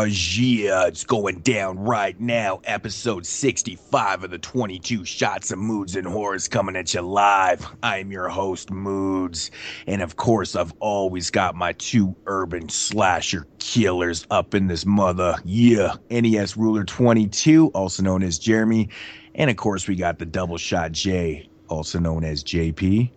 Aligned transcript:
Oh, 0.00 0.04
yeah, 0.04 0.86
it's 0.86 1.02
going 1.02 1.40
down 1.40 1.76
right 1.76 2.18
now. 2.20 2.60
Episode 2.62 3.26
65 3.26 4.22
of 4.22 4.30
the 4.30 4.38
22 4.38 5.04
Shots 5.04 5.50
of 5.50 5.58
Moods 5.58 5.96
and 5.96 6.06
Horrors 6.06 6.46
coming 6.46 6.76
at 6.76 6.94
you 6.94 7.00
live. 7.00 7.66
I 7.82 7.98
am 7.98 8.12
your 8.12 8.28
host, 8.28 8.70
Moods. 8.70 9.50
And 9.88 10.00
of 10.00 10.14
course, 10.14 10.54
I've 10.54 10.72
always 10.78 11.30
got 11.30 11.56
my 11.56 11.72
two 11.72 12.14
urban 12.26 12.68
slasher 12.68 13.48
killers 13.58 14.24
up 14.30 14.54
in 14.54 14.68
this 14.68 14.86
mother. 14.86 15.34
Yeah, 15.44 15.96
NES 16.10 16.56
Ruler 16.56 16.84
22, 16.84 17.66
also 17.74 18.00
known 18.04 18.22
as 18.22 18.38
Jeremy. 18.38 18.90
And 19.34 19.50
of 19.50 19.56
course, 19.56 19.88
we 19.88 19.96
got 19.96 20.20
the 20.20 20.26
double 20.26 20.58
shot 20.58 20.92
J, 20.92 21.50
also 21.66 21.98
known 21.98 22.22
as 22.22 22.44
JP. 22.44 23.10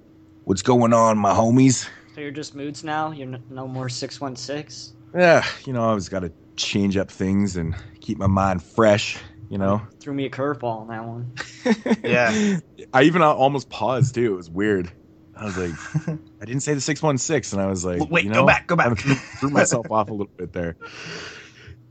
What's 0.46 0.64
going 0.64 0.94
on, 0.94 1.20
my 1.20 1.32
homies? 1.32 1.88
So 2.16 2.22
you're 2.22 2.32
just 2.32 2.56
moods 2.56 2.84
now? 2.84 3.12
You're 3.12 3.38
no 3.52 3.68
more 3.68 3.88
616? 3.88 4.98
Yeah, 5.14 5.46
you 5.66 5.74
know, 5.74 5.84
I 5.84 5.90
always 5.90 6.10
got 6.10 6.22
to 6.22 6.32
change 6.56 6.98
up 6.98 7.10
things 7.12 7.56
and 7.58 7.76
keep 8.00 8.18
my 8.18 8.28
mind 8.28 8.64
fresh, 8.64 9.18
you 9.50 9.58
know? 9.58 9.82
Threw 10.00 10.14
me 10.14 10.26
a 10.26 10.30
curveball 10.30 10.82
on 10.82 10.88
that 10.88 11.06
one. 11.06 11.34
Yeah. 12.04 12.60
I 12.94 13.04
even 13.04 13.22
almost 13.22 13.70
paused 13.70 14.16
too. 14.16 14.34
It 14.34 14.36
was 14.36 14.50
weird. 14.50 14.92
I 15.36 15.46
was 15.46 15.58
like, 15.58 15.72
I 16.42 16.46
didn't 16.46 16.62
say 16.62 16.74
the 16.74 16.82
616, 16.82 17.58
and 17.58 17.66
I 17.66 17.70
was 17.70 17.84
like, 17.86 18.08
Wait, 18.10 18.26
you 18.26 18.32
go 18.32 18.42
know, 18.42 18.46
back, 18.46 18.68
go 18.68 18.76
back. 18.76 18.92
I 18.92 19.16
threw 19.40 19.50
myself 19.50 19.90
off 19.90 20.10
a 20.10 20.14
little 20.14 20.32
bit 20.38 20.54
there. 20.54 20.76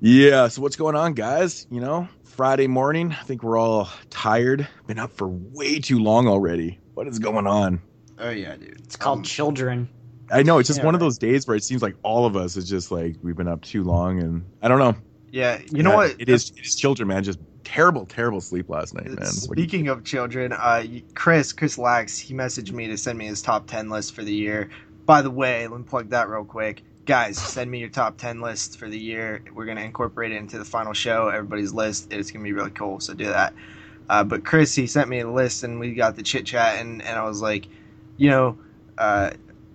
Yeah, 0.00 0.48
so 0.48 0.62
what's 0.62 0.76
going 0.76 0.94
on, 0.96 1.14
guys? 1.14 1.66
You 1.70 1.80
know, 1.80 2.08
Friday 2.24 2.66
morning. 2.68 3.12
I 3.12 3.22
think 3.24 3.42
we're 3.42 3.58
all 3.58 3.88
tired. 4.08 4.66
Been 4.86 4.98
up 4.98 5.12
for 5.12 5.28
way 5.28 5.80
too 5.80 5.98
long 5.98 6.26
already. 6.28 6.78
What 6.94 7.06
is 7.06 7.18
going 7.18 7.46
on? 7.46 7.82
Oh 8.18 8.30
yeah, 8.30 8.56
dude. 8.56 8.80
It's 8.80 8.96
called 8.96 9.18
Um, 9.18 9.24
Children. 9.24 9.88
I 10.32 10.42
know 10.42 10.58
it's 10.58 10.68
just 10.68 10.80
Yeah, 10.80 10.86
one 10.86 10.94
of 10.94 11.00
those 11.00 11.18
days 11.18 11.46
where 11.46 11.56
it 11.56 11.64
seems 11.64 11.82
like 11.82 11.96
all 12.02 12.26
of 12.26 12.36
us 12.36 12.56
is 12.56 12.68
just 12.68 12.90
like 12.90 13.16
we've 13.22 13.36
been 13.36 13.48
up 13.48 13.62
too 13.62 13.82
long, 13.84 14.20
and 14.20 14.44
I 14.62 14.68
don't 14.68 14.78
know. 14.78 14.96
Yeah, 15.32 15.60
you 15.70 15.82
know 15.82 15.94
what? 15.94 16.16
It 16.18 16.28
is. 16.28 16.52
It 16.56 16.66
is 16.66 16.74
children, 16.74 17.08
man. 17.08 17.22
Just 17.22 17.38
terrible, 17.64 18.06
terrible 18.06 18.40
sleep 18.40 18.68
last 18.68 18.94
night, 18.94 19.06
man. 19.06 19.14
What 19.46 19.56
do 19.56 19.62
you- 19.62 19.68
Speaking 19.68 19.88
of 19.88 20.04
children, 20.04 20.52
uh, 20.52 20.84
Chris, 21.14 21.52
Chris 21.52 21.78
Lax, 21.78 22.18
he 22.18 22.34
messaged 22.34 22.72
me 22.72 22.88
to 22.88 22.96
send 22.96 23.18
me 23.18 23.26
his 23.26 23.42
top 23.42 23.66
ten 23.66 23.88
list 23.90 24.14
for 24.14 24.24
the 24.24 24.34
year. 24.34 24.68
By 25.06 25.22
the 25.22 25.30
way, 25.30 25.66
let 25.68 25.78
me 25.78 25.84
plug 25.84 26.10
that 26.10 26.28
real 26.28 26.44
quick. 26.44 26.82
Guys, 27.06 27.38
send 27.38 27.70
me 27.70 27.78
your 27.78 27.88
top 27.88 28.18
ten 28.18 28.40
list 28.40 28.78
for 28.78 28.88
the 28.88 28.98
year. 28.98 29.42
We're 29.54 29.66
gonna 29.66 29.80
incorporate 29.82 30.32
it 30.32 30.36
into 30.36 30.58
the 30.58 30.64
final 30.64 30.92
show. 30.92 31.28
Everybody's 31.28 31.72
list. 31.72 32.12
It's 32.12 32.30
gonna 32.30 32.44
be 32.44 32.52
really 32.52 32.70
cool. 32.70 33.00
So 33.00 33.14
do 33.14 33.26
that. 33.26 33.54
Uh, 34.08 34.24
but 34.24 34.44
Chris, 34.44 34.74
he 34.74 34.86
sent 34.86 35.08
me 35.08 35.20
a 35.20 35.30
list, 35.30 35.62
and 35.62 35.78
we 35.78 35.94
got 35.94 36.16
the 36.16 36.22
chit 36.22 36.44
chat, 36.46 36.80
and, 36.80 37.00
and 37.02 37.18
I 37.18 37.24
was 37.24 37.40
like, 37.40 37.68
you 38.16 38.30
know, 38.30 38.58
uh, 38.98 39.30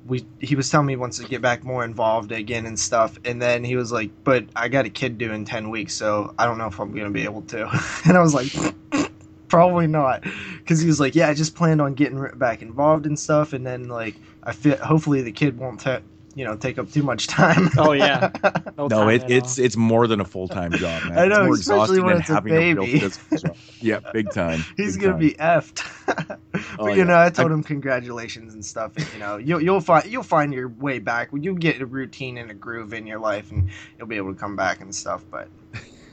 we 0.05 0.25
he 0.39 0.55
was 0.55 0.69
telling 0.69 0.87
me 0.87 0.93
he 0.93 0.97
wants 0.97 1.17
to 1.17 1.25
get 1.25 1.41
back 1.41 1.63
more 1.63 1.83
involved 1.83 2.31
again 2.31 2.65
and 2.65 2.79
stuff, 2.79 3.17
and 3.25 3.41
then 3.41 3.63
he 3.63 3.75
was 3.75 3.91
like, 3.91 4.11
but 4.23 4.45
I 4.55 4.67
got 4.67 4.85
a 4.85 4.89
kid 4.89 5.17
due 5.17 5.31
in 5.31 5.45
ten 5.45 5.69
weeks, 5.69 5.93
so 5.93 6.33
I 6.37 6.45
don't 6.45 6.57
know 6.57 6.67
if 6.67 6.79
I'm 6.79 6.93
gonna 6.93 7.09
be 7.09 7.23
able 7.23 7.41
to. 7.43 7.67
and 8.05 8.15
I 8.15 8.21
was 8.21 8.33
like, 8.33 8.53
probably 9.47 9.87
not, 9.87 10.23
because 10.59 10.79
he 10.79 10.87
was 10.87 10.99
like, 10.99 11.15
yeah, 11.15 11.29
I 11.29 11.33
just 11.33 11.55
planned 11.55 11.81
on 11.81 11.95
getting 11.95 12.23
back 12.35 12.61
involved 12.61 13.05
and 13.05 13.17
stuff, 13.17 13.53
and 13.53 13.65
then 13.65 13.87
like 13.87 14.15
I 14.43 14.51
hopefully 14.51 15.21
the 15.23 15.31
kid 15.31 15.57
won't 15.57 15.79
ta- 15.79 16.01
you 16.36 16.45
know 16.45 16.55
take 16.55 16.78
up 16.78 16.91
too 16.91 17.02
much 17.03 17.28
time. 17.28 17.69
Oh, 17.78 17.94
yeah. 17.94 18.31
No, 18.78 18.89
time 18.89 19.09
it, 19.09 19.23
it's 19.31 19.58
all. 19.58 19.66
it's 19.66 19.78
more 19.78 20.05
than 20.05 20.19
a 20.19 20.25
full 20.25 20.47
time 20.50 20.72
job, 20.83 21.03
man. 21.05 21.17
I 21.17 21.28
know, 21.28 21.52
it's 21.53 21.67
more 21.67 21.78
especially 21.78 22.00
exhausting 22.00 22.03
when 22.05 22.14
than 22.14 22.22
it's 22.22 22.30
a 22.30 22.33
having 22.33 22.53
a, 22.53 22.58
real 22.58 22.75
baby. 22.86 23.00
physical 23.00 23.38
job. 23.38 23.58
Yeah, 23.80 24.00
big 24.14 24.31
time. 24.31 24.63
He's 24.78 24.95
big 24.97 25.02
gonna 25.03 25.13
time. 25.13 25.19
be 25.19 25.33
effed. 25.36 26.06
but 26.06 26.39
Oh, 26.78 26.89
you 26.89 26.97
yeah. 26.97 27.03
know, 27.06 27.17
I 27.19 27.30
told 27.30 27.52
I- 27.52 27.53
him 27.53 27.63
congratulations 27.63 28.53
and 28.53 28.63
stuff. 28.66 28.91
And, 28.97 29.08
you 29.13 29.19
know, 29.19 29.38
you'll 29.38 29.61
you'll 29.61 29.80
find 29.81 30.06
you'll 30.06 30.23
find 30.23 30.53
your 30.53 30.67
way 30.67 31.00
back. 31.00 31.30
You'll 31.33 31.56
get 31.56 31.81
a 31.81 31.86
routine 31.86 32.38
and 32.38 32.52
a 32.52 32.53
groove 32.53 32.94
in 32.94 33.08
your 33.08 33.19
life, 33.19 33.50
and 33.52 33.69
you'll 33.97 34.08
be 34.08 34.17
able 34.17 34.33
to 34.33 34.39
come 34.39 34.56
back 34.58 34.81
and 34.81 34.94
stuff. 34.94 35.23
But 35.31 35.47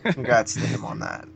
congrats 0.05 0.55
to 0.55 0.61
him 0.61 0.85
on 0.85 1.01
that. 1.01 1.27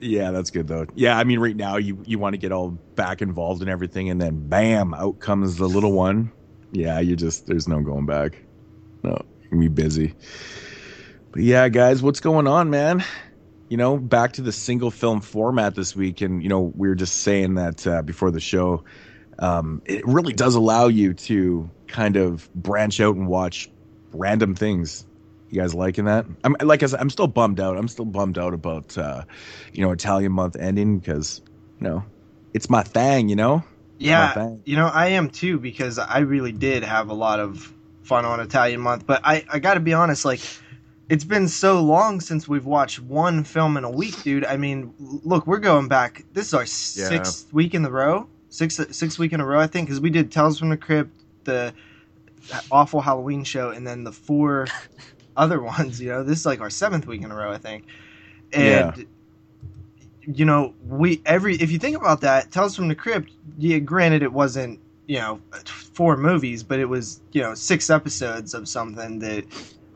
Yeah, 0.00 0.32
that's 0.32 0.50
good 0.50 0.68
though. 0.68 0.86
Yeah, 0.94 1.16
I 1.18 1.24
mean, 1.24 1.38
right 1.38 1.56
now 1.56 1.76
you 1.78 1.98
you 2.04 2.18
want 2.18 2.34
to 2.34 2.38
get 2.38 2.52
all 2.52 2.70
back 2.94 3.22
involved 3.22 3.62
in 3.62 3.68
everything, 3.70 4.10
and 4.10 4.20
then 4.20 4.48
bam, 4.48 4.92
out 4.92 5.18
comes 5.18 5.56
the 5.56 5.66
little 5.68 5.92
one. 5.92 6.30
Yeah, 6.74 6.98
you 6.98 7.14
just 7.14 7.46
there's 7.46 7.68
no 7.68 7.80
going 7.80 8.04
back. 8.04 8.42
No, 9.04 9.16
be 9.50 9.68
busy. 9.68 10.12
But 11.30 11.42
yeah, 11.42 11.68
guys, 11.68 12.02
what's 12.02 12.20
going 12.20 12.48
on, 12.48 12.68
man? 12.68 13.04
You 13.68 13.76
know, 13.76 13.96
back 13.96 14.34
to 14.34 14.42
the 14.42 14.52
single 14.52 14.90
film 14.90 15.20
format 15.20 15.76
this 15.76 15.94
week, 15.94 16.20
and 16.20 16.42
you 16.42 16.48
know, 16.48 16.72
we 16.76 16.88
were 16.88 16.96
just 16.96 17.22
saying 17.22 17.54
that 17.54 17.86
uh, 17.86 18.02
before 18.02 18.30
the 18.32 18.40
show. 18.40 18.84
Um, 19.38 19.82
it 19.84 20.06
really 20.06 20.32
does 20.32 20.54
allow 20.56 20.88
you 20.88 21.14
to 21.14 21.70
kind 21.86 22.16
of 22.16 22.52
branch 22.54 23.00
out 23.00 23.16
and 23.16 23.28
watch 23.28 23.70
random 24.12 24.54
things. 24.54 25.04
You 25.50 25.60
guys 25.60 25.74
liking 25.74 26.06
that? 26.06 26.26
I'm 26.42 26.56
like 26.60 26.82
I 26.82 26.86
said, 26.86 27.00
I'm 27.00 27.10
still 27.10 27.28
bummed 27.28 27.60
out. 27.60 27.76
I'm 27.76 27.88
still 27.88 28.04
bummed 28.04 28.38
out 28.38 28.52
about 28.52 28.98
uh, 28.98 29.24
you 29.72 29.84
know 29.84 29.92
Italian 29.92 30.32
month 30.32 30.56
ending 30.56 30.98
because 30.98 31.40
you 31.80 31.86
know 31.86 32.04
it's 32.52 32.68
my 32.68 32.82
thing. 32.82 33.28
You 33.28 33.36
know, 33.36 33.64
Yeah, 33.98 34.50
you 34.64 34.76
know, 34.76 34.86
I 34.86 35.08
am 35.08 35.30
too 35.30 35.58
because 35.58 35.98
I 35.98 36.18
really 36.18 36.52
did 36.52 36.82
have 36.82 37.08
a 37.08 37.14
lot 37.14 37.40
of 37.40 37.72
fun 38.02 38.24
on 38.24 38.40
Italian 38.40 38.80
month. 38.80 39.06
But 39.06 39.20
I 39.24 39.44
I 39.50 39.58
got 39.58 39.74
to 39.74 39.80
be 39.80 39.92
honest, 39.92 40.24
like. 40.24 40.40
It's 41.10 41.22
been 41.22 41.48
so 41.48 41.82
long 41.82 42.18
since 42.22 42.48
we've 42.48 42.64
watched 42.64 42.98
one 42.98 43.44
film 43.44 43.76
in 43.76 43.84
a 43.84 43.90
week, 43.90 44.22
dude. 44.22 44.42
I 44.46 44.56
mean, 44.56 44.94
look, 44.98 45.46
we're 45.46 45.58
going 45.58 45.86
back. 45.86 46.24
This 46.32 46.46
is 46.46 46.54
our 46.54 46.64
sixth 46.64 47.52
week 47.52 47.74
in 47.74 47.84
a 47.84 47.90
row, 47.90 48.26
six 48.48 48.80
six 48.90 49.18
week 49.18 49.34
in 49.34 49.40
a 49.40 49.44
row, 49.44 49.60
I 49.60 49.66
think, 49.66 49.86
because 49.86 50.00
we 50.00 50.08
did 50.08 50.32
Tales 50.32 50.58
from 50.58 50.70
the 50.70 50.78
Crypt, 50.78 51.10
the 51.44 51.74
awful 52.70 53.02
Halloween 53.02 53.44
show, 53.44 53.70
and 53.70 53.86
then 53.86 54.02
the 54.04 54.12
four 54.12 54.66
other 55.36 55.62
ones. 55.62 56.00
You 56.00 56.08
know, 56.08 56.22
this 56.22 56.38
is 56.40 56.46
like 56.46 56.60
our 56.60 56.70
seventh 56.70 57.06
week 57.06 57.22
in 57.22 57.30
a 57.30 57.36
row, 57.36 57.52
I 57.52 57.58
think. 57.58 57.84
And 58.52 59.06
you 60.26 60.44
know, 60.44 60.74
we 60.86 61.20
every 61.26 61.56
if 61.56 61.70
you 61.70 61.78
think 61.78 61.96
about 61.96 62.22
that, 62.22 62.50
Tales 62.50 62.76
from 62.76 62.88
the 62.88 62.94
Crypt. 62.94 63.30
Yeah, 63.58 63.78
granted, 63.78 64.22
it 64.22 64.32
wasn't 64.32 64.80
you 65.06 65.18
know 65.18 65.40
four 65.66 66.16
movies, 66.16 66.62
but 66.62 66.80
it 66.80 66.86
was 66.86 67.20
you 67.32 67.42
know 67.42 67.54
six 67.54 67.90
episodes 67.90 68.54
of 68.54 68.68
something 68.68 69.20
that. 69.20 69.44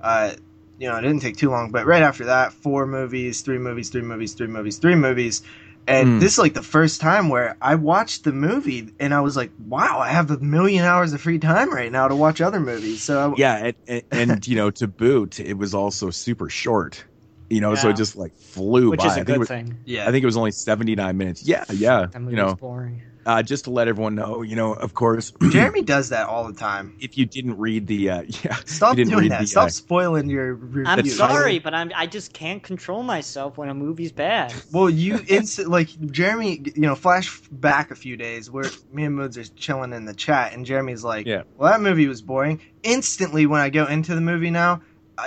Uh, 0.01 0.33
you 0.79 0.89
know, 0.89 0.97
it 0.97 1.03
didn't 1.03 1.21
take 1.21 1.37
too 1.37 1.51
long, 1.51 1.73
but 1.73 1.87
right 1.87 2.03
after 2.03 2.27
that, 2.27 2.53
four 2.53 2.87
movies, 2.87 3.41
three 3.41 3.59
movies, 3.59 3.89
three 3.91 4.01
movies, 4.03 4.35
three 4.35 4.47
movies, 4.47 4.79
three 4.79 4.95
movies. 4.95 5.43
And 5.89 6.07
Mm. 6.07 6.21
this 6.21 6.35
is 6.35 6.39
like 6.39 6.55
the 6.55 6.63
first 6.63 7.01
time 7.01 7.31
where 7.31 7.57
I 7.61 7.75
watched 7.75 8.25
the 8.25 8.33
movie 8.33 8.93
and 9.01 9.13
I 9.15 9.21
was 9.23 9.37
like, 9.37 9.51
wow, 9.59 9.99
I 9.99 10.11
have 10.11 10.31
a 10.31 10.39
million 10.39 10.85
hours 10.85 11.13
of 11.15 11.21
free 11.21 11.39
time 11.39 11.73
right 11.73 11.91
now 11.91 12.07
to 12.07 12.15
watch 12.15 12.41
other 12.41 12.61
movies. 12.61 13.03
So, 13.03 13.35
yeah, 13.39 13.57
and, 13.57 13.77
and, 13.89 14.03
and 14.13 14.47
you 14.47 14.55
know 14.55 14.71
to 14.73 14.87
boot, 14.87 15.41
it 15.41 15.55
was 15.55 15.75
also 15.75 16.11
super 16.11 16.49
short. 16.49 17.05
You 17.51 17.61
know, 17.63 17.75
so 17.75 17.89
it 17.91 17.97
just 17.97 18.17
like 18.17 18.37
flew 18.37 18.91
Which 18.91 19.01
by. 19.01 19.07
is 19.07 19.13
I 19.13 19.15
a 19.15 19.17
think 19.19 19.27
good 19.27 19.39
was, 19.39 19.49
thing. 19.49 19.79
yeah. 19.87 20.07
I 20.09 20.13
think 20.13 20.23
it 20.23 20.27
was 20.27 20.37
only 20.37 20.51
79 20.51 21.17
minutes. 21.17 21.43
Yeah, 21.45 21.65
yeah. 21.73 22.07
That 22.07 22.15
You 22.15 22.21
movie's 22.21 22.37
know, 22.37 22.55
boring. 22.57 23.03
uh, 23.25 23.43
just 23.43 23.65
to 23.65 23.71
let 23.71 23.89
everyone 23.89 24.15
know, 24.15 24.43
you 24.43 24.55
know, 24.55 24.75
of 24.75 24.93
course, 24.93 25.33
Jeremy 25.51 25.81
does 25.83 26.11
that 26.11 26.29
all 26.29 26.47
the 26.47 26.53
time. 26.53 26.97
if 27.01 27.17
you 27.17 27.25
didn't 27.25 27.57
read 27.57 27.87
the, 27.87 28.11
uh, 28.11 28.23
yeah, 28.45 28.57
Stop 28.67 28.91
you 28.93 28.97
didn't 29.05 29.11
doing 29.13 29.23
read 29.25 29.33
that. 29.33 29.41
the, 29.41 29.47
Stop 29.47 29.67
uh, 29.67 29.71
spoiling 29.71 30.29
your 30.29 30.55
review. 30.55 30.85
I'm 30.87 31.07
sorry, 31.07 31.59
but 31.59 31.73
I'm 31.75 31.91
I 31.97 32.07
just 32.07 32.35
can't 32.35 32.63
control 32.63 33.03
myself 33.03 33.57
when 33.57 33.71
a 33.71 33.75
movie's 33.75 34.13
bad. 34.13 34.53
Well, 34.73 34.91
you 34.91 35.21
it's 35.27 35.59
like 35.59 35.89
Jeremy, 36.11 36.61
you 36.75 36.83
know, 36.83 36.95
flash 36.95 37.41
back 37.51 37.91
a 37.91 37.95
few 37.95 38.19
days 38.19 38.51
where 38.51 38.65
me 38.93 39.05
and 39.05 39.17
Moods 39.17 39.39
are 39.39 39.45
chilling 39.45 39.95
in 39.95 40.05
the 40.05 40.13
chat, 40.15 40.53
and 40.53 40.67
Jeremy's 40.67 41.03
like, 41.03 41.27
Yeah. 41.27 41.45
"Well, 41.57 41.71
that 41.73 41.81
movie 41.81 42.07
was 42.09 42.21
boring." 42.21 42.61
Instantly, 42.83 43.47
when 43.47 43.61
I 43.63 43.71
go 43.71 43.87
into 43.87 44.15
the 44.15 44.21
movie 44.21 44.51
now, 44.51 44.75
uh, 44.75 44.79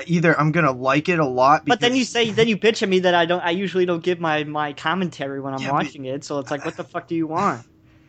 either 0.08 0.40
I'm 0.40 0.52
gonna 0.52 0.72
like 0.72 1.10
it 1.10 1.20
a 1.20 1.26
lot, 1.26 1.66
But 1.66 1.80
then 1.80 1.96
you 1.96 2.04
say 2.06 2.32
then 2.32 2.48
you 2.48 2.58
bitch 2.58 2.82
at 2.84 2.90
me 2.90 3.00
that 3.00 3.14
I 3.16 3.26
don't 3.26 3.42
I 3.42 3.52
usually 3.52 3.86
don't 3.86 4.04
give 4.04 4.20
my 4.20 4.44
my 4.44 4.74
commentary 4.74 5.40
when 5.42 5.54
I'm 5.54 5.62
Yeah, 5.62 5.68
but- 5.70 5.74
watching 5.86 6.06
it. 6.06 6.24
So 6.24 6.40
it's 6.40 6.52
like 6.52 6.66
what 6.66 6.78
the 6.78 6.84
fuck 6.84 7.08
do 7.08 7.16
you 7.16 7.28
want? 7.28 7.66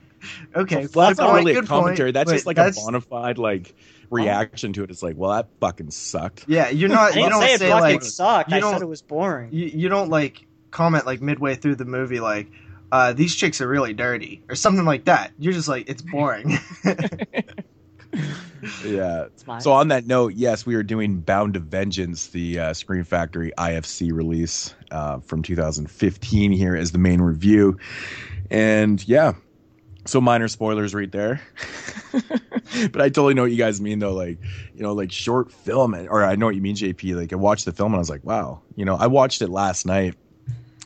okay, 0.56 0.86
well, 0.94 1.08
that's 1.08 1.18
not 1.18 1.30
point, 1.30 1.38
really 1.40 1.52
a 1.52 1.54
good 1.54 1.68
point. 1.68 1.82
commentary. 1.82 2.12
That's 2.12 2.28
Wait, 2.28 2.34
just 2.36 2.46
like 2.46 2.56
that's- 2.56 2.78
a 2.80 2.84
bona 2.84 3.00
fide 3.00 3.38
like 3.38 3.74
reaction 4.10 4.72
to 4.74 4.84
it. 4.84 4.90
It's 4.90 5.02
like, 5.02 5.16
well, 5.16 5.32
that 5.32 5.48
fucking 5.60 5.90
sucked. 5.90 6.44
Yeah, 6.46 6.68
you're 6.68 6.88
not. 6.88 7.14
You 7.14 7.22
didn't 7.22 7.30
don't 7.30 7.42
say 7.42 7.54
it 7.54 7.58
fucking 7.60 7.80
like 7.80 8.02
sucked. 8.02 8.50
you 8.50 8.56
I 8.56 8.60
don't- 8.60 8.74
said 8.74 8.82
it 8.82 8.88
was 8.88 9.02
boring. 9.02 9.48
you, 9.52 9.66
you 9.66 9.88
don't 9.88 10.10
like 10.10 10.46
comment 10.70 11.06
like 11.06 11.20
midway 11.20 11.54
through 11.54 11.74
the 11.74 11.84
movie 11.84 12.20
like 12.20 12.48
uh, 12.92 13.12
these 13.12 13.34
chicks 13.34 13.60
are 13.60 13.66
really 13.68 13.94
dirty 13.94 14.42
or 14.48 14.54
something 14.54 14.84
like 14.84 15.06
that. 15.06 15.32
You're 15.38 15.52
just 15.54 15.66
like 15.68 15.88
it's 15.88 16.02
boring. 16.02 16.58
Yeah. 18.84 19.24
It's. 19.24 19.44
So 19.60 19.72
on 19.72 19.88
that 19.88 20.06
note, 20.06 20.34
yes, 20.34 20.64
we 20.64 20.74
are 20.76 20.82
doing 20.82 21.20
Bound 21.20 21.54
to 21.54 21.60
Vengeance, 21.60 22.28
the 22.28 22.58
uh, 22.58 22.74
Scream 22.74 23.04
Factory 23.04 23.52
IFC 23.58 24.12
release 24.12 24.74
uh, 24.90 25.18
from 25.20 25.42
2015 25.42 26.52
here 26.52 26.76
as 26.76 26.92
the 26.92 26.98
main 26.98 27.20
review, 27.20 27.78
and 28.50 29.06
yeah, 29.08 29.32
so 30.04 30.20
minor 30.20 30.48
spoilers 30.48 30.94
right 30.94 31.10
there. 31.10 31.40
but 32.92 33.00
I 33.00 33.08
totally 33.08 33.34
know 33.34 33.42
what 33.42 33.50
you 33.50 33.56
guys 33.56 33.80
mean 33.80 33.98
though, 33.98 34.14
like 34.14 34.38
you 34.74 34.82
know, 34.82 34.92
like 34.92 35.12
short 35.12 35.52
film, 35.52 35.94
or 35.94 36.24
I 36.24 36.36
know 36.36 36.46
what 36.46 36.54
you 36.54 36.62
mean, 36.62 36.76
JP. 36.76 37.16
Like 37.16 37.32
I 37.32 37.36
watched 37.36 37.64
the 37.64 37.72
film 37.72 37.92
and 37.92 37.96
I 37.96 38.00
was 38.00 38.10
like, 38.10 38.24
wow, 38.24 38.62
you 38.76 38.84
know, 38.84 38.96
I 38.96 39.06
watched 39.06 39.42
it 39.42 39.48
last 39.48 39.86
night, 39.86 40.14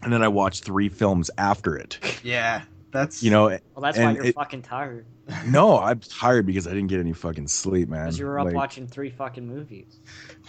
and 0.03 0.13
then 0.13 0.23
I 0.23 0.29
watched 0.29 0.65
three 0.65 0.89
films 0.89 1.31
after 1.39 1.77
it. 1.77 1.99
yeah, 2.23 2.63
That's 2.97 3.23
You 3.23 3.31
know, 3.31 3.45
Well, 3.47 3.61
that's 3.81 3.99
why 3.99 4.13
you're 4.13 4.27
it- 4.27 4.35
fucking 4.35 4.63
tired. 4.63 5.07
no, 5.47 5.79
I'm 5.79 6.01
tired 6.01 6.47
because 6.47 6.67
I 6.67 6.71
didn't 6.71 6.87
get 6.87 7.01
any 7.01 7.13
fucking 7.13 7.49
sleep, 7.49 7.89
man. 7.89 8.05
Because 8.05 8.19
you 8.19 8.27
were 8.27 8.39
up 8.39 8.47
Like, 8.47 8.55
watching 8.55 8.87
three 8.87 9.11
fucking 9.11 9.47
movies. 9.47 9.99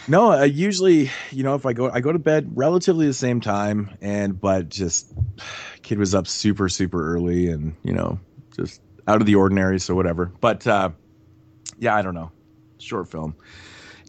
No, 0.08 0.32
I 0.32 0.46
usually, 0.46 1.10
you 1.32 1.44
know, 1.44 1.56
if 1.56 1.66
I 1.66 1.74
go, 1.74 1.90
I 1.90 2.00
go 2.00 2.12
to 2.12 2.20
bed 2.20 2.52
relatively 2.54 3.08
the 3.08 3.14
same 3.14 3.42
time, 3.42 3.98
and 4.02 4.40
but 4.40 4.70
just 4.70 5.12
kid 5.82 5.98
was 5.98 6.14
up 6.14 6.28
super 6.28 6.70
super 6.70 7.16
early, 7.16 7.50
and 7.50 7.76
you 7.84 7.94
know, 7.94 8.20
just 8.56 8.82
out 9.08 9.20
of 9.20 9.26
the 9.26 9.36
ordinary, 9.36 9.80
so 9.80 9.96
whatever. 9.96 10.32
But 10.40 10.68
uh, 10.68 10.92
yeah, 11.80 11.96
I 11.96 12.02
don't 12.02 12.16
know, 12.16 12.32
short 12.80 13.10
film 13.10 13.36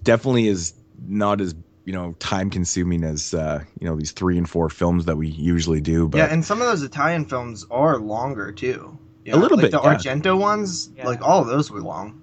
definitely 0.04 0.46
is 0.46 0.74
not 1.06 1.40
as 1.40 1.54
you 1.88 1.94
know 1.94 2.12
time 2.18 2.50
consuming 2.50 3.02
as 3.02 3.32
uh, 3.32 3.64
you 3.80 3.86
know 3.88 3.96
these 3.96 4.12
three 4.12 4.36
and 4.36 4.46
four 4.48 4.68
films 4.68 5.06
that 5.06 5.16
we 5.16 5.28
usually 5.28 5.80
do. 5.80 6.06
But 6.06 6.18
yeah, 6.18 6.26
and 6.30 6.44
some 6.44 6.60
of 6.60 6.66
those 6.66 6.82
Italian 6.82 7.24
films 7.24 7.64
are 7.70 7.96
longer 7.98 8.52
too. 8.52 8.98
You 9.24 9.34
A 9.34 9.36
little 9.36 9.56
like 9.56 9.70
bit, 9.70 9.72
The 9.72 9.80
yeah. 9.82 9.94
Argento 9.96 10.38
ones, 10.38 10.90
Yeah. 10.94 11.06
like 11.06 11.22
all 11.22 11.40
of 11.40 11.46
those 11.48 11.70
were 11.70 11.80
long. 11.80 12.20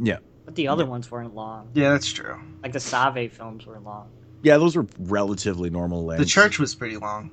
Yeah. 0.00 0.18
But 0.44 0.56
the 0.56 0.66
other 0.66 0.86
ones 0.86 1.08
weren't 1.08 1.36
long. 1.36 1.70
Yeah, 1.72 1.90
that's 1.90 2.12
true. 2.12 2.36
Like 2.64 2.72
the 2.72 2.80
Save 2.80 3.32
films 3.32 3.64
were 3.64 3.78
long. 3.78 4.08
yeah, 4.42 4.58
those 4.58 4.74
were 4.74 4.86
relatively 4.98 5.70
normal 5.70 6.04
lengths. 6.04 6.24
The 6.24 6.28
church 6.30 6.58
was 6.58 6.74
pretty 6.74 6.96
long. 6.96 7.30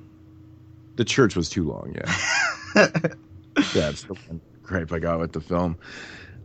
the 0.94 1.04
church 1.04 1.34
was 1.34 1.48
too 1.50 1.64
long. 1.64 1.92
Yeah, 1.96 2.14
yeah, 2.76 2.86
that's 3.74 4.04
the 4.04 4.14
one 4.14 4.40
gripe 4.62 4.92
I 4.92 5.00
got 5.00 5.18
with 5.18 5.32
the 5.32 5.40
film. 5.40 5.76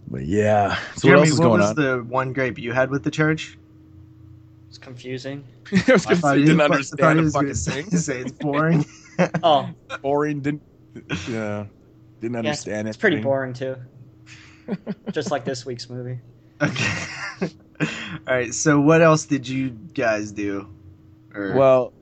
But 0.08 0.26
yeah, 0.26 0.78
so 0.96 1.08
Jeremy, 1.08 1.20
what 1.20 1.20
else 1.20 1.30
is 1.34 1.40
what 1.40 1.46
going 1.46 1.60
was 1.62 1.70
on? 1.70 1.76
the 1.76 2.04
one 2.04 2.34
grape 2.34 2.58
you 2.58 2.72
had 2.72 2.90
with 2.90 3.04
the 3.04 3.12
church? 3.12 3.60
It's 4.74 4.80
confusing. 4.80 5.44
I 5.88 5.92
was 5.94 6.04
gonna 6.04 6.16
say, 6.16 6.40
he- 6.40 6.46
didn't 6.46 6.62
understand 6.62 7.20
he 7.20 7.28
a 7.28 7.30
fucking 7.30 7.54
thing. 7.54 7.90
say 7.96 8.22
it's 8.22 8.32
boring. 8.32 8.84
Oh, 9.44 9.70
Boring. 10.02 10.40
Didn't. 10.42 10.64
Yeah. 11.30 11.68
Didn't 12.20 12.34
yeah, 12.44 12.50
it's, 12.50 12.66
understand 12.66 12.88
it's 12.88 12.98
pretty 12.98 13.18
anything. 13.18 13.30
boring 13.30 13.54
too. 13.54 13.76
Just 15.12 15.30
like 15.30 15.46
this 15.46 15.64
week's 15.64 15.92
movie. 15.92 16.20
okay. 16.60 17.04
All 17.82 17.88
right. 18.28 18.52
So, 18.52 18.82
what 18.82 19.04
else 19.04 19.28
did 19.28 19.48
you 19.48 19.70
guys 19.70 20.32
do? 20.32 20.68
Or, 21.36 21.54
Well, 21.54 21.94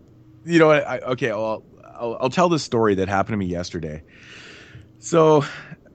you 0.45 0.57
know 0.57 0.67
what? 0.67 0.87
I, 0.87 0.99
okay, 0.99 1.31
well, 1.33 1.65
I'll, 1.93 2.17
I'll 2.21 2.29
tell 2.29 2.47
this 2.47 2.63
story 2.63 2.95
that 2.95 3.09
happened 3.09 3.33
to 3.33 3.37
me 3.37 3.47
yesterday. 3.47 4.01
So, 4.99 5.43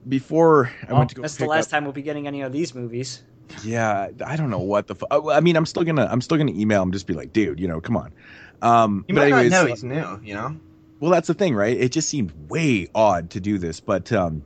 before 0.07 0.71
I 0.83 0.91
Well, 0.91 0.99
went 0.99 1.09
to 1.09 1.15
go 1.15 1.21
that's 1.23 1.37
the 1.37 1.47
last 1.47 1.65
up, 1.65 1.71
time 1.71 1.83
we'll 1.85 1.93
be 1.93 2.03
getting 2.03 2.27
any 2.27 2.41
of 2.41 2.51
these 2.51 2.75
movies. 2.75 3.23
Yeah, 3.63 4.09
I 4.25 4.35
don't 4.35 4.49
know 4.49 4.59
what 4.59 4.87
the. 4.87 4.95
Fu- 4.95 5.07
uh, 5.09 5.29
I 5.31 5.39
mean, 5.39 5.55
I'm 5.55 5.65
still 5.65 5.83
gonna, 5.83 6.07
I'm 6.09 6.21
still 6.21 6.37
gonna 6.37 6.51
email 6.53 6.81
him, 6.83 6.91
just 6.91 7.07
be 7.07 7.13
like, 7.13 7.33
dude, 7.33 7.59
you 7.59 7.67
know, 7.67 7.81
come 7.81 7.97
on. 7.97 8.13
Um, 8.61 9.05
you 9.07 9.15
but 9.15 9.21
might 9.21 9.27
anyways, 9.27 9.51
not 9.51 9.63
know 9.63 9.67
he's 9.69 9.83
new. 9.83 10.19
You 10.23 10.33
know. 10.33 10.55
well 10.99 11.11
that's 11.11 11.27
the 11.27 11.33
thing 11.35 11.53
right 11.53 11.77
it 11.77 11.91
just 11.91 12.09
seemed 12.09 12.31
way 12.49 12.87
odd 12.95 13.29
to 13.29 13.39
do 13.39 13.59
this 13.59 13.79
but 13.79 14.11
um 14.11 14.43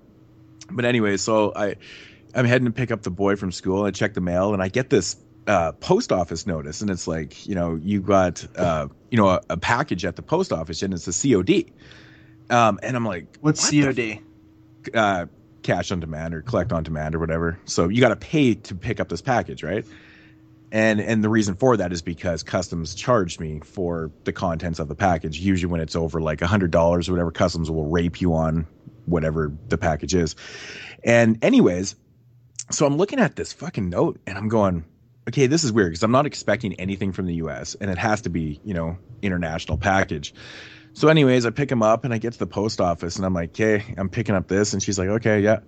but 0.69 0.83
anyway 0.83 1.15
so 1.15 1.53
i 1.55 1.77
i'm 2.35 2.43
heading 2.45 2.65
to 2.65 2.73
pick 2.73 2.91
up 2.91 3.03
the 3.03 3.09
boy 3.09 3.37
from 3.37 3.53
school 3.53 3.79
and 3.79 3.87
i 3.87 3.91
check 3.91 4.13
the 4.13 4.19
mail 4.19 4.53
and 4.53 4.61
i 4.61 4.67
get 4.67 4.89
this 4.89 5.15
uh 5.47 5.71
post 5.73 6.11
office 6.11 6.45
notice 6.45 6.81
and 6.81 6.89
it's 6.89 7.07
like 7.07 7.47
you 7.47 7.55
know 7.55 7.75
you 7.81 8.01
got 8.01 8.45
uh 8.57 8.85
you 9.09 9.17
know 9.17 9.29
a, 9.29 9.39
a 9.49 9.55
package 9.55 10.03
at 10.03 10.17
the 10.17 10.21
post 10.21 10.51
office 10.51 10.83
and 10.83 10.93
it's 10.93 11.07
a 11.07 11.13
cod 11.33 11.71
um 12.49 12.77
and 12.83 12.97
i'm 12.97 13.05
like 13.05 13.37
What's 13.39 13.71
what 13.71 13.85
COD? 13.85 13.99
f- 13.99 14.93
uh 14.93 15.25
cash 15.63 15.91
on 15.91 15.99
demand 15.99 16.33
or 16.33 16.41
collect 16.41 16.71
on 16.73 16.83
demand 16.83 17.15
or 17.15 17.19
whatever. 17.19 17.59
So 17.65 17.87
you 17.89 18.01
got 18.01 18.09
to 18.09 18.15
pay 18.15 18.55
to 18.55 18.75
pick 18.75 18.99
up 18.99 19.09
this 19.09 19.21
package 19.21 19.63
right? 19.63 19.85
And 20.71 21.01
and 21.01 21.23
the 21.23 21.29
reason 21.29 21.55
for 21.55 21.77
that 21.77 21.91
is 21.91 22.01
because 22.01 22.43
customs 22.43 22.95
charged 22.95 23.39
me 23.39 23.61
for 23.63 24.11
the 24.23 24.33
contents 24.33 24.79
of 24.79 24.87
the 24.87 24.95
package 24.95 25.39
usually 25.39 25.71
when 25.71 25.81
it's 25.81 25.95
over 25.95 26.21
like 26.21 26.41
hundred 26.41 26.71
dollars 26.71 27.09
or 27.09 27.13
whatever 27.13 27.31
customs 27.31 27.69
will 27.69 27.87
rape 27.87 28.21
you 28.21 28.33
on 28.33 28.67
whatever 29.05 29.51
the 29.69 29.77
package 29.77 30.15
is. 30.15 30.35
And 31.03 31.43
anyways 31.43 31.95
so 32.71 32.85
i'm 32.85 32.97
looking 32.97 33.19
at 33.19 33.35
this 33.35 33.53
fucking 33.53 33.89
note 33.89 34.19
and 34.25 34.37
i'm 34.37 34.47
going 34.47 34.85
okay 35.27 35.47
this 35.47 35.63
is 35.63 35.71
weird 35.71 35.91
because 35.91 36.03
i'm 36.03 36.11
not 36.11 36.25
expecting 36.25 36.73
anything 36.75 37.11
from 37.11 37.25
the 37.25 37.35
us 37.35 37.75
and 37.79 37.91
it 37.91 37.97
has 37.97 38.21
to 38.21 38.29
be 38.29 38.59
you 38.63 38.73
know 38.73 38.97
international 39.21 39.77
package 39.77 40.33
so 40.93 41.07
anyways 41.07 41.45
i 41.45 41.49
pick 41.49 41.71
him 41.71 41.81
up 41.83 42.03
and 42.05 42.13
i 42.13 42.17
get 42.17 42.33
to 42.33 42.39
the 42.39 42.47
post 42.47 42.81
office 42.81 43.15
and 43.15 43.25
i'm 43.25 43.33
like 43.33 43.51
okay 43.51 43.93
i'm 43.97 44.09
picking 44.09 44.35
up 44.35 44.47
this. 44.47 44.73
And 44.73 44.81
she's 44.81 44.99
like 44.99 45.09
okay 45.09 45.41
yeah. 45.41 45.59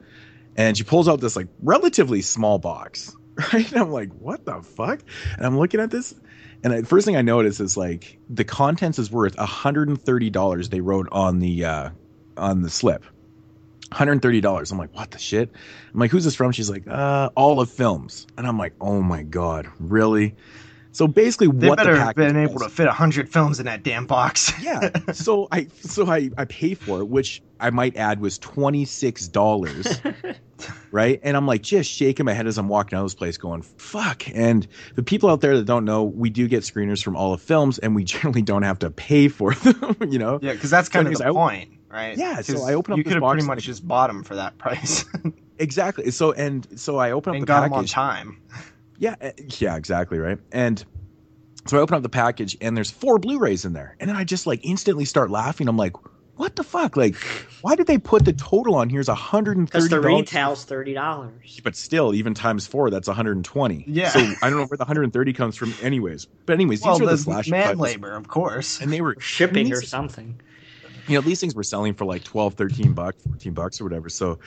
And 0.55 0.77
she 0.77 0.83
pulls 0.83 1.07
out 1.07 1.19
this 1.19 1.35
like 1.35 1.47
relatively 1.61 2.21
small 2.21 2.59
box 2.59 3.15
right? 3.53 3.71
And 3.71 3.81
i'm 3.81 3.91
like 3.91 4.13
what 4.13 4.45
the 4.45 4.61
fuck? 4.61 5.01
And 5.37 5.45
i'm 5.45 5.57
looking 5.57 5.79
at 5.79 5.91
this 5.91 6.13
and 6.63 6.73
the 6.73 6.85
first 6.85 7.05
thing 7.05 7.15
i 7.15 7.21
notice 7.21 7.59
is 7.59 7.75
like 7.77 8.19
the 8.29 8.43
contents 8.43 8.99
is 8.99 9.11
worth 9.11 9.35
$130 9.35 10.69
they 10.69 10.81
wrote 10.81 11.07
on 11.11 11.39
the 11.39 11.65
uh 11.65 11.89
on 12.37 12.61
the 12.61 12.69
slip. 12.69 13.03
$130 13.91 14.71
i'm 14.71 14.77
like 14.77 14.93
what 14.95 15.11
the 15.11 15.19
shit? 15.19 15.51
I'm 15.93 15.99
like 15.99 16.11
who's 16.11 16.23
this 16.23 16.35
from? 16.35 16.51
She's 16.51 16.69
like 16.69 16.87
uh 16.87 17.29
olive 17.35 17.71
films. 17.71 18.27
And 18.37 18.45
i'm 18.45 18.57
like 18.57 18.73
oh 18.81 19.01
my 19.01 19.23
god 19.23 19.67
really 19.79 20.35
so 20.93 21.07
basically 21.07 21.47
They 21.47 21.67
what 21.67 21.77
better 21.77 21.95
the 21.95 21.99
have 22.05 22.15
been 22.15 22.37
able 22.37 22.53
was- 22.53 22.63
to 22.63 22.69
fit 22.69 22.87
hundred 22.87 23.27
films 23.27 23.59
in 23.59 23.65
that 23.65 23.83
damn 23.83 24.05
box. 24.05 24.53
yeah 24.61 24.89
so 25.11 25.47
i 25.51 25.67
so 25.81 26.07
i 26.07 26.29
i 26.37 26.45
pay 26.45 26.73
for 26.75 27.01
it 27.01 27.05
which 27.09 27.41
i 27.59 27.69
might 27.69 27.97
add 27.97 28.21
was 28.21 28.39
$26 28.39 30.37
right 30.91 31.19
and 31.23 31.35
i'm 31.35 31.45
like 31.47 31.61
just 31.61 31.89
shaking 31.91 32.25
my 32.25 32.33
head 32.33 32.47
as 32.47 32.57
i'm 32.57 32.67
walking 32.69 32.97
out 32.97 33.01
of 33.01 33.05
this 33.07 33.15
place 33.15 33.37
going 33.37 33.61
fuck 33.61 34.23
and 34.33 34.67
the 34.95 35.03
people 35.03 35.29
out 35.29 35.41
there 35.41 35.57
that 35.57 35.65
don't 35.65 35.85
know 35.85 36.03
we 36.03 36.29
do 36.29 36.47
get 36.47 36.63
screeners 36.63 37.03
from 37.03 37.15
all 37.15 37.31
the 37.31 37.37
films 37.37 37.79
and 37.79 37.95
we 37.95 38.03
generally 38.13 38.41
don't 38.41 38.63
have 38.63 38.79
to 38.79 38.89
pay 38.89 39.27
for 39.27 39.53
them 39.55 39.95
you 40.09 40.19
know 40.19 40.39
Yeah, 40.41 40.53
because 40.53 40.69
that's 40.69 40.89
kind 40.89 41.07
of 41.07 41.11
anyways, 41.13 41.19
the 41.19 41.27
I- 41.27 41.31
point, 41.31 41.69
right? 41.89 42.17
Yeah, 42.17 42.41
so 42.41 42.63
I 42.63 42.73
open 42.75 42.93
up 42.93 42.97
You 42.97 43.03
could 43.03 43.13
have 43.13 43.23
pretty 43.23 43.45
much 43.45 43.63
just 43.63 43.87
bought 43.87 44.07
them 44.07 44.23
for 44.23 44.35
that 44.35 44.57
price 44.57 45.05
exactly 45.59 46.09
so 46.11 46.31
and 46.31 46.67
so 46.79 46.97
i 46.97 47.11
open 47.11 47.31
up 47.31 47.35
and 47.35 47.43
the 47.43 47.47
got 47.47 47.61
them 47.61 47.73
on 47.73 47.79
package 47.79 47.91
time. 47.91 48.37
Yeah, 49.03 49.15
uh, 49.21 49.31
yeah, 49.59 49.75
exactly, 49.75 50.17
right. 50.17 50.39
And 50.53 50.81
so 51.67 51.77
I 51.77 51.81
open 51.81 51.97
up 51.97 52.03
the 52.03 52.07
package 52.09 52.55
and 52.61 52.77
there's 52.77 52.89
four 52.89 53.19
Blu-rays 53.19 53.65
in 53.65 53.73
there. 53.73 53.97
And 53.99 54.09
then 54.09 54.15
I 54.15 54.23
just 54.23 54.47
like 54.47 54.61
instantly 54.63 55.03
start 55.03 55.29
laughing. 55.29 55.67
I'm 55.67 55.75
like, 55.75 55.91
what 56.37 56.55
the 56.55 56.63
fuck? 56.63 56.95
Like, 56.95 57.15
why 57.61 57.75
did 57.75 57.85
they 57.87 57.97
put 57.97 58.23
the 58.23 58.31
total 58.31 58.75
on 58.75 58.89
here 58.89 59.01
is 59.01 59.09
$130? 59.09 59.65
Because 59.65 59.89
the 59.89 59.99
retail's 59.99 60.63
thirty 60.63 60.93
dollars. 60.93 61.59
But 61.65 61.75
still, 61.75 62.13
even 62.15 62.33
times 62.33 62.65
four, 62.65 62.89
that's 62.89 63.09
120. 63.09 63.83
Yeah. 63.87 64.07
So 64.09 64.19
I 64.41 64.49
don't 64.49 64.59
know 64.59 64.65
where 64.67 64.77
the 64.77 64.85
130 64.85 65.33
comes 65.33 65.57
from 65.57 65.73
anyways. 65.81 66.25
But 66.45 66.53
anyways, 66.53 66.79
these 66.79 66.87
are 66.87 66.99
the 66.99 67.05
the 67.07 67.17
slash 67.17 67.49
man 67.49 67.63
cuts. 67.67 67.79
labor, 67.81 68.15
of 68.15 68.29
course. 68.29 68.79
And 68.79 68.91
they 68.91 69.01
were 69.01 69.17
Shipping 69.19 69.73
or 69.73 69.81
something. 69.81 70.39
you 71.09 71.15
know 71.15 71.21
these 71.21 71.41
things 71.41 71.53
were 71.53 71.63
selling 71.63 71.93
for 71.93 72.05
like 72.05 72.23
12 72.23 72.53
13 72.53 72.93
bucks 72.93 73.21
14 73.27 73.53
bucks 73.53 73.81
or 73.81 73.83
whatever 73.83 74.07
so 74.07 74.39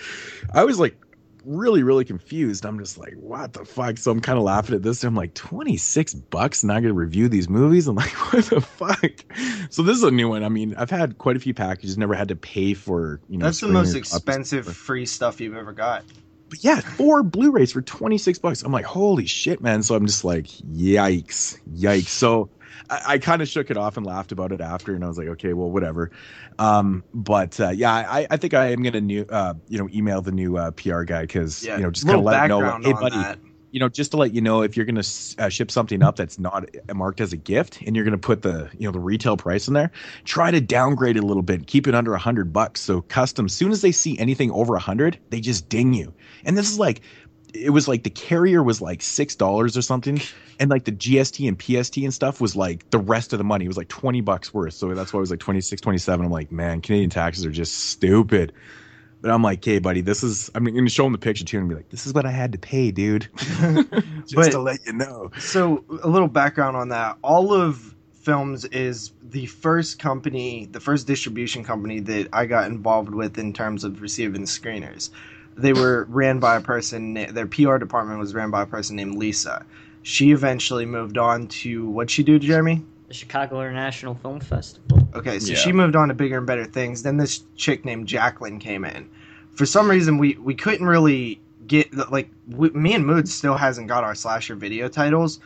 i 0.55 0.65
was 0.65 0.81
like 0.81 0.97
really 1.47 1.83
really 1.83 2.05
confused. 2.05 2.67
I'm 2.67 2.79
just 2.79 2.99
like 2.99 3.15
what 3.15 3.53
the 3.53 3.65
fuck? 3.65 3.99
So 3.99 4.11
i'm 4.11 4.21
kind 4.21 4.37
of 4.37 4.45
laughing 4.45 4.75
at 4.75 4.83
this. 4.83 5.05
I'm 5.05 5.15
like 5.15 5.33
26 5.35 6.15
bucks 6.15 6.65
not 6.65 6.83
gonna 6.83 6.93
review 6.93 7.29
these 7.29 7.49
movies? 7.49 7.87
I'm 7.87 7.95
like 8.05 8.13
what 8.33 8.45
the 8.47 8.61
fuck? 8.61 9.25
So 9.71 9.83
this 9.83 9.97
is 9.97 10.03
a 10.03 10.11
new 10.11 10.29
one. 10.29 10.43
I 10.45 10.49
mean 10.49 10.75
i've 10.77 10.91
had 10.91 11.19
quite 11.19 11.37
a 11.37 11.41
few 11.41 11.55
packages 11.55 11.97
never 11.97 12.15
had 12.15 12.29
to 12.29 12.37
pay 12.37 12.75
for 12.75 13.21
you 13.29 13.39
know 13.39 13.47
That's 13.47 13.61
the 13.61 13.69
most 13.69 13.95
expensive 13.95 14.67
free 14.67 15.07
stuff 15.07 15.41
you've 15.41 15.57
ever 15.57 15.73
got. 15.73 16.05
but 16.49 16.63
yeah 16.65 16.81
four 16.81 17.23
blu-rays 17.23 17.73
for 17.73 17.83
26 17.83 18.39
bucks. 18.41 18.63
I'm 18.63 18.73
like 18.73 18.85
holy 18.85 19.27
shit 19.27 19.61
man. 19.61 19.83
So 19.83 19.95
i'm 19.95 20.07
just 20.07 20.25
like 20.25 20.47
yikes 20.47 21.59
yikes. 21.75 22.09
So 22.09 22.51
I, 22.91 23.03
I 23.07 23.19
kind 23.19 23.41
of 23.43 23.49
shook 23.49 23.71
it 23.71 23.77
off 23.77 23.97
and 23.97 24.05
laughed 24.05 24.33
about 24.33 24.53
it 24.53 24.61
after, 24.61 24.95
and 24.95 25.03
I 25.03 25.09
was 25.09 25.17
like, 25.17 25.29
okay, 25.29 25.55
well, 25.55 25.71
whatever. 25.71 26.11
Um, 26.59 27.05
but 27.13 27.59
uh, 27.61 27.71
yeah, 27.71 27.93
I, 27.93 28.27
I 28.31 28.37
think 28.37 28.55
I 28.55 28.73
am 28.73 28.83
gonna 28.83 29.01
new, 29.01 29.27
uh, 29.29 29.55
you 29.69 29.79
know, 29.79 29.89
email 29.93 30.23
the 30.23 30.33
new 30.33 30.57
uh, 30.57 30.71
PR 30.73 31.03
guy 31.03 31.23
because 31.23 31.63
Yeah, 31.63 31.77
you 31.77 31.83
know, 31.83 31.91
just 31.91 32.07
kind 32.07 32.19
of 32.19 32.25
let 32.25 32.43
him 32.43 32.49
know, 32.49 32.79
hey, 32.83 32.93
buddy, 32.93 33.17
that. 33.17 33.39
you 33.73 33.81
know, 33.81 33.89
just 33.89 34.13
to 34.13 34.17
let 34.17 34.33
you 34.33 34.41
know, 34.41 34.63
if 34.63 34.77
you're 34.77 34.87
gonna 34.87 35.03
uh, 35.39 35.49
ship 35.49 35.71
something 35.71 36.03
up 36.03 36.17
that's 36.17 36.39
not 36.39 36.69
marked 36.95 37.21
as 37.21 37.33
a 37.33 37.37
gift, 37.37 37.83
and 37.83 37.95
you're 37.95 38.05
gonna 38.05 38.17
put 38.17 38.43
the, 38.43 38.71
you 38.79 38.87
know, 38.87 38.93
the 38.93 39.01
retail 39.01 39.37
price 39.37 39.69
in 39.69 39.75
there, 39.75 39.91
try 40.25 40.51
to 40.51 40.61
downgrade 40.61 41.17
it 41.17 41.25
a 41.25 41.27
little 41.27 41.43
bit, 41.43 41.67
keep 41.67 41.87
it 41.87 41.95
under 41.95 42.15
a 42.15 42.19
hundred 42.19 42.53
bucks. 42.53 42.81
So 42.81 43.03
custom, 43.03 43.49
soon 43.49 43.71
as 43.71 43.83
they 43.83 43.93
see 43.93 44.19
anything 44.19 44.51
over 44.51 44.77
a 44.77 44.81
hundred, 44.81 45.19
they 45.31 45.41
just 45.41 45.69
ding 45.69 45.93
you. 45.93 46.15
And 46.45 46.57
this 46.57 46.71
is 46.71 46.79
like, 46.79 47.03
it 47.57 47.71
was 47.71 47.89
like 47.89 48.03
the 48.03 48.11
carrier 48.11 48.63
was 48.63 48.81
like 48.81 49.03
six 49.03 49.35
dollars 49.35 49.77
or 49.77 49.83
something, 49.83 50.21
and 50.61 50.71
like 50.71 50.85
the 50.85 50.93
GST 50.93 51.47
and 51.49 51.61
PST 51.61 51.97
and 51.99 52.13
stuff 52.15 52.41
was 52.41 52.55
like 52.57 52.89
the 52.91 52.99
rest 52.99 53.33
of 53.33 53.39
the 53.39 53.45
money. 53.45 53.65
It 53.65 53.69
was 53.69 53.77
like 53.77 53.89
twenty 53.89 54.21
bucks 54.21 54.53
worth. 54.55 54.75
So 54.75 54.95
that's 54.95 55.13
why 55.13 55.19
it 55.19 55.21
was 55.21 55.31
like 55.31 55.41
26, 55.41 55.81
27. 55.81 56.25
I'm 56.27 56.31
like, 56.33 56.53
man, 56.53 56.81
Canadian 56.81 57.11
taxes 57.11 57.45
are 57.47 57.51
just 57.51 57.75
stupid. 57.91 58.53
But 59.23 59.31
I'm 59.31 59.43
like, 59.43 59.65
hey, 59.65 59.79
buddy, 59.79 60.03
this 60.03 60.23
is. 60.23 60.51
I'm 60.55 60.65
going 60.65 60.85
to 60.85 60.91
show 60.91 61.07
him 61.07 61.13
the 61.13 61.19
picture 61.19 61.45
too 61.45 61.59
and 61.59 61.69
be 61.69 61.75
like, 61.75 61.89
this 61.89 62.07
is 62.07 62.13
what 62.13 62.27
I 62.27 62.31
had 62.31 62.53
to 62.53 62.59
pay, 62.59 62.91
dude. 62.91 63.29
just 63.37 64.35
But- 64.35 64.53
to 64.53 64.61
let 64.61 64.85
you 64.87 64.93
know. 64.93 65.31
So, 65.39 65.85
a 66.03 66.09
little 66.09 66.29
background 66.29 66.77
on 66.77 66.91
that. 66.91 67.17
Olive 67.25 67.95
Films 68.13 68.65
is 68.67 69.13
the 69.23 69.47
first 69.47 69.99
company, 69.99 70.67
the 70.71 70.81
first 70.81 71.07
distribution 71.07 71.65
company 71.65 72.01
that 72.01 72.29
I 72.33 72.47
got 72.47 72.69
involved 72.71 73.15
with 73.15 73.39
in 73.39 73.53
terms 73.53 73.85
of 73.85 74.03
receiving 74.03 74.43
screeners. 74.43 75.11
They 75.57 75.73
were 75.73 76.07
ran 76.11 76.39
by 76.39 76.57
a 76.57 76.61
person, 76.61 77.15
their 77.15 77.47
PR 77.47 77.79
department 77.79 78.19
was 78.21 78.35
ran 78.35 78.51
by 78.51 78.63
a 78.63 78.67
person 78.67 78.97
named 78.97 79.17
Lisa. 79.17 79.65
She 80.03 80.31
eventually 80.31 80.87
moved 80.87 81.19
on 81.19 81.47
to, 81.49 81.89
what'd 81.89 82.11
she 82.11 82.23
do, 82.23 82.39
Jeremy? 82.39 82.85
the 83.09 83.15
Chicago 83.15 83.61
International 83.61 84.17
Film 84.17 84.41
Festival. 84.41 85.09
Okay, 85.15 85.39
so 85.39 85.53
Yeah. 85.53 85.59
she 85.59 85.73
moved 85.73 85.95
on 85.95 86.09
to 86.09 86.15
bigger 86.15 86.39
and 86.39 86.47
better 86.47 86.65
things. 86.65 87.05
Then 87.05 87.17
this 87.19 87.45
chick 87.55 87.85
named 87.85 88.09
Jacqueline 88.09 88.59
came 88.59 88.85
in. 88.85 89.09
For 89.55 89.65
some 89.65 89.89
reason, 89.89 90.19
we 90.19 90.37
we 90.43 90.55
couldn't 90.57 90.87
really 90.89 91.41
get 91.69 92.11
like 92.11 92.29
we, 92.51 92.71
me 92.71 92.95
and 92.95 93.07
Mood 93.07 93.29
still 93.29 93.57
hasn't 93.57 93.87
got 93.87 94.03
our 94.03 94.17
slasher 94.17 94.57
video 94.57 94.89
titles. 94.89 95.39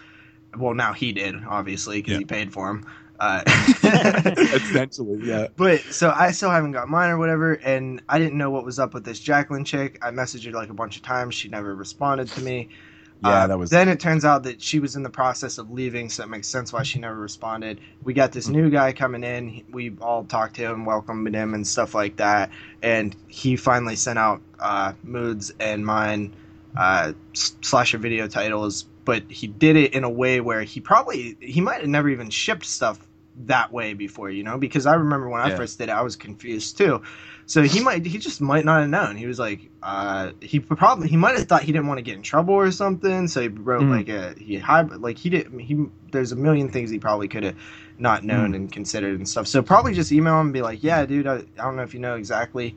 Well, 0.57 0.73
now 0.73 0.95
he 0.95 1.13
did, 1.13 1.35
obviously, 1.47 1.99
because 1.99 2.13
Yeah. 2.15 2.19
he 2.21 2.25
paid 2.25 2.51
for 2.51 2.67
them. 2.69 2.87
Uh, 3.21 3.43
Essentially, 4.55 5.21
yeah. 5.23 5.49
but 5.57 5.81
so 5.93 6.11
I 6.11 6.31
still 6.33 6.51
haven't 6.51 6.73
got 6.73 6.89
mine 6.89 7.11
or 7.11 7.19
whatever, 7.19 7.53
and 7.53 8.03
I 8.09 8.19
didn't 8.19 8.39
know 8.39 8.51
what 8.51 8.65
was 8.65 8.79
up 8.79 8.95
with 8.95 9.05
this 9.05 9.21
Jacqueline 9.21 9.65
chick. 9.67 9.99
I 10.01 10.11
messaged 10.11 10.47
her 10.47 10.53
like 10.53 10.71
a 10.71 10.75
bunch 10.75 10.97
of 10.97 11.03
times. 11.03 11.35
She 11.35 11.49
never 11.51 11.75
responded 11.75 12.29
to 12.29 12.41
me. 12.43 12.71
Yeah, 13.23 13.29
Uh, 13.43 13.47
that 13.49 13.59
was 13.59 13.69
Then 13.69 13.91
it 13.91 14.01
turns 14.01 14.25
out 14.25 14.45
that 14.45 14.63
she 14.63 14.79
was 14.79 14.97
in 14.97 15.03
the 15.03 15.11
process 15.11 15.59
of 15.59 15.71
leaving, 15.71 16.09
so 16.09 16.23
it 16.23 16.29
makes 16.31 16.49
sense 16.49 16.73
why 16.73 16.83
she 16.83 16.99
never 16.99 17.17
responded. 17.19 17.79
We 18.03 18.15
got 18.15 18.33
this 18.33 18.49
new 18.49 18.71
guy 18.71 18.95
coming 18.95 19.23
in. 19.23 19.65
We 19.71 19.93
all 20.01 20.25
talked 20.25 20.57
to 20.57 20.63
him, 20.63 20.87
welcomed 20.87 21.35
him, 21.35 21.53
and 21.53 21.67
stuff 21.67 21.95
like 21.95 22.17
that. 22.17 22.51
And 22.83 23.15
he 23.29 23.57
finally 23.57 23.97
sent 23.97 24.19
out 24.19 24.41
uh, 24.59 24.95
moods 25.03 25.53
and 25.61 25.85
mine 25.85 26.33
uh, 26.75 27.13
s- 27.35 27.55
slasher 27.61 27.99
video 27.99 28.27
titles, 28.29 28.87
but 29.05 29.25
he 29.31 29.47
did 29.47 29.77
it 29.77 29.93
in 29.93 30.05
a 30.05 30.11
way 30.11 30.41
where 30.41 30.63
he 30.63 30.81
probably 30.81 31.37
he 31.41 31.61
might 31.61 31.81
have 31.81 31.91
never 31.91 32.09
even 32.09 32.31
shipped 32.31 32.65
stuff 32.65 32.99
that 33.47 33.73
way 33.73 33.95
before, 33.95 34.31
you 34.31 34.43
know? 34.43 34.59
Because 34.59 34.87
I 34.87 34.95
remember 34.95 35.29
when 35.29 35.41
I 35.41 35.51
Yeah. 35.51 35.57
first 35.57 35.79
did 35.79 35.89
it, 35.89 35.93
I 35.93 36.03
was 36.03 36.17
confused 36.17 36.79
too. 36.79 37.03
So 37.47 37.63
he 37.63 37.81
might 37.81 38.07
he 38.07 38.19
just 38.19 38.41
might 38.41 38.65
not 38.65 38.81
have 38.81 38.89
known. 38.91 39.17
He 39.17 39.27
was 39.27 39.39
like, 39.39 39.71
uh, 39.83 40.33
he 40.41 40.61
probably 40.61 41.09
he 41.09 41.17
might 41.17 41.37
have 41.37 41.49
thought 41.49 41.63
he 41.63 41.73
didn't 41.73 41.89
want 41.89 41.99
to 41.99 42.03
get 42.03 42.17
in 42.17 42.23
trouble 42.23 42.55
or 42.55 42.71
something. 42.71 43.29
So 43.29 43.41
he 43.43 43.49
wrote 43.49 43.87
Mhm. 43.87 43.89
like 43.89 44.09
a 44.09 44.35
he 44.39 44.59
hide 44.59 44.91
like 44.93 45.19
he 45.19 45.31
did 45.31 45.49
he. 45.61 45.87
There's 46.13 46.33
a 46.33 46.37
million 46.37 46.69
things 46.71 46.91
he 46.91 46.99
probably 46.99 47.29
could 47.29 47.43
have 47.45 47.57
not 47.99 48.25
known 48.25 48.55
and 48.55 48.71
considered 48.71 49.17
and 49.19 49.29
stuff. 49.29 49.47
So 49.49 49.63
probably 49.63 49.95
just 49.95 50.13
email 50.13 50.35
him 50.41 50.47
and 50.47 50.53
be 50.53 50.63
like, 50.63 50.83
yeah, 50.83 51.05
dude, 51.07 51.27
I, 51.27 51.37
I 51.37 51.63
don't 51.63 51.77
know 51.77 51.83
if 51.83 51.95
you 51.95 52.01
know 52.01 52.15
exactly 52.17 52.77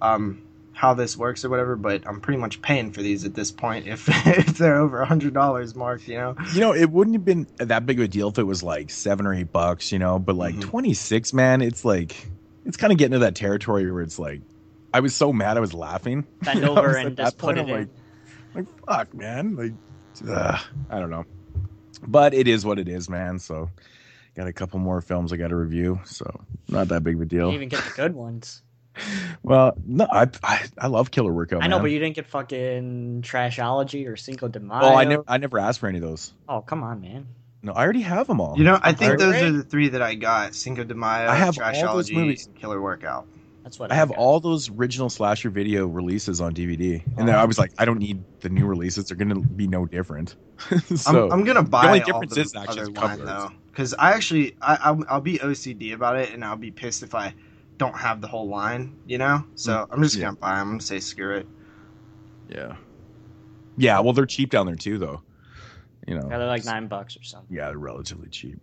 um, 0.00 0.42
how 0.76 0.92
this 0.92 1.16
works 1.16 1.42
or 1.42 1.48
whatever, 1.48 1.74
but 1.74 2.06
I'm 2.06 2.20
pretty 2.20 2.38
much 2.38 2.60
paying 2.60 2.92
for 2.92 3.00
these 3.00 3.24
at 3.24 3.32
this 3.32 3.50
point 3.50 3.86
if 3.86 4.06
if 4.26 4.58
they're 4.58 4.76
over 4.76 5.00
a 5.00 5.06
hundred 5.06 5.32
dollars 5.32 5.74
mark, 5.74 6.06
you 6.06 6.16
know. 6.18 6.36
you 6.52 6.60
know, 6.60 6.74
it 6.74 6.90
wouldn't 6.90 7.16
have 7.16 7.24
been 7.24 7.46
that 7.56 7.86
big 7.86 7.98
of 7.98 8.04
a 8.04 8.08
deal 8.08 8.28
if 8.28 8.38
it 8.38 8.42
was 8.42 8.62
like 8.62 8.90
seven 8.90 9.24
or 9.26 9.32
eight 9.32 9.50
bucks, 9.50 9.90
you 9.90 9.98
know, 9.98 10.18
but 10.18 10.36
like 10.36 10.54
Mhm. 10.56 10.60
26, 10.60 11.32
man, 11.32 11.62
it's 11.62 11.82
like, 11.82 12.28
it's 12.66 12.76
kind 12.76 12.92
of 12.92 12.98
getting 12.98 13.12
to 13.12 13.20
that 13.20 13.34
territory 13.34 13.90
where 13.90 14.02
it's 14.02 14.18
like, 14.18 14.42
I 14.92 15.00
was 15.00 15.14
so 15.14 15.32
mad 15.32 15.56
I 15.56 15.60
was 15.60 15.72
laughing. 15.72 16.26
Bend 16.42 16.58
You 16.60 16.66
know, 16.66 16.74
I 16.74 16.78
over 16.78 16.94
and 16.96 17.06
at 17.08 17.16
that 17.16 17.22
just 17.24 17.38
put 17.38 17.56
point, 17.56 17.58
it 17.58 17.62
I'm 17.62 17.68
in. 17.70 17.76
like, 17.78 17.88
like, 18.54 18.66
fuck, 18.86 19.14
man. 19.14 19.56
Like, 19.56 19.72
ugh, 20.30 20.60
I 20.90 21.00
don't 21.00 21.10
know. 21.10 21.24
But 22.06 22.34
it 22.34 22.46
is 22.48 22.66
what 22.66 22.78
it 22.78 22.86
is, 22.88 23.08
man. 23.08 23.38
So, 23.38 23.70
got 24.34 24.46
a 24.46 24.52
couple 24.52 24.78
more 24.78 25.00
films 25.00 25.32
I 25.32 25.38
got 25.38 25.48
to 25.48 25.56
review. 25.56 26.00
So, 26.04 26.30
not 26.68 26.88
that 26.88 27.02
big 27.02 27.14
of 27.16 27.22
a 27.22 27.24
deal. 27.24 27.46
didn't 27.50 27.54
even 27.54 27.68
get 27.70 27.82
the 27.82 27.92
good 27.96 28.14
ones. 28.14 28.60
Well, 29.42 29.74
no, 29.86 30.06
I, 30.10 30.28
I, 30.42 30.64
I 30.78 30.86
love 30.88 31.10
Killer 31.10 31.32
Workout. 31.32 31.62
I 31.62 31.66
know, 31.68 31.76
man. 31.76 31.84
but 31.84 31.90
you 31.90 31.98
didn't 31.98 32.16
get 32.16 32.26
fucking 32.26 33.22
Trashology 33.22 34.08
or 34.08 34.16
Cinco 34.16 34.48
de 34.48 34.60
Mayo. 34.60 34.80
Oh, 34.82 34.94
I 34.94 35.04
never, 35.04 35.24
I 35.28 35.38
never 35.38 35.58
asked 35.58 35.80
for 35.80 35.88
any 35.88 35.98
of 35.98 36.02
those. 36.02 36.32
Oh, 36.48 36.60
come 36.62 36.82
on, 36.82 37.00
man. 37.00 37.26
No, 37.62 37.72
I 37.72 37.82
already 37.84 38.02
have 38.02 38.26
them 38.26 38.40
all. 38.40 38.56
You 38.56 38.64
know, 38.64 38.78
I 38.82 38.92
think 38.92 39.12
Alright. 39.12 39.18
those 39.18 39.42
are 39.42 39.50
the 39.52 39.62
three 39.62 39.88
that 39.88 40.02
I 40.02 40.14
got: 40.14 40.54
Cinco 40.54 40.84
de 40.84 40.94
Mayo, 40.94 41.28
I 41.28 41.34
have 41.34 41.58
all 41.58 41.94
those 41.96 42.10
Trashology, 42.10 42.14
movies. 42.14 42.46
and 42.46 42.56
Killer 42.56 42.80
Workout. 42.80 43.26
That's 43.64 43.78
what 43.80 43.90
I 43.90 43.96
have 43.96 44.10
got. 44.10 44.18
all 44.18 44.38
those 44.38 44.70
original 44.70 45.10
slasher 45.10 45.50
video 45.50 45.88
releases 45.88 46.40
on 46.40 46.54
DVD, 46.54 47.02
and 47.18 47.26
then 47.26 47.34
Oh. 47.34 47.38
I 47.38 47.44
was 47.44 47.58
like, 47.58 47.72
I 47.78 47.84
don't 47.84 47.98
need 47.98 48.22
the 48.40 48.48
new 48.48 48.66
releases; 48.66 49.06
they're 49.08 49.16
going 49.16 49.30
to 49.30 49.40
be 49.40 49.66
no 49.66 49.86
different. 49.86 50.36
so 50.94 51.26
I'm, 51.26 51.32
I'm 51.40 51.44
gonna 51.44 51.64
buy 51.64 51.82
the 51.82 51.88
only 51.88 52.00
all 52.12 52.20
difference 52.20 52.34
the 52.34 52.40
is 52.42 52.54
actually 52.54 52.82
other 52.82 52.90
line 52.92 53.24
though, 53.24 53.50
because 53.72 53.92
I 53.94 54.12
actually 54.12 54.54
I 54.62 54.78
I'll, 54.84 55.04
I'll 55.08 55.20
be 55.20 55.38
OCD 55.38 55.92
about 55.94 56.16
it, 56.16 56.32
and 56.32 56.44
I'll 56.44 56.56
be 56.56 56.70
pissed 56.70 57.02
if 57.02 57.14
I 57.16 57.34
don't 57.78 57.96
have 57.96 58.20
the 58.20 58.26
whole 58.28 58.48
line, 58.48 58.96
you 59.06 59.18
know. 59.18 59.44
So 59.54 59.86
I'm 59.90 60.02
just 60.02 60.16
Mm. 60.16 60.20
Yeah. 60.20 60.24
gonna 60.26 60.36
buy 60.38 60.50
them. 60.58 60.60
I'm 60.60 60.68
gonna 60.74 60.80
say 60.80 61.00
screw 61.00 61.34
it. 61.36 61.46
yeah, 62.48 62.76
yeah. 63.76 64.00
Well, 64.00 64.12
they're 64.12 64.26
cheap 64.26 64.50
down 64.50 64.66
there 64.66 64.76
too, 64.76 64.98
though. 64.98 65.22
You 66.06 66.14
know, 66.14 66.28
Yeah, 66.30 66.38
they're 66.38 66.46
like 66.46 66.64
nine 66.64 66.86
bucks 66.88 67.16
or 67.16 67.22
something. 67.24 67.54
yeah, 67.56 67.68
they're 67.68 67.78
relatively 67.78 68.28
cheap. 68.28 68.58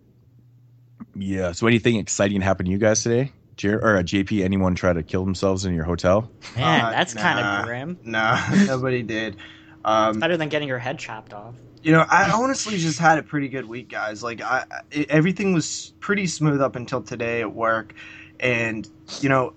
Yeah. 1.14 1.52
So, 1.52 1.66
anything 1.66 1.96
exciting 1.96 2.40
happened 2.40 2.66
to 2.66 2.72
you 2.72 2.78
guys 2.78 3.02
today? 3.02 3.32
Jer- 3.56 3.78
or 3.80 3.96
uh, 3.98 4.02
JP? 4.02 4.42
Anyone 4.42 4.74
try 4.74 4.92
to 4.92 5.02
kill 5.02 5.24
themselves 5.24 5.64
in 5.64 5.74
your 5.74 5.84
hotel? 5.84 6.30
Man, 6.56 6.84
Uh, 6.86 6.90
that's 6.90 7.14
kind 7.14 7.38
of 7.38 7.64
grim. 7.66 7.98
No, 8.02 8.40
nobody 8.66 9.02
did. 9.02 9.36
Um, 9.84 10.18
Better 10.18 10.36
than 10.36 10.48
getting 10.48 10.66
your 10.68 10.78
head 10.78 10.98
chopped 10.98 11.34
off. 11.34 11.54
You 11.82 11.92
know, 11.92 12.06
I 12.10 12.30
honestly 12.30 12.78
just 12.78 12.98
had 12.98 13.18
a 13.18 13.22
pretty 13.22 13.48
good 13.48 13.66
week, 13.66 13.90
guys. 13.90 14.22
Like, 14.22 14.40
I, 14.40 14.64
I 14.94 15.06
everything 15.10 15.52
was 15.52 15.92
pretty 16.00 16.26
smooth 16.26 16.62
up 16.62 16.74
until 16.76 17.02
today 17.02 17.42
at 17.42 17.52
work, 17.52 17.94
and 18.40 18.88
you 19.20 19.28
know, 19.28 19.54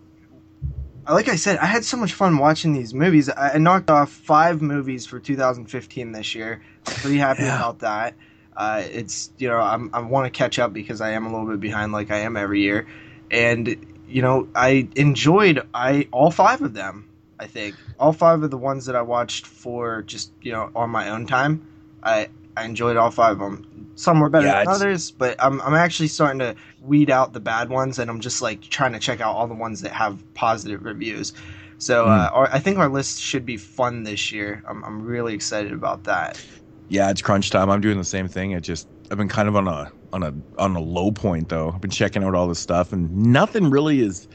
like 1.10 1.30
I 1.30 1.36
said, 1.36 1.58
I 1.58 1.66
had 1.66 1.86
so 1.86 1.98
much 1.98 2.14
fun 2.14 2.38
watching 2.38 2.74
these 2.74 2.94
movies. 2.94 3.30
I, 3.30 3.52
I 3.54 3.58
knocked 3.58 3.90
off 3.90 4.12
five 4.12 4.62
movies 4.62 5.06
for 5.06 5.20
2015 5.20 6.12
this 6.12 6.36
year. 6.36 6.62
I'm 6.86 6.96
pretty 6.96 7.18
happy 7.18 7.44
Yeah. 7.44 7.56
about 7.56 7.80
that. 7.80 8.14
Uh, 8.56 8.82
it's 8.86 9.32
you 9.38 9.48
know, 9.48 9.60
I'm, 9.60 9.90
I 9.94 10.02
want 10.02 10.26
to 10.32 10.36
catch 10.36 10.58
up 10.60 10.74
because 10.74 11.00
I 11.00 11.12
am 11.12 11.26
a 11.26 11.30
little 11.32 11.48
bit 11.48 11.60
behind, 11.60 11.92
like 11.92 12.12
I 12.12 12.20
am 12.20 12.36
every 12.36 12.62
year, 12.62 12.88
and 13.30 13.68
you 14.08 14.22
know, 14.22 14.48
I 14.56 14.88
enjoyed 14.96 15.62
I 15.74 16.08
all 16.12 16.32
five 16.32 16.62
of 16.62 16.74
them. 16.74 17.08
I 17.40 17.46
think 17.46 17.76
all 18.00 18.14
five 18.14 18.42
of 18.42 18.50
the 18.50 18.58
ones 18.58 18.88
that 18.88 18.96
I 18.96 19.02
watched 19.04 19.46
for 19.46 20.02
just 20.02 20.32
you 20.42 20.52
know 20.52 20.72
on 20.76 20.90
my 20.90 21.10
own 21.10 21.28
time. 21.28 21.68
I 22.02 22.30
I 22.58 22.66
enjoyed 22.66 22.98
all 22.98 23.12
five 23.12 23.34
of 23.34 23.40
them. 23.40 23.66
Some 23.96 24.20
were 24.20 24.30
better 24.30 24.48
Yeah, 24.48 24.64
than 24.66 24.68
others, 24.68 25.12
but 25.12 25.36
I'm 25.40 25.62
I'm 25.62 25.74
actually 25.76 26.08
starting 26.10 26.40
to 26.40 26.56
weed 26.80 27.10
out 27.10 27.34
the 27.34 27.40
bad 27.40 27.70
ones, 27.70 28.00
and 28.00 28.10
I'm 28.10 28.20
just 28.22 28.42
like 28.42 28.62
trying 28.62 28.94
to 28.94 29.00
check 29.00 29.22
out 29.22 29.36
all 29.36 29.48
the 29.48 29.56
ones 29.56 29.82
that 29.82 29.94
have 29.94 30.24
positive 30.36 30.84
reviews. 30.84 31.34
So 31.80 32.08
uh, 32.08 32.30
our, 32.34 32.50
I 32.54 32.60
think 32.60 32.78
our 32.80 32.90
list 32.90 33.22
should 33.22 33.46
be 33.46 33.58
fun 33.58 34.04
this 34.04 34.32
year. 34.32 34.64
I'm 34.68 34.84
I'm 34.84 35.02
really 35.04 35.34
excited 35.34 35.74
about 35.74 36.06
that. 36.06 36.40
Yeah, 36.88 37.10
it's 37.10 37.22
crunch 37.22 37.50
time. 37.50 37.70
I'm 37.70 37.82
doing 37.82 37.98
the 37.98 38.04
same 38.06 38.28
thing. 38.28 38.52
It 38.52 38.62
just 38.62 38.88
I've 39.12 39.18
been 39.18 39.28
kind 39.30 39.48
of 39.48 39.56
on 39.56 39.68
a 39.68 39.92
on 40.14 40.24
a 40.24 40.34
on 40.58 40.76
a 40.76 40.80
low 40.80 41.12
point 41.12 41.50
though. 41.50 41.72
I've 41.72 41.82
been 41.82 41.92
checking 41.92 42.24
out 42.24 42.36
all 42.36 42.48
this 42.48 42.60
stuff 42.60 42.94
and 42.94 43.12
nothing 43.12 43.70
really 43.70 44.00
is 44.02 44.28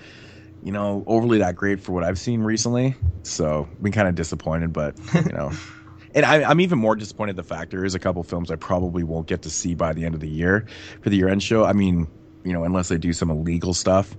you 0.63 0.73
know 0.73 1.05
overly 1.07 1.39
that 1.39 1.57
great 1.57 1.81
for 1.81 1.93
what 1.93 2.05
I've 2.05 2.19
seen 2.19 2.43
recently. 2.43 2.97
So 3.25 3.69
been 3.83 3.93
kind 3.93 4.09
of 4.09 4.17
disappointed, 4.17 4.73
but 4.73 4.97
you 5.27 5.33
know. 5.33 5.53
And 6.15 6.27
I, 6.27 6.43
I'm 6.49 6.61
even 6.61 6.79
more 6.79 6.95
disappointed 6.97 7.37
the 7.37 7.43
fact 7.43 7.71
there 7.71 7.85
is 7.85 7.95
a 7.95 7.99
couple 7.99 8.23
films 8.23 8.51
I 8.51 8.57
probably 8.57 9.03
won't 9.03 9.27
get 9.27 9.43
to 9.43 9.51
see 9.51 9.75
by 9.75 9.93
the 9.93 10.05
end 10.05 10.15
of 10.15 10.21
the 10.21 10.29
year 10.29 10.67
for 11.03 11.11
the 11.11 11.17
year 11.17 11.29
end 11.29 11.43
show. 11.43 11.65
I 11.65 11.73
mean, 11.73 12.07
you 12.45 12.53
know, 12.53 12.65
unless 12.65 12.89
they 12.89 12.99
do 12.99 13.13
some 13.13 13.31
illegal 13.31 13.73
stuff. 13.75 14.15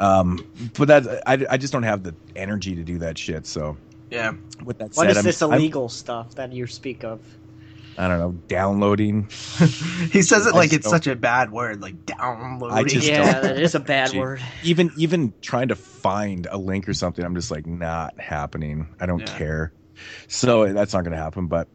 Um, 0.00 0.44
but 0.76 0.88
that 0.88 1.22
I, 1.26 1.44
I 1.50 1.56
just 1.56 1.72
don't 1.72 1.82
have 1.84 2.02
the 2.02 2.14
energy 2.36 2.74
to 2.76 2.82
do 2.82 2.98
that 2.98 3.16
shit. 3.18 3.46
So 3.46 3.76
Yeah, 4.10 4.32
with 4.64 4.78
that 4.78 4.90
What 4.94 5.04
said, 5.04 5.10
is 5.10 5.16
I'm- 5.18 5.24
this 5.24 5.42
I'm- 5.42 5.52
illegal 5.52 5.88
stuff 5.88 6.34
that 6.36 6.52
you 6.52 6.66
speak 6.66 7.04
of? 7.04 7.20
I 7.96 8.08
don't 8.08 8.18
know, 8.18 8.32
downloading. 8.48 9.28
he 10.10 10.22
says 10.22 10.46
it 10.46 10.54
like 10.56 10.72
it's 10.72 10.88
such 10.90 11.06
a 11.06 11.14
bad 11.14 11.52
word, 11.52 11.80
like 11.80 12.04
downloading. 12.06 12.76
I 12.76 12.82
just 12.82 13.06
yeah, 13.06 13.32
don't- 13.34 13.42
that 13.44 13.58
is 13.60 13.76
a 13.76 13.80
bad 13.80 14.10
Gee. 14.10 14.18
word. 14.18 14.40
even 14.64 14.90
even 14.96 15.32
trying 15.40 15.68
to 15.68 15.76
find 15.76 16.48
a 16.50 16.58
link 16.58 16.88
or 16.88 16.92
something 16.92 17.24
i'm 17.24 17.34
just 17.36 17.50
like 17.50 17.66
not 17.66 18.18
happening 18.20 18.88
i 19.00 19.06
don't 19.06 19.20
Yeah. 19.20 19.38
care 19.38 19.72
so 20.28 20.72
that's 20.72 20.92
not 20.92 21.04
gonna 21.04 21.16
happen 21.16 21.46
but 21.46 21.68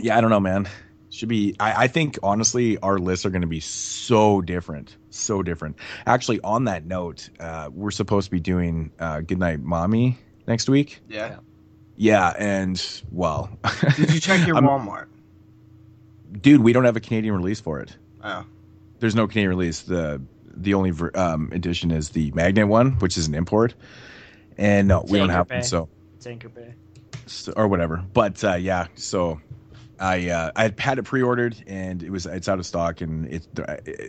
yeah 0.00 0.16
i 0.16 0.20
don't 0.20 0.30
know 0.30 0.40
man 0.40 0.68
should 1.10 1.28
be 1.28 1.54
i, 1.60 1.84
I 1.84 1.86
think 1.86 2.18
honestly 2.22 2.78
our 2.78 2.98
lists 2.98 3.24
are 3.26 3.30
gonna 3.30 3.46
be 3.46 3.60
so 3.60 4.40
different 4.40 4.96
so 5.10 5.42
different 5.42 5.78
actually 6.06 6.40
on 6.42 6.64
that 6.64 6.84
note 6.86 7.28
uh, 7.40 7.70
we're 7.72 7.90
supposed 7.92 8.26
to 8.26 8.30
be 8.30 8.40
doing 8.40 8.90
uh, 8.98 9.20
goodnight 9.20 9.60
mommy 9.60 10.18
next 10.46 10.68
week 10.68 11.00
yeah. 11.08 11.36
yeah 11.96 12.32
and 12.38 13.02
well 13.12 13.50
Did 13.96 14.12
you 14.12 14.20
check 14.20 14.46
your 14.46 14.56
I'm- 14.56 14.64
Walmart? 14.66 15.06
dude 16.40 16.60
we 16.62 16.72
don't 16.72 16.84
have 16.84 16.96
a 16.96 17.00
canadian 17.00 17.34
release 17.36 17.60
for 17.60 17.80
it 17.80 17.96
Oh, 18.26 18.44
there's 19.00 19.14
no 19.14 19.26
Canadian 19.26 19.50
release. 19.50 19.82
The 19.82 20.18
the 20.56 20.72
only 20.72 20.90
ver- 20.92 21.10
um, 21.14 21.50
edition 21.52 21.90
is 21.90 22.08
the 22.08 22.30
Magnet 22.30 22.66
one, 22.66 22.92
which 23.00 23.18
is 23.18 23.26
an 23.28 23.34
import, 23.34 23.74
and 24.56 24.88
no, 24.88 25.04
we 25.06 25.18
don't 25.18 25.28
have 25.28 25.50
Anchor 25.50 25.56
one. 25.56 25.62
So, 25.64 25.88
It's 26.16 26.26
Anchor 26.26 26.48
Bay. 26.48 26.72
So 27.26 27.52
or 27.56 27.68
whatever. 27.68 28.04
But 28.12 28.42
uh, 28.44 28.54
yeah, 28.54 28.86
so 28.94 29.40
I 29.98 30.28
uh, 30.28 30.50
I 30.56 30.72
had 30.78 30.98
it 30.98 31.04
pre-ordered 31.04 31.56
and 31.66 32.02
it 32.02 32.10
was 32.10 32.26
it's 32.26 32.48
out 32.48 32.58
of 32.58 32.66
stock 32.66 33.00
and 33.00 33.26
it 33.32 33.46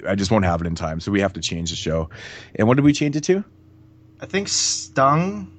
I- 0.08 0.16
just 0.16 0.32
won't 0.32 0.46
have 0.46 0.62
it 0.62 0.68
in 0.68 0.76
time. 0.76 1.00
So 1.00 1.12
we 1.12 1.22
have 1.22 1.34
to 1.34 1.42
change 1.42 1.70
the 1.70 1.76
show. 1.76 2.10
And 2.56 2.68
what 2.68 2.76
did 2.76 2.86
we 2.86 2.94
change 2.94 3.16
it 3.16 3.24
to? 3.26 3.44
I 4.22 4.26
think 4.26 4.48
Stung. 4.48 5.52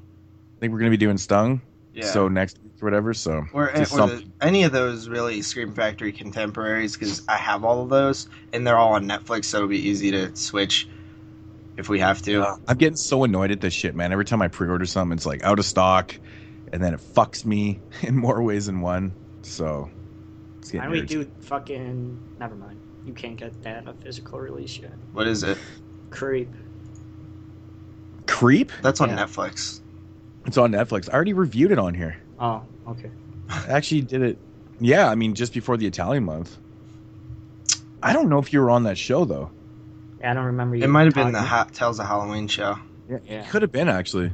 I 0.56 0.60
think 0.60 0.72
we're 0.72 0.78
gonna 0.78 0.90
be 0.90 0.96
doing 0.96 1.18
Stung. 1.18 1.60
Yeah. 1.94 2.06
So 2.06 2.28
next 2.28 2.58
week 2.62 2.82
or 2.82 2.86
whatever. 2.86 3.14
So 3.14 3.46
or, 3.52 3.70
or 3.70 3.84
the, 3.84 4.25
any 4.40 4.64
of 4.64 4.72
those 4.72 5.08
really 5.08 5.42
Scream 5.42 5.72
Factory 5.72 6.12
contemporaries 6.12 6.94
because 6.94 7.26
I 7.28 7.36
have 7.36 7.64
all 7.64 7.82
of 7.82 7.88
those 7.88 8.28
and 8.52 8.66
they're 8.66 8.76
all 8.76 8.94
on 8.94 9.06
Netflix, 9.06 9.46
so 9.46 9.58
it'll 9.58 9.68
be 9.68 9.88
easy 9.88 10.10
to 10.10 10.34
switch 10.36 10.88
if 11.76 11.88
we 11.88 12.00
have 12.00 12.22
to. 12.22 12.42
Uh, 12.42 12.56
I'm 12.68 12.76
getting 12.76 12.96
so 12.96 13.25
annoyed 13.25 13.50
at 13.50 13.60
this 13.60 13.75
shit, 13.75 13.94
man. 13.94 14.12
Every 14.12 14.25
time 14.25 14.42
I 14.42 14.48
pre-order 14.48 14.86
something, 14.86 15.16
it's 15.16 15.26
like 15.26 15.42
out 15.44 15.58
of 15.58 15.64
stock, 15.64 16.14
and 16.73 16.82
then 16.82 16.94
it 16.94 17.00
fucks 17.00 17.44
me 17.44 17.80
in 18.02 18.16
more 18.16 18.42
ways 18.42 18.66
than 18.66 18.80
one. 18.80 19.14
So 19.42 19.90
it's 20.58 20.73
Why 20.73 20.80
getting 20.80 20.90
don't 20.92 21.00
we 21.00 21.06
do 21.06 21.30
fucking? 21.40 22.18
Never 22.38 22.54
mind. 22.54 22.78
You 23.04 23.12
can't 23.12 23.37
get 23.37 23.62
that 23.62 23.87
a 23.87 23.92
physical 23.94 24.40
release 24.40 24.78
yet. 24.78 24.92
What 25.12 25.26
is 25.28 25.42
it? 25.44 25.58
Creep. 26.11 26.49
Creep. 28.26 28.73
That's 28.82 29.00
on 29.00 29.11
Yeah. 29.11 29.25
Netflix. 29.25 29.80
It's 30.46 30.58
on 30.58 30.73
Netflix. 30.73 31.08
I 31.08 31.14
already 31.14 31.32
reviewed 31.32 31.70
it 31.73 31.78
on 31.78 31.94
here. 31.94 32.16
Oh, 32.38 32.62
okay. 32.88 33.11
I 33.49 33.66
actually 33.68 34.02
did 34.02 34.23
it. 34.23 34.38
Yeah, 34.80 35.08
I 35.08 35.14
mean, 35.14 35.35
just 35.35 35.52
before 35.54 35.76
the 35.76 35.87
Italian 35.87 36.25
month. 36.25 36.56
I 38.02 38.12
don't 38.12 38.28
know 38.28 38.38
if 38.38 38.52
you 38.52 38.61
were 38.61 38.70
on 38.70 38.82
that 38.85 38.99
show 38.99 39.25
though. 39.25 39.50
Yeah, 40.20 40.32
I 40.32 40.35
don't 40.35 40.44
remember 40.46 40.76
you. 40.76 40.85
It 40.85 40.88
might 40.88 41.04
have 41.04 41.14
been 41.14 41.28
the 41.32 41.38
talking. 41.38 41.49
ha- 41.49 41.68
Tales 41.73 41.99
of 41.99 42.06
Halloween 42.06 42.49
show. 42.49 42.76
Yeah. 43.08 43.18
It 43.42 43.49
could 43.49 43.62
have 43.62 43.73
been 43.73 43.88
actually. 43.88 44.32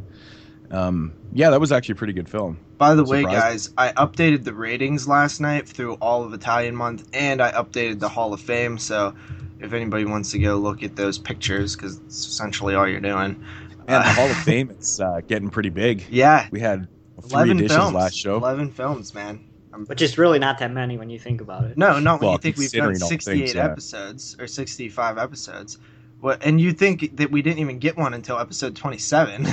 Um, 0.70 1.12
yeah, 1.32 1.50
that 1.50 1.60
was 1.60 1.72
actually 1.72 1.92
a 1.94 1.96
pretty 1.96 2.12
good 2.12 2.28
film. 2.28 2.58
By 2.78 2.94
the 2.94 3.04
way, 3.04 3.22
guys, 3.22 3.70
I 3.78 3.92
updated 3.92 4.44
the 4.44 4.52
ratings 4.54 5.06
last 5.08 5.40
night 5.40 5.68
through 5.68 5.94
all 5.94 6.24
of 6.24 6.32
Italian 6.34 6.74
month, 6.76 7.08
and 7.12 7.40
I 7.40 7.52
updated 7.52 8.00
the 8.00 8.08
Hall 8.08 8.32
of 8.32 8.40
Fame. 8.40 8.78
So, 8.78 9.14
if 9.60 9.72
anybody 9.72 10.04
wants 10.04 10.32
to 10.32 10.38
go 10.38 10.56
look 10.56 10.82
at 10.82 10.96
those 10.96 11.18
pictures, 11.18 11.76
because 11.76 11.98
it's 11.98 12.26
essentially 12.26 12.74
all 12.74 12.88
you're 12.88 13.00
doing. 13.00 13.44
And 13.86 13.86
the 13.86 13.94
Uh, 13.96 14.02
Hall 14.14 14.30
of 14.30 14.36
Fame 14.44 14.70
is 14.78 15.00
uh, 15.00 15.20
getting 15.26 15.48
pretty 15.50 15.70
big. 15.70 16.04
Yeah, 16.10 16.48
We 16.50 16.60
had 16.60 16.88
three 17.20 17.30
eleven 17.32 17.58
editions 17.58 17.78
films. 17.78 17.94
last 17.94 18.14
show. 18.16 18.36
Eleven 18.36 18.70
films, 18.70 19.14
man. 19.14 19.44
I'm- 19.72 19.86
Which 19.86 20.02
is 20.02 20.18
really 20.18 20.38
not 20.38 20.58
that 20.58 20.70
many 20.72 20.98
when 20.98 21.08
you 21.08 21.18
think 21.18 21.40
about 21.40 21.64
it. 21.64 21.78
No, 21.78 21.98
not 21.98 22.20
when 22.20 22.26
Well, 22.26 22.32
you 22.34 22.38
think 22.38 22.56
we've 22.58 22.70
done 22.72 22.94
68 22.96 23.38
things, 23.38 23.54
yeah. 23.54 23.64
episodes 23.64 24.36
or 24.38 24.46
65 24.46 25.16
episodes. 25.18 25.78
What? 26.20 26.44
And 26.44 26.60
you 26.60 26.72
think 26.72 27.16
that 27.16 27.30
we 27.30 27.40
didn't 27.42 27.58
even 27.60 27.78
get 27.78 27.96
one 27.96 28.12
until 28.14 28.38
episode 28.38 28.76
27? 28.76 29.46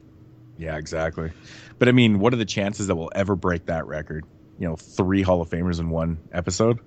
Yeah, 0.59 0.77
exactly. 0.77 1.31
But 1.79 1.89
I 1.89 1.93
mean, 1.93 2.19
what 2.19 2.33
are 2.35 2.37
the 2.37 2.45
chances 2.45 2.89
that 2.89 2.97
we'll 2.97 3.13
ever 3.15 3.37
break 3.37 3.67
that 3.67 3.87
record? 3.87 4.25
You 4.59 4.69
know, 4.69 4.77
three 4.77 5.23
Hall 5.23 5.41
of 5.41 5.49
Famers 5.49 5.79
in 5.79 5.89
one 5.91 6.19
episode. 6.33 6.81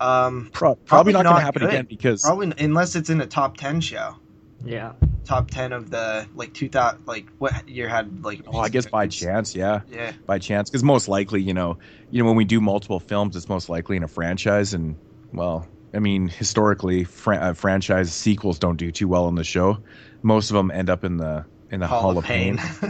um, 0.00 0.48
Pro- 0.52 0.74
probably, 0.76 0.86
Probably 0.86 1.12
not 1.12 1.24
going 1.24 1.36
to 1.36 1.40
happen 1.42 1.60
good. 1.60 1.68
again 1.70 1.84
because 1.86 2.22
probably 2.22 2.52
unless 2.58 2.94
it's 2.96 3.10
in 3.10 3.20
a 3.20 3.26
top 3.26 3.56
10 3.56 3.80
show. 3.80 4.16
Yeah. 4.64 4.92
Top 5.24 5.50
10 5.50 5.72
of 5.72 5.90
the 5.90 6.26
like 6.34 6.54
2000 6.54 7.06
like 7.06 7.26
what 7.38 7.68
year 7.68 7.88
had 7.88 8.24
like 8.24 8.40
oh, 8.46 8.58
I 8.58 8.70
guess 8.70 8.86
by 8.86 9.06
chance, 9.06 9.54
yeah, 9.54 9.80
Yeah. 9.90 10.12
by 10.26 10.38
chance. 10.38 10.70
Because 10.70 10.82
most 10.82 11.06
likely, 11.08 11.42
you 11.42 11.52
know, 11.54 11.78
you 12.10 12.22
know, 12.22 12.26
when 12.28 12.36
we 12.36 12.44
do 12.44 12.60
multiple 12.60 12.98
films, 12.98 13.36
it's 13.36 13.48
most 13.48 13.68
likely 13.68 13.96
in 13.98 14.02
a 14.02 14.08
franchise, 14.08 14.72
and 14.72 14.96
well, 15.32 15.68
I 15.92 15.98
mean, 15.98 16.28
historically, 16.28 17.04
fran- 17.04 17.42
uh, 17.42 17.52
franchise 17.54 18.12
sequels 18.12 18.58
don't 18.58 18.76
do 18.76 18.90
too 18.90 19.06
well 19.06 19.28
in 19.28 19.34
the 19.34 19.44
show. 19.44 19.78
Most 20.22 20.50
of 20.50 20.54
them 20.56 20.70
end 20.70 20.88
up 20.90 21.04
in 21.04 21.18
the 21.18 21.44
in 21.70 21.80
the 21.80 21.86
Hall, 21.86 22.16
of 22.16 22.24
Pain. 22.24 22.56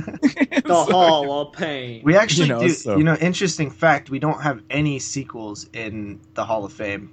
The 0.68 0.84
So- 0.86 0.92
Hall 0.92 1.40
of 1.42 1.52
Pain. 1.52 2.02
we 2.04 2.16
actually 2.16 2.48
You 2.48 2.54
know, 2.54 2.60
do 2.60 2.68
so- 2.70 2.96
you 2.96 3.04
know 3.04 3.14
interesting 3.16 3.70
fact, 3.70 4.10
we 4.10 4.18
don't 4.18 4.40
have 4.42 4.62
any 4.70 4.98
sequels 4.98 5.68
in 5.72 6.20
the 6.34 6.44
Hall 6.44 6.64
of 6.64 6.72
Fame 6.72 7.10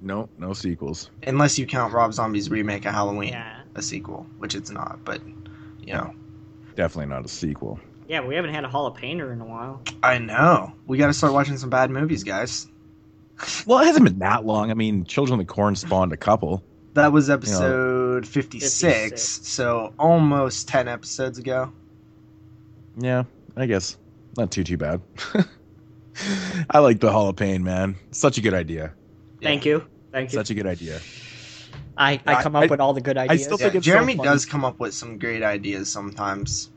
No, 0.00 0.28
no 0.38 0.52
sequels. 0.52 1.10
unless 1.26 1.58
you 1.58 1.66
count 1.66 1.92
Rob 1.92 2.12
Zombie's 2.12 2.50
remake 2.50 2.84
of 2.86 2.92
Halloween 2.94 3.32
yeah. 3.32 3.60
a 3.74 3.82
sequel, 3.82 4.26
which 4.38 4.54
it's 4.54 4.70
not, 4.70 5.00
but 5.04 5.20
you 5.80 5.92
know. 5.94 6.14
Definitely 6.76 7.06
not 7.12 7.24
a 7.24 7.28
sequel. 7.28 7.80
Yeah, 8.08 8.20
we 8.24 8.34
haven't 8.36 8.54
had 8.54 8.64
a 8.64 8.68
Hall 8.68 8.86
of 8.86 8.94
Painter 8.94 9.32
in 9.32 9.40
a 9.40 9.44
while. 9.44 9.82
I 10.02 10.18
know. 10.18 10.72
We 10.86 10.96
got 10.96 11.08
to 11.08 11.12
start 11.14 11.32
watching 11.32 11.58
some 11.58 11.70
bad 11.70 11.90
movies, 11.90 12.24
guys. 12.24 12.66
Well, 13.66 13.80
it 13.80 13.86
hasn't 13.86 14.04
been 14.04 14.18
that 14.20 14.46
long. 14.46 14.70
I 14.70 14.74
mean, 14.74 15.04
Children 15.04 15.40
of 15.40 15.46
the 15.46 15.52
Corn 15.52 15.74
spawned 15.76 16.12
a 16.12 16.16
couple. 16.16 16.62
That 16.94 17.12
was 17.12 17.28
episode 17.30 17.74
56, 18.26 18.80
56. 18.80 19.22
so 19.48 19.92
almost 19.98 20.68
10 20.68 20.88
episodes 20.88 21.38
ago. 21.38 21.72
Yeah, 22.98 23.24
I 23.56 23.66
guess 23.66 23.96
not 24.36 24.50
too 24.50 24.64
too 24.64 24.76
bad. 24.76 25.00
I 26.70 26.80
like 26.80 27.00
the 27.00 27.12
Hall 27.12 27.28
of 27.28 27.36
Pain, 27.36 27.62
man. 27.62 27.96
Such 28.10 28.38
a 28.38 28.40
good 28.40 28.54
idea. 28.54 28.92
Thank 29.42 29.64
you. 29.64 29.84
Thank 30.12 30.32
you. 30.32 30.38
Such 30.38 30.50
a 30.50 30.54
good 30.54 30.66
idea. 30.66 31.00
I, 31.96 32.20
I 32.26 32.34
I- 32.36 32.42
come 32.42 32.56
up 32.56 32.64
I- 32.64 32.66
with 32.66 32.80
all 32.80 32.92
the 32.92 33.00
good 33.00 33.16
I 33.16 33.24
ideas. 33.24 33.44
still 33.44 33.58
Yeah, 33.60 33.66
think 33.66 33.76
it's 33.76 33.86
so 33.86 33.92
Jeremy 33.92 34.16
funny. 34.16 34.28
does 34.28 34.46
come 34.46 34.64
up 34.64 34.80
with 34.80 34.94
some 34.94 35.18
great 35.18 35.42
ideas 35.42 35.90
sometimes 35.90 36.70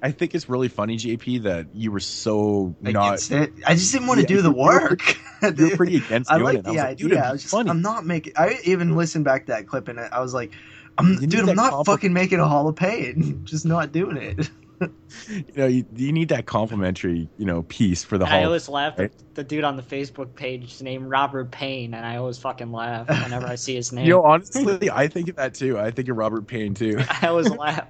I 0.00 0.12
think 0.12 0.32
it's 0.36 0.48
really 0.48 0.68
funny, 0.68 0.96
JP, 0.96 1.42
that 1.42 1.66
you 1.74 1.90
were 1.90 1.98
so 1.98 2.76
not. 2.80 3.28
it. 3.32 3.52
I 3.66 3.74
just 3.74 3.90
didn't 3.92 4.06
want 4.06 4.18
to 4.20 4.22
Yeah, 4.32 4.36
do 4.36 4.42
the 4.42 4.52
work. 4.52 5.00
You're 5.42 5.76
pretty 5.76 5.96
against 5.96 6.30
I 6.30 6.36
like 6.36 6.58
it. 6.58 6.62
the 6.62 6.68
I 6.68 6.70
was 6.72 6.78
like, 6.78 6.86
idea. 6.90 7.08
dude, 7.08 7.18
I 7.18 7.32
was 7.32 7.42
just, 7.42 7.50
funny. 7.52 7.68
I'm 7.68 7.82
not 7.82 8.06
making. 8.06 8.34
I 8.36 8.60
even 8.62 8.94
listened 8.94 9.24
back 9.24 9.46
to 9.46 9.52
that 9.52 9.66
clip 9.66 9.88
and 9.88 9.98
I 9.98 10.20
was 10.20 10.32
like, 10.32 10.52
I'm, 10.98 11.14
You 11.20 11.26
dude, 11.26 11.48
I'm 11.48 11.56
not 11.56 11.72
compli- 11.72 11.86
fucking 11.86 12.12
making 12.12 12.40
a 12.40 12.46
Hall 12.48 12.68
of 12.68 12.76
Pain. 12.76 13.40
just 13.44 13.64
not 13.64 13.92
doing 13.92 14.16
it. 14.16 14.50
you 15.28 15.44
know, 15.56 15.66
you, 15.66 15.84
you 15.96 16.12
need 16.12 16.28
that 16.28 16.46
complimentary, 16.46 17.28
you 17.36 17.44
know, 17.44 17.62
piece 17.62 18.04
for 18.04 18.16
the 18.16 18.24
And 18.26 18.32
I 18.34 18.36
Hall. 18.38 18.46
always 18.46 18.68
laugh 18.68 18.96
right? 18.98 19.06
at 19.12 19.34
the 19.34 19.42
dude 19.42 19.64
on 19.64 19.76
the 19.76 19.82
Facebook 19.82 20.34
page 20.36 20.72
is 20.74 20.82
named 20.82 21.08
Robert 21.10 21.50
Payne, 21.50 21.94
and 21.94 22.06
I 22.06 22.16
always 22.16 22.38
fucking 22.38 22.70
laugh 22.70 23.08
whenever 23.08 23.46
I 23.46 23.56
see 23.56 23.74
his 23.74 23.92
name. 23.94 24.06
You 24.06 24.12
know, 24.14 24.22
honestly, 24.24 24.88
I 24.88 25.08
think 25.08 25.28
of 25.30 25.36
that 25.36 25.54
too. 25.54 25.78
I 25.80 25.90
think 25.90 26.08
of 26.08 26.16
Robert 26.16 26.46
Payne 26.46 26.74
too. 26.74 26.96
I 27.22 27.26
always 27.26 27.50
laugh. 27.50 27.88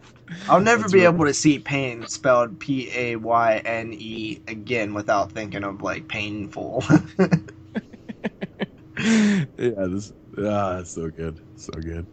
I'll 0.49 0.61
never 0.61 0.83
That's 0.83 0.93
be 0.93 1.01
really- 1.01 1.15
able 1.15 1.27
to 1.27 1.35
see 1.35 1.59
Payne 1.59 2.07
spelled 2.07 2.59
P 2.59 2.91
A 2.95 3.17
Y 3.17 3.59
N 3.67 3.93
E 3.93 4.41
again 4.49 4.95
without 4.95 5.33
thinking 5.33 5.65
of 5.65 5.83
like 5.83 6.09
painful. 6.09 6.83
yeah, 8.99 9.45
this 9.57 10.13
ah, 10.39 10.77
that's 10.77 10.91
so 10.91 11.11
good, 11.11 11.41
so 11.57 11.73
good. 11.73 12.07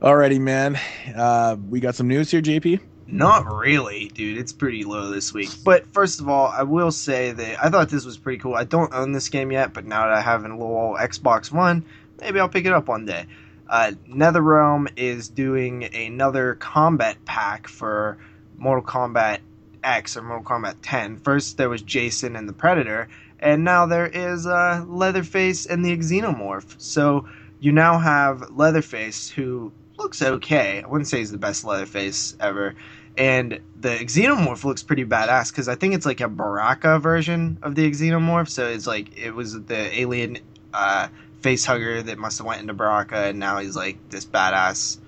Alrighty, 0.00 0.40
man. 0.40 0.78
Uh, 1.14 1.56
we 1.68 1.78
got 1.78 1.94
some 1.94 2.08
news 2.08 2.30
here, 2.30 2.40
JP. 2.40 2.80
Not 3.06 3.44
really, 3.52 4.08
dude. 4.08 4.38
It's 4.38 4.50
pretty 4.52 4.82
low 4.82 5.10
this 5.10 5.34
week. 5.34 5.50
But 5.62 5.92
first 5.92 6.20
of 6.20 6.28
all, 6.28 6.46
I 6.46 6.62
will 6.62 6.90
say 6.90 7.32
that 7.32 7.62
I 7.62 7.68
thought 7.68 7.90
this 7.90 8.06
was 8.06 8.16
pretty 8.16 8.38
cool. 8.38 8.54
I 8.54 8.64
don't 8.64 8.94
own 8.94 9.12
this 9.12 9.28
game 9.28 9.52
yet, 9.52 9.74
but 9.74 9.84
now 9.84 10.04
that 10.04 10.14
I 10.14 10.22
have 10.22 10.46
a 10.46 10.48
little 10.48 10.96
Xbox 10.98 11.52
One, 11.52 11.84
maybe 12.18 12.40
I'll 12.40 12.48
pick 12.48 12.64
it 12.64 12.72
up 12.72 12.88
one 12.88 13.04
day. 13.04 13.26
Uh, 13.68 13.92
NetherRealm 14.08 14.90
is 14.96 15.28
doing 15.28 15.84
another 15.94 16.54
combat 16.54 17.22
pack 17.26 17.68
for 17.68 18.16
Mortal 18.56 18.82
Kombat 18.82 19.40
X 19.84 20.16
or 20.16 20.22
Mortal 20.22 20.44
Kombat 20.44 20.76
10. 20.80 21.18
First, 21.18 21.58
there 21.58 21.68
was 21.68 21.82
Jason 21.82 22.36
and 22.36 22.48
the 22.48 22.54
Predator, 22.54 23.08
and 23.38 23.64
now 23.64 23.84
there 23.84 24.06
is 24.06 24.46
uh, 24.46 24.82
Leatherface 24.88 25.66
and 25.66 25.84
the 25.84 25.94
Xenomorph. 25.98 26.80
So 26.80 27.28
you 27.60 27.72
now 27.72 27.98
have 27.98 28.50
Leatherface, 28.52 29.28
who 29.28 29.72
looks 30.00 30.22
okay. 30.22 30.82
I 30.82 30.88
wouldn't 30.88 31.08
say 31.08 31.18
he's 31.18 31.30
the 31.30 31.38
best 31.38 31.64
Leatherface 31.64 32.36
ever. 32.40 32.74
And 33.16 33.60
the 33.80 33.90
Xenomorph 33.90 34.64
looks 34.64 34.82
pretty 34.82 35.04
badass 35.04 35.50
because 35.50 35.68
I 35.68 35.74
think 35.74 35.94
it's 35.94 36.06
like 36.06 36.20
a 36.20 36.28
Baraka 36.28 36.98
version 36.98 37.58
of 37.62 37.74
the 37.74 37.90
Xenomorph. 37.90 38.48
So 38.48 38.66
it's 38.66 38.86
like 38.86 39.16
it 39.18 39.32
was 39.32 39.62
the 39.64 40.00
alien 40.00 40.38
uh, 40.72 41.08
face 41.40 41.64
hugger 41.64 42.02
that 42.02 42.18
must 42.18 42.38
have 42.38 42.46
went 42.46 42.60
into 42.60 42.74
Baraka, 42.74 43.16
and 43.26 43.38
now 43.38 43.58
he's 43.58 43.76
like 43.76 43.98
this 44.10 44.24
badass 44.24 44.98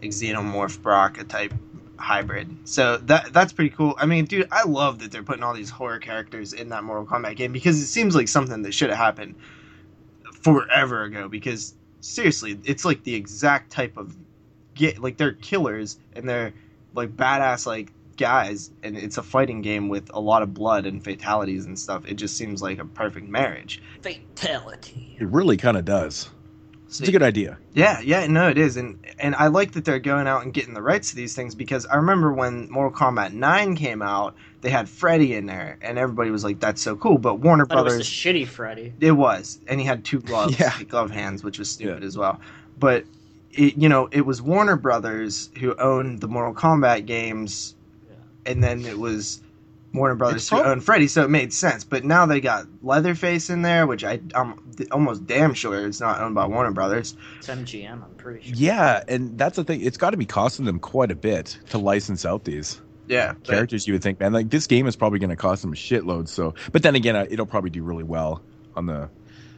Xenomorph 0.00 0.82
Baraka 0.82 1.24
type 1.24 1.52
hybrid. 1.98 2.48
So 2.64 2.98
that 2.98 3.32
that's 3.32 3.52
pretty 3.52 3.70
cool. 3.70 3.94
I 3.98 4.06
mean, 4.06 4.24
dude, 4.24 4.48
I 4.50 4.64
love 4.64 5.00
that 5.00 5.12
they're 5.12 5.22
putting 5.22 5.42
all 5.42 5.54
these 5.54 5.70
horror 5.70 5.98
characters 5.98 6.52
in 6.52 6.68
that 6.70 6.84
Mortal 6.84 7.06
Kombat 7.06 7.36
game 7.36 7.52
because 7.52 7.80
it 7.80 7.86
seems 7.86 8.14
like 8.14 8.28
something 8.28 8.62
that 8.62 8.72
should 8.72 8.90
have 8.90 8.98
happened 8.98 9.34
forever 10.32 11.04
ago. 11.04 11.28
Because 11.28 11.74
seriously, 12.00 12.58
it's 12.64 12.84
like 12.84 13.02
the 13.04 13.14
exact 13.14 13.70
type 13.70 13.96
of 13.96 14.16
get 14.74 14.98
like 14.98 15.16
they're 15.16 15.32
killers 15.32 15.98
and 16.14 16.28
they're 16.28 16.52
like 16.94 17.16
badass 17.16 17.66
like 17.66 17.92
guys 18.16 18.70
and 18.82 18.96
it's 18.96 19.16
a 19.18 19.22
fighting 19.22 19.62
game 19.62 19.88
with 19.88 20.10
a 20.14 20.20
lot 20.20 20.42
of 20.42 20.52
blood 20.54 20.86
and 20.86 21.02
fatalities 21.02 21.64
and 21.66 21.78
stuff. 21.78 22.04
It 22.06 22.14
just 22.14 22.36
seems 22.36 22.62
like 22.62 22.78
a 22.78 22.84
perfect 22.84 23.28
marriage. 23.28 23.82
Fatality. 24.02 25.16
It 25.18 25.28
really 25.28 25.56
kind 25.56 25.76
of 25.76 25.84
does. 25.84 26.30
It's 26.88 27.00
a 27.00 27.10
good 27.10 27.22
idea. 27.22 27.56
Yeah, 27.72 28.00
yeah, 28.00 28.26
no, 28.26 28.50
it 28.50 28.58
is, 28.58 28.76
and 28.76 29.02
and 29.18 29.34
I 29.36 29.46
like 29.46 29.72
that 29.72 29.86
they're 29.86 29.98
going 29.98 30.26
out 30.26 30.42
and 30.42 30.52
getting 30.52 30.74
the 30.74 30.82
rights 30.82 31.08
to 31.10 31.16
these 31.16 31.34
things 31.34 31.54
because 31.54 31.86
I 31.86 31.96
remember 31.96 32.34
when 32.34 32.70
Mortal 32.70 32.92
Kombat 32.92 33.32
Nine 33.32 33.76
came 33.76 34.02
out, 34.02 34.34
they 34.60 34.68
had 34.68 34.90
Freddy 34.90 35.32
in 35.32 35.46
there, 35.46 35.78
and 35.80 35.98
everybody 35.98 36.30
was 36.30 36.44
like, 36.44 36.60
"That's 36.60 36.82
so 36.82 36.94
cool." 36.94 37.16
But 37.16 37.36
Warner 37.40 37.64
But 37.64 37.78
it 37.78 37.82
was 37.84 37.92
Brothers, 37.94 38.06
shitty 38.10 38.46
Freddy. 38.46 38.92
it 39.00 39.12
was, 39.12 39.58
and 39.68 39.80
he 39.80 39.86
had 39.86 40.04
two 40.04 40.20
gloves, 40.20 40.54
Yeah. 40.60 40.82
glove 40.82 41.10
hands, 41.10 41.42
which 41.42 41.58
was 41.58 41.70
stupid 41.70 42.02
Yeah. 42.02 42.06
as 42.06 42.18
well. 42.18 42.38
But 42.78 43.06
it, 43.52 43.76
you 43.76 43.88
know, 43.88 44.08
it 44.12 44.22
was 44.26 44.40
Warner 44.42 44.76
Brothers 44.76 45.50
who 45.60 45.74
owned 45.76 46.20
the 46.20 46.28
Mortal 46.28 46.54
Kombat 46.54 47.06
games, 47.06 47.74
and 48.46 48.62
then 48.62 48.84
it 48.84 48.98
was 48.98 49.40
Warner 49.94 50.14
Brothers 50.14 50.42
It's 50.42 50.48
who 50.50 50.56
prob- 50.56 50.66
owned 50.68 50.84
Freddy, 50.84 51.06
so 51.06 51.22
it 51.24 51.28
made 51.30 51.52
sense. 51.52 51.84
But 51.84 52.04
now 52.04 52.24
they 52.26 52.40
got 52.40 52.66
Leatherface 52.82 53.50
in 53.50 53.62
there, 53.62 53.86
which 53.86 54.04
I 54.04 54.20
I'm 54.34 54.74
almost 54.90 55.26
damn 55.26 55.52
sure 55.54 55.86
it's 55.86 56.00
not 56.00 56.20
owned 56.20 56.34
by 56.34 56.46
Warner 56.46 56.70
Brothers. 56.72 57.14
It's 57.38 57.48
MGM, 57.48 58.02
I'm 58.02 58.14
pretty 58.16 58.46
sure. 58.46 58.54
Yeah, 58.56 59.02
and 59.06 59.36
that's 59.38 59.56
the 59.56 59.64
thing. 59.64 59.82
It's 59.82 59.98
got 59.98 60.10
to 60.10 60.16
be 60.16 60.26
costing 60.26 60.64
them 60.64 60.78
quite 60.78 61.10
a 61.10 61.14
bit 61.14 61.58
to 61.70 61.78
license 61.78 62.24
out 62.24 62.44
these 62.44 62.80
Yeah, 63.06 63.34
but- 63.34 63.44
characters. 63.44 63.86
You 63.86 63.92
would 63.94 64.02
think, 64.02 64.18
man, 64.18 64.32
like 64.32 64.48
this 64.48 64.66
game 64.66 64.86
is 64.86 64.96
probably 64.96 65.18
going 65.18 65.30
to 65.30 65.36
cost 65.36 65.60
them 65.62 65.72
a 65.72 65.76
shitload. 65.76 66.26
So, 66.28 66.54
but 66.72 66.82
then 66.82 66.94
again, 66.94 67.14
uh, 67.16 67.26
it'll 67.28 67.44
probably 67.46 67.70
do 67.70 67.82
really 67.82 68.04
well 68.04 68.40
on 68.74 68.86
the 68.86 69.10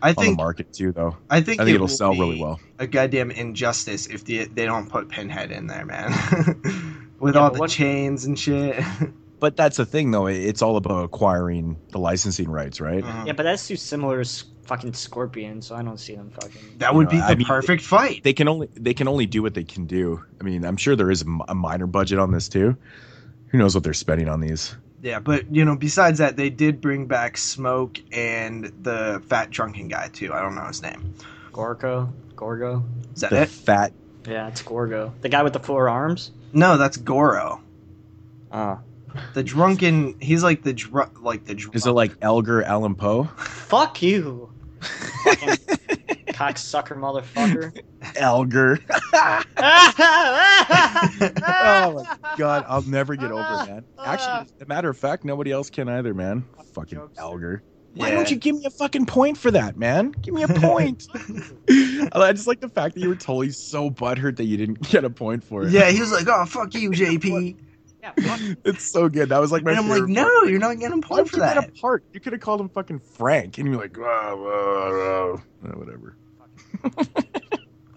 I 0.05 0.11
on 0.11 0.14
the 0.17 0.21
think 0.23 0.37
market 0.37 0.73
too, 0.73 0.93
though. 0.93 1.17
I 1.31 1.40
think, 1.40 1.61
I 1.61 1.64
think 1.64 1.73
it 1.73 1.77
it'll 1.77 1.88
sell 1.88 2.12
be 2.12 2.21
really 2.21 2.40
well. 2.40 2.61
A 2.79 2.87
goddamn 2.87 3.31
injustice 3.31 4.07
if 4.07 4.25
the, 4.25 4.45
they 4.45 4.67
don't 4.67 4.88
put 4.90 5.09
Pinhead 5.09 5.51
in 5.51 5.67
there, 5.67 5.85
man. 5.87 6.12
With 7.19 7.35
Yeah, 7.35 7.40
all 7.40 7.51
the 7.51 7.61
what- 7.61 7.71
chains 7.71 8.25
and 8.25 8.38
shit. 8.38 8.83
But 9.40 9.57
that's 9.57 9.77
the 9.77 9.85
thing, 9.85 10.11
though. 10.11 10.27
It's 10.27 10.62
all 10.62 10.77
about 10.79 11.05
acquiring 11.05 11.77
the 11.90 11.99
licensing 11.99 12.49
rights, 12.49 12.81
right? 12.81 13.05
Mhm. 13.05 13.27
Yeah, 13.27 13.33
but 13.35 13.43
that's 13.43 13.69
too 13.69 13.77
similar 13.77 14.25
to 14.25 14.45
fucking 14.62 14.95
Scorpion, 14.95 15.61
so 15.61 15.75
I 15.75 15.83
don't 15.83 15.99
see 16.01 16.14
them 16.14 16.31
fucking. 16.31 16.79
That 16.79 16.95
would 16.95 17.07
know, 17.07 17.11
be 17.11 17.17
the 17.19 17.25
I 17.25 17.35
mean, 17.35 17.47
perfect 17.47 17.83
fight. 17.83 18.23
They 18.23 18.33
can 18.33 18.49
only 18.49 18.71
they 18.75 18.95
can 18.95 19.07
only 19.07 19.27
do 19.27 19.43
what 19.43 19.53
they 19.53 19.64
can 19.64 19.85
do. 19.85 20.25
I 20.40 20.45
mean, 20.45 20.64
I'm 20.64 20.79
sure 20.79 20.97
there 20.97 21.11
is 21.11 21.27
a 21.49 21.55
minor 21.55 21.87
budget 21.87 22.19
on 22.19 22.31
this 22.33 22.49
too. 22.49 22.79
Who 23.49 23.59
knows 23.59 23.75
what 23.75 23.85
they're 23.85 23.93
spending 23.93 24.31
on 24.31 24.40
these? 24.40 24.75
Yeah, 25.05 25.19
but 25.21 25.55
you 25.55 25.67
know, 25.67 25.77
besides 25.77 26.19
that, 26.19 26.37
they 26.38 26.49
did 26.49 26.81
bring 26.81 27.05
back 27.05 27.37
Smoke 27.37 28.01
and 28.11 28.64
the 28.83 29.23
fat 29.29 29.51
drunken 29.51 29.88
guy 29.88 30.09
too. 30.09 30.33
I 30.33 30.40
don't 30.40 30.55
know 30.55 30.64
his 30.64 30.81
name. 30.81 31.14
Gorgo, 31.53 32.11
Gorgo. 32.35 32.83
Is 33.14 33.21
that 33.21 33.29
The 33.29 33.43
it? 33.43 33.49
fat. 33.51 33.93
Yeah, 34.27 34.49
it's 34.49 34.62
Gorgo. 34.62 35.12
The 35.21 35.29
guy 35.29 35.43
with 35.43 35.53
the 35.53 35.61
four 35.61 35.90
arms. 35.90 36.31
No, 36.55 36.79
that's 36.79 36.97
Goro. 36.97 37.61
Oh, 38.51 38.81
The 39.35 39.43
drunken. 39.43 40.17
He's 40.21 40.43
like 40.43 40.62
the 40.62 40.73
dr- 40.73 41.21
like 41.21 41.45
the. 41.45 41.55
Drunk. 41.55 41.77
Is 41.77 41.87
it 41.87 41.93
like 41.93 42.12
Elgar 42.23 42.62
Allan 42.62 42.95
Poe? 42.95 43.25
fuck 43.25 44.01
you, 44.01 44.51
fucking 45.25 45.57
cocksucker 46.35 46.97
motherfucker. 46.97 47.73
Elgar. 48.16 48.79
oh 51.47 52.05
my 52.05 52.16
god, 52.37 52.64
I'll 52.68 52.83
never 52.83 53.16
get 53.16 53.31
over 53.31 53.40
it, 53.62 53.66
man. 53.68 53.85
Actually, 54.05 54.33
as 54.42 54.53
a 54.62 54.66
matter 54.66 54.88
of 54.88 54.99
fact, 54.99 55.25
nobody 55.25 55.51
else 55.53 55.70
can 55.70 55.88
either, 55.88 56.14
man. 56.14 56.44
Fucking 56.75 56.99
Jokester. 56.99 57.18
Elgar. 57.18 57.62
Why 57.94 58.09
Yeah. 58.09 58.14
don't 58.16 58.31
you 58.31 58.37
give 58.37 58.57
me 58.57 58.64
a 58.66 58.70
fucking 58.70 59.07
point 59.07 59.38
for 59.38 59.53
that, 59.53 59.77
man? 59.77 60.11
Give 60.20 60.35
me 60.35 60.42
a 60.42 60.49
point. 60.49 61.05
I 62.12 62.33
just 62.33 62.49
like 62.49 62.61
the 62.61 62.68
fact 62.68 62.94
that 62.97 63.01
you 63.01 63.09
were 63.09 63.14
totally 63.14 63.51
so 63.51 63.88
butthurt 63.88 64.37
that 64.37 64.44
you 64.44 64.57
didn't 64.57 64.81
get 64.90 65.05
a 65.05 65.11
point 65.11 65.44
for 65.44 65.62
it. 65.64 65.70
Yeah, 65.70 65.90
he 65.90 66.01
was 66.01 66.11
like, 66.11 66.27
"Oh 66.29 66.44
fuck 66.44 66.75
you, 66.75 66.90
JP," 66.90 67.57
Yeah, 68.03 68.11
fuck 68.20 68.40
It's 68.64 68.85
so 68.85 69.09
good. 69.09 69.29
That 69.29 69.38
was 69.38 69.53
like 69.53 69.62
my 69.62 69.70
and 69.70 69.81
I'm 69.81 69.88
like, 69.88 69.99
favorite 69.99 70.11
"No, 70.11 70.42
you're 70.42 70.59
not 70.59 70.79
getting 70.81 70.99
a 70.99 71.03
point 71.03 71.23
would 71.23 71.31
for 71.31 71.37
you 71.37 71.42
get 71.44 71.55
that." 71.55 71.68
a 71.68 71.73
part? 71.81 72.05
You 72.12 72.18
could 72.20 72.33
have 72.33 72.42
called 72.42 72.61
him 72.61 72.68
fucking 72.68 72.99
Frank, 72.99 73.59
and 73.59 73.68
you're 73.68 73.81
like, 73.81 73.97
whoa, 73.97 74.37
whoa, 74.37 75.40
whoa. 75.62 75.68
Uh, 75.68 75.79
whatever. 75.79 76.16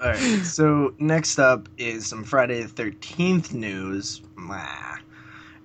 All 0.02 0.10
right. 0.10 0.46
So 0.46 0.94
next 1.00 1.40
up 1.40 1.68
is 1.78 2.06
some 2.06 2.24
Friday 2.24 2.62
the 2.62 2.68
Thirteenth 2.68 3.54
news, 3.54 4.22
Mwah. 4.36 5.00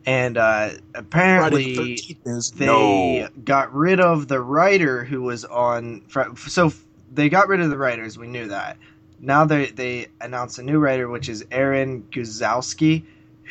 and 0.07 0.39
uh, 0.39 0.71
apparently 0.95 1.77
the 1.77 1.97
13th 1.97 2.55
they 2.55 2.67
no. 2.67 3.29
got 3.45 3.73
rid 3.75 4.01
of 4.01 4.29
the 4.29 4.41
writer 4.41 5.05
who 5.05 5.23
was 5.23 5.45
on. 5.45 6.03
So 6.37 6.73
they 7.13 7.29
got 7.29 7.49
rid 7.49 7.61
of 7.61 7.71
the 7.71 7.79
writers. 7.79 8.17
We 8.19 8.27
knew 8.27 8.49
that. 8.49 8.79
Now 9.21 9.45
they 9.45 9.67
they 9.67 10.09
announced 10.21 10.59
a 10.59 10.63
new 10.63 10.79
writer, 10.79 11.09
which 11.09 11.29
is 11.29 11.45
Aaron 11.51 12.03
Guzikowski, 12.11 13.05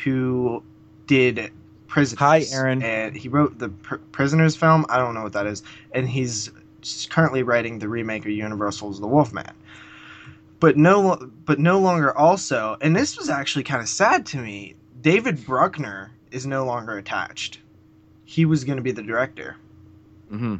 who 0.04 0.62
did 1.06 1.52
Prisoners. 1.86 2.18
Hi, 2.18 2.44
Aaron. 2.52 2.82
And 2.82 3.16
he 3.16 3.28
wrote 3.28 3.58
the 3.58 3.68
Pr- 3.68 3.96
Prisoners 4.12 4.56
film. 4.56 4.84
I 4.88 4.98
don't 4.98 5.14
know 5.14 5.22
what 5.22 5.34
that 5.34 5.46
is, 5.46 5.62
and 5.92 6.08
he's 6.08 6.50
currently 7.10 7.42
writing 7.42 7.78
the 7.78 7.88
remake 7.88 8.24
of 8.24 8.30
Universal's 8.32 9.00
The 9.00 9.06
Wolfman. 9.06 9.54
But 10.60 10.76
no, 10.76 11.16
but 11.44 11.58
no 11.58 11.80
longer 11.80 12.16
also, 12.16 12.76
and 12.80 12.94
this 12.94 13.18
was 13.18 13.28
actually 13.28 13.64
kind 13.64 13.82
of 13.82 13.88
sad 13.88 14.24
to 14.26 14.36
me. 14.38 14.76
David 15.00 15.44
Bruckner 15.44 16.12
is 16.30 16.46
no 16.46 16.64
longer 16.64 16.96
attached. 16.96 17.58
He 18.24 18.44
was 18.44 18.62
going 18.64 18.76
to 18.76 18.82
be 18.82 18.92
the 18.92 19.02
director. 19.02 19.56
hmm 20.28 20.56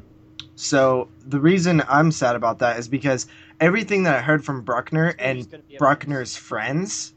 So 0.56 1.08
the 1.24 1.38
reason 1.38 1.82
I'm 1.88 2.10
sad 2.10 2.34
about 2.34 2.58
that 2.58 2.78
is 2.78 2.88
because 2.88 3.28
everything 3.60 4.02
that 4.02 4.16
I 4.16 4.20
heard 4.20 4.44
from 4.44 4.62
Bruckner 4.62 5.14
and 5.18 5.48
gonna 5.48 5.62
Bruckner's 5.78 6.36
friends 6.36 7.14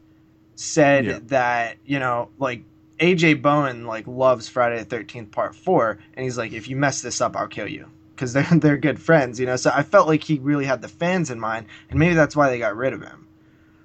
said 0.54 1.04
Yeah. 1.04 1.18
that 1.24 1.76
you 1.84 1.98
know 1.98 2.30
like 2.38 2.62
AJ 3.00 3.42
Bowen 3.42 3.84
like 3.84 4.06
loves 4.06 4.48
Friday 4.48 4.78
the 4.78 4.84
Thirteenth 4.84 5.32
Part 5.32 5.54
Four, 5.54 5.98
and 6.14 6.22
he's 6.24 6.38
like, 6.38 6.52
if 6.52 6.68
you 6.68 6.76
mess 6.76 7.02
this 7.02 7.20
up, 7.20 7.36
I'll 7.36 7.48
kill 7.48 7.68
you 7.68 7.90
because 8.16 8.32
they're 8.32 8.44
they're 8.52 8.76
good 8.78 9.00
friends, 9.00 9.38
you 9.38 9.46
know. 9.46 9.56
So 9.56 9.70
I 9.72 9.82
felt 9.82 10.08
like 10.08 10.24
he 10.24 10.38
really 10.38 10.64
had 10.64 10.82
the 10.82 10.88
fans 10.88 11.30
in 11.30 11.38
mind, 11.38 11.66
and 11.90 11.98
maybe 11.98 12.14
that's 12.14 12.34
why 12.34 12.48
they 12.50 12.58
got 12.58 12.74
rid 12.74 12.92
of 12.92 13.02
him. 13.02 13.28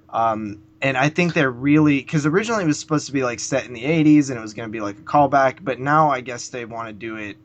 Um, 0.10 0.62
and 0.82 0.98
I 0.98 1.10
think 1.10 1.34
they're 1.34 1.52
really 1.52 2.00
because 2.00 2.26
originally 2.26 2.64
it 2.64 2.68
was 2.68 2.80
supposed 2.80 3.06
to 3.06 3.12
be 3.12 3.24
like 3.24 3.40
set 3.40 3.66
in 3.66 3.74
the 3.74 3.84
'80s, 3.84 4.30
and 4.30 4.38
it 4.38 4.42
was 4.42 4.54
going 4.54 4.68
to 4.68 4.72
be 4.72 4.82
like 4.82 4.98
a 4.98 5.04
callback, 5.04 5.58
but 5.62 5.80
now 5.80 6.10
I 6.10 6.22
guess 6.22 6.50
they 6.50 6.66
want 6.66 6.88
to 6.88 6.94
do 6.94 7.18
it. 7.18 7.38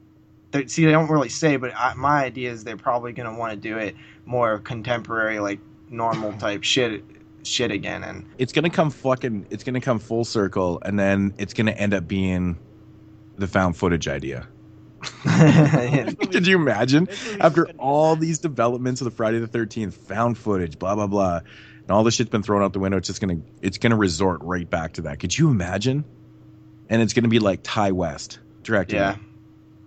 They, 0.53 0.67
see, 0.67 0.85
they 0.85 0.93
don't 0.93 1.11
really 1.11 1.29
say, 1.29 1.57
but 1.57 1.73
I, 1.77 1.95
my 1.95 2.25
idea 2.25 2.51
is 2.51 2.65
they're 2.65 2.77
probably 2.77 3.13
going 3.13 3.31
to 3.31 3.39
want 3.39 3.53
to 3.53 3.57
do 3.57 3.79
it 3.79 3.97
more 4.25 4.59
contemporary, 4.59 5.39
like 5.39 5.61
normal 5.91 6.33
type 6.39 6.63
shit, 6.65 7.05
shit 7.43 7.71
again. 7.71 8.05
And 8.05 8.25
It's 8.39 8.53
gonna 8.53 8.71
come 8.71 8.91
fucking. 8.91 9.47
It's 9.51 9.65
gonna 9.65 9.81
come 9.81 9.99
full 9.99 10.25
circle, 10.25 10.81
and 10.85 10.99
then 10.99 11.35
it's 11.37 11.53
gonna 11.53 11.73
end 11.73 11.93
up 11.95 12.09
being 12.09 12.59
the 13.37 13.47
found 13.47 13.77
footage 13.77 14.09
idea. 14.09 14.49
Could 16.33 16.47
you 16.47 16.57
imagine? 16.57 17.09
After 17.41 17.69
all 17.79 18.17
these 18.17 18.39
developments 18.39 19.01
of 19.01 19.07
the 19.07 19.11
Friday 19.11 19.39
the 19.39 19.47
Thirteenth, 19.47 19.97
found 19.97 20.39
footage, 20.39 20.79
blah 20.79 20.95
blah 20.95 21.07
blah, 21.07 21.39
and 21.39 21.91
all 21.91 22.05
this 22.05 22.15
shit's 22.15 22.31
been 22.31 22.43
thrown 22.43 22.63
out 22.63 22.73
the 22.73 22.79
window, 22.79 22.99
it's 22.99 23.07
just 23.09 23.21
gonna 23.21 23.39
it's 23.63 23.79
gonna 23.79 23.97
resort 23.97 24.41
right 24.43 24.69
back 24.69 24.95
to 24.95 25.03
that. 25.03 25.21
Could 25.21 25.37
you 25.37 25.51
imagine? 25.51 26.05
And 26.89 27.03
it's 27.03 27.13
gonna 27.13 27.29
be 27.29 27.39
like 27.39 27.63
Ti 27.63 27.93
West 27.93 28.39
directing. 28.63 28.97
yeah. 28.99 29.17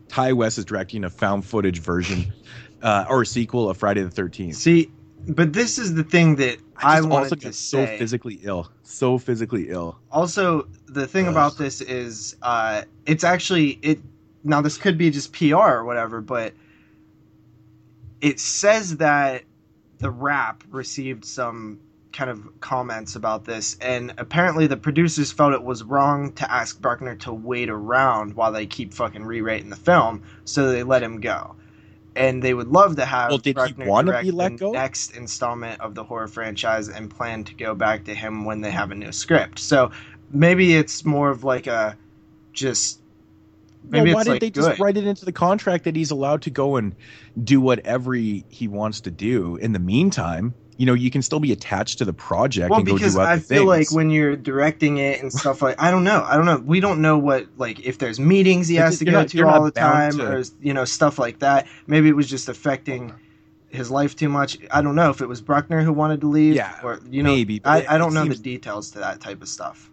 Ti 0.09 0.33
West 0.33 0.57
is 0.57 0.65
directing 0.65 1.03
a 1.03 1.09
found 1.09 1.45
footage 1.45 1.79
version 1.79 2.33
uh, 2.81 3.05
or 3.09 3.21
a 3.21 3.25
sequel 3.25 3.69
of 3.69 3.77
Friday 3.77 4.01
the 4.01 4.09
Thirteenth. 4.09 4.55
see, 4.55 4.91
but 5.27 5.53
this 5.53 5.77
is 5.77 5.93
the 5.93 6.03
thing 6.03 6.35
that 6.37 6.57
I, 6.75 6.93
I 6.93 6.97
just 6.97 7.09
wanted 7.09 7.23
also 7.25 7.35
to 7.35 7.41
get 7.41 7.55
so 7.55 7.85
say. 7.85 7.97
physically 7.97 8.39
ill, 8.43 8.69
so 8.83 9.17
physically 9.17 9.69
ill. 9.69 9.97
also 10.11 10.67
the 10.87 11.05
thing 11.07 11.25
Ugh. 11.27 11.31
about 11.31 11.57
this 11.57 11.81
is 11.81 12.35
uh 12.41 12.83
it's 13.05 13.23
actually 13.23 13.77
it 13.81 13.99
now 14.43 14.61
this 14.61 14.77
could 14.77 14.97
be 14.97 15.09
just 15.09 15.33
PR 15.33 15.55
or 15.55 15.85
whatever 15.85 16.21
but 16.21 16.53
it 18.21 18.39
says 18.39 18.97
that 18.97 19.43
the 19.99 20.09
Wrap 20.09 20.63
received 20.69 21.25
some 21.25 21.79
kind 22.11 22.29
of 22.29 22.59
comments 22.59 23.15
about 23.15 23.45
this 23.45 23.77
and 23.81 24.13
apparently 24.17 24.67
the 24.67 24.77
producers 24.77 25.31
felt 25.31 25.53
it 25.53 25.63
was 25.63 25.83
wrong 25.83 26.33
to 26.33 26.51
ask 26.51 26.81
Bruckner 26.81 27.15
to 27.17 27.33
wait 27.33 27.69
around 27.69 28.35
while 28.35 28.51
they 28.51 28.65
keep 28.65 28.93
fucking 28.93 29.23
re-rating 29.25 29.69
the 29.69 29.75
film 29.75 30.23
so 30.45 30.71
they 30.71 30.83
let 30.83 31.03
him 31.03 31.19
go 31.21 31.55
and 32.15 32.43
they 32.43 32.53
would 32.53 32.67
love 32.67 32.95
to 32.97 33.05
have 33.05 33.29
Well, 33.29 33.37
did 33.37 33.59
he 33.59 33.73
Bruckner 33.75 33.85
wanna 33.85 34.11
direct 34.11 34.25
be 34.25 34.31
let 34.31 34.57
the 34.57 34.57
go? 34.57 34.71
next 34.71 35.15
installment 35.15 35.79
of 35.81 35.95
the 35.95 36.03
horror 36.03 36.27
franchise 36.27 36.89
and 36.89 37.09
plan 37.09 37.43
to 37.45 37.53
go 37.53 37.75
back 37.75 38.05
to 38.05 38.15
him 38.15 38.45
when 38.45 38.61
they 38.61 38.71
have 38.71 38.91
a 38.91 38.95
new 38.95 39.11
script. 39.11 39.59
So 39.59 39.91
maybe 40.31 40.75
it's 40.75 41.05
more 41.05 41.29
of 41.29 41.43
like 41.43 41.67
a 41.67 41.97
just 42.53 42.98
maybe 43.87 44.09
well, 44.09 44.15
why 44.15 44.21
it's 44.21 44.25
did 44.27 44.31
like 44.31 44.41
they 44.41 44.49
good. 44.49 44.65
just 44.69 44.79
write 44.79 44.97
it 44.97 45.05
into 45.05 45.25
the 45.25 45.31
contract 45.31 45.83
that 45.85 45.95
he's 45.95 46.11
allowed 46.11 46.41
to 46.43 46.49
go 46.49 46.75
and 46.75 46.95
do 47.43 47.61
whatever 47.61 48.13
he, 48.13 48.45
he 48.49 48.67
wants 48.67 49.01
to 49.01 49.11
do? 49.11 49.55
In 49.57 49.73
the 49.73 49.79
meantime, 49.79 50.53
you 50.77 50.85
know, 50.85 50.93
you 50.93 51.11
can 51.11 51.21
still 51.21 51.39
be 51.41 51.51
attached 51.51 51.97
to 51.97 52.05
the 52.05 52.13
project 52.13 52.69
well, 52.69 52.79
and 52.79 52.87
go 52.87 52.93
because 52.93 53.17
I 53.17 53.39
feel 53.39 53.69
things. 53.69 53.91
like 53.91 53.91
when 53.91 54.09
you're 54.09 54.37
directing 54.37 54.97
it 54.97 55.21
and 55.21 55.31
stuff 55.31 55.61
like 55.61 55.81
I 55.81 55.91
don't 55.91 56.05
know, 56.05 56.23
I 56.25 56.37
don't 56.37 56.45
know. 56.45 56.57
We 56.57 56.79
don't 56.79 57.01
know 57.01 57.17
what 57.17 57.47
like 57.57 57.81
if 57.85 57.97
there's 57.97 58.19
meetings 58.19 58.67
he 58.69 58.75
has 58.75 58.99
to 58.99 59.05
go 59.05 59.11
not- 59.11 59.27
to 59.29 59.47
all 59.47 59.63
the 59.63 59.71
time, 59.71 60.13
to- 60.13 60.31
or 60.37 60.43
you 60.61 60.73
know 60.73 60.85
stuff 60.85 61.19
like 61.19 61.39
that. 61.39 61.67
Maybe 61.85 62.07
it 62.07 62.15
was 62.15 62.29
just 62.29 62.47
affecting 62.47 63.13
his 63.67 63.91
life 63.91 64.15
too 64.15 64.29
much. 64.29 64.57
I 64.71 64.81
don't 64.81 64.95
know 64.95 65.09
if 65.09 65.21
it 65.21 65.27
was 65.27 65.41
Bruckner 65.41 65.83
who 65.83 65.91
wanted 65.93 66.21
to 66.21 66.27
leave, 66.27 66.55
Yeah, 66.55 66.79
or 66.81 66.99
you 67.09 67.23
know, 67.23 67.33
maybe, 67.33 67.61
I, 67.65 67.85
I 67.95 67.97
don't 67.97 68.13
know 68.13 68.23
seems- 68.23 68.37
the 68.37 68.43
details 68.43 68.91
to 68.91 68.99
that 68.99 69.19
type 69.19 69.41
of 69.41 69.47
stuff. 69.49 69.91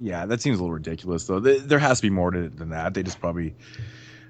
Yeah, 0.00 0.26
that 0.26 0.40
seems 0.40 0.58
a 0.58 0.62
little 0.62 0.74
ridiculous, 0.74 1.26
though. 1.26 1.40
There, 1.40 1.58
there 1.58 1.78
has 1.78 1.98
to 1.98 2.02
be 2.02 2.10
more 2.10 2.30
to 2.30 2.44
it 2.44 2.56
than 2.56 2.70
that. 2.70 2.94
They 2.94 3.02
just 3.02 3.18
probably 3.20 3.54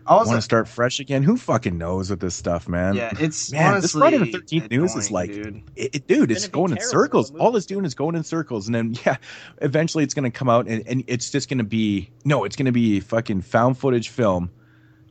Also, 0.07 0.31
want 0.31 0.39
to 0.39 0.43
start 0.43 0.69
fresh 0.69 1.01
again. 1.01 1.23
Who 1.25 1.37
fucking 1.37 1.77
knows 1.77 2.11
with 2.11 2.21
this 2.21 2.35
stuff, 2.37 2.69
man? 2.69 2.95
yeah, 2.95 3.11
it's 3.19 3.51
Man, 3.51 3.81
this 3.81 3.95
honestly 3.95 4.01
Friday 4.01 4.31
the 4.33 4.39
13th 4.39 4.71
news 4.71 4.95
is 4.95 5.11
like- 5.11 5.33
dude. 5.33 5.63
It, 5.75 5.95
it- 5.97 6.07
dude, 6.07 6.31
It's 6.31 6.45
it's 6.45 6.49
gonna 6.53 6.77
in 6.77 6.81
circles. 6.83 7.35
All 7.35 7.57
it's 7.57 7.67
doing 7.67 7.85
is 7.85 7.95
going 7.95 8.15
in 8.15 8.23
circles, 8.23 8.67
and 8.69 8.75
then 8.75 8.95
yeah, 9.07 9.17
eventually 9.61 10.05
it's 10.05 10.15
going 10.15 10.31
to 10.31 10.37
come 10.37 10.49
out, 10.49 10.69
and, 10.69 10.87
and 10.87 11.05
it's 11.09 11.31
just 11.31 11.49
going 11.49 11.59
to 11.59 11.65
be 11.65 12.11
no, 12.25 12.45
it's 12.45 12.57
going 12.57 12.67
to 12.67 12.73
be 12.73 13.01
fucking 13.01 13.41
found 13.43 13.79
footage 13.79 14.09
film. 14.11 14.51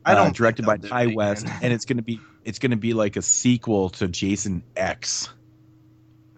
I 0.04 0.14
don't 0.14 0.28
uh, 0.28 0.30
directed 0.30 0.64
by 0.64 0.76
Ty 0.78 1.00
it 1.00 1.04
again. 1.06 1.14
West, 1.16 1.46
and 1.62 1.72
it's 1.72 1.84
going 1.84 1.96
to 1.98 2.02
be 2.02 2.20
it's 2.44 2.60
going 2.60 2.70
to 2.70 2.76
be 2.76 2.94
like 2.94 3.16
a 3.16 3.22
sequel 3.22 3.90
to 3.90 4.08
Jason 4.08 4.62
X. 4.76 5.28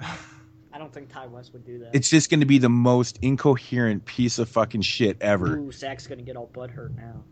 I 0.98 1.00
don't 1.02 1.12
think 1.12 1.28
Ti 1.28 1.34
West 1.34 1.52
would 1.52 1.64
do 1.64 1.78
that. 1.78 1.94
It's 1.94 2.10
just 2.10 2.28
going 2.30 2.40
to 2.40 2.46
be 2.46 2.58
the 2.58 2.68
most 2.68 3.18
incoherent 3.22 4.04
piece 4.04 4.38
of 4.38 4.48
fucking 4.48 4.82
shit 4.82 5.16
ever. 5.20 5.56
Ooh, 5.58 5.70
Zach's 5.72 6.06
gonna 6.08 6.22
get 6.22 6.36
all 6.36 6.50
butthurt 6.52 6.96
now. 6.96 7.22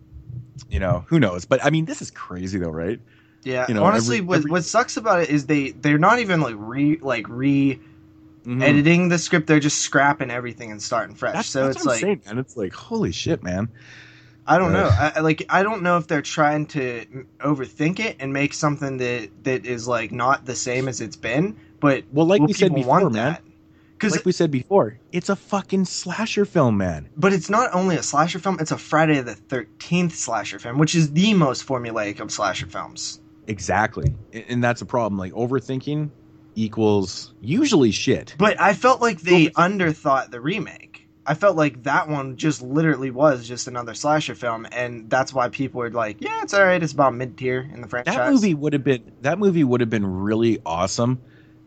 You 0.70 0.79
know, 0.81 1.05
who 1.09 1.18
knows? 1.18 1.44
But 1.44 1.64
I 1.64 1.70
mean, 1.70 1.85
this 1.85 2.00
is 2.00 2.11
crazy 2.12 2.59
though, 2.59 2.70
right? 2.70 3.00
Yeah, 3.42 3.66
you 3.68 3.74
know, 3.74 3.85
honestly, 3.85 4.16
every- 4.18 4.26
what 4.26 4.38
every- 4.38 4.50
what 4.52 4.64
sucks 4.64 4.96
about 4.96 5.20
it 5.22 5.31
is 5.31 5.46
they 5.46 5.70
they're 5.72 5.98
not 5.98 6.18
even 6.20 6.40
like 6.40 6.55
re 6.59 6.98
like 7.00 7.29
re 7.29 7.79
Mhm. 8.46 8.62
editing 8.62 9.09
the 9.09 9.18
script. 9.18 9.46
They're 9.48 9.59
just 9.61 9.79
scrapping 9.79 10.31
everything 10.31 10.70
and 10.70 10.81
starting 10.81 11.14
fresh. 11.16 11.35
That's, 11.35 11.48
so 11.48 11.64
that's 11.66 11.76
it's 11.76 11.85
what 11.85 11.90
I'm 11.90 11.94
like 11.94 12.00
saying, 12.00 12.22
man. 12.26 12.38
It's 12.38 12.57
like 12.57 12.72
holy 12.72 13.11
shit, 13.12 13.42
man. 13.42 13.68
I 14.48 14.59
don't 14.59 14.72
know. 14.72 14.87
I, 14.88 15.12
I- 15.16 15.20
like 15.20 15.44
I 15.48 15.62
don't 15.64 15.83
know 15.83 15.96
if 15.98 16.07
they're 16.07 16.22
trying 16.22 16.66
to 16.66 17.05
overthink 17.40 17.98
it 18.00 18.16
and 18.20 18.33
make 18.33 18.55
something 18.55 18.96
that 18.98 19.29
that 19.44 19.66
is 19.66 19.87
like 19.88 20.12
not 20.12 20.44
the 20.46 20.55
same 20.55 20.87
as 20.88 21.00
it's 21.00 21.16
been. 21.16 21.57
But 21.79 22.05
Well, 22.11 22.26
like 22.26 22.40
will 22.40 22.46
we 22.48 22.52
said 22.55 22.74
before, 22.74 22.88
want 23.02 23.12
man. 23.12 23.33
that? 23.35 23.42
Because 23.96 24.12
Like 24.12 24.26
we 24.26 24.32
said 24.32 24.50
before, 24.50 24.98
it's 25.11 25.30
a 25.30 25.37
fucking 25.37 25.87
slasher 25.87 26.44
film, 26.44 26.76
man. 26.76 27.09
but 27.16 27.32
it's 27.32 27.48
not 27.48 27.70
only 27.74 27.96
a 27.96 28.02
slasher 28.02 28.38
film; 28.38 28.59
it's 28.61 28.70
a 28.70 28.76
Friday 28.76 29.20
the 29.22 29.35
Thirteenth 29.35 30.14
slasher 30.14 30.59
film, 30.59 30.78
which 30.78 30.94
is 30.94 31.12
the 31.12 31.32
most 31.32 31.66
formulaic 31.66 32.20
of 32.20 32.30
slasher 32.30 32.66
films. 32.66 33.20
Exactly. 33.46 34.14
And- 34.48 34.62
that's 34.62 34.82
a 34.82 34.87
problem. 34.87 35.18
Like 35.18 35.32
overthinking 35.32 36.11
equals 36.56 37.32
usually 37.40 37.90
shit. 37.90 38.35
But 38.38 38.61
I 38.61 38.74
felt 38.74 39.00
like 39.00 39.20
they 39.20 39.46
underthought 39.48 40.30
the 40.30 40.40
remake. 40.40 41.09
I 41.28 41.35
felt 41.35 41.56
like 41.56 41.82
that 41.85 42.09
one 42.09 42.37
just 42.37 42.62
literally 42.62 43.11
was 43.11 43.48
just 43.48 43.66
another 43.66 43.94
slasher 43.94 44.35
film, 44.35 44.66
and 44.72 45.11
that's 45.11 45.32
why 45.32 45.48
people 45.48 45.80
were 45.80 45.90
like, 45.90 46.18
"Yeah, 46.20 46.42
it's 46.42 46.52
all 46.54 46.62
right. 46.64 46.82
It's 46.82 46.92
about 46.92 47.14
mid 47.14 47.37
tier 47.38 47.68
in 47.72 47.80
the 47.80 47.88
franchise." 47.88 48.14
That 48.14 48.30
movie 48.30 48.54
would 48.54 48.72
have 48.74 48.85
been 48.85 49.11
that 49.22 49.38
movie 49.38 49.64
would 49.64 49.80
have 49.80 49.90
been 49.90 50.06
really 50.06 50.61
awesome 50.66 51.20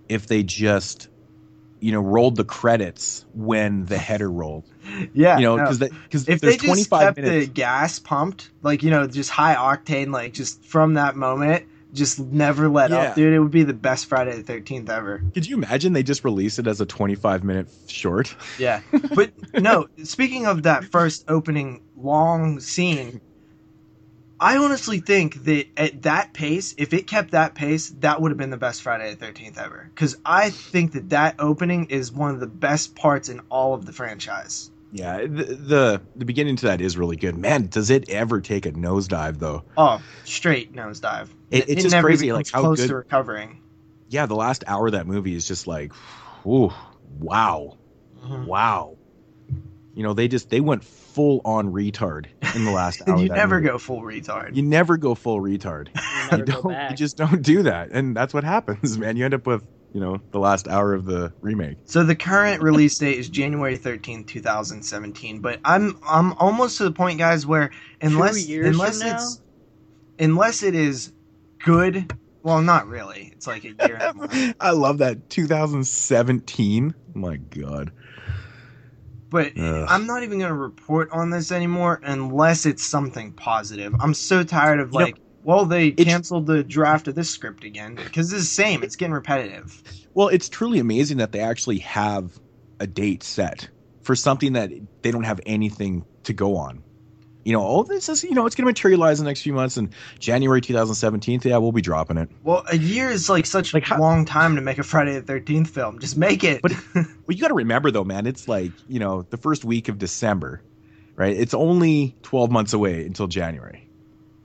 if 0.08 0.28
they 0.28 0.44
just 0.44 1.10
you 1.80 1.92
know 1.92 2.02
rolled 2.02 2.36
the 2.36 2.44
credits 2.44 3.26
when 3.34 3.86
the 3.86 3.98
header 3.98 4.30
rolled. 4.32 4.66
yeah, 5.14 5.38
You 5.38 5.44
know, 5.44 5.56
no. 5.58 5.64
because 5.64 5.80
because 5.80 6.28
if 6.30 6.42
there's 6.42 6.58
they 6.58 6.58
just 6.58 6.90
25 6.90 7.02
kept 7.02 7.18
minutes. 7.18 7.48
the 7.48 7.52
gas 7.54 8.00
pumped, 8.00 8.52
like 8.62 8.84
you 8.84 8.90
know, 8.92 9.08
just 9.08 9.30
high 9.30 9.56
octane, 9.56 10.12
like 10.12 10.34
just 10.34 10.64
from 10.64 10.96
that 10.96 11.16
moment, 11.16 11.66
just 11.94 12.20
never 12.20 12.70
let 12.70 12.92
Yeah. 12.92 12.98
up, 12.98 13.16
dude. 13.16 13.34
It 13.34 13.40
would 13.40 13.52
be 13.52 13.64
the 13.64 13.74
best 13.74 14.06
Friday 14.08 14.36
the 14.36 14.44
Thirteenth 14.44 14.90
ever. 14.90 15.22
Could 15.34 15.48
you 15.48 15.56
imagine 15.58 15.94
they 15.94 16.04
just 16.04 16.24
released 16.24 16.60
it 16.60 16.68
as 16.68 16.82
a 16.82 16.86
25 16.86 17.44
minute 17.44 17.68
short? 17.88 18.36
Yeah, 18.58 18.82
but 19.16 19.32
no. 19.56 19.88
Speaking 20.04 20.46
of 20.46 20.64
that 20.64 20.84
first 20.86 21.26
opening 21.28 21.82
long 21.98 22.60
scene, 22.60 23.22
I 24.42 24.58
honestly 24.58 25.00
think 25.00 25.44
that 25.46 25.68
at 25.76 26.04
that 26.04 26.34
pace, 26.34 26.74
if 26.78 26.94
it 26.94 27.08
kept 27.08 27.32
that 27.32 27.56
pace, 27.56 27.90
that 28.00 28.22
would 28.22 28.32
have 28.32 28.38
been 28.38 28.52
the 28.52 28.58
best 28.58 28.82
Friday 28.82 29.10
the 29.10 29.18
Thirteenth 29.18 29.58
ever. 29.58 29.90
Because 29.94 30.16
I 30.26 30.50
think 30.50 30.94
that 30.94 31.10
that 31.10 31.36
opening 31.40 31.86
is 31.86 32.12
one 32.12 32.32
of 32.34 32.40
the 32.40 32.48
best 32.48 32.96
parts 32.96 33.28
in 33.30 33.42
all 33.50 33.74
of 33.74 33.86
the 33.86 33.92
franchise. 33.92 34.72
Yeah, 34.92 35.18
the, 35.22 35.28
the 35.28 36.02
the 36.16 36.26
beginning 36.26 36.56
to 36.58 36.66
that 36.68 36.82
is 36.82 36.98
really 36.98 37.16
good. 37.18 37.38
Man, 37.38 37.68
does 37.68 37.90
it 37.90 38.10
ever 38.10 38.40
take 38.42 38.66
a 38.66 38.72
nosedive 38.72 39.38
though? 39.40 39.64
Oh, 39.78 40.02
straight 40.24 40.74
nosedive. 40.74 41.28
It- 41.52 41.70
it's 41.70 41.84
just 41.84 41.94
never 41.94 42.08
crazy, 42.08 42.32
like, 42.32 42.50
how 42.50 42.62
close 42.62 42.80
good- 42.80 42.88
to 42.88 42.96
recovering. 42.96 43.62
Yeah, 44.08 44.26
the 44.26 44.36
last 44.36 44.64
hour 44.66 44.88
of 44.88 44.94
that 44.94 45.06
movie 45.06 45.36
is 45.36 45.48
just 45.48 45.68
like, 45.68 45.92
ooh, 46.46 46.72
wow, 47.20 47.78
Mhm. 48.26 48.46
wow. 48.48 48.98
You 49.94 50.02
know, 50.04 50.14
they 50.14 50.28
just 50.28 50.50
they 50.50 50.62
went 50.62 50.84
full 51.14 51.42
on 51.46 51.72
retard 51.74 52.28
in 52.56 52.66
the 52.66 52.72
last 52.72 53.02
hour. 53.08 53.18
you 53.20 53.28
that 53.30 53.36
never 53.36 53.56
movie. 53.60 53.70
go 53.70 53.78
full 53.78 54.02
retard. 54.02 54.56
You 54.56 54.62
never 54.64 54.98
go 54.98 55.16
full 55.16 55.40
retard. 55.40 55.88
You 55.96 56.02
You 56.32 56.38
never 56.38 56.46
go 56.46 56.62
don't. 56.62 56.72
back. 56.72 56.92
You 56.92 56.98
just 56.98 57.18
don't 57.18 57.42
do 57.42 57.64
that, 57.64 57.90
and 57.92 58.16
that's 58.16 58.34
what 58.34 58.44
happens, 58.44 58.98
man. 59.00 59.18
You 59.18 59.26
end 59.26 59.34
up 59.34 59.46
with 59.48 59.64
you 59.94 60.00
know 60.00 60.22
the 60.32 60.40
last 60.40 60.68
hour 60.68 60.94
of 60.94 61.06
the 61.06 61.34
remake. 61.42 61.78
So 61.86 62.04
the 62.04 62.16
current 62.16 62.62
release 62.62 62.98
date 63.00 63.18
is 63.18 63.28
January 63.30 63.76
thirteenth, 63.78 64.28
2017. 64.28 65.40
But 65.40 65.60
I'm 65.66 65.98
I'm 66.08 66.34
almost 66.34 66.78
to 66.78 66.84
the 66.84 66.92
point, 66.92 67.18
guys, 67.20 67.46
where 67.48 67.72
unless 68.02 68.48
unless 68.48 69.00
from 69.00 69.08
now? 69.08 69.16
it's 69.16 69.42
unless 70.20 70.62
it 70.64 70.76
is 70.76 71.12
good, 71.66 72.14
well, 72.44 72.62
not 72.62 72.88
really. 72.88 73.32
It's 73.34 73.48
like 73.48 73.64
a 73.64 73.70
year. 73.70 73.98
and 74.00 74.02
a 74.04 74.14
month. 74.14 74.56
I 74.60 74.72
love 74.72 75.00
that 75.00 75.30
2017. 75.30 76.94
My 77.16 77.38
God. 77.38 77.92
But 79.30 79.54
Ugh. 79.58 79.86
I'm 79.88 80.08
not 80.08 80.24
even 80.24 80.40
going 80.40 80.50
to 80.50 80.56
report 80.58 81.10
on 81.12 81.30
this 81.30 81.52
anymore 81.52 82.00
unless 82.04 82.66
it's 82.66 82.84
something 82.84 83.34
positive. 83.34 83.94
I'm 84.00 84.14
so 84.14 84.44
tired 84.44 84.80
of 84.80 84.92
You 84.92 85.00
know, 85.00 85.06
like, 85.06 85.16
well, 85.44 85.66
they 85.66 85.92
canceled 85.92 86.48
the 86.48 86.64
draft 86.64 87.08
of 87.08 87.16
this 87.16 87.30
script 87.30 87.64
again 87.64 87.96
because 87.96 88.34
it's 88.34 88.42
the 88.42 88.48
same. 88.48 88.84
It's 88.84 88.96
getting 88.96 89.14
repetitive. 89.14 89.82
Well, 90.14 90.28
it's 90.30 90.50
truly 90.50 90.80
amazing 90.80 91.18
that 91.18 91.32
they 91.32 91.40
actually 91.40 91.80
have 91.80 92.40
a 92.80 92.88
date 92.88 93.24
set 93.24 93.70
for 94.02 94.16
something 94.16 94.54
that 94.54 94.72
they 95.02 95.12
don't 95.12 95.24
have 95.24 95.40
anything 95.46 96.06
to 96.24 96.34
go 96.34 96.56
on. 96.58 96.84
You 97.50 97.54
know, 97.54 97.66
oh, 97.66 97.82
this 97.82 98.10
is 98.10 98.24
you 98.24 98.36
know, 98.36 98.46
it's 98.46 98.56
going 98.56 98.66
to 98.66 98.70
materialize 98.70 99.20
in 99.20 99.26
the 99.26 99.30
next 99.32 99.42
few 99.42 99.54
months. 99.54 99.76
And 99.76 99.90
January 100.20 100.62
2017, 100.62 101.42
yeah, 101.46 101.58
we'll 101.58 101.72
be 101.72 101.82
dropping 101.82 102.18
it. 102.18 102.30
Well, 102.44 102.64
a 102.72 102.78
year 102.78 103.10
is 103.10 103.28
like 103.28 103.48
such 103.48 103.74
Like 103.74 103.82
a 103.88 103.96
how- 103.96 104.00
long 104.00 104.24
time 104.24 104.56
to 104.56 104.62
make 104.62 104.78
a 104.78 104.84
Friday 104.84 105.16
the 105.16 105.24
Thirteenth 105.24 105.68
film. 105.68 105.98
Just 105.98 106.16
make 106.16 106.44
it. 106.44 106.62
But- 106.62 106.74
Well, 106.94 107.08
you 107.36 107.42
got 107.42 107.48
to 107.48 107.56
remember 107.56 107.90
though, 107.90 108.04
man, 108.04 108.28
it's 108.28 108.48
like 108.48 108.72
you 108.88 109.00
know 109.00 109.24
the 109.32 109.38
first 109.38 109.66
week 109.66 109.90
of 109.90 109.98
December, 109.98 110.62
right? 111.16 111.36
It's 111.36 111.56
only 111.56 112.16
12 112.22 112.52
months 112.52 112.74
away 112.74 113.04
until 113.04 113.26
January, 113.26 113.88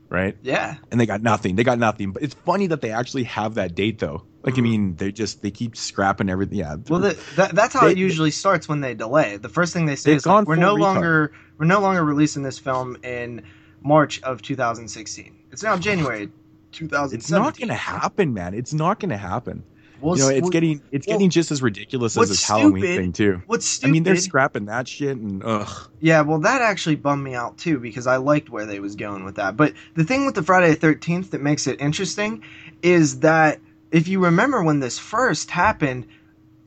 right? 0.09 0.35
yeah, 0.43 0.77
And 0.90 0.99
they 0.99 1.05
got 1.05 1.21
nothing. 1.23 1.57
They 1.57 1.64
got 1.64 1.79
nothing. 1.79 2.12
But 2.12 2.23
it's 2.23 2.35
funny 2.47 2.69
that 2.69 2.81
they 2.81 2.90
actually 2.90 3.25
have 3.25 3.57
that 3.57 3.75
date 3.75 3.99
though. 3.99 4.23
Like 4.44 4.59
I 4.59 4.61
mean, 4.61 4.96
they 4.96 5.11
just 5.11 5.40
they 5.40 5.50
keep 5.50 5.74
scrapping 5.74 6.28
everything. 6.28 6.59
Yeah. 6.59 6.76
Well, 6.88 7.00
the, 7.00 7.18
that, 7.37 7.54
that's 7.54 7.72
how 7.72 7.87
They- 7.87 7.92
it 7.92 7.98
usually 7.98 8.30
starts 8.30 8.68
when 8.68 8.80
they 8.83 8.94
delay. 8.94 9.38
The 9.38 9.48
first 9.48 9.72
thing 9.72 9.87
they 9.87 9.96
say 9.96 10.12
is 10.12 10.26
like, 10.26 10.46
we're 10.46 10.57
no 10.57 10.76
retard." 10.76 10.80
longer 10.80 11.33
we're 11.59 11.66
no 11.66 11.80
longer 11.80 12.04
releasing 12.04 12.42
this 12.42 12.59
film 12.59 12.96
in 13.02 13.42
March 13.83 14.22
of 14.22 14.42
2016. 14.42 15.35
It's 15.50 15.62
now 15.62 15.76
January 15.78 16.30
2017. 16.72 17.18
it's 17.18 17.30
not 17.30 17.57
going 17.57 17.68
to 17.68 17.74
happen, 17.74 18.35
man. 18.35 18.54
It's 18.54 18.74
not 18.74 19.00
going 19.00 19.11
to 19.11 19.16
happen. 19.16 19.64
Well, 20.00 20.18
you 20.18 20.24
know, 20.24 20.28
it's 20.28 20.50
getting 20.50 20.83
it's 20.92 21.07
well, 21.07 21.16
getting 21.16 21.30
just 21.30 21.50
as 21.50 21.62
ridiculous 21.62 22.18
as 22.18 22.28
this 22.28 22.44
Halloween 22.46 22.83
stupid- 22.83 22.96
thing 22.96 23.12
too. 23.12 23.42
what's 23.46 23.64
stupid? 23.64 23.88
I 23.88 23.92
mean, 23.92 24.02
they're 24.02 24.16
scrapping 24.16 24.66
that 24.66 24.87
shit 24.87 25.16
and 25.16 25.42
ugh. 25.42 25.90
yeah, 26.00 26.20
well, 26.20 26.40
that 26.40 26.61
actually 26.61 26.96
bummed 26.96 27.24
me 27.24 27.35
out 27.35 27.57
too 27.57 27.78
because 27.78 28.07
I 28.07 28.16
liked 28.16 28.50
where 28.50 28.66
they 28.66 28.80
was 28.80 28.96
going 28.96 29.24
with 29.24 29.37
that. 29.37 29.57
But 29.57 29.72
the 29.94 30.04
thing 30.04 30.26
with 30.26 30.35
the 30.35 30.42
Friday 30.42 30.74
the 30.74 30.87
13th 30.87 31.30
that 31.30 31.40
makes 31.40 31.66
it 31.66 31.80
interesting 31.80 32.42
is 32.83 33.20
that 33.20 33.61
if 33.94 34.09
you 34.09 34.24
remember 34.24 34.62
when 34.62 34.80
this 34.80 34.98
first 34.98 35.50
happened, 35.50 36.07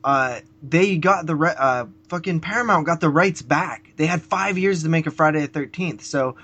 uh, 0.02 0.40
they 0.62 0.96
got 0.96 1.26
the 1.26 1.36
ri- 1.36 1.54
uh, 1.58 1.84
fucking 2.08 2.40
Paramount 2.40 2.86
got 2.86 3.00
the 3.00 3.10
rights 3.10 3.42
back. 3.42 3.92
They 3.96 4.06
had 4.06 4.22
five 4.22 4.56
years 4.56 4.82
to 4.84 4.88
make 4.88 5.06
a 5.06 5.10
Friday 5.10 5.44
the 5.46 5.48
13th, 5.60 6.00
so 6.00 6.36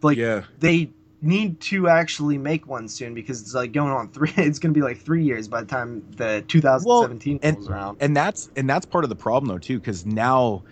like 0.00 0.16
yeah, 0.16 0.44
they 0.58 0.90
need 1.20 1.60
to 1.60 1.86
actually 1.88 2.38
make 2.38 2.66
one 2.66 2.88
soon 2.88 3.12
because 3.14 3.42
it's 3.42 3.54
like 3.54 3.72
going 3.72 3.92
on 3.92 4.08
three. 4.08 4.32
It's 4.36 4.58
gonna 4.58 4.72
be 4.72 4.80
like 4.80 4.98
three 4.98 5.22
years 5.24 5.48
by 5.48 5.60
the 5.60 5.66
time 5.66 6.02
the 6.16 6.42
2017 6.48 7.40
and- 7.42 7.56
rolls 7.56 7.68
around. 7.68 7.98
and 8.00 8.16
that's 8.16 8.50
and 8.56 8.68
that's 8.68 8.86
part 8.86 9.04
of 9.04 9.10
the 9.10 9.16
problem 9.16 9.48
though 9.48 9.58
too, 9.58 9.78
because 9.78 10.06
now 10.06 10.62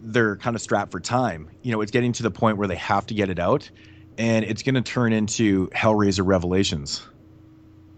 they're 0.00 0.36
kind 0.36 0.54
of 0.54 0.62
strapped 0.62 0.92
for 0.92 1.00
time. 1.00 1.50
You 1.62 1.72
know, 1.72 1.80
it's 1.80 1.90
getting 1.90 2.12
to 2.12 2.22
the 2.22 2.30
point 2.30 2.56
where 2.56 2.68
they 2.68 2.76
have 2.76 3.06
to 3.06 3.14
get 3.14 3.30
it 3.30 3.40
out, 3.40 3.68
and 4.16 4.44
it's 4.44 4.62
going 4.62 4.76
to 4.76 4.82
turn 4.82 5.12
into 5.12 5.66
Hellraiser 5.70 6.22
Revelations. 6.24 7.04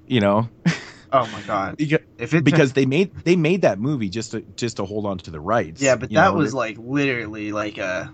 You 0.06 0.20
know, 0.20 0.48
Oh 1.12 1.27
my 1.27 1.40
god! 1.42 1.77
If 2.18 2.35
it 2.35 2.44
because 2.44 2.73
they 2.73 2.87
made 2.87 3.12
they 3.25 3.37
made 3.37 3.62
that 3.62 3.79
movie 3.79 4.09
just 4.09 4.31
to 4.33 4.42
just 4.57 4.77
to 4.77 4.85
hold 4.85 5.07
on 5.07 5.18
to 5.18 5.31
the 5.31 5.40
rights. 5.40 5.83
yeah, 5.83 5.96
but 5.96 6.11
that 6.11 6.33
know? 6.33 6.35
was 6.35 6.55
like 6.55 6.77
literally 6.79 7.53
like 7.53 7.79
a 7.79 8.12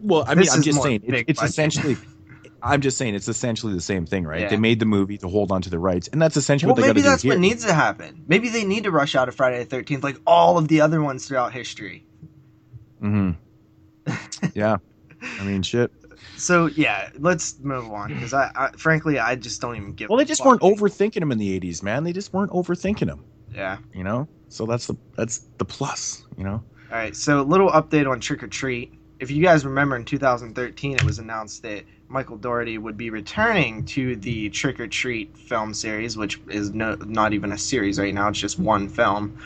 Well, 0.00 0.24
I 0.26 0.34
mean, 0.34 0.48
I'm 0.50 0.62
just 0.62 0.82
saying 0.82 1.02
it's, 1.04 1.24
it's 1.26 1.42
essentially. 1.42 1.96
I'm 2.62 2.82
just 2.82 2.98
saying 2.98 3.14
it's 3.14 3.28
essentially 3.28 3.72
the 3.72 3.80
same 3.80 4.04
thing, 4.04 4.24
right? 4.24 4.42
Yeah. 4.42 4.48
They 4.50 4.56
made 4.58 4.80
the 4.80 4.86
movie 4.86 5.16
to 5.18 5.28
hold 5.28 5.50
on 5.50 5.62
to 5.62 5.70
the 5.70 5.78
rights, 5.78 6.08
and 6.08 6.20
that's 6.20 6.36
essentially 6.36 6.68
well, 6.68 6.76
what 6.76 6.82
they 6.82 6.88
got 6.88 6.94
to 6.94 7.00
do 7.00 7.08
that's 7.08 7.22
here. 7.22 7.32
what 7.32 7.38
needs 7.40 7.64
to 7.64 7.72
happen. 7.72 8.24
Maybe 8.26 8.50
they 8.50 8.64
need 8.64 8.84
to 8.84 8.90
rush 8.90 9.14
out 9.14 9.28
a 9.30 9.32
Friday 9.32 9.64
the 9.64 9.76
13th 9.76 10.02
like 10.02 10.18
all 10.26 10.58
of 10.58 10.68
the 10.68 10.82
other 10.82 11.02
ones 11.02 11.26
throughout 11.26 11.52
history. 11.52 12.06
hmm 12.98 13.30
yeah, 14.54 14.76
I 15.38 15.44
mean, 15.44 15.62
shit. 15.62 15.90
So 16.40 16.66
yeah, 16.66 17.10
let's 17.18 17.58
move 17.60 17.92
on 17.92 18.08
because 18.08 18.32
I, 18.32 18.50
I 18.56 18.70
frankly 18.76 19.18
I 19.18 19.36
just 19.36 19.60
don't 19.60 19.76
even 19.76 19.92
give. 19.92 20.08
Well, 20.08 20.18
they 20.18 20.24
just 20.24 20.44
weren't 20.44 20.62
overthinking 20.62 21.20
them 21.20 21.32
in 21.32 21.38
the 21.38 21.60
'80s, 21.60 21.82
man. 21.82 22.04
They 22.04 22.12
just 22.12 22.32
weren't 22.32 22.50
overthinking 22.50 23.06
them, 23.06 23.24
Yeah. 23.54 23.78
you 23.92 24.04
know. 24.04 24.28
So 24.48 24.66
that's 24.66 24.86
the 24.86 24.96
that's 25.16 25.46
the 25.58 25.64
plus, 25.64 26.24
you 26.36 26.44
know. 26.44 26.62
All 26.90 26.96
right, 26.96 27.14
so 27.14 27.40
a 27.40 27.42
little 27.42 27.70
update 27.70 28.10
on 28.10 28.20
Trick 28.20 28.42
or 28.42 28.48
Treat. 28.48 28.94
If 29.20 29.30
you 29.30 29.42
guys 29.42 29.64
remember 29.66 29.96
in 29.96 30.04
2013, 30.04 30.96
it 30.96 31.04
was 31.04 31.18
announced 31.18 31.62
that 31.62 31.84
Michael 32.08 32.36
Dougherty 32.38 32.78
would 32.78 32.96
be 32.96 33.10
returning 33.10 33.84
to 33.84 34.16
the 34.16 34.48
Trick 34.48 34.80
or 34.80 34.88
Treat 34.88 35.36
film 35.36 35.74
series, 35.74 36.16
which 36.16 36.40
is 36.48 36.72
no, 36.72 36.96
not 37.06 37.32
even 37.32 37.52
a 37.52 37.58
series 37.58 37.98
right 38.00 38.14
now, 38.14 38.28
it's 38.28 38.40
just 38.40 38.58
one 38.58 38.88
film. 38.88 39.38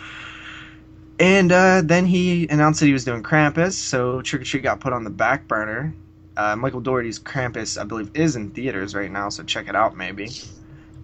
And 1.18 1.52
uh, 1.52 1.82
then 1.84 2.06
he 2.06 2.48
announced 2.48 2.80
that 2.80 2.86
he 2.86 2.92
was 2.92 3.04
doing 3.04 3.22
Krampus, 3.22 3.72
so 3.72 4.20
Trick 4.22 4.42
or 4.42 4.44
Treat 4.44 4.62
got 4.62 4.80
put 4.80 4.92
on 4.92 5.04
the 5.04 5.10
back 5.10 5.46
burner. 5.46 5.94
Uh, 6.36 6.56
Michael 6.56 6.80
Dougherty's 6.80 7.18
Krampus, 7.18 7.80
I 7.80 7.84
believe, 7.84 8.10
is 8.14 8.36
in 8.36 8.50
theaters 8.50 8.94
right 8.94 9.10
now, 9.10 9.28
so 9.28 9.42
check 9.44 9.68
it 9.68 9.76
out 9.76 9.96
maybe. 9.96 10.30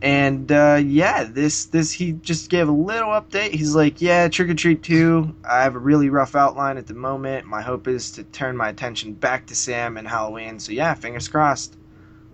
And 0.03 0.51
uh, 0.51 0.81
yeah, 0.83 1.25
this 1.25 1.67
this 1.67 1.93
he 1.93 2.13
just 2.13 2.49
gave 2.51 2.69
a 2.69 2.73
little 2.73 3.11
update. 3.11 3.51
He's 3.53 3.75
like, 3.75 4.01
"Yeah, 4.01 4.29
Trick 4.29 4.49
or 4.51 4.55
Treat 4.55 4.83
2. 4.83 5.35
I 5.45 5.63
have 5.63 5.75
a 5.75 5.79
really 5.79 6.09
rough 6.09 6.35
outline 6.35 6.79
at 6.79 6.87
the 6.87 6.95
moment. 6.95 7.47
My 7.47 7.61
hope 7.63 7.87
is 7.87 8.11
to 8.13 8.25
turn 8.25 8.57
my 8.57 8.71
attention 8.71 9.13
back 9.15 9.47
to 9.47 9.55
Sam 9.55 9.97
and 9.99 10.09
Halloween. 10.09 10.59
So 10.59 10.73
yeah, 10.73 10.95
fingers 10.95 11.29
crossed." 11.29 11.77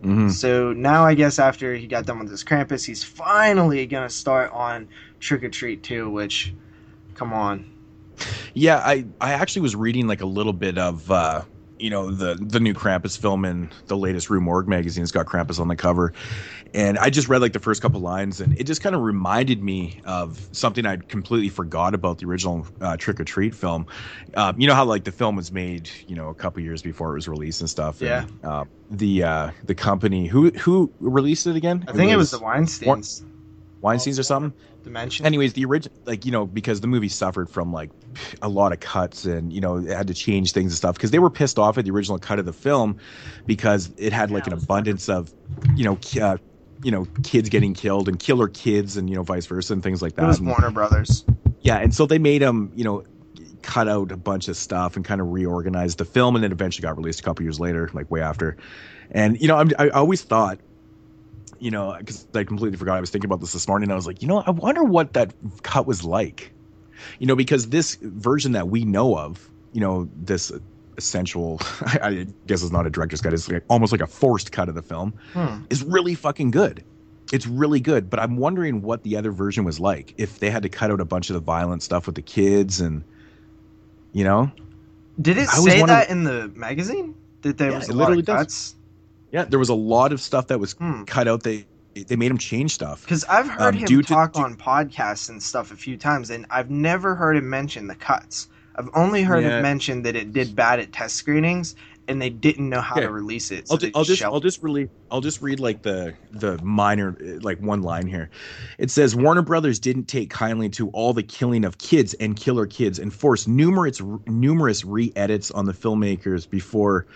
hmm 0.03 0.29
So 0.29 0.73
now 0.73 1.05
I 1.05 1.15
guess 1.15 1.39
after 1.39 1.75
he 1.75 1.87
got 1.87 2.07
done 2.07 2.21
with 2.21 2.31
his 2.31 2.45
Krampus, 2.45 2.85
he's 2.87 3.03
finally 3.05 3.87
gonna 3.87 4.11
start 4.11 4.53
on 4.53 4.89
Trick 5.21 5.45
or 5.45 5.49
Treat 5.51 5.83
2. 5.83 6.11
Which, 6.11 6.55
come 7.15 7.33
on, 7.33 7.67
Yeah, 8.55 8.79
I 8.79 9.07
I 9.21 9.33
actually 9.33 9.63
was 9.63 9.77
reading 9.77 10.07
like 10.07 10.21
a 10.21 10.27
little 10.27 10.53
bit 10.53 10.79
of 10.79 11.11
uh 11.11 11.43
you 11.79 11.91
know 11.91 12.11
the 12.11 12.35
the 12.35 12.61
new 12.61 12.75
Krampus 12.75 13.19
film 13.19 13.45
in 13.45 13.71
the 13.87 13.97
latest 13.97 14.31
Rue 14.31 14.41
Morgue 14.41 14.69
magazine. 14.69 15.03
It's 15.03 15.13
got 15.13 15.27
Krampus 15.27 15.61
on 15.61 15.69
the 15.69 15.77
cover, 15.77 16.13
and 16.75 16.99
I 16.99 17.11
just 17.11 17.29
read 17.29 17.41
like 17.41 17.53
the 17.53 17.59
first 17.59 17.83
couple 17.83 18.01
lines, 18.01 18.41
and 18.41 18.59
it 18.59 18.65
just 18.65 18.83
kind 18.83 18.95
of 18.95 19.03
reminded 19.03 19.63
me 19.63 20.01
of 20.05 20.49
something 20.53 20.87
I'd 20.87 21.09
completely 21.09 21.49
forgot 21.49 21.95
about 21.95 22.19
the 22.19 22.27
original 22.27 22.67
uh, 22.81 22.97
Trick 22.97 23.21
or 23.21 23.25
Treat 23.25 23.55
film. 23.55 23.87
Uh, 24.35 24.53
you 24.57 24.67
know 24.67 24.75
how 24.75 24.85
like 24.85 25.05
the 25.05 25.13
film 25.13 25.37
was 25.37 25.53
made, 25.53 25.91
you 26.07 26.17
know, 26.17 26.29
a 26.29 26.35
couple 26.35 26.63
years 26.63 26.83
before 26.83 27.13
it 27.13 27.15
was 27.15 27.29
released 27.29 27.61
and 27.61 27.71
stuff. 27.71 28.01
Yeah. 28.01 28.23
And, 28.23 28.45
uh, 28.45 28.65
the 28.91 29.23
uh, 29.23 29.51
the 29.65 29.75
company 29.75 30.27
who 30.27 30.51
who 30.51 30.93
released 31.01 31.47
it 31.47 31.57
again? 31.57 31.85
I 31.89 31.93
think 31.93 32.11
it 32.11 32.17
was 32.17 32.31
the 32.31 32.39
Weinstein's 32.39 33.25
Weinstein's 33.83 34.19
or 34.19 34.23
something 34.23 34.53
Dimension. 34.85 35.27
anyways 35.27 35.53
the 35.53 35.65
original 35.65 35.97
like 36.07 36.25
you 36.25 36.33
know 36.33 36.47
because 36.47 36.81
the 36.81 36.87
movie 36.87 37.09
suffered 37.09 37.49
from 37.51 37.73
like 37.73 37.91
a 38.43 38.49
lot 38.49 38.73
of 38.73 38.81
cuts 38.81 39.25
and 39.25 39.53
you 39.53 39.61
know 39.61 39.77
it 39.79 39.89
had 39.89 40.07
to 40.09 40.15
change 40.15 40.53
things 40.53 40.73
and 40.73 40.77
stuff 40.77 40.95
because 40.97 41.11
they 41.11 41.19
were 41.19 41.31
pissed 41.31 41.59
off 41.59 41.77
at 41.79 41.85
the 41.85 41.91
original 41.91 42.19
cut 42.19 42.39
of 42.39 42.47
the 42.47 42.53
film 42.53 42.97
because 43.47 43.91
it 43.97 44.13
had 44.13 44.31
like 44.31 44.47
an 44.47 44.53
abundance 44.53 45.09
of 45.09 45.33
you 45.75 45.85
know 45.85 45.99
uh, 46.23 46.37
you 46.83 46.91
know 46.91 47.07
kids 47.23 47.49
getting 47.49 47.75
killed 47.75 48.09
and 48.09 48.19
killer 48.19 48.49
kids 48.49 48.97
and 48.97 49.09
you 49.11 49.17
know 49.17 49.23
vice 49.23 49.47
versa 49.47 49.73
and 49.73 49.83
things 49.83 50.01
like 50.03 50.13
it 50.13 50.17
that 50.17 50.27
was 50.27 50.39
And- 50.39 50.49
Warner 50.49 50.71
Brothers. 50.71 51.25
yeah 51.61 51.77
and 51.79 51.95
so 51.95 52.07
they 52.07 52.19
made 52.19 52.43
them 52.43 52.71
you 52.75 52.85
know 52.85 53.05
cut 53.63 53.89
out 53.89 54.13
a 54.13 54.17
bunch 54.17 54.47
of 54.49 54.57
stuff 54.57 54.95
and 54.97 55.05
kind 55.05 55.21
of 55.21 55.33
reorganized 55.33 55.99
the 55.99 56.05
film 56.05 56.37
and 56.37 56.45
then 56.45 56.53
eventually 56.53 56.83
got 56.83 56.97
released 56.97 57.19
a 57.21 57.23
couple 57.25 57.43
years 57.43 57.59
later 57.59 57.91
like 57.95 58.09
way 58.11 58.21
after 58.21 58.57
and 59.11 59.41
you 59.41 59.49
know 59.49 59.57
I'm, 59.57 59.71
i 59.79 59.89
always 59.89 60.23
thought 60.23 60.61
you 61.61 61.71
know 61.71 61.95
because 61.99 62.27
i 62.35 62.45
completely 62.45 62.79
forgot 62.79 62.97
i 62.97 63.01
was 63.01 63.11
thinking 63.11 63.29
about 63.29 63.41
this 63.41 63.53
this 63.53 63.69
morning 63.69 63.91
i 63.91 63.95
was 63.95 64.07
like 64.07 64.23
you 64.23 64.29
know 64.29 64.43
i 64.47 64.51
wonder 64.51 64.85
what 64.85 65.13
that 65.15 65.35
cut 65.63 65.87
was 65.87 66.05
like 66.05 66.55
you 67.19 67.27
know 67.27 67.37
because 67.37 67.71
this 67.71 67.99
version 68.03 68.53
that 68.53 68.69
we 68.69 68.85
know 68.85 69.19
of 69.19 69.51
you 69.73 69.81
know 69.81 70.09
this 70.15 70.53
essential 70.99 71.59
i 72.03 72.27
guess 72.47 72.63
it's 72.63 72.73
not 72.73 72.87
a 72.87 72.91
director's 72.91 73.21
cut 73.21 73.35
it's 73.35 73.49
like 73.51 73.65
almost 73.71 73.93
like 73.93 74.01
a 74.03 74.07
forced 74.07 74.53
cut 74.53 74.69
of 74.69 74.75
the 74.75 74.83
film 74.83 75.15
Hmm. 75.35 75.67
is 75.71 75.83
really 75.85 76.15
fucking 76.15 76.51
good. 76.51 76.85
It's 77.33 77.47
really 77.47 77.81
good, 77.81 78.09
but 78.09 78.21
I'm 78.21 78.37
wondering 78.37 78.83
what 78.83 79.03
the 79.03 79.17
other 79.17 79.33
version 79.33 79.65
was 79.65 79.81
like. 79.81 80.15
If 80.17 80.39
they 80.39 80.51
had 80.51 80.63
to 80.63 80.69
cut 80.69 80.93
out 80.93 81.01
a 81.01 81.05
bunch 81.05 81.29
of 81.29 81.35
the 81.35 81.41
violent 81.41 81.83
stuff 81.83 82.07
with 82.07 82.15
the 82.15 82.23
kids 82.23 82.81
and 82.81 83.05
you 84.13 84.25
know? 84.25 84.53
Did 85.21 85.39
it 85.39 85.49
I 85.49 85.57
say 85.57 85.83
that 85.83 86.11
in 86.11 86.25
the 86.25 86.53
magazine? 86.55 87.17
That 87.43 87.59
there 87.59 87.73
Yeah, 87.73 87.79
was 87.79 87.89
a 87.89 87.93
lot 87.93 87.97
literally 87.99 88.23
of 88.23 88.25
does. 88.25 88.76
Yeah, 89.33 89.45
there 89.45 89.59
was 89.59 89.69
a 89.69 89.75
lot 89.75 90.13
of 90.13 90.21
stuff 90.21 90.49
that 90.49 90.61
was 90.61 90.73
Hmm. 90.73 91.05
cut 91.05 91.29
out. 91.29 91.43
They 91.43 91.67
they 92.09 92.15
made 92.17 92.31
him 92.31 92.37
change 92.37 92.73
stuff. 92.75 93.03
Because 93.03 93.25
I've 93.25 93.49
heard 93.49 93.75
Um, 93.75 93.81
him 93.81 93.87
to- 93.89 94.03
talk 94.03 94.35
due- 94.35 94.43
on 94.43 94.55
podcasts 94.57 95.31
and 95.31 95.43
stuff 95.43 95.73
a 95.73 95.77
few 95.77 95.97
times, 95.97 96.29
and 96.29 96.45
I've 96.51 96.69
never 96.71 97.15
heard 97.15 97.39
him 97.39 97.49
mention 97.49 97.87
the 97.87 97.95
cuts. 97.95 98.49
I've 98.79 98.91
only 98.95 99.23
heard 99.23 99.43
Yeah. 99.45 99.57
him 99.57 99.63
mention 99.63 100.03
that 100.03 100.15
it 100.15 100.31
did 100.35 100.55
bad 100.55 100.79
at 100.79 100.93
test 100.93 101.17
screenings, 101.17 101.75
and 102.07 102.21
they 102.21 102.29
didn't 102.29 102.69
know 102.69 102.83
how 102.83 102.97
Okay. 102.97 103.07
to 103.07 103.11
release 103.11 103.51
it. 103.51 103.67
So 103.67 103.73
I'll, 103.75 103.79
they 103.79 103.87
ju- 103.87 103.93
I'll 103.95 104.05
just 104.05 104.23
I'll 104.23 104.41
just 104.41 104.63
really 104.63 104.91
I'll 105.11 105.23
just 105.23 105.41
read 105.41 105.59
like 105.59 105.81
the 105.81 106.13
the 106.33 106.63
minor 106.63 107.17
like 107.41 107.59
one 107.63 107.81
line 107.81 108.07
here. 108.09 108.29
It 108.79 108.91
says 108.91 109.17
Warner 109.17 109.41
Brothers 109.41 109.79
didn't 109.79 110.05
take 110.07 110.29
kindly 110.29 110.69
to 110.71 110.91
all 110.91 111.15
the 111.15 111.23
killing 111.23 111.65
of 111.65 111.79
kids 111.79 112.13
and 112.13 112.37
killer 112.37 112.67
kids 112.67 112.99
and 112.99 113.11
forced 113.11 113.49
numerous 113.49 114.03
numerous 114.27 114.85
re-edits 114.85 115.51
on 115.51 115.65
the 115.65 115.73
filmmakers 115.73 116.49
before 116.49 117.07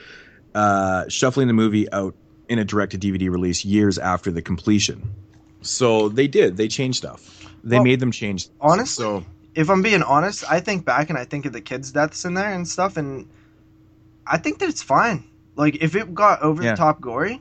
uh, 0.55 1.09
shuffling 1.09 1.47
the 1.49 1.53
movie 1.55 1.91
out 1.93 2.15
in 2.49 2.59
a 2.59 2.65
direct 2.65 2.93
to 2.93 2.99
DVD 2.99 3.31
release 3.31 3.65
years 3.65 3.99
after 3.99 4.31
the 4.33 4.43
completion. 4.43 5.03
So 5.63 6.09
they 6.09 6.27
did. 6.27 6.57
They 6.57 6.69
changed 6.69 6.99
stuff. 6.99 7.47
They 7.63 7.77
Well, 7.77 7.85
made 7.85 8.01
them 8.01 8.11
change. 8.11 8.49
honestly, 8.61 9.03
so 9.05 9.25
if 9.55 9.69
I'm 9.69 9.83
being 9.83 10.03
honest, 10.03 10.45
I 10.51 10.61
think 10.61 10.85
back 10.85 11.11
and 11.11 11.19
I 11.19 11.25
think 11.25 11.45
of 11.47 11.53
the 11.53 11.61
kids' 11.61 11.93
deaths 11.93 12.25
in 12.25 12.35
there 12.35 12.53
and 12.53 12.67
stuff, 12.67 12.97
and 12.97 13.29
I 14.27 14.39
think 14.39 14.59
that 14.61 14.69
it's 14.69 14.83
fine. 14.83 15.25
Like 15.57 15.77
if 15.83 15.95
it 15.95 16.15
got 16.15 16.41
over 16.43 16.63
Yeah. 16.63 16.71
the 16.73 16.77
top 16.77 17.01
gory, 17.01 17.41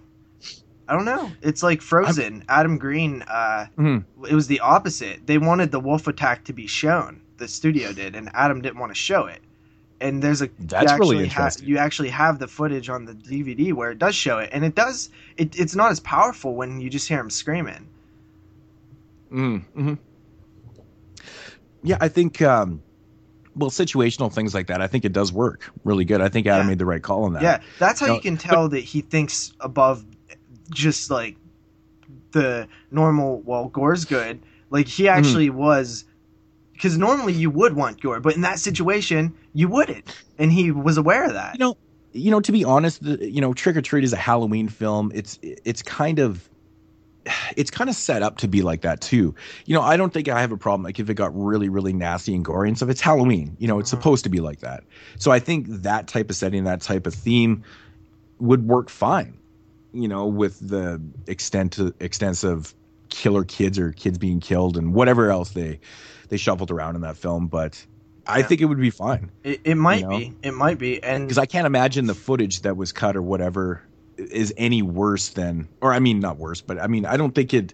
I 0.88 0.94
don't 0.94 1.06
know. 1.06 1.32
It's 1.42 1.62
like 1.64 1.82
Frozen. 1.82 2.44
Adam 2.50 2.78
Green. 2.78 3.22
Uh, 3.28 3.68
Mhm. 3.78 4.04
It 4.28 4.34
was 4.34 4.48
the 4.48 4.60
opposite. 4.60 5.26
They 5.28 5.38
wanted 5.38 5.72
the 5.72 5.80
wolf 5.80 6.08
attack 6.08 6.44
to 6.46 6.54
be 6.54 6.68
shown. 6.68 7.22
The 7.38 7.48
studio 7.48 7.94
did, 7.94 8.16
and 8.16 8.30
Adam 8.34 8.62
didn't 8.62 8.80
want 8.80 8.92
to 8.92 8.96
show 9.00 9.26
it. 9.28 9.40
And 10.02 10.22
there's 10.22 10.42
a 10.42 10.50
That's 10.60 10.84
you 10.84 10.88
really 10.98 11.18
actually 11.18 11.28
ha- 11.28 11.52
interesting. 11.52 11.68
you 11.68 11.78
actually 11.78 12.10
have 12.10 12.40
the 12.40 12.48
footage 12.48 12.90
on 12.90 13.06
the 13.06 13.14
DVD 13.14 13.74
where 13.74 13.92
it 13.92 14.00
does 14.00 14.16
show 14.16 14.40
it, 14.40 14.50
and 14.54 14.64
it 14.66 14.76
does. 14.76 15.10
It, 15.38 15.60
it's 15.60 15.76
not 15.76 15.92
as 15.92 16.00
powerful 16.00 16.56
when 16.56 16.80
you 16.82 16.90
just 16.90 17.08
hear 17.08 17.20
him 17.20 17.30
screaming. 17.30 17.90
Mm, 19.32 19.62
hmm 19.74 19.94
Yeah, 21.84 21.98
I 22.02 22.08
think, 22.10 22.42
um, 22.42 22.82
well, 23.56 23.70
situational 23.70 24.34
things 24.34 24.54
like 24.54 24.68
that, 24.68 24.82
I 24.82 24.88
think 24.88 25.06
it 25.06 25.14
does 25.14 25.32
work 25.34 25.72
really 25.84 26.06
good. 26.06 26.22
I 26.22 26.30
think 26.30 26.48
Adam 26.48 26.66
Yeah. 26.66 26.68
made 26.68 26.80
the 26.80 26.86
right 26.86 27.02
call 27.04 27.26
on 27.26 27.34
that. 27.34 27.42
Yeah, 27.42 27.62
that's 27.78 28.00
how 28.00 28.08
you 28.08 28.20
can 28.20 28.38
tell 28.38 28.70
that 28.70 28.80
he 28.82 29.02
thinks 29.02 29.54
above 29.60 30.06
just 30.70 31.10
like 31.12 31.38
the 32.32 32.68
normal. 32.92 33.42
Well, 33.42 33.70
gore's 33.70 34.06
good. 34.06 34.42
Like 34.70 34.88
he 34.88 35.08
Mm-hmm. 35.16 35.18
actually 35.18 35.50
was, 35.50 36.06
because 36.80 36.98
normally 36.98 37.34
you 37.34 37.50
would 37.50 37.76
want 37.76 38.02
gore, 38.02 38.22
but 38.22 38.36
in 38.36 38.42
that 38.42 38.58
situation 38.58 39.36
you 39.54 39.68
wouldn't, 39.68 40.16
and 40.38 40.50
he 40.50 40.72
was 40.72 40.96
aware 40.96 41.26
of 41.26 41.34
that. 41.34 41.56
You 41.56 41.60
know, 41.60 41.78
you 42.14 42.32
know, 42.32 42.40
to 42.40 42.52
be 42.54 42.64
honest, 42.64 43.04
the, 43.04 43.30
you 43.30 43.42
know, 43.42 43.54
Trick 43.54 43.76
or 43.76 43.82
Treat 43.82 44.06
is 44.06 44.14
a 44.14 44.18
Halloween 44.18 44.70
film. 44.70 45.12
It's 45.14 45.38
it's 45.44 45.82
kind 45.82 46.20
of 46.20 46.50
it's 47.58 47.70
kind 47.70 47.90
of 47.90 47.98
set 47.98 48.24
up 48.24 48.38
to 48.38 48.48
be 48.48 48.62
like 48.62 48.82
that 48.82 49.02
too. 49.02 49.36
You 49.66 49.76
know, 49.76 49.82
I 49.82 49.98
don't 49.98 50.14
think 50.14 50.30
I 50.30 50.40
have 50.40 50.54
a 50.54 50.58
problem 50.58 50.84
like 50.84 51.00
if 51.00 51.10
it 51.10 51.16
got 51.16 51.36
really 51.38 51.68
really 51.68 51.92
nasty 51.92 52.34
and 52.34 52.46
gory 52.46 52.70
and 52.70 52.78
stuff. 52.78 52.90
It's 52.90 53.02
Halloween. 53.02 53.58
You 53.60 53.68
know, 53.68 53.78
it's 53.78 53.90
Mhm. 53.90 53.98
supposed 53.98 54.24
to 54.24 54.30
be 54.30 54.40
like 54.40 54.62
that. 54.62 54.86
So 55.18 55.32
I 55.32 55.40
think 55.40 55.68
that 55.68 56.08
type 56.08 56.30
of 56.30 56.38
setting, 56.38 56.64
that 56.64 56.80
type 56.80 57.06
of 57.06 57.14
theme 57.14 57.62
would 58.40 58.66
work 58.66 58.90
fine. 58.90 59.38
You 59.92 60.08
know, 60.08 60.28
with 60.28 60.66
the 60.66 61.02
extent 61.28 61.74
to 61.74 61.94
extensive 62.00 62.74
killer 63.10 63.44
kids 63.44 63.78
or 63.78 63.92
kids 63.92 64.18
being 64.18 64.40
killed 64.40 64.78
and 64.78 64.94
whatever 64.94 65.30
else 65.30 65.50
they 65.50 65.80
they 66.30 66.38
shuffled 66.38 66.72
around 66.72 66.96
in 66.96 67.02
that 67.02 67.18
film, 67.18 67.48
but 67.48 67.86
I 68.28 68.40
Yeah. 68.40 68.46
think 68.48 68.62
it 68.62 68.66
would 68.66 68.80
be 68.80 68.90
fine 68.92 69.32
It, 69.44 69.62
it 69.64 69.76
might 69.76 70.02
You 70.02 70.08
know? 70.08 70.18
be. 70.18 70.34
It 70.44 70.54
might 70.54 70.78
be. 70.78 71.02
And 71.04 71.26
because 71.28 71.38
I 71.38 71.46
can't 71.46 71.66
imagine 71.68 72.06
the 72.06 72.14
footage 72.16 72.62
that 72.62 72.78
was 72.78 72.92
cut 72.92 73.16
or 73.16 73.22
whatever 73.22 73.82
is 74.18 74.54
any 74.58 74.82
worse 74.82 75.30
than, 75.30 75.68
or 75.82 75.94
I 75.94 76.00
mean, 76.00 76.20
not 76.20 76.38
worse, 76.38 76.62
but 76.62 76.80
I 76.80 76.88
mean, 76.88 77.06
I 77.06 77.18
don't 77.18 77.34
think 77.34 77.54
it. 77.54 77.74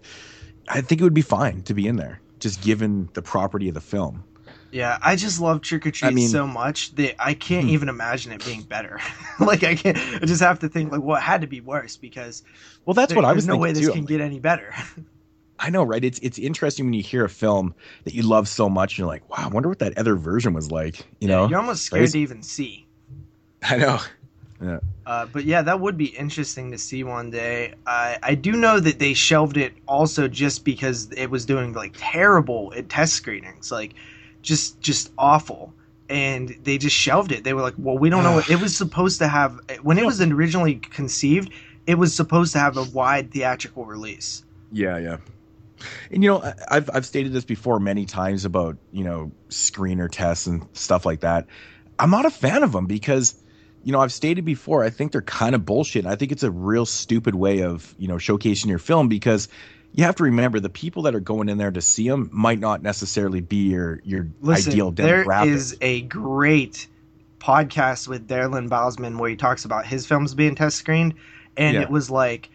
I 0.68 0.80
think 0.80 1.00
it 1.00 1.04
would 1.04 1.14
be 1.14 1.22
fine 1.22 1.62
to 1.62 1.74
be 1.74 1.86
in 1.86 1.96
there, 1.96 2.20
just 2.40 2.60
given 2.62 3.08
the 3.14 3.22
property 3.22 3.68
of 3.68 3.74
the 3.74 3.80
film. 3.80 4.24
yeah, 4.72 4.98
I 5.02 5.16
just 5.16 5.40
love 5.40 5.60
Trick 5.62 5.86
or 5.86 5.90
Treat 5.90 6.08
I 6.08 6.10
mean- 6.12 6.28
so 6.28 6.46
much 6.46 6.94
that 6.96 7.14
I 7.24 7.34
can't 7.34 7.64
Hmm. 7.66 7.70
even 7.70 7.88
imagine 7.88 8.32
it 8.32 8.44
being 8.44 8.62
better. 8.62 8.98
like 9.40 9.62
I 9.64 9.74
can't. 9.74 9.96
I 9.98 10.18
just 10.26 10.42
have 10.42 10.58
to 10.60 10.68
think 10.68 10.90
like, 10.92 11.02
well, 11.02 11.16
it 11.16 11.22
had 11.22 11.40
to 11.42 11.46
be 11.46 11.60
worse 11.60 11.96
because 11.96 12.42
Well, 12.84 12.94
that's 12.94 13.10
there- 13.10 13.16
what 13.16 13.24
I 13.24 13.28
there's 13.28 13.36
was 13.36 13.46
no 13.46 13.54
thinking 13.54 13.62
way 13.62 13.72
this 13.72 13.80
too. 13.86 13.90
can 13.92 14.00
I'm 14.00 14.06
get 14.06 14.20
any 14.20 14.38
better. 14.40 14.72
I 15.58 15.70
know, 15.70 15.82
right? 15.82 16.04
It's 16.04 16.18
it's 16.20 16.38
interesting 16.38 16.86
when 16.86 16.92
you 16.94 17.02
hear 17.02 17.24
a 17.24 17.28
film 17.28 17.74
that 18.04 18.14
you 18.14 18.22
love 18.22 18.46
so 18.48 18.68
much, 18.68 18.92
and 18.92 18.98
you're 18.98 19.08
like, 19.08 19.28
wow, 19.30 19.46
I 19.46 19.48
wonder 19.48 19.68
what 19.68 19.78
that 19.78 19.96
other 19.96 20.16
version 20.16 20.52
was 20.52 20.70
like. 20.70 21.06
You 21.20 21.28
know? 21.28 21.48
you're 21.48 21.58
almost 21.58 21.84
scared 21.84 22.02
Right? 22.02 22.10
to 22.12 22.18
even 22.18 22.42
see. 22.42 22.86
I 23.62 23.76
know. 23.76 23.98
Uh, 25.06 25.26
but 25.26 25.44
yeah, 25.44 25.62
that 25.62 25.80
would 25.80 25.96
be 25.96 26.06
interesting 26.06 26.70
to 26.72 26.78
see 26.78 27.04
one 27.04 27.30
day. 27.30 27.74
I 27.86 28.18
I 28.22 28.34
do 28.34 28.52
know 28.52 28.80
that 28.80 28.98
they 28.98 29.14
shelved 29.14 29.56
it 29.56 29.74
also 29.86 30.28
just 30.28 30.64
because 30.64 31.10
it 31.12 31.30
was 31.30 31.44
doing 31.44 31.72
like 31.72 31.94
terrible 31.96 32.72
at 32.76 32.88
test 32.88 33.14
screenings, 33.14 33.70
like 33.70 33.94
just 34.42 34.80
just 34.80 35.12
awful, 35.18 35.72
and 36.08 36.56
they 36.64 36.78
just 36.78 36.96
shelved 36.96 37.32
it. 37.32 37.44
They 37.44 37.52
were 37.52 37.62
like, 37.62 37.74
"Well, 37.78 37.98
we 37.98 38.10
don't 38.10 38.24
know 38.24 38.34
what 38.34 38.50
it 38.50 38.60
was 38.60 38.76
supposed 38.76 39.18
to 39.20 39.28
have 39.28 39.60
when 39.82 39.98
it 39.98 40.06
was 40.06 40.20
originally 40.20 40.76
conceived. 40.76 41.50
It 41.86 41.96
was 41.96 42.14
supposed 42.14 42.52
to 42.54 42.58
have 42.58 42.76
a 42.76 42.84
wide 42.84 43.30
theatrical 43.30 43.84
release." 43.84 44.44
Yeah, 44.72 44.98
yeah. 44.98 45.18
And 46.10 46.22
you 46.22 46.30
know, 46.30 46.52
I've 46.68 46.88
I've 46.92 47.06
stated 47.06 47.32
this 47.32 47.44
before 47.44 47.78
many 47.80 48.06
times 48.06 48.44
about 48.44 48.76
you 48.92 49.04
know 49.04 49.32
screener 49.48 50.08
tests 50.10 50.46
and 50.46 50.66
stuff 50.72 51.04
like 51.06 51.20
that. 51.20 51.46
I'm 51.98 52.10
not 52.10 52.26
a 52.26 52.30
fan 52.30 52.62
of 52.62 52.72
them 52.72 52.86
because 52.86 53.34
you 53.84 53.92
know 53.92 54.00
I've 54.00 54.12
stated 54.12 54.44
before. 54.44 54.82
I 54.84 54.90
think 54.90 55.12
they're 55.12 55.22
kind 55.22 55.54
of 55.54 55.64
bullshit. 55.64 56.06
I 56.06 56.16
think 56.16 56.32
it's 56.32 56.42
a 56.42 56.50
real 56.50 56.86
stupid 56.86 57.34
way 57.34 57.62
of 57.62 57.94
you 57.98 58.08
know 58.08 58.16
showcasing 58.16 58.66
your 58.66 58.78
film 58.78 59.08
because 59.08 59.48
you 59.92 60.04
have 60.04 60.16
to 60.16 60.24
remember 60.24 60.60
the 60.60 60.68
people 60.68 61.02
that 61.02 61.14
are 61.14 61.20
going 61.20 61.48
in 61.48 61.56
there 61.58 61.70
to 61.70 61.80
see 61.80 62.08
them 62.08 62.28
might 62.32 62.58
not 62.58 62.82
necessarily 62.82 63.40
be 63.40 63.68
your 63.70 64.00
your 64.04 64.28
Listen, 64.40 64.72
ideal 64.72 64.90
there 64.90 65.24
demographic. 65.24 65.46
is 65.54 65.76
a 65.80 66.02
great 66.02 66.86
podcast 67.38 68.08
with 68.08 68.26
Darren 68.28 68.68
Bousman 68.68 69.18
where 69.18 69.30
he 69.30 69.36
talks 69.36 69.64
about 69.64 69.86
his 69.86 70.06
films 70.06 70.34
being 70.34 70.54
test 70.54 70.76
screened, 70.78 71.14
and 71.56 71.74
Yeah. 71.74 71.82
it 71.82 71.90
was 71.90 72.10
like 72.10 72.50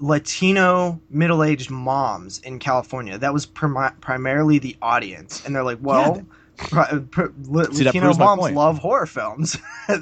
Latino 0.00 1.00
middle-aged 1.10 1.70
moms 1.70 2.38
in 2.40 2.58
California. 2.58 3.18
That 3.18 3.32
was 3.32 3.46
primarily 3.46 4.58
the 4.58 4.76
audience, 4.82 5.44
and 5.44 5.54
they're 5.54 5.62
like, 5.64 5.78
"Well, 5.80 6.22
pri- 6.56 6.98
pri- 7.10 7.28
La- 7.48 7.64
See, 7.70 7.84
Latino 7.84 8.06
moms 8.18 8.40
love 8.56 8.78
horror 8.78 9.06
films." 9.06 9.56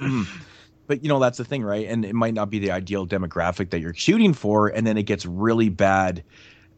Mhm. 0.00 0.26
But 0.86 1.02
you 1.02 1.08
know 1.08 1.18
that's 1.18 1.36
the 1.38 1.44
thing, 1.44 1.62
right? 1.62 1.86
And 1.86 2.04
it 2.04 2.14
might 2.14 2.32
not 2.34 2.50
be 2.50 2.58
the 2.60 2.70
ideal 2.70 3.06
demographic 3.06 3.70
that 3.70 3.80
you're 3.80 3.92
shooting 3.94 4.32
for, 4.32 4.68
and 4.68 4.86
then 4.86 4.96
it 4.96 5.02
gets 5.02 5.26
really 5.26 5.68
bad, 5.68 6.22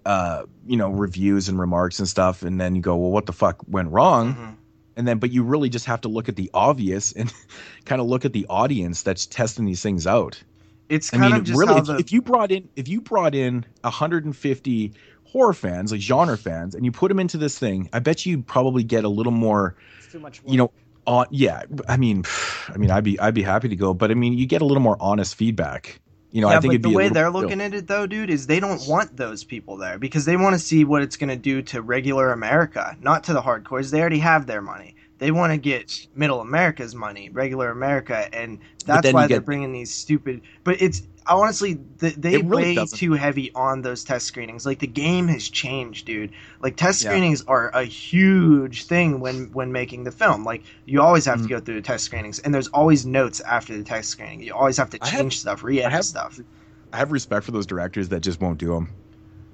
uh, 0.04 0.44
you 0.66 0.76
know, 0.76 0.88
reviews 0.90 1.48
and 1.48 1.58
remarks 1.60 1.98
and 1.98 2.08
stuff, 2.08 2.42
and 2.42 2.60
then 2.60 2.74
you 2.74 2.82
go, 2.82 2.96
well, 2.96 3.10
what 3.10 3.26
the 3.26 3.32
fuck 3.32 3.58
went 3.68 3.90
wrong? 3.90 4.34
Mhm. 4.34 4.56
and 4.96 5.06
then 5.08 5.18
but 5.18 5.30
you 5.30 5.42
really 5.42 5.68
just 5.70 5.86
have 5.86 6.00
to 6.00 6.08
look 6.08 6.28
at 6.28 6.36
the 6.36 6.50
obvious 6.52 7.12
and 7.12 7.32
kind 7.86 8.00
of 8.02 8.06
look 8.08 8.24
at 8.24 8.32
the 8.32 8.44
audience 8.50 9.02
that's 9.02 9.24
testing 9.24 9.64
these 9.64 9.80
things 9.82 10.06
out. 10.06 10.42
It's 10.90 11.14
I 11.14 11.18
kind 11.18 11.30
mean, 11.32 11.40
of 11.40 11.46
just 11.46 11.58
really, 11.58 11.72
how 11.72 11.78
if, 11.80 11.86
the 11.86 11.96
if 11.96 12.12
you 12.12 12.20
brought 12.20 12.50
in 12.52 12.68
if 12.76 12.88
you 12.88 13.00
brought 13.00 13.34
in 13.34 13.64
150 13.82 14.92
horror 15.24 15.52
fans, 15.54 15.92
like 15.92 16.00
genre 16.00 16.36
fans, 16.36 16.74
and 16.74 16.84
you 16.84 16.92
put 16.92 17.08
them 17.08 17.20
into 17.20 17.38
this 17.38 17.58
thing, 17.58 17.88
I 17.92 18.00
bet 18.00 18.26
you'd 18.26 18.46
probably 18.46 18.82
get 18.82 19.04
a 19.04 19.08
little 19.08 19.32
more 19.32 19.76
It's 20.02 20.12
too 20.12 20.18
much. 20.20 20.40
you 20.46 20.56
know 20.58 20.72
on 21.06 21.24
yeah 21.30 21.62
i 21.88 21.96
mean 21.96 22.24
i 22.68 22.76
mean 22.76 22.90
i'd 22.90 23.02
be 23.04 23.18
i'd 23.20 23.32
be 23.32 23.42
happy 23.42 23.68
to 23.70 23.74
go 23.76 23.94
but 23.94 24.10
i 24.10 24.14
mean 24.14 24.34
you 24.34 24.44
get 24.46 24.60
a 24.60 24.66
little 24.66 24.82
more 24.82 24.98
honest 25.00 25.34
feedback 25.34 25.98
you 26.30 26.42
know 26.42 26.50
yeah, 26.50 26.58
i 26.58 26.60
think 26.60 26.72
but 26.72 26.74
it'd 26.74 26.82
the 26.82 26.88
be 26.88 26.94
a 26.94 26.96
way 26.96 27.02
little- 27.04 27.14
they're 27.14 27.30
looking 27.30 27.60
at 27.62 27.72
it 27.72 27.86
though, 27.86 28.06
dude, 28.06 28.28
is 28.28 28.46
they 28.46 28.60
don't 28.60 28.86
want 28.86 29.16
those 29.16 29.42
people 29.42 29.78
there 29.78 29.98
because 29.98 30.26
they 30.26 30.36
want 30.36 30.52
to 30.54 30.58
see 30.58 30.84
what 30.84 31.00
it's 31.00 31.16
going 31.16 31.30
to 31.30 31.36
do 31.36 31.62
to 31.62 31.80
regular 31.80 32.32
America, 32.32 32.96
not 33.00 33.24
to 33.24 33.32
the 33.32 33.40
hardcores. 33.40 33.90
They 33.90 34.00
already 34.00 34.18
have 34.18 34.46
their 34.46 34.60
money. 34.60 34.94
They 35.20 35.30
want 35.30 35.52
to 35.52 35.58
get 35.58 36.08
middle 36.16 36.40
America's 36.40 36.94
money, 36.94 37.28
regular 37.30 37.70
America, 37.70 38.28
and 38.34 38.58
that's 38.86 39.12
why 39.12 39.26
they're 39.28 39.40
bringing 39.40 39.72
these 39.72 39.94
stupid. 39.94 40.40
But 40.64 40.80
it's 40.82 41.02
honestly 41.26 41.78
th- 42.00 42.16
they 42.16 42.34
It 42.34 42.44
really 42.46 42.62
way 42.62 42.74
doesn't. 42.74 42.98
too 42.98 43.12
heavy 43.12 43.52
on 43.54 43.82
those 43.82 44.02
test 44.02 44.26
screenings. 44.26 44.64
Like 44.66 44.78
the 44.78 44.86
game 44.86 45.28
has 45.28 45.48
changed, 45.48 46.06
dude. 46.06 46.32
Like 46.62 46.76
test 46.76 47.02
Yeah. 47.02 47.10
screenings 47.10 47.42
are 47.46 47.68
a 47.68 47.84
huge 47.84 48.84
thing 48.86 49.20
when 49.20 49.52
when 49.52 49.70
making 49.72 50.04
the 50.04 50.10
film. 50.10 50.42
Like 50.44 50.62
you 50.86 51.00
always 51.02 51.26
have 51.26 51.38
to 51.42 51.44
Mm. 51.44 51.50
go 51.50 51.60
through 51.60 51.74
the 51.76 51.82
test 51.82 52.04
screenings, 52.04 52.38
and 52.40 52.52
there's 52.54 52.68
always 52.68 53.04
notes 53.06 53.40
after 53.40 53.76
the 53.76 53.84
test 53.84 54.08
screening. 54.08 54.40
You 54.40 54.54
always 54.54 54.78
have 54.78 54.90
to 54.90 54.98
I 55.02 55.06
have- 55.08 55.20
change 55.20 55.38
stuff, 55.38 55.62
re-edit 55.62 56.04
stuff. 56.04 56.40
i 56.92 56.96
have 56.96 57.12
respect 57.12 57.44
for 57.44 57.52
those 57.52 57.66
directors 57.66 58.08
that 58.08 58.20
just 58.20 58.40
won't 58.40 58.58
do 58.58 58.68
them 58.74 58.88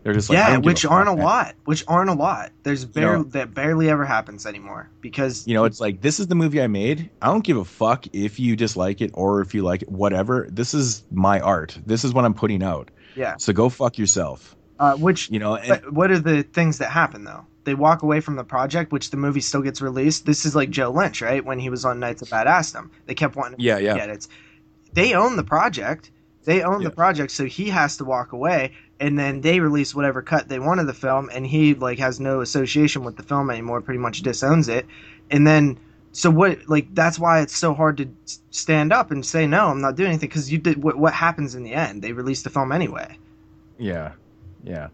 they're 0.07 0.15
just 0.15 0.31
like 0.31 0.37
yeah, 0.39 0.57
which 0.59 0.87
aren't 0.87 1.09
a 1.09 1.17
man. 1.17 1.25
lot. 1.25 1.55
Which 1.65 1.83
aren't 1.89 2.11
a 2.11 2.15
lot. 2.15 2.53
There's 2.63 2.85
barely 2.85 3.19
know- 3.19 3.31
that 3.31 3.53
barely 3.55 3.91
ever 3.91 4.05
happens 4.05 4.47
anymore 4.47 4.89
because 5.01 5.45
you 5.49 5.55
know 5.55 5.65
it's 5.65 5.81
like 5.81 6.01
this 6.01 6.21
is 6.21 6.29
the 6.29 6.37
movie 6.37 6.63
i 6.63 6.69
made 6.69 7.11
i 7.21 7.27
don't 7.27 7.43
give 7.43 7.57
a 7.57 7.65
fuck 7.65 8.07
if 8.13 8.39
you 8.39 8.55
dislike 8.55 9.01
it 9.01 9.11
or 9.15 9.41
if 9.41 9.53
you 9.53 9.65
like 9.65 9.83
it 9.83 9.89
whatever 9.91 10.47
this 10.49 10.75
is 10.75 11.03
my 11.11 11.41
art 11.41 11.77
this 11.87 12.05
is 12.05 12.15
what 12.15 12.25
i'm 12.25 12.35
putting 12.35 12.63
out 12.63 12.89
yeah. 13.17 13.35
so 13.37 13.53
go 13.53 13.69
fuck 13.69 13.99
yourself 13.99 14.55
Uh, 14.79 14.95
which 14.95 15.29
you 15.31 15.41
know 15.41 15.57
and 15.57 15.83
what 15.91 16.13
are 16.13 16.21
the 16.21 16.45
things 16.45 16.79
that 16.79 16.91
happen 16.93 17.25
though? 17.25 17.45
They 17.65 17.75
walk 17.75 18.03
away 18.05 18.21
from 18.21 18.37
the 18.37 18.45
project, 18.45 18.93
which 18.93 19.11
the 19.11 19.17
movie 19.17 19.41
still 19.41 19.63
gets 19.63 19.83
released. 19.83 20.25
This 20.25 20.45
is 20.47 20.55
like 20.55 20.71
Joe 20.71 20.91
Lynch, 20.93 21.21
right? 21.21 21.45
When 21.45 21.59
he 21.59 21.69
was 21.69 21.85
on 21.85 21.99
Knights 21.99 22.23
of 22.23 22.29
Badassdom, 22.29 22.91
they 23.07 23.15
kept 23.15 23.35
wanting 23.35 23.59
to 23.59 23.65
yeah 23.65 23.79
yeah 23.79 23.97
get 23.97 24.09
it. 24.11 24.29
They 24.93 25.15
own 25.15 25.35
the 25.37 25.43
project. 25.45 26.13
They 26.45 26.63
own 26.63 26.81
Yeah. 26.83 26.91
the 26.91 26.95
project, 26.95 27.33
so 27.33 27.45
he 27.47 27.71
has 27.71 27.97
to 27.97 28.05
walk 28.05 28.31
away, 28.33 28.73
and 29.01 29.19
then 29.19 29.41
they 29.41 29.61
release 29.61 29.95
whatever 29.95 30.23
cut 30.23 30.49
they 30.49 30.59
want 30.59 30.81
of 30.81 30.87
the 30.87 30.95
film, 30.95 31.31
and 31.33 31.47
he 31.47 31.75
like 31.75 31.99
has 31.99 32.19
no 32.21 32.41
association 32.41 33.05
with 33.05 33.17
the 33.17 33.23
film 33.23 33.51
anymore. 33.51 33.81
Pretty 33.81 33.99
much 34.01 34.23
disowns 34.23 34.69
it, 34.69 34.87
and 35.31 35.47
then 35.47 35.79
so 36.13 36.31
what? 36.31 36.69
Like 36.69 36.95
that's 36.95 37.19
why 37.19 37.41
it's 37.41 37.57
so 37.57 37.75
hard 37.75 37.99
to 37.99 38.09
stand 38.51 38.93
up 38.93 39.11
and 39.11 39.25
say 39.25 39.47
no, 39.47 39.67
I'm 39.69 39.81
not 39.81 39.97
doing 39.97 40.09
anything 40.11 40.29
because 40.29 40.51
you 40.51 40.59
did. 40.59 40.83
What, 40.83 40.97
what 40.97 41.13
happens 41.13 41.55
in 41.55 41.63
the 41.63 41.75
end? 41.75 42.03
They 42.03 42.13
release 42.13 42.43
the 42.43 42.51
film 42.51 42.73
anyway. 42.73 43.19
yeah 43.79 44.13
yeah 44.65 44.89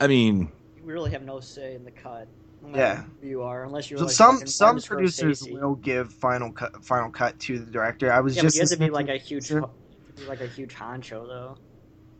i 0.00 0.06
mean 0.06 0.52
You 0.76 0.82
really 0.84 1.10
have 1.10 1.22
no 1.24 1.40
say 1.40 1.74
in 1.74 1.84
the 1.84 1.90
cut. 1.90 2.28
Yeah. 2.74 3.04
you 3.22 3.42
are 3.42 3.64
unless 3.64 3.90
you're 3.90 3.98
So 3.98 4.04
like 4.06 4.14
some 4.14 4.46
some 4.46 4.80
producers 4.80 5.42
Scorsese. 5.42 5.52
will 5.60 5.74
give 5.76 6.12
final 6.12 6.52
cut 6.52 6.84
final 6.84 7.10
cut 7.10 7.38
to 7.40 7.58
the 7.58 7.70
director. 7.70 8.12
I 8.12 8.20
was 8.20 8.36
Yeah, 8.36 8.42
but 8.42 8.46
just 8.46 8.56
you 8.56 8.60
have 8.62 8.70
to 8.70 8.76
be 8.76 8.90
like 8.90 9.08
a 9.08 9.16
huge, 9.16 9.46
Sure. 9.46 9.70
be 10.16 10.24
like 10.26 10.40
a 10.40 10.46
huge 10.46 10.74
honcho 10.74 11.26
though. 11.26 11.56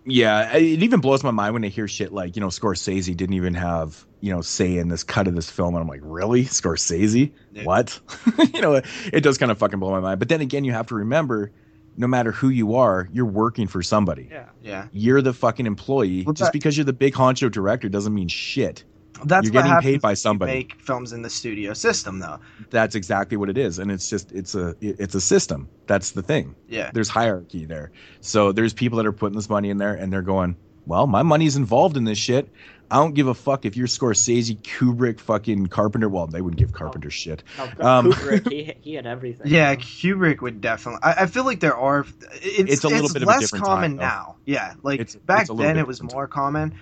Yeah, 0.06 0.56
it 0.56 0.82
even 0.82 1.00
blows 1.00 1.24
my 1.24 1.32
mind 1.32 1.54
when 1.54 1.64
I 1.64 1.68
hear 1.68 1.88
shit 1.88 2.12
like, 2.12 2.36
you 2.36 2.40
know, 2.40 2.48
Scorsese 2.48 3.16
didn't 3.16 3.34
even 3.34 3.54
have, 3.54 4.06
you 4.20 4.32
know, 4.32 4.40
say 4.40 4.78
in 4.78 4.88
this 4.88 5.02
cut 5.02 5.26
of 5.26 5.34
this 5.34 5.50
film. 5.50 5.74
And 5.74 5.82
I'm 5.82 5.88
like, 5.88 6.00
really? 6.02 6.44
Scorsese? 6.44 7.32
Yeah. 7.52 7.64
What? 7.64 7.98
you 8.54 8.60
know, 8.60 8.80
it 9.12 9.20
does 9.22 9.36
kind 9.36 9.50
of 9.50 9.58
fucking 9.58 9.80
blow 9.80 9.90
my 9.90 10.00
mind. 10.00 10.18
But 10.20 10.28
then 10.28 10.40
again, 10.40 10.64
you 10.64 10.72
have 10.72 10.86
to 10.88 10.94
remember 10.94 11.50
no 11.96 12.06
matter 12.06 12.30
who 12.30 12.50
you 12.50 12.76
are, 12.76 13.08
you're 13.12 13.24
working 13.24 13.66
for 13.66 13.82
somebody. 13.82 14.28
Yeah. 14.30 14.46
yeah. 14.62 14.88
You're 14.92 15.22
the 15.22 15.32
fucking 15.32 15.66
employee. 15.66 16.22
Well, 16.24 16.34
Just 16.34 16.48
that- 16.48 16.52
because 16.52 16.76
you're 16.76 16.84
the 16.84 16.92
big 16.92 17.14
honcho 17.14 17.50
director 17.50 17.88
doesn't 17.88 18.14
mean 18.14 18.28
shit. 18.28 18.84
That's 19.24 19.44
you're 19.44 19.52
getting 19.62 19.78
paid 19.80 20.00
by 20.00 20.08
when 20.08 20.12
you 20.12 20.16
somebody. 20.16 20.52
Make 20.52 20.80
films 20.80 21.12
in 21.12 21.22
the 21.22 21.30
studio 21.30 21.72
system 21.72 22.18
though. 22.18 22.38
That's 22.70 22.94
exactly 22.94 23.36
what 23.36 23.48
it 23.48 23.58
is. 23.58 23.78
And 23.78 23.90
it's 23.90 24.08
just, 24.10 24.32
it's 24.32 24.54
a, 24.54 24.74
it's 24.80 25.14
a 25.14 25.20
system. 25.20 25.68
That's 25.86 26.10
the 26.12 26.22
thing. 26.22 26.54
Yeah. 26.68 26.90
there's 26.92 27.08
hierarchy 27.08 27.64
there. 27.64 27.92
So 28.20 28.52
there's 28.52 28.72
people 28.74 28.96
that 28.98 29.06
are 29.06 29.12
putting 29.12 29.36
this 29.36 29.48
money 29.48 29.70
in 29.70 29.78
there 29.78 29.94
and 29.94 30.12
they're 30.12 30.22
going, 30.22 30.56
well, 30.86 31.06
my 31.06 31.22
money's 31.22 31.56
involved 31.56 31.96
in 31.96 32.04
this 32.04 32.18
shit. 32.18 32.48
I 32.88 32.96
don't 32.98 33.14
give 33.14 33.26
a 33.26 33.34
fuck 33.34 33.64
if 33.64 33.76
you're 33.76 33.88
Scorsese, 33.88 34.56
Kubrick, 34.60 35.18
fucking 35.18 35.66
Carpenter. 35.66 36.08
Well, 36.08 36.28
they 36.28 36.40
wouldn't 36.40 36.60
give 36.60 36.72
Carpenter 36.72 37.10
shit. 37.10 37.42
No, 37.58 37.84
Um, 37.84 38.12
Kubrick, 38.12 38.48
he 38.48 38.74
he 38.80 38.94
had 38.94 39.06
everything. 39.08 39.48
Yeah, 39.50 39.74
Kubrick 39.74 40.40
would 40.40 40.60
definitely. 40.60 41.00
I, 41.02 41.22
I 41.22 41.26
feel 41.26 41.44
like 41.44 41.58
there 41.58 41.76
are. 41.76 42.06
It's, 42.34 42.74
It's 42.74 42.84
a 42.84 42.88
little 42.88 43.08
bit 43.12 43.22
of 43.22 43.28
a 43.28 43.32
less 43.32 43.40
different 43.40 43.64
common 43.64 43.90
time, 43.92 43.96
now. 43.96 44.36
Yeah, 44.44 44.74
like 44.84 45.00
It's- 45.00 45.16
back 45.16 45.48
it's 45.48 45.58
then 45.58 45.76
it 45.78 45.84
was 45.88 45.98
different 45.98 46.12
more 46.14 46.28
common. 46.28 46.74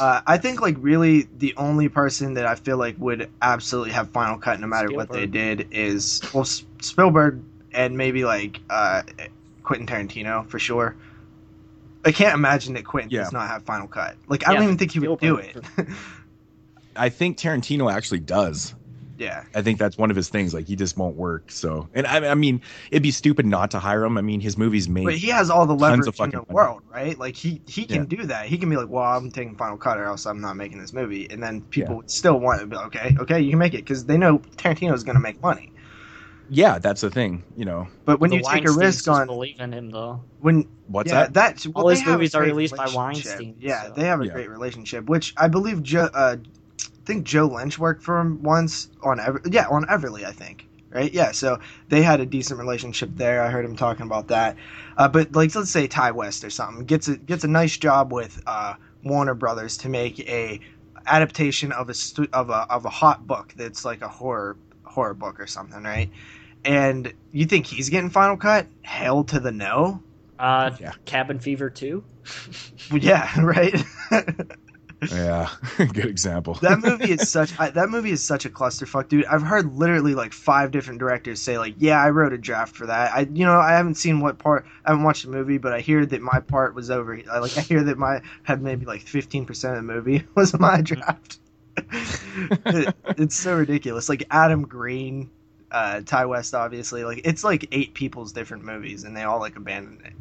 Uh, 0.00 0.20
I 0.26 0.38
think 0.38 0.60
like 0.62 0.76
really 0.78 1.28
the 1.38 1.54
only 1.56 1.88
person 1.88 2.34
that 2.34 2.46
I 2.46 2.54
feel 2.54 2.76
like 2.78 2.96
would 2.98 3.28
absolutely 3.42 3.92
have 3.92 4.10
final 4.10 4.38
cut 4.38 4.58
no 4.58 4.66
matter 4.66 4.90
what 4.90 5.12
they 5.12 5.26
did 5.26 5.68
is 5.70 6.22
well 6.32 6.42
S- 6.42 6.64
Spielberg 6.80 7.42
and 7.72 7.96
maybe 7.96 8.24
like 8.24 8.60
uh, 8.70 9.02
Quentin 9.62 9.86
Tarantino 9.86 10.46
for 10.48 10.58
sure. 10.58 10.96
I 12.04 12.10
can't 12.12 12.34
imagine 12.34 12.74
that 12.74 12.84
Quentin 12.84 13.10
Yeah. 13.10 13.22
does 13.24 13.32
not 13.32 13.48
have 13.48 13.62
final 13.64 13.86
cut. 13.86 14.16
Like 14.28 14.46
I 14.46 14.52
Yeah, 14.52 14.56
don't 14.56 14.64
even 14.64 14.78
think 14.78 14.92
he 14.92 14.98
would 14.98 15.20
do 15.20 15.36
it. 15.36 15.56
I 16.96 17.08
think 17.08 17.38
Tarantino 17.38 17.92
actually 17.92 18.20
does. 18.20 18.74
Yeah. 19.22 19.44
I 19.54 19.62
think 19.62 19.78
that's 19.78 19.96
one 19.96 20.10
of 20.10 20.16
his 20.16 20.28
things. 20.28 20.52
Like 20.52 20.66
he 20.66 20.76
just 20.76 20.96
won't 20.96 21.16
work. 21.16 21.50
So, 21.50 21.88
and 21.94 22.06
I, 22.06 22.30
I 22.30 22.34
mean, 22.34 22.60
it'd 22.90 23.02
be 23.02 23.10
stupid 23.10 23.46
not 23.46 23.70
to 23.72 23.78
hire 23.78 24.04
him. 24.04 24.18
I 24.18 24.20
mean, 24.22 24.40
his 24.40 24.58
movies 24.58 24.88
made. 24.88 25.04
But 25.04 25.14
he 25.14 25.28
has 25.28 25.48
all 25.50 25.66
the 25.66 25.74
Tons 25.76 25.82
leverage 25.82 26.08
of 26.08 26.20
in 26.20 26.30
the 26.30 26.36
money. 26.38 26.46
world, 26.50 26.82
right? 26.92 27.18
Like 27.18 27.36
he 27.36 27.60
he 27.66 27.84
can 27.84 28.02
Yeah. 28.10 28.16
do 28.16 28.26
that. 28.26 28.46
He 28.46 28.58
can 28.58 28.68
be 28.68 28.76
like, 28.76 28.88
"Well, 28.88 29.04
I'm 29.04 29.30
taking 29.30 29.56
Final 29.56 29.76
Cut, 29.78 29.98
or 29.98 30.04
else 30.06 30.26
I'm 30.26 30.40
not 30.40 30.56
making 30.56 30.78
this 30.80 30.92
movie," 30.92 31.28
and 31.30 31.42
then 31.42 31.62
people 31.70 31.96
Yeah. 31.96 32.06
still 32.06 32.38
want 32.40 32.60
to 32.60 32.66
be 32.66 32.76
like, 32.76 32.86
okay, 32.86 33.16
okay, 33.20 33.40
you 33.40 33.50
can 33.50 33.58
make 33.58 33.74
it 33.74 33.78
because 33.84 34.04
they 34.06 34.18
know 34.18 34.38
Tarantino's 34.56 35.04
going 35.04 35.16
to 35.16 35.20
make 35.22 35.40
money. 35.40 35.72
yeah, 36.50 36.78
that's 36.78 37.00
the 37.00 37.10
thing. 37.10 37.44
You 37.56 37.64
know, 37.64 37.88
But 38.04 38.20
when 38.20 38.30
The 38.30 38.36
you 38.36 38.42
take 38.42 38.68
a 38.68 38.72
risk 38.72 39.08
on 39.08 39.26
believe 39.26 39.58
in 39.60 39.72
him 39.72 39.90
though. 39.90 40.20
when 40.40 40.68
what's 40.86 41.10
yeah, 41.10 41.28
that? 41.28 41.34
that 41.34 41.66
well, 41.74 41.84
All 41.84 41.88
his 41.90 42.04
movies 42.04 42.34
are 42.34 42.42
released 42.42 42.76
by 42.76 42.84
relationship. 42.84 43.38
Weinstein, 43.38 43.56
Yeah, 43.58 43.84
so- 43.86 43.92
they 43.96 44.04
have 44.04 44.20
a 44.20 44.26
Yeah. 44.26 44.32
great 44.32 44.50
relationship, 44.50 45.06
which 45.08 45.32
I 45.36 45.48
believe 45.48 45.82
Joe. 45.82 46.10
Uh, 46.12 46.36
I 47.02 47.04
think 47.04 47.24
Joe 47.24 47.46
Lynch 47.46 47.78
worked 47.78 48.02
for 48.02 48.20
him 48.20 48.42
once 48.42 48.88
on 49.02 49.18
Ever- 49.18 49.42
yeah 49.50 49.66
on 49.68 49.84
Everly, 49.86 50.24
I 50.24 50.32
think. 50.32 50.66
Right? 50.90 51.12
Yeah, 51.12 51.32
so 51.32 51.58
they 51.88 52.02
had 52.02 52.20
a 52.20 52.26
decent 52.26 52.60
relationship 52.60 53.10
there. 53.14 53.42
I 53.42 53.48
heard 53.48 53.64
him 53.64 53.76
talking 53.76 54.04
about 54.04 54.28
that. 54.28 54.56
Uh, 54.98 55.08
but 55.08 55.32
like, 55.32 55.54
let's 55.54 55.70
say 55.70 55.86
Ti 55.86 56.10
West 56.10 56.44
or 56.44 56.50
something 56.50 56.84
gets 56.84 57.08
a 57.08 57.16
gets 57.16 57.44
a 57.44 57.48
nice 57.48 57.78
job 57.78 58.12
with 58.12 58.42
uh, 58.46 58.74
Warner 59.02 59.34
Brothers 59.34 59.78
to 59.78 59.88
make 59.88 60.20
a 60.20 60.60
adaptation 61.06 61.72
of 61.72 61.88
a 61.88 61.94
stu- 61.94 62.28
of 62.32 62.50
a 62.50 62.66
of 62.70 62.84
a 62.84 62.90
hot 62.90 63.26
book 63.26 63.54
that's 63.56 63.84
like 63.86 64.02
a 64.02 64.08
horror 64.08 64.56
horror 64.84 65.14
book 65.14 65.40
or 65.40 65.46
something, 65.46 65.82
right? 65.82 66.10
And 66.64 67.12
you 67.32 67.46
think 67.46 67.66
he's 67.66 67.88
getting 67.88 68.10
final 68.10 68.36
cut? 68.36 68.66
Hell 68.82 69.24
to 69.24 69.40
the 69.40 69.50
no. 69.50 70.02
Uh, 70.38 70.72
Yeah. 70.78 70.92
Cabin 71.06 71.38
Fever 71.38 71.70
too. 71.70 72.04
Yeah, 72.92 73.30
right. 73.40 73.82
Yeah, 75.10 75.48
good 75.78 76.06
example. 76.06 76.54
that 76.62 76.78
movie 76.84 77.10
is 77.12 77.28
such 77.30 77.58
I, 77.58 77.70
that 77.70 77.88
movie 77.90 78.10
is 78.12 78.22
such 78.22 78.44
a 78.44 78.50
clusterfuck, 78.50 79.08
dude. 79.08 79.24
I've 79.26 79.42
heard 79.42 79.74
literally 79.74 80.14
like 80.14 80.32
five 80.32 80.70
different 80.70 81.00
directors 81.00 81.40
say 81.40 81.58
like, 81.58 81.74
"Yeah, 81.78 82.00
I 82.00 82.10
wrote 82.10 82.32
a 82.32 82.38
draft 82.38 82.76
for 82.76 82.86
that." 82.86 83.12
I 83.12 83.20
you 83.32 83.44
know 83.44 83.58
I 83.58 83.72
haven't 83.72 83.94
seen 83.96 84.20
what 84.20 84.38
part 84.38 84.64
I 84.84 84.90
haven't 84.90 85.04
watched 85.04 85.24
the 85.24 85.30
movie, 85.30 85.58
but 85.58 85.72
I 85.72 85.80
hear 85.80 86.06
that 86.06 86.20
my 86.22 86.40
part 86.40 86.74
was 86.74 86.90
over. 86.90 87.18
I, 87.30 87.38
like 87.38 87.56
I 87.58 87.62
hear 87.62 87.82
that 87.84 87.98
my 87.98 88.20
had 88.44 88.62
maybe 88.62 88.86
like 88.86 89.02
fifteen 89.02 89.44
percent 89.46 89.76
of 89.76 89.84
the 89.86 89.92
movie 89.92 90.24
was 90.36 90.58
my 90.58 90.80
draft. 90.80 91.38
It- 91.76 92.94
it's 93.18 93.34
so 93.36 93.56
ridiculous. 93.56 94.08
Like 94.08 94.24
Adam 94.30 94.62
Green, 94.62 95.30
uh, 95.70 96.00
Ti 96.02 96.24
West, 96.26 96.54
obviously. 96.54 97.04
Like 97.04 97.22
it's 97.24 97.44
like 97.44 97.66
eight 97.72 97.94
people's 97.94 98.32
different 98.32 98.64
movies, 98.64 99.04
and 99.04 99.16
they 99.16 99.22
all 99.22 99.40
like 99.40 99.56
abandoned 99.56 100.00
it. 100.04 100.12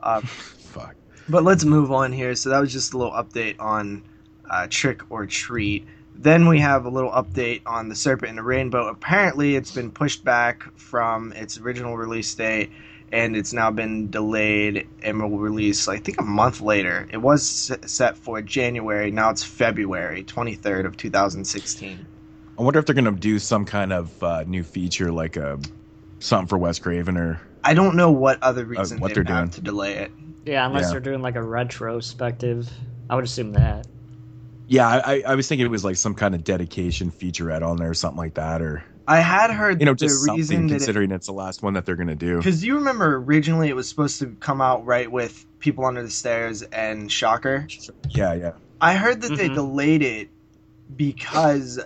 Uh, 0.00 0.20
Fuck. 0.20 0.96
but 1.28 1.44
let's 1.44 1.64
move 1.64 1.90
on 1.92 2.12
here. 2.12 2.34
So 2.34 2.50
that 2.50 2.60
was 2.60 2.72
just 2.72 2.92
a 2.94 2.98
little 2.98 3.12
update 3.14 3.58
on 3.60 4.02
uh, 4.50 4.66
Trick 4.70 5.02
or 5.10 5.26
Treat. 5.26 5.86
Then 6.16 6.46
we 6.46 6.60
have 6.60 6.84
a 6.84 6.88
little 6.90 7.10
update 7.10 7.62
on 7.66 7.88
The 7.88 7.94
Serpent 7.96 8.28
and 8.30 8.38
the 8.38 8.42
Rainbow. 8.42 8.86
Apparently, 8.88 9.56
it's 9.56 9.72
been 9.72 9.90
pushed 9.90 10.24
back 10.24 10.62
from 10.78 11.32
its 11.32 11.58
original 11.58 11.96
release 11.96 12.32
date, 12.34 12.70
and 13.10 13.34
it's 13.36 13.52
now 13.52 13.70
been 13.72 14.10
delayed 14.10 14.86
and 15.02 15.20
will 15.20 15.38
release, 15.38 15.88
I 15.88 15.98
think, 15.98 16.20
a 16.20 16.24
month 16.24 16.60
later. 16.60 17.08
It 17.10 17.16
was 17.16 17.72
set 17.84 18.16
for 18.16 18.40
January. 18.42 19.10
Now 19.10 19.30
it's 19.30 19.42
February 19.42 20.22
23rd 20.24 20.86
of 20.86 20.96
2016. 20.96 22.06
I 22.56 22.62
wonder 22.62 22.78
if 22.78 22.86
they're 22.86 22.94
gonna 22.94 23.10
do 23.10 23.40
some 23.40 23.64
kind 23.64 23.92
of 23.92 24.22
uh, 24.22 24.44
new 24.46 24.62
feature, 24.62 25.10
like 25.10 25.36
a 25.36 25.58
something 26.20 26.46
for 26.46 26.56
Wes 26.58 26.78
Craven 26.78 27.16
or 27.16 27.40
I 27.64 27.74
don't 27.74 27.96
know 27.96 28.12
what 28.12 28.40
other 28.42 28.64
reason 28.64 28.98
Uh, 28.98 29.00
what 29.00 29.08
they 29.08 29.14
they're 29.14 29.24
doing. 29.24 29.48
to 29.50 29.60
delay 29.60 29.94
it. 29.96 30.12
Yeah, 30.46 30.64
unless 30.66 30.84
Yeah. 30.84 30.90
they're 30.92 31.00
doing 31.00 31.22
like 31.22 31.34
a 31.34 31.42
retrospective. 31.42 32.70
I 33.10 33.16
would 33.16 33.24
assume 33.24 33.52
that. 33.54 33.86
Yeah, 34.66 34.88
I, 34.88 35.22
I 35.26 35.34
was 35.34 35.46
thinking 35.48 35.66
it 35.66 35.70
was 35.70 35.84
like 35.84 35.96
some 35.96 36.14
kind 36.14 36.34
of 36.34 36.42
dedication 36.44 37.10
featurette 37.10 37.62
on 37.62 37.76
there 37.76 37.90
or 37.90 37.94
something 37.94 38.16
like 38.18 38.34
that, 38.34 38.62
or 38.62 38.82
I 39.06 39.20
had 39.20 39.50
heard 39.50 39.80
you 39.80 39.86
know, 39.86 39.94
just 39.94 40.24
the 40.24 40.32
reason 40.32 40.56
something 40.56 40.66
that 40.68 40.74
it, 40.74 40.78
considering 40.78 41.10
it's 41.12 41.26
the 41.26 41.32
last 41.34 41.62
one 41.62 41.74
that 41.74 41.84
they're 41.84 41.96
gonna 41.96 42.14
do. 42.14 42.38
because 42.38 42.64
you 42.64 42.76
remember 42.76 43.16
originally 43.16 43.68
it 43.68 43.76
was 43.76 43.88
supposed 43.88 44.18
to 44.20 44.28
come 44.40 44.60
out 44.62 44.84
right 44.86 45.10
with 45.10 45.44
People 45.58 45.84
Under 45.84 46.02
the 46.02 46.10
Stairs 46.10 46.62
and 46.62 47.10
Shocker. 47.12 47.66
Yeah, 48.10 48.32
yeah. 48.34 48.52
I 48.80 48.94
heard 48.94 49.20
that 49.22 49.36
they 49.36 49.48
Mhm. 49.50 49.54
delayed 49.54 50.02
it 50.02 50.28
because 50.96 51.78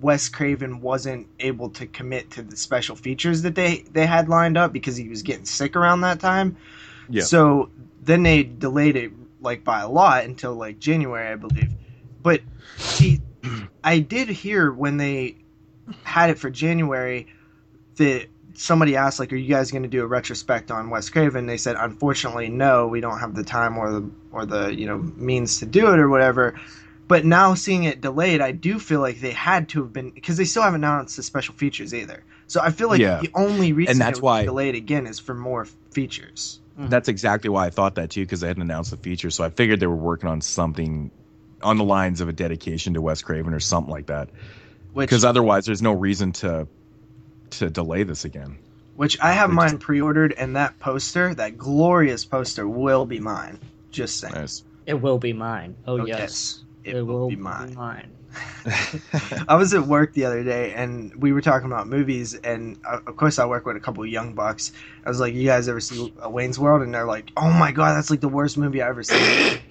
Wes 0.00 0.28
Craven 0.28 0.80
wasn't 0.80 1.28
able 1.40 1.70
to 1.70 1.86
commit 1.86 2.30
to 2.32 2.42
the 2.42 2.56
special 2.56 2.96
features 2.96 3.42
that 3.42 3.54
they 3.54 3.84
they 3.92 4.06
had 4.06 4.28
lined 4.28 4.56
up 4.56 4.72
because 4.72 4.96
he 4.96 5.08
was 5.08 5.22
getting 5.22 5.44
sick 5.44 5.76
around 5.76 6.00
that 6.02 6.20
time. 6.20 6.56
Yeah. 7.08 7.22
So 7.22 7.70
then 8.02 8.22
they 8.22 8.42
delayed 8.42 8.96
it 8.96 9.12
like 9.40 9.64
by 9.64 9.80
a 9.80 9.88
lot 9.88 10.24
until 10.24 10.54
like 10.54 10.78
January, 10.78 11.28
I 11.32 11.36
believe. 11.36 11.70
But 12.22 12.40
see, 12.76 13.20
I 13.82 13.98
did 13.98 14.28
hear 14.28 14.72
when 14.72 14.96
they 14.96 15.36
had 16.04 16.30
it 16.30 16.38
for 16.38 16.50
January 16.50 17.26
that 17.96 18.26
somebody 18.54 18.96
asked 18.96 19.18
like, 19.18 19.32
"Are 19.32 19.36
you 19.36 19.48
guys 19.48 19.70
going 19.70 19.82
to 19.82 19.88
do 19.88 20.02
a 20.02 20.06
retrospect 20.06 20.70
on 20.70 20.90
Wes 20.90 21.08
Craven?" 21.10 21.46
They 21.46 21.56
said, 21.56 21.76
"Unfortunately, 21.78 22.48
no. 22.48 22.86
We 22.86 23.00
don't 23.00 23.18
have 23.18 23.34
the 23.34 23.44
time 23.44 23.76
or 23.78 23.90
the 23.90 24.10
or 24.30 24.46
the 24.46 24.74
you 24.74 24.86
know 24.86 24.98
means 25.16 25.58
to 25.60 25.66
do 25.66 25.92
it 25.92 25.98
or 25.98 26.08
whatever." 26.08 26.58
But 27.08 27.24
now 27.26 27.52
seeing 27.54 27.84
it 27.84 28.00
delayed, 28.00 28.40
I 28.40 28.52
do 28.52 28.78
feel 28.78 29.00
like 29.00 29.20
they 29.20 29.32
had 29.32 29.68
to 29.70 29.82
have 29.82 29.92
been 29.92 30.10
because 30.10 30.36
they 30.36 30.44
still 30.44 30.62
haven't 30.62 30.84
announced 30.84 31.16
the 31.16 31.22
special 31.22 31.54
features 31.54 31.92
either. 31.92 32.22
So 32.46 32.60
I 32.60 32.70
feel 32.70 32.88
like 32.88 33.00
Yeah. 33.00 33.20
the 33.20 33.30
only 33.34 33.72
reason 33.72 33.98
that's 33.98 34.18
it 34.18 34.22
was 34.22 34.22
why- 34.22 34.44
delayed 34.44 34.74
again 34.76 35.06
is 35.06 35.18
for 35.18 35.34
more 35.34 35.66
features. 35.90 36.60
Mm-hmm. 36.78 36.88
That's 36.88 37.08
exactly 37.08 37.50
why 37.50 37.66
I 37.66 37.70
thought 37.70 37.96
that 37.96 38.10
too, 38.10 38.22
because 38.22 38.40
they 38.40 38.46
hadn't 38.46 38.62
announced 38.62 38.92
the 38.92 38.96
feature. 38.96 39.28
So 39.30 39.44
I 39.44 39.50
figured 39.50 39.80
they 39.80 39.86
were 39.86 39.94
working 39.96 40.28
on 40.28 40.40
something 40.40 41.10
on 41.62 41.78
the 41.78 41.84
lines 41.84 42.20
of 42.20 42.28
a 42.28 42.32
dedication 42.32 42.94
to 42.94 43.00
Wes 43.00 43.22
Craven 43.22 43.54
or 43.54 43.60
something 43.60 43.90
like 43.92 44.06
that. 44.06 44.28
Because 44.94 45.24
otherwise, 45.24 45.64
there's 45.66 45.82
no 45.82 45.92
reason 45.92 46.32
to 46.32 46.66
to 47.50 47.68
delay 47.70 48.02
this 48.02 48.24
again. 48.24 48.58
which 48.96 49.18
I 49.20 49.32
have 49.32 49.50
Which- 49.50 49.56
mine 49.56 49.78
pre-ordered, 49.78 50.32
and 50.32 50.56
that 50.56 50.78
poster, 50.78 51.34
that 51.34 51.56
glorious 51.58 52.24
poster, 52.24 52.68
will 52.68 53.04
be 53.06 53.20
mine. 53.20 53.58
Just 53.90 54.20
saying. 54.20 54.34
Nice. 54.34 54.64
It 54.86 54.94
will 54.94 55.18
be 55.18 55.32
mine. 55.32 55.76
Oh, 55.86 56.00
Oh, 56.00 56.06
yes. 56.06 56.62
It, 56.84 57.00
will, 57.06 57.28
be 57.28 57.36
mine. 57.36 57.74
Mine. 57.74 58.10
I 59.48 59.54
was 59.56 59.74
at 59.74 59.86
work 59.86 60.14
the 60.14 60.24
other 60.24 60.42
day 60.42 60.72
and 60.72 61.14
we 61.16 61.32
were 61.32 61.40
talking 61.42 61.66
about 61.66 61.86
movies 61.86 62.34
and 62.34 62.78
uh, 62.84 62.98
of 63.06 63.16
course 63.16 63.38
I 63.38 63.44
work 63.46 63.66
with 63.66 63.76
a 63.76 63.80
couple 63.80 64.02
of 64.02 64.08
young 64.08 64.34
bucks. 64.34 64.72
I 65.04 65.08
was 65.10 65.20
like, 65.20 65.34
"You 65.34 65.44
guys 65.46 65.68
ever 65.68 65.80
see 65.80 66.12
uh, 66.24 66.28
Wayne's 66.30 66.58
World?" 66.58 66.82
And 66.82 66.94
they're 66.94 67.04
like, 67.06 67.30
"Oh 67.36 67.50
my 67.52 67.72
god, 67.72 67.94
that's 67.94 68.10
like 68.10 68.20
the 68.20 68.28
worst 68.28 68.56
movie 68.56 68.80
I 68.82 68.88
ever 68.88 69.02
seen." 69.02 69.18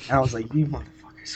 And 0.08 0.12
I 0.12 0.20
was 0.20 0.34
like, 0.34 0.54
"You 0.54 0.68
motherfuckers, 0.68 0.84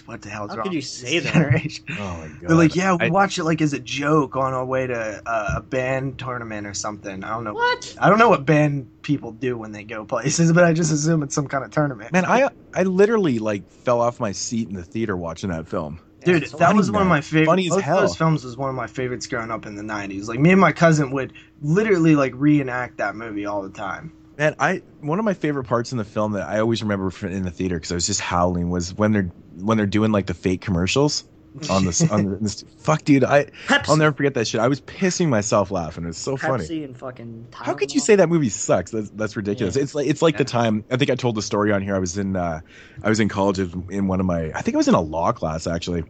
what 0.07 0.21
the 0.21 0.29
hell's 0.29 0.51
How 0.51 0.57
wrong?" 0.57 0.63
could 0.63 0.73
you 0.73 0.81
say 0.81 1.19
that? 1.19 1.33
generation?" 1.33 1.83
oh 1.91 1.93
my 1.95 2.27
god. 2.27 2.39
They're 2.41 2.55
like, 2.57 2.75
"Yeah, 2.75 2.93
we 2.93 3.05
I- 3.07 3.09
watched 3.09 3.37
it 3.37 3.43
like 3.43 3.61
as 3.61 3.73
a 3.73 3.79
joke 3.79 4.35
on 4.35 4.53
our 4.53 4.65
way 4.65 4.87
to 4.87 5.21
uh, 5.25 5.53
a 5.57 5.61
band 5.61 6.19
tournament 6.19 6.67
or 6.67 6.73
something." 6.73 7.23
I 7.23 7.29
don't 7.29 7.43
know. 7.43 7.53
What? 7.53 7.95
I 7.99 8.09
don't 8.09 8.19
know 8.19 8.29
what 8.29 8.45
band 8.45 8.87
people 9.01 9.31
do 9.31 9.57
when 9.57 9.71
they 9.71 9.83
go 9.83 10.05
places, 10.05 10.51
but 10.53 10.63
I 10.63 10.73
just 10.73 10.91
assume 10.91 11.23
it's 11.23 11.35
some 11.35 11.47
kind 11.47 11.63
of 11.63 11.71
tournament. 11.71 12.11
man, 12.11 12.25
I 12.25 12.49
I 12.73 12.83
literally 12.83 13.39
like 13.39 13.67
fell 13.69 14.01
off 14.01 14.19
my 14.19 14.31
seat 14.31 14.67
in 14.67 14.75
the 14.75 14.83
theater 14.83 15.15
watching 15.15 15.49
that 15.51 15.67
film. 15.67 15.99
Dude, 16.23 16.41
Yeah, 16.41 16.49
that 16.49 16.57
funny, 16.59 16.77
was 16.77 16.89
one 16.91 17.03
of 17.03 17.07
my 17.07 17.21
favorite. 17.21 17.45
Funny 17.45 17.67
as 17.67 17.75
both 17.75 17.81
hell. 17.83 17.99
those 18.01 18.15
films 18.15 18.43
was 18.43 18.57
one 18.57 18.69
of 18.69 18.75
my 18.75 18.87
favorites 18.87 19.27
growing 19.27 19.51
up 19.51 19.67
in 19.67 19.75
the 19.75 19.83
'90s. 19.83 20.27
Like 20.27 20.39
me 20.39 20.51
and 20.51 20.59
my 20.59 20.71
cousin 20.71 21.11
would 21.11 21.33
literally 21.61 22.15
like 22.15 22.33
reenact 22.35 22.97
that 22.97 23.15
movie 23.15 23.45
all 23.45 23.61
the 23.61 23.69
time. 23.69 24.11
Man, 24.37 24.55
I 24.59 24.81
one 25.01 25.19
of 25.19 25.23
my 25.25 25.35
favorite 25.35 25.65
parts 25.65 25.91
in 25.91 25.97
the 25.99 26.03
film 26.03 26.31
that 26.33 26.47
I 26.49 26.59
always 26.59 26.81
remember 26.81 27.11
in 27.27 27.43
the 27.43 27.51
theater 27.51 27.75
because 27.77 27.91
I 27.91 27.95
was 27.95 28.07
just 28.07 28.21
howling 28.21 28.69
was 28.69 28.93
when 28.95 29.11
they're 29.13 29.29
when 29.55 29.77
they're 29.77 29.85
doing 29.85 30.11
like 30.11 30.25
the 30.25 30.33
fake 30.33 30.61
commercials 30.61 31.23
on 31.69 31.85
this 31.85 32.09
on 32.09 32.39
this, 32.41 32.63
fuck 32.79 33.03
dude 33.03 33.23
I 33.23 33.45
Pepsi. 33.67 33.89
I'll 33.89 33.97
never 33.97 34.15
forget 34.15 34.33
that 34.33 34.47
shit. 34.47 34.61
I 34.61 34.67
was 34.67 34.81
pissing 34.81 35.29
myself 35.29 35.71
laughing. 35.71 36.05
It's 36.05 36.17
so 36.17 36.37
funny. 36.37 36.63
Pepsi 36.63 36.83
and 36.83 36.97
fucking. 36.97 37.47
How 37.53 37.73
could 37.73 37.93
you 37.93 37.99
say 37.99 38.15
that 38.17 38.29
movie 38.29 38.49
sucks? 38.49 38.91
That's 38.91 39.09
that's 39.11 39.35
ridiculous. 39.35 39.75
Yeah. 39.75 39.83
It's 39.83 39.95
like 39.95 40.07
it's 40.07 40.21
like 40.21 40.37
the 40.37 40.45
time 40.45 40.83
I 40.91 40.97
think 40.97 41.11
I 41.11 41.15
told 41.15 41.35
the 41.35 41.41
story 41.41 41.71
on 41.71 41.81
here. 41.81 41.95
I 41.95 41.99
was 41.99 42.17
in 42.17 42.35
uh 42.35 42.61
I 43.03 43.09
was 43.09 43.19
in 43.19 43.29
college 43.29 43.59
in 43.59 44.07
one 44.07 44.19
of 44.19 44.25
my 44.25 44.51
I 44.53 44.61
think 44.61 44.75
I 44.75 44.77
was 44.77 44.87
in 44.87 44.95
a 44.95 45.01
law 45.01 45.31
class 45.31 45.67
actually. 45.67 46.03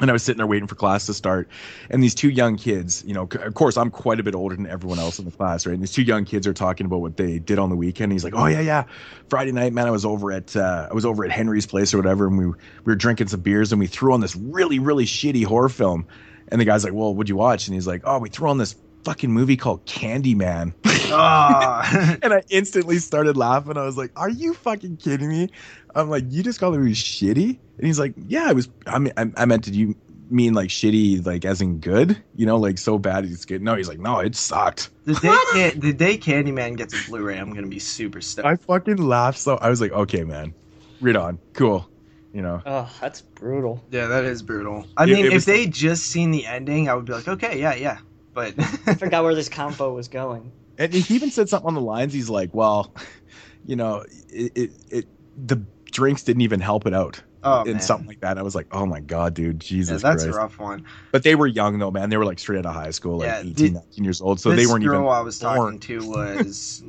And 0.00 0.10
I 0.10 0.12
was 0.12 0.22
sitting 0.22 0.38
there 0.38 0.46
waiting 0.46 0.66
for 0.66 0.74
class 0.74 1.06
to 1.06 1.14
start, 1.14 1.48
and 1.88 2.02
these 2.02 2.14
two 2.14 2.28
young 2.28 2.56
kids, 2.56 3.02
you 3.06 3.14
know, 3.14 3.22
of 3.22 3.54
course, 3.54 3.78
I'm 3.78 3.90
quite 3.90 4.20
a 4.20 4.22
bit 4.22 4.34
older 4.34 4.54
than 4.54 4.66
everyone 4.66 4.98
else 4.98 5.18
in 5.18 5.24
the 5.24 5.30
class, 5.30 5.66
right? 5.66 5.72
And 5.72 5.82
these 5.82 5.92
two 5.92 6.02
young 6.02 6.26
kids 6.26 6.46
are 6.46 6.52
talking 6.52 6.84
about 6.84 7.00
what 7.00 7.16
they 7.16 7.38
did 7.38 7.58
on 7.58 7.70
the 7.70 7.76
weekend. 7.76 8.12
He's 8.12 8.22
like, 8.22 8.34
"Oh 8.36 8.46
yeah, 8.46 8.60
yeah, 8.60 8.84
Friday 9.30 9.52
night, 9.52 9.72
man, 9.72 9.86
I 9.86 9.90
was 9.90 10.04
over 10.04 10.32
at 10.32 10.54
uh, 10.54 10.88
I 10.90 10.94
was 10.94 11.06
over 11.06 11.24
at 11.24 11.30
Henry's 11.30 11.66
place 11.66 11.94
or 11.94 11.96
whatever, 11.96 12.26
and 12.26 12.36
we 12.36 12.46
we 12.46 12.54
were 12.84 12.94
drinking 12.94 13.28
some 13.28 13.40
beers, 13.40 13.72
and 13.72 13.80
we 13.80 13.86
threw 13.86 14.12
on 14.12 14.20
this 14.20 14.36
really 14.36 14.78
really 14.78 15.06
shitty 15.06 15.44
horror 15.44 15.70
film." 15.70 16.06
And 16.48 16.60
the 16.60 16.64
guy's 16.64 16.84
like, 16.84 16.92
"Well, 16.92 17.14
what'd 17.14 17.28
you 17.28 17.36
watch?" 17.36 17.66
And 17.66 17.74
he's 17.74 17.86
like, 17.86 18.02
"Oh, 18.04 18.18
we 18.18 18.28
threw 18.28 18.50
on 18.50 18.58
this 18.58 18.76
fucking 19.06 19.30
movie 19.30 19.56
called 19.56 19.86
Candyman." 19.86 20.74
Ah, 21.12 22.16
and 22.22 22.32
I 22.32 22.42
instantly 22.50 22.98
started 22.98 23.36
laughing. 23.36 23.76
I 23.76 23.84
was 23.84 23.96
like, 23.96 24.10
"Are 24.16 24.28
you 24.30 24.54
fucking 24.54 24.96
kidding 24.98 25.28
me?" 25.28 25.48
I'm 25.94 26.10
like, 26.10 26.24
"You 26.28 26.42
just 26.42 26.60
called 26.60 26.74
the 26.74 26.78
movie 26.78 26.92
shitty?" 26.92 27.58
And 27.78 27.86
he's 27.86 27.98
like, 27.98 28.14
"Yeah, 28.26 28.46
I 28.48 28.52
was. 28.52 28.68
I 28.86 28.98
mean, 28.98 29.12
I, 29.16 29.30
I 29.36 29.44
meant 29.46 29.62
did 29.64 29.76
you 29.76 29.94
mean 30.28 30.54
like 30.54 30.68
shitty, 30.68 31.24
like 31.24 31.44
as 31.44 31.60
in 31.60 31.78
good? 31.78 32.20
You 32.34 32.46
know, 32.46 32.56
like 32.56 32.78
so 32.78 32.98
bad 32.98 33.24
it's 33.24 33.44
good." 33.44 33.62
No, 33.62 33.76
he's 33.76 33.88
like, 33.88 34.00
"No, 34.00 34.18
it 34.20 34.34
sucked." 34.34 34.90
the 35.04 35.14
day 35.14 35.36
Can- 35.70 35.80
the 35.80 35.92
day 35.92 36.18
Candyman 36.18 36.76
gets 36.76 36.92
a 36.92 37.08
Blu-ray, 37.08 37.38
I'm 37.38 37.52
gonna 37.54 37.68
be 37.68 37.78
super 37.78 38.20
stoked. 38.20 38.46
I 38.46 38.56
fucking 38.56 38.96
laughed 38.96 39.38
so. 39.38 39.56
I 39.56 39.70
was 39.70 39.80
like, 39.80 39.92
"Okay, 39.92 40.24
man, 40.24 40.52
read 41.00 41.16
on, 41.16 41.38
cool." 41.54 41.88
You 42.32 42.42
know, 42.42 42.60
Oh, 42.66 42.90
that's 43.00 43.22
brutal. 43.22 43.82
yeah, 43.90 44.08
that 44.08 44.24
is 44.24 44.42
brutal. 44.42 44.84
I 44.98 45.04
It- 45.04 45.06
mean, 45.06 45.24
it 45.24 45.26
if 45.28 45.32
was- 45.34 45.44
they 45.46 45.66
just 45.68 46.06
seen 46.06 46.32
the 46.32 46.44
ending, 46.44 46.88
I 46.90 46.94
would 46.94 47.06
be 47.06 47.12
like, 47.14 47.28
okay, 47.28 47.58
yeah, 47.58 47.74
yeah. 47.74 47.98
But 48.36 48.52
I 48.86 48.94
forgot 48.94 49.24
where 49.24 49.34
this 49.34 49.48
combo 49.48 49.94
was 49.94 50.08
going. 50.08 50.52
and 50.76 50.92
he 50.92 51.14
even 51.14 51.30
said 51.30 51.48
something 51.48 51.66
on 51.66 51.74
the 51.74 51.80
lines. 51.80 52.12
He's 52.12 52.28
like, 52.28 52.54
"Well, 52.54 52.92
you 53.64 53.76
know, 53.76 54.04
it, 54.28 54.52
it, 54.54 54.70
it 54.90 55.06
the 55.38 55.62
drinks 55.90 56.22
didn't 56.22 56.42
even 56.42 56.60
help 56.60 56.86
it 56.86 56.92
out." 56.92 57.22
oh 57.42 57.60
and 57.60 57.74
man, 57.74 57.80
something 57.80 58.06
like 58.06 58.20
that. 58.20 58.36
I 58.36 58.42
was 58.42 58.54
like, 58.54 58.66
"Oh 58.72 58.84
my 58.84 59.00
god, 59.00 59.32
dude, 59.32 59.64
yeah, 59.64 59.68
Jesus 59.68 60.02
that's 60.02 60.22
Christ!" 60.24 60.36
a 60.36 60.38
rough 60.38 60.58
one. 60.58 60.84
But 61.12 61.22
they 61.22 61.34
were 61.34 61.46
young 61.46 61.78
though, 61.78 61.90
man. 61.90 62.10
They 62.10 62.18
were 62.18 62.26
like 62.26 62.38
straight 62.38 62.58
out 62.58 62.66
of 62.66 62.74
high 62.74 62.90
school, 62.90 63.16
like 63.16 63.28
Yeah, 63.28 63.40
18, 63.40 63.54
the- 63.54 63.70
19 63.70 64.04
years 64.04 64.20
old. 64.20 64.38
So 64.38 64.50
they 64.50 64.66
weren't 64.66 64.84
girl 64.84 64.96
even. 65.00 65.08
I 65.08 65.20
was 65.22 65.38
talking 65.38 65.78
to 65.78 65.98
was 66.06 66.84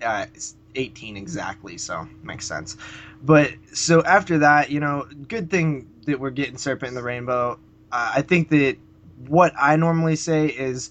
uh, 0.00 0.24
18 0.74 1.18
exactly, 1.18 1.76
so 1.76 2.08
makes 2.22 2.46
sense. 2.46 2.78
But 3.22 3.52
so 3.74 4.02
after 4.02 4.38
that, 4.38 4.70
you 4.70 4.80
know, 4.80 5.06
good 5.28 5.50
thing 5.50 5.90
that 6.06 6.18
we're 6.18 6.30
getting 6.30 6.56
Serpent 6.56 6.88
in 6.88 6.94
the 6.94 7.02
Rainbow. 7.02 7.58
Uh, 7.92 8.12
I 8.16 8.22
think 8.22 8.48
that 8.48 8.78
what 9.26 9.52
I 9.58 9.76
normally 9.76 10.16
say 10.16 10.46
is 10.46 10.90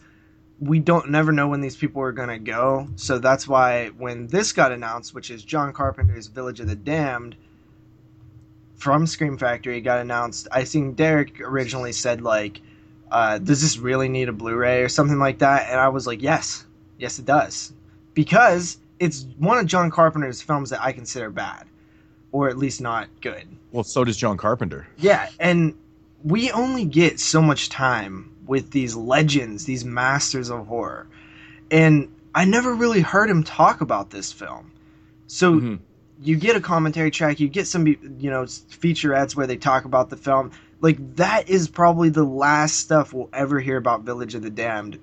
we 0.60 0.80
don't 0.80 1.10
never 1.10 1.32
know 1.32 1.48
when 1.48 1.62
these 1.62 1.78
people 1.78 2.02
are 2.02 2.12
gonna 2.12 2.40
go, 2.40 2.88
so 2.96 3.20
that's 3.20 3.48
why 3.48 3.90
when 3.90 4.28
this 4.28 4.54
got 4.54 4.72
announced, 4.72 5.14
which 5.14 5.30
is 5.30 5.44
John 5.44 5.72
Carpenter's 5.74 6.28
Village 6.28 6.60
of 6.60 6.68
the 6.68 6.76
Damned 6.76 7.36
from 8.76 9.08
Scream 9.08 9.38
Factory, 9.38 9.82
got 9.82 10.00
announced. 10.00 10.48
I 10.52 10.64
think 10.64 10.96
Derek 10.96 11.40
originally 11.42 11.92
said 11.92 12.22
like 12.22 12.62
uh, 13.12 13.38
does 13.38 13.62
this 13.62 13.78
really 13.78 14.10
need 14.10 14.30
a 14.30 14.34
Blu-ray 14.34 14.84
or 14.84 14.90
something 14.90 15.20
like 15.20 15.40
that? 15.40 15.70
And 15.70 15.80
I 15.80 15.90
was 15.90 16.06
like, 16.06 16.22
yes, 16.22 16.66
yes, 16.98 17.20
it 17.20 17.26
does, 17.26 17.72
because 18.14 18.78
it's 19.00 19.26
one 19.38 19.58
of 19.58 19.66
John 19.66 19.92
Carpenter's 19.92 20.42
films 20.42 20.72
that 20.72 20.82
I 20.82 20.92
consider 20.92 21.30
bad, 21.30 21.68
or 22.32 22.50
at 22.50 22.58
least 22.58 22.82
not 22.82 23.08
good. 23.22 23.48
Well, 23.72 23.84
so 23.84 24.04
does 24.04 24.18
John 24.18 24.38
Carpenter. 24.38 24.88
Yeah, 24.98 25.30
and 25.40 25.76
we 26.28 26.52
only 26.52 26.84
get 26.84 27.20
so 27.20 27.42
much 27.42 27.70
time 27.70 28.32
with 28.46 28.72
these 28.72 28.96
legends, 28.96 29.66
these 29.66 29.86
masters 29.86 30.50
of 30.50 30.68
horror, 30.68 31.08
and 31.72 32.10
I 32.36 32.46
never 32.46 32.74
really 32.74 33.02
heard 33.02 33.30
him 33.30 33.44
talk 33.44 33.82
about 33.82 34.10
this 34.10 34.32
film. 34.32 34.72
So 35.28 35.56
Mhm. 35.56 35.80
you 36.22 36.36
get 36.36 36.56
a 36.56 36.62
commentary 36.62 37.12
track, 37.12 37.40
you 37.40 37.48
get 37.48 37.68
some, 37.68 37.88
you 37.88 38.30
know, 38.30 38.44
featurettes 38.44 39.36
where 39.36 39.48
they 39.48 39.58
talk 39.58 39.86
about 39.86 40.10
the 40.10 40.18
film. 40.18 40.52
Like 40.82 41.16
that 41.16 41.50
is 41.50 41.68
probably 41.68 42.10
the 42.10 42.24
last 42.26 42.78
stuff 42.78 43.14
we'll 43.14 43.30
ever 43.34 43.60
hear 43.60 43.78
about 43.78 44.04
Village 44.04 44.36
of 44.36 44.42
the 44.42 44.50
Damned, 44.50 45.00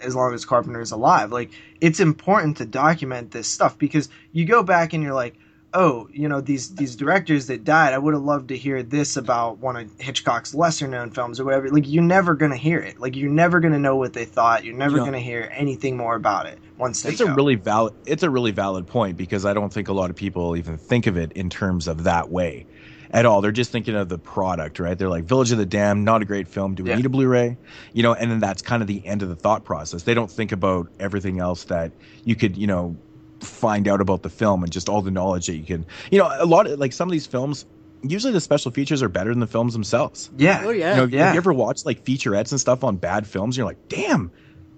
as 0.00 0.14
long 0.14 0.34
as 0.34 0.44
Carpenter 0.44 0.80
is 0.80 0.92
alive. 0.92 1.32
Like 1.32 1.50
it's 1.80 2.00
important 2.00 2.58
to 2.58 2.66
document 2.66 3.30
this 3.30 3.48
stuff 3.48 3.78
because 3.78 4.08
you 4.32 4.44
go 4.44 4.62
back 4.62 4.92
and 4.92 5.02
you're 5.02 5.14
like, 5.14 5.34
oh, 5.74 6.08
you 6.12 6.28
know, 6.28 6.40
these 6.40 6.74
these 6.74 6.96
directors 6.96 7.46
that 7.46 7.64
died, 7.64 7.94
I 7.94 7.98
would 7.98 8.14
have 8.14 8.22
loved 8.22 8.48
to 8.48 8.56
hear 8.56 8.82
this 8.82 9.16
about 9.16 9.58
one 9.58 9.76
of 9.76 9.90
Hitchcock's 9.98 10.54
lesser 10.54 10.86
known 10.88 11.10
films 11.10 11.40
or 11.40 11.44
whatever. 11.44 11.68
Like 11.70 11.88
you're 11.88 12.02
never 12.02 12.34
gonna 12.34 12.56
hear 12.56 12.78
it. 12.80 12.98
Like 13.00 13.16
you're 13.16 13.30
never 13.30 13.60
gonna 13.60 13.78
know 13.78 13.96
what 13.96 14.12
they 14.12 14.24
thought. 14.24 14.64
You're 14.64 14.76
never 14.76 14.98
Yeah. 14.98 15.04
gonna 15.04 15.20
hear 15.20 15.50
anything 15.54 15.96
more 15.96 16.14
about 16.16 16.46
it 16.46 16.60
once 16.76 17.02
they 17.02 17.10
It's 17.10 17.20
go. 17.20 17.26
a 17.32 17.34
really 17.34 17.54
valid. 17.56 17.94
It's 18.06 18.22
a 18.22 18.30
really 18.30 18.50
valid 18.50 18.86
point 18.86 19.16
because 19.16 19.44
I 19.46 19.54
don't 19.54 19.72
think 19.72 19.88
a 19.88 19.92
lot 19.92 20.10
of 20.10 20.16
people 20.16 20.56
even 20.56 20.76
think 20.78 21.06
of 21.06 21.16
it 21.16 21.32
in 21.32 21.48
terms 21.50 21.86
of 21.88 22.04
that 22.04 22.30
way, 22.30 22.66
at 23.10 23.26
all. 23.26 23.40
They're 23.40 23.52
just 23.52 23.72
thinking 23.72 23.94
of 23.94 24.08
the 24.08 24.18
product, 24.18 24.78
right? 24.78 24.98
They're 24.98 25.08
like 25.08 25.24
Village 25.24 25.52
of 25.52 25.58
the 25.58 25.66
Damned, 25.66 26.04
not 26.04 26.22
a 26.22 26.24
great 26.24 26.48
film. 26.48 26.74
Do 26.74 26.82
we 26.84 26.90
Yeah. 26.90 26.96
need 26.96 27.06
a 27.06 27.10
Blu-ray? 27.10 27.58
You 27.92 28.02
know, 28.02 28.14
and 28.14 28.30
then 28.30 28.40
that's 28.40 28.62
kind 28.62 28.82
of 28.82 28.88
the 28.88 29.04
end 29.06 29.22
of 29.22 29.28
the 29.28 29.36
thought 29.36 29.64
process. 29.64 30.02
They 30.04 30.14
don't 30.14 30.30
think 30.30 30.52
about 30.52 30.88
everything 30.98 31.38
else 31.38 31.64
that 31.64 31.92
you 32.24 32.36
could, 32.36 32.56
you 32.56 32.66
know, 32.66 32.98
find 33.44 33.88
out 33.88 34.00
about 34.00 34.22
the 34.22 34.30
film 34.30 34.62
and 34.62 34.72
just 34.72 34.88
all 34.88 35.02
the 35.02 35.10
knowledge 35.10 35.46
that 35.46 35.56
you 35.56 35.64
can. 35.64 35.84
You 36.10 36.18
know, 36.18 36.30
a 36.38 36.46
lot 36.46 36.66
of 36.66 36.78
like 36.78 36.92
some 36.92 37.08
of 37.08 37.12
these 37.12 37.26
films 37.26 37.66
usually 38.04 38.32
the 38.32 38.40
special 38.40 38.72
features 38.72 39.00
are 39.00 39.08
better 39.08 39.30
than 39.30 39.38
the 39.38 39.46
films 39.46 39.72
themselves. 39.74 40.28
Yeah. 40.36 40.62
Oh 40.64 40.70
yeah. 40.70 40.90
You 40.90 40.96
know, 41.02 41.04
Yeah. 41.06 41.26
have 41.26 41.34
you 41.34 41.38
ever 41.38 41.52
watched 41.52 41.86
like 41.86 42.04
featurettes 42.04 42.50
and 42.50 42.60
stuff 42.60 42.82
on 42.82 42.96
bad 42.96 43.26
films? 43.28 43.56
You're 43.56 43.64
like, 43.66 43.88
damn. 43.88 44.32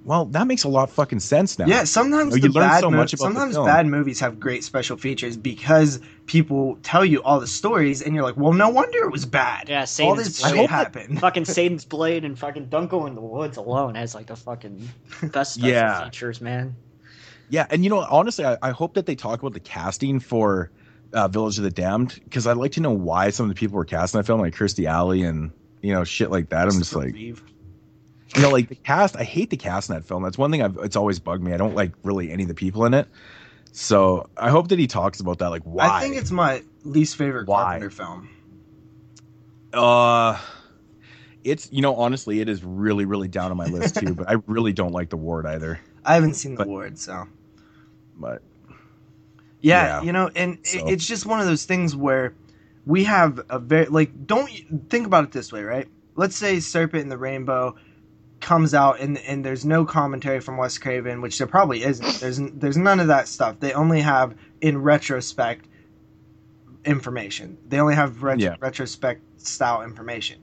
Well, 0.04 0.26
that 0.26 0.46
makes 0.46 0.64
a 0.64 0.68
lot 0.68 0.90
of 0.90 0.94
fucking 0.94 1.20
sense 1.20 1.58
now. 1.58 1.64
Yeah, 1.64 1.84
sometimes 1.84 2.34
You 2.36 2.42
know, 2.42 2.46
you 2.48 2.52
learn 2.52 2.68
bad 2.68 2.80
so 2.80 2.90
mo- 2.90 2.98
much 2.98 3.14
about 3.14 3.28
the 3.28 3.32
sometimes 3.32 3.54
film. 3.54 3.64
bad 3.66 3.86
movies 3.86 4.20
have 4.20 4.38
great 4.38 4.62
special 4.62 4.98
features 4.98 5.38
because 5.38 5.98
people 6.26 6.76
tell 6.82 7.02
you 7.06 7.22
all 7.22 7.40
the 7.40 7.46
stories 7.46 8.02
and 8.02 8.14
you're 8.14 8.22
like, 8.24 8.36
well, 8.36 8.52
no 8.52 8.68
wonder 8.68 8.98
it 9.04 9.10
was 9.10 9.24
bad. 9.24 9.70
Yeah, 9.70 9.80
all 9.80 9.86
Satan's 9.86 10.24
this 10.24 10.42
Blade. 10.42 10.56
shit 10.56 10.68
happened. 10.68 11.20
fucking 11.22 11.46
Satan's 11.46 11.86
Blade 11.86 12.26
and 12.26 12.38
fucking 12.38 12.66
Don't 12.66 12.90
Go 12.90 13.06
in 13.06 13.14
the 13.14 13.22
Woods 13.22 13.56
alone 13.56 13.94
has 13.94 14.14
like 14.14 14.26
the 14.26 14.36
fucking 14.36 14.86
best 15.22 15.54
special 15.54 15.70
Yeah. 15.70 16.04
features, 16.04 16.42
man. 16.42 16.76
Yeah, 17.48 17.66
and 17.70 17.84
you 17.84 17.90
know, 17.90 18.00
honestly, 18.00 18.44
I, 18.44 18.56
I 18.62 18.70
hope 18.70 18.94
that 18.94 19.06
they 19.06 19.14
talk 19.14 19.40
about 19.40 19.52
the 19.52 19.60
casting 19.60 20.20
for 20.20 20.70
uh, 21.12 21.28
Village 21.28 21.58
of 21.58 21.64
the 21.64 21.70
Damned 21.70 22.20
because 22.24 22.46
I'd 22.46 22.56
like 22.56 22.72
to 22.72 22.80
know 22.80 22.90
why 22.90 23.30
some 23.30 23.48
of 23.48 23.54
the 23.54 23.58
people 23.58 23.76
were 23.76 23.84
cast 23.84 24.14
in 24.14 24.18
that 24.18 24.24
film, 24.24 24.40
like 24.40 24.54
Kirstie 24.54 24.86
Alley 24.86 25.22
and 25.22 25.52
you 25.80 25.92
know 25.92 26.04
shit 26.04 26.30
like 26.30 26.48
that. 26.50 26.68
I'm 26.68 26.78
just 26.78 26.94
like, 26.94 27.14
you 27.14 27.36
know, 28.38 28.50
like 28.50 28.68
the 28.68 28.74
cast. 28.74 29.16
I 29.16 29.24
hate 29.24 29.50
the 29.50 29.56
cast 29.56 29.88
in 29.90 29.96
that 29.96 30.04
film. 30.04 30.22
That's 30.22 30.38
one 30.38 30.50
thing 30.50 30.62
I've 30.62 30.76
it's 30.78 30.96
always 30.96 31.18
bugged 31.20 31.42
me. 31.42 31.52
I 31.52 31.56
don't 31.56 31.74
like 31.74 31.92
really 32.02 32.30
any 32.30 32.42
of 32.42 32.48
the 32.48 32.54
people 32.54 32.84
in 32.84 32.94
it. 32.94 33.08
So 33.72 34.28
I 34.36 34.50
hope 34.50 34.68
that 34.68 34.78
he 34.78 34.86
talks 34.86 35.20
about 35.20 35.38
that. 35.38 35.48
Like, 35.48 35.62
why? 35.62 35.88
I 35.88 36.00
think 36.00 36.16
it's 36.16 36.30
my 36.30 36.62
least 36.84 37.16
favorite 37.16 37.48
Why? 37.48 37.62
Carpenter 37.62 37.90
film. 37.90 38.30
Uh, 39.72 40.38
it's 41.42 41.70
you 41.72 41.82
know 41.82 41.96
honestly, 41.96 42.40
it 42.40 42.48
is 42.48 42.64
really 42.64 43.04
really 43.04 43.28
down 43.28 43.50
on 43.50 43.56
my 43.56 43.66
list 43.66 43.96
too. 43.96 44.14
but 44.14 44.28
I 44.28 44.36
really 44.46 44.72
don't 44.72 44.92
like 44.92 45.10
the 45.10 45.16
ward 45.16 45.46
either. 45.46 45.80
I 46.04 46.14
haven't 46.14 46.34
seen 46.34 46.52
the 46.52 46.58
But- 46.58 46.68
ward, 46.68 46.98
so 46.98 47.26
But 48.16 48.42
yeah, 49.60 49.86
Yeah. 49.98 50.02
you 50.02 50.12
know, 50.12 50.30
and 50.36 50.58
it- 50.58 50.66
So- 50.66 50.86
it's 50.88 51.06
just 51.06 51.26
one 51.26 51.40
of 51.40 51.46
those 51.46 51.64
things 51.64 51.96
where 51.96 52.34
we 52.86 53.04
have 53.04 53.40
a 53.48 53.58
very 53.58 53.86
like 53.86 54.26
don't 54.26 54.48
think 54.90 55.06
about 55.06 55.24
it 55.24 55.32
this 55.32 55.52
way, 55.52 55.62
right? 55.62 55.88
Let's 56.16 56.36
say 56.36 56.60
Serpent 56.60 57.02
in 57.02 57.08
the 57.08 57.18
Rainbow 57.18 57.74
comes 58.40 58.74
out 58.74 59.00
and 59.00 59.16
and 59.18 59.44
there's 59.44 59.64
no 59.64 59.84
commentary 59.86 60.38
from 60.40 60.58
Wes 60.58 60.76
Craven, 60.78 61.20
which 61.22 61.38
there 61.38 61.46
probably 61.46 61.82
isn't. 61.82 62.20
There's 62.20 62.38
there's 62.54 62.76
none 62.76 63.00
of 63.00 63.06
that 63.08 63.26
stuff. 63.26 63.58
They 63.58 63.72
only 63.72 64.00
have 64.02 64.34
in 64.60 64.78
retrospect 64.82 65.66
information. 66.84 67.56
They 67.68 67.80
only 67.80 67.94
have 67.94 68.22
ret- 68.22 68.40
Yeah. 68.40 68.56
retrospect 68.60 69.22
style 69.40 69.82
information. 69.82 70.38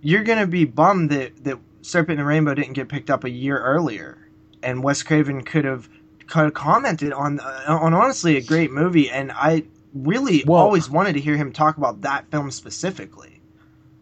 You're 0.00 0.22
gonna 0.22 0.46
be 0.46 0.64
bummed 0.64 1.10
that 1.10 1.42
that 1.44 1.58
Serpent 1.82 2.18
and 2.18 2.20
the 2.20 2.24
Rainbow 2.24 2.54
didn't 2.54 2.72
get 2.74 2.88
picked 2.88 3.10
up 3.10 3.24
a 3.24 3.30
year 3.30 3.58
earlier, 3.58 4.16
and 4.64 4.82
Wes 4.82 5.02
Craven 5.02 5.42
could 5.42 5.64
have 5.64 5.88
commented 6.26 7.12
on 7.12 7.40
uh, 7.40 7.64
on 7.68 7.94
honestly 7.94 8.36
a 8.36 8.40
great 8.42 8.72
movie. 8.72 9.10
And 9.10 9.30
I 9.32 9.64
really 9.94 10.42
Well- 10.46 10.60
always 10.60 10.90
wanted 10.90 11.12
to 11.14 11.20
hear 11.20 11.36
him 11.36 11.52
talk 11.52 11.76
about 11.76 12.00
that 12.02 12.30
film 12.30 12.50
specifically. 12.50 13.30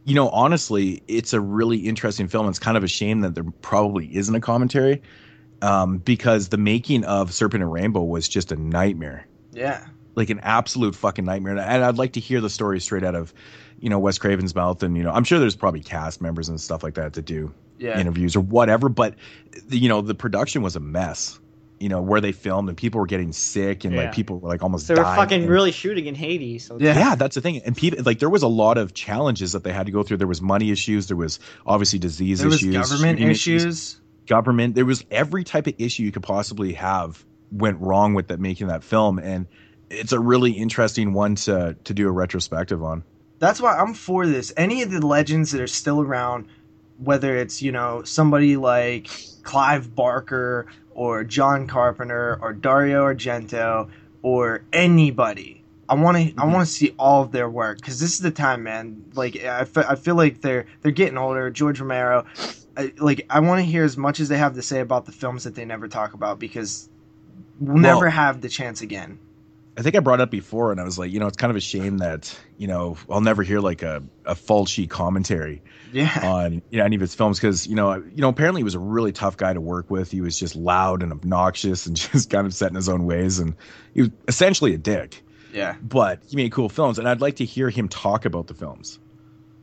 you 0.04 0.16
know, 0.16 0.28
honestly, 0.30 1.00
it's 1.06 1.32
a 1.32 1.40
really 1.40 1.76
interesting 1.78 2.26
film. 2.26 2.48
It's 2.48 2.58
kind 2.58 2.76
of 2.76 2.82
a 2.82 2.88
shame 2.88 3.20
that 3.20 3.36
there 3.36 3.44
probably 3.60 4.06
isn't 4.16 4.34
a 4.34 4.40
commentary, 4.40 5.00
um, 5.60 5.98
because 5.98 6.48
the 6.48 6.56
making 6.56 7.04
of 7.04 7.32
Serpent 7.32 7.62
and 7.62 7.72
Rainbow 7.72 8.02
was 8.02 8.28
just 8.28 8.50
a 8.50 8.56
nightmare, 8.56 9.26
Yeah, 9.52 9.86
like 10.16 10.28
an 10.30 10.40
absolute 10.42 10.96
fucking 10.96 11.24
nightmare. 11.24 11.56
And 11.56 11.84
I'd 11.84 11.98
like 11.98 12.14
to 12.14 12.20
hear 12.20 12.40
the 12.40 12.50
story 12.50 12.80
straight 12.80 13.04
out 13.04 13.14
of, 13.14 13.32
you 13.78 13.90
know, 13.90 14.00
Wes 14.00 14.18
Craven's 14.18 14.56
mouth. 14.56 14.82
And 14.82 14.96
you 14.96 15.04
know, 15.04 15.12
I'm 15.12 15.22
sure 15.22 15.38
there's 15.38 15.54
probably 15.54 15.80
cast 15.82 16.20
members 16.20 16.48
and 16.48 16.60
stuff 16.60 16.82
like 16.82 16.94
that 16.94 17.12
to 17.12 17.22
do 17.22 17.54
yeah. 17.82 17.98
interviews 18.00 18.36
or 18.36 18.40
whatever. 18.40 18.88
But 18.88 19.14
you 19.68 19.88
know, 19.88 20.00
the 20.00 20.14
production 20.14 20.62
was 20.62 20.76
a 20.76 20.80
mess. 20.80 21.38
You 21.80 21.88
know, 21.88 22.00
where 22.00 22.20
they 22.20 22.30
filmed 22.30 22.68
and 22.68 22.78
people 22.78 23.00
were 23.00 23.08
getting 23.08 23.32
sick 23.32 23.84
and 23.84 23.92
Yeah. 23.92 24.02
like 24.02 24.12
people 24.14 24.38
were 24.38 24.48
like 24.48 24.62
almost 24.62 24.86
They 24.86 24.94
we're 24.94 25.02
dying. 25.02 25.16
fucking 25.16 25.40
and- 25.42 25.50
really 25.50 25.72
shooting 25.72 26.06
in 26.06 26.14
Haiti. 26.14 26.60
So 26.60 26.78
Yeah. 26.78 26.96
yeah. 26.96 27.14
that's 27.16 27.34
the 27.34 27.40
thing. 27.40 27.60
And 27.66 27.76
people 27.76 28.04
like 28.04 28.20
there 28.20 28.30
was 28.30 28.44
a 28.44 28.48
lot 28.48 28.78
of 28.78 28.94
challenges 28.94 29.50
that 29.52 29.64
they 29.64 29.72
had 29.72 29.86
to 29.86 29.92
go 29.92 30.04
through. 30.04 30.18
There 30.18 30.28
was 30.28 30.40
money 30.40 30.70
issues. 30.70 31.08
There 31.08 31.16
was 31.16 31.40
obviously 31.66 31.98
disease 31.98 32.38
there 32.38 32.48
was 32.48 32.62
issues, 32.62 32.76
government 32.76 33.18
shooting 33.18 33.30
issues. 33.32 34.00
government. 34.28 34.76
There 34.76 34.84
was 34.84 35.04
every 35.10 35.42
type 35.42 35.66
of 35.66 35.74
issue 35.78 36.04
you 36.04 36.12
could 36.12 36.22
possibly 36.22 36.74
have 36.74 37.24
went 37.50 37.80
wrong 37.80 38.14
with 38.14 38.28
that 38.28 38.38
making 38.38 38.68
that 38.68 38.84
film, 38.84 39.18
and 39.18 39.46
it's 39.90 40.12
a 40.12 40.20
really 40.20 40.52
interesting 40.52 41.12
one 41.12 41.34
to 41.34 41.76
to 41.82 41.94
do 41.94 42.06
a 42.06 42.12
retrospective 42.12 42.80
on. 42.84 43.02
That's 43.40 43.60
why 43.60 43.76
I'm 43.76 43.94
for 43.94 44.24
this. 44.24 44.52
Any 44.56 44.82
of 44.82 44.92
the 44.92 45.04
legends 45.04 45.50
that 45.50 45.60
are 45.60 45.66
still 45.66 46.00
around, 46.00 46.46
whether 46.99 47.36
it's 47.36 47.62
you 47.62 47.72
know 47.72 48.03
somebody 48.05 48.57
like 48.57 49.09
Clive 49.43 49.95
Barker 49.95 50.66
or 50.95 51.24
John 51.24 51.66
Carpenter 51.66 52.38
or 52.40 52.53
Dario 52.53 53.05
Argento 53.05 53.88
or 54.22 54.62
anybody. 54.72 55.59
I 55.88 55.95
want 55.95 56.16
to 56.16 56.22
I 56.22 56.47
Mhm. 56.47 56.53
want 56.53 56.66
to 56.66 56.72
see 56.72 56.95
all 56.99 57.22
of 57.22 57.32
their 57.32 57.49
work 57.51 57.78
because 57.78 58.01
this 58.01 58.12
is 58.14 58.20
the 58.20 58.30
time, 58.30 58.62
man. 58.62 59.05
Like 59.14 59.36
I 59.45 59.64
fe- 59.64 59.84
I 59.88 59.95
feel 59.97 60.14
like 60.14 60.40
they're 60.40 60.66
they're 60.80 60.93
getting 60.93 61.18
older. 61.18 61.51
George 61.51 61.80
Romero, 61.80 62.24
I, 62.76 62.93
like 62.99 63.26
I 63.28 63.40
want 63.40 63.59
to 63.61 63.64
hear 63.64 63.84
as 63.84 63.97
much 63.97 64.20
as 64.20 64.28
they 64.28 64.38
have 64.38 64.55
to 64.55 64.62
say 64.62 64.80
about 64.80 65.07
the 65.07 65.12
films 65.12 65.45
that 65.45 65.55
they 65.55 65.64
never 65.64 65.88
talk 65.88 66.14
about 66.14 66.38
because 66.38 66.88
we'll 67.61 67.74
Well- 67.74 67.82
never 67.82 68.11
have 68.11 68.40
the 68.40 68.49
chance 68.49 68.80
again. 68.80 69.18
I 69.76 69.80
think 69.82 69.96
I 69.96 70.00
brought 70.00 70.20
up 70.20 70.30
before, 70.30 70.70
and 70.70 70.80
I 70.80 70.84
was 70.84 70.98
like, 70.98 71.10
you 71.12 71.18
know, 71.18 71.26
it's 71.26 71.38
kind 71.38 71.50
of 71.50 71.56
a 71.56 71.60
shame 71.60 71.98
that 71.98 72.38
you 72.58 72.66
know 72.66 72.96
I'll 73.10 73.22
never 73.22 73.42
hear 73.42 73.60
like 73.60 73.82
a 73.82 74.02
a 74.26 74.34
Fulci 74.34 74.88
commentary 74.88 75.62
Yeah, 75.92 76.10
on 76.22 76.62
you 76.70 76.78
know 76.78 76.84
any 76.84 76.96
of 76.96 77.00
his 77.00 77.14
films 77.14 77.38
because 77.38 77.66
you 77.66 77.74
know 77.74 77.94
you 77.94 78.20
know 78.20 78.28
apparently 78.28 78.60
he 78.60 78.64
was 78.64 78.74
a 78.74 78.78
really 78.78 79.12
tough 79.12 79.36
guy 79.36 79.52
to 79.52 79.60
work 79.60 79.90
with. 79.90 80.10
He 80.10 80.20
was 80.20 80.38
just 80.38 80.56
loud 80.56 81.02
and 81.02 81.10
obnoxious 81.10 81.86
and 81.86 81.96
just 82.12 82.28
kind 82.28 82.46
of 82.46 82.54
set 82.54 82.68
in 82.68 82.74
his 82.74 82.88
own 82.88 83.06
ways, 83.06 83.38
and 83.38 83.54
he 83.94 84.02
was 84.02 84.10
essentially 84.28 84.74
a 84.74 84.78
dick. 84.78 85.22
yeah, 85.54 85.76
But 85.82 86.20
he 86.28 86.36
made 86.36 86.52
cool 86.52 86.68
films, 86.68 86.98
and 86.98 87.08
I'd 87.08 87.20
like 87.22 87.36
to 87.36 87.44
hear 87.46 87.70
him 87.70 87.88
talk 87.88 88.24
about 88.26 88.48
the 88.48 88.54
films. 88.54 88.98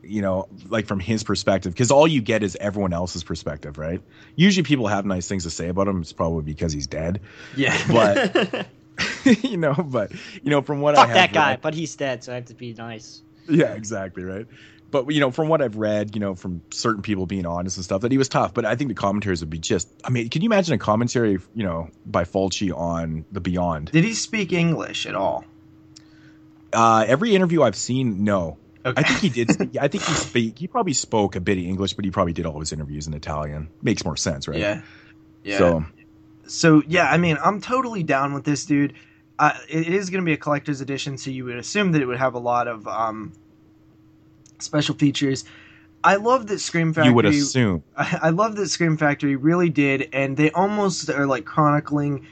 You 0.01 0.23
know, 0.23 0.47
like 0.69 0.87
from 0.87 0.99
his 0.99 1.23
perspective, 1.23 1.71
because 1.71 1.91
all 1.91 2.07
you 2.07 2.21
get 2.21 2.41
is 2.41 2.55
everyone 2.59 2.93
else's 2.93 3.23
perspective, 3.23 3.77
right? 3.77 4.01
Usually, 4.35 4.63
people 4.63 4.87
have 4.87 5.05
nice 5.05 5.27
things 5.27 5.43
to 5.43 5.51
say 5.51 5.67
about 5.67 5.87
him. 5.87 6.01
It's 6.01 6.13
probably 6.13 6.41
because 6.41 6.73
he's 6.73 6.87
dead, 6.87 7.21
yeah. 7.55 7.77
but 7.87 8.65
you 9.43 9.57
know. 9.57 9.73
But 9.73 10.11
you 10.43 10.49
know, 10.49 10.61
from 10.61 10.81
what 10.81 10.95
I 10.95 11.01
fuck 11.01 11.07
have 11.07 11.15
that 11.15 11.33
guy, 11.33 11.49
read- 11.51 11.61
but 11.61 11.73
he's 11.73 11.95
dead, 11.95 12.23
so 12.23 12.31
I 12.31 12.35
have 12.35 12.45
to 12.45 12.53
be 12.55 12.73
nice. 12.73 13.21
yeah, 13.49 13.73
exactly, 13.73 14.23
right. 14.23 14.47
But 14.91 15.11
you 15.11 15.19
know, 15.19 15.29
from 15.29 15.49
what 15.49 15.61
I've 15.61 15.75
read, 15.75 16.15
you 16.15 16.19
know, 16.19 16.33
from 16.33 16.63
certain 16.71 17.03
people 17.03 17.25
being 17.27 17.45
honest 17.45 17.77
and 17.77 17.83
stuff, 17.83 18.01
that 18.01 18.11
he 18.11 18.17
was 18.17 18.27
tough. 18.27 18.53
But 18.55 18.65
I 18.65 18.75
think 18.75 18.87
the 18.87 18.95
commentaries 18.95 19.41
would 19.41 19.49
be 19.51 19.59
just. 19.59 19.87
I 20.03 20.09
mean, 20.09 20.29
can 20.29 20.41
you 20.41 20.47
imagine 20.47 20.73
a 20.73 20.77
commentary, 20.79 21.37
you 21.53 21.63
know, 21.63 21.89
by 22.05 22.23
Fulci 22.23 22.75
on 22.75 23.25
The 23.31 23.39
Beyond? 23.39 23.91
Did 23.91 24.03
he 24.03 24.13
speak 24.13 24.51
English 24.51 25.05
at 25.05 25.13
all? 25.15 25.45
Uh, 26.71 27.05
every 27.07 27.35
interview 27.35 27.63
I've 27.63 27.75
seen, 27.75 28.23
no. 28.23 28.57
Okay. 28.85 28.99
I 28.99 29.03
think 29.07 29.19
he 29.19 29.29
did. 29.29 29.51
speak- 29.53 29.77
I 29.79 29.87
think 29.87 30.03
he 30.03 30.13
speak. 30.13 30.57
He 30.59 30.67
probably 30.67 30.93
spoke 30.93 31.35
a 31.35 31.39
bit 31.41 31.57
of 31.57 31.63
English, 31.65 31.93
but 31.93 32.05
he 32.05 32.11
probably 32.11 32.33
did 32.33 32.45
all 32.45 32.59
his 32.59 32.71
interviews 32.73 33.07
in 33.07 33.13
Italian. 33.13 33.69
Makes 33.81 34.05
more 34.05 34.15
sense, 34.17 34.47
right? 34.47 34.57
Yeah. 34.57 34.81
Yeah. 35.43 35.57
So 35.57 35.85
So 36.47 36.83
yeah, 36.87 37.09
I 37.09 37.17
mean, 37.17 37.37
I'm 37.43 37.61
totally 37.61 38.03
down 38.03 38.33
with 38.33 38.43
this, 38.43 38.65
dude. 38.65 38.93
Uh, 39.39 39.53
it 39.69 39.87
is 39.87 40.09
going 40.09 40.21
to 40.21 40.25
be 40.25 40.33
a 40.33 40.37
collector's 40.37 40.81
edition, 40.81 41.17
so 41.17 41.31
you 41.31 41.45
would 41.45 41.55
assume 41.55 41.93
that 41.93 42.01
it 42.01 42.05
would 42.05 42.17
have 42.17 42.33
a 42.33 42.39
lot 42.39 42.67
of 42.67 42.85
um, 42.87 43.31
special 44.59 44.95
features. 44.95 45.45
I 46.03 46.15
love 46.15 46.47
that 46.47 46.59
Scream 46.59 46.93
Factory. 46.93 47.09
you 47.09 47.15
would 47.15 47.25
assume. 47.25 47.83
I, 47.97 48.19
I 48.23 48.29
love 48.31 48.57
that 48.57 48.67
Scream 48.67 48.97
Factory 48.97 49.37
really 49.37 49.69
did, 49.69 50.09
and 50.11 50.35
they 50.35 50.51
almost 50.51 51.09
are 51.09 51.25
like 51.25 51.45
chronicling 51.45 52.27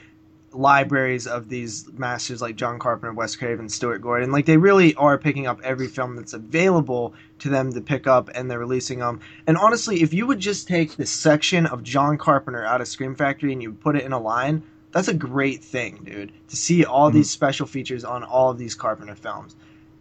libraries 0.52 1.28
of 1.28 1.48
these 1.50 1.88
masters 1.94 2.42
like 2.42 2.56
John 2.58 2.78
Carpenter, 2.78 3.14
Wes 3.14 3.38
Craven, 3.38 3.70
Stuart 3.70 4.00
Gordon. 4.00 4.32
Like 4.32 4.46
they 4.46 4.58
really 4.58 4.94
are 4.96 5.18
picking 5.18 5.48
up 5.48 5.62
every 5.64 5.88
film 5.88 6.18
that's 6.18 6.34
available 6.34 7.14
to 7.40 7.50
them 7.50 7.72
to 7.72 7.80
pick 7.80 8.06
up, 8.06 8.30
and 8.36 8.52
they're 8.52 8.60
releasing 8.60 9.00
them. 9.00 9.22
And 9.46 9.58
honestly, 9.58 10.02
if 10.02 10.14
you 10.14 10.28
would 10.28 10.40
just 10.40 10.68
take 10.68 10.98
this 10.98 11.12
section 11.12 11.68
of 11.68 11.84
John 11.84 12.18
Carpenter 12.18 12.66
out 12.66 12.82
of 12.82 12.88
Scream 12.90 13.16
Factory 13.16 13.54
and 13.54 13.64
you 13.64 13.72
put 13.72 13.96
it 13.96 14.04
in 14.04 14.12
a 14.12 14.20
line, 14.20 14.64
that's 14.98 15.08
a 15.10 15.14
great 15.14 15.64
thing, 15.64 16.00
dude. 16.04 16.32
To 16.48 16.56
see 16.56 16.84
all 16.84 17.12
Mhm. 17.12 17.14
these 17.14 17.30
special 17.30 17.68
features 17.68 18.04
on 18.04 18.24
all 18.24 18.50
of 18.50 18.58
these 18.58 18.74
Carpenter 18.74 19.14
films. 19.14 19.56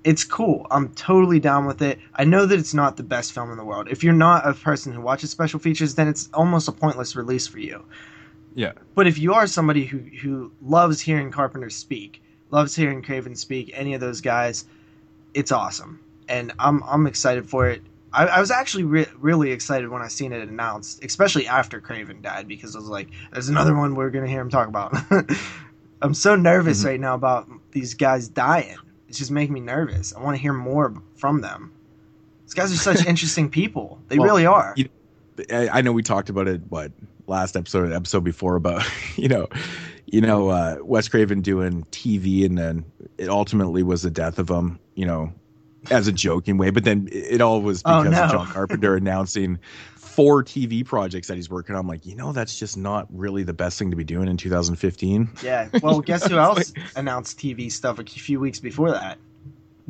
It's 0.04 0.24
cool. 0.24 0.66
I'm 0.70 0.88
totally 0.94 1.38
down 1.38 1.66
with 1.66 1.82
it. 1.82 1.98
I 2.14 2.24
know 2.24 2.46
that 2.46 2.58
it's 2.58 2.72
not 2.72 2.96
the 2.96 3.02
best 3.02 3.34
film 3.34 3.50
in 3.50 3.58
the 3.58 3.64
world. 3.64 3.88
If 3.90 4.02
you're 4.02 4.14
not 4.14 4.48
a 4.48 4.54
person 4.54 4.94
who 4.94 5.02
watches 5.02 5.28
special 5.30 5.60
features, 5.60 5.96
then 5.96 6.08
it's 6.08 6.30
almost 6.32 6.66
a 6.66 6.72
pointless 6.72 7.14
release 7.14 7.46
for 7.46 7.58
you. 7.58 7.84
Yeah. 8.54 8.72
But 8.94 9.06
if 9.06 9.18
you 9.18 9.34
are 9.34 9.46
somebody 9.46 9.84
who 9.84 9.98
who 10.22 10.50
loves 10.62 10.98
hearing 11.02 11.30
Carpenter 11.30 11.68
speak, 11.68 12.22
loves 12.50 12.74
hearing 12.74 13.02
Craven 13.02 13.34
speak, 13.34 13.70
any 13.74 13.92
of 13.92 14.00
those 14.00 14.22
guys, 14.22 14.64
it's 15.34 15.52
awesome, 15.52 16.00
and 16.26 16.54
I'm 16.58 16.82
I'm 16.84 17.06
excited 17.06 17.46
for 17.50 17.68
it. 17.68 17.82
I, 18.16 18.26
I 18.26 18.40
was 18.40 18.50
actually 18.50 18.84
re- 18.84 19.06
really 19.18 19.52
excited 19.52 19.88
when 19.90 20.02
I 20.02 20.08
seen 20.08 20.32
it 20.32 20.48
announced, 20.48 21.04
especially 21.04 21.46
after 21.46 21.80
Craven 21.80 22.22
died, 22.22 22.48
because 22.48 22.74
I 22.74 22.78
was 22.78 22.88
like, 22.88 23.08
"There's 23.32 23.48
another 23.48 23.76
one 23.76 23.94
we're 23.94 24.10
gonna 24.10 24.26
hear 24.28 24.40
him 24.40 24.50
talk 24.50 24.68
about." 24.68 24.96
I'm 26.02 26.14
so 26.14 26.34
nervous 26.36 26.82
Mhm. 26.82 26.86
right 26.86 27.00
now 27.00 27.14
about 27.14 27.48
these 27.72 27.94
guys 27.94 28.28
dying. 28.28 28.76
It's 29.08 29.18
just 29.18 29.30
making 29.30 29.54
me 29.54 29.60
nervous. 29.60 30.14
I 30.14 30.20
want 30.20 30.36
to 30.36 30.42
hear 30.42 30.52
more 30.52 30.94
from 31.16 31.40
them. 31.40 31.72
These 32.44 32.54
guys 32.54 32.72
are 32.72 32.76
such 32.76 33.06
interesting 33.06 33.48
people. 33.50 33.98
They 34.08 34.18
Well, 34.18 34.26
really 34.28 34.46
are. 34.46 34.74
you- 34.76 34.88
I, 35.50 35.68
I 35.68 35.80
know 35.82 35.92
we 35.92 36.02
talked 36.02 36.30
about 36.30 36.48
it. 36.48 36.62
What 36.70 36.92
last 37.26 37.56
episode, 37.56 37.92
episode 37.92 38.24
before 38.24 38.56
about 38.56 38.82
you 39.16 39.28
know, 39.28 39.48
you 40.06 40.20
know, 40.22 40.48
uh, 40.48 40.76
Wes 40.82 41.08
Craven 41.08 41.40
doing 41.42 41.84
TV, 41.92 42.44
and 42.46 42.56
then 42.56 42.84
it 43.18 43.28
ultimately 43.28 43.82
was 43.82 44.02
the 44.02 44.10
death 44.10 44.38
of 44.38 44.48
him. 44.50 44.78
You 44.94 45.04
know, 45.06 45.32
as 45.90 46.08
a 46.08 46.12
joking 46.12 46.58
way, 46.58 46.70
but 46.70 46.84
then 46.84 47.08
it 47.12 47.40
all 47.40 47.60
was 47.62 47.82
Oh, 47.84 48.02
because 48.02 48.16
no. 48.18 48.24
of 48.24 48.30
John 48.30 48.46
Carpenter 48.48 48.96
announcing 48.96 49.58
four 49.96 50.42
TV 50.42 50.84
projects 50.84 51.28
that 51.28 51.34
he's 51.36 51.50
working 51.50 51.74
on. 51.74 51.80
I'm 51.82 51.86
like, 51.88 52.06
you 52.06 52.14
know, 52.16 52.32
that's 52.32 52.58
just 52.58 52.76
not 52.76 53.06
really 53.10 53.42
the 53.42 53.52
best 53.52 53.78
thing 53.78 53.90
to 53.90 53.96
be 53.96 54.04
doing 54.04 54.28
in 54.28 54.36
2015. 54.36 55.28
Yeah. 55.42 55.68
Well, 55.82 56.00
guess 56.00 56.26
who 56.26 56.38
else 56.38 56.72
announced 56.96 57.38
TV 57.38 57.70
stuff 57.70 57.98
a 57.98 58.04
few 58.04 58.40
weeks 58.40 58.58
before 58.60 58.92
that? 58.92 59.18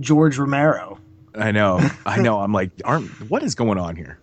George 0.01 0.37
Romero. 0.39 0.99
I 1.35 1.53
know, 1.53 1.81
I 2.07 2.21
know. 2.23 2.41
I'm 2.43 2.53
like, 2.53 2.71
aren't 2.85 3.11
what 3.31 3.43
is 3.43 3.55
going 3.55 3.79
on 3.79 3.95
here? 3.95 4.19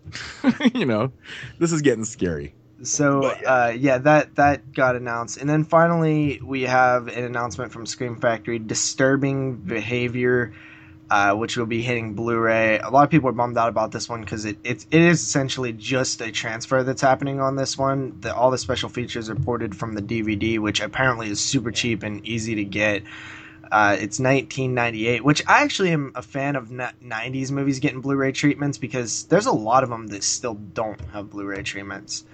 you 0.74 0.86
know, 0.86 1.12
this 1.60 1.72
is 1.72 1.82
getting 1.82 2.06
scary. 2.06 2.54
So 2.82 3.22
But, 3.22 3.42
yeah. 3.44 3.54
uh, 3.54 3.68
yeah, 3.70 3.98
that 4.00 4.36
that 4.36 4.74
got 4.74 4.96
announced, 4.98 5.38
and 5.38 5.48
then 5.50 5.64
finally 5.64 6.42
we 6.44 6.64
have 6.64 7.08
an 7.08 7.24
announcement 7.24 7.72
from 7.72 7.86
Scream 7.86 8.18
Factory: 8.20 8.60
disturbing 8.60 9.56
behavior, 9.58 10.54
uh, 11.14 11.32
which 11.36 11.56
will 11.56 11.68
be 11.68 11.84
hitting 11.84 12.16
Blu-ray. 12.16 12.80
A 12.80 12.90
lot 12.90 13.04
of 13.04 13.12
people 13.12 13.30
are 13.30 13.34
bummed 13.34 13.56
out 13.56 13.70
about 13.70 13.92
this 13.92 14.10
one 14.10 14.22
because 14.22 14.46
it, 14.46 14.58
it 14.64 14.84
it 14.90 15.00
is 15.00 15.22
essentially 15.22 15.72
just 15.72 16.20
a 16.22 16.32
transfer 16.32 16.82
that's 16.82 17.04
happening 17.04 17.40
on 17.40 17.56
this 17.56 17.78
one. 17.78 18.20
The, 18.22 18.34
all 18.36 18.50
the 18.50 18.58
special 18.58 18.90
features 18.90 19.30
are 19.30 19.36
ported 19.36 19.76
from 19.76 19.94
the 19.94 20.02
DVD, 20.02 20.58
which 20.58 20.82
apparently 20.82 21.30
is 21.30 21.40
super 21.40 21.70
cheap 21.70 22.02
and 22.02 22.26
easy 22.26 22.56
to 22.56 22.64
get. 22.64 23.04
Uh, 23.72 23.96
it's 24.00 24.20
1998, 24.20 25.24
which 25.24 25.44
I 25.46 25.62
actually 25.62 25.92
am 25.92 26.14
a 26.16 26.24
fan 26.24 26.56
of 26.56 26.72
n- 26.72 26.92
90s 27.04 27.52
movies 27.52 27.78
getting 27.78 28.02
Blu-ray 28.02 28.32
treatments 28.32 28.80
because 28.80 29.26
there's 29.26 29.46
a 29.46 29.52
lot 29.52 29.84
of 29.84 29.92
them 29.92 30.08
that 30.08 30.24
still 30.24 30.56
don't 30.56 31.00
have 31.12 31.30
Blu-ray 31.30 31.62
treatments. 31.62 32.26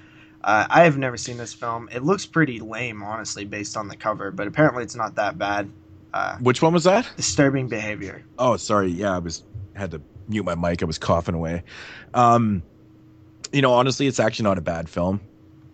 Uh, 0.41 0.65
I 0.69 0.83
have 0.85 0.97
never 0.97 1.17
seen 1.17 1.35
this 1.35 1.53
film. 1.53 1.89
It 1.91 2.01
looks 2.01 2.25
pretty 2.25 2.61
lame, 2.61 3.03
honestly, 3.03 3.43
based 3.43 3.75
on 3.75 3.89
the 3.89 3.97
cover, 3.97 4.31
but 4.31 4.47
apparently 4.47 4.83
it's 4.83 4.95
not 4.95 5.15
that 5.15 5.37
bad. 5.37 5.69
Uh, 6.13 6.37
Which 6.37 6.61
one 6.61 6.73
was 6.73 6.85
that? 6.85 7.09
disturbing 7.17 7.67
behavior. 7.67 8.23
Oh, 8.37 8.57
sorry. 8.57 8.87
Yeah, 8.89 9.15
I 9.15 9.19
was 9.19 9.43
had 9.75 9.91
to 9.91 10.01
mute 10.27 10.43
my 10.43 10.55
mic. 10.55 10.81
I 10.81 10.85
was 10.85 10.97
coughing 10.97 11.35
away. 11.35 11.63
Um, 12.13 12.63
you 13.51 13.61
know, 13.61 13.73
honestly, 13.73 14.07
it's 14.07 14.19
actually 14.19 14.43
not 14.43 14.57
a 14.57 14.61
bad 14.61 14.89
film, 14.89 15.21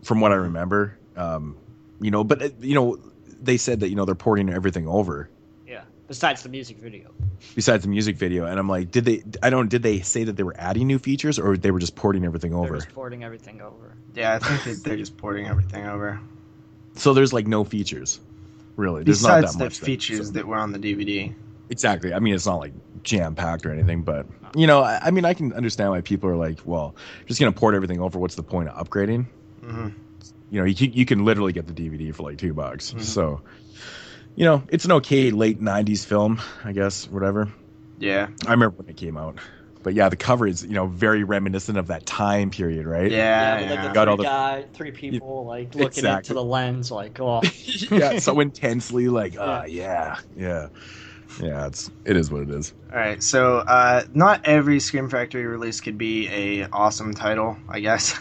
from 0.03 0.19
what 0.21 0.31
I 0.31 0.35
remember. 0.35 0.97
Um, 1.15 1.57
you 2.01 2.11
know, 2.11 2.23
but 2.23 2.61
you 2.61 2.75
know, 2.75 2.97
they 3.41 3.57
said 3.57 3.79
that 3.81 3.89
you 3.89 3.95
know 3.95 4.05
they're 4.05 4.15
porting 4.15 4.49
everything 4.49 4.87
over 4.87 5.29
Yeah. 5.67 5.83
Besides 6.07 6.43
the 6.43 6.49
music 6.49 6.77
video. 6.77 7.11
besides 7.55 7.83
the 7.83 7.89
music 7.89 8.17
video, 8.17 8.45
and 8.45 8.59
I'm 8.59 8.67
like, 8.69 8.91
did 8.91 9.05
they? 9.05 9.23
I 9.41 9.49
don't. 9.49 9.69
Did 9.69 9.83
they 9.83 10.01
say 10.01 10.25
that 10.25 10.35
they 10.35 10.43
were 10.43 10.55
adding 10.57 10.87
new 10.87 10.99
features, 10.99 11.39
or 11.39 11.55
they 11.57 11.71
were 11.71 11.79
just 11.79 11.95
porting 11.95 12.25
everything 12.25 12.51
They're 12.51 12.59
over? 12.59 12.75
just 12.75 12.89
porting 12.93 13.23
everything 13.23 13.61
over. 13.61 13.95
Yeah, 14.13 14.35
I 14.35 14.39
think 14.39 14.63
that 14.63 14.83
they're 14.87 14.97
just 14.97 15.17
porting 15.17 15.47
everything 15.47 15.85
over. 15.85 16.19
So 16.95 17.13
there's 17.13 17.33
like 17.33 17.47
no 17.47 17.63
features, 17.65 18.19
really. 18.75 19.03
There's 19.03 19.23
not 19.23 19.41
Besides 19.41 19.53
that 19.53 19.57
the 19.59 19.63
much 19.65 19.79
there. 19.79 19.85
features 19.85 20.27
So- 20.27 20.33
that 20.33 20.47
were 20.47 20.57
on 20.57 20.71
the 20.71 20.79
DVD. 20.79 21.33
Exactly. 21.69 22.13
I 22.13 22.19
mean, 22.19 22.35
it's 22.35 22.45
not 22.45 22.59
like 22.59 22.73
jam 23.03 23.33
packed 23.35 23.65
or 23.65 23.71
anything, 23.71 24.03
but 24.03 24.27
you 24.55 24.67
know, 24.67 24.81
I, 24.83 24.99
I 25.05 25.11
mean, 25.11 25.25
I 25.25 25.33
can 25.33 25.51
understand 25.53 25.89
why 25.91 26.01
people 26.01 26.29
are 26.29 26.35
like, 26.35 26.59
well, 26.63 26.95
just 27.25 27.39
gonna 27.39 27.51
port 27.51 27.73
everything 27.75 27.99
over. 27.99 28.19
What's 28.19 28.35
the 28.35 28.43
point 28.43 28.69
of 28.69 28.87
upgrading? 28.87 29.25
hmm 29.63 29.89
You 30.51 30.59
know, 30.59 30.65
you 30.65 30.75
can, 30.75 30.93
you 30.93 31.05
can 31.05 31.25
literally 31.25 31.53
get 31.53 31.65
the 31.67 31.73
DVD 31.73 32.13
for 32.13 32.21
like 32.23 32.37
two 32.37 32.53
bucks. 32.53 32.93
Mhm. 32.93 33.01
So, 33.01 33.41
you 34.35 34.45
know, 34.45 34.63
it's 34.69 34.85
an 34.85 34.91
okay 34.93 35.31
late 35.31 35.59
'90s 35.59 36.05
film, 36.05 36.39
I 36.63 36.71
guess. 36.71 37.09
Whatever. 37.09 37.49
Yeah, 37.99 38.27
I 38.45 38.51
remember 38.51 38.75
when 38.77 38.89
it 38.89 38.97
came 38.97 39.17
out, 39.17 39.39
but 39.85 39.93
yeah, 39.93 40.09
the 40.09 40.15
cover 40.15 40.47
is 40.47 40.63
you 40.63 40.73
know 40.73 40.87
very 40.87 41.23
reminiscent 41.23 41.77
of 41.77 41.85
that 41.87 42.07
time 42.07 42.49
period, 42.49 42.87
right? 42.87 43.11
yeah, 43.11 43.61
with 43.61 43.69
like 43.69 43.79
yeah. 43.79 43.87
the 43.87 43.93
Got 43.93 44.05
three 44.05 44.11
all 44.11 44.17
the- 44.17 44.23
guy, 44.23 44.65
three 44.73 44.91
people 44.91 45.45
like 45.45 45.75
looking 45.75 45.85
Exactly. 45.99 46.17
into 46.17 46.33
the 46.33 46.43
lens, 46.43 46.89
like, 46.91 47.19
oh, 47.19 47.41
yeah. 47.91 48.17
So 48.17 48.39
intensely, 48.39 49.09
like, 49.09 49.35
ah, 49.39 49.65
yeah, 49.65 50.17
yeah, 50.35 50.69
yeah. 51.39 51.67
It's 51.67 51.91
it 52.03 52.17
is 52.17 52.31
what 52.31 52.41
it 52.41 52.49
is. 52.49 52.73
All 52.91 52.97
right, 52.97 53.21
so 53.21 53.57
uh, 53.59 54.05
not 54.15 54.41
every 54.45 54.79
Scream 54.79 55.07
Factory 55.07 55.45
release 55.45 55.79
could 55.81 55.99
be 55.99 56.29
a 56.29 56.67
awesome 56.69 57.13
title, 57.13 57.55
I 57.69 57.79
guess. 57.79 58.19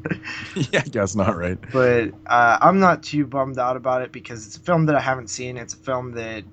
yeah, 0.54 0.80
I 0.86 0.88
guess 0.88 1.14
not 1.14 1.36
right. 1.36 1.58
but 1.70 2.12
uh, 2.26 2.58
I'm 2.62 2.80
not 2.80 3.02
too 3.02 3.26
bummed 3.26 3.58
out 3.58 3.76
about 3.76 4.00
it 4.00 4.10
because 4.10 4.46
it's 4.46 4.56
a 4.56 4.60
film 4.60 4.86
that 4.86 4.96
I 4.96 5.00
haven't 5.00 5.28
seen. 5.28 5.58
It's 5.58 5.74
a 5.74 5.78
film 5.78 6.12
that 6.12 6.44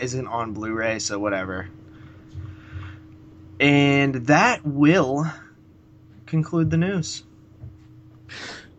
isn't 0.00 0.26
on 0.28 0.54
Blu-ray, 0.54 0.98
so 0.98 1.18
whatever. 1.18 1.68
And 3.60 4.14
that 4.26 4.64
will 4.64 5.26
conclude 6.26 6.70
the 6.70 6.76
news. 6.76 7.24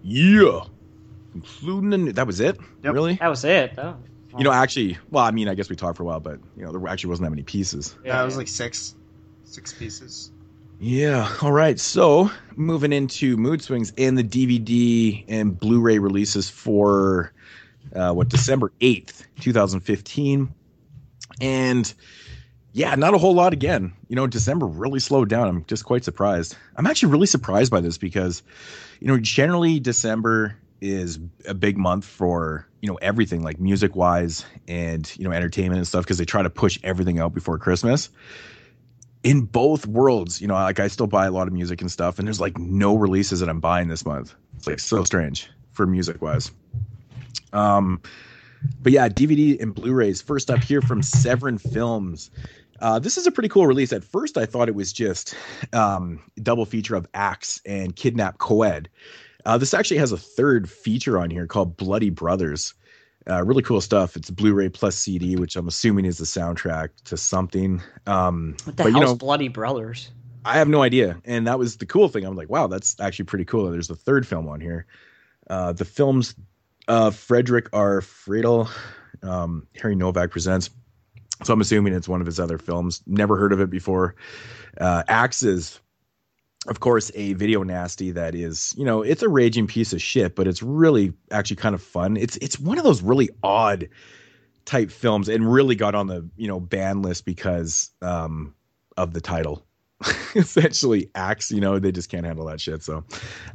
Yeah. 0.04 0.62
Including 1.36 1.90
the 1.90 1.98
new- 1.98 2.14
that 2.14 2.28
was 2.28 2.40
it. 2.40 2.58
Yep. 2.84 2.94
Really? 2.94 3.16
that 3.16 3.28
was 3.28 3.44
it. 3.44 3.76
Though. 3.76 3.98
You 4.38 4.44
know, 4.44 4.52
actually, 4.52 4.98
well, 5.10 5.26
I 5.26 5.32
mean, 5.32 5.48
I 5.50 5.56
guess 5.56 5.70
we 5.70 5.76
talked 5.76 5.98
for 5.98 6.04
a 6.04 6.06
while, 6.06 6.20
but 6.20 6.40
you 6.56 6.64
know, 6.64 6.72
there 6.72 6.88
actually 6.88 7.10
wasn't 7.10 7.26
that 7.26 7.32
many 7.32 7.42
pieces. 7.44 7.96
Yeah, 8.06 8.22
it 8.22 8.26
was 8.26 8.38
like 8.38 8.48
six, 8.48 8.96
six 9.44 9.74
pieces. 9.74 10.32
Yeah. 10.80 11.36
All 11.42 11.52
right. 11.52 11.80
So 11.80 12.32
moving 12.56 12.94
into 12.94 13.38
mood 13.38 13.62
swings 13.62 13.92
and 13.98 14.18
the 14.18 14.24
DVD 14.24 15.26
and 15.28 15.60
Blu-ray 15.60 16.00
releases 16.00 16.50
for 16.50 17.34
uh, 17.96 18.14
what 18.14 18.30
December 18.30 18.72
eighth, 18.82 19.28
two 19.40 19.52
thousand 19.52 19.82
fifteen, 19.82 20.54
and 21.42 21.92
yeah, 22.80 22.96
not 22.96 23.14
a 23.14 23.18
whole 23.18 23.34
lot 23.34 23.52
again. 23.52 23.92
You 24.08 24.16
know, 24.16 24.26
December 24.26 24.66
really 24.66 25.02
slowed 25.02 25.28
down. 25.28 25.50
I'm 25.50 25.66
just 25.66 25.84
quite 25.84 26.06
surprised. 26.06 26.56
I'm 26.78 26.88
actually 26.88 27.12
really 27.12 27.28
surprised 27.28 27.72
by 27.72 27.82
this 27.82 27.98
because, 27.98 28.42
you 29.02 29.08
know, 29.08 29.20
generally 29.20 29.82
December 29.82 30.56
is 30.80 31.20
a 31.46 31.54
big 31.54 31.78
month 31.78 32.06
for 32.06 32.66
you 32.80 32.88
know 32.88 32.96
everything 33.02 33.44
like 33.44 33.60
music 33.60 33.98
wise 33.98 34.46
and 34.66 35.14
you 35.18 35.26
know 35.26 35.34
entertainment 35.34 35.78
and 35.78 35.86
stuff 35.86 36.06
because 36.06 36.20
they 36.20 36.24
try 36.24 36.42
to 36.42 36.50
push 36.50 36.80
everything 36.82 37.20
out 37.20 37.34
before 37.34 37.58
Christmas 37.58 38.10
in 39.24 39.42
both 39.42 39.86
worlds, 39.86 40.40
you 40.40 40.48
know, 40.48 40.54
like 40.54 40.80
I 40.80 40.88
still 40.88 41.06
buy 41.06 41.26
a 41.26 41.32
lot 41.32 41.50
of 41.50 41.54
music 41.54 41.82
and 41.82 41.92
stuff, 41.92 42.18
and 42.18 42.26
there's 42.26 42.40
like 42.40 42.58
no 42.58 42.96
releases 42.96 43.42
that 43.42 43.50
I'm 43.50 43.60
buying 43.60 43.90
this 43.90 44.06
month. 44.06 44.34
It's 44.56 44.68
like 44.68 44.80
so 44.80 45.04
strange 45.04 45.50
for 45.74 45.86
music 45.86 46.22
wise. 46.22 46.50
Um, 47.52 48.02
but 48.82 48.92
yeah, 48.92 49.10
DVD 49.10 49.62
and 49.62 49.74
Blu-rays. 49.74 50.22
First 50.22 50.50
up 50.50 50.64
here 50.64 50.82
from 50.82 51.02
Severin 51.02 51.58
Films. 51.58 52.32
Uh, 52.82 53.00
this 53.00 53.18
is 53.18 53.28
a 53.28 53.32
pretty 53.32 53.50
cool 53.50 53.68
release. 53.68 53.92
At 53.92 54.04
first, 54.04 54.38
I 54.38 54.46
thought 54.46 54.68
it 54.70 54.76
was 54.76 54.94
just 54.94 55.36
um, 55.74 56.20
double 56.42 56.66
feature 56.66 56.96
of 56.96 57.08
Axe 57.14 57.62
and 57.66 57.96
Kidnap 57.96 58.38
Coed. 58.38 58.90
Uh, 59.46 59.58
this 59.58 59.74
actually 59.74 59.98
has 59.98 60.12
a 60.12 60.18
third 60.18 60.70
feature 60.70 61.18
on 61.20 61.30
here 61.30 61.48
called 61.48 61.78
Bloody 61.78 62.10
Brothers. 62.10 62.74
Uh, 63.30 63.44
really 63.44 63.62
cool 63.62 63.82
stuff. 63.82 64.16
It's 64.16 64.30
Blu-ray 64.30 64.70
plus 64.70 64.96
CD, 64.96 65.36
which 65.36 65.56
I'm 65.56 65.68
assuming 65.68 66.06
is 66.06 66.18
the 66.18 66.26
soundtrack 66.26 66.90
to 67.06 67.18
something. 67.18 67.82
Um, 68.08 68.56
What 68.64 68.78
the 68.78 68.84
but 68.84 68.94
you 68.94 69.00
know, 69.00 69.16
Bloody 69.16 69.50
Brothers? 69.50 70.12
I 70.46 70.58
have 70.58 70.68
no 70.68 70.82
idea. 70.82 71.22
And 71.26 71.46
that 71.48 71.60
was 71.60 71.78
the 71.78 71.86
cool 71.86 72.08
thing. 72.08 72.26
I'm 72.26 72.36
like, 72.36 72.50
wow, 72.50 72.68
that's 72.68 73.00
actually 73.00 73.26
pretty 73.26 73.46
cool. 73.46 73.70
There's 73.70 73.88
the 73.90 73.96
third 73.96 74.26
film 74.26 74.48
on 74.48 74.62
here. 74.62 74.86
Uh, 75.50 75.74
the 75.74 75.86
film's 75.86 76.34
uh, 76.88 77.12
Frederick 77.12 77.70
R. 77.74 78.02
Friedel, 78.02 78.70
um, 79.22 79.68
Harry 79.80 79.96
Novak 79.96 80.32
presents. 80.32 80.70
So 81.44 81.54
I'm 81.54 81.62
assuming 81.62 81.94
it's 81.94 82.08
one 82.10 82.22
of 82.22 82.26
his 82.28 82.40
other 82.40 82.58
films. 82.58 83.02
Never 83.08 83.38
heard 83.38 83.54
of 83.54 83.62
it 83.62 83.70
before. 83.70 84.16
Uh, 84.80 85.04
Axe 85.08 85.44
is, 85.44 85.80
of 86.68 86.80
course, 86.82 87.12
a 87.16 87.34
video 87.34 87.64
nasty 87.64 88.12
that 88.12 88.36
is, 88.36 88.74
you 88.78 88.84
know, 88.84 89.02
it's 89.02 89.24
a 89.24 89.30
raging 89.30 89.68
piece 89.68 89.94
of 89.94 90.02
shit, 90.02 90.36
but 90.36 90.48
it's 90.48 90.62
really 90.62 91.14
actually 91.32 91.56
kind 91.56 91.76
of 91.76 91.82
fun. 91.82 92.18
It's 92.18 92.38
it's 92.38 92.60
one 92.60 92.78
of 92.78 92.84
those 92.84 93.02
really 93.02 93.30
odd 93.42 93.90
type 94.66 94.92
films, 94.92 95.30
and 95.30 95.52
really 95.52 95.76
got 95.76 95.96
on 95.96 96.08
the 96.08 96.30
you 96.36 96.48
know 96.48 96.60
ban 96.60 97.02
list 97.02 97.26
because 97.26 97.90
um, 98.02 98.54
of 98.98 99.14
the 99.14 99.22
title. 99.22 99.66
essentially 100.36 101.10
axe 101.14 101.52
you 101.52 101.60
know 101.60 101.78
they 101.78 101.91
just 101.91 102.10
can't 102.10 102.26
handle 102.26 102.45
that 102.45 102.62
shit 102.62 102.82
so. 102.82 103.04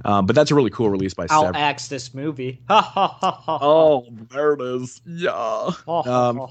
Um 0.05 0.26
but 0.26 0.36
that's 0.36 0.51
a 0.51 0.55
really 0.55 0.70
cool 0.70 0.90
release 0.90 1.14
by 1.14 1.26
I'll 1.30 1.45
Sever- 1.47 1.57
axe 1.57 1.88
this 1.88 2.12
movie. 2.12 2.61
Oh 2.68 4.07
there 4.30 4.53
it 4.53 4.61
is. 4.61 5.01
Yeah. 5.07 5.70
Um, 5.88 6.47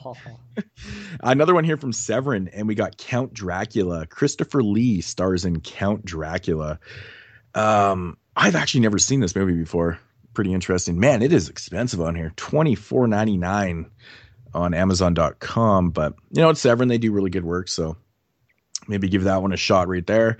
another 1.22 1.54
one 1.54 1.64
here 1.64 1.78
from 1.78 1.94
severin 1.94 2.48
and 2.48 2.68
we 2.68 2.74
got 2.74 2.98
count 2.98 3.34
dracula. 3.34 4.08
Christopher 4.08 4.64
lee 4.64 5.02
stars 5.02 5.46
in 5.46 5.62
count 5.62 6.04
dracula. 6.04 6.80
Um 7.54 8.18
i've 8.36 8.56
actually 8.56 8.82
never 8.82 8.98
seen 8.98 9.20
this 9.20 9.36
movie 9.36 9.54
before. 9.54 10.00
Pretty 10.34 10.54
interesting. 10.54 11.00
Man 11.00 11.22
it 11.22 11.32
is 11.32 11.50
expensive 11.50 12.02
on 12.02 12.16
here. 12.16 12.34
24.99 12.38 13.86
on 14.56 14.74
amazon.com 14.74 15.90
but 15.92 16.14
you 16.32 16.42
know 16.42 16.50
it's 16.50 16.62
severin 16.62 16.88
they 16.90 16.98
do 16.98 17.12
really 17.12 17.30
good 17.32 17.44
work 17.46 17.68
so 17.68 17.96
maybe 18.88 19.08
give 19.10 19.24
that 19.24 19.42
one 19.42 19.54
a 19.54 19.58
shot 19.58 19.88
right 19.88 20.06
there. 20.06 20.38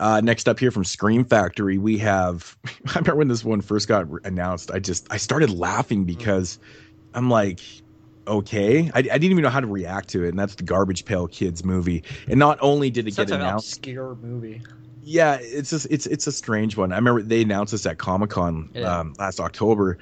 Uh, 0.00 0.20
next 0.22 0.48
up 0.48 0.58
here 0.58 0.70
from 0.70 0.84
Scream 0.84 1.24
Factory, 1.24 1.78
we 1.78 1.98
have. 1.98 2.56
I 2.66 2.70
remember 2.98 3.16
when 3.16 3.28
this 3.28 3.44
one 3.44 3.60
first 3.60 3.88
got 3.88 4.06
announced. 4.24 4.70
I 4.70 4.78
just 4.78 5.06
I 5.10 5.16
started 5.16 5.50
laughing 5.50 6.04
because 6.04 6.58
I'm 7.14 7.28
like, 7.30 7.60
okay, 8.26 8.90
I, 8.94 8.98
I 8.98 9.02
didn't 9.02 9.24
even 9.24 9.42
know 9.42 9.50
how 9.50 9.60
to 9.60 9.66
react 9.66 10.08
to 10.10 10.24
it, 10.24 10.28
and 10.30 10.38
that's 10.38 10.54
the 10.54 10.62
Garbage 10.64 11.04
Pail 11.04 11.26
Kids 11.28 11.64
movie. 11.64 12.04
And 12.28 12.38
not 12.38 12.58
only 12.60 12.90
did 12.90 13.06
it 13.08 13.14
Such 13.14 13.28
get 13.28 13.34
an 13.36 13.40
announced, 13.42 13.78
obscure 13.78 14.16
movie. 14.16 14.62
yeah, 15.02 15.38
it's 15.40 15.70
just 15.70 15.86
it's 15.90 16.06
it's 16.06 16.26
a 16.26 16.32
strange 16.32 16.76
one. 16.76 16.92
I 16.92 16.96
remember 16.96 17.22
they 17.22 17.42
announced 17.42 17.72
this 17.72 17.86
at 17.86 17.98
Comic 17.98 18.30
Con 18.30 18.70
Yeah. 18.74 19.00
um, 19.00 19.14
last 19.18 19.40
October, 19.40 19.98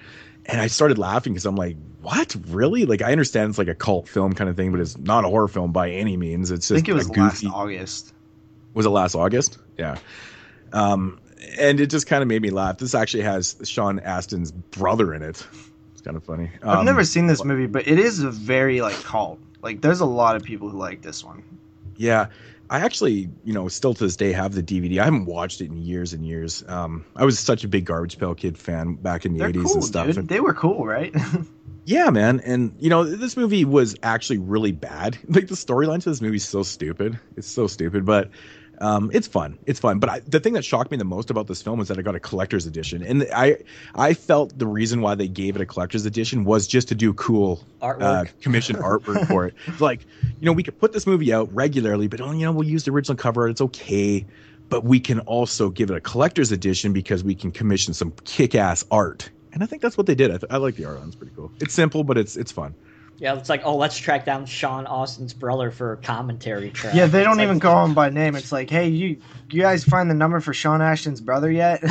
and 0.50 0.60
I 0.60 0.66
started 0.66 0.98
laughing 0.98 1.32
because 1.32 1.46
I'm 1.46 1.56
like, 1.56 1.76
what? 2.02 2.34
Really? 2.48 2.86
Like, 2.86 3.02
I 3.02 3.12
understand 3.12 3.50
it's 3.50 3.58
like 3.58 3.68
a 3.68 3.74
cult 3.74 4.08
film 4.08 4.32
kind 4.32 4.48
of 4.50 4.56
thing, 4.56 4.70
but 4.70 4.80
it's 4.80 4.96
not 4.98 5.24
a 5.24 5.28
horror 5.28 5.48
film 5.48 5.72
by 5.72 5.90
any 5.90 6.16
means. 6.16 6.50
It's 6.50 6.68
just 6.68 6.72
I 6.72 6.76
think 6.76 6.88
it 6.88 6.94
was 6.94 7.08
a 7.08 7.12
last. 7.12 7.44
August. 7.46 8.14
Was 8.74 8.86
it 8.86 8.90
last 8.90 9.14
August? 9.14 9.58
Yeah. 9.76 9.98
Um, 10.72 11.20
and 11.58 11.80
it 11.80 11.86
just 11.90 12.06
kind 12.06 12.22
of 12.22 12.28
made 12.28 12.42
me 12.42 12.50
laugh. 12.50 12.78
This 12.78 12.94
actually 12.94 13.24
has 13.24 13.56
Sean 13.64 13.98
Astin's 14.00 14.52
brother 14.52 15.12
in 15.14 15.22
it. 15.22 15.46
It's 15.92 16.00
kind 16.02 16.16
of 16.16 16.24
funny. 16.24 16.50
I've 16.62 16.78
Um, 16.78 16.84
never 16.84 17.04
seen 17.04 17.26
this 17.26 17.44
movie, 17.44 17.66
but 17.66 17.86
it 17.88 17.98
is 17.98 18.22
a 18.22 18.30
very 18.30 18.80
like 18.80 18.96
cult. 19.02 19.38
Like, 19.62 19.80
there's 19.82 20.00
a 20.00 20.06
lot 20.06 20.36
of 20.36 20.42
people 20.42 20.68
who 20.70 20.78
like 20.78 21.02
this 21.02 21.22
one. 21.24 21.42
Yeah. 21.96 22.28
I 22.70 22.78
actually, 22.80 23.28
you 23.44 23.52
know, 23.52 23.66
still 23.68 23.92
to 23.94 24.04
this 24.04 24.16
day 24.16 24.30
have 24.32 24.52
the 24.54 24.62
DVD. 24.62 25.00
I 25.00 25.04
haven't 25.04 25.26
watched 25.26 25.60
it 25.60 25.66
in 25.70 25.76
years 25.78 26.12
and 26.12 26.24
years. 26.24 26.62
Um, 26.68 27.04
I 27.16 27.24
was 27.24 27.38
such 27.38 27.64
a 27.64 27.68
big 27.68 27.84
Garbage 27.84 28.16
Pail 28.16 28.34
Kid 28.34 28.56
fan 28.56 28.94
back 28.94 29.26
in 29.26 29.32
the 29.32 29.40
They're 29.40 29.48
80s 29.50 29.64
cool, 29.64 29.74
and 29.74 29.84
stuff. 29.84 30.06
dude. 30.06 30.18
And- 30.18 30.28
They 30.28 30.40
were 30.40 30.54
cool, 30.54 30.86
right? 30.86 31.14
Yeah, 31.86 32.10
man, 32.10 32.40
and 32.44 32.74
you 32.78 32.88
know 32.90 33.02
this 33.04 33.36
movie 33.38 33.64
was 33.64 33.96
actually 34.02 34.36
really 34.38 34.70
bad. 34.70 35.18
Like 35.28 35.48
the 35.48 35.54
storyline 35.54 36.00
to 36.02 36.10
this 36.10 36.20
movie 36.20 36.36
is 36.36 36.46
so 36.46 36.62
stupid. 36.62 37.18
It's 37.36 37.48
so 37.48 37.66
stupid, 37.66 38.04
but 38.04 38.30
um, 38.80 39.10
it's 39.12 39.28
fun. 39.28 39.58
It's 39.66 39.78
fun. 39.78 39.98
But 39.98 40.10
I, 40.10 40.20
the 40.20 40.40
thing 40.40 40.54
that 40.54 40.64
shocked 40.64 40.90
me 40.90 40.96
the 40.96 41.04
most 41.04 41.30
about 41.30 41.46
this 41.46 41.60
film 41.60 41.78
was 41.78 41.88
that 41.88 41.98
I 41.98 42.02
got 42.02 42.14
a 42.14 42.20
collector's 42.20 42.66
edition, 42.66 43.02
and 43.02 43.26
I 43.34 43.58
I 43.94 44.14
felt 44.14 44.58
the 44.58 44.66
reason 44.66 45.02
why 45.02 45.14
they 45.14 45.28
gave 45.28 45.54
it 45.56 45.62
a 45.62 45.66
collector's 45.66 46.06
edition 46.06 46.44
was 46.44 46.66
just 46.66 46.88
to 46.88 46.94
do 46.94 47.12
cool 47.12 47.62
uh, 47.82 47.86
Artwork. 47.86 48.40
commission 48.40 48.76
artwork 48.90 49.26
for 49.26 49.46
it. 49.46 49.54
Like 49.80 50.06
you 50.22 50.46
know 50.46 50.52
we 50.52 50.62
could 50.62 50.78
put 50.80 50.92
this 50.92 51.06
movie 51.06 51.32
out 51.32 51.52
regularly, 51.54 52.08
but 52.08 52.20
oh, 52.20 52.32
you 52.32 52.46
know 52.46 52.52
we'll 52.52 52.68
use 52.68 52.84
the 52.84 52.90
original 52.90 53.16
cover. 53.16 53.48
It's 53.48 53.60
okay. 53.60 54.24
But 54.70 54.84
we 54.84 55.00
can 55.00 55.18
also 55.20 55.68
give 55.68 55.90
it 55.90 55.96
a 55.96 56.00
collector's 56.00 56.52
edition 56.52 56.92
because 56.92 57.24
we 57.24 57.34
can 57.34 57.50
commission 57.50 57.92
some 57.92 58.12
kick-ass 58.24 58.84
art, 58.90 59.28
and 59.52 59.64
I 59.64 59.66
think 59.66 59.82
that's 59.82 59.98
what 59.98 60.06
they 60.06 60.14
did. 60.14 60.30
I, 60.30 60.38
th- 60.38 60.52
I 60.52 60.58
like 60.58 60.76
the 60.76 60.84
art 60.84 60.98
on. 60.98 61.08
It's 61.08 61.16
pretty 61.16 61.32
cool. 61.34 61.50
It's 61.60 61.74
simple, 61.74 62.04
but 62.04 62.16
it's 62.16 62.36
it's 62.36 62.52
fun. 62.52 62.74
Yeah, 63.20 63.36
it's 63.36 63.48
like, 63.50 63.60
oh, 63.64 63.76
let's 63.76 63.98
track 63.98 64.24
down 64.24 64.46
Sean 64.46 64.86
Astin's 64.86 65.34
brother 65.34 65.70
for 65.70 65.92
a 65.92 65.96
commentary 65.98 66.70
track. 66.70 66.94
yeah, 66.94 67.04
they 67.06 67.22
don't 67.22 67.34
It's 67.38 67.42
even 67.44 67.56
like- 67.56 67.62
call 67.62 67.84
him 67.84 67.92
by 67.94 68.08
name. 68.08 68.34
It's 68.34 68.50
like, 68.50 68.70
hey, 68.70 68.88
you 68.88 69.20
you 69.50 69.60
guys 69.60 69.84
find 69.84 70.10
the 70.10 70.14
number 70.14 70.40
for 70.40 70.54
Sean 70.54 70.80
Ashton's 70.80 71.20
brother 71.20 71.50
yet? 71.50 71.80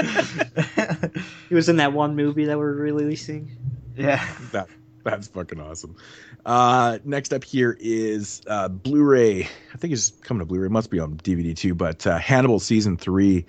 he 1.48 1.54
was 1.54 1.68
in 1.68 1.76
that 1.76 1.92
one 1.92 2.16
movie 2.16 2.46
that 2.46 2.58
we're 2.58 2.72
releasing. 2.72 3.56
yeah. 3.96 4.26
that 4.52 4.68
that's 5.02 5.28
fucking 5.28 5.60
awesome. 5.60 5.96
Uh, 6.44 6.98
next 7.04 7.32
up 7.32 7.42
here 7.44 7.76
is 7.80 8.42
uh, 8.46 8.68
Blu-ray. 8.68 9.42
I 9.74 9.76
think 9.78 9.92
it's 9.94 10.10
coming 10.22 10.40
to 10.40 10.44
Blu-ray. 10.46 10.66
It 10.66 10.70
must 10.70 10.90
be 10.90 10.98
on 11.00 11.16
DVD 11.18 11.56
too. 11.56 11.74
But 11.74 12.06
uh, 12.06 12.18
Hannibal 12.18 12.60
season 12.60 12.96
three. 12.98 13.46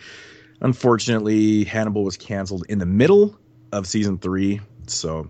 Unfortunately, 0.61 1.63
Hannibal 1.65 2.03
was 2.03 2.15
canceled 2.17 2.65
in 2.69 2.77
the 2.79 2.85
middle 2.85 3.37
of 3.71 3.87
season 3.87 4.17
three, 4.17 4.61
so 4.87 5.29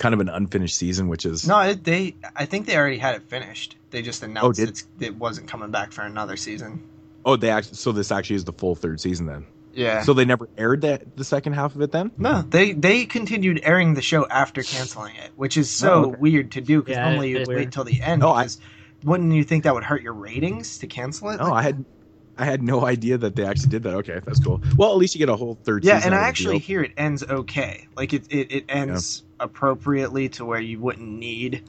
kind 0.00 0.14
of 0.14 0.20
an 0.20 0.28
unfinished 0.28 0.76
season, 0.76 1.06
which 1.08 1.24
is 1.24 1.46
No, 1.46 1.60
it, 1.60 1.84
they. 1.84 2.16
I 2.34 2.46
think 2.46 2.66
they 2.66 2.76
already 2.76 2.98
had 2.98 3.14
it 3.14 3.22
finished. 3.28 3.76
They 3.90 4.02
just 4.02 4.22
announced 4.24 4.46
oh, 4.46 4.52
did- 4.52 4.68
it's, 4.70 4.86
it 4.98 5.14
wasn't 5.14 5.46
coming 5.46 5.70
back 5.70 5.92
for 5.92 6.02
another 6.02 6.36
season. 6.36 6.82
oh 7.24 7.36
they 7.36 7.50
actually 7.50 7.76
so 7.76 7.92
this 7.92 8.10
actually 8.10 8.36
is 8.36 8.44
the 8.44 8.52
full 8.52 8.74
third 8.74 9.00
season 9.00 9.26
then. 9.26 9.46
Yeah. 9.72 10.02
So 10.02 10.14
they 10.14 10.24
never 10.24 10.48
aired 10.58 10.80
that 10.80 11.16
the 11.16 11.22
second 11.24 11.52
half 11.52 11.76
of 11.76 11.80
it 11.82 11.92
then. 11.92 12.10
no, 12.18 12.42
they 12.42 12.72
they 12.72 13.04
continued 13.06 13.60
airing 13.62 13.94
the 13.94 14.02
show 14.02 14.26
after 14.26 14.62
canceling 14.64 15.14
it, 15.16 15.30
which 15.36 15.56
is 15.56 15.70
so 15.70 15.92
Oh, 15.92 16.04
okay. 16.08 16.16
weird 16.18 16.50
to 16.52 16.60
do 16.60 16.80
because 16.82 16.96
Yeah, 16.96 17.04
normally 17.08 17.30
you'd 17.30 17.46
wait 17.46 17.70
till 17.70 17.84
the 17.84 18.00
end. 18.02 18.20
No, 18.22 18.30
I- 18.32 18.42
because 18.44 18.58
wouldn't 19.04 19.32
you 19.32 19.44
think 19.44 19.64
that 19.64 19.74
would 19.74 19.84
hurt 19.84 20.02
your 20.02 20.12
ratings 20.14 20.78
to 20.78 20.86
cancel 20.86 21.30
it? 21.30 21.36
No, 21.38 21.52
I 21.52 21.62
had 21.62 21.84
I 22.38 22.46
had 22.46 22.62
no 22.62 22.86
idea 22.86 23.18
that 23.18 23.36
they 23.36 23.44
actually 23.44 23.68
did 23.68 23.82
that. 23.82 23.94
Okay, 23.96 24.20
that's 24.24 24.40
cool. 24.40 24.62
Well, 24.76 24.90
at 24.92 24.96
least 24.96 25.14
you 25.14 25.18
get 25.18 25.28
a 25.28 25.36
whole 25.36 25.58
third 25.62 25.84
yeah, 25.84 25.96
season. 25.98 26.12
and 26.12 26.14
I 26.14 26.18
out 26.18 26.20
of 26.20 26.24
the 26.24 26.28
actually 26.30 26.58
deal. 26.58 26.66
hear 26.66 26.82
it 26.82 26.92
ends 26.96 27.22
okay. 27.22 27.86
Like 27.96 28.12
it 28.14 28.24
it, 28.30 28.50
it 28.52 28.64
ends 28.68 29.22
appropriately 29.40 30.28
to 30.30 30.44
where 30.44 30.60
you 30.60 30.78
wouldn't 30.80 31.08
need. 31.08 31.64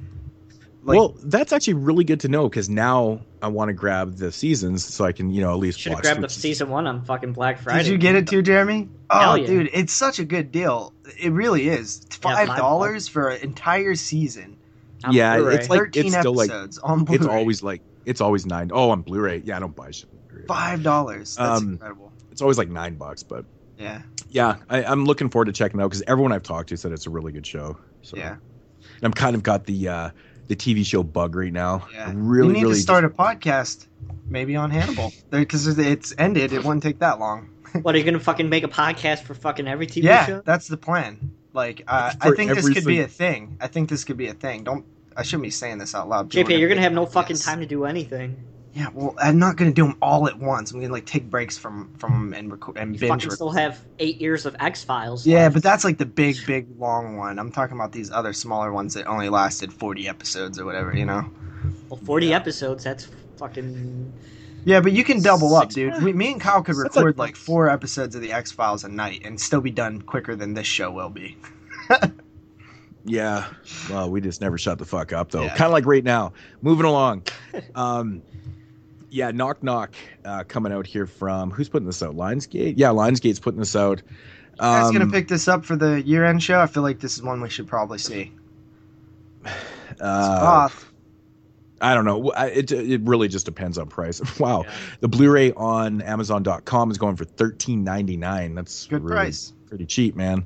Like, 0.84 0.98
well, 0.98 1.16
that's 1.24 1.54
actually 1.54 1.76
really 1.76 2.04
good 2.04 2.22
to 2.22 2.28
know 2.28 2.50
because 2.50 2.68
now 2.68 3.22
I 3.42 3.50
want 3.50 3.70
to 3.70 3.74
grab 3.74 4.18
the 4.18 4.32
seasons 4.32 4.84
so 4.84 5.06
I 5.06 5.12
can, 5.12 5.30
you 5.30 5.40
know, 5.42 5.52
at 5.52 5.60
least 5.60 5.80
Should 5.80 5.92
have 5.94 6.02
grabbed 6.02 6.22
the 6.22 6.30
season 6.30 6.70
one 6.70 6.88
on 6.88 7.04
fucking 7.06 7.34
Black 7.34 7.60
Friday. 7.60 7.84
Did 7.84 7.92
you 7.92 7.98
get 8.00 8.16
it 8.16 8.28
too, 8.28 8.42
Jeremy? 8.42 8.90
Oh, 9.12 9.20
Hell 9.20 9.38
yeah. 9.38 9.46
dude, 9.48 9.70
it's 9.74 9.94
such 9.94 10.18
a 10.18 10.26
good 10.26 10.52
deal. 10.52 10.94
It 11.20 11.32
really 11.34 11.68
is. 11.70 12.04
Five 12.10 12.48
five 12.48 12.58
dollars 12.58 13.08
for 13.08 13.30
an 13.30 13.42
entire 13.42 13.94
season. 13.94 14.58
On 15.04 15.14
Yeah, 15.14 15.38
Blu-ray. 15.38 15.56
it's 15.56 15.70
like- 15.70 15.80
Thirteen 15.80 16.06
it's 16.08 16.18
still, 16.18 16.34
like- 16.34 16.50
episodes 16.50 16.78
on 16.80 17.04
Blu-ray. 17.04 17.18
It's 17.18 17.28
always 17.28 17.64
like 17.64 17.82
it's 18.06 18.22
always 18.22 18.48
nine. 18.48 18.72
Oh, 18.74 18.90
on 18.90 19.04
Blu-ray. 19.04 19.44
Yeah, 19.46 19.58
I 19.58 19.60
don't 19.60 19.76
buy 19.76 19.92
shit. 19.92 20.10
five 20.48 20.82
dollars. 20.82 21.36
That's 21.36 21.62
Um, 21.62 21.74
incredible. 21.74 22.12
It's 22.32 22.42
always 22.42 22.58
like 22.58 22.70
nine 22.70 22.96
bucks, 22.96 23.22
but 23.22 23.46
Yeah, 23.78 24.02
yeah, 24.32 24.56
I, 24.70 24.84
I'm 24.84 25.06
looking 25.06 25.30
forward 25.30 25.46
to 25.46 25.52
checking 25.52 25.80
out 25.82 25.90
because 25.90 26.04
everyone 26.08 26.32
I've 26.32 26.44
talked 26.44 26.70
to 26.70 26.78
said 26.78 26.92
it's 26.92 27.06
a 27.06 27.10
really 27.10 27.32
good 27.32 27.46
show. 27.46 27.78
So 28.02 28.18
yeah, 28.18 28.32
and 28.32 29.04
I'm 29.04 29.14
kind 29.14 29.36
of 29.36 29.44
got 29.44 29.66
the 29.66 29.88
uh 29.88 30.10
the 30.48 30.56
TV 30.56 30.86
show 30.86 31.04
bug 31.04 31.36
right 31.36 31.54
now. 31.54 31.88
yeah. 31.94 32.08
I 32.08 32.12
really, 32.14 32.48
you 32.50 32.54
need 32.54 32.64
really 32.64 32.76
to 32.76 32.82
start 32.82 33.06
a 33.06 33.10
podcast, 33.10 33.88
maybe 34.28 34.56
on 34.56 34.72
Hannibal, 34.72 35.14
because 35.30 35.68
it's 35.78 36.14
ended. 36.18 36.54
It 36.54 36.64
wouldn't 36.64 36.84
take 36.84 37.00
that 37.00 37.20
long. 37.20 37.50
What 37.82 37.96
are 37.96 37.98
you 37.98 38.04
gonna 38.04 38.20
fucking 38.20 38.50
make 38.50 38.66
a 38.66 38.68
podcast 38.68 39.24
for 39.24 39.34
fucking 39.34 39.66
every 39.66 39.88
TV 39.88 40.04
yeah, 40.04 40.26
show? 40.26 40.42
that's 40.44 40.68
the 40.68 40.76
plan. 40.76 41.32
Like, 41.54 41.84
uh, 41.88 42.12
I 42.20 42.32
think 42.32 42.50
this 42.50 42.58
every 42.60 42.74
could 42.74 42.86
be 42.86 43.00
a 43.00 43.08
thing. 43.08 43.58
I 43.62 43.68
think 43.68 43.90
this 43.90 44.04
could 44.04 44.18
be 44.18 44.28
a 44.28 44.34
thing. 44.34 44.66
Don't. 44.66 44.86
I 45.16 45.24
shouldn't 45.24 45.44
be 45.44 45.52
saying 45.52 45.78
this 45.78 45.96
out 45.96 46.10
loud. 46.10 46.30
JP, 46.30 46.60
you're 46.60 46.68
gonna 46.68 46.82
have 46.82 46.92
no 46.92 47.04
Yes. 47.04 47.14
fucking 47.14 47.38
time 47.38 47.62
to 47.62 47.66
do 47.66 47.86
anything. 47.86 48.44
Yeah, 48.74 48.88
well, 48.94 49.14
I'm 49.20 49.38
not 49.38 49.58
gonna 49.58 49.74
do 49.74 49.84
them 49.86 49.98
all 50.02 50.28
at 50.30 50.40
once. 50.40 50.72
I'm 50.72 50.80
gonna 50.80 50.94
like 50.94 51.06
take 51.06 51.30
breaks 51.30 51.58
from 51.58 51.94
from 51.98 52.34
and 52.34 52.50
record 52.52 52.78
and 52.78 52.94
You 52.94 53.00
binge. 53.00 53.24
fucking 53.24 53.32
still 53.36 53.50
have 53.52 53.80
eight 54.00 54.22
years 54.22 54.46
of 54.46 54.56
X 54.62 54.84
Files. 54.84 55.28
Yeah, 55.28 55.50
but 55.50 55.62
that's 55.62 55.84
like 55.84 55.98
the 55.98 56.06
big, 56.06 56.38
big, 56.48 56.68
long 56.80 57.18
one. 57.18 57.38
I'm 57.38 57.52
talking 57.52 57.76
about 57.76 57.92
these 57.92 58.12
other 58.12 58.32
smaller 58.32 58.72
ones 58.72 58.94
that 58.94 59.08
only 59.08 59.28
lasted 59.28 59.74
40 59.74 60.08
episodes 60.08 60.58
or 60.58 60.64
whatever, 60.66 60.96
you 60.96 61.06
know? 61.06 61.30
well, 61.90 62.00
forty 62.06 62.34
episodes. 62.34 62.84
That's 62.86 63.10
fucking. 63.38 64.14
Yeah, 64.64 64.80
but 64.80 64.94
you 64.94 65.04
can 65.04 65.22
double 65.22 65.54
up, 65.56 65.70
dude. 65.72 66.02
We, 66.04 66.14
me 66.14 66.32
and 66.34 66.40
Kyle 66.40 66.62
could 66.64 66.76
record 66.76 67.18
like- 67.18 67.30
like 67.30 67.36
four 67.36 67.68
episodes 67.70 68.16
of 68.16 68.22
the 68.22 68.32
X 68.32 68.52
Files 68.52 68.84
a 68.86 68.90
night 68.90 69.22
and 69.26 69.40
still 69.42 69.60
be 69.60 69.72
done 69.72 70.02
quicker 70.02 70.36
than 70.36 70.54
this 70.54 70.68
show 70.68 70.92
will 70.92 71.10
be. 71.10 71.36
Yeah. 73.04 73.48
Well, 73.90 74.12
we 74.12 74.22
just 74.22 74.42
never 74.42 74.58
shut 74.60 74.78
the 74.78 74.86
fuck 74.86 75.12
up 75.12 75.32
though. 75.32 75.42
Yeah. 75.42 75.50
Kind 75.56 75.64
of 75.66 75.72
like 75.72 75.86
right 75.88 76.04
now. 76.04 76.34
Moving 76.62 76.86
along. 76.86 77.24
Um 77.76 78.22
yeah, 79.12 79.30
knock 79.32 79.62
knock 79.62 79.94
uh 80.26 80.44
coming 80.48 80.72
out 80.74 80.88
here 80.88 81.06
from 81.06 81.52
who's 81.52 81.70
putting 81.70 81.86
this 81.86 82.02
out? 82.02 82.16
Lionsgate? 82.16 82.74
Yeah, 82.78 82.88
Lionsgate's 82.90 83.40
putting 83.40 83.60
this 83.60 83.76
out. 83.76 84.02
You 84.54 84.58
guys 84.58 84.86
Um, 84.88 84.94
gonna 84.94 85.12
pick 85.12 85.28
this 85.28 85.48
up 85.48 85.64
for 85.66 85.76
the 85.76 86.02
year 86.02 86.26
end 86.26 86.42
show? 86.42 86.60
I 86.60 86.66
feel 86.68 86.84
like 86.84 87.00
this 87.00 87.16
is 87.18 87.22
one 87.24 87.42
we 87.42 87.50
should 87.50 87.68
probably 87.68 87.98
see. 88.00 88.32
uh. 90.02 90.70
I 91.84 91.96
don't 91.96 92.06
know. 92.06 92.30
It 92.32 92.72
it 92.72 93.02
really 93.02 93.28
just 93.28 93.46
depends 93.46 93.80
on 93.80 93.88
price. 93.88 94.22
Wow. 94.40 94.64
Yeah. 94.66 94.72
The 95.00 95.08
Blu-ray 95.08 95.52
on 95.54 96.02
Amazon.com 96.04 96.92
is 96.92 96.98
going 97.00 97.16
for 97.16 97.26
thirteen 97.26 97.84
ninety 97.84 98.18
nine. 98.18 98.54
That's 98.54 98.86
Good 98.86 99.04
really 99.04 99.16
price. 99.16 99.52
pretty 99.68 99.88
cheap, 99.88 100.16
man. 100.16 100.46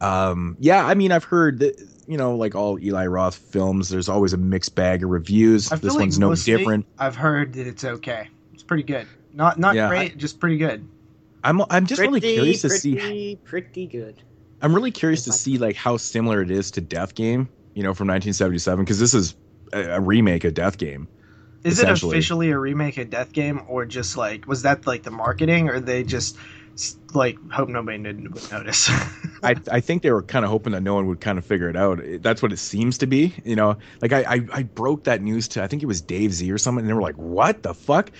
Um, 0.00 0.56
yeah, 0.58 0.86
I 0.86 0.94
mean, 0.94 1.12
I've 1.12 1.24
heard 1.24 1.58
that 1.58 1.91
you 2.12 2.18
know, 2.18 2.36
like 2.36 2.54
all 2.54 2.78
Eli 2.78 3.06
Roth 3.06 3.36
films, 3.36 3.88
there's 3.88 4.08
always 4.08 4.32
a 4.32 4.36
mixed 4.36 4.74
bag 4.74 5.02
of 5.02 5.10
reviews. 5.10 5.72
I 5.72 5.76
feel 5.76 5.80
This 5.80 5.94
like 5.94 6.00
one's 6.02 6.18
no 6.18 6.28
mostly 6.30 6.52
different. 6.58 6.86
I've 6.98 7.16
heard 7.16 7.54
that 7.54 7.66
it's 7.66 7.84
okay. 7.84 8.28
It's 8.52 8.62
pretty 8.62 8.84
good. 8.84 9.08
Not 9.32 9.58
not 9.58 9.74
Yeah, 9.76 9.88
great, 9.88 10.16
just 10.18 10.38
pretty 10.40 10.58
good. 10.58 10.86
I'm 11.42 11.62
I'm 11.70 11.86
just 11.86 12.00
really 12.00 12.20
curious 12.20 12.62
to 12.62 12.70
see. 12.70 12.96
pretty, 12.96 13.36
pretty 13.44 13.86
good. 13.86 14.22
I'm 14.60 14.74
really 14.74 14.92
curious 14.92 15.24
to 15.24 15.32
see 15.32 15.58
like 15.58 15.76
how 15.76 15.96
similar 15.96 16.42
it 16.42 16.50
is 16.50 16.70
to 16.72 16.80
Death 16.80 17.14
Game, 17.14 17.48
you 17.74 17.82
know, 17.82 17.94
from 17.94 18.08
1977, 18.08 18.84
because 18.84 19.00
this 19.00 19.14
is 19.14 19.34
a, 19.72 19.96
a 19.96 20.00
remake 20.00 20.44
of 20.44 20.54
Death 20.54 20.78
Game. 20.78 21.08
Is 21.64 21.78
it 21.78 21.88
officially 21.88 22.50
a 22.50 22.58
remake 22.58 22.98
of 22.98 23.10
Death 23.10 23.32
Game, 23.32 23.62
or 23.68 23.86
just 23.86 24.16
like 24.16 24.46
was 24.46 24.62
that 24.62 24.86
like 24.86 25.02
the 25.04 25.10
marketing, 25.10 25.68
or 25.68 25.80
they 25.80 26.02
just 26.04 26.36
s- 26.36 26.42
like 27.14 27.36
hope 27.50 27.68
nobody 27.68 27.98
would 27.98 28.50
notice? 28.50 28.88
I, 29.42 29.54
I 29.70 29.80
think 29.80 30.02
they 30.02 30.10
were 30.10 30.22
kind 30.22 30.44
of 30.44 30.50
hoping 30.50 30.72
that 30.72 30.82
no 30.82 30.94
one 30.94 31.06
would 31.08 31.20
kind 31.20 31.38
of 31.38 31.44
figure 31.44 31.68
it 31.68 31.76
out. 31.76 32.00
That's 32.20 32.42
what 32.42 32.52
it 32.52 32.58
seems 32.58 32.98
to 32.98 33.06
be. 33.06 33.34
You 33.44 33.56
know, 33.56 33.76
like 34.00 34.12
I, 34.12 34.22
I, 34.36 34.40
I 34.52 34.62
broke 34.62 35.04
that 35.04 35.20
news 35.20 35.48
to, 35.48 35.62
I 35.62 35.66
think 35.66 35.82
it 35.82 35.86
was 35.86 36.00
Dave 36.00 36.32
Z 36.32 36.50
or 36.50 36.58
someone, 36.58 36.82
and 36.84 36.90
they 36.90 36.94
were 36.94 37.02
like, 37.02 37.16
what 37.16 37.62
the 37.62 37.74
fuck? 37.74 38.10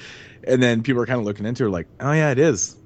And 0.44 0.62
then 0.62 0.82
people 0.82 1.00
were 1.00 1.07
kind 1.07 1.20
of 1.20 1.24
looking 1.24 1.46
into 1.46 1.64
it 1.66 1.70
like, 1.70 1.88
oh, 2.00 2.12
yeah, 2.12 2.30
it 2.30 2.38
is 2.38 2.76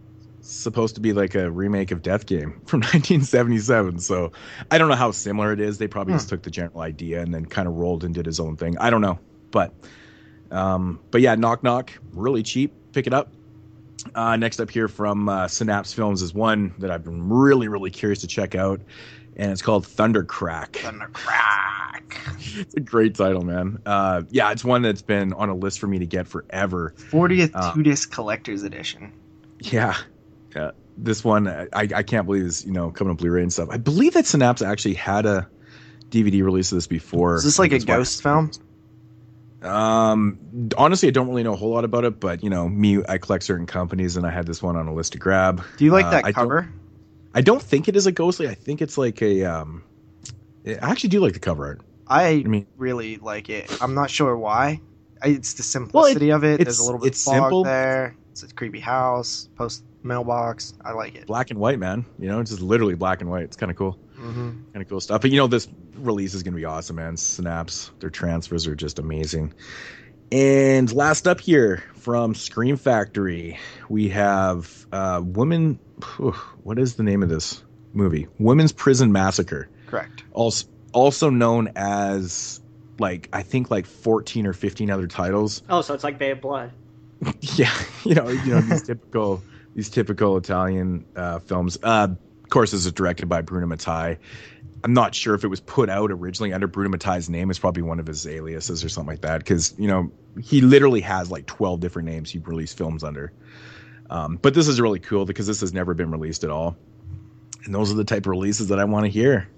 supposed 0.41 0.95
to 0.95 1.01
be 1.01 1.13
like 1.13 1.35
a 1.35 1.51
remake 1.51 1.91
of 1.91 2.03
Death 2.03 2.27
Game 2.27 2.61
from 2.67 2.81
1977. 2.81 3.99
So 3.99 4.31
I 4.71 4.79
don't 4.79 4.89
know 4.89 4.95
how 4.95 5.11
similar 5.11 5.53
it 5.53 5.61
is. 5.61 5.79
They 5.79 5.89
probably 5.89 6.13
Hmm. 6.13 6.19
just 6.19 6.29
took 6.29 6.43
the 6.43 6.51
general 6.51 6.83
idea 6.83 7.21
and 7.23 7.35
then 7.35 7.47
kind 7.47 7.67
of 7.67 7.75
rolled 7.75 8.05
and 8.05 8.15
did 8.15 8.27
his 8.27 8.39
own 8.39 8.57
thing. 8.57 8.79
I 8.79 8.91
don't 8.91 9.01
know. 9.01 9.19
But, 9.51 9.75
um, 10.51 11.01
but 11.11 11.21
yeah, 11.23 11.35
Knock 11.35 11.63
Knock, 11.63 11.93
really 12.13 12.43
cheap. 12.43 12.77
Pick 12.93 13.07
it 13.07 13.15
up. 13.15 13.33
Uh, 14.15 14.37
next 14.37 14.61
up 14.61 14.71
here 14.71 14.89
from 14.89 15.29
uh, 15.29 15.49
Synapse 15.49 15.93
Films 15.93 16.23
is 16.23 16.33
one 16.35 16.75
that 16.79 16.91
I've 16.91 17.05
been 17.05 17.29
really, 17.29 17.69
really 17.69 17.91
curious 17.91 18.21
to 18.21 18.27
check 18.27 18.55
out, 18.55 18.81
and 19.37 19.51
it's 19.53 19.63
called 19.63 19.85
Thundercrack. 19.87 20.77
Thunder 20.77 21.09
crack. 21.13 22.19
It's 22.57 22.75
a 22.75 22.81
great 22.81 23.15
title, 23.15 23.43
man. 23.43 23.79
Uh, 23.85 24.23
yeah, 24.31 24.51
it's 24.53 24.65
one 24.65 24.83
that's 24.83 25.03
been 25.03 25.33
on 25.33 25.49
a 25.49 25.55
list 25.55 25.79
for 25.81 25.87
me 25.87 25.99
to 25.99 26.07
get 26.07 26.27
forever. 26.27 26.95
40th 27.11 27.51
Uh, 27.55 27.73
two 27.75 27.83
disc 27.83 28.11
collector's 28.11 28.63
edition. 28.63 29.13
Yeah, 29.61 29.97
yeah. 30.55 30.71
this 30.97 31.25
one 31.25 31.49
I, 31.49 31.67
I 31.75 32.03
can't 32.03 32.27
believe 32.27 32.45
is 32.45 32.65
you 32.65 32.73
know 32.73 32.91
coming 32.91 33.13
up 33.13 33.19
Blu-ray 33.19 33.43
and 33.43 33.53
stuff. 33.53 33.69
I 33.71 33.77
believe 33.79 34.15
that 34.15 34.27
Synapse 34.27 34.63
actually 34.63 34.95
had 34.95 35.27
a 35.27 35.49
DVD 36.11 36.43
release 36.45 36.71
of 36.73 36.77
this 36.77 36.87
before. 36.87 37.37
Is 37.37 37.45
this 37.45 37.59
like 37.59 37.73
a 37.73 37.75
That's 37.75 37.87
why- 37.87 37.97
ghost 37.97 38.23
film? 38.23 38.51
Um, 39.67 40.39
honestly, 40.77 41.09
I 41.09 41.11
don't 41.13 41.29
really 41.29 41.43
know 41.43 41.53
a 41.53 41.57
whole 41.57 41.71
lot 41.71 41.85
about 41.85 42.05
it, 42.05 42.21
but 42.21 42.43
you 42.43 42.51
know, 42.51 42.69
me, 42.69 43.03
I 43.09 43.19
collect 43.19 43.45
certain 43.45 43.67
companies, 43.67 44.17
and 44.17 44.27
I 44.27 44.31
had 44.31 44.47
this 44.47 44.63
one 44.63 44.77
on 44.77 44.89
a 44.89 44.95
list 44.95 45.13
to 45.13 45.19
grab. 45.19 45.63
Do 45.77 45.85
you 45.85 45.91
like 45.93 46.07
Uh, 46.07 46.11
that 46.11 46.25
I 46.25 46.33
don't- 46.33 46.35
cover? 46.35 46.69
I 47.35 47.43
don't 47.43 47.61
think 47.63 47.87
it 47.89 47.97
is 47.97 48.07
a 48.07 48.13
ghostly. 48.13 48.49
I 48.49 48.55
think 48.55 48.81
it's 48.81 48.97
like 48.97 49.21
a 49.23 49.45
um. 49.45 49.83
I 50.67 50.73
actually 50.81 51.11
do 51.11 51.21
like 51.21 51.35
the 51.35 51.39
cover 51.39 51.67
art. 51.67 51.81
I, 52.09 52.29
I 52.29 52.43
mean, 52.45 52.67
really 52.77 53.17
like 53.19 53.49
it. 53.51 53.71
I'm 53.83 53.95
not 53.95 54.11
sure 54.11 54.37
why. 54.37 54.81
I, 55.23 55.29
it's 55.29 55.55
the 55.55 55.63
simplicity 55.63 56.31
of 56.31 56.45
it. 56.45 56.61
There's 56.61 56.79
a 56.79 56.85
little 56.85 57.01
bit 57.01 57.09
it's 57.09 57.27
of 57.27 57.33
fog 57.35 57.43
simple. 57.43 57.65
there. 57.65 58.17
It's 58.31 58.43
a 58.43 58.49
creepy 58.55 58.81
house, 58.81 59.49
post 59.57 59.85
mailbox. 60.03 60.75
I 60.85 60.93
like 60.93 61.15
it. 61.15 61.27
black 61.27 61.51
and 61.51 61.59
white, 61.59 61.79
man. 61.79 62.05
You 62.19 62.29
know, 62.29 62.41
it's 62.41 62.51
just 62.51 62.63
literally 62.63 62.95
black 62.95 63.21
and 63.21 63.31
white. 63.31 63.43
It's 63.45 63.57
kind 63.57 63.71
of 63.71 63.77
cool. 63.77 63.99
Hmm 64.33 64.51
kind 64.77 64.85
of 64.85 64.91
cool 64.91 65.01
stuff. 65.01 65.23
But 65.23 65.31
you 65.31 65.39
know, 65.39 65.47
this 65.47 65.69
release 65.95 66.35
is 66.35 66.43
gonna 66.43 66.57
be 66.57 66.67
awesome, 66.67 66.97
man. 66.97 67.17
Synapse, 67.17 67.91
their 68.01 68.11
transfers 68.11 68.67
are 68.67 68.75
just 68.75 68.99
amazing. 68.99 69.55
And 70.31 70.93
last 70.93 71.27
up 71.27 71.41
here 71.41 71.83
from 71.95 72.35
Scream 72.35 72.77
Factory, 72.77 73.59
we 73.89 74.11
have 74.11 74.87
uh, 74.93 75.23
Women. 75.25 75.79
What 76.63 76.79
is 76.79 76.97
the 76.97 77.05
name 77.05 77.23
of 77.23 77.31
this 77.31 77.65
movie? 77.95 78.29
Women's 78.39 78.73
Prison 78.73 79.13
Massacre, 79.13 79.71
Correct. 79.87 80.25
also 80.33 80.67
also 80.93 81.31
known 81.31 81.73
as 81.75 82.61
like 82.99 83.31
I 83.33 83.43
think 83.43 83.71
like 83.71 83.87
fourteen 83.87 84.47
or 84.47 84.53
fifteen 84.53 84.91
other 84.91 85.07
titles. 85.07 85.63
Oh, 85.71 85.81
so 85.81 85.95
it's 85.95 86.05
like 86.05 86.19
Bay 86.19 86.33
of 86.33 86.43
Blood. 86.43 86.71
yeah, 87.41 87.73
you 88.05 88.15
know, 88.15 88.29
you 88.29 88.55
know 88.55 88.61
these 88.61 88.83
typical 88.83 89.43
these 89.75 89.89
typical 89.89 90.37
Italian 90.37 91.07
uh, 91.17 91.39
films. 91.39 91.79
Uh, 91.83 92.09
of 92.47 92.51
course, 92.51 92.71
this 92.71 92.87
is 92.87 92.93
directed 92.93 93.29
by 93.29 93.43
Bruno 93.43 93.67
Mattei. 93.67 94.19
I'm 94.85 94.95
not 94.95 95.17
sure 95.17 95.35
if 95.35 95.43
it 95.43 95.49
was 95.49 95.59
put 95.59 95.91
out 95.91 96.13
originally 96.13 96.53
under 96.53 96.69
Bruno 96.69 96.91
Mattei's 96.91 97.29
name. 97.29 97.51
It's 97.51 97.59
probably 97.59 97.83
one 97.83 97.99
of 97.99 98.07
his 98.07 98.25
aliases 98.25 98.85
or 98.85 98.89
something 98.89 99.13
like 99.13 99.23
that. 99.23 99.39
Because 99.39 99.75
you 99.77 99.89
know 99.89 100.13
he 100.41 100.61
literally 100.61 101.01
has 101.01 101.29
like 101.29 101.47
12 101.47 101.81
different 101.81 102.07
names 102.07 102.31
he 102.31 102.39
released 102.39 102.79
films 102.79 103.03
under. 103.03 103.33
Um, 104.11 104.39
but 104.41 104.55
this 104.55 104.69
is 104.69 104.81
really 104.81 105.01
cool 105.01 105.25
because 105.25 105.49
this 105.49 105.61
has 105.61 105.75
never 105.75 105.93
been 105.93 106.13
released 106.13 106.45
at 106.45 106.51
all, 106.51 106.77
and 107.65 107.75
those 107.75 107.91
are 107.91 107.97
the 107.97 108.05
type 108.05 108.27
of 108.27 108.29
releases 108.29 108.69
that 108.69 108.79
I 108.79 108.85
want 108.85 109.07
to 109.07 109.11
hear 109.11 109.49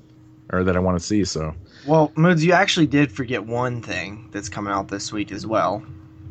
or 0.50 0.64
that 0.64 0.76
I 0.76 0.80
want 0.80 0.98
to 0.98 1.04
see. 1.04 1.26
So, 1.26 1.54
Well, 1.86 2.10
Moods, 2.16 2.42
you 2.42 2.54
actually 2.54 2.86
did 2.86 3.12
forget 3.12 3.44
one 3.44 3.82
thing 3.82 4.30
that's 4.32 4.48
coming 4.48 4.72
out 4.72 4.88
this 4.88 5.12
week 5.12 5.30
as 5.30 5.46
well. 5.46 5.82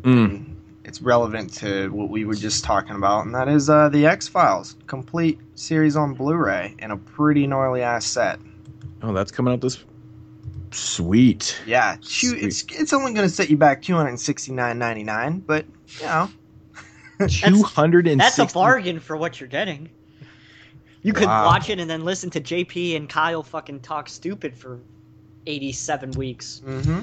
mm, 0.02 0.56
It's 0.88 1.02
relevant 1.02 1.54
to 1.56 1.90
what 1.92 2.10
we 2.10 2.24
were 2.24 2.34
just 2.34 2.64
talking 2.64 2.96
about, 2.96 3.26
and 3.26 3.36
that 3.36 3.50
is 3.50 3.70
uh, 3.70 3.90
the 3.90 4.06
X 4.08 4.28
Files 4.28 4.78
complete 4.88 5.38
series 5.54 5.98
on 5.98 6.14
Blu-ray 6.14 6.76
in 6.80 6.92
a 6.92 6.98
pretty 6.98 7.46
gnarly 7.46 7.82
ass 7.82 8.06
set. 8.06 8.40
oh, 9.04 9.12
that's 9.14 9.32
coming 9.32 9.54
out 9.54 9.60
this. 9.60 9.84
Sweet. 10.72 11.62
Yeah, 11.66 11.98
two, 12.02 12.30
Sweet. 12.30 12.44
it's 12.44 12.66
it's 12.72 12.94
only 12.94 13.14
going 13.14 13.28
to 13.28 13.34
set 13.34 13.50
you 13.50 13.58
back 13.58 13.82
two 13.82 13.96
hundred 13.96 14.18
sixty 14.20 14.52
nine 14.54 14.80
ninety 14.80 15.04
nine, 15.04 15.40
but 15.40 15.66
you 16.00 16.06
know, 16.06 16.30
Two 17.28 17.64
hundred 17.64 18.08
and 18.08 18.20
That's 18.22 18.38
a 18.40 18.46
bargain 18.46 19.00
for 19.00 19.18
what 19.18 19.40
you're 19.40 19.50
getting. 19.50 19.90
You 21.02 21.14
could 21.14 21.28
Wow. 21.28 21.46
watch 21.46 21.70
it 21.70 21.80
and 21.80 21.90
then 21.90 22.06
listen 22.06 22.30
to 22.32 22.42
JP 22.42 22.96
and 22.96 23.10
Kyle 23.10 23.44
fucking 23.44 23.80
talk 23.80 24.08
stupid 24.10 24.56
for 24.56 24.80
87 25.46 26.12
weeks. 26.12 26.62
mm-hmm. 26.66 27.02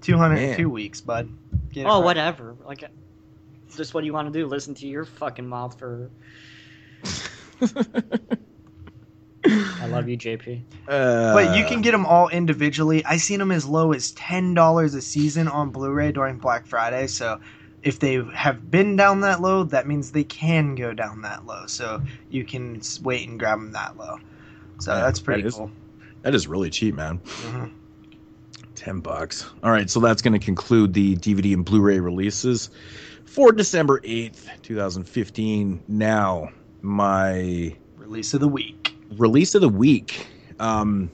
two 0.00 0.16
hundred 0.16 0.38
and 0.38 0.56
two 0.56 0.64
Man. 0.64 0.72
weeks, 0.72 1.00
bud. 1.00 1.28
Get 1.72 1.86
oh, 1.86 1.98
right. 1.98 2.04
whatever. 2.04 2.56
Like, 2.64 2.84
just 3.76 3.94
what 3.94 4.00
do 4.00 4.06
you 4.06 4.12
want 4.12 4.32
to 4.32 4.38
do? 4.38 4.46
Listen 4.46 4.74
to 4.74 4.86
your 4.86 5.04
fucking 5.04 5.46
mouth 5.48 5.78
for. 5.78 6.10
I 9.44 9.86
love 9.86 10.08
you, 10.08 10.18
JP. 10.18 10.62
Uh, 10.86 11.32
but 11.32 11.56
you 11.56 11.64
can 11.64 11.80
get 11.80 11.92
them 11.92 12.04
all 12.04 12.28
individually. 12.28 13.04
I 13.04 13.16
seen 13.16 13.38
them 13.38 13.50
as 13.50 13.64
low 13.64 13.92
as 13.92 14.10
ten 14.12 14.54
dollars 14.54 14.94
a 14.94 15.00
season 15.00 15.48
on 15.48 15.70
Blu-ray 15.70 16.12
during 16.12 16.38
Black 16.38 16.66
Friday. 16.66 17.06
So 17.06 17.40
if 17.82 17.98
they 17.98 18.22
have 18.34 18.70
been 18.70 18.96
down 18.96 19.20
that 19.20 19.40
low, 19.40 19.64
that 19.64 19.86
means 19.86 20.12
they 20.12 20.24
can 20.24 20.74
go 20.74 20.92
down 20.92 21.22
that 21.22 21.46
low. 21.46 21.66
So 21.66 22.02
you 22.28 22.44
can 22.44 22.82
wait 23.02 23.28
and 23.28 23.38
grab 23.38 23.58
them 23.58 23.72
that 23.72 23.96
low. 23.96 24.18
So 24.78 24.92
yeah, 24.92 25.00
that's 25.00 25.20
pretty 25.20 25.50
cool. 25.50 25.70
That 26.22 26.34
is 26.34 26.46
really 26.46 26.68
cheap, 26.68 26.94
man. 26.94 27.18
Mm-hmm. 27.18 27.76
10 28.80 29.00
bucks. 29.00 29.44
All 29.62 29.70
right, 29.70 29.90
so 29.90 30.00
that's 30.00 30.22
going 30.22 30.32
to 30.32 30.44
conclude 30.44 30.94
the 30.94 31.14
DVD 31.16 31.52
and 31.52 31.66
Blu 31.66 31.82
ray 31.82 32.00
releases 32.00 32.70
for 33.26 33.52
December 33.52 34.00
8th, 34.00 34.62
2015. 34.62 35.82
Now, 35.86 36.48
my 36.80 37.76
release 37.96 38.32
of 38.32 38.40
the 38.40 38.48
week. 38.48 38.94
Release 39.18 39.54
of 39.54 39.60
the 39.60 39.68
week. 39.68 40.26
Um, 40.58 41.10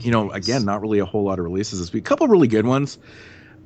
you 0.00 0.10
know, 0.10 0.32
again, 0.32 0.64
not 0.64 0.80
really 0.82 0.98
a 0.98 1.04
whole 1.04 1.22
lot 1.22 1.38
of 1.38 1.44
releases 1.44 1.78
this 1.78 1.92
week. 1.92 2.04
A 2.04 2.08
couple 2.08 2.26
really 2.26 2.48
good 2.48 2.66
ones. 2.66 2.98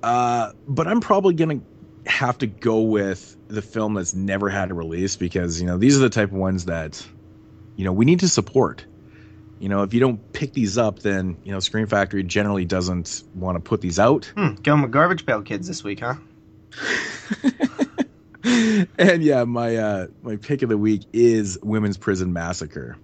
Uh, 0.02 0.52
but 0.66 0.86
I'm 0.86 1.00
probably 1.00 1.32
going 1.32 1.60
to 2.04 2.10
have 2.10 2.36
to 2.38 2.46
go 2.46 2.82
with 2.82 3.36
the 3.48 3.62
film 3.62 3.94
that's 3.94 4.12
never 4.12 4.50
had 4.50 4.70
a 4.70 4.74
release 4.74 5.16
because, 5.16 5.62
you 5.62 5.66
know, 5.66 5.78
these 5.78 5.96
are 5.96 6.00
the 6.00 6.10
type 6.10 6.30
of 6.30 6.36
ones 6.36 6.66
that, 6.66 7.04
you 7.74 7.86
know, 7.86 7.92
we 7.92 8.04
need 8.04 8.20
to 8.20 8.28
support. 8.28 8.84
You 9.58 9.68
know, 9.68 9.82
if 9.82 9.92
you 9.92 10.00
don't 10.00 10.32
pick 10.32 10.52
these 10.52 10.78
up, 10.78 11.00
then 11.00 11.36
you 11.44 11.52
know 11.52 11.60
Scream 11.60 11.86
Factory 11.86 12.22
generally 12.22 12.64
doesn't 12.64 13.22
want 13.34 13.56
to 13.56 13.60
put 13.60 13.80
these 13.80 13.98
out. 13.98 14.26
Hmm, 14.36 14.54
going 14.62 14.82
with 14.82 14.92
Garbage 14.92 15.26
Pail 15.26 15.42
Kids 15.42 15.66
this 15.66 15.82
week, 15.82 16.00
huh? 16.00 16.14
and 18.44 19.22
yeah, 19.22 19.44
my 19.44 19.76
uh, 19.76 20.06
my 20.22 20.36
pick 20.36 20.62
of 20.62 20.68
the 20.68 20.78
week 20.78 21.02
is 21.12 21.58
Women's 21.62 21.96
Prison 21.96 22.32
Massacre. 22.32 22.96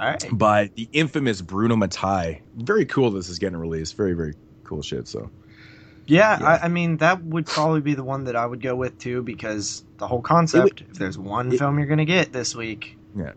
All 0.00 0.08
right. 0.08 0.24
by 0.32 0.70
the 0.74 0.88
infamous 0.92 1.40
Bruno 1.40 1.76
Mattei. 1.76 2.42
Very 2.56 2.84
cool. 2.84 3.12
This 3.12 3.28
is 3.28 3.38
getting 3.38 3.56
released. 3.58 3.96
Very 3.96 4.12
very 4.14 4.34
cool 4.64 4.82
shit. 4.82 5.06
So 5.06 5.30
Yeah, 6.06 6.38
Yeah. 6.40 6.46
I, 6.46 6.64
I 6.64 6.68
mean 6.68 6.96
that 6.96 7.22
would 7.22 7.46
probably 7.46 7.80
be 7.80 7.94
the 7.94 8.02
one 8.02 8.24
that 8.24 8.34
I 8.34 8.44
would 8.44 8.60
go 8.60 8.74
with 8.74 8.98
too 8.98 9.22
because 9.22 9.84
the 9.98 10.08
whole 10.08 10.20
concept. 10.20 10.80
if 10.90 10.94
there's 10.98 11.16
one 11.16 11.52
it- 11.52 11.58
film 11.58 11.78
you're 11.78 11.86
gonna 11.86 12.04
get 12.04 12.32
this 12.32 12.56
week, 12.56 12.98
Yeah. 13.16 13.32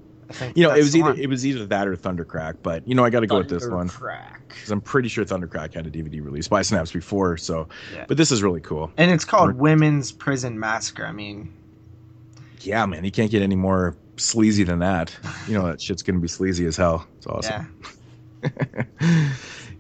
You 0.56 0.64
know, 0.68 0.74
it 0.74 0.80
was 0.80 0.96
either 0.96 1.12
one. 1.12 1.20
it 1.20 1.28
was 1.28 1.46
either 1.46 1.66
that 1.68 1.88
or 1.88 1.96
Thundercrack. 1.96 2.56
But 2.62 2.88
you 2.88 2.96
know, 2.96 3.04
I 3.06 3.10
got 3.10 3.22
to 3.22 3.28
go 3.28 3.38
with 3.38 3.50
this 3.50 3.68
one 3.68 3.88
because 3.88 4.72
I'm 4.72 4.82
pretty 4.82 5.08
sure 5.10 5.24
Thundercrack 5.26 5.74
had 5.74 5.88
a 5.88 5.90
DVD 5.92 6.24
release 6.24 6.48
by 6.48 6.62
Synapse 6.62 6.92
before. 6.92 7.38
So, 7.38 7.68
Yeah. 7.94 8.06
but 8.08 8.18
this 8.18 8.32
is 8.32 8.44
really 8.44 8.62
cool. 8.62 8.92
and 8.98 9.10
it's 9.12 9.24
called 9.26 9.54
Women's 9.56 10.12
Prison 10.12 10.60
Massacre. 10.60 11.06
I 11.06 11.12
mean, 11.14 11.54
Yeah, 12.62 12.86
man, 12.86 13.04
you 13.06 13.12
can't 13.12 13.32
get 13.32 13.42
any 13.42 13.56
more 13.56 13.96
sleazy 14.18 14.64
than 14.64 14.80
that. 14.80 15.16
You 15.48 15.54
know 15.54 15.68
that 15.68 15.82
shit's 15.82 16.04
gonna 16.04 16.20
be 16.20 16.28
sleazy 16.28 16.66
as 16.66 16.76
hell. 16.76 17.08
It's 17.18 17.28
awesome. 17.28 17.68
yeah. 18.44 18.84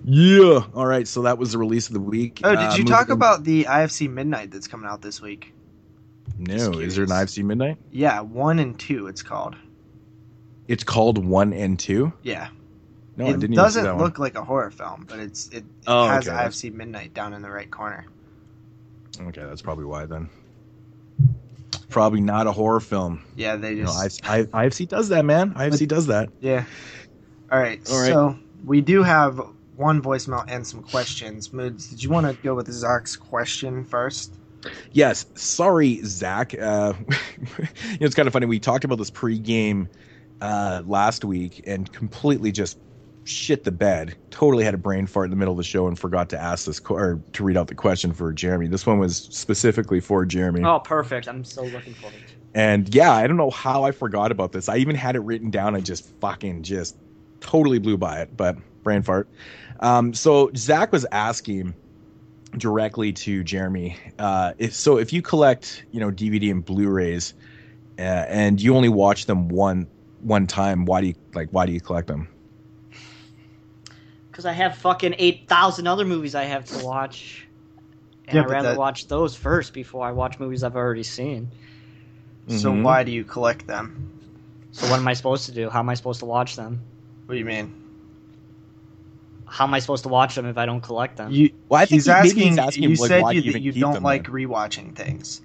Yeah. 0.09 0.61
All 0.73 0.85
right. 0.85 1.05
So 1.07 1.23
that 1.23 1.37
was 1.37 1.51
the 1.51 1.57
release 1.57 1.87
of 1.87 1.93
the 1.93 1.99
week. 1.99 2.39
Oh, 2.43 2.51
did 2.51 2.59
Uh, 2.59 2.75
you 2.77 2.85
talk 2.85 3.09
about 3.09 3.43
the 3.43 3.65
IFC 3.65 4.09
Midnight 4.09 4.51
that's 4.51 4.67
coming 4.67 4.87
out 4.87 5.01
this 5.01 5.21
week? 5.21 5.53
No. 6.37 6.71
Is 6.79 6.95
there 6.95 7.03
an. 7.03 7.09
IFC 7.09 7.43
Midnight? 7.43 7.77
Yeah, 7.91 8.21
one 8.21 8.59
and 8.59 8.79
two. 8.79 9.07
It's 9.07 9.21
called. 9.23 9.55
It's 10.67 10.83
called 10.83 11.23
one 11.25 11.53
and 11.53 11.79
two. 11.79 12.11
Yeah, 12.23 12.49
No, 13.15 13.25
I 13.25 13.29
it 13.29 13.31
didn't 13.39 13.53
even 13.53 13.55
see 13.55 13.55
doesn't 13.81 13.97
look 13.97 14.19
like 14.19 14.35
a 14.35 14.43
horror 14.43 14.71
film, 14.71 15.05
but 15.07 15.19
it's 15.19 15.47
it, 15.49 15.57
it 15.57 15.65
Oh, 15.87 16.07
has 16.07 16.27
okay, 16.27 16.37
IFC 16.37 16.73
Midnight 16.73 17.13
down 17.13 17.33
in 17.33 17.41
the 17.41 17.49
right 17.49 17.69
corner. 17.71 18.05
Okay, 19.19 19.41
that's 19.43 19.61
probably 19.61 19.85
why 19.85 20.05
then. 20.05 20.29
Probably 21.89 22.19
not 22.21 22.47
a 22.47 22.51
horror 22.51 22.79
film. 22.81 23.23
Yeah, 23.35 23.55
they 23.55 23.73
You 23.73 23.83
know, 23.83 24.03
just 24.03 24.25
I, 24.29 24.39
I, 24.53 24.67
IFC 24.67 24.87
does 24.87 25.09
that, 25.09 25.23
man. 25.25 25.53
IFC 25.53 25.87
does 25.87 26.07
that. 26.07 26.29
yeah. 26.41 26.65
All 27.51 27.57
right, 27.59 27.79
All 27.89 27.99
right. 28.01 28.07
so 28.09 28.37
we 28.65 28.81
do 28.81 29.03
have 29.03 29.39
one 29.77 30.01
voicemail 30.01 30.43
and 30.49 30.67
some 30.67 30.83
questions. 30.83 31.53
Moods, 31.53 31.87
did 31.89 32.03
you 32.03 32.09
want 32.09 32.27
to 32.27 32.33
go 32.43 32.55
with 32.55 32.69
Zach's 32.69 33.15
question 33.15 33.85
first? 33.85 34.33
Yes. 34.91 35.25
Sorry, 35.35 36.01
Zach. 36.03 36.53
Uh, 36.59 36.93
you 37.07 37.63
know, 37.63 37.67
it's 38.01 38.15
kind 38.15 38.27
of 38.27 38.33
funny. 38.33 38.47
We 38.47 38.59
talked 38.59 38.83
about 38.83 38.97
this 38.97 39.11
pregame 39.11 39.87
uh, 40.41 40.83
last 40.85 41.23
week 41.25 41.63
and 41.67 41.91
completely 41.91 42.51
just 42.51 42.77
shit 43.23 43.63
the 43.63 43.71
bed. 43.71 44.15
Totally 44.29 44.63
had 44.63 44.73
a 44.73 44.77
brain 44.77 45.05
fart 45.05 45.25
in 45.25 45.31
the 45.31 45.35
middle 45.35 45.53
of 45.53 45.57
the 45.57 45.63
show 45.63 45.87
and 45.87 45.97
forgot 45.97 46.29
to 46.29 46.39
ask 46.39 46.65
this 46.65 46.79
qu- 46.79 46.95
or 46.95 47.21
to 47.33 47.43
read 47.43 47.57
out 47.57 47.67
the 47.67 47.75
question 47.75 48.13
for 48.13 48.31
Jeremy. 48.31 48.67
This 48.67 48.85
one 48.85 48.99
was 48.99 49.17
specifically 49.17 49.99
for 49.99 50.25
Jeremy. 50.25 50.63
Oh, 50.63 50.79
perfect. 50.79 51.27
I'm 51.27 51.43
so 51.43 51.63
looking 51.63 51.93
forward 51.93 52.19
to. 52.27 52.33
And 52.53 52.93
yeah, 52.93 53.11
I 53.11 53.27
don't 53.27 53.37
know 53.37 53.51
how 53.51 53.83
I 53.83 53.91
forgot 53.91 54.31
about 54.31 54.51
this. 54.51 54.69
I 54.69 54.77
even 54.77 54.95
had 54.95 55.15
it 55.15 55.19
written 55.19 55.51
down 55.51 55.75
I 55.75 55.81
just 55.81 56.05
fucking 56.19 56.63
just 56.63 56.97
totally 57.39 57.79
blew 57.79 57.97
by 57.97 58.21
it, 58.21 58.35
but 58.35 58.57
brain 58.83 59.03
fart. 59.03 59.27
Um, 59.79 60.13
so 60.13 60.49
Zach 60.55 60.91
was 60.91 61.05
asking 61.11 61.75
directly 62.57 63.11
to 63.11 63.43
Jeremy, 63.43 63.97
uh, 64.17 64.53
if 64.57 64.73
so, 64.73 64.97
if 64.97 65.11
you 65.13 65.21
collect, 65.21 65.85
you 65.91 65.99
know, 65.99 66.09
DVD 66.09 66.49
and 66.49 66.63
Blu-rays, 66.63 67.33
uh, 67.99 68.01
and 68.01 68.61
you 68.61 68.75
only 68.75 68.89
watch 68.89 69.25
them 69.25 69.49
one 69.49 69.87
one 70.21 70.47
time, 70.47 70.85
why 70.85 71.01
do 71.01 71.07
you 71.07 71.15
like? 71.33 71.49
Why 71.51 71.65
do 71.65 71.71
you 71.71 71.81
collect 71.81 72.07
them? 72.07 72.27
Because 74.31 74.45
I 74.45 74.53
have 74.53 74.77
fucking 74.77 75.15
8,000 75.17 75.87
other 75.87 76.05
movies 76.05 76.35
I 76.35 76.43
have 76.43 76.65
to 76.65 76.85
watch. 76.85 77.47
And 78.27 78.35
Yeah, 78.35 78.41
I'd 78.43 78.49
rather 78.49 78.69
that- 78.69 78.77
watch 78.77 79.07
those 79.07 79.35
first 79.35 79.73
before 79.73 80.05
I 80.05 80.11
watch 80.11 80.39
movies 80.39 80.63
I've 80.63 80.75
already 80.75 81.03
seen. 81.03 81.49
So 82.47 82.71
Mhm. 82.71 82.83
why 82.83 83.03
do 83.03 83.11
you 83.11 83.23
collect 83.23 83.67
them? 83.67 84.11
So 84.71 84.89
what 84.89 84.99
am 84.99 85.07
I 85.07 85.13
supposed 85.13 85.45
to 85.47 85.51
do? 85.51 85.69
How 85.69 85.79
am 85.79 85.89
I 85.89 85.95
supposed 85.95 86.19
to 86.19 86.25
watch 86.25 86.55
them? 86.55 86.79
What 87.25 87.33
do 87.33 87.39
you 87.39 87.45
mean? 87.45 87.73
How 89.45 89.63
am 89.65 89.73
I 89.73 89.79
supposed 89.79 90.03
to 90.03 90.09
watch 90.09 90.35
them 90.35 90.45
if 90.45 90.57
I 90.57 90.65
don't 90.65 90.81
collect 90.81 91.17
them? 91.17 91.31
You, 91.31 91.49
Well, 91.69 91.81
I 91.81 91.85
think 91.85 91.97
he's 91.97 92.05
he- 92.05 92.11
asking. 92.11 92.43
he's 92.43 92.57
asking, 92.57 92.83
you 92.83 92.89
like, 92.89 93.07
said 93.07 93.21
why 93.23 93.31
you, 93.31 93.41
do 93.41 93.57
you, 93.59 93.71
you 93.71 93.81
don't 93.81 94.03
like 94.03 94.25
then? 94.25 94.33
rewatching 94.35 94.93
things. 94.95 95.41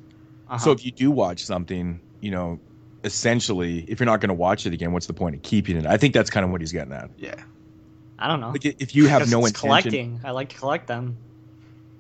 Uh-huh. 0.48 0.58
So 0.58 0.72
if 0.72 0.84
you 0.84 0.90
do 0.90 1.10
watch 1.10 1.44
something, 1.44 2.00
you 2.20 2.30
know, 2.32 2.58
essentially, 3.05 3.84
if 3.88 4.00
you're 4.00 4.07
not 4.07 4.20
going 4.20 4.28
to 4.28 4.34
watch 4.34 4.66
it 4.66 4.72
again, 4.72 4.92
what's 4.92 5.07
the 5.07 5.14
point 5.14 5.34
of 5.36 5.42
keeping 5.42 5.76
it? 5.76 5.86
I 5.86 5.96
think 5.96 6.14
that's 6.14 6.30
kind 6.30 6.44
of 6.44 6.50
what 6.50 6.61
he's 6.61 6.72
getting 6.72 6.92
at. 6.92 7.11
Yeah. 7.18 7.34
I 8.18 8.28
don't 8.28 8.40
know. 8.40 8.50
Like 8.50 8.64
if 8.64 8.94
you 8.94 9.09
have 9.09 9.28
no 9.30 9.40
it's 9.40 9.48
intention, 9.48 9.61
collecting. 9.61 10.20
I 10.24 10.30
like 10.30 10.50
to 10.50 10.57
collect 10.57 10.86
them. 10.86 11.16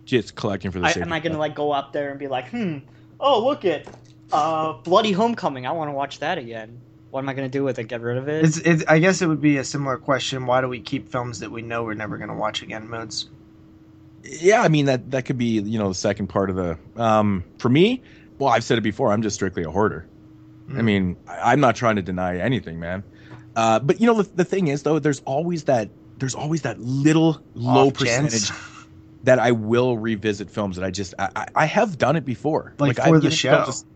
just 0.04 0.36
collecting 0.36 0.70
for 0.70 0.78
the 0.78 0.86
I, 0.86 0.92
sake. 0.92 1.02
am 1.02 1.12
I 1.12 1.18
gonna 1.20 1.38
like 1.38 1.54
go 1.54 1.72
up 1.72 1.92
there 1.92 2.10
and 2.10 2.18
be 2.18 2.28
like, 2.28 2.48
hmm, 2.50 2.78
oh 3.18 3.44
look 3.44 3.64
at, 3.64 3.86
uh, 4.32 4.74
Bloody 4.74 5.12
Homecoming. 5.12 5.66
I 5.66 5.72
want 5.72 5.88
to 5.88 5.92
watch 5.92 6.20
that 6.20 6.38
again. 6.38 6.80
What 7.10 7.20
am 7.20 7.28
I 7.28 7.34
gonna 7.34 7.48
do 7.48 7.64
with 7.64 7.78
it? 7.78 7.88
Get 7.88 8.00
rid 8.00 8.16
of 8.18 8.28
it? 8.28 8.44
It's, 8.44 8.58
it's. 8.58 8.84
I 8.86 9.00
guess 9.00 9.20
it 9.20 9.26
would 9.26 9.40
be 9.40 9.56
a 9.58 9.64
similar 9.64 9.98
question. 9.98 10.46
Why 10.46 10.60
do 10.60 10.68
we 10.68 10.80
keep 10.80 11.08
films 11.08 11.40
that 11.40 11.50
we 11.50 11.60
know 11.60 11.82
we're 11.82 11.94
never 11.94 12.16
going 12.16 12.30
to 12.30 12.36
watch 12.36 12.62
again? 12.62 12.88
Modes. 12.88 13.28
Yeah, 14.24 14.62
I 14.62 14.68
mean 14.68 14.86
that 14.86 15.10
that 15.10 15.24
could 15.24 15.38
be 15.38 15.60
you 15.60 15.78
know 15.78 15.88
the 15.88 15.94
second 15.94 16.28
part 16.28 16.50
of 16.50 16.56
the. 16.56 16.78
Um, 16.96 17.44
for 17.58 17.68
me, 17.68 18.00
well, 18.38 18.50
I've 18.50 18.64
said 18.64 18.78
it 18.78 18.82
before. 18.82 19.12
I'm 19.12 19.22
just 19.22 19.34
strictly 19.34 19.64
a 19.64 19.70
hoarder. 19.70 20.06
I 20.72 20.76
Mm. 20.80 20.84
mean, 20.84 21.16
I, 21.28 21.52
I'm 21.52 21.60
not 21.60 21.76
trying 21.76 21.96
to 21.96 22.02
deny 22.02 22.38
anything, 22.38 22.80
man. 22.80 23.04
Uh, 23.54 23.78
but 23.78 24.00
you 24.00 24.06
know 24.06 24.22
the, 24.22 24.30
the 24.36 24.44
thing 24.44 24.68
is 24.68 24.82
though, 24.82 24.98
there's 24.98 25.20
always 25.20 25.64
that 25.64 25.90
there's 26.18 26.34
always 26.34 26.62
that 26.62 26.80
little 26.80 27.40
low 27.54 27.88
Off 27.88 27.98
chance. 27.98 28.32
percentage 28.32 28.58
that 29.24 29.38
I 29.38 29.52
will 29.52 29.98
revisit 29.98 30.50
films 30.50 30.76
that 30.76 30.84
I 30.84 30.90
just 30.90 31.14
I, 31.18 31.28
I- 31.36 31.46
I 31.54 31.64
have 31.66 31.98
done 31.98 32.16
it 32.16 32.24
before. 32.24 32.74
Like 32.78 32.98
I've 32.98 33.08
for 33.08 33.20
the 33.20 33.30
show. 33.30 33.64
just- 33.66 33.86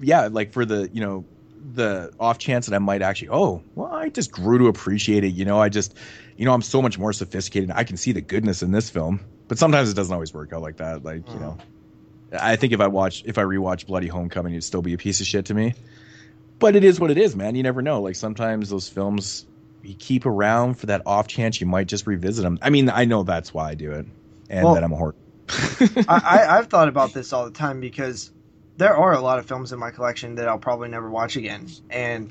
yeah, 0.00 0.28
like 0.30 0.52
for 0.52 0.64
the 0.64 0.88
you 0.92 1.00
know 1.00 1.24
the 1.74 2.10
off 2.18 2.38
chance 2.38 2.66
that 2.66 2.74
I 2.74 2.78
might 2.78 3.02
actually 3.02 3.28
oh 3.30 3.62
well 3.74 3.92
I 3.92 4.08
just 4.08 4.30
grew 4.32 4.58
to 4.58 4.66
appreciate 4.68 5.24
it. 5.24 5.28
You 5.34 5.44
know 5.44 5.60
I 5.60 5.68
just 5.68 5.94
you 6.36 6.44
know 6.44 6.52
I'm 6.52 6.62
so 6.62 6.80
much 6.82 6.98
more 6.98 7.12
sophisticated. 7.12 7.70
I 7.74 7.84
can 7.84 7.96
see 7.96 8.12
the 8.12 8.20
goodness 8.22 8.62
in 8.62 8.72
this 8.72 8.88
film, 8.90 9.20
but 9.48 9.58
sometimes 9.58 9.90
it 9.90 9.94
doesn't 9.94 10.12
always 10.12 10.32
work 10.34 10.52
out 10.52 10.62
like 10.62 10.76
that. 10.78 11.04
Like 11.04 11.26
you 11.28 11.36
Mm. 11.36 11.40
know, 11.40 11.58
I 12.38 12.56
think 12.56 12.72
if 12.72 12.80
I 12.80 12.86
watch 12.86 13.22
if 13.26 13.38
I 13.38 13.42
rewatch 13.42 13.86
Bloody 13.86 14.08
Homecoming, 14.08 14.52
it'd 14.54 14.64
still 14.64 14.82
be 14.82 14.92
a 14.94 14.98
piece 14.98 15.20
of 15.20 15.26
shit 15.26 15.46
to 15.46 15.54
me. 15.54 15.74
But 16.60 16.76
it 16.76 16.84
is 16.84 17.00
what 17.00 17.10
it 17.10 17.18
is, 17.18 17.34
man. 17.34 17.56
You 17.56 17.62
never 17.62 17.82
know. 17.82 18.00
Like 18.00 18.14
sometimes 18.14 18.70
those 18.70 18.88
films 18.88 19.46
you 19.82 19.94
keep 19.98 20.26
around 20.26 20.74
for 20.74 20.86
that 20.86 21.02
off 21.06 21.26
chance 21.26 21.60
you 21.60 21.66
might 21.66 21.88
just 21.88 22.06
revisit 22.06 22.44
them. 22.44 22.58
I 22.62 22.70
mean, 22.70 22.88
I 22.90 23.06
know 23.06 23.22
that's 23.22 23.52
why 23.52 23.70
I 23.70 23.74
do 23.74 23.92
it, 23.92 24.06
and 24.48 24.64
Well- 24.64 24.74
that 24.74 24.84
I'm 24.84 24.92
a 24.92 24.96
whore. 24.96 25.14
I, 26.08 26.20
I, 26.46 26.58
I've 26.58 26.68
thought 26.68 26.86
about 26.88 27.12
this 27.12 27.32
all 27.32 27.44
the 27.44 27.50
time 27.50 27.80
because 27.80 28.30
there 28.76 28.94
are 28.96 29.12
a 29.12 29.20
lot 29.20 29.40
of 29.40 29.46
films 29.46 29.72
in 29.72 29.80
my 29.80 29.90
collection 29.90 30.36
that 30.36 30.46
I'll 30.46 30.58
probably 30.58 30.88
never 30.88 31.10
watch 31.10 31.34
again, 31.36 31.66
and 31.90 32.30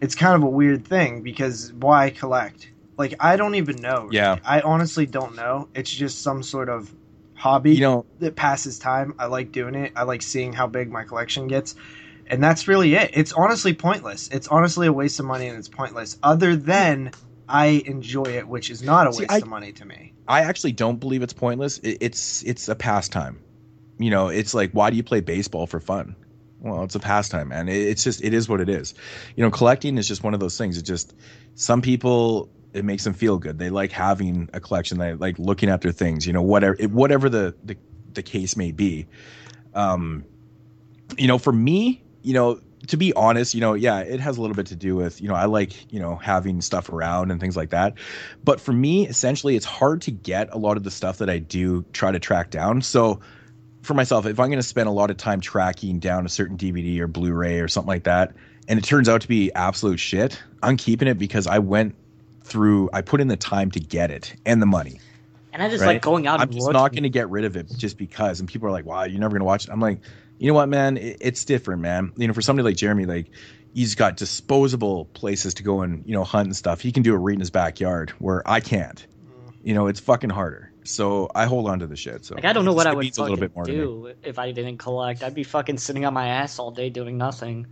it's 0.00 0.14
kind 0.14 0.36
of 0.36 0.42
a 0.42 0.48
weird 0.50 0.84
thing 0.86 1.22
because 1.22 1.72
why 1.72 2.10
collect? 2.10 2.70
Like 2.96 3.14
I 3.18 3.36
don't 3.36 3.56
even 3.56 3.76
know. 3.76 4.08
Yeah. 4.12 4.38
I 4.44 4.60
honestly 4.60 5.06
don't 5.06 5.34
know. 5.34 5.68
It's 5.74 5.90
just 5.90 6.22
some 6.22 6.42
sort 6.42 6.68
of 6.68 6.94
hobby 7.34 7.74
you 7.74 7.80
know, 7.80 8.06
that 8.20 8.36
passes 8.36 8.78
time. 8.78 9.14
I 9.18 9.26
like 9.26 9.50
doing 9.50 9.74
it. 9.74 9.92
I 9.96 10.04
like 10.04 10.22
seeing 10.22 10.52
how 10.52 10.66
big 10.66 10.92
my 10.92 11.02
collection 11.02 11.48
gets. 11.48 11.74
And 12.28 12.42
that's 12.42 12.66
really 12.68 12.94
it. 12.94 13.10
It's 13.14 13.32
honestly 13.32 13.74
pointless. 13.74 14.28
It's 14.28 14.48
honestly 14.48 14.86
a 14.86 14.92
waste 14.92 15.20
of 15.20 15.26
money 15.26 15.46
and 15.48 15.58
it's 15.58 15.68
pointless. 15.68 16.18
Other 16.22 16.56
than 16.56 17.10
I 17.48 17.82
enjoy 17.86 18.24
it, 18.24 18.48
which 18.48 18.70
is 18.70 18.82
not 18.82 19.06
a 19.06 19.12
See, 19.12 19.20
waste 19.22 19.32
I- 19.32 19.38
of 19.38 19.46
money 19.48 19.72
to 19.72 19.84
me. 19.84 20.12
I 20.26 20.40
actually 20.40 20.72
don't 20.72 20.98
believe 20.98 21.22
it's 21.22 21.34
pointless. 21.34 21.78
It, 21.78 21.98
it's 22.00 22.42
it's 22.44 22.68
a 22.68 22.74
pastime. 22.74 23.40
You 23.98 24.10
know, 24.10 24.28
it's 24.28 24.54
like 24.54 24.70
why 24.72 24.88
do 24.90 24.96
you 24.96 25.02
play 25.02 25.20
baseball 25.20 25.66
for 25.66 25.80
fun? 25.80 26.16
Well, 26.60 26.82
it's 26.84 26.94
a 26.94 26.98
pastime, 27.00 27.48
man. 27.48 27.68
It, 27.68 27.76
it's 27.76 28.02
just 28.04 28.24
it 28.24 28.32
is 28.32 28.48
what 28.48 28.62
it 28.62 28.70
is. 28.70 28.94
You 29.36 29.44
know, 29.44 29.50
collecting 29.50 29.98
is 29.98 30.08
just 30.08 30.22
one 30.24 30.32
of 30.32 30.40
those 30.40 30.56
things. 30.56 30.78
It 30.78 30.82
just 30.82 31.14
some 31.56 31.82
people 31.82 32.48
it 32.72 32.86
makes 32.86 33.04
them 33.04 33.12
feel 33.12 33.36
good. 33.38 33.58
They 33.58 33.68
like 33.68 33.92
having 33.92 34.48
a 34.54 34.60
collection. 34.60 34.96
They 34.96 35.12
like 35.12 35.38
looking 35.38 35.68
at 35.68 35.82
their 35.82 35.92
things. 35.92 36.26
You 36.26 36.32
know, 36.32 36.40
whatever 36.42 36.74
it, 36.78 36.90
whatever 36.90 37.28
the, 37.28 37.54
the 37.62 37.76
the 38.14 38.22
case 38.22 38.56
may 38.56 38.72
be. 38.72 39.06
Um, 39.74 40.24
you 41.18 41.28
know, 41.28 41.36
for 41.36 41.52
me, 41.52 42.02
you 42.24 42.34
know, 42.34 42.60
to 42.88 42.96
be 42.96 43.12
honest, 43.14 43.54
you 43.54 43.60
know, 43.60 43.74
yeah, 43.74 44.00
it 44.00 44.20
has 44.20 44.36
a 44.36 44.40
little 44.40 44.56
bit 44.56 44.66
to 44.66 44.76
do 44.76 44.96
with, 44.96 45.20
you 45.20 45.28
know, 45.28 45.34
I 45.34 45.44
like, 45.44 45.92
you 45.92 46.00
know, 46.00 46.16
having 46.16 46.60
stuff 46.60 46.88
around 46.88 47.30
and 47.30 47.40
things 47.40 47.56
like 47.56 47.70
that. 47.70 47.94
But 48.44 48.60
for 48.60 48.72
me, 48.72 49.06
essentially, 49.06 49.56
it's 49.56 49.64
hard 49.64 50.02
to 50.02 50.10
get 50.10 50.52
a 50.52 50.58
lot 50.58 50.76
of 50.76 50.84
the 50.84 50.90
stuff 50.90 51.18
that 51.18 51.30
I 51.30 51.38
do 51.38 51.84
try 51.92 52.12
to 52.12 52.18
track 52.18 52.50
down. 52.50 52.82
So 52.82 53.20
for 53.82 53.94
myself, 53.94 54.26
if 54.26 54.40
I'm 54.40 54.48
going 54.48 54.58
to 54.58 54.62
spend 54.62 54.88
a 54.88 54.92
lot 54.92 55.10
of 55.10 55.16
time 55.16 55.40
tracking 55.40 55.98
down 55.98 56.26
a 56.26 56.28
certain 56.28 56.56
DVD 56.56 56.98
or 57.00 57.06
Blu-ray 57.06 57.60
or 57.60 57.68
something 57.68 57.88
like 57.88 58.04
that, 58.04 58.34
and 58.68 58.78
it 58.78 58.82
turns 58.82 59.08
out 59.08 59.20
to 59.22 59.28
be 59.28 59.52
absolute 59.54 60.00
shit, 60.00 60.42
I'm 60.62 60.76
keeping 60.76 61.08
it 61.08 61.18
because 61.18 61.46
I 61.46 61.58
went 61.58 61.94
through, 62.42 62.90
I 62.92 63.02
put 63.02 63.20
in 63.20 63.28
the 63.28 63.36
time 63.36 63.70
to 63.72 63.80
get 63.80 64.10
it 64.10 64.34
and 64.44 64.60
the 64.60 64.66
money. 64.66 65.00
and 65.54 65.62
I 65.62 65.68
just 65.68 65.82
right? 65.82 65.94
like 65.94 66.02
going 66.02 66.26
out 66.26 66.40
I'm 66.40 66.50
just 66.50 66.70
not 66.70 66.92
going 66.92 67.04
to 67.04 67.08
get 67.08 67.30
rid 67.30 67.44
of 67.44 67.56
it 67.56 67.70
just 67.76 67.96
because. 67.96 68.40
And 68.40 68.48
people 68.48 68.68
are 68.68 68.72
like, 68.72 68.84
"Wow, 68.84 69.04
you're 69.04 69.20
never 69.20 69.30
going 69.30 69.40
to 69.40 69.46
watch 69.46 69.64
it." 69.64 69.70
I'm 69.70 69.80
like, 69.80 70.00
you 70.38 70.48
know 70.48 70.54
what, 70.54 70.68
man? 70.68 70.96
It, 70.96 71.18
it's 71.20 71.44
different, 71.44 71.82
man. 71.82 72.12
You 72.16 72.28
know, 72.28 72.34
for 72.34 72.42
somebody 72.42 72.64
like 72.64 72.76
Jeremy, 72.76 73.06
like 73.06 73.30
he's 73.74 73.94
got 73.94 74.16
disposable 74.16 75.06
places 75.06 75.54
to 75.54 75.62
go 75.62 75.82
and 75.82 76.04
you 76.06 76.12
know 76.12 76.24
hunt 76.24 76.46
and 76.46 76.56
stuff. 76.56 76.80
He 76.80 76.92
can 76.92 77.02
do 77.02 77.14
it 77.14 77.18
right 77.18 77.34
in 77.34 77.40
his 77.40 77.50
backyard, 77.50 78.10
where 78.18 78.48
I 78.48 78.60
can't. 78.60 79.06
You 79.62 79.74
know, 79.74 79.86
it's 79.86 80.00
fucking 80.00 80.30
harder. 80.30 80.70
So 80.84 81.30
I 81.34 81.46
hold 81.46 81.68
on 81.68 81.78
to 81.78 81.86
the 81.86 81.96
shit. 81.96 82.24
So 82.24 82.34
Like 82.34 82.44
I 82.44 82.52
don't 82.52 82.66
know 82.66 82.74
what 82.74 82.86
I 82.86 82.92
would 82.92 83.06
a 83.06 83.22
little 83.22 83.36
fucking 83.36 83.40
bit 83.40 83.56
more 83.56 83.64
do 83.64 84.12
if 84.22 84.38
I 84.38 84.52
didn't 84.52 84.78
collect. 84.78 85.22
I'd 85.22 85.34
be 85.34 85.44
fucking 85.44 85.78
sitting 85.78 86.04
on 86.04 86.12
my 86.12 86.28
ass 86.28 86.58
all 86.58 86.70
day 86.70 86.90
doing 86.90 87.16
nothing. 87.16 87.66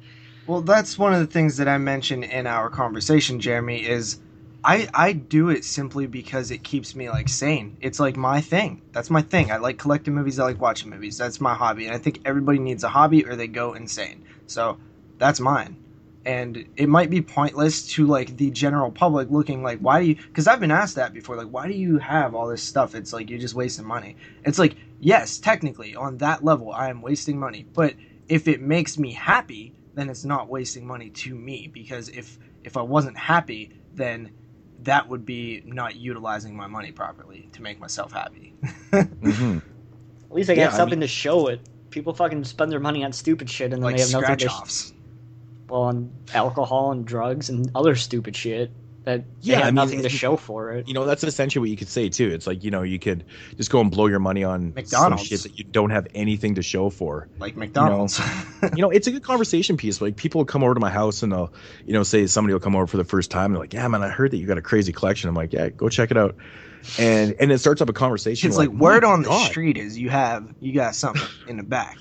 Well, 0.46 0.62
that's 0.62 0.98
one 0.98 1.12
of 1.12 1.20
the 1.20 1.26
things 1.26 1.58
that 1.58 1.68
I 1.68 1.78
mentioned 1.78 2.24
in 2.24 2.46
our 2.46 2.68
conversation, 2.68 3.38
Jeremy, 3.38 3.86
is 3.86 4.18
I 4.64 4.88
I 4.94 5.12
do 5.12 5.48
it 5.50 5.64
simply 5.64 6.06
because 6.06 6.50
it 6.50 6.62
keeps 6.62 6.94
me 6.94 7.10
like 7.10 7.28
sane. 7.28 7.76
It's 7.80 7.98
like 7.98 8.16
my 8.16 8.40
thing. 8.40 8.82
That's 8.92 9.10
my 9.10 9.22
thing. 9.22 9.50
I 9.50 9.56
like 9.56 9.78
collecting 9.78 10.14
movies, 10.14 10.38
I 10.38 10.44
like 10.44 10.60
watching 10.60 10.90
movies. 10.90 11.18
That's 11.18 11.40
my 11.40 11.54
hobby. 11.54 11.86
And 11.86 11.94
I 11.94 11.98
think 11.98 12.20
everybody 12.24 12.58
needs 12.60 12.84
a 12.84 12.88
hobby 12.88 13.26
or 13.26 13.34
they 13.34 13.48
go 13.48 13.74
insane. 13.74 14.24
So, 14.46 14.78
that's 15.18 15.40
mine. 15.40 15.76
And 16.24 16.68
it 16.76 16.88
might 16.88 17.10
be 17.10 17.22
pointless 17.22 17.88
to 17.94 18.06
like 18.06 18.36
the 18.36 18.50
general 18.52 18.92
public 18.92 19.30
looking 19.30 19.64
like 19.64 19.80
why 19.80 20.00
do 20.00 20.06
you 20.06 20.16
cuz 20.32 20.46
I've 20.46 20.60
been 20.60 20.70
asked 20.70 20.94
that 20.94 21.12
before 21.12 21.34
like 21.36 21.48
why 21.48 21.66
do 21.66 21.74
you 21.74 21.98
have 21.98 22.34
all 22.34 22.46
this 22.46 22.62
stuff? 22.62 22.94
It's 22.94 23.12
like 23.12 23.30
you're 23.30 23.40
just 23.40 23.56
wasting 23.56 23.84
money. 23.86 24.16
It's 24.44 24.58
like 24.60 24.76
yes, 25.00 25.38
technically 25.38 25.96
on 25.96 26.18
that 26.18 26.44
level 26.44 26.70
I 26.72 26.88
am 26.90 27.02
wasting 27.02 27.40
money, 27.40 27.66
but 27.74 27.94
if 28.28 28.46
it 28.46 28.60
makes 28.60 28.96
me 28.96 29.12
happy, 29.12 29.74
then 29.94 30.08
it's 30.08 30.24
not 30.24 30.48
wasting 30.48 30.86
money 30.86 31.10
to 31.10 31.34
me 31.34 31.68
because 31.72 32.08
if 32.10 32.38
if 32.62 32.76
I 32.76 32.82
wasn't 32.82 33.18
happy, 33.18 33.72
then 33.92 34.30
that 34.84 35.08
would 35.08 35.24
be 35.24 35.62
not 35.64 35.96
utilizing 35.96 36.56
my 36.56 36.66
money 36.66 36.92
properly 36.92 37.48
to 37.52 37.62
make 37.62 37.78
myself 37.80 38.12
happy. 38.12 38.54
Mhm. 38.92 39.62
At 40.30 40.34
least 40.36 40.50
I 40.50 40.54
Yeah, 40.54 40.64
got 40.66 40.74
I 40.74 40.76
something 40.78 41.00
to 41.00 41.06
show 41.06 41.48
it. 41.48 41.60
People 41.90 42.14
fucking 42.14 42.44
spend 42.44 42.72
their 42.72 42.80
money 42.80 43.04
on 43.04 43.12
stupid 43.12 43.50
shit 43.50 43.66
and 43.72 43.74
then 43.74 43.80
like 43.82 43.96
they 43.96 44.02
have 44.02 44.12
nothing 44.12 44.38
scratch 44.38 44.40
to 44.42 44.48
offs. 44.50 44.92
well 45.68 45.82
on 45.82 46.10
alcohol 46.34 46.92
and 46.92 47.04
drugs 47.04 47.48
and 47.50 47.70
other 47.74 47.94
stupid 47.94 48.34
shit 48.36 48.70
that 49.04 49.24
Yeah, 49.40 49.56
they 49.56 49.60
have 49.60 49.62
I 49.62 49.66
mean, 49.66 49.74
nothing 49.74 50.02
to 50.02 50.08
show 50.08 50.36
for 50.36 50.72
it. 50.72 50.88
You 50.88 50.94
know, 50.94 51.04
that's 51.04 51.24
essentially 51.24 51.60
what 51.60 51.70
you 51.70 51.76
could 51.76 51.88
say 51.88 52.08
too. 52.08 52.28
It's 52.28 52.46
like 52.46 52.62
you 52.62 52.70
know, 52.70 52.82
you 52.82 52.98
could 52.98 53.24
just 53.56 53.70
go 53.70 53.80
and 53.80 53.90
blow 53.90 54.06
your 54.06 54.18
money 54.18 54.44
on 54.44 54.72
McDonald's. 54.74 55.22
some 55.22 55.38
shit 55.38 55.42
that 55.42 55.58
you 55.58 55.64
don't 55.64 55.90
have 55.90 56.06
anything 56.14 56.56
to 56.56 56.62
show 56.62 56.90
for. 56.90 57.28
Like 57.38 57.56
McDonald's. 57.56 58.20
you 58.74 58.82
know, 58.82 58.90
it's 58.90 59.06
a 59.06 59.10
good 59.10 59.22
conversation 59.22 59.76
piece. 59.76 60.00
Like 60.00 60.16
people 60.16 60.40
will 60.40 60.46
come 60.46 60.62
over 60.62 60.74
to 60.74 60.80
my 60.80 60.90
house 60.90 61.22
and 61.22 61.32
they'll, 61.32 61.52
you 61.84 61.92
know, 61.92 62.02
say 62.02 62.26
somebody 62.26 62.52
will 62.52 62.60
come 62.60 62.76
over 62.76 62.86
for 62.86 62.96
the 62.96 63.04
first 63.04 63.30
time. 63.30 63.46
And 63.46 63.54
they're 63.54 63.62
like, 63.62 63.74
"Yeah, 63.74 63.88
man, 63.88 64.02
I 64.02 64.08
heard 64.08 64.30
that 64.30 64.36
you 64.36 64.46
got 64.46 64.58
a 64.58 64.62
crazy 64.62 64.92
collection." 64.92 65.28
I'm 65.28 65.34
like, 65.34 65.52
"Yeah, 65.52 65.68
go 65.68 65.88
check 65.88 66.10
it 66.10 66.16
out." 66.16 66.36
And 66.98 67.34
and 67.38 67.52
it 67.52 67.58
starts 67.58 67.80
up 67.80 67.88
a 67.88 67.92
conversation. 67.92 68.48
it's 68.48 68.56
We're 68.56 68.64
like 68.64 68.74
oh 68.74 68.78
word 68.78 69.02
"My 69.02 69.10
on 69.10 69.22
the 69.22 69.38
street 69.46 69.76
is 69.76 69.98
you 69.98 70.10
have 70.10 70.52
you 70.60 70.72
got 70.72 70.94
something 70.94 71.22
in 71.46 71.56
the 71.56 71.62
back. 71.62 71.98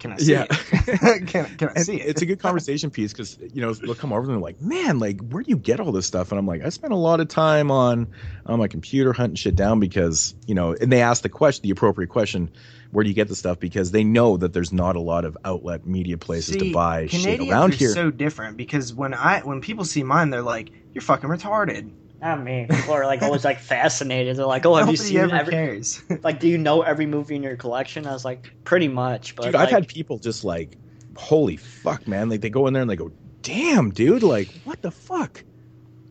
Can 0.00 0.12
I 0.12 0.16
see 0.16 0.32
Yeah. 0.32 0.46
it? 0.50 0.50
can, 1.28 1.46
can 1.56 1.68
I 1.68 1.72
And 1.76 1.84
see 1.84 1.96
it? 2.00 2.08
it's 2.08 2.22
a 2.22 2.26
good 2.26 2.40
conversation 2.40 2.90
piece 2.90 3.12
because 3.12 3.38
you 3.52 3.60
know 3.60 3.72
they'll 3.74 3.94
come 3.94 4.12
over 4.12 4.22
and 4.22 4.30
they're 4.30 4.38
like, 4.38 4.60
"Man, 4.60 4.98
like 4.98 5.20
where 5.20 5.42
do 5.42 5.50
you 5.50 5.56
get 5.56 5.78
all 5.78 5.92
this 5.92 6.06
stuff?" 6.06 6.32
And 6.32 6.38
I'm 6.38 6.46
like, 6.46 6.62
"I 6.64 6.70
spent 6.70 6.92
a 6.92 6.96
lot 6.96 7.20
of 7.20 7.28
time 7.28 7.70
on 7.70 8.08
on 8.46 8.58
my 8.58 8.66
computer 8.68 9.12
hunting 9.12 9.36
shit 9.36 9.54
down 9.54 9.78
because 9.78 10.34
you 10.46 10.54
know." 10.54 10.74
And 10.80 10.90
they 10.90 11.02
ask 11.02 11.22
the 11.22 11.28
question, 11.28 11.62
the 11.64 11.70
appropriate 11.70 12.08
question, 12.08 12.50
"Where 12.90 13.04
do 13.04 13.10
you 13.10 13.14
get 13.14 13.28
the 13.28 13.36
stuff?" 13.36 13.60
Because 13.60 13.90
they 13.92 14.02
know 14.04 14.36
that 14.38 14.52
there's 14.52 14.72
not 14.72 14.96
a 14.96 15.00
lot 15.00 15.24
of 15.24 15.36
outlet 15.44 15.86
media 15.86 16.18
places 16.18 16.54
See, 16.54 16.58
to 16.58 16.72
buy 16.72 17.06
shit 17.06 17.40
around 17.40 17.74
are 17.74 17.76
here. 17.76 17.94
so 17.94 18.10
different 18.10 18.56
because 18.56 18.94
when 18.94 19.14
I 19.14 19.40
when 19.40 19.60
people 19.60 19.84
see 19.84 20.02
mine, 20.02 20.30
they're 20.30 20.42
like, 20.42 20.70
"You're 20.94 21.02
fucking 21.02 21.28
retarded." 21.30 21.92
Not 22.20 22.42
me. 22.42 22.66
People 22.68 22.92
are 22.94 23.06
like 23.06 23.22
always 23.22 23.44
like 23.44 23.58
fascinated. 23.60 24.36
They're 24.36 24.46
like, 24.46 24.66
"Oh, 24.66 24.74
have 24.74 24.86
you 24.88 24.92
Nobody 24.92 25.08
seen 25.08 25.18
ever 25.18 25.34
every? 25.34 25.52
cares. 25.52 26.02
Like, 26.22 26.38
do 26.40 26.48
you 26.48 26.58
know 26.58 26.82
every 26.82 27.06
movie 27.06 27.36
in 27.36 27.42
your 27.42 27.56
collection?" 27.56 28.06
I 28.06 28.12
was 28.12 28.24
like, 28.24 28.52
"Pretty 28.64 28.88
much." 28.88 29.34
But 29.36 29.44
dude, 29.46 29.54
like, 29.54 29.68
I've 29.68 29.70
had 29.70 29.88
people 29.88 30.18
just 30.18 30.44
like, 30.44 30.76
holy 31.16 31.56
fuck, 31.56 32.06
man! 32.06 32.28
Like 32.28 32.40
they 32.42 32.50
go 32.50 32.66
in 32.66 32.74
there 32.74 32.82
and 32.82 32.90
they 32.90 32.96
go, 32.96 33.10
damn, 33.42 33.90
dude, 33.90 34.22
like 34.22 34.48
what 34.64 34.82
the 34.82 34.90
fuck? 34.90 35.42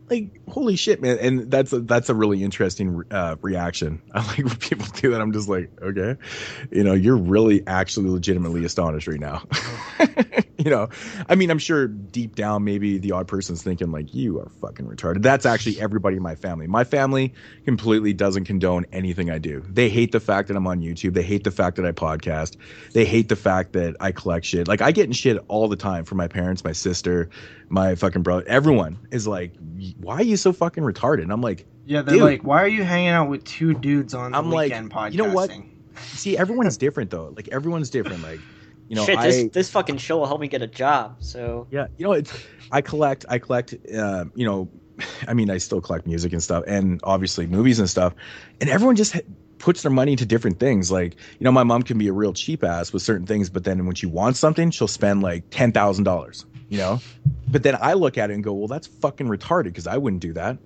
Like 0.09 0.39
holy 0.47 0.75
shit, 0.75 1.01
man! 1.01 1.19
And 1.19 1.51
that's 1.51 1.71
a, 1.71 1.79
that's 1.81 2.09
a 2.09 2.15
really 2.15 2.43
interesting 2.43 3.03
uh, 3.11 3.35
reaction. 3.41 4.01
I 4.13 4.25
like 4.25 4.37
when 4.37 4.55
people 4.57 4.87
do 4.95 5.11
that. 5.11 5.21
I'm 5.21 5.31
just 5.31 5.47
like, 5.47 5.69
okay, 5.81 6.15
you 6.71 6.83
know, 6.83 6.93
you're 6.93 7.17
really 7.17 7.65
actually 7.67 8.09
legitimately 8.09 8.65
astonished 8.65 9.07
right 9.07 9.19
now. 9.19 9.43
you 10.57 10.69
know, 10.71 10.89
I 11.27 11.35
mean, 11.35 11.51
I'm 11.51 11.59
sure 11.59 11.87
deep 11.87 12.35
down, 12.35 12.63
maybe 12.63 12.97
the 12.97 13.11
odd 13.11 13.27
person's 13.27 13.61
thinking 13.61 13.91
like, 13.91 14.13
"You 14.13 14.39
are 14.39 14.49
fucking 14.61 14.87
retarded." 14.87 15.21
That's 15.21 15.45
actually 15.45 15.79
everybody 15.79 16.17
in 16.17 16.23
my 16.23 16.35
family. 16.35 16.65
My 16.65 16.83
family 16.83 17.33
completely 17.65 18.13
doesn't 18.13 18.45
condone 18.45 18.85
anything 18.91 19.29
I 19.29 19.37
do. 19.37 19.63
They 19.69 19.89
hate 19.89 20.11
the 20.11 20.19
fact 20.19 20.47
that 20.47 20.57
I'm 20.57 20.65
on 20.65 20.81
YouTube. 20.81 21.13
They 21.13 21.23
hate 21.23 21.43
the 21.43 21.51
fact 21.51 21.75
that 21.75 21.85
I 21.85 21.91
podcast. 21.91 22.57
They 22.93 23.05
hate 23.05 23.29
the 23.29 23.35
fact 23.35 23.73
that 23.73 23.95
I 23.99 24.11
collect 24.11 24.45
shit. 24.45 24.67
Like 24.67 24.81
I 24.81 24.91
get 24.91 25.05
in 25.05 25.13
shit 25.13 25.37
all 25.47 25.67
the 25.67 25.75
time 25.75 26.05
from 26.05 26.17
my 26.17 26.27
parents, 26.27 26.63
my 26.63 26.71
sister, 26.71 27.29
my 27.69 27.95
fucking 27.95 28.23
brother. 28.23 28.43
Everyone 28.47 28.97
is 29.11 29.27
like, 29.27 29.53
"Why 29.99 30.15
are 30.15 30.23
you 30.23 30.37
so 30.37 30.53
fucking 30.53 30.83
retarded?" 30.83 31.23
And 31.23 31.31
I'm 31.31 31.41
like, 31.41 31.65
Yeah, 31.85 32.01
they're 32.01 32.15
Dude. 32.15 32.23
like, 32.23 32.43
why 32.43 32.63
are 32.63 32.67
you 32.67 32.83
hanging 32.83 33.09
out 33.09 33.29
with 33.29 33.43
two 33.43 33.73
dudes 33.73 34.13
on 34.13 34.31
the 34.31 34.37
I'm 34.37 34.49
like, 34.51 34.71
weekend 34.71 34.91
podcasting? 34.91 35.11
you 35.13 35.17
know 35.19 35.33
what? 35.33 35.51
"See, 35.95 36.37
everyone's 36.37 36.77
different 36.77 37.09
though. 37.11 37.33
Like 37.35 37.49
everyone's 37.49 37.89
different. 37.89 38.23
Like, 38.23 38.39
you 38.87 38.95
know, 38.95 39.05
Shit, 39.05 39.17
I 39.17 39.27
this 39.27 39.51
this 39.51 39.69
fucking 39.69 39.97
show 39.97 40.17
will 40.17 40.25
help 40.27 40.41
me 40.41 40.47
get 40.47 40.61
a 40.61 40.67
job. 40.67 41.17
So 41.19 41.67
Yeah, 41.71 41.87
you 41.97 42.05
know, 42.05 42.13
it's 42.13 42.33
I 42.71 42.81
collect, 42.81 43.25
I 43.29 43.39
collect, 43.39 43.75
uh, 43.95 44.25
you 44.35 44.45
know, 44.45 44.69
I 45.27 45.33
mean, 45.33 45.49
I 45.49 45.57
still 45.57 45.81
collect 45.81 46.05
music 46.07 46.33
and 46.33 46.41
stuff, 46.43 46.63
and 46.67 46.99
obviously 47.03 47.47
movies 47.47 47.79
and 47.79 47.89
stuff, 47.89 48.13
and 48.61 48.69
everyone 48.69 48.95
just 48.95 49.13
ha- 49.13 49.21
puts 49.57 49.81
their 49.81 49.91
money 49.91 50.13
into 50.13 50.25
different 50.25 50.59
things. 50.59 50.89
Like, 50.89 51.15
you 51.37 51.43
know, 51.43 51.51
my 51.51 51.63
mom 51.63 51.83
can 51.83 51.97
be 51.97 52.07
a 52.07 52.13
real 52.13 52.31
cheap 52.33 52.63
ass 52.63 52.93
with 52.93 53.01
certain 53.01 53.25
things, 53.27 53.49
but 53.49 53.63
then 53.65 53.85
when 53.85 53.95
she 53.95 54.05
wants 54.05 54.39
something, 54.39 54.71
she'll 54.71 54.87
spend 54.87 55.21
like 55.21 55.43
ten 55.51 55.71
thousand 55.71 56.05
dollars. 56.05 56.45
You 56.69 56.77
know, 56.77 56.99
but 57.47 57.63
then 57.63 57.75
I 57.81 57.93
look 57.93 58.17
at 58.17 58.29
it 58.29 58.33
and 58.35 58.43
go, 58.43 58.53
well, 58.53 58.67
that's 58.67 58.87
fucking 58.87 59.27
retarded 59.27 59.65
because 59.65 59.87
I 59.87 59.97
wouldn't 59.97 60.21
do 60.21 60.33
that. 60.33 60.57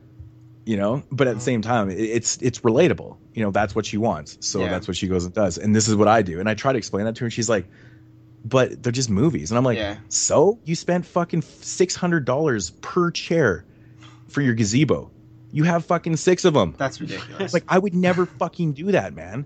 You 0.65 0.77
know, 0.77 1.03
but 1.11 1.27
at 1.27 1.35
the 1.35 1.41
same 1.41 1.61
time, 1.61 1.89
it's 1.89 2.37
it's 2.41 2.59
relatable. 2.61 3.17
You 3.33 3.43
know, 3.43 3.51
that's 3.51 3.73
what 3.75 3.85
she 3.85 3.97
wants, 3.97 4.37
so 4.41 4.61
Yeah. 4.61 4.69
that's 4.69 4.87
what 4.87 4.95
she 4.95 5.07
goes 5.07 5.25
and 5.25 5.33
does, 5.33 5.57
and 5.57 5.75
this 5.75 5.87
is 5.89 5.95
what 5.95 6.07
I 6.07 6.21
do. 6.21 6.39
And 6.39 6.47
I 6.49 6.53
try 6.53 6.71
to 6.71 6.77
explain 6.77 7.05
that 7.05 7.15
to 7.15 7.21
her, 7.21 7.25
and 7.25 7.33
she's 7.33 7.49
like, 7.49 7.65
but 8.45 8.81
they're 8.83 8.91
just 8.93 9.09
movies, 9.09 9.51
and 9.51 9.57
I'm 9.57 9.63
like, 9.65 9.77
yeah, 9.77 9.97
so 10.09 10.59
you 10.63 10.75
spent 10.75 11.05
fucking 11.05 11.41
six 11.41 11.95
hundred 11.95 12.23
dollars 12.25 12.69
per 12.81 13.11
chair 13.11 13.65
for 14.29 14.41
your 14.41 14.53
gazebo. 14.53 15.11
You 15.51 15.63
have 15.65 15.85
fucking 15.85 16.15
six 16.17 16.45
of 16.45 16.53
them. 16.53 16.75
that's 16.77 16.99
ridiculous. 17.01 17.53
Like 17.53 17.63
I 17.67 17.77
would 17.77 17.93
never 17.93 18.25
fucking 18.25 18.71
do 18.73 18.91
that, 18.93 19.13
man. 19.13 19.45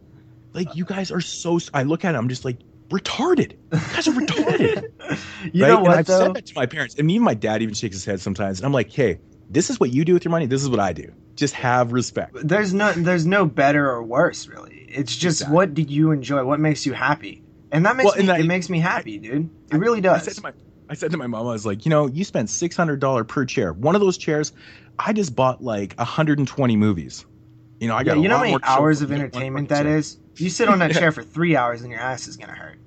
Like 0.53 0.75
you 0.75 0.85
guys 0.85 1.11
are 1.11 1.21
so. 1.21 1.59
I 1.73 1.81
look 1.83 2.05
at 2.05 2.13
it, 2.13 2.17
I'm 2.17 2.29
just 2.29 2.45
like 2.45 2.57
retarded. 2.89 3.51
You 3.71 3.79
guys 3.93 4.07
are 4.07 4.11
retarded. 4.11 4.83
you 5.53 5.63
right? 5.63 5.69
know 5.69 5.77
and 5.77 5.87
what 5.87 5.97
I've 5.97 6.05
though? 6.05 6.19
said 6.19 6.33
that 6.35 6.45
to 6.47 6.53
my 6.55 6.65
parents, 6.65 6.95
and 6.95 7.09
even 7.11 7.23
my 7.23 7.33
dad 7.33 7.61
even 7.61 7.73
shakes 7.73 7.95
his 7.95 8.05
head 8.05 8.19
sometimes. 8.21 8.59
And 8.59 8.65
I'm 8.65 8.73
like, 8.73 8.91
hey, 8.91 9.19
this 9.49 9.69
is 9.69 9.79
what 9.79 9.91
you 9.91 10.05
do 10.05 10.13
with 10.13 10.25
your 10.25 10.31
money. 10.31 10.45
This 10.45 10.61
is 10.63 10.69
what 10.69 10.79
I 10.79 10.93
do. 10.93 11.11
Just 11.35 11.53
have 11.53 11.91
respect. 11.91 12.35
There's 12.43 12.73
no, 12.73 12.91
there's 12.93 13.25
no 13.25 13.45
better 13.45 13.89
or 13.89 14.03
worse, 14.03 14.47
really. 14.47 14.85
It's 14.89 15.15
just 15.15 15.41
Exactly. 15.41 15.55
what 15.55 15.73
do 15.73 15.81
you 15.83 16.11
enjoy? 16.11 16.43
What 16.43 16.59
makes 16.59 16.85
you 16.85 16.93
happy? 16.93 17.43
And 17.71 17.85
that 17.85 17.95
makes 17.95 18.05
Well, 18.05 18.15
me, 18.15 18.19
and 18.21 18.29
that- 18.29 18.39
it 18.39 18.45
makes 18.45 18.69
me 18.69 18.79
happy, 18.79 19.17
dude. 19.19 19.49
It 19.71 19.77
really 19.77 20.01
does. 20.01 20.21
I 20.21 20.25
said 20.25 20.35
to 20.35 20.41
my 20.41 20.53
I 20.89 20.93
said 20.93 21.11
to 21.11 21.17
my 21.17 21.27
mom, 21.27 21.45
I 21.45 21.51
was 21.51 21.65
like, 21.65 21.85
you 21.85 21.89
know, 21.89 22.07
you 22.07 22.23
spent 22.23 22.49
six 22.49 22.75
hundred 22.77 23.01
dollar 23.01 23.25
per 23.25 23.43
chair. 23.45 23.73
One 23.73 23.93
of 23.93 23.99
those 24.01 24.17
chairs, 24.17 24.53
I 24.97 25.11
just 25.11 25.35
bought 25.35 25.61
like 25.61 25.99
hundred 25.99 26.39
and 26.39 26.47
twenty 26.47 26.77
movies. 26.77 27.25
You 27.79 27.87
know, 27.87 27.95
I 27.95 27.99
yeah, 27.99 28.03
got. 28.05 28.17
a 28.17 28.21
you 28.21 28.27
know 28.29 28.37
how 28.37 28.41
many 28.41 28.51
more 28.53 28.59
to 28.59 28.65
show 28.65 28.71
hours 28.73 29.01
of 29.01 29.09
it 29.11 29.13
than 29.13 29.17
one 29.19 29.25
entertainment 29.25 29.69
fucking 29.69 29.85
that 29.85 30.15
You 30.37 30.49
sit 30.49 30.69
on 30.69 30.79
that 30.79 30.93
Yeah. 30.93 30.99
chair 30.99 31.11
for 31.11 31.23
three 31.23 31.55
hours 31.55 31.81
and 31.81 31.91
your 31.91 31.99
ass 32.01 32.27
is 32.27 32.37
gonna 32.37 32.53
hurt. 32.53 32.77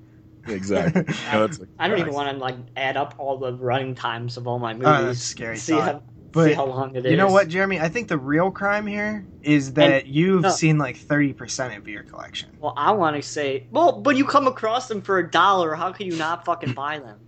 Exactly. 0.47 1.05
You 1.07 1.33
know, 1.33 1.45
it's 1.45 1.61
like, 1.61 1.69
I 1.79 1.89
don't 1.89 1.99
even 1.99 2.15
want 2.15 2.31
to 2.31 2.37
like 2.37 2.57
add 2.77 2.97
up 2.97 3.15
all 3.19 3.39
the 3.39 3.53
running 3.53 3.95
times 3.95 4.37
of 4.37 4.47
all 4.47 4.59
my 4.59 4.73
movies. 4.73 4.89
Oh, 4.89 5.05
that's 5.05 5.23
scary 5.23 5.57
See 5.59 5.73
thought. 5.73 5.85
how 5.85 6.03
But 6.33 6.49
see 6.49 6.53
how 6.55 6.67
long 6.67 6.97
it 6.97 7.05
is. 7.05 7.11
You 7.11 7.17
know 7.17 7.29
what, 7.31 7.49
Jeremy? 7.49 7.79
I 7.79 7.89
think 7.89 8.09
the 8.09 8.19
real 8.19 8.51
crime 8.51 8.87
here 8.87 9.27
is 9.43 9.75
that 9.75 10.07
you've 10.07 10.43
no. 10.43 10.51
seen 10.51 10.79
like 10.79 10.97
thirty 10.97 11.33
percent 11.33 11.77
of 11.77 11.87
your 11.89 12.03
collection. 12.05 12.49
Well, 12.59 12.75
I 12.77 12.93
want 12.93 13.17
to 13.17 13.23
say, 13.23 13.67
well, 13.71 14.01
but 14.01 14.17
you 14.17 14.25
come 14.25 14.47
across 14.47 14.89
them 14.89 15.03
for 15.03 15.19
a 15.19 15.31
dollar. 15.31 15.75
How 15.75 15.93
can 15.93 16.07
you 16.07 16.17
not 16.17 16.45
fucking 16.45 16.73
buy 16.73 16.99
them? 16.99 17.19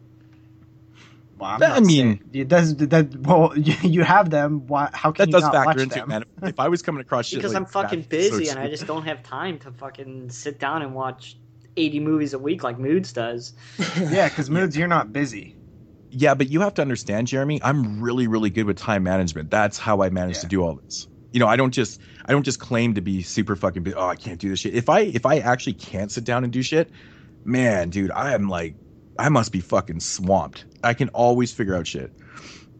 Well, 1.38 1.50
I'm 1.50 1.60
That- 1.60 1.68
not 1.70 1.76
I 1.78 1.80
mean- 1.80 2.18
saying- 2.18 2.20
it 2.32 2.48
does 2.48 2.76
that. 2.76 3.16
Well, 3.26 3.52
you, 3.56 3.74
you 3.82 4.02
have 4.04 4.30
them. 4.30 4.66
Why? 4.66 4.90
How 4.92 5.10
can 5.12 5.22
that 5.24 5.28
you 5.28 5.32
does 5.32 5.42
not 5.42 5.52
factor 5.54 5.66
watch 5.68 5.78
into 5.80 5.94
them? 5.96 6.04
it, 6.04 6.08
man. 6.08 6.24
If 6.50 6.60
I 6.60 6.68
was 6.68 6.82
coming 6.82 7.00
across 7.00 7.26
shit 7.26 7.38
Because 7.38 7.52
like 7.54 7.62
I'm 7.62 7.66
fucking 7.66 8.00
that, 8.02 8.08
busy 8.08 8.44
so 8.46 8.50
and 8.52 8.60
I 8.60 8.68
just 8.68 8.86
don't 8.86 9.04
have 9.04 9.22
time 9.22 9.58
to 9.60 9.72
fucking 9.72 10.30
sit 10.30 10.58
down 10.58 10.82
and 10.82 10.94
watch 10.94 11.36
80 11.76 12.00
movies 12.00 12.34
a 12.34 12.38
week 12.38 12.62
like 12.62 12.78
Moods 12.78 13.12
does. 13.12 13.54
Yeah, 13.98 14.28
because 14.28 14.50
moods, 14.50 14.76
you're 14.76 14.88
not 14.88 15.12
busy. 15.12 15.56
Yeah, 16.10 16.34
but 16.34 16.50
you 16.50 16.60
have 16.60 16.74
to 16.74 16.82
understand, 16.82 17.26
Jeremy. 17.28 17.58
I'm 17.62 18.02
really, 18.02 18.26
really 18.26 18.50
good 18.50 18.64
with 18.66 18.76
time 18.76 19.02
management. 19.02 19.50
That's 19.50 19.78
how 19.78 20.02
I 20.02 20.10
manage 20.10 20.40
to 20.40 20.46
do 20.46 20.62
all 20.62 20.74
this. 20.74 21.08
You 21.32 21.40
know, 21.40 21.46
I 21.46 21.56
don't 21.56 21.70
just, 21.70 21.98
I 22.26 22.32
don't 22.32 22.42
just 22.42 22.60
claim 22.60 22.92
to 22.94 23.00
be 23.00 23.22
super 23.22 23.56
fucking. 23.56 23.82
Busy. 23.82 23.96
Oh, 23.96 24.06
I 24.08 24.16
can't 24.16 24.38
do 24.38 24.50
this 24.50 24.58
shit. 24.58 24.74
If 24.74 24.90
I, 24.90 25.00
if 25.00 25.24
I 25.24 25.38
actually 25.38 25.72
can't 25.72 26.12
sit 26.12 26.24
down 26.24 26.44
and 26.44 26.52
do 26.52 26.60
shit, 26.62 26.90
man, 27.46 27.88
dude, 27.88 28.10
I 28.10 28.34
am 28.34 28.50
like, 28.50 28.74
I 29.22 29.28
must 29.28 29.52
be 29.52 29.60
fucking 29.60 30.00
swamped. 30.00 30.64
I 30.82 30.94
can 30.94 31.08
always 31.10 31.52
figure 31.52 31.76
out 31.76 31.86
shit. 31.86 32.10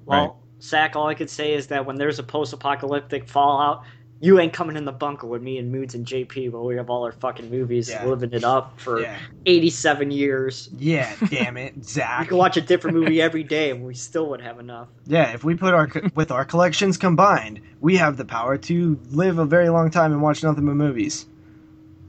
Well, 0.06 0.20
Right. 0.26 0.30
Zach, 0.60 0.96
all 0.96 1.06
I 1.06 1.14
could 1.14 1.30
say 1.30 1.54
is 1.54 1.68
that 1.68 1.86
when 1.86 1.96
there's 1.96 2.18
a 2.18 2.22
post-apocalyptic 2.24 3.28
fallout, 3.28 3.84
you 4.20 4.38
ain't 4.40 4.52
coming 4.52 4.76
in 4.76 4.84
the 4.84 4.92
bunker 4.92 5.26
with 5.28 5.40
me 5.42 5.58
and 5.58 5.70
Moods 5.70 5.94
and 5.94 6.04
JP 6.06 6.50
while 6.50 6.64
we 6.64 6.76
have 6.76 6.90
all 6.90 7.04
our 7.04 7.12
fucking 7.12 7.48
movies 7.50 7.88
Yeah. 7.88 8.04
living 8.06 8.32
it 8.32 8.42
up 8.44 8.80
for 8.80 9.00
Yeah, 9.00 9.18
87 9.46 10.10
years. 10.10 10.68
yeah. 10.78 11.14
Damn 11.30 11.56
it, 11.56 11.74
Zach. 11.84 12.18
We 12.20 12.24
Zach. 12.24 12.28
could 12.28 12.36
watch 12.38 12.56
a 12.56 12.60
different 12.60 12.96
movie 12.96 13.20
every 13.22 13.42
day 13.44 13.70
and 13.70 13.84
we 13.84 13.94
still 13.94 14.28
would 14.30 14.40
have 14.40 14.58
enough. 14.58 14.88
Yeah, 15.06 15.32
if 15.32 15.44
we 15.44 15.54
put 15.54 15.74
our 15.74 15.88
with 16.16 16.32
our 16.32 16.44
collections 16.44 16.96
combined, 16.96 17.60
we 17.80 17.96
have 17.98 18.16
the 18.16 18.24
power 18.24 18.56
to 18.58 18.98
live 19.10 19.38
a 19.38 19.44
very 19.44 19.68
long 19.68 19.90
time 19.90 20.12
and 20.12 20.20
watch 20.22 20.42
nothing 20.42 20.66
but 20.66 20.74
movies. 20.74 21.26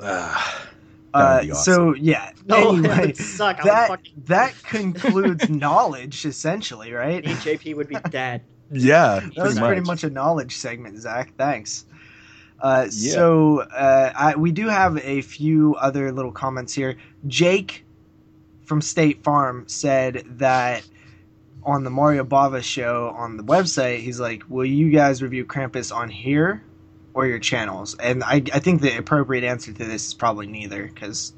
Ah, 0.01 0.60
Uh, 0.64 0.68
That 1.14 1.45
would 1.48 1.56
So 1.57 1.94
yeah. 1.95 2.31
No, 2.45 2.73
it 2.73 2.80
anyway, 2.80 3.06
would 3.07 3.18
suck. 3.18 3.60
I 3.60 3.64
would 3.64 3.72
that 3.72 3.88
fucking, 3.88 4.14
that 4.26 4.53
concludes 4.64 5.49
knowledge 5.49 6.26
essentially, 6.26 6.91
right? 6.94 7.23
me 7.26 7.31
and 7.31 7.40
JP 7.40 7.76
would 7.76 7.88
be 7.88 7.98
dead. 8.10 8.44
yeah, 8.72 9.19
That 9.19 9.35
was 9.38 9.53
pretty 9.53 9.60
pretty 9.60 9.81
much. 9.81 9.88
much 9.88 10.03
a 10.03 10.10
knowledge 10.10 10.57
segment, 10.57 10.98
Zach. 10.99 11.34
Thanks. 11.38 11.85
Uh, 12.60 12.88
Yeah. 12.91 13.14
So 13.14 13.60
uh, 13.61 14.11
I, 14.15 14.35
we 14.35 14.52
do 14.52 14.68
have 14.68 14.98
a 14.98 15.22
few 15.22 15.76
other 15.76 16.11
little 16.11 16.31
comments 16.31 16.73
here. 16.73 16.98
Jake 17.27 17.85
from 18.65 18.81
State 18.81 19.23
Farm 19.23 19.65
said 19.68 20.23
that 20.38 20.88
on 21.64 21.84
the 21.84 21.90
Mario 21.90 22.23
Bava 22.23 22.64
show 22.64 23.14
on 23.18 23.38
the 23.38 23.44
website, 23.44 23.99
he's 23.99 24.19
like, 24.19 24.44
"Will 24.49 24.65
you 24.65 24.90
guys 24.90 25.22
review 25.22 25.45
Krampus 25.45 25.95
on 25.95 26.10
here 26.10 26.64
or 27.14 27.26
your 27.27 27.40
channels?" 27.40 27.95
And 27.95 28.23
I, 28.23 28.35
I 28.53 28.60
think 28.60 28.81
the 28.81 28.98
appropriate 28.98 29.44
answer 29.44 29.72
to 29.73 29.85
this 29.85 30.07
is 30.07 30.14
probably 30.14 30.48
neither, 30.48 30.88
because 30.88 31.34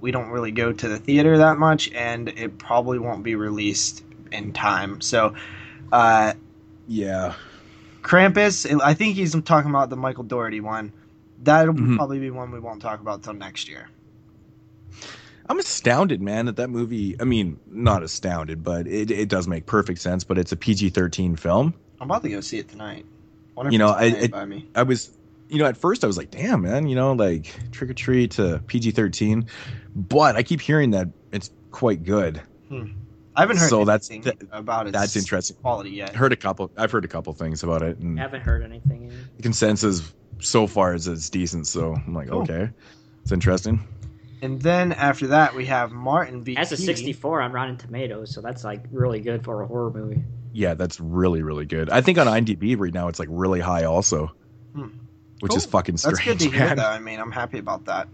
we 0.00 0.10
don't 0.10 0.30
really 0.30 0.50
go 0.52 0.72
to 0.72 0.88
the 0.88 0.98
theater 0.98 1.38
that 1.38 1.58
much, 1.58 1.90
and 1.92 2.28
it 2.30 2.58
probably 2.58 2.98
won't 2.98 3.22
be 3.22 3.34
released 3.34 4.02
in 4.32 4.52
time. 4.52 5.00
So. 5.00 5.34
Uh, 5.92 6.34
Yeah, 6.86 7.34
Krampus, 8.02 8.80
I 8.82 8.94
think 8.94 9.16
he's 9.16 9.32
talking 9.42 9.70
about 9.70 9.90
the 9.90 9.96
Michael 9.96 10.24
Dougherty 10.24 10.60
one. 10.60 10.92
That'll 11.42 11.74
Mhm. 11.74 11.96
probably 11.96 12.18
be 12.18 12.30
one 12.30 12.50
we 12.52 12.60
won't 12.60 12.80
talk 12.80 13.00
about 13.00 13.22
till 13.22 13.34
next 13.34 13.68
year. 13.68 13.88
I'm 15.48 15.58
astounded, 15.58 16.22
man, 16.22 16.46
that 16.46 16.56
that 16.56 16.68
movie. 16.70 17.16
I 17.20 17.24
mean, 17.24 17.58
not 17.70 18.02
astounded, 18.04 18.62
but 18.62 18.86
it, 18.86 19.10
it 19.10 19.28
does 19.28 19.48
make 19.48 19.66
perfect 19.66 20.00
sense. 20.00 20.22
But 20.22 20.38
it's 20.38 20.52
a 20.52 20.56
PG-13 20.56 21.36
film. 21.38 21.74
I'm 22.00 22.08
about 22.08 22.22
to 22.22 22.28
go 22.28 22.40
see 22.40 22.58
it 22.58 22.68
tonight. 22.68 23.04
You 23.56 23.64
if 23.66 23.72
know, 23.78 23.88
I- 23.90 24.04
it- 24.04 24.30
by 24.30 24.44
me. 24.44 24.68
I 24.74 24.84
was, 24.84 25.10
you 25.50 25.58
know, 25.58 25.66
at 25.66 25.76
first 25.76 26.04
I 26.04 26.06
was 26.06 26.16
like, 26.16 26.30
damn, 26.30 26.62
man, 26.62 26.86
you 26.88 26.94
know, 26.94 27.12
like 27.12 27.52
Trick 27.72 27.90
or 27.90 27.94
Treat 27.94 28.32
to 28.32 28.62
PG 28.66 28.92
13. 28.92 29.46
But 29.94 30.36
I 30.36 30.42
keep 30.42 30.60
hearing 30.60 30.90
that 30.92 31.08
it's 31.32 31.50
quite 31.70 32.04
good. 32.04 32.40
I 32.70 33.40
haven't 33.42 33.56
heard 33.58 33.68
so 33.70 33.84
that's- 33.84 34.10
anything 34.10 34.48
about 34.52 34.86
its 34.86 34.96
That's 34.96 35.16
interesting. 35.16 35.56
quality 35.56 35.90
yet. 35.90 36.14
Heard 36.14 36.32
a 36.32 36.36
couple, 36.36 36.70
I've 36.76 36.90
heard 36.92 37.04
a 37.04 37.08
couple 37.08 37.32
things 37.32 37.62
about 37.62 37.82
it, 37.82 37.98
and 37.98 38.18
Haven't 38.18 38.42
heard 38.42 38.62
anything. 38.62 39.10
the 39.36 39.42
consensus 39.42 40.12
so 40.40 40.66
far 40.66 40.94
is 40.94 41.06
it's 41.08 41.30
decent. 41.30 41.66
So 41.66 41.94
I'm 41.94 42.14
like, 42.14 42.28
Cool. 42.28 42.42
okay, 42.42 42.70
it's 43.22 43.32
interesting. 43.32 43.80
And 44.42 44.60
then 44.62 44.92
after 44.92 45.28
that, 45.28 45.54
we 45.54 45.66
have 45.66 45.92
Martin 45.92 46.42
V. 46.44 46.52
It 46.52 46.58
has 46.58 46.72
a 46.72 46.76
64 46.76 47.42
on 47.42 47.52
Rotten 47.52 47.76
Tomatoes, 47.76 48.32
so 48.34 48.40
that's 48.40 48.64
like 48.64 48.84
really 48.90 49.20
good 49.20 49.44
for 49.44 49.62
a 49.62 49.66
horror 49.66 49.90
movie. 49.90 50.22
Yeah, 50.52 50.74
that's 50.74 50.98
really, 51.00 51.42
really 51.42 51.66
good. 51.66 51.90
I 51.90 52.00
think 52.00 52.18
on 52.18 52.26
IMDb 52.26 52.76
right 52.78 52.92
now 52.94 53.08
it's 53.08 53.18
like 53.18 53.28
really 53.30 53.60
high 53.60 53.84
also, 53.84 54.32
Hmm. 54.74 54.86
Which 55.40 55.54
is 55.56 55.64
Cool. 55.64 55.70
fucking 55.72 55.96
That's 56.02 56.20
good 56.20 56.38
to 56.40 56.50
hear, 56.50 56.66
man. 56.68 56.76
though. 56.78 56.84
I 56.84 56.98
mean, 56.98 57.18
I'm 57.20 57.32
happy 57.32 57.58
about 57.58 57.86
that. 57.86 58.08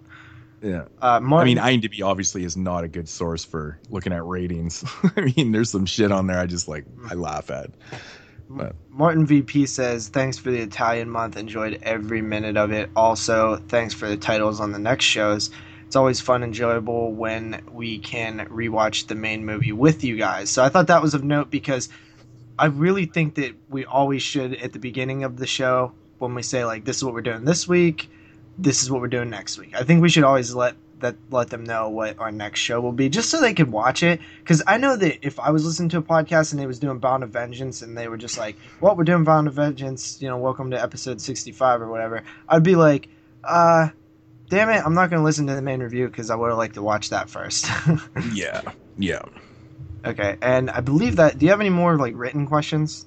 Yeah. 0.63 0.87
Uh, 1.03 1.21
I 1.23 1.45
mean, 1.45 1.59
IMDb 1.59 2.03
obviously 2.05 2.43
is 2.43 2.57
not 2.57 2.83
a 2.83 2.89
good 2.89 3.09
source 3.09 3.45
for 3.45 3.79
looking 3.91 4.13
at 4.13 4.25
ratings. 4.25 4.85
I 5.17 5.33
mean, 5.37 5.53
there's 5.53 5.71
some 5.71 5.87
shit 5.87 6.11
on 6.11 6.27
there 6.27 6.39
I 6.39 6.47
just 6.47 6.67
like 6.67 6.85
I 7.11 7.15
laugh 7.15 7.51
at. 7.51 7.71
but- 8.49 8.75
Martin 8.91 9.27
VP 9.27 9.67
says, 9.67 10.09
"Thanks 10.09 10.39
for 10.39 10.51
the 10.51 10.61
Italian 10.61 11.11
month. 11.11 11.37
Enjoyed 11.37 11.79
every 11.83 12.23
minute 12.23 12.57
of 12.57 12.73
it. 12.73 12.89
Also, 12.97 13.57
thanks 13.69 13.93
for 13.93 14.09
the 14.09 14.17
titles 14.17 14.59
on 14.61 14.73
the 14.73 14.79
next 14.79 15.05
shows. 15.05 15.51
It's 15.87 15.95
always 15.97 16.21
fun, 16.21 16.43
and 16.43 16.51
enjoyable 16.51 17.13
when 17.13 17.61
we 17.71 17.99
can 17.99 18.47
rewatch 18.49 19.07
the 19.09 19.15
main 19.15 19.45
movie 19.45 19.73
with 19.73 20.03
you 20.03 20.17
guys." 20.17 20.49
So 20.49 20.65
I 20.65 20.71
thought 20.71 20.87
that 20.87 21.03
was 21.03 21.13
of 21.13 21.23
note 21.23 21.51
because 21.51 21.91
I 22.59 22.67
really 22.67 23.05
think 23.05 23.35
that 23.35 23.53
we 23.69 23.85
always 23.85 24.23
should 24.23 24.55
at 24.55 24.73
the 24.73 24.79
beginning 24.79 25.23
of 25.25 25.37
the 25.37 25.47
show 25.47 25.93
when 26.19 26.35
we 26.35 26.43
say 26.43 26.65
like, 26.65 26.85
"This 26.85 26.97
is 26.97 27.05
what 27.05 27.15
we're 27.15 27.21
doing 27.23 27.45
this 27.45 27.67
week." 27.69 28.11
This 28.59 28.83
is 28.83 28.91
what 28.91 29.03
we're 29.03 29.09
doing 29.09 29.29
next 29.29 29.59
week. 29.59 29.75
I 29.79 29.83
think 29.83 30.01
we 30.01 30.09
should 30.09 30.25
always 30.25 30.55
let 30.55 30.77
that 31.01 31.15
let 31.31 31.51
them 31.51 31.65
know 31.65 31.91
what 31.91 32.19
our 32.19 32.33
next 32.33 32.61
show 32.61 32.81
will 32.81 32.93
be, 32.93 33.09
just 33.11 33.29
so 33.29 33.41
they 33.41 33.53
could 33.53 33.71
watch 33.71 34.03
it. 34.03 34.21
Because 34.39 34.63
I 34.67 34.79
know 34.79 34.97
that 34.97 35.27
if 35.27 35.39
I 35.39 35.51
was 35.51 35.65
listening 35.67 35.91
to 35.91 35.99
a 35.99 36.03
podcast 36.03 36.53
and 36.53 36.61
they 36.61 36.67
was 36.67 36.79
doing 36.79 36.99
Bound 36.99 37.21
to 37.21 37.27
Vengeance 37.27 37.83
and 37.83 37.97
they 37.97 38.09
were 38.09 38.17
just 38.17 38.39
like, 38.39 38.57
"Well, 38.81 38.97
we're 38.97 39.05
doing 39.05 39.25
Bound 39.25 39.47
to 39.47 39.51
Vengeance," 39.51 40.21
you 40.23 40.29
know, 40.29 40.39
welcome 40.39 40.71
to 40.71 40.83
episode 40.83 41.21
sixty-five 41.21 41.83
or 41.83 41.91
whatever, 41.91 42.23
I'd 42.49 42.63
be 42.63 42.77
like, 42.77 43.09
"Uh, 43.45 43.89
damn 44.49 44.71
it, 44.71 44.83
I'm 44.85 44.95
not 44.95 45.11
going 45.11 45.21
to 45.21 45.25
listen 45.25 45.47
to 45.49 45.55
the 45.55 45.63
main 45.63 45.81
review 45.83 46.07
because 46.07 46.31
I 46.31 46.35
would 46.35 46.49
have 46.49 46.59
liked 46.59 46.75
to 46.75 46.83
watch 46.83 47.11
that 47.11 47.29
first. 47.29 47.67
Yeah, 48.33 48.63
yeah. 48.99 49.23
okay, 50.05 50.37
and 50.41 50.71
I 50.71 50.81
believe 50.81 51.17
that. 51.17 51.39
Do 51.39 51.47
you 51.47 51.51
have 51.51 51.61
any 51.61 51.71
more 51.71 51.97
like 51.99 52.15
written 52.17 52.47
questions? 52.47 53.07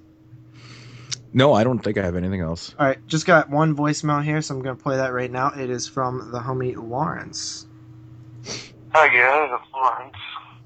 No, 1.32 1.54
I 1.54 1.64
don't 1.64 1.80
think 1.80 1.98
I 1.98 2.04
have 2.04 2.16
anything 2.16 2.42
else. 2.42 2.74
All 2.80 2.88
right, 2.88 3.06
just 3.08 3.26
got 3.26 3.50
one 3.50 3.76
voicemail 3.76 4.24
here, 4.24 4.42
so 4.42 4.56
I'm 4.56 4.64
going 4.64 4.76
to 4.76 4.82
play 4.82 4.98
that 4.98 5.14
right 5.14 5.30
now. 5.30 5.52
It 5.56 5.70
is 5.70 5.88
from 5.88 6.32
the 6.32 6.40
homie 6.40 6.76
Lawrence. 6.76 7.68
Hi 8.94 9.08
guys, 9.08 9.50
it's 9.54 9.72
Lawrence. 9.72 10.16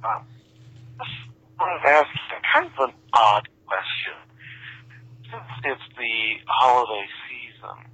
Uh, 0.03 0.19
just 0.99 1.11
wanted 1.59 1.83
to 1.83 1.89
ask 1.89 2.07
you 2.07 2.37
kind 2.53 2.71
of 2.77 2.89
an 2.89 2.95
odd 3.11 3.49
question. 3.67 4.13
Since 5.29 5.43
it's 5.65 5.97
the 5.97 6.39
holiday 6.47 7.05
season, 7.27 7.91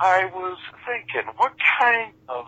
I 0.00 0.24
was 0.34 0.58
thinking, 0.84 1.30
what 1.36 1.52
kind 1.78 2.12
of 2.28 2.46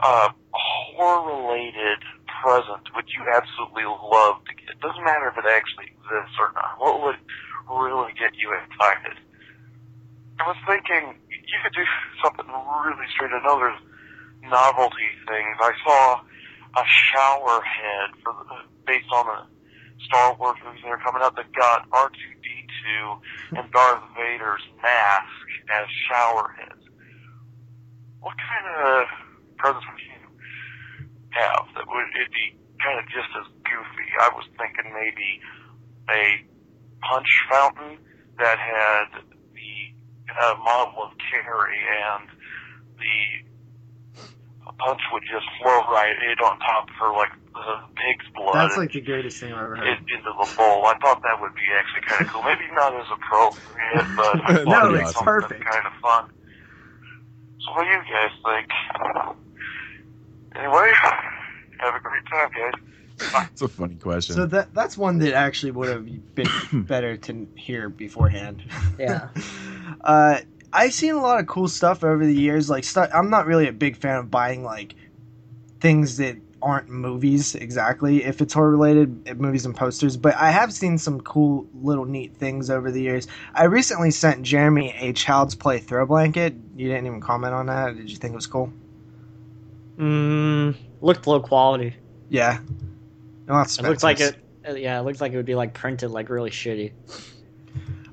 uh, 0.00 0.28
horror-related 0.52 1.98
present 2.40 2.88
would 2.94 3.08
you 3.12 3.26
absolutely 3.34 3.84
love 3.84 4.40
to 4.46 4.54
get? 4.54 4.80
Doesn't 4.80 5.04
matter 5.04 5.28
if 5.28 5.36
it 5.36 5.44
actually 5.44 5.92
exists 5.92 6.38
or 6.40 6.52
not. 6.54 6.78
What 6.78 7.02
would 7.02 7.16
really 7.70 8.12
get 8.18 8.32
you 8.36 8.52
excited? 8.52 9.18
I 10.40 10.46
was 10.46 10.56
thinking 10.66 11.18
you 11.28 11.58
could 11.62 11.74
do 11.74 11.84
something 12.22 12.46
really 12.46 13.06
strange. 13.12 13.32
I 13.34 13.42
know 13.44 13.58
there's 13.58 13.82
novelty 14.42 15.10
things. 15.26 15.56
I 15.60 15.72
saw 15.84 16.20
a 16.76 16.84
shower 16.86 17.60
head 17.62 18.08
for 18.22 18.32
the, 18.46 18.58
based 18.86 19.10
on 19.12 19.26
the 19.26 19.40
Star 20.04 20.36
Wars 20.38 20.56
movies 20.64 20.82
that 20.84 20.90
are 20.90 21.02
coming 21.02 21.22
out 21.22 21.34
that 21.36 21.50
got 21.52 21.88
R2D2 21.90 23.58
and 23.58 23.70
Darth 23.72 24.04
Vader's 24.16 24.62
mask 24.82 25.46
as 25.74 25.86
shower 26.06 26.54
heads. 26.56 26.84
What 28.20 28.36
kind 28.38 28.66
of 28.86 29.06
presents 29.56 29.86
would 29.90 30.00
you 30.00 30.18
have 31.30 31.66
that 31.74 31.86
would 31.86 32.08
it 32.14 32.30
be 32.30 32.54
kind 32.78 32.98
of 32.98 33.06
just 33.10 33.30
as 33.34 33.46
goofy? 33.64 34.08
I 34.20 34.30
was 34.34 34.46
thinking 34.54 34.92
maybe 34.94 35.40
a 36.10 36.46
punch 37.02 37.28
fountain 37.50 37.98
that 38.38 38.58
had 38.58 39.22
the 39.54 39.70
uh, 40.40 40.54
model 40.62 41.02
of 41.04 41.12
Carrie 41.30 41.78
and 41.78 42.28
the 42.98 43.44
punch 44.78 45.00
would 45.12 45.22
just 45.26 45.46
flow 45.60 45.80
right 45.90 46.14
in 46.22 46.38
on 46.44 46.58
top 46.60 46.88
of 46.88 46.94
her 47.00 47.12
like 47.12 47.32
the 47.52 47.74
pig's 47.98 48.26
blood 48.34 48.54
That's 48.54 48.76
like 48.76 48.92
the 48.92 49.00
greatest 49.00 49.40
thing 49.40 49.52
I've 49.52 49.64
ever 49.64 49.76
heard. 49.76 49.88
into 49.98 50.30
the 50.38 50.46
bowl. 50.56 50.86
I 50.86 50.94
thought 51.02 51.22
that 51.22 51.40
would 51.40 51.54
be 51.54 51.66
actually 51.74 52.06
kind 52.06 52.22
of 52.22 52.32
cool. 52.32 52.42
Maybe 52.42 52.70
not 52.72 52.94
as 52.94 53.06
appropriate, 53.10 54.06
but 54.16 54.36
I 54.46 54.62
No, 54.64 54.94
it's 54.94 55.12
perfect. 55.20 55.64
kind 55.64 55.86
of 55.86 55.92
fun. 56.00 56.30
So 57.66 57.72
what 57.74 57.84
do 57.84 57.90
you 57.90 58.02
guys 58.06 58.30
think? 58.46 58.68
Anyway, 60.54 60.90
have 61.80 61.94
a 61.94 62.00
great 62.00 62.24
time, 62.30 62.50
guys. 62.54 62.78
It's 63.52 63.62
a 63.62 63.68
funny 63.68 63.96
question. 63.96 64.36
So 64.36 64.46
that 64.46 64.72
that's 64.74 64.96
one 64.96 65.18
that 65.18 65.34
actually 65.34 65.72
would 65.72 65.88
have 65.88 66.34
been 66.34 66.48
better 66.84 67.16
to 67.16 67.48
hear 67.56 67.88
beforehand. 67.88 68.62
Yeah. 68.98 69.28
uh, 70.02 70.40
I've 70.72 70.92
seen 70.92 71.14
a 71.14 71.20
lot 71.20 71.40
of 71.40 71.46
cool 71.46 71.68
stuff 71.68 72.04
over 72.04 72.24
the 72.24 72.34
years. 72.34 72.68
Like, 72.68 72.84
stu- 72.84 73.06
I'm 73.12 73.30
not 73.30 73.46
really 73.46 73.68
a 73.68 73.72
big 73.72 73.96
fan 73.96 74.16
of 74.16 74.30
buying 74.30 74.62
like 74.62 74.94
things 75.80 76.18
that 76.18 76.36
aren't 76.60 76.88
movies 76.88 77.54
exactly. 77.54 78.24
If 78.24 78.40
it's 78.40 78.52
horror 78.52 78.70
related, 78.70 79.28
uh, 79.28 79.34
movies 79.34 79.64
and 79.64 79.74
posters. 79.74 80.16
But 80.16 80.34
I 80.36 80.50
have 80.50 80.72
seen 80.72 80.98
some 80.98 81.20
cool 81.20 81.66
little 81.74 82.04
neat 82.04 82.36
things 82.36 82.70
over 82.70 82.90
the 82.90 83.00
years. 83.00 83.28
I 83.54 83.64
recently 83.64 84.10
sent 84.10 84.42
Jeremy 84.42 84.94
a 84.98 85.12
Child's 85.12 85.54
Play 85.54 85.78
throw 85.78 86.04
blanket. 86.06 86.54
You 86.76 86.88
didn't 86.88 87.06
even 87.06 87.20
comment 87.20 87.54
on 87.54 87.66
that. 87.66 87.96
Did 87.96 88.10
you 88.10 88.16
think 88.16 88.32
it 88.32 88.36
was 88.36 88.46
cool? 88.46 88.72
Mm, 89.98 90.76
looked 91.00 91.26
low 91.26 91.40
quality. 91.40 91.94
Yeah. 92.28 92.60
No, 93.48 93.60
It 93.60 93.82
looked 93.82 94.02
like 94.02 94.20
it. 94.20 94.36
uh, 94.68 94.74
Yeah, 94.74 95.00
it 95.00 95.02
looks 95.02 95.20
like 95.20 95.32
it 95.32 95.36
would 95.36 95.46
be 95.46 95.54
like 95.54 95.74
printed 95.74 96.10
like 96.10 96.28
really 96.28 96.50
shitty. 96.50 96.92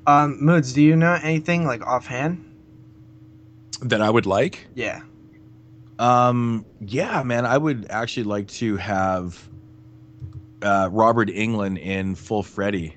Um, 0.07 0.38
Moods, 0.44 0.74
do 0.74 0.82
you 0.82 0.95
know 0.95 1.18
anything 1.22 1.66
like 1.66 1.86
offhand? 1.86 2.41
that 3.82 4.02
I 4.02 4.10
would 4.10 4.26
like. 4.26 4.66
Yeah. 4.74 5.02
Um, 5.99 6.66
yeah, 6.80 7.24
man, 7.24 7.45
I 7.45 7.57
would 7.57 7.88
actually 7.90 8.24
like 8.24 8.48
to 8.49 8.78
have 8.78 9.49
uh, 10.62 10.88
Robert 10.91 11.28
Englund 11.30 11.78
in 11.80 12.16
full 12.16 12.41
Freddy 12.41 12.95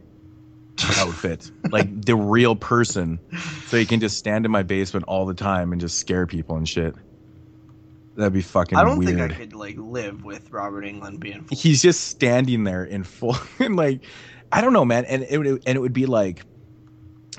outfit, 0.97 1.51
like 1.71 1.89
the 2.05 2.15
real 2.15 2.55
person, 2.55 3.19
so 3.67 3.77
he 3.77 3.87
can 3.87 3.99
just 4.01 4.19
stand 4.19 4.45
in 4.47 4.53
my 4.53 4.63
basement 4.63 5.05
all 5.09 5.27
the 5.27 5.35
time 5.35 5.73
and 5.73 5.81
just 5.81 5.99
scare 5.99 6.27
people 6.27 6.57
and 6.57 6.69
shit. 6.69 6.95
That'd 8.19 8.33
be 8.35 8.43
fucking 8.43 8.77
I 8.77 8.85
don't 8.85 8.99
weird. 8.99 9.19
think 9.19 9.33
I 9.33 9.35
could 9.35 9.55
like 9.55 9.77
live 9.79 10.25
with 10.25 10.51
Robert 10.51 10.85
Englund 10.85 11.21
being. 11.21 11.45
Full. 11.45 11.57
He's 11.57 11.81
just 11.81 12.09
standing 12.09 12.65
there 12.65 12.85
in 12.85 13.05
full, 13.05 13.37
and 13.59 13.77
like, 13.77 14.05
I 14.53 14.61
don't 14.61 14.75
know, 14.75 14.85
man, 14.85 15.07
and 15.07 15.23
it 15.23 15.39
would 15.39 15.47
and 15.47 15.77
it 15.77 15.81
would 15.81 15.93
be 15.95 16.07
like, 16.07 16.43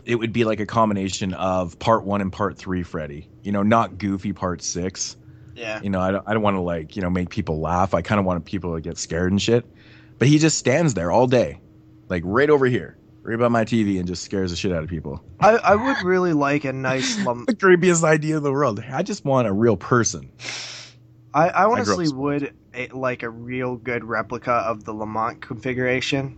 it 0.05 0.15
would 0.15 0.33
be 0.33 0.45
like 0.45 0.59
a 0.59 0.65
combination 0.65 1.33
of 1.33 1.77
part 1.77 2.03
one 2.03 2.21
and 2.21 2.31
part 2.31 2.57
three, 2.57 2.83
Freddy. 2.83 3.29
You 3.43 3.51
know, 3.51 3.61
not 3.61 3.97
Goofy 3.97 4.33
part 4.33 4.61
six 4.63 5.15
yeah. 5.59 5.81
you 5.81 5.89
know 5.89 5.99
i 5.99 6.11
don't, 6.11 6.23
I 6.27 6.33
don't 6.33 6.41
want 6.41 6.55
to 6.55 6.61
like 6.61 6.95
you 6.95 7.01
know 7.01 7.09
make 7.09 7.29
people 7.29 7.59
laugh 7.59 7.93
i 7.93 8.01
kind 8.01 8.19
of 8.19 8.25
want 8.25 8.43
people 8.45 8.75
to 8.75 8.81
get 8.81 8.97
scared 8.97 9.31
and 9.31 9.41
shit 9.41 9.65
but 10.17 10.27
he 10.27 10.39
just 10.39 10.57
stands 10.57 10.93
there 10.93 11.11
all 11.11 11.27
day 11.27 11.59
like 12.07 12.23
right 12.25 12.49
over 12.49 12.65
here 12.65 12.97
by 13.23 13.47
my 13.47 13.63
tv 13.65 13.99
and 13.99 14.07
just 14.07 14.23
scares 14.23 14.51
the 14.51 14.57
shit 14.57 14.71
out 14.71 14.83
of 14.83 14.89
people 14.89 15.23
I, 15.39 15.51
I 15.57 15.75
would 15.75 16.01
really 16.01 16.33
like 16.33 16.65
a 16.65 16.73
nice. 16.73 17.17
Lum- 17.19 17.47
the 17.47 17.55
creepiest 17.55 18.03
idea 18.03 18.37
in 18.37 18.43
the 18.43 18.51
world 18.51 18.83
i 18.91 19.03
just 19.03 19.25
want 19.25 19.47
a 19.47 19.53
real 19.53 19.77
person 19.77 20.31
I, 21.33 21.49
I 21.49 21.65
honestly 21.65 22.07
small. 22.07 22.17
would 22.17 22.53
a, 22.73 22.87
like 22.89 23.23
a 23.23 23.29
real 23.29 23.75
good 23.77 24.03
replica 24.03 24.51
of 24.51 24.83
the 24.83 24.93
Lament 24.93 25.41
Configuration. 25.41 26.37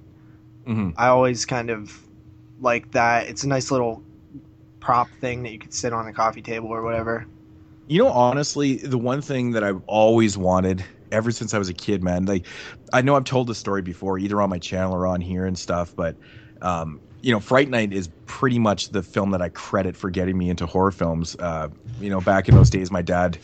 hmm 0.65 0.91
I 0.97 1.07
always 1.07 1.45
kind 1.45 1.69
of 1.69 1.99
like 2.59 2.91
that. 2.91 3.27
It's 3.29 3.43
a 3.43 3.47
nice 3.47 3.71
little 3.71 4.03
prop 4.79 5.15
thing 5.15 5.43
that 5.43 5.51
you 5.51 5.59
could 5.59 5.73
sit 5.73 5.93
on 5.93 6.07
a 6.07 6.13
coffee 6.13 6.43
table 6.43 6.69
or 6.69 6.83
whatever. 6.83 7.27
you 7.87 7.97
know 7.97 8.09
honestly 8.09 8.77
the 8.77 8.97
one 8.97 9.21
thing 9.21 9.51
that 9.51 9.63
i've 9.63 9.81
always 9.87 10.37
wanted 10.37 10.85
ever 11.11 11.31
since 11.31 11.53
i 11.53 11.57
was 11.57 11.69
a 11.69 11.73
kid 11.73 12.03
man 12.03 12.25
like 12.25 12.45
i 12.93 13.01
know 13.01 13.15
i've 13.15 13.23
told 13.23 13.47
the 13.47 13.55
story 13.55 13.81
before 13.81 14.17
either 14.19 14.41
on 14.41 14.49
my 14.49 14.59
channel 14.59 14.93
or 14.95 15.07
on 15.07 15.21
here 15.21 15.45
and 15.45 15.57
stuff 15.59 15.93
but 15.95 16.17
um 16.61 16.99
you 17.21 17.31
know 17.31 17.39
fright 17.39 17.69
night 17.69 17.93
is 17.93 18.09
pretty 18.25 18.59
much 18.59 18.89
the 18.89 19.03
film 19.03 19.31
that 19.31 19.41
i 19.41 19.49
credit 19.49 19.95
for 19.95 20.09
getting 20.09 20.37
me 20.37 20.49
into 20.49 20.65
horror 20.65 20.91
films. 20.91 21.35
Uh 21.39 21.69
you 21.99 22.09
know 22.09 22.21
back 22.21 22.47
in 22.47 22.55
those 22.55 22.69
days 22.69 22.91
my 22.91 23.01
dad 23.01 23.37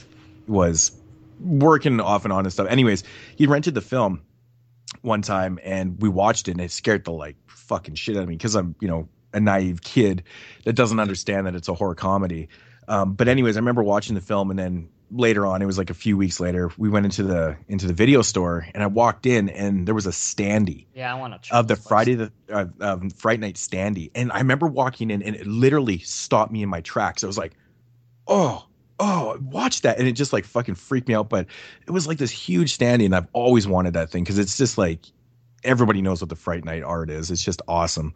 was 0.47 0.91
working 1.39 1.99
off 1.99 2.23
and 2.25 2.33
on 2.33 2.45
and 2.45 2.53
stuff. 2.53 2.67
Anyways 2.67 3.03
he 3.35 3.47
rented 3.47 3.73
the 3.73 3.81
film 3.81 4.21
one 5.01 5.21
time 5.21 5.59
and 5.63 6.01
we 6.01 6.09
watched 6.09 6.47
it 6.47 6.51
and 6.51 6.61
it 6.61 6.71
scared 6.71 7.05
the 7.05 7.11
like 7.11 7.35
fucking 7.47 7.95
shit 7.95 8.15
out 8.15 8.23
of 8.23 8.29
me 8.29 8.35
because 8.35 8.55
i'm 8.55 8.73
you 8.79 8.87
know 8.87 9.09
a 9.33 9.39
naive 9.39 9.81
kid 9.81 10.23
that 10.65 10.73
doesn't 10.73 10.99
understand 10.99 11.47
that 11.47 11.55
it's 11.55 11.67
a 11.67 11.73
horror 11.73 11.95
comedy. 11.95 12.49
Um, 12.87 13.13
but 13.13 13.27
anyways, 13.27 13.57
I 13.57 13.59
remember 13.59 13.83
watching 13.83 14.15
the 14.15 14.21
film, 14.21 14.49
and 14.49 14.57
then 14.57 14.89
later 15.11 15.45
on, 15.45 15.61
it 15.61 15.65
was 15.65 15.77
like 15.77 15.89
a 15.89 15.93
few 15.95 16.17
weeks 16.17 16.39
later, 16.39 16.71
we 16.77 16.89
went 16.89 17.05
into 17.05 17.23
the 17.23 17.57
into 17.67 17.87
the 17.87 17.93
video 17.93 18.21
store, 18.21 18.67
and 18.73 18.83
I 18.83 18.87
walked 18.87 19.25
in, 19.25 19.49
and 19.49 19.87
there 19.87 19.95
was 19.95 20.05
a 20.05 20.11
standee 20.11 20.85
Yeah, 20.93 21.13
I 21.13 21.19
want 21.19 21.41
to. 21.43 21.55
of 21.55 21.67
the 21.67 21.75
Friday 21.75 22.15
the 22.15 22.31
uh, 22.51 22.65
um, 22.81 23.09
Fright 23.09 23.39
Night 23.39 23.55
standee, 23.55 24.11
and 24.15 24.31
I 24.31 24.39
remember 24.39 24.67
walking 24.67 25.11
in, 25.11 25.21
and 25.21 25.35
it 25.35 25.47
literally 25.47 25.99
stopped 25.99 26.51
me 26.51 26.63
in 26.63 26.69
my 26.69 26.81
tracks. 26.81 27.23
I 27.23 27.27
was 27.27 27.37
like, 27.37 27.53
"Oh, 28.27 28.65
oh, 28.99 29.37
watch 29.41 29.81
that!" 29.81 29.99
And 29.99 30.07
it 30.07 30.13
just 30.13 30.33
like 30.33 30.45
fucking 30.45 30.75
freaked 30.75 31.07
me 31.07 31.15
out. 31.15 31.29
But 31.29 31.47
it 31.87 31.91
was 31.91 32.07
like 32.07 32.17
this 32.17 32.31
huge 32.31 32.77
standee, 32.77 33.05
and 33.05 33.15
I've 33.15 33.27
always 33.33 33.67
wanted 33.67 33.93
that 33.93 34.09
thing 34.09 34.23
because 34.23 34.39
it's 34.39 34.57
just 34.57 34.77
like 34.77 34.99
everybody 35.63 36.01
knows 36.01 36.21
what 36.21 36.29
the 36.29 36.35
Fright 36.35 36.65
Night 36.65 36.83
art 36.83 37.09
is. 37.09 37.31
It's 37.31 37.43
just 37.43 37.61
awesome. 37.67 38.13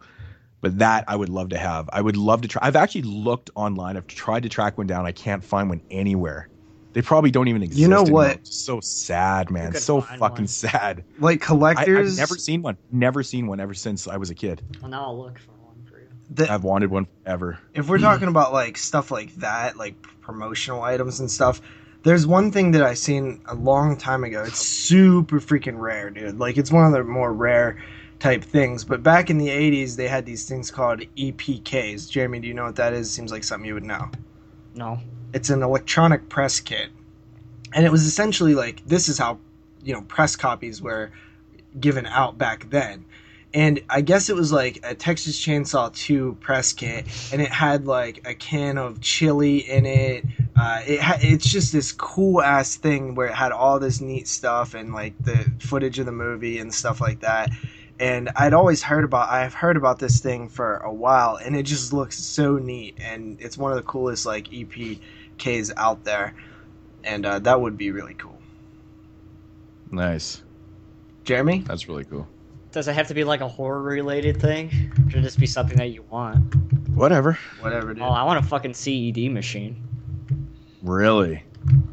But 0.60 0.78
that 0.78 1.04
I 1.08 1.16
would 1.16 1.28
love 1.28 1.48
to 1.48 1.58
have. 1.58 1.90
I 1.92 2.00
would 2.00 2.16
love 2.16 2.42
to 2.42 2.48
try. 2.48 2.64
I've 2.64 2.76
actually 2.76 3.02
looked 3.02 3.50
online. 3.56 3.96
I've 3.96 4.06
tried 4.06 4.44
to 4.44 4.48
track 4.48 4.78
one 4.78 4.86
down. 4.86 5.06
I 5.06 5.12
can't 5.12 5.42
find 5.42 5.68
one 5.68 5.82
anywhere. 5.90 6.48
They 6.92 7.02
probably 7.02 7.30
don't 7.30 7.48
even 7.48 7.62
exist. 7.62 7.80
You 7.80 7.88
know 7.88 8.02
anymore. 8.02 8.22
what? 8.22 8.36
It's 8.36 8.56
so 8.56 8.80
sad, 8.80 9.50
man. 9.50 9.74
So 9.74 10.00
fucking 10.00 10.18
one. 10.20 10.46
sad. 10.46 11.04
Like 11.18 11.40
collectors, 11.40 12.12
I've 12.12 12.18
never 12.18 12.38
seen 12.38 12.62
one. 12.62 12.76
Never 12.90 13.22
seen 13.22 13.46
one 13.46 13.60
ever 13.60 13.74
since 13.74 14.06
I 14.06 14.16
was 14.16 14.30
a 14.30 14.34
kid. 14.34 14.62
Well, 14.80 14.90
now 14.90 15.06
I'll 15.06 15.18
look 15.18 15.38
for 15.38 15.52
one 15.52 15.84
for 15.88 15.98
you. 15.98 16.08
the, 16.30 16.52
I've 16.52 16.64
wanted 16.64 16.90
one 16.90 17.06
forever. 17.24 17.58
if 17.74 17.88
we're 17.88 17.98
talking 17.98 18.28
about 18.28 18.52
like 18.52 18.76
stuff 18.76 19.10
like 19.10 19.34
that, 19.36 19.76
like 19.76 20.00
promotional 20.20 20.82
items 20.82 21.20
and 21.20 21.30
stuff, 21.30 21.62
there's 22.02 22.26
one 22.26 22.50
thing 22.50 22.72
that 22.72 22.82
I 22.82 22.94
seen 22.94 23.42
a 23.46 23.54
long 23.54 23.96
time 23.96 24.24
ago. 24.24 24.42
It's 24.42 24.58
super 24.58 25.40
freaking 25.40 25.78
rare, 25.78 26.10
dude. 26.10 26.38
Like 26.38 26.58
it's 26.58 26.70
one 26.70 26.86
of 26.86 26.92
the 26.92 27.04
more 27.04 27.32
rare 27.32 27.82
type 28.18 28.44
things. 28.44 28.84
But 28.84 29.02
back 29.02 29.30
in 29.30 29.38
the 29.38 29.48
80s, 29.48 29.96
they 29.96 30.08
had 30.08 30.26
these 30.26 30.48
things 30.48 30.70
called 30.70 31.00
EPKs. 31.16 32.10
Jeremy, 32.10 32.40
do 32.40 32.48
you 32.48 32.54
know 32.54 32.64
what 32.64 32.76
that 32.76 32.92
is? 32.92 33.10
Seems 33.10 33.32
like 33.32 33.44
something 33.44 33.66
you 33.66 33.74
would 33.74 33.84
know. 33.84 34.10
No. 34.74 34.98
It's 35.34 35.50
an 35.50 35.62
electronic 35.62 36.28
press 36.28 36.60
kit. 36.60 36.90
and 37.74 37.84
it 37.86 37.92
was 37.92 38.04
essentially 38.04 38.54
like 38.54 38.84
this 38.86 39.08
is 39.08 39.18
how 39.18 39.38
you 39.82 39.92
know 39.94 40.02
press 40.02 40.36
copies 40.36 40.82
were 40.82 41.10
given 41.80 42.06
out 42.06 42.38
back 42.38 42.68
then. 42.70 43.04
And 43.54 43.82
i 43.90 44.00
guess 44.00 44.30
it 44.30 44.36
was 44.36 44.50
like 44.52 44.80
a 44.82 44.94
texas 44.94 45.38
chainsaw 45.44 45.94
2 45.94 46.38
press 46.40 46.72
kit 46.72 47.06
and 47.32 47.42
it 47.42 47.50
had 47.50 47.86
like 47.86 48.26
a 48.26 48.34
can 48.34 48.78
of 48.78 49.00
chili 49.00 49.58
in 49.58 49.86
it. 49.86 50.24
Uh, 50.56 50.80
it 50.86 51.00
ha- 51.00 51.18
it's 51.20 51.46
just 51.50 51.72
this 51.72 51.92
cool 51.92 52.42
ass 52.42 52.76
thing 52.76 53.14
where 53.14 53.26
it 53.28 53.34
had 53.34 53.52
all 53.52 53.78
this 53.80 54.00
neat 54.00 54.28
stuff 54.28 54.74
and 54.74 54.92
like 54.94 55.14
the 55.24 55.50
footage 55.58 55.98
of 55.98 56.06
the 56.06 56.12
movie 56.12 56.58
and 56.58 56.72
stuff 56.74 57.00
like 57.00 57.20
that. 57.20 57.50
And 58.00 58.30
I'd 58.36 58.52
always 58.54 58.82
heard 58.82 59.04
about 59.04 59.30
I've 59.30 59.54
heard 59.54 59.76
about 59.76 59.98
this 59.98 60.20
thing 60.20 60.48
for 60.48 60.76
a 60.78 60.92
while 60.92 61.36
and 61.36 61.56
it 61.56 61.64
just 61.64 61.92
looks 61.92 62.18
so 62.18 62.56
neat. 62.58 62.96
And 63.00 63.40
it's 63.40 63.56
one 63.58 63.72
of 63.72 63.76
the 63.76 63.82
coolest 63.84 64.26
like 64.26 64.52
EPKs 65.42 65.72
out 65.76 66.04
there 66.04 66.34
and 67.04 67.26
uh, 67.26 67.38
that 67.40 67.60
would 67.60 67.76
be 67.76 67.90
really 67.90 68.14
cool. 68.14 68.38
Nice. 69.90 70.42
Jeremy? 71.24 71.60
That's 71.60 71.88
really 71.88 72.04
cool. 72.04 72.26
Does 72.70 72.88
it 72.88 72.94
have 72.94 73.08
to 73.08 73.14
be 73.14 73.24
like 73.24 73.40
a 73.40 73.48
horror 73.48 73.82
related 73.82 74.40
thing? 74.40 74.70
Or 75.06 75.10
should 75.10 75.20
it 75.20 75.22
just 75.22 75.38
be 75.38 75.46
something 75.46 75.76
that 75.76 75.88
you 75.88 76.02
want? 76.02 76.54
Whatever. 76.94 77.38
Whatever, 77.60 77.92
dude. 77.92 78.02
Oh, 78.02 78.08
I 78.08 78.22
want 78.24 78.44
a 78.44 78.48
fucking 78.48 78.74
CED 78.74 79.30
machine. 79.30 79.76
Really? 80.82 81.42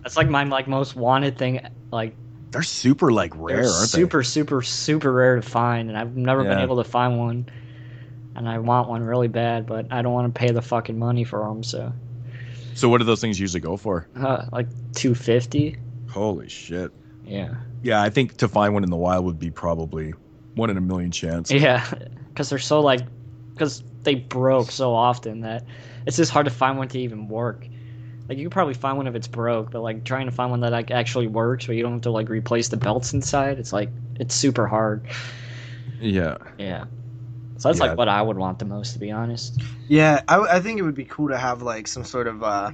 That's 0.01 0.15
like 0.15 0.29
my 0.29 0.43
like 0.43 0.67
most 0.67 0.95
wanted 0.95 1.37
thing. 1.37 1.59
Like 1.91 2.15
They're 2.51 2.63
super 2.63 3.11
like 3.11 3.33
rare, 3.35 3.57
they're 3.57 3.71
aren't 3.71 3.89
super, 3.89 4.23
super, 4.23 4.61
super 4.61 5.11
rare 5.11 5.35
to 5.35 5.41
find, 5.41 5.89
and 5.89 5.97
I've 5.97 6.15
never 6.15 6.43
been 6.43 6.59
able 6.59 6.77
to 6.77 6.89
find 6.89 7.17
one. 7.17 7.47
And 8.35 8.47
I 8.47 8.59
want 8.59 8.87
one 8.87 9.03
really 9.03 9.27
bad, 9.27 9.65
but 9.65 9.91
I 9.91 10.01
don't 10.01 10.13
want 10.13 10.33
to 10.33 10.39
pay 10.39 10.51
the 10.51 10.61
fucking 10.61 10.97
money 10.97 11.25
for 11.25 11.45
them. 11.45 11.61
So, 11.61 11.79
they? 11.89 12.08
So 12.75 12.89
what 12.89 12.99
do 12.99 13.03
those 13.03 13.21
things 13.21 13.39
usually 13.39 13.61
go 13.61 13.77
for? 13.77 14.07
uh, 14.15 14.45
like 14.51 14.67
two 14.93 15.15
fifty. 15.15 15.75
Holy 16.09 16.49
shit. 16.49 16.91
Yeah, 17.23 17.55
Yeah, 17.83 18.01
I 18.01 18.09
think 18.09 18.37
to 18.37 18.47
find 18.47 18.73
one 18.73 18.83
in 18.83 18.89
the 18.89 18.95
wild 18.95 19.25
would 19.25 19.37
be 19.39 19.51
probably 19.51 20.13
one 20.55 20.69
in 20.69 20.77
a 20.77 20.81
million 20.81 21.11
chance. 21.11 21.51
yeah, 21.51 21.85
because 22.29 22.49
they're 22.49 22.57
so 22.57 22.79
like, 22.81 23.01
because 23.53 23.83
they 24.03 24.15
broke 24.15 24.71
so 24.71 24.95
often 24.95 25.41
that 25.41 25.65
it's 26.07 26.17
just 26.17 26.31
hard 26.31 26.45
to 26.45 26.51
find 26.51 26.77
one 26.77 26.87
to 26.87 26.99
even 26.99 27.27
work. 27.27 27.67
Like 28.27 28.37
you 28.37 28.45
could 28.45 28.51
probably 28.53 28.73
find 28.73 28.97
one 28.97 29.07
if 29.07 29.15
it's 29.15 29.27
broke, 29.27 29.71
but 29.71 29.81
like 29.81 30.03
trying 30.05 30.25
to 30.25 30.31
find 30.31 30.49
one 30.49 30.61
that 30.61 30.71
like 30.71 30.89
actually 30.91 31.27
works, 31.27 31.67
where 31.67 31.75
you 31.75 31.83
don't 31.83 31.93
have 31.93 32.01
to 32.01 32.11
like 32.11 32.29
replace 32.29 32.69
the 32.69 32.77
belts 32.77 33.13
inside, 33.13 33.59
it's 33.59 33.73
like 33.73 33.89
it's 34.15 34.33
super 34.33 34.65
hard. 34.67 35.05
Yeah. 35.99 36.37
Yeah. 36.57 36.85
So 37.59 37.67
that's 37.69 37.79
Yeah. 37.79 37.87
like 37.87 37.97
what 37.97 38.07
I 38.09 38.21
would 38.21 38.37
want 38.37 38.57
the 38.59 38.65
most, 38.65 38.93
to 38.93 38.99
be 38.99 39.11
honest. 39.11 39.61
Yeah, 39.87 40.21
I, 40.27 40.39
I 40.39 40.59
think 40.61 40.79
it 40.79 40.83
would 40.83 40.95
be 40.95 41.05
cool 41.05 41.27
to 41.27 41.37
have 41.37 41.61
like 41.61 41.87
some 41.87 42.05
sort 42.05 42.27
of 42.27 42.41
uh, 42.41 42.71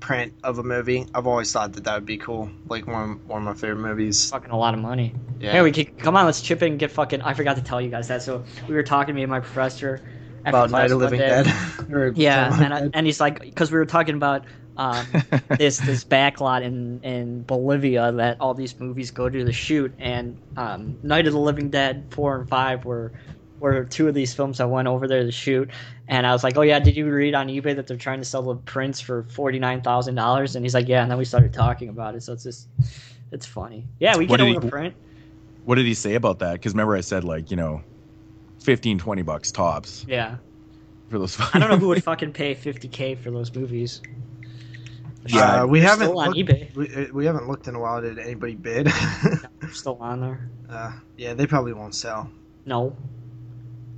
print 0.00 0.32
of 0.42 0.58
a 0.58 0.62
movie. 0.62 1.06
I've 1.14 1.26
always 1.26 1.52
thought 1.52 1.74
that 1.74 1.84
that 1.84 1.94
would 1.94 2.06
be 2.06 2.16
cool. 2.16 2.50
Like 2.68 2.86
one 2.86 3.10
of, 3.10 3.28
one 3.28 3.42
of 3.42 3.44
my 3.44 3.54
favorite 3.54 3.82
movies. 3.82 4.30
Fucking 4.30 4.50
a 4.50 4.58
lot 4.58 4.72
of 4.72 4.80
money. 4.80 5.14
Yeah. 5.40 5.62
We 5.62 5.72
could, 5.72 5.98
come 5.98 6.16
on, 6.16 6.24
let's 6.24 6.40
chip 6.40 6.62
in 6.62 6.72
and 6.72 6.78
get 6.78 6.90
fucking. 6.90 7.20
I 7.20 7.34
forgot 7.34 7.56
to 7.56 7.62
tell 7.62 7.80
you 7.80 7.90
guys 7.90 8.08
that. 8.08 8.22
So 8.22 8.44
we 8.66 8.74
were 8.74 8.82
talking 8.82 9.08
to 9.08 9.12
me 9.12 9.22
and 9.22 9.30
my 9.30 9.40
professor 9.40 10.00
about 10.46 10.70
Night 10.70 10.90
of 10.90 10.98
Living. 10.98 11.18
Dead. 11.20 11.52
Yeah, 12.16 12.62
and 12.62 12.74
I, 12.74 12.90
and 12.94 13.06
he's 13.06 13.20
like, 13.20 13.40
because 13.40 13.70
we 13.70 13.78
were 13.78 13.86
talking 13.86 14.14
about 14.16 14.44
um, 14.76 15.06
this 15.58 15.78
this 15.78 16.04
backlot 16.04 16.62
in 16.62 17.00
in 17.02 17.42
Bolivia 17.42 18.12
that 18.12 18.40
all 18.40 18.54
these 18.54 18.78
movies 18.78 19.10
go 19.10 19.28
to 19.28 19.44
the 19.44 19.52
shoot, 19.52 19.92
and 19.98 20.36
um, 20.56 20.98
Night 21.02 21.26
of 21.26 21.32
the 21.32 21.38
Living 21.40 21.70
Dead 21.70 22.06
four 22.10 22.36
and 22.38 22.48
five 22.48 22.84
were 22.84 23.12
were 23.58 23.84
two 23.84 24.06
of 24.06 24.14
these 24.14 24.34
films 24.34 24.58
that 24.58 24.68
went 24.68 24.86
over 24.86 25.08
there 25.08 25.22
to 25.24 25.32
shoot. 25.32 25.70
And 26.08 26.26
I 26.26 26.32
was 26.32 26.44
like, 26.44 26.56
oh 26.58 26.62
yeah, 26.62 26.78
did 26.78 26.94
you 26.96 27.10
read 27.10 27.34
on 27.34 27.48
eBay 27.48 27.74
that 27.74 27.86
they're 27.86 27.96
trying 27.96 28.18
to 28.18 28.24
sell 28.24 28.42
the 28.42 28.54
prints 28.56 29.00
for 29.00 29.22
forty 29.24 29.58
nine 29.58 29.80
thousand 29.80 30.14
dollars? 30.14 30.54
And 30.56 30.64
he's 30.64 30.74
like, 30.74 30.88
yeah. 30.88 31.02
And 31.02 31.10
then 31.10 31.18
we 31.18 31.24
started 31.24 31.52
talking 31.52 31.88
about 31.88 32.14
it, 32.14 32.22
so 32.22 32.32
it's 32.34 32.42
just 32.44 32.68
it's 33.32 33.46
funny. 33.46 33.86
Yeah, 33.98 34.16
we 34.16 34.26
What 34.26 34.38
get 34.38 34.44
did 34.46 34.56
over 34.56 34.66
he- 34.66 34.70
print. 34.70 34.94
what 35.64 35.76
did 35.76 35.86
he 35.86 35.94
say 35.94 36.14
about 36.14 36.38
that? 36.40 36.52
Because 36.52 36.74
remember 36.74 36.94
I 36.96 37.00
said 37.00 37.24
like, 37.24 37.50
you 37.50 37.56
know, 37.56 37.82
15, 38.62 38.98
20 38.98 39.22
bucks 39.22 39.50
tops 39.52 40.04
Yeah, 40.08 40.36
for 41.08 41.18
those 41.18 41.38
I 41.54 41.58
don't 41.58 41.70
know 41.70 41.76
who 41.78 41.88
would 41.88 42.04
fucking 42.12 42.32
pay 42.34 42.54
fifty 42.54 42.88
k 42.88 43.14
for 43.14 43.30
those 43.30 43.52
movies. 43.54 44.02
Yeah, 45.28 45.62
uh, 45.62 45.66
we 45.66 45.80
haven't 45.80 46.06
still 46.08 46.18
on 46.18 46.30
looked, 46.32 46.38
eBay. 46.50 46.74
We, 46.74 46.94
uh, 46.94 47.06
we 47.12 47.26
haven't 47.26 47.48
looked 47.48 47.68
in 47.68 47.74
a 47.74 47.80
while. 47.80 48.00
Did 48.00 48.18
anybody 48.18 48.54
bid? 48.54 48.86
They're 49.60 49.70
still 49.72 49.96
on 50.00 50.20
there. 50.20 50.50
uh, 50.70 50.92
yeah, 51.16 51.34
they 51.34 51.46
probably 51.46 51.72
won't 51.72 51.94
sell. 51.94 52.30
No, 52.64 52.96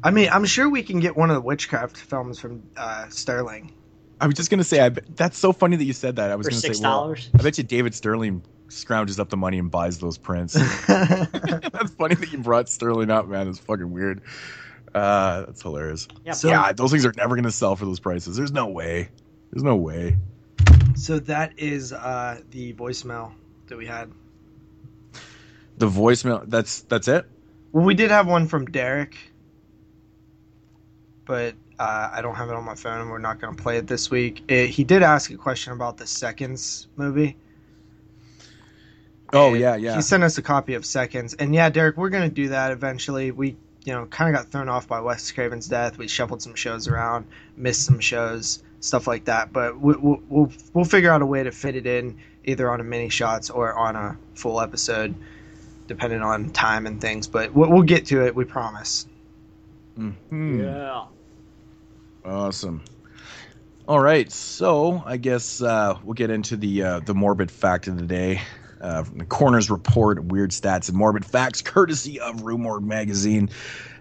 I 0.04 0.10
mean, 0.10 0.28
I'm 0.30 0.44
sure 0.44 0.68
we 0.68 0.82
can 0.82 1.00
get 1.00 1.16
one 1.16 1.30
of 1.30 1.34
the 1.34 1.40
witchcraft 1.40 1.96
films 1.96 2.38
from 2.38 2.62
uh, 2.76 3.08
Sterling. 3.08 3.72
I 4.20 4.26
was 4.26 4.34
just 4.34 4.50
gonna 4.50 4.64
say 4.64 4.80
I, 4.80 4.88
bet- 4.88 5.16
that's 5.16 5.38
so 5.38 5.52
funny 5.52 5.76
that 5.76 5.84
you 5.84 5.92
said 5.92 6.16
that. 6.16 6.30
I 6.30 6.36
was 6.36 6.46
for 6.46 6.50
gonna 6.50 6.60
six 6.60 6.78
say 6.78 6.82
well, 6.82 7.00
dollars. 7.02 7.30
I 7.38 7.42
bet 7.42 7.56
you 7.58 7.64
David 7.64 7.94
Sterling 7.94 8.42
scrounges 8.68 9.18
up 9.18 9.28
the 9.30 9.36
money 9.36 9.58
and 9.58 9.70
buys 9.70 9.98
those 9.98 10.18
prints. 10.18 10.52
that's 10.86 11.90
funny 11.92 12.14
that 12.16 12.32
you 12.32 12.38
brought 12.38 12.68
Sterling 12.68 13.10
up, 13.10 13.26
man. 13.28 13.48
It's 13.48 13.58
fucking 13.58 13.90
weird. 13.90 14.20
Uh, 14.94 15.46
that's 15.46 15.62
hilarious. 15.62 16.08
Yeah, 16.24 16.32
So- 16.32 16.48
yeah, 16.48 16.72
those 16.72 16.90
things 16.90 17.06
are 17.06 17.12
never 17.16 17.36
gonna 17.36 17.50
sell 17.52 17.76
for 17.76 17.84
those 17.84 18.00
prices. 18.00 18.36
There's 18.36 18.52
no 18.52 18.66
way. 18.66 19.08
There's 19.52 19.62
no 19.62 19.76
way. 19.76 20.16
So 20.94 21.18
that 21.20 21.52
is 21.58 21.92
uh, 21.92 22.40
the 22.50 22.72
voicemail 22.74 23.32
that 23.68 23.78
we 23.78 23.86
had. 23.86 24.10
The 25.78 25.88
voicemail. 25.88 26.44
That's 26.46 26.82
that's 26.82 27.08
it. 27.08 27.26
Well, 27.72 27.84
we 27.84 27.94
did 27.94 28.10
have 28.10 28.26
one 28.26 28.48
from 28.48 28.66
Derek, 28.66 29.16
but 31.24 31.54
uh, 31.78 32.10
I 32.12 32.20
don't 32.22 32.34
have 32.34 32.48
it 32.48 32.54
on 32.54 32.64
my 32.64 32.74
phone, 32.74 33.00
and 33.00 33.10
we're 33.10 33.18
not 33.18 33.40
going 33.40 33.54
to 33.54 33.62
play 33.62 33.76
it 33.76 33.86
this 33.86 34.10
week. 34.10 34.42
It, 34.48 34.70
he 34.70 34.84
did 34.84 35.02
ask 35.02 35.30
a 35.30 35.36
question 35.36 35.72
about 35.72 35.96
the 35.96 36.06
Seconds 36.06 36.88
movie. 36.96 37.36
Oh 39.32 39.50
And 39.50 39.60
yeah, 39.60 39.76
yeah. 39.76 39.96
He 39.96 40.02
sent 40.02 40.24
us 40.24 40.38
a 40.38 40.42
copy 40.42 40.74
of 40.74 40.84
Seconds, 40.84 41.34
and 41.34 41.54
yeah, 41.54 41.68
Derek, 41.70 41.96
we're 41.96 42.08
going 42.08 42.28
to 42.28 42.34
do 42.34 42.48
that 42.48 42.72
eventually. 42.72 43.30
We, 43.30 43.56
you 43.84 43.92
know, 43.92 44.06
kind 44.06 44.34
of 44.34 44.42
got 44.42 44.50
thrown 44.50 44.68
off 44.68 44.88
by 44.88 45.00
Wes 45.00 45.30
Craven's 45.30 45.68
death. 45.68 45.98
We 45.98 46.08
shuffled 46.08 46.42
some 46.42 46.54
shows 46.54 46.88
around, 46.88 47.26
missed 47.56 47.84
some 47.84 48.00
shows, 48.00 48.62
stuff 48.80 49.06
like 49.06 49.24
that. 49.26 49.52
But 49.52 49.80
we, 49.80 49.94
we'll 49.96 50.22
we'll 50.28 50.52
we'll 50.72 50.84
figure 50.84 51.10
out 51.10 51.22
a 51.22 51.26
way 51.26 51.42
to 51.42 51.52
fit 51.52 51.76
it 51.76 51.86
in 51.86 52.18
either 52.44 52.70
on 52.70 52.80
a 52.80 52.84
mini 52.84 53.08
shots 53.08 53.50
or 53.50 53.72
on 53.74 53.96
a 53.96 54.16
full 54.34 54.60
episode, 54.60 55.14
depending 55.86 56.22
on 56.22 56.50
time 56.50 56.86
and 56.86 57.00
things. 57.00 57.26
But 57.26 57.52
we'll, 57.54 57.70
we'll 57.70 57.82
get 57.82 58.06
to 58.06 58.24
it. 58.26 58.34
We 58.34 58.44
promise. 58.44 59.06
Mhm. 59.98 60.60
Yeah. 60.62 61.04
Awesome. 62.24 62.82
All 63.86 64.00
right, 64.00 64.30
so 64.30 65.02
I 65.06 65.16
guess 65.16 65.62
uh, 65.62 65.96
we'll 66.04 66.12
get 66.14 66.30
into 66.30 66.56
the 66.58 66.82
uh, 66.82 67.00
the 67.00 67.14
morbid 67.14 67.50
fact 67.50 67.88
of 67.88 67.96
the 67.96 68.04
day. 68.04 68.42
Uh, 68.80 69.02
from 69.02 69.18
the 69.18 69.24
Coroner's 69.24 69.70
Report, 69.70 70.22
weird 70.22 70.50
stats 70.50 70.88
and 70.88 70.96
morbid 70.96 71.24
facts, 71.24 71.62
courtesy 71.62 72.20
of 72.20 72.42
Rue 72.42 72.58
Morgue 72.58 72.84
Magazine. 72.84 73.50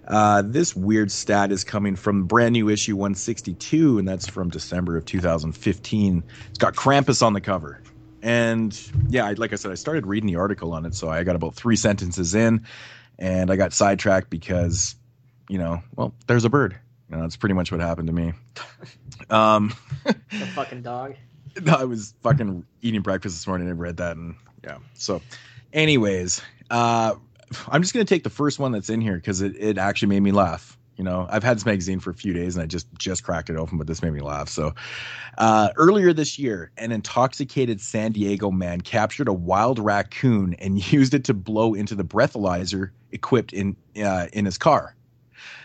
Uh, 0.08 0.42
this 0.46 0.76
weird 0.76 1.12
stat 1.12 1.52
is 1.52 1.64
coming 1.64 1.96
from 1.96 2.24
brand 2.24 2.54
new 2.54 2.70
issue 2.70 2.96
162, 2.96 4.00
and 4.00 4.08
that's 4.08 4.28
from 4.28 4.50
December 4.50 4.96
of 4.96 5.06
2015. 5.06 6.24
It's 6.50 6.58
got 6.58 6.76
Krampus 6.76 7.22
on 7.22 7.34
the 7.34 7.42
cover, 7.42 7.82
and 8.22 8.80
yeah, 9.10 9.26
I, 9.26 9.34
like 9.34 9.52
I 9.54 9.58
said, 9.58 9.72
I 9.72 9.76
started 9.76 10.06
reading 10.06 10.28
the 10.28 10.38
article 10.38 10.74
on 10.74 10.86
it, 10.86 10.96
so 10.96 11.10
I 11.10 11.24
got 11.24 11.36
about 11.36 11.56
three 11.56 11.76
sentences 11.76 12.36
in, 12.36 12.66
and 13.20 13.52
I 13.52 13.58
got 13.58 13.74
sidetracked 13.74 14.30
because, 14.30 14.96
you 15.50 15.58
know, 15.58 15.82
well, 15.96 16.14
there's 16.28 16.46
a 16.46 16.50
bird. 16.50 16.78
You 17.10 17.16
know, 17.16 17.22
that's 17.22 17.38
pretty 17.38 17.56
much 17.56 17.72
what 17.72 17.82
happened 17.82 18.08
to 18.08 18.14
me. 18.14 18.34
Um, 19.30 19.74
The 20.06 20.46
fucking 20.54 20.84
dog. 20.84 21.16
I 21.72 21.84
was 21.86 22.14
fucking 22.22 22.66
eating 22.82 23.02
breakfast 23.02 23.36
this 23.36 23.48
morning 23.48 23.68
and 23.70 23.80
read 23.80 23.98
that, 23.98 24.16
and 24.16 24.36
yeah. 24.64 24.78
So, 24.94 25.22
anyways, 25.74 26.42
uh, 26.70 27.16
I'm 27.68 27.82
just 27.82 27.94
gonna 27.94 28.06
take 28.06 28.24
the 28.24 28.30
first 28.30 28.60
one 28.60 28.72
that's 28.72 28.90
in 28.90 29.02
here 29.02 29.16
because 29.16 29.42
it, 29.42 29.56
it 29.58 29.78
actually 29.78 30.10
made 30.10 30.22
me 30.22 30.32
laugh. 30.32 30.78
You 30.98 31.04
know, 31.04 31.28
I've 31.30 31.44
had 31.44 31.58
this 31.58 31.66
magazine 31.66 32.00
for 32.00 32.10
a 32.10 32.14
few 32.16 32.34
days 32.34 32.56
and 32.56 32.64
I 32.64 32.66
just 32.66 32.88
just 32.98 33.24
cracked 33.24 33.50
it 33.52 33.56
open, 33.56 33.78
but 33.78 33.86
this 33.86 34.02
made 34.02 34.14
me 34.14 34.22
laugh. 34.22 34.50
So, 34.50 34.74
uh, 35.38 35.70
earlier 35.76 36.12
this 36.12 36.40
year, 36.40 36.72
an 36.78 36.92
intoxicated 36.92 37.80
San 37.80 38.14
Diego 38.14 38.50
man 38.50 38.82
captured 38.82 39.28
a 39.28 39.34
wild 39.34 39.78
raccoon 39.78 40.56
and 40.56 40.92
used 40.92 41.14
it 41.14 41.26
to 41.26 41.34
blow 41.34 41.76
into 41.76 41.94
the 41.94 42.04
breathalyzer 42.04 42.90
equipped 43.12 43.54
in 43.54 43.76
uh, 44.04 44.28
in 44.34 44.46
his 44.46 44.58
car. 44.58 44.96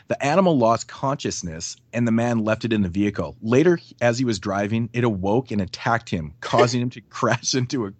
The 0.08 0.22
animal 0.22 0.58
lost 0.58 0.88
consciousness 0.88 1.76
and 1.94 2.06
the 2.06 2.12
man 2.12 2.40
left 2.40 2.66
it 2.66 2.72
in 2.72 2.82
the 2.82 2.90
vehicle. 2.90 3.36
Later, 3.40 3.78
as 4.02 4.18
he 4.18 4.26
was 4.26 4.38
driving, 4.38 4.90
it 4.92 5.04
awoke 5.04 5.50
and 5.50 5.62
attacked 5.62 6.10
him, 6.10 6.34
causing 6.40 6.82
him 6.82 6.90
to 6.90 7.00
crash 7.08 7.54
into 7.54 7.86
a 7.86 7.92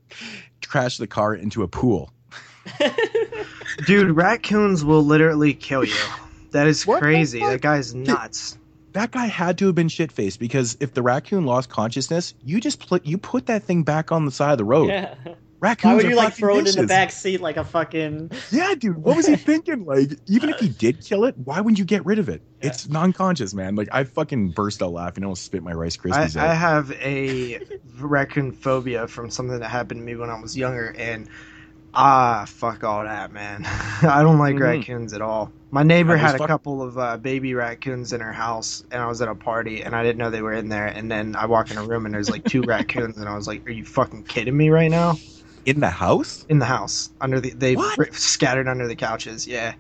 crash 0.66 0.98
the 0.98 1.06
car 1.06 1.34
into 1.34 1.62
a 1.62 1.68
pool. 1.68 2.12
Dude, 3.86 4.11
raccoons 4.16 4.85
will 4.85 5.05
literally 5.05 5.55
kill 5.55 5.85
you. 5.85 5.94
That 6.53 6.66
is 6.66 6.86
What 6.86 7.01
crazy. 7.01 7.40
That 7.40 7.61
guy's 7.61 7.94
nuts. 7.94 8.59
That 8.93 9.11
guy 9.11 9.27
had 9.27 9.59
to 9.59 9.66
have 9.66 9.74
been 9.74 9.89
shit 9.89 10.12
faced 10.12 10.39
because 10.39 10.77
if 10.81 10.93
the 10.93 11.03
raccoon 11.03 11.47
lost 11.47 11.70
consciousness, 11.70 12.35
you 12.44 12.61
just 12.61 12.86
put 12.86 13.07
you 13.07 13.16
put 13.16 13.47
that 13.47 13.62
thing 13.62 13.85
back 13.85 14.12
on 14.12 14.27
the 14.27 14.31
side 14.31 14.53
of 14.53 14.59
the 14.59 14.65
road. 14.65 14.89
Yeah. 14.89 15.15
Raccoons 15.61 15.90
Why 15.90 15.94
would 15.94 16.07
are 16.07 16.09
you 16.11 16.16
like 16.16 16.31
fucking 16.31 16.39
throw 16.40 16.59
it 16.59 16.69
in 16.69 16.74
the 16.74 16.89
back 16.89 17.12
seat 17.12 17.40
like 17.40 17.57
a 17.57 17.62
fucking? 17.62 18.32
Yeah, 18.51 18.74
dude. 18.74 18.99
What 18.99 19.16
was 19.16 19.28
he 19.28 19.36
thinking? 19.36 19.85
Like, 19.86 20.11
even 20.27 20.51
if 20.51 20.59
he 20.59 20.69
did 20.69 21.05
kill 21.05 21.24
it, 21.24 21.39
why 21.39 21.61
wouldn't 21.61 21.78
you 21.78 21.85
get 21.85 22.05
rid 22.05 22.19
of 22.19 22.28
it? 22.28 22.43
Yeah. 22.61 22.70
It's 22.70 22.89
non-conscious, 22.89 23.55
man. 23.55 23.77
Like, 23.77 23.89
I 23.93 24.03
fucking 24.03 24.51
burst 24.51 24.82
out 24.82 24.93
laughing. 24.93 25.23
I 25.23 25.27
almost 25.27 25.44
spit 25.44 25.62
my 25.62 25.73
Rice 25.73 25.97
Krispies 25.97 26.36
I 26.36 26.40
out. 26.40 26.49
I 26.49 26.55
have 26.55 26.90
a 27.01 27.61
raccoon 28.01 28.51
phobia 28.51 29.07
from 29.07 29.31
something 29.31 29.61
that 29.61 29.69
happened 29.69 30.01
to 30.01 30.05
me 30.05 30.16
when 30.16 30.31
I 30.31 30.40
was 30.40 30.57
younger, 30.57 30.97
and 30.99 31.28
ah, 31.94 32.44
fuck 32.48 32.85
all 32.85 33.05
that, 33.05 33.32
man. 33.32 33.64
I 34.02 34.23
don't 34.23 34.39
like 34.39 34.56
Mhm. 34.56 34.60
raccoons 34.60 35.12
at 35.12 35.23
all. 35.23 35.52
My 35.70 35.82
neighbor 35.82 36.16
had 36.16 36.35
a 36.35 36.39
fuck- 36.39 36.48
couple 36.48 36.82
of 36.82 36.98
uh, 36.98 37.16
baby 37.16 37.55
raccoons 37.55 38.12
in 38.12 38.20
her 38.20 38.32
house, 38.32 38.82
and 38.90 39.01
I 39.01 39.06
was 39.06 39.23
at 39.23 39.28
a 39.28 39.35
party, 39.35 39.82
and 39.82 39.94
I 39.97 40.02
didn't 40.02 40.19
know 40.19 40.31
they 40.31 40.43
were 40.43 40.52
in 40.52 40.69
there. 40.69 40.86
And 40.86 41.10
then 41.10 41.35
I 41.35 41.47
walk 41.47 41.70
in 41.70 41.78
a 41.78 41.85
room, 41.86 42.05
and 42.05 42.14
there's 42.14 42.28
like 42.31 42.44
two 42.44 42.62
raccoons, 42.62 43.16
and 43.16 43.28
I 43.28 43.35
was 43.35 43.47
like, 43.48 43.66
"Are 43.66 43.73
you 43.73 43.85
fucking 43.85 44.24
kidding 44.24 44.56
me 44.56 44.69
right 44.69 44.90
now?" 44.90 45.16
In 45.64 45.81
the 45.81 45.89
house? 45.90 46.44
In 46.48 46.59
the 46.59 46.66
house, 46.66 47.10
under 47.20 47.40
the 47.40 47.51
they 47.51 47.74
What? 47.77 47.94
fr- 47.94 48.05
scattered 48.12 48.69
under 48.69 48.86
the 48.89 48.97
couches. 48.97 49.47
Yeah, 49.47 49.74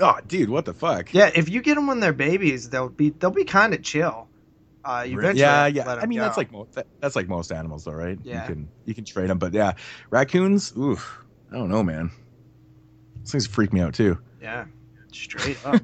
Oh, 0.00 0.16
dude, 0.26 0.50
what 0.50 0.64
the 0.64 0.74
fuck? 0.74 1.14
yeah. 1.14 1.30
If 1.34 1.48
you 1.48 1.62
get 1.62 1.76
them 1.76 1.86
when 1.86 2.00
they're 2.00 2.12
babies, 2.12 2.70
they'll 2.70 2.88
be 2.88 3.10
they'll 3.10 3.30
be 3.30 3.44
kind 3.44 3.74
of 3.74 3.82
chill. 3.82 4.28
Uh, 4.84 5.04
eventually 5.06 5.40
yeah, 5.40 5.64
have 5.64 5.72
to 5.72 5.76
yeah. 5.76 5.94
I 6.02 6.06
mean, 6.06 6.18
that's 6.18 6.36
like 6.36 6.52
mo- 6.52 6.68
that, 6.74 6.86
that's 7.00 7.16
like 7.16 7.28
most 7.28 7.50
animals, 7.50 7.84
though, 7.84 7.92
right? 7.92 8.18
Yeah. 8.22 8.42
You 8.42 8.54
can 8.54 8.68
you 8.84 8.94
can 8.94 9.04
trade 9.04 9.30
them, 9.30 9.38
but 9.38 9.52
yeah, 9.52 9.72
raccoons. 10.10 10.76
Oof, 10.76 11.24
I 11.50 11.56
don't 11.56 11.70
know, 11.70 11.82
man. 11.82 12.10
These 13.20 13.32
things 13.32 13.46
freak 13.46 13.72
me 13.72 13.80
out 13.80 13.94
too. 13.94 14.18
Yeah, 14.42 14.66
straight 15.10 15.56
up. 15.64 15.80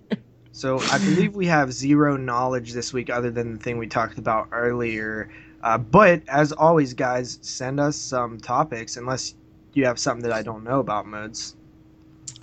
so 0.52 0.80
I 0.90 0.98
believe 0.98 1.34
we 1.34 1.46
have 1.46 1.72
zero 1.72 2.16
knowledge 2.16 2.72
this 2.74 2.92
week, 2.92 3.08
other 3.08 3.30
than 3.30 3.54
the 3.54 3.58
thing 3.58 3.78
we 3.78 3.86
talked 3.86 4.18
about 4.18 4.48
earlier. 4.52 5.30
Uh, 5.62 5.78
but 5.78 6.22
as 6.28 6.52
always, 6.52 6.92
guys, 6.92 7.38
send 7.40 7.80
us 7.80 7.96
some 7.96 8.38
topics, 8.38 8.96
unless 8.96 9.34
you 9.72 9.86
have 9.86 9.98
something 9.98 10.28
that 10.28 10.36
I 10.36 10.42
don't 10.42 10.64
know 10.64 10.80
about 10.80 11.06
modes. 11.06 11.56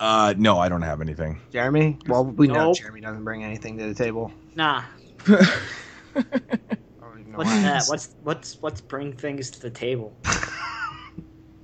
Uh, 0.00 0.34
no, 0.36 0.58
I 0.58 0.68
don't 0.68 0.82
have 0.82 1.00
anything. 1.00 1.38
Jeremy? 1.52 1.98
Well, 2.08 2.24
we 2.24 2.48
know 2.48 2.72
Jeremy 2.74 3.02
doesn't 3.02 3.22
bring 3.22 3.44
anything 3.44 3.76
to 3.78 3.86
the 3.86 3.94
table. 3.94 4.32
Nah. 4.54 4.82
I 6.16 6.22
don't 6.22 7.20
even 7.20 7.32
know 7.32 7.38
What's 7.38 7.50
that? 7.50 7.84
What's 7.88 8.14
what's 8.22 8.60
what's 8.60 8.80
bring 8.80 9.12
things 9.12 9.50
to 9.52 9.60
the 9.60 9.70
table? 9.70 10.16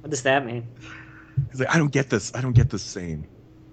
What 0.00 0.10
does 0.10 0.22
that 0.22 0.46
mean? 0.46 0.66
He's 1.50 1.60
like, 1.60 1.74
I 1.74 1.78
don't 1.78 1.90
get 1.92 2.08
this. 2.10 2.32
I 2.34 2.40
don't 2.40 2.54
get 2.54 2.70
this 2.70 2.82
saying. 2.82 3.26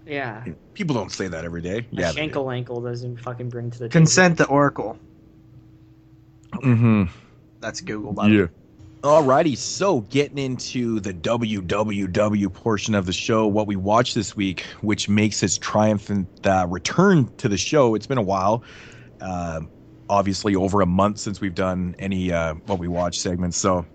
Yeah. 0.06 0.44
People 0.74 0.96
don't 0.96 1.12
say 1.12 1.28
that 1.28 1.46
every 1.46 1.62
day. 1.62 1.86
Yeah, 1.92 2.02
Yeah. 2.02 2.10
a 2.10 2.14
shankle 2.14 2.54
ankle 2.54 2.82
doesn't 2.82 3.18
fucking 3.18 3.50
bring 3.50 3.72
to 3.72 3.80
the 3.80 3.90
Consent 3.90 4.38
to 4.40 4.46
Oracle. 4.48 4.98
Mm-hmm. 6.54 7.04
That's 7.62 7.82
Google. 7.82 8.14
By. 8.14 8.28
Yeah. 8.28 8.48
Alrighty, 9.02 9.58
so 9.58 10.02
getting 10.02 10.38
into 10.38 11.02
the 11.02 11.14
WWW 11.14 12.54
portion 12.54 12.96
of 12.96 13.06
the 13.06 13.12
show, 13.12 13.48
what 13.48 13.68
we 13.68 13.76
watched 13.76 14.16
this 14.16 14.34
week, 14.34 14.62
which 14.80 15.10
makes 15.10 15.44
its 15.44 15.58
triumphant 15.58 16.28
uh, 16.48 16.66
return 16.70 17.30
to 17.38 17.50
the 17.50 17.58
show. 17.58 17.96
It's 17.96 18.08
been 18.08 18.18
a 18.18 18.22
while, 18.24 18.64
uh, 19.20 19.60
obviously 20.10 20.56
over 20.56 20.82
a 20.82 20.86
month 20.86 21.18
since 21.20 21.40
we've 21.42 21.56
done 21.56 21.96
any 22.00 22.32
uh, 22.32 22.56
what 22.66 22.80
we 22.80 22.88
watch 22.88 23.20
segments. 23.20 23.58
So 23.58 23.86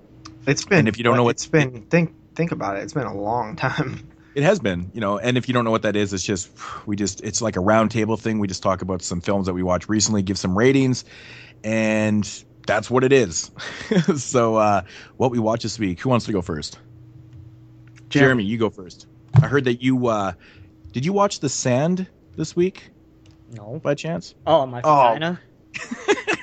It's 0.47 0.64
been. 0.64 0.80
And 0.80 0.89
if 0.89 0.98
you 0.98 1.05
don't 1.05 1.16
know 1.16 1.24
what- 1.24 1.30
it's 1.36 1.47
been, 1.47 1.82
think 1.90 2.14
think 2.35 2.52
about 2.52 2.76
it. 2.76 2.82
It's 2.85 2.93
been 2.93 3.06
a 3.06 3.16
long 3.16 3.56
time. 3.56 4.09
it 4.35 4.43
has 4.44 4.60
been, 4.60 4.90
you 4.94 5.01
know. 5.01 5.18
And 5.18 5.36
if 5.36 5.48
you 5.48 5.55
don't 5.55 5.64
know 5.64 5.70
what 5.70 5.82
that 5.82 5.97
is, 5.97 6.12
it's 6.12 6.22
just 6.24 6.51
we 6.86 6.97
just 6.97 7.20
it's 7.22 7.43
like 7.43 7.56
a 7.56 7.60
roundtable 7.60 8.18
thing. 8.18 8.39
We 8.39 8.47
just 8.48 8.62
talk 8.62 8.82
about 8.82 9.02
some 9.02 9.20
films 9.20 9.47
that 9.47 9.55
we 9.55 9.62
watched 9.62 9.89
recently, 9.89 10.22
give 10.22 10.39
some 10.39 10.56
ratings, 10.56 11.05
and 11.64 12.24
that's 12.66 12.90
what 12.90 13.02
it 13.05 13.12
is. 13.12 13.51
so 14.16 14.56
uh, 14.56 14.82
what 15.16 15.30
we 15.30 15.39
watch 15.39 15.62
this 15.62 15.78
week. 15.78 16.01
Who 16.01 16.09
wants 16.10 16.26
to 16.26 16.32
go 16.32 16.43
first? 16.43 16.78
Jeremy, 18.09 18.44
you 18.44 18.56
go 18.59 18.70
first. 18.70 19.06
I 19.43 19.47
heard 19.47 19.64
that 19.64 19.82
you 19.82 20.06
uh 20.06 20.32
did 20.93 21.05
you 21.05 21.12
watch 21.12 21.40
The 21.40 21.48
Sand 21.48 22.06
this 22.36 22.56
week 22.56 22.90
No. 23.52 23.78
by 23.82 23.94
chance? 23.94 24.35
Oh, 24.47 24.64
my 24.64 24.80
Oh. 24.82 24.97
vagina. 25.14 25.40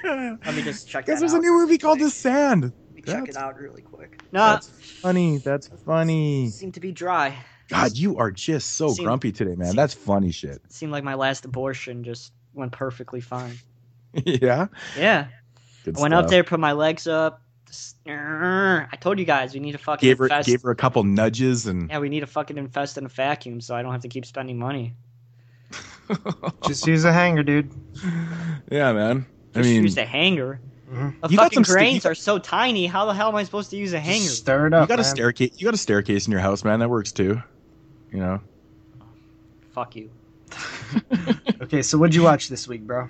Let 0.04 0.46
Let 0.46 0.56
me 0.56 0.62
just 0.62 0.88
check 0.88 1.06
Guys, 1.06 1.16
that 1.16 1.20
there's 1.22 1.34
out. 1.34 1.40
a 1.40 1.42
new 1.42 1.54
movie 1.54 1.78
called 1.78 2.00
The 2.00 2.10
Sand. 2.10 2.64
Let 2.64 2.94
me 2.96 3.02
check 3.02 3.06
That's- 3.26 3.30
it 3.30 3.38
out 3.38 3.58
really 3.60 3.82
quick. 3.82 4.22
Nah, 4.32 4.54
That's 4.54 4.68
funny. 4.68 5.38
That's 5.38 5.68
funny. 5.86 6.50
seemed 6.50 6.74
to 6.76 6.80
be 6.80 6.92
dry. 6.92 7.36
God, 7.70 7.98
you 7.98 8.18
are 8.18 8.30
just 8.32 8.74
so 8.74 8.90
Seem- 8.90 9.06
grumpy 9.06 9.32
today, 9.32 9.56
man. 9.56 9.68
seem- 9.70 9.76
That's 9.76 9.94
funny 9.94 10.32
shit. 10.32 10.62
It 10.66 10.72
seemed 10.72 10.92
like 10.92 11.04
my 11.04 11.16
last 11.16 11.46
abortion 11.46 12.04
just 12.04 12.32
went 12.54 12.72
perfectly 12.72 13.22
fine. 13.22 13.58
yeah. 14.14 14.68
Yeah. 14.98 15.28
Good 15.84 15.98
I 15.98 16.02
went 16.02 16.14
up 16.14 16.28
there, 16.28 16.44
put 16.44 16.60
my 16.60 16.72
legs 16.74 17.08
up. 17.08 17.42
I 18.08 18.88
told 19.02 19.20
you 19.20 19.26
guys 19.26 19.54
we 19.54 19.60
need 19.60 19.74
to 19.74 19.78
fucking 19.78 20.08
Gave 20.08 20.20
her 20.20 20.26
invest. 20.26 20.48
gave 20.48 20.62
her 20.62 20.72
a 20.72 20.76
couple 20.76 21.04
nudges 21.04 21.66
and 21.66 21.90
Yeah, 21.90 22.00
we 22.00 22.10
need 22.10 22.22
to 22.22 22.28
fucking 22.28 22.58
invest 22.58 22.98
in 22.98 23.06
a 23.06 23.10
vacuum 23.10 23.60
so 23.60 23.76
I 23.76 23.82
don't 23.82 23.92
have 23.92 24.02
to 24.02 24.08
keep 24.08 24.26
spending 24.26 24.58
money. 24.58 24.94
Just 26.68 26.86
use 26.88 27.04
a 27.06 27.14
hanger, 27.14 27.44
dude. 27.44 27.72
Yeah, 28.72 28.94
man. 28.94 29.26
I 29.54 29.60
Just 29.60 29.70
mean 29.70 29.84
use 29.84 29.98
a 29.98 30.06
hanger. 30.06 30.60
Mhm. 30.92 31.20
The 31.22 31.30
You 31.30 31.38
got 31.38 31.44
fucking 31.46 31.64
some 31.64 31.74
grains 31.76 32.04
you 32.04 32.12
are 32.12 32.16
so 32.16 32.38
tiny. 32.38 32.86
How 32.86 33.06
the 33.06 33.14
hell 33.14 33.30
am 33.30 33.36
I 33.36 33.44
supposed 33.44 33.70
to 33.72 33.78
use 33.78 33.94
a 33.94 34.00
hanger? 34.00 34.24
Just 34.24 34.38
stir 34.38 34.68
it 34.68 34.74
up. 34.74 34.88
you 34.88 34.96
got 34.96 35.00
a 35.00 35.04
staircase 35.04 35.52
you 35.58 35.66
got 35.66 35.74
a 35.74 35.78
staircase 35.78 36.28
in 36.28 36.32
your 36.32 36.42
house, 36.42 36.64
man. 36.64 36.80
That 36.80 36.90
works 36.90 37.12
too. 37.12 37.42
You 38.12 38.20
know. 38.20 38.42
Fuck 39.72 39.96
you. 39.96 40.10
Okay, 41.62 41.82
so 41.82 41.98
what'd 41.98 42.14
you 42.14 42.22
watch 42.24 42.50
this 42.50 42.68
week, 42.68 42.82
bro? 42.86 43.08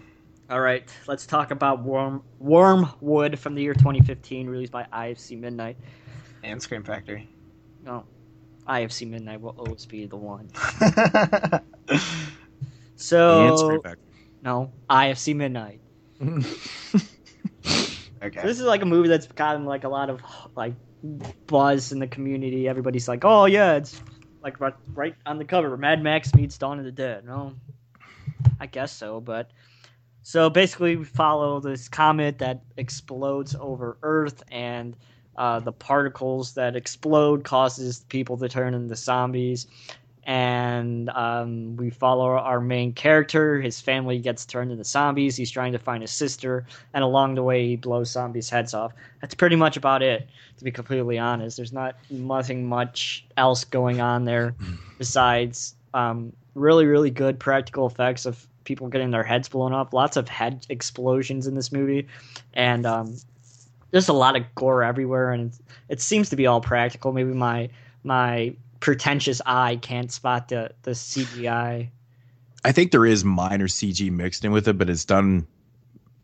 All 0.50 0.62
right, 0.62 0.88
let's 1.08 1.26
talk 1.26 1.50
about 1.52 1.82
Worm 1.84 2.22
Wyrmwood 2.42 3.38
from 3.40 3.56
the 3.56 3.62
year 3.64 3.74
2015, 3.74 4.48
released 4.48 4.72
by 4.72 4.86
IFC 4.94 5.38
Midnight. 5.40 5.78
And 6.44 6.62
Scream 6.62 6.84
Factory. 6.84 7.28
No, 7.84 8.06
IFC 8.68 9.10
Midnight 9.10 9.42
will 9.42 9.56
always 9.58 9.86
be 9.86 10.06
the 10.06 10.16
one. 10.16 10.50
And 13.48 13.60
So 13.60 13.82
no, 14.42 14.72
IFC 14.90 15.36
Midnight. 15.36 15.82
okay. 16.22 16.46
So 17.66 18.48
this 18.48 18.60
is 18.60 18.66
like 18.66 18.82
a 18.82 18.86
movie 18.86 19.10
that's 19.10 19.28
gotten 19.28 19.66
like 19.66 19.84
a 19.84 19.90
lot 19.90 20.10
of 20.10 20.22
like 20.56 20.74
buzz 21.48 21.92
in 21.92 22.00
the 22.00 22.08
community. 22.08 22.68
Everybody's 22.68 23.08
like, 23.08 23.26
"Oh 23.26 23.46
yeah, 23.46 23.74
it's 23.74 24.02
like 24.42 24.60
right, 24.60 24.74
right 24.94 25.16
on 25.26 25.38
the 25.38 25.46
cover, 25.46 25.76
Mad 25.78 26.02
Max 26.02 26.34
meets 26.34 26.58
Dawn 26.58 26.80
of 26.80 26.86
the 26.86 26.92
Dead." 26.92 27.26
No, 27.26 27.56
I 28.60 28.68
guess 28.68 28.92
so, 28.92 29.20
but 29.20 29.52
so 30.26 30.50
basically, 30.50 30.96
we 30.96 31.06
follow 31.06 31.60
this 31.60 31.88
comet 31.88 32.40
that 32.40 32.62
explodes 32.78 33.56
over 33.60 33.98
Earth, 34.02 34.42
and 34.52 34.98
uh, 35.36 35.60
the 35.60 35.72
particles 35.72 36.54
that 36.54 36.76
explode 36.76 37.44
causes 37.44 38.06
people 38.10 38.38
to 38.38 38.50
turn 38.50 38.74
into 38.74 38.96
zombies. 38.96 39.68
And 40.26 41.10
um, 41.10 41.76
we 41.78 41.92
follow 41.92 42.26
our 42.26 42.60
main 42.60 42.94
character. 42.94 43.62
His 43.62 43.80
family 43.80 44.18
gets 44.18 44.46
turned 44.46 44.72
into 44.72 44.84
zombies. 44.84 45.36
He's 45.36 45.52
trying 45.52 45.72
to 45.74 45.80
find 45.80 46.02
his 46.02 46.12
sister 46.12 46.66
and 46.94 47.04
along 47.04 47.36
the 47.36 47.44
way 47.44 47.68
he 47.68 47.76
blows 47.76 48.10
zombies' 48.10 48.50
heads 48.50 48.74
off. 48.74 48.94
That's 49.22 49.36
pretty 49.36 49.56
much 49.56 49.78
about 49.78 50.02
it, 50.02 50.28
to 50.58 50.64
be 50.64 50.72
completely 50.72 51.20
honest. 51.20 51.58
There's 51.58 51.74
not 51.74 51.96
nothing 52.10 52.68
much 52.68 53.26
else 53.38 53.64
going 53.64 54.02
on 54.02 54.26
there 54.26 54.56
besides 54.98 55.76
um, 55.94 56.34
really, 56.56 56.86
really 56.86 57.12
good 57.12 57.40
practical 57.40 57.86
effects 57.86 58.26
of 58.26 58.48
people 58.64 58.88
getting 58.88 59.12
their 59.12 59.24
heads 59.24 59.48
blown 59.48 59.74
off. 59.74 59.94
Lots 59.94 60.18
of 60.18 60.28
head 60.28 60.66
explosions 60.70 61.48
in 61.48 61.56
this 61.56 61.72
movie, 61.72 62.08
and 62.54 62.86
um, 62.86 63.16
there's 63.92 64.10
a 64.10 64.14
lot 64.14 64.36
of 64.36 64.44
gore 64.56 64.84
everywhere, 64.84 65.32
and 65.32 65.54
it, 65.54 65.60
it 65.90 66.02
seems 66.02 66.30
to 66.30 66.36
be 66.36 66.48
all 66.48 66.60
practical. 66.60 67.14
Maybe 67.14 67.32
my 67.32 67.70
my 68.04 68.54
pretentious 68.86 69.42
eye 69.48 69.78
can't 69.78 70.12
spot 70.12 70.50
the 70.50 70.70
the 70.84 70.92
CGI. 70.92 71.90
I 72.64 72.72
think 72.72 72.92
there 72.92 73.04
is 73.04 73.26
minor 73.26 73.66
CG 73.66 74.12
mixed 74.12 74.46
in 74.46 74.52
with 74.52 74.68
it, 74.68 74.78
but 74.78 74.92
it's 74.92 75.06
done, 75.06 75.48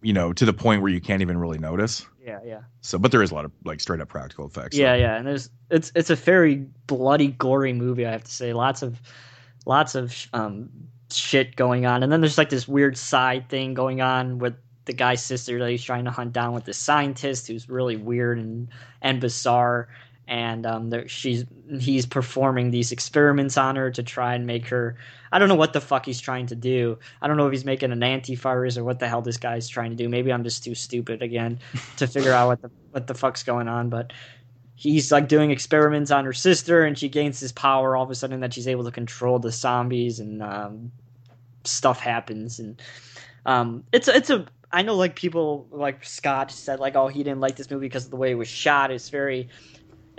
you 0.04 0.14
know, 0.14 0.32
to 0.32 0.46
the 0.46 0.54
point 0.54 0.84
where 0.84 0.92
you 0.92 1.02
can't 1.02 1.24
even 1.24 1.40
really 1.40 1.58
notice. 1.58 2.06
Yeah, 2.24 2.38
yeah. 2.46 2.62
So, 2.82 3.00
but 3.00 3.12
there 3.12 3.24
is 3.24 3.32
a 3.32 3.34
lot 3.34 3.46
of 3.46 3.52
like 3.66 3.80
straight 3.80 4.00
up 4.00 4.10
practical 4.10 4.46
effects. 4.46 4.78
Yeah, 4.78 4.94
yeah, 4.94 5.18
and 5.18 5.26
there's 5.26 5.50
it's 5.72 5.92
it's 5.96 6.12
a 6.12 6.16
very 6.16 6.68
bloody, 6.86 7.30
gory 7.30 7.74
movie. 7.74 8.06
I 8.06 8.12
have 8.12 8.26
to 8.26 8.32
say, 8.32 8.54
lots 8.54 8.84
of 8.84 9.02
lots 9.66 9.96
of 9.96 10.28
um, 10.34 10.70
shit 11.10 11.56
going 11.56 11.88
on, 11.88 12.04
and 12.04 12.12
then 12.12 12.22
there's 12.22 12.38
like 12.38 12.52
this 12.52 12.68
weird 12.68 12.96
side 12.96 13.50
thing 13.50 13.74
going 13.74 14.02
on 14.02 14.38
with 14.38 14.54
the 14.86 14.94
guy's 14.94 15.24
sister 15.24 15.58
that 15.58 15.70
he's 15.72 15.84
trying 15.84 16.06
to 16.06 16.12
hunt 16.12 16.32
down 16.32 16.54
with 16.54 16.66
the 16.66 16.76
scientist, 16.76 17.48
who's 17.48 17.68
really 17.68 17.96
weird 17.96 18.38
and 18.38 18.68
and 19.02 19.20
bizarre. 19.20 19.90
And 20.32 20.66
um, 20.66 20.90
there, 20.90 21.10
she's 21.10 21.44
he's 21.78 22.06
performing 22.06 22.72
these 22.72 22.94
experiments 22.94 23.58
on 23.58 23.76
her 23.76 23.92
to 23.92 24.02
try 24.02 24.34
and 24.34 24.48
make 24.48 24.66
her. 24.70 24.96
I 25.34 25.40
don't 25.40 25.50
know 25.50 25.56
what 25.56 25.74
the 25.74 25.82
fuck 25.82 26.06
he's 26.06 26.22
trying 26.22 26.48
to 26.48 26.56
do. 26.56 26.98
I 27.22 27.28
don't 27.28 27.36
know 27.36 27.48
if 27.48 27.52
he's 27.52 27.66
making 27.66 27.92
an 27.92 28.00
antivirus 28.00 28.78
or 28.78 28.86
what 28.86 29.00
the 29.00 29.10
hell 29.10 29.22
this 29.22 29.36
guy's 29.36 29.68
trying 29.68 29.90
to 29.90 29.98
do. 29.98 30.08
Maybe 30.08 30.32
I'm 30.32 30.46
just 30.46 30.64
too 30.64 30.74
stupid 30.74 31.22
again 31.22 31.60
to 31.98 32.08
figure 32.08 32.32
out 32.32 32.48
what 32.48 32.62
the 32.62 32.72
what 32.92 33.08
the 33.08 33.14
fuck's 33.14 33.44
going 33.44 33.68
on. 33.68 33.90
But 33.90 34.14
he's 34.76 35.12
like 35.12 35.28
doing 35.28 35.52
experiments 35.52 36.12
on 36.12 36.24
her 36.24 36.32
sister, 36.32 36.86
and 36.86 36.98
she 36.98 37.10
gains 37.10 37.42
this 37.42 37.52
power 37.52 37.98
all 37.98 38.06
of 38.06 38.10
a 38.10 38.16
sudden 38.16 38.40
that 38.40 38.54
she's 38.54 38.70
able 38.70 38.86
to 38.86 38.92
control 38.92 39.38
the 39.38 39.52
zombies, 39.52 40.22
and 40.22 40.42
um, 40.42 40.94
stuff 41.66 42.00
happens. 42.00 42.58
And 42.58 42.82
um, 43.46 43.84
it's 43.92 44.08
it's 44.08 44.30
a 44.30 44.46
I 44.72 44.82
know 44.82 44.96
like 44.96 45.18
people 45.18 45.68
like 45.72 46.06
Scott 46.06 46.52
said 46.52 46.80
like 46.80 46.96
oh 46.96 47.10
he 47.10 47.22
didn't 47.22 47.42
like 47.42 47.58
this 47.58 47.70
movie 47.70 47.88
because 47.88 48.06
of 48.06 48.12
the 48.12 48.18
way 48.18 48.32
it 48.32 48.36
was 48.36 48.48
shot. 48.48 48.92
It's 48.92 49.10
very 49.10 49.50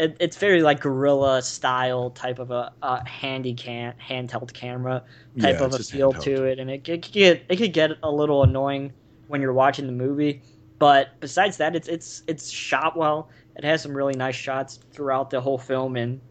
it, 0.03 0.17
it's 0.21 0.37
very 0.37 0.63
like 0.63 0.81
guerrilla 0.81 1.43
style 1.43 2.11
type 2.11 2.39
of 2.39 2.51
a, 2.51 2.73
a 2.83 3.09
handy 3.09 3.55
can 3.55 3.95
handheld 4.09 4.53
camera 4.53 5.05
type 5.39 5.61
Yeah, 5.61 5.61
of 5.61 5.73
a 5.73 5.79
feel 5.79 6.15
handheld. 6.15 6.15
to 6.15 6.45
it, 6.45 6.59
and 6.59 6.71
it, 6.71 6.87
it 6.89 7.03
could 7.03 7.13
get 7.13 7.47
it 7.49 7.57
could 7.57 7.73
get 7.73 7.93
a 8.03 8.11
little 8.11 8.43
annoying 8.45 8.95
when 9.29 9.41
you're 9.41 9.53
watching 9.53 9.87
the 9.87 9.93
movie. 9.93 10.43
But 10.79 11.09
besides 11.21 11.59
that, 11.59 11.77
it's 11.77 11.89
it's 11.89 12.23
it's 12.27 12.51
shot 12.51 12.97
well. 12.97 13.31
It 13.57 13.65
has 13.65 13.83
some 13.83 13.97
really 13.97 14.15
nice 14.17 14.37
shots 14.37 14.79
throughout 14.93 15.31
the 15.31 15.41
whole 15.41 15.59
film, 15.59 15.97
and 15.97 16.23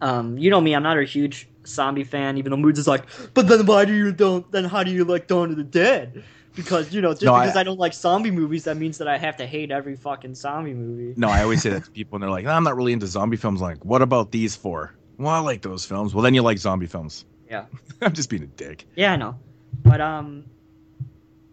um, 0.00 0.38
you 0.38 0.50
know 0.50 0.60
me, 0.60 0.74
I'm 0.74 0.82
not 0.82 0.98
a 0.98 1.04
huge 1.04 1.50
zombie 1.66 2.04
fan. 2.04 2.38
Even 2.38 2.50
though 2.50 2.56
Moods 2.56 2.78
is 2.78 2.88
like, 2.88 3.06
but 3.34 3.48
then 3.48 3.66
why 3.66 3.84
do 3.84 3.94
you 3.94 4.12
don't? 4.12 4.50
Then 4.52 4.64
how 4.64 4.82
do 4.84 4.90
you 4.90 5.04
like 5.04 5.28
Dawn 5.28 5.50
of 5.50 5.56
the 5.56 5.64
Dead? 5.64 6.24
Because 6.54 6.92
you 6.92 7.00
know, 7.00 7.12
just 7.12 7.24
No, 7.24 7.38
because 7.40 7.56
I, 7.56 7.62
don't 7.62 7.78
like 7.78 7.94
zombie 7.94 8.30
movies, 8.30 8.64
that 8.64 8.76
means 8.76 8.98
that 8.98 9.08
I 9.08 9.16
have 9.16 9.36
to 9.38 9.46
hate 9.46 9.70
every 9.70 9.96
fucking 9.96 10.34
zombie 10.34 10.74
movie. 10.74 11.14
No, 11.16 11.28
I 11.28 11.42
always 11.42 11.62
say 11.62 11.70
that 11.70 11.84
to 11.84 11.90
people, 11.90 12.16
and 12.16 12.22
they're 12.22 12.30
like, 12.30 12.44
no, 12.44 12.50
"I'm 12.50 12.64
not 12.64 12.76
really 12.76 12.92
into 12.92 13.06
zombie 13.06 13.38
films." 13.38 13.62
I'm 13.62 13.68
like, 13.68 13.84
what 13.84 14.02
about 14.02 14.32
these 14.32 14.54
four? 14.54 14.94
Well, 15.18 15.32
I 15.32 15.38
like 15.38 15.62
those 15.62 15.84
films. 15.84 16.14
Well, 16.14 16.22
then 16.22 16.34
you 16.34 16.42
like 16.42 16.58
zombie 16.58 16.86
films. 16.86 17.24
Yeah. 17.48 17.66
I'm 18.02 18.12
just 18.12 18.28
being 18.28 18.42
a 18.42 18.46
dick. 18.46 18.86
Yeah, 18.96 19.12
I 19.12 19.16
know, 19.16 19.38
but 19.82 20.00
um, 20.00 20.44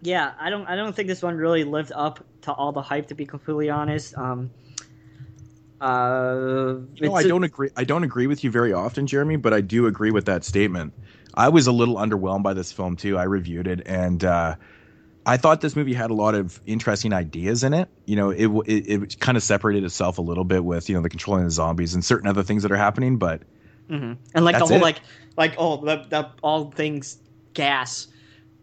yeah, 0.02 0.34
I 0.40 0.50
don't 0.50 0.66
I 0.68 0.76
don't 0.76 0.96
think 0.96 1.08
this 1.08 1.22
one 1.22 1.38
really 1.38 1.64
lived 1.64 1.92
up 1.96 2.26
to 2.42 2.52
all 2.52 2.72
the 2.72 2.82
hype. 2.82 3.08
To 3.08 3.16
be 3.16 3.26
completely 3.26 3.70
honest, 3.70 4.18
um, 4.18 4.50
uh, 5.82 6.76
No, 6.76 6.88
it's 7.02 7.16
I 7.16 7.24
don't 7.24 7.44
agree. 7.44 7.70
I 7.76 7.84
don't 7.84 8.04
agree 8.04 8.28
with 8.28 8.44
you 8.44 8.52
very 8.52 8.74
often, 8.74 9.08
Jeremy, 9.08 9.38
but 9.38 9.54
I 9.54 9.62
do 9.62 9.88
agree 9.88 10.12
with 10.12 10.26
that 10.26 10.44
statement. 10.44 10.94
I 11.36 11.50
was 11.50 11.68
a 11.68 11.72
little 11.72 11.96
underwhelmed 11.96 12.44
by 12.44 12.54
this 12.54 12.72
film 12.72 12.96
too. 12.96 13.18
I 13.18 13.24
reviewed 13.24 13.68
it, 13.68 13.82
and 13.86 14.24
uh, 14.24 14.56
I 15.30 15.38
thought 15.38 15.62
this 15.62 15.76
movie 15.76 15.94
had 15.94 16.10
a 16.10 16.14
lot 16.14 16.34
of 16.36 16.60
interesting 16.66 17.14
ideas 17.14 17.64
in 17.64 17.74
it. 17.74 17.88
You 18.06 18.16
know, 18.16 18.30
it 18.32 18.48
it, 18.68 18.88
it 19.04 19.20
kind 19.20 19.38
of 19.38 19.44
separated 19.44 19.84
itself 19.84 20.18
a 20.18 20.22
little 20.22 20.44
bit 20.44 20.66
with 20.66 20.90
you 20.90 20.96
know 20.96 21.02
the 21.02 21.10
controlling 21.10 21.46
the 21.46 21.52
zombies 21.52 21.94
and 21.94 22.04
certain 22.04 22.28
other 22.28 22.44
things 22.44 22.64
that 22.64 22.72
are 22.72 22.78
happening. 22.78 23.18
But 23.18 23.44
Mhm. 23.90 24.18
And 24.36 24.46
like 24.46 24.58
the 24.60 24.66
whole 24.66 24.78
it. 24.78 24.82
like 24.82 25.02
like 25.38 25.56
oh 25.58 25.78
the, 25.84 26.06
the 26.10 26.30
all 26.42 26.72
things 26.72 27.18
gas 27.54 28.08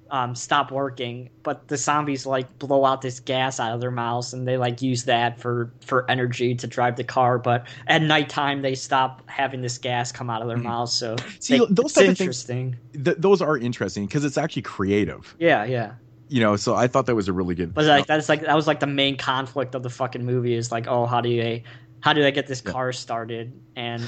um 0.08 0.36
stop 0.36 0.70
working, 0.70 1.30
but 1.42 1.66
the 1.66 1.76
zombies 1.76 2.26
like 2.26 2.58
blow 2.60 2.84
out 2.84 3.02
this 3.02 3.18
gas 3.18 3.58
out 3.58 3.72
of 3.74 3.80
their 3.80 3.90
mouths 3.90 4.32
and 4.32 4.46
they 4.46 4.56
like 4.56 4.80
use 4.82 5.02
that 5.04 5.40
for 5.40 5.72
for 5.84 6.08
energy 6.08 6.54
to 6.54 6.66
drive 6.68 6.94
the 6.96 7.02
car. 7.04 7.38
But 7.40 7.66
at 7.88 8.02
nighttime 8.02 8.62
they 8.62 8.76
stop 8.76 9.22
having 9.28 9.62
this 9.62 9.78
gas 9.78 10.12
come 10.12 10.30
out 10.30 10.42
of 10.42 10.48
their 10.48 10.58
Mhm. 10.58 10.62
mouths. 10.64 10.92
So 10.92 11.16
See, 11.40 11.58
they- 11.58 11.66
those 11.70 11.96
of 11.96 12.04
things- 12.04 12.20
interesting. 12.20 12.76
th- 12.92 13.16
those 13.18 13.42
are 13.42 13.58
interesting 13.58 14.06
because 14.06 14.24
it's 14.24 14.38
actually 14.38 14.62
creative. 14.62 15.34
Yeah, 15.40 15.64
yeah. 15.64 15.92
You 16.28 16.40
know, 16.40 16.56
so 16.56 16.74
I 16.74 16.88
thought 16.88 17.06
that 17.06 17.14
was 17.14 17.28
a 17.28 17.32
really 17.32 17.54
good. 17.54 17.72
But 17.74 17.84
like 17.84 18.06
that's 18.06 18.28
like 18.28 18.42
that 18.42 18.54
was 18.56 18.66
like 18.66 18.80
the 18.80 18.86
main 18.86 19.16
conflict 19.16 19.74
of 19.74 19.82
the 19.82 19.90
fucking 19.90 20.24
movie 20.24 20.54
is 20.54 20.72
like 20.72 20.86
oh 20.88 21.06
how 21.06 21.20
do 21.20 21.28
they, 21.28 21.62
how 22.00 22.12
do 22.12 22.22
they 22.22 22.32
get 22.32 22.46
this 22.46 22.60
car 22.60 22.92
started 22.92 23.52
and 23.76 24.02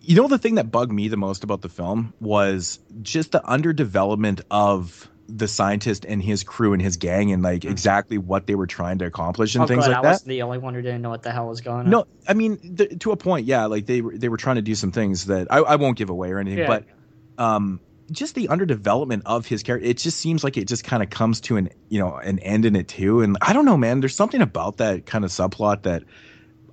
You 0.00 0.16
know, 0.16 0.28
the 0.28 0.38
thing 0.38 0.56
that 0.56 0.70
bugged 0.70 0.90
me 0.92 1.08
the 1.08 1.16
most 1.16 1.44
about 1.44 1.60
the 1.60 1.68
film 1.68 2.12
was 2.20 2.78
just 3.02 3.32
the 3.32 3.40
underdevelopment 3.40 4.40
of 4.50 5.08
the 5.28 5.46
scientist 5.46 6.04
and 6.08 6.20
his 6.20 6.42
crew 6.42 6.72
and 6.72 6.82
his 6.82 6.96
gang 6.96 7.30
and 7.32 7.40
like 7.40 7.60
Mhm. 7.62 7.70
exactly 7.70 8.18
what 8.18 8.48
they 8.48 8.56
were 8.56 8.66
trying 8.66 8.98
to 8.98 9.04
accomplish 9.04 9.54
and 9.54 9.62
oh, 9.62 9.66
things 9.68 9.86
like 9.86 9.96
I 9.96 10.02
that. 10.02 10.08
wasn't 10.08 10.28
the 10.30 10.42
only 10.42 10.58
one 10.58 10.74
who 10.74 10.82
didn't 10.82 11.02
know 11.02 11.10
what 11.10 11.22
the 11.22 11.30
hell 11.30 11.46
was 11.46 11.60
going 11.60 11.80
on. 11.86 11.90
No, 11.90 12.06
I 12.26 12.34
mean 12.34 12.56
th- 12.78 12.98
to 12.98 13.12
a 13.12 13.16
point, 13.16 13.46
yeah. 13.46 13.66
Like 13.66 13.86
they 13.86 14.00
were 14.00 14.16
they 14.18 14.28
were 14.28 14.38
trying 14.38 14.56
to 14.56 14.62
do 14.62 14.74
some 14.74 14.90
things 14.90 15.26
that 15.26 15.46
I, 15.52 15.58
I 15.58 15.76
won't 15.76 15.96
give 15.96 16.10
away 16.10 16.32
or 16.32 16.40
anything, 16.40 16.58
Yeah. 16.60 16.66
but 16.66 16.84
um, 17.38 17.78
just 18.10 18.34
the 18.34 18.48
underdevelopment 18.48 19.22
of 19.26 19.46
his 19.46 19.62
character. 19.62 19.86
It 19.86 19.98
just 19.98 20.18
seems 20.18 20.42
like 20.42 20.56
it 20.56 20.66
just 20.66 20.84
kind 20.84 21.02
of 21.02 21.10
comes 21.10 21.40
to 21.42 21.56
an 21.56 21.70
you 21.88 21.98
know 21.98 22.16
an 22.16 22.38
end 22.40 22.64
in 22.64 22.76
it 22.76 22.88
too. 22.88 23.20
And 23.22 23.36
I 23.40 23.52
don't 23.52 23.64
know, 23.64 23.76
man. 23.76 24.00
There's 24.00 24.16
something 24.16 24.42
about 24.42 24.78
that 24.78 25.06
kind 25.06 25.24
of 25.24 25.30
subplot 25.30 25.82
that 25.82 26.02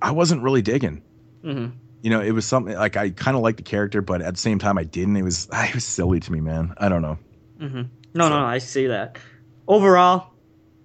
I 0.02 0.12
wasn't 0.12 0.42
really 0.42 0.62
digging. 0.62 1.02
Mhm. 1.44 1.72
You 2.02 2.10
know, 2.10 2.20
it 2.20 2.30
was 2.30 2.46
something 2.46 2.74
like 2.74 2.96
I 2.96 3.10
kind 3.10 3.36
of 3.36 3.42
liked 3.42 3.56
the 3.58 3.64
character, 3.64 4.00
but 4.00 4.22
at 4.22 4.34
the 4.34 4.40
same 4.40 4.58
time, 4.58 4.78
I 4.78 4.84
didn't. 4.84 5.16
It 5.16 5.22
was 5.22 5.48
it 5.52 5.74
was 5.74 5.84
silly 5.84 6.20
to 6.20 6.32
me, 6.32 6.40
man. 6.40 6.74
I 6.78 6.88
don't 6.88 7.02
know. 7.02 7.18
hmm 7.58 7.82
No, 8.14 8.28
no, 8.28 8.38
no, 8.38 8.44
I 8.44 8.58
see 8.58 8.86
that. 8.86 9.18
Overall, 9.66 10.28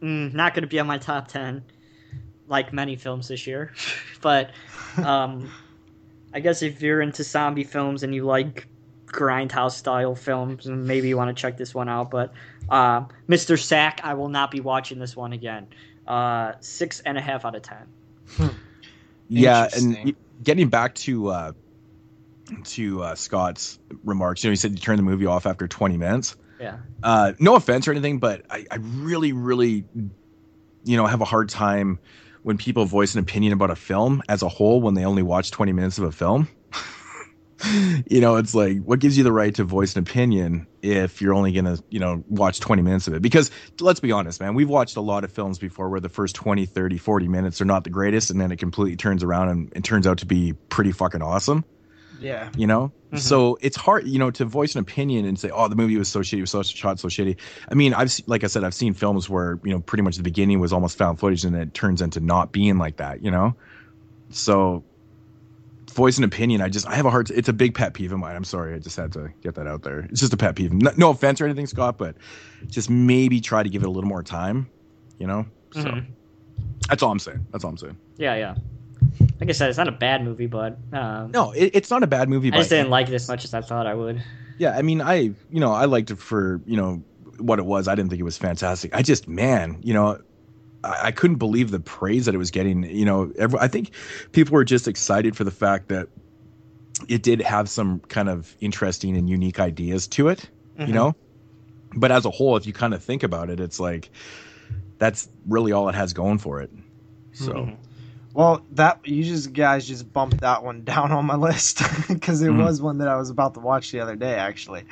mm, 0.02 0.34
not 0.34 0.54
going 0.54 0.64
to 0.64 0.68
be 0.68 0.80
on 0.80 0.88
my 0.88 0.98
top 0.98 1.28
ten, 1.28 1.64
like 2.48 2.74
many 2.74 2.96
films 2.96 3.28
this 3.28 3.46
year. 3.48 3.74
but 4.22 4.52
um, 4.98 5.50
I 6.34 6.40
guess 6.40 6.62
if 6.64 6.82
you're 6.82 7.02
into 7.02 7.24
zombie 7.24 7.64
films 7.64 8.04
and 8.04 8.14
you 8.14 8.26
like 8.26 8.68
grindhouse 9.14 9.74
style 9.74 10.16
films, 10.16 10.66
and 10.66 10.86
maybe 10.86 11.08
you 11.08 11.16
want 11.16 11.36
to 11.36 11.40
check 11.40 11.58
this 11.58 11.74
one 11.74 11.88
out. 11.88 12.12
But 12.12 12.34
uh, 12.70 13.06
Mr. 13.30 13.58
Sack, 13.62 14.02
I 14.04 14.16
will 14.16 14.30
not 14.30 14.52
be 14.52 14.60
watching 14.60 15.00
this 15.00 15.16
one 15.16 15.32
again. 15.32 15.68
Uh, 16.08 16.54
six 16.60 17.00
and 17.02 17.18
a 17.18 17.22
half 17.22 17.46
out 17.46 17.56
of 17.56 17.62
ten. 17.62 17.88
Yeah, 19.30 19.70
and 19.76 20.16
getting 20.44 20.68
back 20.68 20.96
to 20.96 21.30
uh, 21.30 21.52
to 22.66 23.04
uh, 23.04 23.16
Scott's 23.16 23.80
remarks, 24.04 24.44
you 24.44 24.50
know, 24.50 24.52
he 24.52 24.58
said 24.58 24.72
you 24.72 24.78
turn 24.78 24.98
the 24.98 25.04
movie 25.04 25.26
off 25.26 25.46
after 25.46 25.68
20 25.68 25.98
minutes. 25.98 26.36
Yeah. 26.60 26.78
Uh, 27.02 27.34
no 27.40 27.56
offense 27.56 27.88
or 27.88 27.92
anything, 27.92 28.20
but 28.20 28.46
I, 28.50 28.66
I 28.70 28.76
really, 28.78 29.34
really, 29.34 29.86
you 30.84 30.98
know, 30.98 31.06
have 31.06 31.22
a 31.22 31.26
hard 31.26 31.50
time 31.50 32.00
when 32.44 32.58
people 32.58 32.86
voice 32.86 33.16
an 33.16 33.20
opinion 33.20 33.54
about 33.54 33.72
a 33.72 33.76
film 33.76 34.22
as 34.30 34.44
a 34.44 34.50
whole 34.50 34.82
when 34.82 34.94
they 34.94 35.06
only 35.06 35.24
watch 35.24 35.52
20 35.52 35.72
minutes 35.72 35.98
of 35.98 36.04
a 36.04 36.12
film. 36.12 36.48
You 38.08 38.20
know, 38.22 38.36
it's 38.38 38.54
like, 38.54 38.80
what 38.80 39.00
gives 39.00 39.18
you 39.18 39.24
the 39.24 39.32
right 39.32 39.54
to 39.56 39.64
voice 39.64 39.96
an 39.96 40.00
opinion 40.04 40.68
if 40.82 41.22
you're 41.22 41.34
only 41.34 41.52
going 41.52 41.66
to, 41.66 41.82
you 41.90 42.00
know, 42.00 42.24
watch 42.28 42.60
20 42.60 42.82
minutes 42.82 43.08
of 43.08 43.14
it? 43.14 43.22
Because 43.22 43.52
let's 43.80 44.00
be 44.00 44.12
honest, 44.12 44.40
man, 44.42 44.54
we've 44.54 44.70
watched 44.70 44.98
a 44.98 45.02
lot 45.02 45.24
of 45.24 45.32
films 45.32 45.60
before 45.60 45.90
where 45.90 46.00
the 46.02 46.10
first 46.10 46.36
20, 46.36 46.66
30, 46.66 46.98
40 46.98 47.28
minutes 47.28 47.62
are 47.62 47.66
not 47.66 47.84
the 47.84 47.90
greatest, 47.90 48.30
and 48.32 48.40
then 48.42 48.52
it 48.52 48.58
completely 48.60 48.96
turns 48.98 49.24
around 49.24 49.50
and, 49.50 49.72
and 49.76 49.86
turns 49.86 50.06
out 50.08 50.18
to 50.20 50.26
be 50.26 50.54
pretty 50.70 50.92
fucking 50.92 51.22
awesome 51.22 51.64
Yeah. 52.20 52.50
you 52.58 52.68
know 52.68 52.92
Mhm. 53.12 53.20
so 53.20 53.60
it's 53.62 53.78
hard 53.78 54.08
you 54.08 54.18
know 54.18 54.32
to 54.32 54.44
voice 54.46 54.74
an 54.74 54.80
opinion 54.82 55.26
and 55.26 55.38
say 55.40 55.52
oh 55.54 55.68
the 55.68 55.76
movie 55.76 55.98
was 55.98 56.10
so 56.10 56.22
shitty 56.22 56.42
was 56.42 56.50
so 56.50 56.64
shot 56.64 57.00
so 57.00 57.08
shitty 57.10 57.38
i 57.70 57.76
mean 57.76 57.94
i've 57.94 58.12
like 58.26 58.44
i 58.44 58.48
said 58.48 58.64
i've 58.64 58.74
seen 58.74 58.96
films 58.96 59.30
where 59.30 59.60
you 59.64 59.72
know 59.72 59.80
pretty 59.82 60.02
much 60.02 60.18
the 60.18 60.24
beginning 60.24 60.60
was 60.60 60.74
almost 60.74 60.98
found 60.98 61.20
footage 61.20 61.46
and 61.46 61.56
it 61.56 61.76
turns 61.76 62.02
into 62.02 62.20
not 62.20 62.52
being 62.52 62.80
like 62.80 62.98
that 62.98 63.24
you 63.24 63.30
know 63.30 63.56
so 64.32 64.84
voice 65.94 66.18
an 66.18 66.24
opinion 66.24 66.62
i 66.62 66.68
just 66.70 66.88
i 66.88 66.96
have 66.96 67.06
a 67.06 67.10
hard 67.10 67.30
it's 67.32 67.48
a 67.50 67.54
big 67.54 67.74
pet 67.76 67.94
peeve 67.94 68.12
of 68.12 68.20
mine 68.20 68.36
i'm 68.36 68.44
sorry 68.44 68.74
i 68.74 68.80
just 68.80 68.98
had 68.98 69.12
to 69.12 69.32
get 69.42 69.56
that 69.56 69.68
out 69.68 69.84
there 69.84 70.00
it's 70.10 70.20
just 70.20 70.34
a 70.34 70.38
pet 70.38 70.56
peeve 70.56 70.74
no, 70.74 70.92
no 70.98 71.10
offense 71.12 71.40
or 71.40 71.46
anything 71.46 71.68
scott 71.68 71.98
but 71.98 72.16
just 72.68 72.90
maybe 72.90 73.40
try 73.40 73.62
to 73.64 73.70
give 73.70 73.84
it 73.84 73.88
a 73.88 73.92
little 73.92 74.08
more 74.10 74.24
time 74.24 74.70
you 75.20 75.28
know 75.28 75.46
so 75.74 75.82
Mhm. 75.82 76.06
that's 76.90 77.02
all 77.04 77.12
i'm 77.12 77.20
saying 77.20 77.46
that's 77.52 77.64
all 77.64 77.70
i'm 77.72 77.78
saying 77.78 77.98
Yeah, 78.18 78.36
yeah. 78.36 78.56
Like 79.40 79.50
I 79.50 79.52
said, 79.54 79.70
it's 79.70 79.78
not 79.78 79.90
a 79.90 79.92
bad 79.92 80.24
movie, 80.24 80.48
but 80.48 80.78
um, 80.94 81.32
no 81.32 81.52
it, 81.52 81.72
it's 81.74 81.90
not 81.92 82.04
a 82.04 82.08
bad 82.08 82.30
movie 82.30 82.52
I 82.54 82.58
just 82.58 82.70
didn't 82.70 82.90
like 82.90 83.10
it 83.10 83.14
as 83.14 83.28
much 83.28 83.44
as 83.44 83.54
I 83.54 83.62
thought 83.62 83.86
I 83.86 83.94
would. 83.94 84.24
Yeah, 84.58 84.78
I 84.78 84.82
mean, 84.82 85.02
I 85.02 85.16
you 85.50 85.60
know 85.60 85.74
I 85.74 85.86
liked 85.86 86.10
it 86.12 86.18
for 86.20 86.62
you 86.66 86.78
know 86.78 87.04
what 87.40 87.60
it 87.60 87.66
was. 87.66 87.88
I 87.90 87.96
didn't 87.96 88.10
think 88.12 88.22
it 88.22 88.24
was 88.24 88.38
fantastic. 88.38 88.96
I 88.96 89.02
just 89.02 89.28
man, 89.28 89.80
you 89.84 89.94
know, 89.94 90.20
I, 90.84 91.12
couldn't 91.12 91.38
believe 91.38 91.72
the 91.72 91.80
praise 91.80 92.26
that 92.26 92.36
it 92.36 92.38
was 92.38 92.52
getting. 92.52 92.84
You 92.84 93.06
know, 93.06 93.32
every, 93.38 93.60
I 93.60 93.68
think 93.68 93.92
people 94.32 94.54
were 94.54 94.66
just 94.66 94.88
excited 94.88 95.36
for 95.38 95.44
the 95.44 95.52
fact 95.52 95.88
that 95.90 96.10
it 97.08 97.24
did 97.24 97.42
have 97.42 97.70
some 97.70 98.00
kind 98.02 98.30
of 98.30 98.56
interesting 98.60 99.18
and 99.18 99.30
unique 99.30 99.60
ideas 99.60 100.08
to 100.08 100.28
it. 100.30 100.50
Mhm. 100.80 100.88
You 100.88 100.94
know, 100.94 101.16
but 101.96 102.12
as 102.12 102.26
a 102.26 102.30
whole, 102.32 102.58
if 102.58 102.66
you 102.66 102.74
kind 102.74 102.94
of 102.94 103.04
think 103.04 103.24
about 103.24 103.50
it, 103.50 103.60
it's 103.60 103.80
like 103.80 104.10
that's 104.98 105.28
really 105.48 105.72
all 105.72 105.90
it 105.90 105.96
has 105.96 106.14
going 106.14 106.38
for 106.40 106.62
it. 106.62 106.72
So. 107.34 107.54
Mhm. 107.54 107.78
Well, 108.34 108.64
that 108.72 109.00
you 109.06 109.24
just 109.24 109.54
guys 109.54 109.88
just 109.88 110.12
bumped 110.12 110.42
that 110.42 110.64
one 110.64 110.84
down 110.86 111.12
on 111.12 111.26
my 111.26 111.36
list 111.36 111.84
because 112.08 112.42
it 112.42 112.50
Mhm. 112.50 112.64
was 112.64 112.82
one 112.82 112.98
that 112.98 113.08
I 113.08 113.16
was 113.16 113.30
about 113.30 113.54
to 113.54 113.60
watch 113.60 113.92
the 113.92 114.00
other 114.00 114.16
day. 114.16 114.34
Actually, 114.36 114.84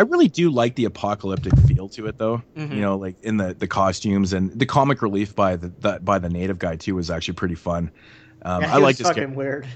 I 0.00 0.02
really 0.04 0.28
do 0.28 0.50
like 0.50 0.76
the 0.76 0.86
apocalyptic 0.86 1.54
feel 1.68 1.86
to 1.90 2.06
it, 2.06 2.16
though. 2.16 2.42
Mhm. 2.56 2.74
You 2.74 2.80
know, 2.80 2.96
like 2.96 3.20
in 3.22 3.36
the 3.36 3.52
the 3.52 3.66
costumes 3.66 4.32
and 4.32 4.50
the 4.58 4.64
comic 4.64 5.02
relief 5.02 5.34
by 5.34 5.56
the, 5.56 5.68
the 5.68 6.00
by 6.00 6.18
the 6.18 6.30
native 6.30 6.58
guy 6.58 6.76
too 6.76 6.94
was 6.94 7.10
actually 7.10 7.34
pretty 7.34 7.54
fun. 7.54 7.90
Um, 8.42 8.62
Yeah, 8.62 8.72
I 8.72 8.76
he 8.78 8.82
liked 8.82 8.98
his 8.98 9.06
fucking 9.08 9.20
character. 9.34 9.36
weird. 9.38 9.66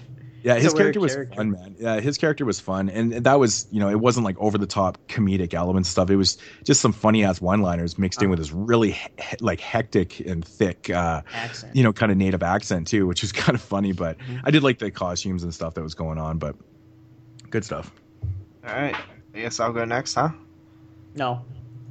Yeah, 0.43 0.55
his 0.59 0.73
character 0.73 0.99
was 1.01 1.13
character. 1.15 1.37
fun, 1.37 1.51
man. 1.51 1.75
Yeah, 1.79 2.01
his 2.01 2.17
character 2.17 2.47
was 2.47 2.59
fun, 2.59 2.89
and 2.89 3.13
that 3.13 3.39
was 3.39 3.67
you 3.71 3.81
know 3.81 3.91
it 3.91 4.01
wasn't 4.01 4.25
like 4.25 4.39
over 4.39 4.57
the 4.57 4.67
top 4.67 4.97
comedic 5.09 5.53
elements 5.53 5.91
stuff. 5.91 6.09
It 6.09 6.17
was 6.17 6.39
just 6.65 6.81
some 6.81 6.93
funny 6.95 7.23
ass 7.23 7.43
one 7.43 7.61
liners 7.61 7.99
mixed 7.99 8.23
in 8.23 8.27
Uh-huh. 8.29 8.31
with 8.31 8.39
this 8.39 8.53
really 8.53 8.93
he- 8.93 9.09
like 9.41 9.61
hectic 9.61 10.21
and 10.21 10.43
thick, 10.43 10.89
uh, 10.89 11.21
Accent. 11.35 11.77
you 11.77 11.83
know, 11.83 11.93
kind 11.93 12.11
of 12.11 12.17
native 12.17 12.43
accent 12.43 12.87
too, 12.87 13.07
which 13.07 13.21
was 13.21 13.33
kind 13.45 13.55
of 13.55 13.61
funny. 13.63 13.93
But 13.93 14.17
Mhm. 14.19 14.41
I 14.45 14.51
did 14.51 14.63
like 14.63 14.79
the 14.79 14.91
costumes 14.91 15.43
and 15.43 15.53
stuff 15.53 15.75
that 15.75 15.83
was 15.83 15.95
going 15.95 16.17
on. 16.19 16.39
But 16.39 16.57
good 17.51 17.65
stuff. 17.65 17.91
all 18.67 18.75
right. 18.75 18.97
I 19.35 19.41
guess 19.41 19.61
I'll 19.61 19.73
go 19.73 19.85
next, 19.85 20.15
huh? 20.15 20.31
No, 21.15 21.43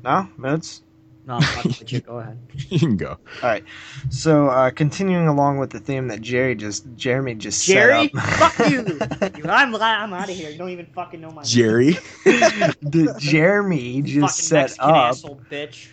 No, 0.04 0.28
Moods. 0.38 0.82
no, 1.26 1.36
I'm 1.36 1.72
you. 1.88 2.02
Go 2.02 2.20
ahead. 2.20 2.38
you 2.70 2.80
can 2.80 2.98
go. 2.98 3.12
All 3.12 3.18
right. 3.50 3.64
So, 4.10 4.48
uh, 4.50 4.70
continuing 4.72 5.28
along 5.28 5.58
with 5.58 5.70
the 5.70 5.80
theme 5.80 6.08
that 6.10 6.22
Jerry 6.22 6.56
just 6.56 6.86
Jeremy 6.96 7.36
just 7.36 7.66
Jerry, 7.66 8.10
set 8.10 8.16
up. 8.16 8.56
fuck 8.56 8.70
you. 8.70 8.82
You- 9.38 9.50
I'm 9.50 9.74
I'm 9.76 10.14
out 10.14 10.30
of 10.30 10.36
here. 10.36 10.50
You 10.50 10.58
don't 10.58 10.70
even 10.70 10.86
fucking 10.88 11.22
know 11.22 11.30
my 11.32 11.42
name. 11.42 11.50
Jerry. 11.50 11.92
the 12.26 13.16
Jeremy 13.20 14.02
just 14.02 14.20
fucking 14.20 14.30
set 14.30 14.62
Mexican 14.62 14.90
up. 14.90 14.96
asshole 14.96 15.42
bitch. 15.50 15.88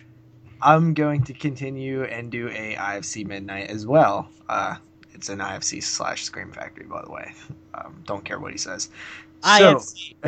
I'm 0.61 0.93
going 0.93 1.23
to 1.23 1.33
continue 1.33 2.03
and 2.03 2.29
do 2.31 2.47
a 2.49 2.75
IFC 2.75 3.25
Midnight 3.25 3.69
as 3.69 3.87
well. 3.87 4.29
Uh, 4.47 4.75
It's 5.13 5.29
an 5.29 5.39
IFC 5.39 5.81
slash 5.83 6.23
Scream 6.23 6.51
Factory, 6.51 6.85
by 6.85 7.01
the 7.03 7.11
way. 7.11 7.33
Um, 7.73 8.03
don't 8.05 8.23
care 8.23 8.39
what 8.39 8.51
he 8.51 8.57
says. 8.57 8.89
IFC. 9.41 10.15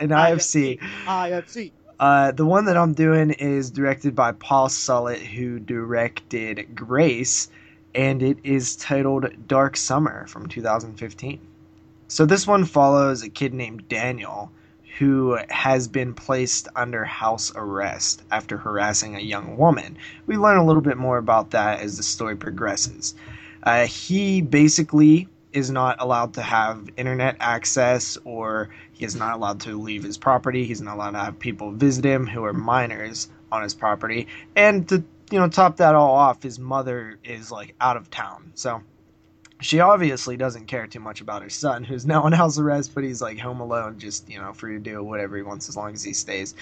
an 0.00 0.10
IFC. 0.10 0.80
IFC. 1.06 1.72
Uh, 1.98 2.30
the 2.32 2.44
one 2.44 2.66
that 2.66 2.76
I'm 2.76 2.92
doing 2.92 3.30
is 3.30 3.70
directed 3.70 4.14
by 4.14 4.32
Paul 4.32 4.68
Solet, 4.68 5.18
who 5.18 5.58
directed 5.58 6.74
Grace, 6.74 7.48
and 7.94 8.22
it 8.22 8.38
is 8.44 8.76
titled 8.76 9.48
Dark 9.48 9.76
Summer 9.76 10.26
from 10.26 10.46
2015. 10.48 11.40
So 12.08 12.26
this 12.26 12.46
one 12.46 12.64
follows 12.64 13.22
a 13.22 13.28
kid 13.28 13.54
named 13.54 13.88
Daniel 13.88 14.52
who 14.98 15.38
has 15.50 15.88
been 15.88 16.14
placed 16.14 16.68
under 16.74 17.04
house 17.04 17.52
arrest 17.54 18.22
after 18.30 18.56
harassing 18.56 19.14
a 19.14 19.20
young 19.20 19.56
woman. 19.56 19.98
We 20.26 20.36
learn 20.36 20.56
a 20.56 20.64
little 20.64 20.82
bit 20.82 20.96
more 20.96 21.18
about 21.18 21.50
that 21.50 21.80
as 21.80 21.96
the 21.96 22.02
story 22.02 22.36
progresses. 22.36 23.14
Uh, 23.62 23.86
he 23.86 24.40
basically 24.40 25.28
is 25.56 25.70
not 25.70 25.96
allowed 26.00 26.34
to 26.34 26.42
have 26.42 26.90
internet 26.98 27.34
access 27.40 28.18
or 28.24 28.68
he 28.92 29.06
is 29.06 29.16
not 29.16 29.34
allowed 29.34 29.60
to 29.60 29.80
leave 29.80 30.02
his 30.02 30.18
property. 30.18 30.66
He's 30.66 30.82
not 30.82 30.96
allowed 30.96 31.12
to 31.12 31.18
have 31.18 31.38
people 31.38 31.70
visit 31.72 32.04
him 32.04 32.26
who 32.26 32.44
are 32.44 32.52
minors 32.52 33.30
on 33.50 33.62
his 33.62 33.72
property. 33.72 34.26
And 34.54 34.86
to 34.90 35.02
you 35.30 35.40
know 35.40 35.48
top 35.48 35.78
that 35.78 35.94
all 35.94 36.14
off, 36.14 36.42
his 36.42 36.58
mother 36.58 37.18
is 37.24 37.50
like 37.50 37.74
out 37.80 37.96
of 37.96 38.10
town. 38.10 38.52
So 38.54 38.82
she 39.62 39.80
obviously 39.80 40.36
doesn't 40.36 40.66
care 40.66 40.86
too 40.86 41.00
much 41.00 41.22
about 41.22 41.42
her 41.42 41.48
son, 41.48 41.84
who's 41.84 42.04
now 42.04 42.24
on 42.24 42.32
house 42.32 42.58
arrest, 42.58 42.94
but 42.94 43.02
he's 43.02 43.22
like 43.22 43.38
home 43.38 43.60
alone, 43.60 43.98
just 43.98 44.28
you 44.28 44.38
know, 44.38 44.52
free 44.52 44.74
to 44.74 44.78
do 44.78 45.02
whatever 45.02 45.38
he 45.38 45.42
wants 45.42 45.70
as 45.70 45.76
long 45.76 45.94
as 45.94 46.02
he 46.02 46.12
stays 46.12 46.54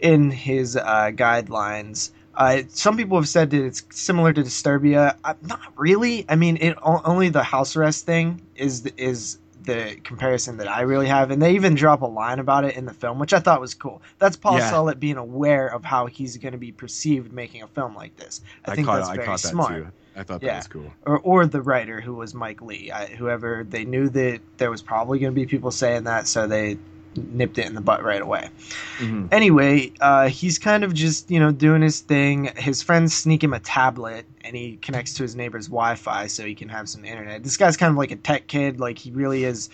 in 0.00 0.30
his 0.30 0.76
uh, 0.76 1.10
guidelines. 1.14 2.10
Uh, 2.38 2.62
some 2.68 2.96
people 2.96 3.18
have 3.18 3.28
said 3.28 3.50
that 3.50 3.64
it's 3.64 3.82
similar 3.90 4.32
to 4.32 4.42
Disturbia. 4.42 5.16
Uh, 5.24 5.34
not 5.42 5.60
really. 5.76 6.24
I 6.28 6.36
mean, 6.36 6.56
it 6.60 6.78
only 6.82 7.28
the 7.28 7.42
house 7.42 7.74
arrest 7.76 8.06
thing 8.06 8.40
is 8.54 8.86
is 8.96 9.38
the 9.64 9.96
comparison 10.04 10.56
that 10.58 10.68
I 10.68 10.82
really 10.82 11.08
have, 11.08 11.32
and 11.32 11.42
they 11.42 11.54
even 11.56 11.74
drop 11.74 12.00
a 12.02 12.06
line 12.06 12.38
about 12.38 12.64
it 12.64 12.76
in 12.76 12.86
the 12.86 12.94
film, 12.94 13.18
which 13.18 13.32
I 13.34 13.40
thought 13.40 13.60
was 13.60 13.74
cool. 13.74 14.00
That's 14.18 14.36
Paul 14.36 14.58
Yeah. 14.58 14.94
Being 14.94 15.16
aware 15.16 15.66
of 15.66 15.84
how 15.84 16.06
he's 16.06 16.36
going 16.36 16.52
to 16.52 16.58
be 16.58 16.72
perceived 16.72 17.32
making 17.32 17.62
a 17.62 17.66
film 17.66 17.94
like 17.94 18.16
this. 18.16 18.40
I, 18.64 18.76
think 18.76 18.86
caught, 18.86 18.98
that's 18.98 19.08
I 19.10 19.16
caught 19.16 19.42
that 19.42 19.48
smart 19.48 19.74
too. 19.74 19.88
I 20.16 20.22
thought 20.22 20.42
Yeah. 20.42 20.52
that 20.52 20.56
was 20.58 20.66
cool. 20.68 20.92
or, 21.06 21.18
or 21.18 21.46
the 21.46 21.60
writer 21.60 22.00
who 22.00 22.14
was 22.14 22.34
Mike 22.34 22.62
Le. 22.62 22.74
I, 22.92 23.14
whoever 23.18 23.66
they 23.68 23.84
knew 23.84 24.08
that 24.08 24.40
there 24.58 24.70
was 24.70 24.80
probably 24.80 25.18
going 25.18 25.34
to 25.34 25.38
be 25.40 25.44
people 25.44 25.70
saying 25.70 26.04
that, 26.04 26.28
so 26.28 26.46
they 26.46 26.78
nipped 27.16 27.58
it 27.58 27.66
in 27.66 27.74
the 27.74 27.80
butt 27.80 28.02
right 28.04 28.22
away. 28.22 28.50
Mhm. 28.98 29.28
Anyway, 29.32 29.92
uh, 30.00 30.28
he's 30.28 30.58
kind 30.58 30.84
of 30.84 30.94
just 30.94 31.30
you 31.30 31.40
know 31.40 31.50
doing 31.52 31.82
his 31.82 32.00
thing. 32.00 32.50
His 32.56 32.82
friends 32.82 33.14
sneak 33.14 33.42
him 33.42 33.52
a 33.52 33.60
tablet, 33.60 34.26
and 34.44 34.56
he 34.56 34.78
connects 34.82 35.14
to 35.14 35.22
his 35.22 35.34
neighbor's 35.36 35.66
Wi-Fi 35.66 36.26
so 36.26 36.44
he 36.44 36.54
can 36.54 36.68
have 36.68 36.88
some 36.88 37.04
internet. 37.04 37.42
This 37.42 37.56
guy's 37.56 37.76
kind 37.76 37.90
of 37.90 37.96
like 37.96 38.10
a 38.10 38.16
tech 38.16 38.46
kid. 38.46 38.80
Like 38.80 38.98
he 38.98 39.10
really 39.10 39.44
is, 39.44 39.70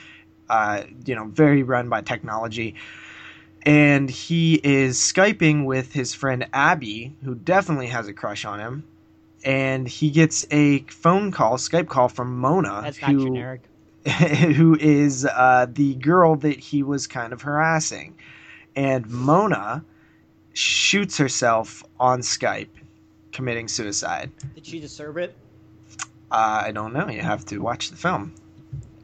uh, 0.49 0.85
you 1.05 1.15
know, 1.15 1.27
very 1.27 1.63
run 1.63 1.89
by 1.89 2.01
technology. 2.01 2.75
And 3.67 4.11
he 4.11 4.61
is 4.63 4.99
skyping 4.99 5.65
with 5.65 5.93
his 5.93 6.13
friend 6.13 6.47
Abby, 6.53 7.15
who 7.25 7.35
definitely 7.35 7.87
has 7.87 8.09
a 8.09 8.13
crush 8.13 8.45
on 8.45 8.61
him. 8.61 8.85
And 9.43 9.89
he 9.89 10.11
gets 10.11 10.47
a 10.51 10.81
phone 10.81 11.31
call, 11.31 11.57
Skype 11.57 11.89
call 11.89 12.09
from 12.09 12.39
Mona, 12.39 12.81
That's 12.83 13.01
not 13.01 13.13
who 13.13 13.25
generic. 13.25 13.63
who 14.09 14.77
is 14.79 15.25
uh, 15.25 15.67
the 15.71 15.95
girl 15.95 16.37
that 16.37 16.59
he 16.59 16.83
was 16.83 17.07
kind 17.07 17.33
of 17.33 17.43
harassing. 17.43 18.17
And 18.77 19.09
Mona 19.09 19.85
shoots 20.53 21.17
herself 21.17 21.83
on 21.99 22.21
Skype, 22.21 22.69
committing 23.33 23.69
suicide. 23.69 24.31
Did 24.55 24.67
she 24.67 24.81
deserve 24.81 25.17
it? 25.17 25.35
Uh, 26.31 26.65
I 26.67 26.73
don't 26.73 26.93
know. 26.93 27.09
You 27.09 27.21
have 27.21 27.45
to 27.47 27.59
watch 27.59 27.91
the 27.91 27.97
film. 27.97 28.35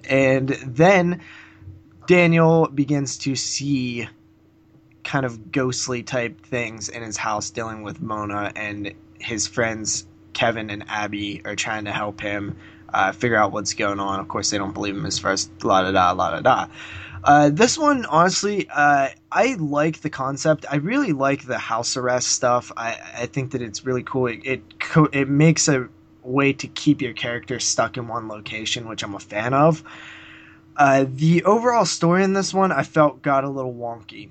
And 0.09 0.49
then 0.49 1.23
Daniel 2.07 2.67
begins 2.67 3.19
to 3.19 3.37
see 3.37 4.09
kind 5.05 5.25
of 5.25 5.51
ghostly 5.51 6.03
type 6.03 6.45
things 6.45 6.89
in 6.89 7.03
his 7.03 7.17
house 7.17 7.51
dealing 7.51 7.83
with 7.83 8.03
Mona, 8.03 8.53
and 8.55 8.93
his 9.19 9.47
friends 9.47 10.07
Kevin 10.33 10.71
and 10.71 10.85
Abby 10.89 11.43
are 11.45 11.57
trying 11.57 11.85
to 11.87 11.93
help 11.93 12.21
him 12.21 12.57
uh, 12.93 13.13
figure 13.13 13.37
out 13.37 13.53
what's 13.53 13.75
going 13.75 14.01
on. 14.01 14.21
Of 14.21 14.29
course, 14.29 14.51
they 14.51 14.59
don't 14.59 14.75
believe 14.75 14.97
him 14.97 15.07
as 15.07 15.19
first 15.19 15.51
la 15.65 15.83
da 15.83 15.93
da 15.93 16.13
la 16.13 16.31
da 16.31 16.41
da. 16.41 16.67
Uh, 17.23 17.51
this 17.51 17.77
one, 17.77 18.07
honestly, 18.07 18.67
uh, 18.71 19.09
I 19.31 19.55
like 19.59 20.01
the 20.01 20.09
concept. 20.09 20.65
I 20.71 20.77
really 20.77 21.13
like 21.13 21.45
the 21.45 21.59
house 21.59 21.97
arrest 21.97 22.29
stuff. 22.29 22.73
I, 22.77 22.99
I 23.15 23.27
think 23.27 23.51
that 23.51 23.61
it's 23.61 23.85
really 23.85 24.03
cool. 24.03 24.27
It 24.27 24.41
it, 24.45 24.81
co- 24.81 25.09
it 25.13 25.29
makes 25.29 25.69
a 25.69 25.89
way 26.23 26.53
to 26.55 26.67
keep 26.69 27.03
your 27.03 27.13
character 27.13 27.59
stuck 27.59 27.97
in 27.97 28.09
one 28.09 28.29
location, 28.29 28.89
which 28.89 29.03
I'm 29.03 29.15
a 29.15 29.21
fan 29.21 29.53
of. 29.53 29.83
Uh, 30.77 31.05
the 31.09 31.45
overall 31.45 31.85
story 31.85 32.25
in 32.25 32.33
this 32.33 32.55
one, 32.55 32.73
I 32.73 32.85
felt 32.85 33.21
got 33.21 33.45
a 33.45 33.51
little 33.51 33.75
wonky. 33.75 34.31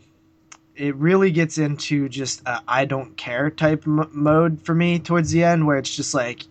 It 0.75 0.95
really 0.95 1.29
gets 1.29 1.57
into 1.57 2.09
just 2.09 2.41
I 2.67 2.85
don't 2.85 3.15
care 3.17 3.51
type 3.51 3.83
m- 3.85 4.09
mode 4.11 4.61
for 4.61 4.73
me 4.73 4.97
towards 4.97 5.29
the 5.31 5.43
end, 5.43 5.67
where 5.67 5.77
it's 5.77 5.95
just 5.95 6.13
like, 6.13 6.45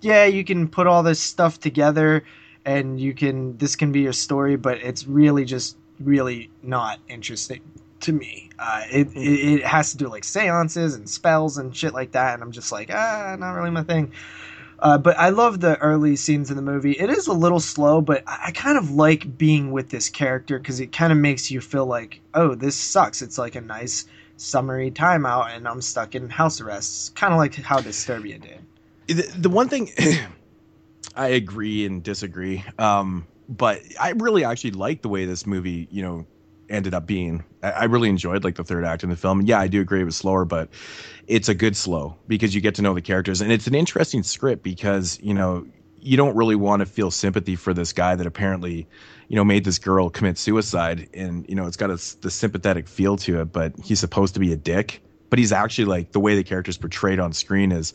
yeah, 0.00 0.24
you 0.24 0.44
can 0.44 0.68
put 0.68 0.86
all 0.86 1.02
this 1.02 1.20
stuff 1.20 1.60
together, 1.60 2.24
and 2.64 3.00
you 3.00 3.14
can 3.14 3.56
this 3.58 3.76
can 3.76 3.92
be 3.92 4.00
your 4.00 4.12
story, 4.12 4.56
but 4.56 4.78
it's 4.78 5.06
really 5.06 5.44
just 5.44 5.76
really 6.00 6.50
not 6.62 6.98
interesting 7.08 7.60
to 8.00 8.12
me. 8.12 8.50
Uh, 8.58 8.82
it, 8.90 9.08
it 9.14 9.60
it 9.60 9.64
has 9.64 9.92
to 9.92 9.98
do 9.98 10.08
like 10.08 10.24
seances 10.24 10.94
and 10.94 11.08
spells 11.08 11.58
and 11.58 11.76
shit 11.76 11.92
like 11.92 12.12
that, 12.12 12.34
and 12.34 12.42
I'm 12.42 12.52
just 12.52 12.72
like, 12.72 12.90
ah, 12.92 13.36
not 13.38 13.52
really 13.52 13.70
my 13.70 13.82
thing. 13.82 14.12
Uh, 14.78 14.96
but 14.96 15.18
I 15.18 15.28
love 15.28 15.60
the 15.60 15.76
early 15.78 16.16
scenes 16.16 16.50
in 16.50 16.56
the 16.56 16.62
movie. 16.62 16.92
It 16.92 17.10
is 17.10 17.26
a 17.26 17.34
little 17.34 17.60
slow, 17.60 18.00
but 18.00 18.22
I, 18.26 18.46
I 18.46 18.50
kind 18.52 18.78
of 18.78 18.90
like 18.90 19.36
being 19.36 19.72
with 19.72 19.90
this 19.90 20.08
character 20.08 20.58
because 20.58 20.80
it 20.80 20.90
kind 20.90 21.12
of 21.12 21.18
makes 21.18 21.50
you 21.50 21.60
feel 21.60 21.84
like, 21.84 22.20
oh, 22.32 22.54
this 22.54 22.76
sucks. 22.76 23.20
It's 23.20 23.36
like 23.36 23.56
a 23.56 23.60
nice 23.60 24.06
summary 24.38 24.90
timeout, 24.90 25.54
and 25.54 25.68
I'm 25.68 25.82
stuck 25.82 26.14
in 26.14 26.30
house 26.30 26.62
arrest. 26.62 27.14
Kind 27.14 27.34
of 27.34 27.38
like 27.38 27.54
how 27.56 27.80
Disturbia 27.80 28.40
did. 28.40 28.60
The, 29.14 29.48
one 29.48 29.68
thing 29.68 29.90
I 31.16 31.28
agree 31.28 31.86
and 31.86 32.02
disagree. 32.02 32.64
Um, 32.78 33.26
but 33.48 33.82
I 34.00 34.10
really 34.10 34.44
actually 34.44 34.72
like 34.72 35.02
the 35.02 35.08
way 35.08 35.24
this 35.24 35.46
movie, 35.46 35.88
you 35.90 36.02
know, 36.02 36.26
ended 36.68 36.94
up 36.94 37.06
being. 37.06 37.44
I, 37.62 37.70
I 37.70 37.84
really 37.84 38.08
enjoyed 38.08 38.44
like 38.44 38.54
the 38.54 38.64
third 38.64 38.84
act 38.84 39.02
in 39.02 39.10
the 39.10 39.16
film. 39.16 39.42
Yeah, 39.42 39.58
I 39.58 39.66
do 39.66 39.80
agree 39.80 40.00
it 40.00 40.04
was 40.04 40.16
slower, 40.16 40.44
but 40.44 40.70
it's 41.26 41.48
a 41.48 41.54
good 41.54 41.76
slow 41.76 42.16
because 42.26 42.54
you 42.54 42.60
get 42.60 42.74
to 42.76 42.82
know 42.82 42.94
the 42.94 43.00
characters 43.00 43.40
and 43.40 43.52
it's 43.52 43.66
an 43.66 43.74
interesting 43.74 44.22
script 44.22 44.62
because 44.62 45.18
you 45.22 45.32
know 45.34 45.66
you 45.96 46.16
don't 46.16 46.34
really 46.34 46.56
want 46.56 46.80
to 46.80 46.86
feel 46.86 47.10
sympathy 47.10 47.54
for 47.56 47.74
this 47.74 47.92
guy 47.92 48.16
that 48.16 48.26
apparently 48.26 48.86
you 49.28 49.36
know 49.36 49.44
made 49.44 49.64
this 49.64 49.78
girl 49.78 50.10
commit 50.10 50.38
suicide 50.38 51.08
and 51.14 51.48
you 51.48 51.54
know 51.54 51.66
it's 51.66 51.76
got 51.76 51.90
a, 51.90 52.20
the 52.20 52.30
sympathetic 52.30 52.88
feel 52.88 53.16
to 53.16 53.40
it 53.40 53.52
but 53.52 53.72
he's 53.84 54.00
supposed 54.00 54.34
to 54.34 54.40
be 54.40 54.52
a 54.52 54.56
dick 54.56 55.02
but 55.28 55.38
he's 55.38 55.52
actually 55.52 55.84
like 55.84 56.10
the 56.10 56.20
way 56.20 56.34
the 56.34 56.42
character's 56.42 56.76
portrayed 56.76 57.20
on 57.20 57.32
screen 57.32 57.70
is 57.70 57.94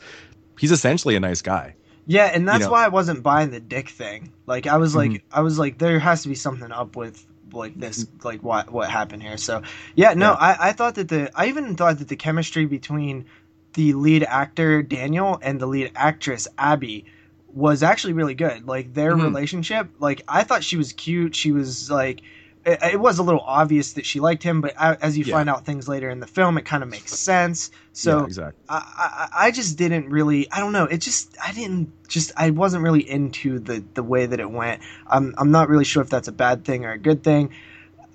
he's 0.60 0.72
essentially 0.72 1.16
a 1.16 1.20
nice 1.20 1.42
guy 1.42 1.76
Yeah, 2.08 2.26
and 2.26 2.48
that's 2.48 2.66
know- 2.66 2.72
why 2.72 2.86
I 2.86 2.90
wasn't 2.90 3.24
buying 3.24 3.50
the 3.52 3.60
dick 3.60 3.90
thing. 3.90 4.32
Like 4.46 4.68
I 4.68 4.78
was 4.78 4.96
like 4.96 5.12
Mhm. 5.12 5.22
I 5.32 5.42
was 5.42 5.58
like 5.58 5.78
there 5.80 5.98
has 6.00 6.22
to 6.24 6.30
be 6.30 6.36
something 6.36 6.72
up 6.72 6.96
with 6.96 7.26
like 7.54 7.80
this 7.80 8.06
like 8.24 8.44
what 8.44 8.72
what 8.72 8.90
happened 8.90 9.24
here. 9.24 9.38
So 9.38 9.62
yeah, 9.96 10.14
no, 10.14 10.32
Yeah. 10.32 10.38
I, 10.40 10.70
I 10.70 10.72
thought 10.74 10.96
that 10.96 11.08
the 11.10 11.32
I 11.36 11.48
even 11.48 11.76
thought 11.76 12.00
that 12.00 12.08
the 12.08 12.16
chemistry 12.16 12.66
between 12.66 13.26
the 13.74 13.94
lead 13.94 14.24
actor 14.24 14.82
Daniel 14.84 15.40
and 15.42 15.60
the 15.60 15.66
lead 15.68 15.92
actress 15.96 16.48
Abby 16.58 17.06
was 17.54 17.82
actually 17.84 18.14
really 18.14 18.36
good. 18.36 18.68
Like 18.68 18.94
their 18.94 19.14
Mhm. 19.16 19.24
relationship, 19.24 19.90
like 20.00 20.22
I 20.28 20.44
thought 20.44 20.64
she 20.64 20.78
was 20.78 20.94
cute. 20.94 21.36
She 21.36 21.52
was 21.52 21.90
like 21.90 22.22
it, 22.66 22.80
it 22.94 23.00
was 23.00 23.20
a 23.20 23.24
little 23.24 23.42
obvious 23.42 23.94
that 23.94 24.06
she 24.06 24.20
liked 24.20 24.44
him, 24.44 24.62
but 24.62 24.74
a- 24.78 24.98
as 25.04 25.18
you 25.18 25.24
Yeah. 25.24 25.32
find 25.32 25.50
out 25.50 25.66
things 25.66 25.88
later 25.88 26.10
in 26.10 26.20
the 26.20 26.28
film, 26.28 26.58
it 26.58 26.66
kind 26.66 26.84
of 26.84 26.90
makes 26.90 27.14
sense. 27.14 27.72
So 27.94 28.20
yeah, 28.20 28.26
exactly 28.26 28.62
I, 28.68 29.28
I 29.38 29.48
I 29.48 29.52
just 29.52 29.78
didn't 29.78 30.10
really 30.10 30.52
I 30.52 30.60
don't 30.60 30.74
know 30.74 30.86
it 30.86 30.98
just 30.98 31.38
I 31.44 31.52
didn't 31.52 31.94
just 32.08 32.32
I 32.36 32.50
wasn't 32.50 32.84
really 32.84 33.08
into 33.08 33.60
the 33.60 33.84
the 33.94 34.04
way 34.04 34.26
that 34.26 34.40
it 34.40 34.50
went 34.50 34.82
I'm 35.08 35.36
I'm 35.38 35.52
not 35.52 35.70
really 35.70 35.86
sure 35.86 36.02
if 36.02 36.10
that's 36.10 36.28
a 36.28 36.32
bad 36.32 36.66
thing 36.66 36.84
or 36.86 36.92
a 36.92 36.98
good 36.98 37.24
thing 37.24 37.54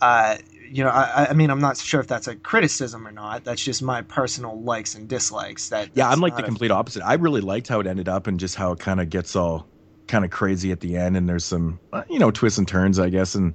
uh 0.00 0.36
you 0.70 0.84
know 0.84 0.90
I 0.90 1.28
I 1.30 1.32
mean 1.34 1.50
I'm 1.50 1.60
not 1.60 1.76
sure 1.78 2.00
if 2.00 2.06
that's 2.06 2.28
a 2.28 2.36
criticism 2.36 3.06
or 3.06 3.12
not 3.12 3.44
that's 3.44 3.62
just 3.62 3.82
my 3.82 4.02
personal 4.02 4.60
likes 4.62 4.94
and 4.94 5.08
dislikes 5.08 5.68
that 5.70 5.90
Yeah, 5.94 6.08
I'm 6.08 6.20
like 6.20 6.36
the 6.36 6.42
a- 6.42 6.46
complete 6.46 6.70
opposite. 6.70 7.02
I 7.04 7.14
really 7.14 7.40
liked 7.40 7.68
how 7.68 7.80
it 7.80 7.86
ended 7.86 8.08
up 8.08 8.26
and 8.26 8.38
just 8.38 8.54
how 8.56 8.72
it 8.72 8.78
kind 8.78 9.00
of 9.00 9.10
gets 9.10 9.34
all 9.36 9.68
kind 10.08 10.24
of 10.24 10.30
crazy 10.30 10.72
at 10.72 10.80
the 10.80 10.96
end 10.96 11.16
and 11.16 11.28
there's 11.28 11.44
some 11.44 11.80
uh, 11.92 12.02
you 12.10 12.18
know 12.18 12.30
twists 12.30 12.58
and 12.58 12.66
turns 12.66 12.98
I 12.98 13.10
guess 13.10 13.34
and 13.34 13.54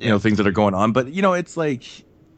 you 0.00 0.08
know 0.08 0.18
things 0.18 0.36
that 0.38 0.46
are 0.46 0.52
going 0.52 0.74
on 0.74 0.92
but 0.92 1.12
you 1.12 1.22
know 1.22 1.32
it's 1.32 1.56
like 1.56 1.84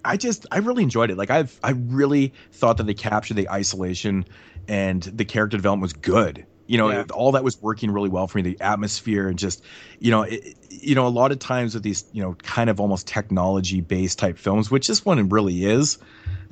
I 0.05 0.17
just 0.17 0.47
I 0.53 0.59
really 0.59 0.85
enjoyed 0.85 1.11
it. 1.11 1.19
Like 1.19 1.29
I've 1.29 1.59
I 1.63 1.71
really 1.71 2.33
thought 2.53 2.77
that 2.77 2.85
they 2.87 2.95
captured 2.95 3.35
the 3.35 3.51
isolation 3.51 4.25
and 4.69 5.03
the 5.03 5.25
character 5.25 5.57
development 5.57 5.83
was 5.83 5.93
good. 5.93 6.47
You 6.67 6.79
know, 6.79 6.89
Yeah. 6.91 7.05
all 7.13 7.33
that 7.33 7.43
was 7.43 7.61
working 7.61 7.91
really 7.91 8.09
well 8.09 8.27
for 8.29 8.39
me. 8.39 8.43
The 8.43 8.61
atmosphere 8.61 9.27
and 9.29 9.39
just, 9.39 9.63
you 9.99 10.11
know, 10.13 10.23
it, 10.23 10.55
you 10.71 10.95
know, 10.95 11.07
a 11.07 11.09
lot 11.09 11.33
of 11.33 11.41
times 11.41 11.75
with 11.75 11.83
these, 11.83 12.05
you 12.13 12.23
know, 12.23 12.35
kind 12.43 12.71
of 12.71 12.79
almost 12.81 13.07
technology 13.09 13.81
based 13.81 14.19
type 14.21 14.39
films, 14.39 14.71
which 14.71 14.87
this 14.87 15.05
one 15.05 15.29
really 15.31 15.65
is. 15.65 15.99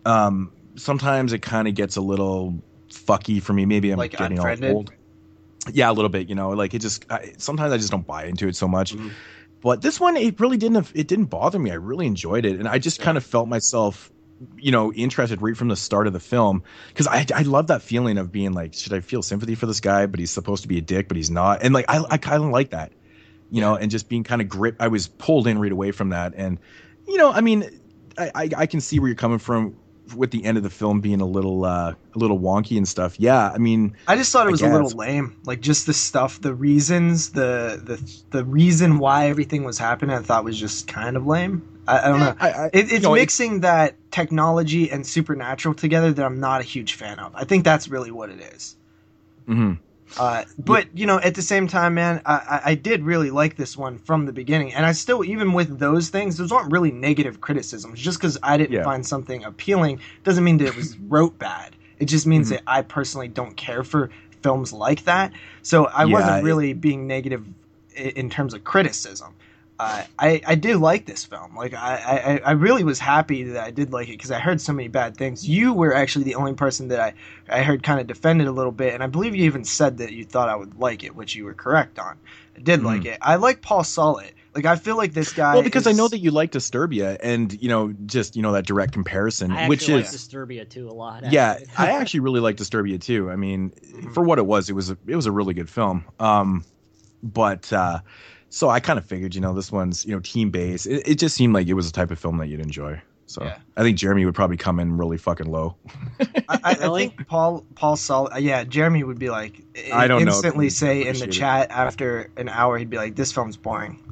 Um, 0.04 0.50
sometimes 0.74 1.32
it 1.32 1.40
kind 1.40 1.68
of 1.68 1.74
gets 1.74 1.96
a 1.96 2.00
little 2.02 2.60
fucky 2.90 3.40
for 3.40 3.52
me. 3.52 3.64
Maybe 3.64 3.90
I'm 3.90 3.98
Like 3.98 4.10
getting 4.10 4.38
Unfriended? 4.38 4.70
old. 4.74 4.92
Yeah, 5.72 5.90
a 5.90 5.92
little 5.94 6.08
bit. 6.08 6.28
You 6.28 6.34
know, 6.34 6.50
like 6.50 6.74
it 6.74 6.80
just 6.80 7.10
I, 7.10 7.32
sometimes 7.38 7.72
I 7.72 7.76
just 7.76 7.90
don't 7.90 8.06
buy 8.06 8.24
into 8.24 8.48
it 8.48 8.56
so 8.56 8.66
much. 8.68 8.94
Mhm. 8.94 9.12
But 9.66 9.82
this 9.82 9.98
one, 9.98 10.16
it 10.16 10.38
really 10.38 10.58
didn't. 10.58 10.92
It 10.94 11.08
didn't 11.08 11.24
bother 11.24 11.58
me. 11.58 11.72
I 11.72 11.74
really 11.74 12.06
enjoyed 12.06 12.44
it, 12.44 12.60
and 12.60 12.68
I 12.68 12.78
just 12.78 13.00
kind 13.00 13.16
of 13.16 13.24
felt 13.24 13.48
myself, 13.48 14.12
you 14.56 14.70
know, 14.70 14.92
interested 14.92 15.42
right 15.42 15.56
from 15.56 15.66
the 15.66 15.74
start 15.74 16.06
of 16.06 16.12
the 16.12 16.20
film 16.20 16.62
because 16.86 17.08
I 17.08 17.26
I 17.34 17.42
love 17.42 17.66
that 17.66 17.82
feeling 17.82 18.16
of 18.16 18.30
being 18.30 18.52
like, 18.52 18.74
should 18.74 18.92
I 18.92 19.00
feel 19.00 19.22
sympathy 19.22 19.56
for 19.56 19.66
this 19.66 19.80
guy? 19.80 20.06
But 20.06 20.20
he's 20.20 20.30
supposed 20.30 20.62
to 20.62 20.68
be 20.68 20.78
a 20.78 20.80
dick, 20.80 21.08
but 21.08 21.16
he's 21.16 21.32
not, 21.32 21.64
and 21.64 21.74
like 21.74 21.86
I 21.88 22.00
I 22.08 22.16
kind 22.16 22.44
of 22.44 22.50
like 22.50 22.70
that, 22.70 22.92
you 23.50 23.60
know, 23.60 23.74
and 23.74 23.90
just 23.90 24.08
being 24.08 24.22
kind 24.22 24.40
of 24.40 24.48
gripped 24.48 24.80
I 24.80 24.86
was 24.86 25.08
pulled 25.08 25.48
in 25.48 25.58
right 25.58 25.72
away 25.72 25.90
from 25.90 26.10
that, 26.10 26.34
and 26.36 26.60
you 27.08 27.16
know, 27.16 27.32
I 27.32 27.40
mean, 27.40 27.68
I 28.16 28.30
I, 28.36 28.50
I 28.58 28.66
can 28.66 28.80
see 28.80 29.00
where 29.00 29.08
you're 29.08 29.16
coming 29.16 29.40
from 29.40 29.74
with 30.14 30.30
the 30.30 30.44
end 30.44 30.56
of 30.56 30.62
the 30.62 30.70
film 30.70 31.00
being 31.00 31.20
a 31.20 31.26
little 31.26 31.64
uh 31.64 31.92
a 32.14 32.18
little 32.18 32.38
wonky 32.38 32.76
and 32.76 32.86
stuff. 32.86 33.18
Yeah, 33.18 33.50
I 33.50 33.58
mean, 33.58 33.96
I 34.06 34.16
just 34.16 34.32
thought 34.32 34.46
it 34.46 34.50
was 34.50 34.62
a 34.62 34.68
little 34.68 34.90
lame. 34.90 35.36
Like 35.44 35.60
just 35.60 35.86
the 35.86 35.94
stuff, 35.94 36.40
the 36.40 36.54
reasons, 36.54 37.30
the 37.32 37.80
the 37.82 38.12
the 38.30 38.44
reason 38.44 38.98
why 38.98 39.28
everything 39.28 39.64
was 39.64 39.78
happening, 39.78 40.16
I 40.16 40.20
thought 40.22 40.44
was 40.44 40.58
just 40.58 40.86
kind 40.88 41.16
of 41.16 41.26
lame. 41.26 41.62
I, 41.86 42.00
I 42.00 42.08
don't 42.08 42.20
know. 42.20 42.34
I, 42.40 42.50
I 42.50 42.66
It, 42.72 42.92
it's 42.92 43.02
know, 43.04 43.12
mixing 43.14 43.60
that 43.60 43.96
technology 44.10 44.90
and 44.90 45.06
supernatural 45.06 45.74
together 45.74 46.12
that 46.12 46.24
I'm 46.24 46.40
not 46.40 46.60
a 46.60 46.64
huge 46.64 46.94
fan 46.94 47.18
of. 47.18 47.34
I 47.34 47.44
think 47.44 47.64
that's 47.64 47.88
really 47.88 48.10
what 48.10 48.30
it 48.30 48.40
is. 48.40 48.76
mhm. 49.48 49.78
Uh, 50.16 50.44
but 50.58 50.86
you 50.96 51.06
know, 51.06 51.18
at 51.20 51.34
the 51.34 51.42
same 51.42 51.68
time, 51.68 51.94
man, 51.94 52.22
I, 52.24 52.60
I, 52.64 52.74
did 52.74 53.02
really 53.02 53.30
like 53.30 53.56
this 53.56 53.76
one 53.76 53.98
from 53.98 54.24
the 54.24 54.32
beginning, 54.32 54.72
and 54.72 54.86
I 54.86 54.92
still, 54.92 55.22
even 55.24 55.52
with 55.52 55.78
those 55.78 56.08
things, 56.08 56.38
those 56.38 56.52
aren't 56.52 56.72
really 56.72 56.90
negative 56.90 57.40
criticisms. 57.40 58.00
Just 58.00 58.18
because 58.18 58.38
I 58.42 58.56
didn't 58.56 58.72
Yeah. 58.72 58.84
find 58.84 59.06
something 59.06 59.44
appealing 59.44 60.00
doesn't 60.24 60.42
mean 60.42 60.56
that 60.58 60.66
it 60.66 60.74
was 60.74 60.96
wrote 61.08 61.38
bad. 61.38 61.76
It 61.98 62.06
just 62.06 62.26
means 62.26 62.48
Mhm. 62.48 62.50
that 62.50 62.62
I 62.66 62.82
personally 62.82 63.28
don't 63.28 63.56
care 63.56 63.84
for 63.84 64.10
films 64.42 64.72
like 64.72 65.04
that. 65.04 65.32
So 65.62 65.86
I 65.86 66.04
Yeah, 66.04 66.12
wasn't 66.14 66.44
really 66.44 66.72
being 66.72 67.06
negative 67.06 67.46
in 67.94 68.30
terms 68.30 68.54
of 68.54 68.64
criticism. 68.64 69.34
Uh, 69.78 70.04
I 70.18 70.40
I 70.46 70.54
did 70.54 70.76
like 70.78 71.04
this 71.04 71.24
film. 71.26 71.54
Like 71.54 71.74
I, 71.74 72.40
I 72.44 72.48
I 72.48 72.52
really 72.52 72.82
was 72.82 72.98
happy 72.98 73.42
that 73.44 73.62
I 73.62 73.70
did 73.70 73.92
like 73.92 74.08
it 74.08 74.12
because 74.12 74.30
I 74.30 74.38
heard 74.38 74.60
so 74.60 74.72
many 74.72 74.88
bad 74.88 75.16
things. 75.18 75.46
You 75.46 75.74
were 75.74 75.94
actually 75.94 76.24
the 76.24 76.36
only 76.36 76.54
person 76.54 76.88
that 76.88 76.98
I 77.00 77.14
I 77.48 77.62
heard 77.62 77.82
kind 77.82 78.00
of 78.00 78.06
defended 78.06 78.46
a 78.46 78.52
little 78.52 78.72
bit, 78.72 78.94
and 78.94 79.02
I 79.02 79.06
believe 79.06 79.34
you 79.36 79.44
even 79.44 79.64
said 79.64 79.98
that 79.98 80.12
you 80.12 80.24
thought 80.24 80.48
I 80.48 80.56
would 80.56 80.78
like 80.78 81.04
it, 81.04 81.14
which 81.14 81.34
you 81.34 81.44
were 81.44 81.52
correct 81.54 81.98
on. 81.98 82.16
I 82.56 82.60
did 82.60 82.82
like 82.82 83.04
it. 83.04 83.18
I 83.20 83.36
like 83.36 83.60
Paul 83.60 83.82
Solet. 83.82 84.30
Like 84.54 84.64
I 84.64 84.76
feel 84.76 84.96
like 84.96 85.12
this 85.12 85.34
guy. 85.34 85.52
well 85.52 85.62
because 85.62 85.86
I 85.86 85.92
know 85.92 86.08
that 86.08 86.20
you 86.20 86.30
like 86.30 86.52
Disturbia, 86.52 87.18
and 87.22 87.52
you 87.62 87.68
know, 87.68 87.92
just 88.06 88.34
you 88.34 88.40
know 88.40 88.52
that 88.52 88.64
direct 88.64 88.94
comparison, 88.94 89.52
I 89.52 89.68
which 89.68 89.82
is 89.82 89.88
like 89.90 90.04
Disturbia 90.06 90.66
too 90.66 90.88
a 90.88 90.92
lot. 90.94 91.30
yeah. 91.30 91.58
I 91.76 91.90
actually 91.90 92.20
really 92.20 92.40
like 92.40 92.56
Disturbia 92.56 92.98
too. 92.98 93.30
I 93.30 93.36
mean, 93.36 93.72
Mhm. 93.94 94.14
for 94.14 94.22
what 94.22 94.38
it 94.38 94.46
was, 94.46 94.70
it 94.70 94.72
was 94.72 94.88
a, 94.90 94.96
it 95.06 95.16
was 95.16 95.26
a 95.26 95.32
really 95.32 95.52
good 95.52 95.68
film. 95.68 96.06
Um, 96.18 96.64
but 97.22 97.70
uh, 97.74 97.98
so 98.56 98.70
I 98.70 98.80
kind 98.80 98.98
of 98.98 99.04
figured, 99.04 99.34
you 99.34 99.40
know, 99.42 99.52
this 99.52 99.70
one's 99.70 100.04
you 100.06 100.12
know 100.14 100.20
team 100.20 100.50
based. 100.50 100.86
It, 100.86 101.06
it 101.06 101.14
just 101.18 101.34
seemed 101.36 101.52
like 101.54 101.66
it 101.66 101.74
was 101.74 101.86
the 101.90 101.92
type 101.92 102.10
of 102.10 102.18
film 102.18 102.38
that 102.38 102.46
you'd 102.48 102.60
enjoy. 102.60 103.00
So 103.26 103.42
Yeah. 103.44 103.58
I 103.76 103.82
think 103.82 103.98
Jeremy 103.98 104.24
would 104.24 104.34
probably 104.34 104.56
come 104.56 104.78
in 104.80 104.96
really 104.96 105.18
fucking 105.18 105.50
low. 105.50 105.76
I, 106.20 106.38
I, 106.48 106.70
I 106.70 106.74
think 106.74 107.26
Paul 107.26 107.66
Paul 107.74 107.96
Solet. 107.96 108.34
uh, 108.34 108.38
Yeah, 108.38 108.64
Jeremy 108.64 109.02
would 109.04 109.18
be 109.18 109.28
like 109.30 109.60
I 109.92 110.06
don't 110.08 110.24
know 110.24 110.28
instantly 110.32 110.66
he'd 110.66 110.70
say 110.70 110.98
in 111.00 111.04
the 111.04 111.24
appreciate 111.24 111.28
it. 111.28 111.32
chat 111.32 111.70
after 111.70 112.30
an 112.36 112.48
hour, 112.48 112.78
he'd 112.78 112.88
be 112.88 112.96
like, 112.96 113.14
"This 113.16 113.32
film's 113.32 113.56
boring." 113.58 114.02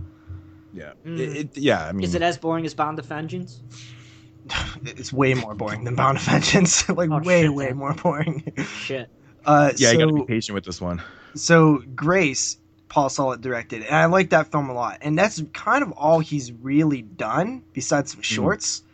Yeah, 0.75 0.93
Mm. 1.07 1.19
it, 1.21 1.37
it, 1.37 1.57
yeah. 1.57 1.87
I 1.87 1.93
mean, 1.93 2.03
Is 2.05 2.15
it 2.16 2.23
as 2.23 2.37
boring 2.37 2.66
as 2.66 2.75
Bound 2.75 2.97
to 2.99 3.03
Vengeance? 3.05 3.62
It's 4.85 5.12
way 5.12 5.33
more 5.35 5.55
boring 5.55 5.85
than 5.85 5.95
Bound 5.95 6.19
to 6.19 6.25
Vengeance. 6.25 6.87
like 7.01 7.09
Oh, 7.11 7.21
way 7.21 7.43
shit, 7.43 7.55
way 7.55 7.66
then. 7.69 7.77
more 7.77 7.95
boring. 7.95 8.53
Shit. 8.79 9.09
Uh, 9.47 9.71
yeah, 9.77 9.89
so, 9.89 9.93
you 9.93 9.99
got 10.01 10.07
to 10.11 10.15
be 10.15 10.25
patient 10.27 10.55
with 10.55 10.65
this 10.65 10.81
one. 10.81 11.01
so 11.35 11.83
Grace, 11.95 12.59
Paul 12.95 13.09
Solet 13.09 13.41
directed, 13.41 13.83
and 13.83 13.97
I 13.97 14.05
like 14.05 14.31
that 14.31 14.53
film 14.53 14.71
a 14.71 14.73
lot. 14.73 14.99
And 15.01 15.19
that's 15.19 15.43
kind 15.53 15.83
of 15.83 15.91
all 15.91 16.21
he's 16.21 16.53
really 16.53 17.03
done 17.03 17.65
besides 17.73 18.12
some 18.12 18.23
shorts. 18.23 18.85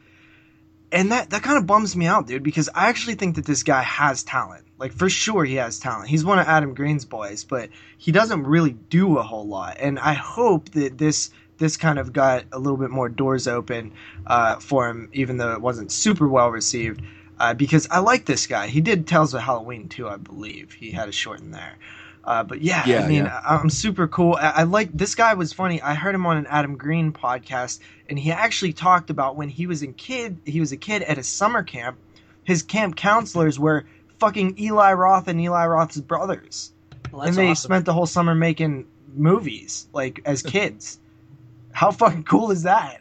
And 0.90 1.12
that 1.12 1.28
that 1.31 1.43
kind 1.43 1.59
of 1.59 1.66
bums 1.66 1.94
me 1.94 2.06
out, 2.06 2.27
dude, 2.27 2.43
because 2.43 2.70
I 2.74 2.89
actually 2.89 3.16
think 3.16 3.36
that 3.36 3.44
this 3.44 3.62
guy 3.62 3.82
has 3.82 4.22
talent. 4.22 4.64
Like 4.78 4.93
for 4.93 5.10
sure 5.10 5.44
he 5.44 5.56
has 5.56 5.78
talent. 5.78 6.09
He's 6.09 6.24
one 6.24 6.39
of 6.39 6.47
Adam 6.47 6.72
Green's 6.72 7.05
boys, 7.05 7.44
but 7.44 7.68
he 7.98 8.10
doesn't 8.10 8.44
really 8.44 8.72
do 8.72 9.18
a 9.18 9.22
whole 9.22 9.47
lot. 9.47 9.77
And 9.78 9.98
I 9.98 10.14
hope 10.14 10.70
that 10.70 10.97
this 10.97 11.31
this 11.59 11.77
kind 11.77 11.98
of 11.98 12.14
got 12.14 12.44
a 12.52 12.59
little 12.59 12.78
bit 12.78 12.89
more 12.89 13.10
doors 13.10 13.47
open 13.47 13.93
uh, 14.27 14.56
for 14.60 14.89
him, 14.89 15.10
even 15.12 15.36
though 15.36 15.52
it 15.52 15.60
wasn't 15.60 15.93
super 15.93 16.27
well 16.27 16.48
received. 16.48 17.02
Uh, 17.39 17.52
because 17.52 17.86
I 17.90 17.98
like 17.98 18.24
this 18.24 18.47
guy. 18.47 18.68
He 18.68 18.81
did 18.81 19.06
Tales 19.06 19.35
of 19.35 19.43
Halloween 19.43 19.90
too, 19.90 20.09
I 20.09 20.16
believe. 20.16 20.72
He 20.72 20.90
had 20.90 21.10
a 21.10 21.12
short 21.12 21.40
in 21.40 21.51
there. 21.51 21.77
Uh, 22.22 22.42
but 22.44 22.60
yeah, 22.60 22.82
I 22.86 23.09
mean, 23.09 23.24
yeah. 23.24 23.40
I, 23.44 23.56
I'm 23.56 23.70
super 23.70 24.06
cool. 24.06 24.34
I, 24.38 24.51
I 24.51 24.62
like 24.64 24.92
this 24.92 25.14
guy. 25.14 25.32
Was 25.34 25.52
funny. 25.52 25.80
I 25.80 25.94
heard 25.94 26.14
him 26.14 26.26
on 26.26 26.36
an 26.36 26.47
Adam 26.47 26.76
Green 26.76 27.12
podcast, 27.12 27.80
and 28.09 28.18
he 28.18 28.30
actually 28.30 28.72
talked 28.74 29.09
about 29.10 29.36
when 29.36 29.48
he 29.48 29.66
was 29.66 29.82
a 29.82 29.86
kid. 29.88 30.38
He 30.44 30.60
was 30.60 30.70
a 30.72 30.76
kid 30.76 31.02
at 31.02 31.16
a 31.18 31.22
summer 31.22 31.62
camp. 31.62 31.97
His 32.44 32.62
camp 32.62 32.97
counselors 32.97 33.59
were 33.59 33.84
fucking 34.18 34.59
Eli 34.59 34.92
Roth 34.92 35.28
and 35.28 35.40
Eli 35.40 35.66
Roth's 35.66 35.98
brothers, 36.01 36.72
Well, 37.10 37.22
and 37.22 37.34
they 37.34 37.51
awesome. 37.51 37.68
spent 37.70 37.84
the 37.86 37.94
whole 37.94 38.06
summer 38.06 38.34
making 38.34 38.86
movies 39.14 39.86
like 39.92 40.20
as 40.24 40.42
kids. 40.56 40.98
How 41.72 41.90
fucking 41.92 42.24
cool 42.24 42.51
is 42.51 42.64
that? 42.64 43.01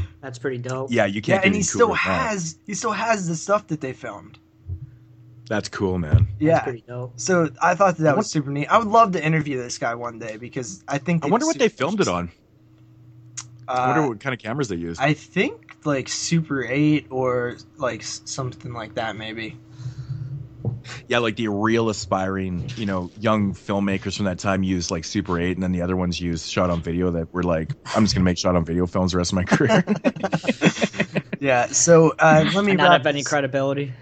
That's 0.20 0.38
pretty 0.38 0.58
dope. 0.58 0.92
Yeah, 0.92 1.06
you 1.06 1.22
can't. 1.22 1.40
get 1.42 1.46
and 1.46 1.54
he 1.56 1.62
still 1.62 1.86
cooler 1.88 1.96
that. 2.04 2.28
has 2.30 2.56
he 2.66 2.74
still 2.74 2.92
has 2.92 3.26
the 3.26 3.34
stuff 3.34 3.66
that 3.68 3.80
they 3.80 3.94
filmed. 3.94 4.38
That's 5.50 5.68
cool, 5.68 5.98
man. 5.98 6.28
That's 6.28 6.40
Yeah. 6.40 6.62
pretty 6.62 6.84
dope. 6.86 7.18
So 7.18 7.50
I 7.60 7.74
thought 7.74 7.96
that, 7.96 8.04
that 8.04 8.16
was 8.16 8.30
super 8.30 8.50
neat. 8.52 8.68
I 8.68 8.78
would 8.78 8.86
love 8.86 9.10
to 9.12 9.24
interview 9.24 9.60
this 9.60 9.78
guy 9.78 9.96
one 9.96 10.20
day 10.20 10.36
because 10.36 10.84
I 10.86 10.98
think 10.98 11.24
I 11.24 11.26
wonder 11.26 11.44
what 11.44 11.58
they 11.58 11.68
filmed 11.68 12.00
it 12.00 12.06
on. 12.06 12.30
I 13.68 13.72
Uh, 13.72 13.86
wonder 13.88 14.08
what 14.10 14.20
kind 14.20 14.32
of 14.32 14.38
cameras 14.38 14.68
they 14.68 14.76
used. 14.76 15.00
I 15.00 15.12
think 15.12 15.76
like 15.84 16.08
Super 16.08 16.64
8 16.64 17.08
or 17.10 17.56
like 17.78 18.04
something 18.04 18.72
like 18.72 18.94
that 18.94 19.16
maybe. 19.16 19.56
yeah, 21.08 21.18
like 21.18 21.34
the 21.34 21.48
real 21.48 21.88
aspiring, 21.88 22.70
you 22.76 22.86
know, 22.86 23.10
young 23.18 23.52
filmmakers 23.52 24.16
from 24.16 24.26
that 24.26 24.38
time 24.38 24.62
used 24.62 24.92
like 24.92 25.04
Super 25.04 25.38
8, 25.38 25.56
and 25.56 25.62
then 25.64 25.72
the 25.72 25.82
other 25.82 25.96
ones 25.96 26.20
used 26.20 26.48
shot 26.48 26.70
on 26.70 26.80
video 26.80 27.10
that 27.10 27.32
were 27.34 27.42
like, 27.42 27.72
I'm 27.94 28.04
just 28.04 28.14
gonna 28.14 28.24
make 28.24 28.38
shot 28.38 28.54
on 28.54 28.64
video 28.64 28.86
films 28.86 29.10
the 29.12 29.18
rest 29.18 29.32
of 29.32 29.36
my 29.36 29.44
career. 29.44 29.84
Yeah, 31.40 31.66
so 31.68 32.12
uh, 32.18 32.44
let 32.52 32.64
me 32.64 32.72
And 32.72 32.78
not 32.78 32.90
wrap 32.90 33.00
have 33.00 33.06
any 33.06 33.22
credibility. 33.24 33.92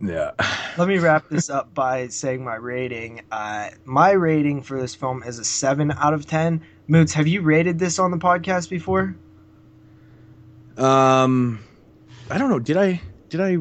Yeah. 0.00 0.32
let 0.78 0.88
me 0.88 0.98
wrap 0.98 1.28
this 1.28 1.50
up 1.50 1.74
by 1.74 2.08
saying 2.08 2.44
my 2.44 2.56
rating. 2.56 3.22
Uh, 3.30 3.70
my 3.84 4.10
rating 4.12 4.62
for 4.62 4.80
this 4.80 4.94
film 4.94 5.22
is 5.22 5.38
a 5.38 5.44
7 5.44 5.92
out 5.92 6.14
of 6.14 6.26
10. 6.26 6.62
Moots, 6.88 7.12
have 7.14 7.26
you 7.28 7.42
rated 7.42 7.78
this 7.78 7.98
on 7.98 8.10
the 8.10 8.16
podcast 8.18 8.68
before? 8.70 9.14
Um, 10.76 11.60
I 12.30 12.38
don't 12.38 12.50
know. 12.50 12.58
Did 12.58 12.76
I 12.76 13.00
did 13.28 13.40
I 13.40 13.58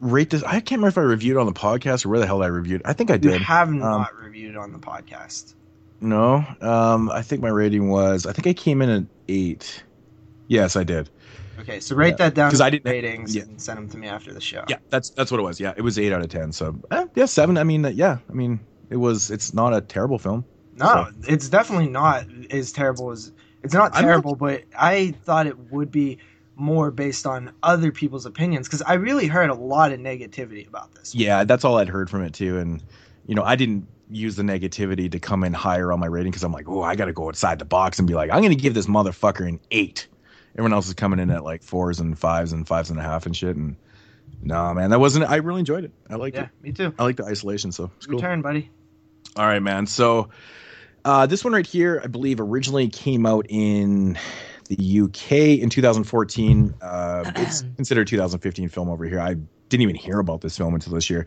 rate 0.00 0.30
this? 0.30 0.42
I 0.42 0.60
can't 0.60 0.72
remember 0.72 0.88
if 0.88 0.98
I 0.98 1.02
reviewed 1.02 1.36
on 1.36 1.46
the 1.46 1.52
podcast 1.52 2.04
or 2.04 2.10
where 2.10 2.20
the 2.20 2.26
hell 2.26 2.42
I 2.42 2.48
reviewed. 2.48 2.82
I 2.84 2.92
think 2.92 3.10
I 3.10 3.14
You 3.14 3.20
did. 3.20 3.42
have 3.42 3.72
not 3.72 4.14
reviewed 4.20 4.50
it 4.52 4.56
on 4.58 4.72
the 4.72 4.78
podcast. 4.78 5.54
No. 6.00 6.44
Um, 6.60 7.10
I 7.10 7.22
think 7.22 7.40
my 7.42 7.48
rating 7.48 7.88
was. 7.88 8.26
I 8.26 8.32
think 8.32 8.46
I 8.46 8.52
came 8.52 8.82
in 8.82 8.90
at 8.90 9.04
eight. 9.28 9.82
Yes, 10.48 10.76
I 10.76 10.84
did. 10.84 11.08
Okay, 11.60 11.80
so 11.80 11.96
write 11.96 12.10
Yeah. 12.14 12.16
that 12.26 12.34
down 12.34 12.50
'Cause 12.50 12.60
in 12.60 12.66
I 12.66 12.70
didn't- 12.70 12.90
ratings 12.90 13.34
yeah. 13.34 13.42
and 13.42 13.60
send 13.60 13.78
them 13.78 13.88
to 13.90 13.98
me 13.98 14.06
after 14.08 14.32
the 14.32 14.40
show. 14.40 14.64
Yeah, 14.68 14.76
that's 14.90 15.10
that's 15.10 15.30
what 15.30 15.40
it 15.40 15.42
was. 15.42 15.58
Yeah, 15.60 15.72
it 15.76 15.82
was 15.82 15.98
eight 15.98 16.12
out 16.12 16.20
of 16.22 16.28
ten. 16.28 16.52
So 16.52 16.78
eh, 16.90 17.06
yeah, 17.14 17.26
seven. 17.26 17.58
I 17.58 17.64
mean, 17.64 17.84
yeah. 17.94 18.18
I 18.28 18.32
mean, 18.32 18.60
it 18.90 18.96
was. 18.96 19.30
It's 19.30 19.52
not 19.54 19.74
a 19.74 19.80
terrible 19.80 20.18
film. 20.18 20.44
No, 20.78 21.08
it's 21.26 21.48
definitely 21.48 21.88
not 21.88 22.26
as 22.50 22.70
terrible 22.72 23.10
as 23.10 23.32
it's 23.62 23.72
not 23.74 23.94
I'm 23.94 24.02
not- 24.02 24.08
terrible, 24.08 24.34
but 24.36 24.64
I 24.78 25.14
thought 25.24 25.46
it 25.46 25.72
would 25.72 25.90
be 25.90 26.18
more 26.58 26.90
based 26.90 27.26
on 27.26 27.50
other 27.62 27.92
people's 27.92 28.24
opinions 28.26 28.66
because 28.66 28.80
I 28.82 28.94
really 28.94 29.26
heard 29.26 29.50
a 29.50 29.54
lot 29.54 29.92
of 29.92 30.00
negativity 30.00 30.66
about 30.66 30.94
this. 30.94 31.14
Yeah, 31.14 31.44
that's 31.44 31.64
all 31.64 31.76
I'd 31.78 31.88
heard 31.88 32.08
from 32.10 32.22
it 32.24 32.32
too. 32.32 32.58
And 32.58 32.82
you 33.26 33.34
know, 33.34 33.42
I 33.42 33.56
didn't 33.56 33.86
use 34.10 34.36
the 34.36 34.42
negativity 34.42 35.10
to 35.10 35.18
come 35.18 35.42
in 35.44 35.52
higher 35.52 35.92
on 35.92 35.98
my 35.98 36.06
rating 36.06 36.30
because 36.30 36.44
I'm 36.44 36.52
like, 36.52 36.68
oh, 36.68 36.80
I 36.82 36.94
got 36.94 37.06
to 37.06 37.12
go 37.12 37.28
outside 37.28 37.58
the 37.58 37.64
box 37.64 37.98
and 37.98 38.06
be 38.06 38.14
like, 38.14 38.30
I'm 38.30 38.40
going 38.40 38.50
to 38.56 38.62
give 38.62 38.72
this 38.72 38.86
motherfucker 38.86 39.48
an 39.48 39.58
eight. 39.70 40.06
Everyone 40.56 40.72
else 40.72 40.88
is 40.88 40.94
coming 40.94 41.18
in 41.18 41.30
at 41.30 41.44
like 41.44 41.62
fours 41.62 42.00
and 42.00 42.18
fives 42.18 42.52
and 42.52 42.66
fives 42.66 42.90
and 42.90 42.98
a 42.98 43.02
half 43.02 43.26
and 43.26 43.36
shit. 43.36 43.56
And 43.56 43.76
no, 44.42 44.72
man, 44.74 44.90
that 44.90 44.98
wasn't. 44.98 45.28
I 45.28 45.36
really 45.36 45.60
enjoyed 45.60 45.84
it. 45.84 45.92
I 46.08 46.16
liked 46.16 46.36
it. 46.36 46.40
Yeah, 46.40 46.44
it. 46.44 46.62
me 46.62 46.72
too. 46.72 46.94
I 46.98 47.04
like 47.04 47.16
the 47.16 47.24
isolation. 47.24 47.72
So 47.72 47.90
it's 47.96 48.06
cool. 48.06 48.18
turn, 48.18 48.42
buddy. 48.42 48.70
All 49.36 49.46
right, 49.46 49.62
man. 49.62 49.86
So 49.86 50.30
uh, 51.04 51.26
this 51.26 51.44
one 51.44 51.52
right 51.52 51.66
here, 51.66 52.00
I 52.02 52.06
believe, 52.08 52.40
originally 52.40 52.88
came 52.88 53.26
out 53.26 53.46
in 53.48 54.18
the 54.68 55.00
UK 55.02 55.32
in 55.60 55.70
2014. 55.70 56.74
Uh, 56.80 57.32
it's 57.36 57.60
considered 57.76 58.02
a 58.02 58.10
2015 58.10 58.68
film 58.68 58.88
over 58.88 59.04
here. 59.04 59.20
I 59.20 59.36
didn't 59.68 59.82
even 59.82 59.96
hear 59.96 60.18
about 60.18 60.40
this 60.40 60.56
film 60.56 60.74
until 60.74 60.94
this 60.94 61.10
year. 61.10 61.26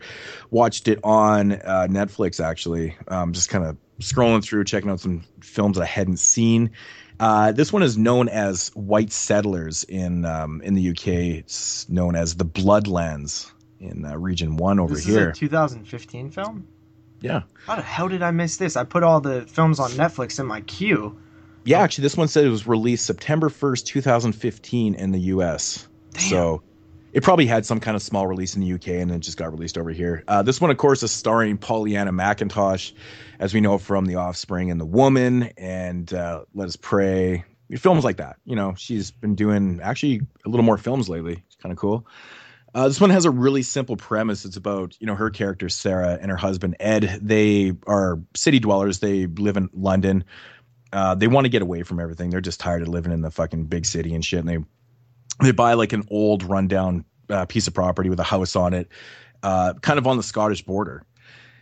Watched 0.50 0.88
it 0.88 0.98
on 1.04 1.52
uh, 1.52 1.86
Netflix 1.88 2.44
actually. 2.44 2.96
Um, 3.08 3.32
just 3.32 3.48
kind 3.48 3.64
of 3.64 3.76
scrolling 4.00 4.42
through, 4.44 4.64
checking 4.64 4.90
out 4.90 5.00
some 5.00 5.24
films 5.40 5.78
I 5.78 5.86
hadn't 5.86 6.18
seen. 6.18 6.72
Uh, 7.20 7.52
this 7.52 7.70
one 7.70 7.82
is 7.82 7.98
known 7.98 8.30
as 8.30 8.70
White 8.70 9.12
Settlers 9.12 9.84
in 9.84 10.24
um, 10.24 10.62
in 10.62 10.74
the 10.74 10.90
UK. 10.90 11.06
It's 11.38 11.86
known 11.88 12.16
as 12.16 12.34
the 12.36 12.46
Bloodlands 12.46 13.52
in 13.78 14.06
uh, 14.06 14.16
Region 14.16 14.56
One 14.56 14.80
over 14.80 14.94
here. 14.94 14.96
this 14.96 15.06
here. 15.06 15.30
is 15.30 15.36
a 15.36 15.40
2015 15.40 16.30
film. 16.30 16.66
Yeah. 17.20 17.42
How 17.66 17.76
the 17.76 17.82
hell 17.82 18.08
did 18.08 18.22
I 18.22 18.30
miss 18.30 18.56
this? 18.56 18.74
I 18.74 18.84
put 18.84 19.02
all 19.02 19.20
the 19.20 19.42
films 19.42 19.78
on 19.78 19.90
Netflix 19.90 20.40
in 20.40 20.46
my 20.46 20.62
queue. 20.62 21.18
Yeah, 21.64 21.80
actually, 21.80 22.02
this 22.02 22.16
one 22.16 22.28
said 22.28 22.46
it 22.46 22.48
was 22.48 22.66
released 22.66 23.04
September 23.04 23.50
1st, 23.50 23.84
2015 23.84 24.94
in 24.94 25.12
the 25.12 25.20
US. 25.20 25.86
Damn. 26.12 26.22
So 26.22 26.62
it 27.12 27.22
probably 27.22 27.46
had 27.46 27.66
some 27.66 27.80
kind 27.80 27.96
of 27.96 28.02
small 28.02 28.26
release 28.26 28.54
in 28.54 28.60
the 28.60 28.72
UK 28.72 28.88
and 28.88 29.10
then 29.10 29.20
just 29.20 29.36
got 29.36 29.50
released 29.50 29.76
over 29.76 29.90
here. 29.90 30.24
Uh, 30.28 30.42
this 30.42 30.60
one, 30.60 30.70
of 30.70 30.76
course, 30.76 31.02
is 31.02 31.10
starring 31.10 31.58
Pollyanna 31.58 32.12
McIntosh, 32.12 32.92
as 33.38 33.52
we 33.52 33.60
know 33.60 33.78
from 33.78 34.06
The 34.06 34.16
Offspring 34.16 34.70
and 34.70 34.80
The 34.80 34.86
Woman 34.86 35.50
and 35.56 36.12
uh, 36.12 36.44
Let 36.54 36.68
Us 36.68 36.76
Prey. 36.76 37.44
Films 37.76 38.02
like 38.04 38.16
that. 38.16 38.36
You 38.44 38.56
know, 38.56 38.74
she's 38.76 39.12
been 39.12 39.36
doing 39.36 39.80
actually 39.80 40.22
a 40.44 40.48
little 40.48 40.64
more 40.64 40.78
films 40.78 41.08
lately. 41.08 41.42
It's 41.46 41.56
kind 41.56 41.72
of 41.72 41.78
cool. 41.78 42.06
Uh, 42.74 42.86
this 42.88 43.00
one 43.00 43.10
has 43.10 43.24
a 43.24 43.30
really 43.30 43.62
simple 43.62 43.96
premise. 43.96 44.44
It's 44.44 44.56
about 44.56 44.96
you 45.00 45.06
know 45.06 45.14
her 45.14 45.30
character 45.30 45.68
Sarah 45.68 46.18
and 46.20 46.30
her 46.30 46.36
husband 46.36 46.76
Ed. 46.80 47.20
They 47.22 47.72
are 47.86 48.20
city 48.34 48.58
dwellers. 48.58 48.98
They 48.98 49.26
live 49.26 49.56
in 49.56 49.68
London. 49.72 50.24
Uh, 50.92 51.14
they 51.14 51.28
want 51.28 51.44
to 51.44 51.48
get 51.48 51.62
away 51.62 51.82
from 51.82 52.00
everything. 52.00 52.30
They're 52.30 52.40
just 52.40 52.60
tired 52.60 52.82
of 52.82 52.88
living 52.88 53.12
in 53.12 53.20
the 53.20 53.30
fucking 53.30 53.66
big 53.66 53.86
city 53.86 54.14
and 54.14 54.24
shit. 54.24 54.40
And 54.40 54.48
they 54.48 54.58
they 55.40 55.52
buy 55.52 55.74
like 55.74 55.92
an 55.92 56.04
old 56.10 56.42
rundown 56.42 57.04
uh, 57.28 57.46
piece 57.46 57.66
of 57.66 57.74
property 57.74 58.08
with 58.08 58.20
a 58.20 58.24
house 58.24 58.56
on 58.56 58.74
it, 58.74 58.88
uh, 59.42 59.74
kind 59.80 59.98
of 59.98 60.06
on 60.06 60.16
the 60.16 60.22
Scottish 60.22 60.62
border. 60.62 61.04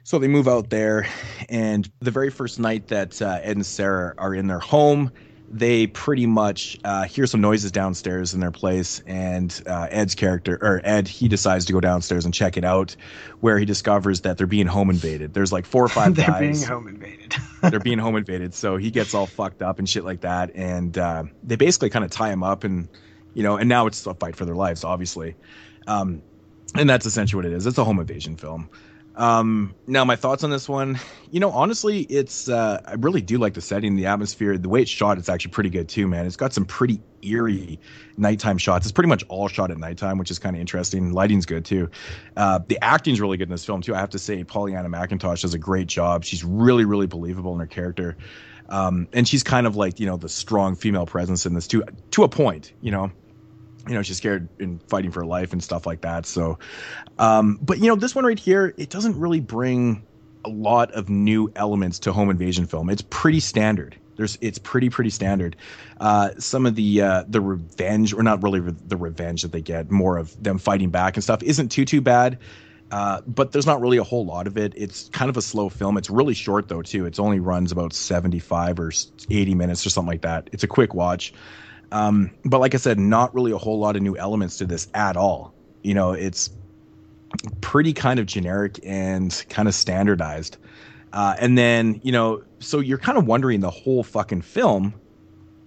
So 0.05 0.19
they 0.19 0.29
move 0.29 0.49
out 0.49 0.71
there, 0.71 1.07
and 1.51 1.91
the 2.01 2.11
very 2.11 2.31
first 2.31 2.59
night 2.59 2.89
that 2.89 3.21
uh, 3.21 3.41
Ed 3.43 3.57
and 3.57 3.67
Sarah 3.67 4.15
are 4.17 4.35
in 4.35 4.47
their 4.47 4.59
home, 4.59 5.13
they 5.51 5.87
pretty 5.87 6.25
much 6.25 6.79
uh, 6.83 7.05
hear 7.05 7.27
some 7.27 7.43
noises 7.43 7.73
downstairs 7.73 8.33
in 8.33 8.41
their 8.41 8.51
place, 8.51 9.03
and 9.07 9.63
uh, 9.67 9.89
Ed's 9.91 10.15
character 10.15 10.59
or 10.63 10.81
Ed 10.83 11.09
he 11.09 11.29
decides 11.29 11.67
to 11.67 11.75
go 11.75 11.81
downstairs 11.81 12.25
and 12.25 12.33
check 12.33 12.57
it 12.57 12.65
out, 12.65 12.97
where 13.41 13.59
he 13.59 13.67
discovers 13.67 14.23
that 14.23 14.39
they're 14.39 14.47
being 14.47 14.67
home 14.67 14.89
invaded. 14.89 15.35
There's 15.35 15.53
like 15.53 15.67
four 15.67 15.85
or 15.85 15.89
five 15.91 16.15
They're 16.15 16.27
guys 16.27 16.41
being 16.41 16.69
home 16.69 16.89
invaded. 16.89 17.35
they're 17.63 17.79
being 17.79 17.99
home 17.99 18.17
invaded. 18.17 18.55
So 18.55 18.79
he 18.79 18.91
gets 18.91 19.13
all 19.15 19.27
fucked 19.27 19.61
up 19.61 19.79
and 19.79 19.87
shit 19.87 20.05
like 20.05 20.23
that. 20.23 20.53
And 20.55 20.97
uh, 20.97 21.25
they 21.43 21.57
basically 21.57 21.91
kind 21.91 22.05
of 22.05 22.11
tie 22.11 22.31
him 22.31 22.43
up 22.43 22.65
and, 22.65 22.89
you 23.39 23.45
know, 23.45 23.57
and 23.57 23.69
now 23.69 23.87
it's 23.87 24.05
a 24.05 24.15
fight 24.15 24.35
for 24.35 24.45
their 24.45 24.57
lives, 24.57 24.83
obviously. 24.83 25.37
Um, 25.87 26.23
and 26.75 26.91
that's 26.91 27.07
essentially 27.07 27.39
what 27.39 27.47
it 27.47 27.57
is. 27.57 27.67
It's 27.67 27.79
a 27.79 27.85
home 27.85 28.01
invasion 28.01 28.37
film. 28.37 28.69
Um, 29.15 29.77
now 29.87 30.05
my 30.05 30.17
thoughts 30.17 30.43
on 30.43 30.51
this 30.51 30.69
one, 30.69 30.99
you 31.31 31.39
know, 31.39 31.53
honestly, 31.53 32.01
it's, 32.01 32.49
uh, 32.49 32.83
I 32.85 32.95
really 32.95 33.21
do 33.21 33.39
like 33.39 33.55
the 33.55 33.61
setting, 33.61 33.95
the 33.95 34.07
atmosphere, 34.07 34.59
the 34.59 34.69
way 34.69 34.83
it's 34.83 34.91
shot. 34.91 35.19
It's 35.19 35.29
actually 35.29 35.53
pretty 35.53 35.71
good 35.71 35.89
too, 35.89 36.09
man. 36.09 36.27
It's 36.27 36.35
got 36.35 36.53
some 36.53 36.65
pretty 36.65 37.01
eerie 37.23 37.79
nighttime 38.17 38.59
shots. 38.59 38.87
It's 38.87 38.93
pretty 38.93 39.09
much 39.09 39.23
all 39.29 39.47
shot 39.47 39.71
at 39.71 39.79
nighttime, 39.79 40.19
which 40.19 40.33
is 40.33 40.41
kind 40.41 40.57
of 40.57 40.61
interesting. 40.61 41.13
Lighting's 41.13 41.47
good 41.47 41.65
too. 41.65 41.91
Uh, 42.37 42.59
the 42.67 42.83
acting's 42.83 43.21
really 43.21 43.37
good 43.37 43.47
in 43.47 43.53
this 43.53 43.65
film 43.65 43.83
too. 43.83 43.95
I 43.95 44.01
have 44.01 44.11
to 44.11 44.19
say, 44.19 44.43
Pollyanna 44.43 44.89
McIntosh 44.89 45.43
does 45.43 45.55
a 45.55 45.59
great 45.59 45.87
job. 45.87 46.25
She's 46.25 46.43
really, 46.43 46.85
really 46.85 47.07
believable 47.07 47.55
in 47.55 47.61
her 47.61 47.67
character. 47.69 48.17
Um, 48.69 49.07
and 49.13 49.29
she's 49.29 49.45
kind 49.45 49.69
of 49.69 49.77
like, 49.77 50.01
you 50.01 50.07
know, 50.07 50.17
the 50.17 50.29
strong 50.29 50.75
female 50.75 51.07
presence 51.07 51.47
in 51.47 51.55
this 51.55 51.69
to, 51.69 51.85
to 52.11 52.25
a 52.25 52.29
point, 52.29 52.73
you 52.81 52.91
know, 52.91 53.13
you 53.87 53.95
know, 53.95 54.03
she's 54.03 54.17
scared 54.17 54.49
and 54.59 54.83
fighting 54.89 55.11
for 55.11 55.21
her 55.21 55.27
life 55.27 55.53
and 55.53 55.63
stuff 55.63 55.87
like 55.87 56.01
that. 56.03 56.27
So, 56.27 56.59
um, 57.19 57.59
but 57.63 57.79
you 57.79 57.89
know, 57.89 57.97
this 57.97 58.15
one 58.15 58.25
right 58.25 58.39
here, 58.39 58.75
it 58.77 58.91
doesn't 58.91 59.19
really 59.19 59.41
bring 59.41 60.07
a 60.45 60.49
lot 60.49 60.93
of 60.93 61.09
new 61.09 61.53
elements 61.57 61.99
to 62.01 62.13
home 62.13 62.31
invasion 62.31 62.67
film. 62.67 62.91
It's 62.91 63.03
pretty 63.03 63.41
standard. 63.41 63.97
There's, 64.17 64.37
it's 64.41 64.59
pretty, 64.59 64.91
pretty 64.91 65.11
standard. 65.11 65.57
Uh, 66.01 66.31
some 66.39 66.67
of 66.67 66.75
the 66.75 67.03
uh, 67.03 67.25
the 67.29 67.41
revenge, 67.41 68.13
or 68.13 68.23
not 68.23 68.43
really 68.43 68.61
re- 68.61 68.75
the 68.87 68.97
revenge 68.97 69.43
that 69.43 69.53
they 69.53 69.63
get, 69.63 69.91
more 69.91 70.19
of 70.19 70.43
them 70.43 70.59
fighting 70.59 70.91
back 70.91 71.17
and 71.17 71.23
stuff, 71.23 71.43
isn't 71.43 71.69
too 71.69 71.85
too 71.85 72.01
bad. 72.01 72.39
Uh, 72.91 73.21
but 73.27 73.53
there's 73.53 73.67
not 73.67 73.81
really 73.81 73.99
a 73.99 74.05
whole 74.05 74.25
lot 74.25 74.47
of 74.47 74.57
it. 74.57 74.73
It's 74.77 75.09
kind 75.11 75.29
of 75.29 75.37
a 75.37 75.43
slow 75.43 75.69
film. 75.69 75.99
It's 75.99 76.11
really 76.11 76.35
short 76.35 76.69
though 76.69 76.83
too. 76.83 77.07
It's 77.07 77.19
only 77.19 77.39
runs 77.39 77.71
about 77.71 77.93
75 77.93 78.81
or 78.81 78.93
80 79.31 79.55
minutes 79.55 79.87
or 79.87 79.91
something 79.91 80.09
like 80.09 80.23
that. 80.23 80.49
It's 80.53 80.65
a 80.65 80.69
quick 80.69 80.95
watch. 80.95 81.33
Um, 81.93 82.31
but 82.45 82.61
like 82.61 82.75
I 82.75 82.79
said, 82.79 82.99
not 82.99 83.35
really 83.35 83.53
a 83.53 83.59
whole 83.59 83.79
lot 83.79 83.97
of 83.97 84.03
new 84.03 84.17
elements 84.17 84.59
to 84.59 84.67
this 84.67 84.89
at 84.95 85.17
all. 85.17 85.55
You 85.83 85.95
know, 85.95 86.13
it's 86.13 86.51
pretty 87.61 87.93
kind 87.93 88.21
of 88.21 88.27
generic 88.27 88.79
and 88.85 89.45
kind 89.49 89.69
of 89.69 89.75
standardized. 89.75 90.57
Uh, 91.13 91.35
and 91.39 91.57
then, 91.57 92.01
you 92.03 92.13
know, 92.13 92.43
so 92.59 92.81
you're 92.81 92.99
kind 92.99 93.17
of 93.17 93.27
wondering 93.27 93.61
the 93.61 93.71
whole 93.71 94.03
fucking 94.03 94.43
film, 94.43 94.95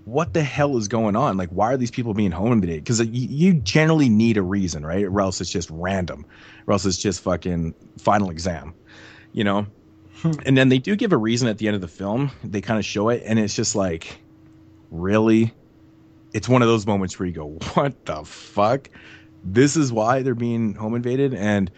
what 0.05 0.33
the 0.33 0.43
hell 0.43 0.77
is 0.77 0.87
going 0.87 1.15
on? 1.15 1.37
Like, 1.37 1.49
why 1.49 1.73
are 1.73 1.77
these 1.77 1.91
people 1.91 2.13
being 2.13 2.31
home 2.31 2.51
invaded? 2.51 2.83
Because 2.83 2.99
you, 2.99 3.27
you 3.29 3.53
generally 3.53 4.09
need 4.09 4.37
a 4.37 4.41
reason, 4.41 4.85
right? 4.85 5.05
Or 5.05 5.21
else 5.21 5.41
it's 5.41 5.49
just 5.49 5.69
random, 5.71 6.25
or 6.67 6.73
else 6.73 6.85
it's 6.85 6.97
just 6.97 7.21
fucking 7.21 7.73
final 7.97 8.29
exam, 8.29 8.73
you 9.33 9.43
know? 9.43 9.67
and 10.45 10.57
then 10.57 10.69
they 10.69 10.77
do 10.77 10.95
give 10.95 11.13
a 11.13 11.17
reason 11.17 11.47
at 11.47 11.57
the 11.57 11.67
end 11.67 11.75
of 11.75 11.81
the 11.81 11.87
film. 11.87 12.31
They 12.43 12.61
kind 12.61 12.79
of 12.79 12.85
show 12.85 13.09
it, 13.09 13.23
and 13.25 13.39
it's 13.39 13.55
just 13.55 13.75
like, 13.75 14.19
really? 14.89 15.53
It's 16.33 16.47
one 16.49 16.61
of 16.61 16.67
those 16.67 16.85
moments 16.87 17.19
where 17.19 17.27
you 17.27 17.33
go, 17.33 17.47
what 17.73 18.05
the 18.05 18.23
fuck? 18.23 18.89
This 19.43 19.75
is 19.75 19.91
why 19.91 20.21
they're 20.21 20.35
being 20.35 20.75
home 20.75 20.95
invaded? 20.95 21.33
And 21.33 21.71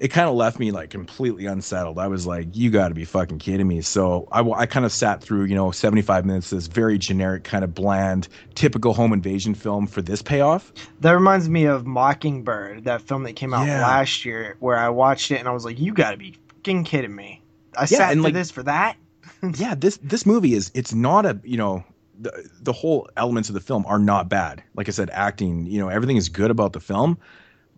it 0.00 0.08
kind 0.08 0.28
of 0.28 0.34
left 0.34 0.58
me 0.58 0.72
like 0.72 0.90
completely 0.90 1.46
unsettled. 1.46 1.98
I 1.98 2.08
was 2.08 2.26
like, 2.26 2.56
you 2.56 2.70
got 2.70 2.88
to 2.88 2.94
be 2.94 3.04
fucking 3.04 3.38
kidding 3.38 3.68
me. 3.68 3.82
So 3.82 4.26
I, 4.32 4.40
I 4.40 4.66
kind 4.66 4.84
of 4.84 4.90
sat 4.92 5.22
through, 5.22 5.44
you 5.44 5.54
know, 5.54 5.70
75 5.70 6.24
minutes, 6.26 6.50
of 6.50 6.58
this 6.58 6.66
very 6.66 6.98
generic, 6.98 7.44
kind 7.44 7.62
of 7.62 7.72
bland, 7.74 8.26
typical 8.56 8.94
home 8.94 9.12
invasion 9.12 9.54
film 9.54 9.86
for 9.86 10.02
this 10.02 10.20
payoff. 10.20 10.72
That 11.00 11.12
reminds 11.12 11.48
me 11.48 11.66
of 11.66 11.86
Mockingbird, 11.86 12.84
that 12.84 13.02
film 13.02 13.22
that 13.24 13.34
came 13.34 13.54
out 13.54 13.66
Yeah. 13.66 13.82
last 13.82 14.24
year, 14.24 14.56
where 14.58 14.76
I 14.76 14.88
watched 14.88 15.30
it 15.30 15.38
and 15.38 15.48
I 15.48 15.52
was 15.52 15.64
like, 15.64 15.78
"You 15.78 15.92
got 15.92 16.12
to 16.12 16.16
be 16.16 16.34
fucking 16.56 16.82
kidding 16.84 17.14
me!" 17.14 17.40
I 17.76 17.82
Yeah, 17.82 17.86
sat 17.98 18.12
through 18.14 18.22
like- 18.22 18.34
this 18.34 18.50
for 18.50 18.62
that. 18.64 18.96
yeah, 19.56 19.74
this 19.76 19.98
this 20.02 20.26
movie 20.26 20.54
is 20.54 20.70
it's 20.74 20.92
not 20.94 21.26
a 21.26 21.40
you 21.44 21.56
know 21.56 21.84
the 22.18 22.48
the 22.60 22.72
whole 22.72 23.08
elements 23.16 23.48
of 23.48 23.54
the 23.54 23.60
film 23.60 23.84
are 23.86 23.98
not 23.98 24.28
bad. 24.28 24.62
Like 24.74 24.88
I 24.88 24.92
said, 24.92 25.10
acting, 25.10 25.66
you 25.66 25.80
know, 25.80 25.88
everything 25.88 26.16
is 26.16 26.28
good 26.28 26.50
about 26.50 26.72
the 26.72 26.80
film, 26.80 27.18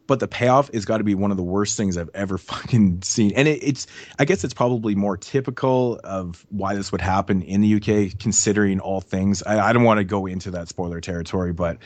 but 0.07 0.21
the 0.21 0.29
payoff 0.29 0.73
has 0.73 0.85
got 0.85 0.99
to 0.99 1.05
be 1.05 1.15
one 1.15 1.31
of 1.31 1.37
the 1.37 1.43
worst 1.43 1.77
things 1.77 1.97
I've 1.97 2.11
ever 2.15 2.39
fucking 2.39 3.03
seen. 3.03 3.33
And 3.37 3.49
it, 3.49 3.63
it's 3.63 3.87
I 4.19 4.25
guess 4.25 4.45
it's 4.45 4.55
probably 4.55 4.95
more 4.95 5.17
typical 5.17 6.01
of 6.05 6.45
why 6.51 6.75
this 6.75 6.93
would 6.93 7.01
happen 7.01 7.43
in 7.43 7.61
the 7.61 7.75
UK, 7.77 8.19
considering 8.19 8.81
all 8.81 9.01
things. 9.01 9.43
I, 9.43 9.69
I 9.69 9.73
don't 9.73 9.85
want 9.85 9.99
to 9.99 10.05
go 10.05 10.27
into 10.27 10.51
that 10.53 10.69
spoiler 10.69 11.01
territory, 11.01 11.53
but 11.53 11.79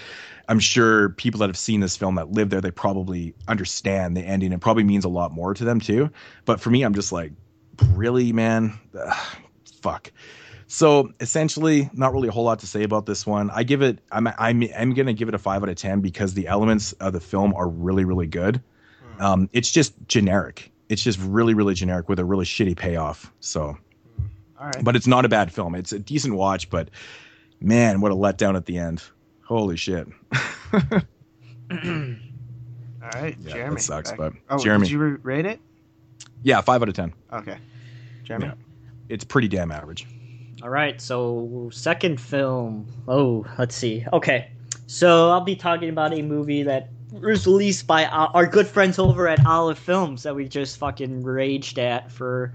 I'm 0.48 0.60
sure 0.60 1.10
people 1.10 1.40
that 1.40 1.48
have 1.48 1.58
seen 1.58 1.80
this 1.80 1.96
film 1.96 2.14
that 2.14 2.32
live 2.32 2.50
there, 2.50 2.60
they 2.60 2.70
probably 2.70 3.34
understand 3.46 4.16
the 4.16 4.22
ending. 4.22 4.52
It 4.52 4.60
probably 4.60 4.84
means 4.84 5.04
a 5.04 5.10
lot 5.10 5.32
more 5.32 5.54
to 5.54 5.64
them 5.64 5.80
too. 5.80 6.10
But 6.44 6.60
for 6.60 6.70
me, 6.70 6.82
I'm 6.82 6.94
just 6.94 7.12
like, 7.12 7.32
really, 7.92 8.32
man, 8.32 8.78
Ugh, 8.98 9.26
fuck. 9.82 10.10
So 10.70 11.12
essentially, 11.18 11.88
not 11.94 12.12
really 12.12 12.28
a 12.28 12.30
whole 12.30 12.44
lot 12.44 12.58
to 12.60 12.66
say 12.66 12.82
about 12.82 13.06
this 13.06 13.26
one. 13.26 13.50
I 13.50 13.62
give 13.62 13.80
it. 13.80 13.98
I'm. 14.12 14.26
I'm. 14.38 14.62
I'm 14.76 14.92
gonna 14.94 15.14
give 15.14 15.28
it 15.28 15.34
a 15.34 15.38
five 15.38 15.62
out 15.62 15.68
of 15.70 15.76
ten 15.76 16.00
because 16.00 16.34
the 16.34 16.46
elements 16.46 16.92
of 16.92 17.14
the 17.14 17.20
film 17.20 17.54
are 17.54 17.66
really, 17.68 18.04
really 18.04 18.26
good. 18.26 18.60
Hmm. 19.16 19.22
Um, 19.22 19.50
it's 19.54 19.70
just 19.72 19.94
generic. 20.08 20.70
It's 20.90 21.02
just 21.02 21.18
really, 21.20 21.54
really 21.54 21.72
generic 21.74 22.08
with 22.10 22.18
a 22.18 22.24
really 22.24 22.44
shitty 22.44 22.76
payoff. 22.76 23.32
So, 23.40 23.78
hmm. 24.16 24.26
All 24.60 24.66
right. 24.66 24.84
but 24.84 24.94
it's 24.94 25.06
not 25.06 25.24
a 25.24 25.28
bad 25.30 25.50
film. 25.52 25.74
It's 25.74 25.92
a 25.92 25.98
decent 25.98 26.34
watch, 26.34 26.68
but 26.68 26.90
man, 27.60 28.02
what 28.02 28.12
a 28.12 28.14
letdown 28.14 28.54
at 28.54 28.66
the 28.66 28.76
end. 28.76 29.02
Holy 29.44 29.76
shit. 29.78 30.06
All 30.72 30.78
right, 33.14 33.36
Yeah, 33.40 33.52
Jeremy. 33.52 33.74
that 33.76 33.80
sucks, 33.80 34.10
back- 34.10 34.18
but 34.18 34.32
oh, 34.50 34.58
Jeremy. 34.62 34.84
did 34.84 34.92
you 34.92 34.98
rate 35.22 35.46
it? 35.46 35.60
Yeah, 36.42 36.60
five 36.60 36.82
out 36.82 36.88
of 36.88 36.94
ten. 36.94 37.14
Okay, 37.32 37.56
Jeremy. 38.24 38.46
Yeah. 38.46 38.54
It's 39.08 39.24
pretty 39.24 39.48
damn 39.48 39.72
average. 39.72 40.06
All 40.62 40.70
right, 40.70 41.00
so 41.00 41.70
second 41.72 42.20
film. 42.20 42.86
Oh, 43.06 43.46
let's 43.58 43.76
see. 43.76 44.04
Okay, 44.12 44.50
so 44.86 45.30
I'll 45.30 45.40
be 45.40 45.54
talking 45.54 45.88
about 45.88 46.12
a 46.12 46.22
movie 46.22 46.64
that 46.64 46.90
was 47.12 47.46
released 47.46 47.86
by 47.86 48.06
our 48.06 48.46
good 48.46 48.66
friends 48.66 48.98
over 48.98 49.28
at 49.28 49.44
Olive 49.46 49.78
Films 49.78 50.24
that 50.24 50.34
we 50.34 50.48
just 50.48 50.78
fucking 50.78 51.22
raged 51.22 51.78
at 51.78 52.10
for 52.10 52.52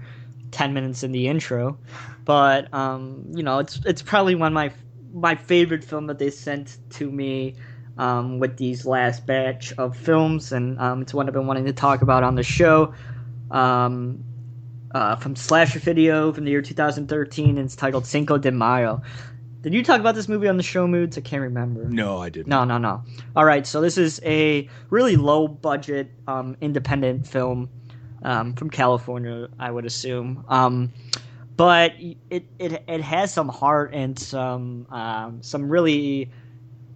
ten 0.50 0.74
minutes 0.74 1.02
in 1.02 1.12
the 1.12 1.28
intro. 1.28 1.78
But 2.24 2.72
um, 2.74 3.24
you 3.32 3.42
know, 3.42 3.58
it's 3.58 3.80
it's 3.86 4.02
probably 4.02 4.34
one 4.34 4.48
of 4.48 4.52
my 4.52 4.70
my 5.14 5.34
favorite 5.34 5.82
film 5.82 6.06
that 6.08 6.18
they 6.18 6.30
sent 6.30 6.76
to 6.90 7.10
me 7.10 7.54
um, 7.96 8.38
with 8.38 8.58
these 8.58 8.84
last 8.84 9.26
batch 9.26 9.72
of 9.78 9.96
films, 9.96 10.52
and 10.52 10.78
um, 10.78 11.02
it's 11.02 11.14
one 11.14 11.26
I've 11.26 11.32
been 11.32 11.46
wanting 11.46 11.64
to 11.64 11.72
talk 11.72 12.02
about 12.02 12.22
on 12.22 12.34
the 12.34 12.42
show. 12.42 12.92
Um, 13.50 14.22
uh, 14.94 15.16
from 15.16 15.36
Slasher 15.36 15.80
Video 15.80 16.32
from 16.32 16.44
the 16.44 16.52
year 16.52 16.62
2013, 16.62 17.50
and 17.50 17.58
it's 17.58 17.76
titled 17.76 18.06
Cinco 18.06 18.38
de 18.38 18.50
Mayo. 18.50 19.02
Did 19.60 19.74
you 19.74 19.82
talk 19.82 19.98
about 19.98 20.14
this 20.14 20.28
movie 20.28 20.46
on 20.46 20.56
the 20.56 20.62
show 20.62 20.86
moods? 20.86 21.18
I 21.18 21.22
can't 21.22 21.42
remember. 21.42 21.84
No, 21.84 22.18
I 22.18 22.28
didn't. 22.28 22.48
No, 22.48 22.64
no, 22.64 22.78
no. 22.78 23.02
All 23.34 23.44
right, 23.44 23.66
so 23.66 23.80
this 23.80 23.98
is 23.98 24.20
a 24.24 24.68
really 24.90 25.16
low 25.16 25.48
budget 25.48 26.10
um, 26.28 26.56
independent 26.60 27.26
film 27.26 27.68
um, 28.22 28.54
from 28.54 28.70
California, 28.70 29.48
I 29.58 29.70
would 29.70 29.86
assume. 29.86 30.44
Um, 30.48 30.92
but 31.56 31.92
it, 31.98 32.46
it 32.58 32.84
it 32.86 33.00
has 33.00 33.32
some 33.32 33.48
heart 33.48 33.94
and 33.94 34.18
some 34.18 34.86
um, 34.90 35.42
some 35.42 35.68
really 35.68 36.30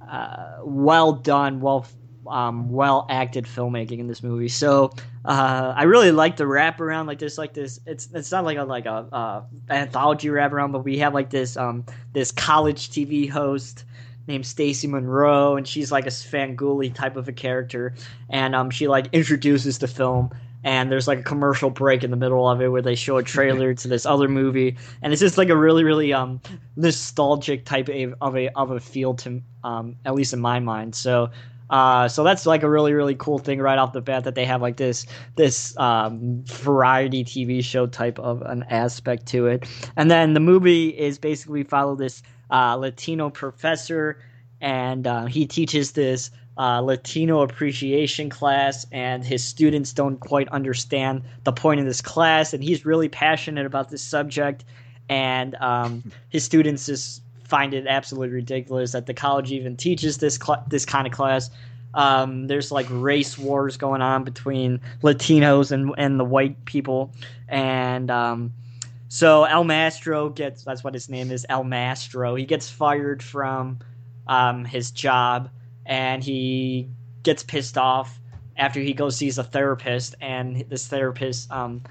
uh, 0.09 0.59
well 0.63 1.13
done, 1.13 1.61
well 1.61 1.87
um, 2.31 2.71
well 2.71 3.07
acted 3.11 3.45
filmmaking 3.45 3.99
in 3.99 4.07
this 4.07 4.23
movie. 4.23 4.49
So 4.49 4.93
uh, 5.25 5.75
I 5.77 5.85
really 5.85 6.13
like 6.13 6.37
the 6.37 6.45
wraparound. 6.45 7.07
Like 7.07 7.19
there's 7.19 7.39
like 7.39 7.55
this. 7.55 7.81
It's 7.87 8.09
it's 8.15 8.33
not 8.33 8.45
like 8.45 8.59
a 8.59 8.65
like 8.65 8.87
a 8.87 9.07
uh, 9.13 9.43
anthology 9.71 10.29
wraparound, 10.29 10.73
but 10.73 10.85
we 10.85 10.99
have 10.99 11.15
like 11.15 11.31
this 11.31 11.57
um 11.57 11.85
this 12.13 12.33
college 12.33 12.91
TV 12.91 13.29
host 13.29 13.85
named 14.27 14.47
Stacy 14.47 14.87
Monroe, 14.87 15.57
and 15.57 15.67
she's 15.67 15.91
like 15.91 16.07
a 16.07 16.11
Svengoolie 16.11 16.95
type 16.95 17.17
of 17.17 17.29
a 17.29 17.33
character, 17.33 17.95
and 18.31 18.55
um 18.55 18.71
she 18.71 18.89
like 18.89 19.09
introduces 19.13 19.79
the 19.79 19.89
film. 19.89 20.31
And 20.65 20.91
there's 20.91 21.07
like 21.07 21.21
a 21.21 21.23
commercial 21.23 21.71
break 21.71 22.03
in 22.03 22.11
the 22.11 22.17
middle 22.17 22.49
of 22.49 22.61
it 22.61 22.69
where 22.69 22.83
they 22.83 22.97
show 22.97 23.17
a 23.17 23.23
trailer 23.23 23.75
to 23.75 23.89
this 23.89 24.05
other 24.05 24.29
movie, 24.29 24.77
and 25.03 25.13
it's 25.13 25.21
just 25.21 25.39
like 25.39 25.51
a 25.51 25.57
really, 25.57 25.85
really 25.85 26.13
um 26.13 26.41
nostalgic 26.77 27.65
type 27.65 27.89
of, 27.89 28.15
of 28.21 28.37
a 28.37 28.49
of 28.59 28.71
a 28.73 28.81
feel 28.81 29.15
to 29.15 29.41
um 29.63 29.97
at 30.05 30.15
least 30.15 30.33
in 30.33 30.41
my 30.41 30.59
mind. 30.59 30.95
So 30.95 31.31
uh, 31.71 32.09
so 32.09 32.25
that's 32.25 32.47
like 32.47 32.63
a 32.63 32.71
really 32.71 32.93
really 32.93 33.15
cool 33.15 33.39
thing 33.39 33.61
right 33.61 33.79
off 33.79 33.93
the 33.93 34.01
bat 34.01 34.25
that 34.25 34.35
they 34.35 34.45
have 34.45 34.63
like 34.63 34.77
this 34.77 35.07
this 35.37 35.77
um, 35.79 36.43
variety 36.45 37.25
TV 37.25 37.63
show 37.63 37.87
type 37.87 38.19
of 38.19 38.43
an 38.43 38.65
aspect 38.71 39.27
to 39.27 39.47
it. 39.47 39.67
And 39.97 40.11
then 40.11 40.35
the 40.35 40.41
movie 40.41 40.89
is 40.89 41.19
basically 41.19 41.65
follow 41.65 41.95
this 41.95 42.23
uh, 42.51 42.77
Latino 42.77 43.31
professor, 43.31 44.21
and 44.61 45.07
uh, 45.07 45.27
he 45.27 45.47
teaches 45.47 45.93
this 45.93 46.31
uh, 46.57 46.81
Latino 46.81 47.43
appreciation 47.43 48.31
class, 48.31 48.87
and 48.91 49.25
his 49.25 49.45
students 49.45 49.93
don't 49.93 50.19
quite 50.19 50.49
understand 50.49 51.23
the 51.45 51.53
point 51.53 51.81
of 51.81 51.87
this 51.87 52.01
class, 52.01 52.53
and 52.53 52.65
he's 52.65 52.85
really 52.85 53.09
passionate 53.09 53.67
about 53.67 53.91
this 53.91 54.03
subject, 54.03 54.65
and 55.09 55.55
um, 55.57 56.11
his 56.31 56.45
students 56.45 56.87
just 56.87 57.23
find 57.49 57.73
it 57.73 57.87
absolutely 57.87 58.35
ridiculous 58.35 58.93
that 58.93 59.07
the 59.07 59.15
college 59.15 59.51
even 59.51 59.77
teaches 59.77 60.19
this 60.19 60.37
cl- 60.37 60.65
this 60.69 60.85
kind 60.85 61.07
of 61.07 61.13
class. 61.13 61.51
Um, 61.95 62.47
there's 62.47 62.71
like 62.71 62.87
race 62.91 63.39
wars 63.39 63.77
going 63.77 64.03
on 64.03 64.23
between 64.23 64.81
Latinos 65.03 65.73
and 65.73 65.93
and 65.97 66.21
the 66.21 66.25
white 66.25 66.65
people, 66.67 67.13
and 67.49 68.11
um, 68.11 68.53
so 69.09 69.45
El 69.45 69.65
Mastro 69.65 70.29
gets 70.29 70.63
that's 70.63 70.85
what 70.85 70.95
his 70.95 71.09
name 71.09 71.31
is 71.31 71.47
El 71.49 71.65
Mastro. 71.65 72.35
He 72.35 72.45
gets 72.45 72.71
fired 72.71 73.23
from 73.23 73.79
um, 74.27 74.65
his 74.67 74.91
job, 74.91 75.49
and 75.87 76.23
he 76.23 76.89
gets 77.23 77.43
pissed 77.43 77.79
off 77.79 78.21
after 78.59 78.81
he 78.81 78.93
goes 78.93 79.17
sees 79.17 79.39
a 79.39 79.45
therapist, 79.45 80.15
and 80.21 80.65
this 80.69 80.87
therapist 80.87 81.51
um, 81.51 81.83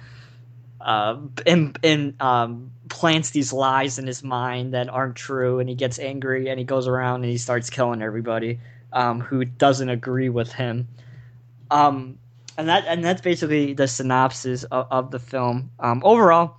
uh, 0.81 1.17
and, 1.45 1.77
and 1.83 2.21
um, 2.21 2.71
plants 2.89 3.31
these 3.31 3.51
lies 3.51 3.99
in 3.99 4.07
his 4.07 4.23
mind 4.23 4.73
that 4.73 4.89
aren't 4.89 5.15
true, 5.15 5.59
and 5.59 5.69
he 5.69 5.75
gets 5.75 5.99
angry 5.99 6.49
and 6.49 6.59
he 6.59 6.65
goes 6.65 6.87
around 6.87 7.23
and 7.23 7.31
he 7.31 7.37
starts 7.37 7.69
killing 7.69 8.01
everybody 8.01 8.59
um, 8.93 9.19
who 9.19 9.45
doesn't 9.45 9.89
agree 9.89 10.29
with 10.29 10.51
him. 10.51 10.87
Um, 11.69 12.17
and 12.57 12.69
that 12.69 12.85
and 12.87 13.03
that's 13.03 13.21
basically 13.21 13.73
the 13.73 13.87
synopsis 13.87 14.63
of, 14.65 14.87
of 14.89 15.11
the 15.11 15.19
film. 15.19 15.71
Um, 15.79 16.01
overall, 16.03 16.57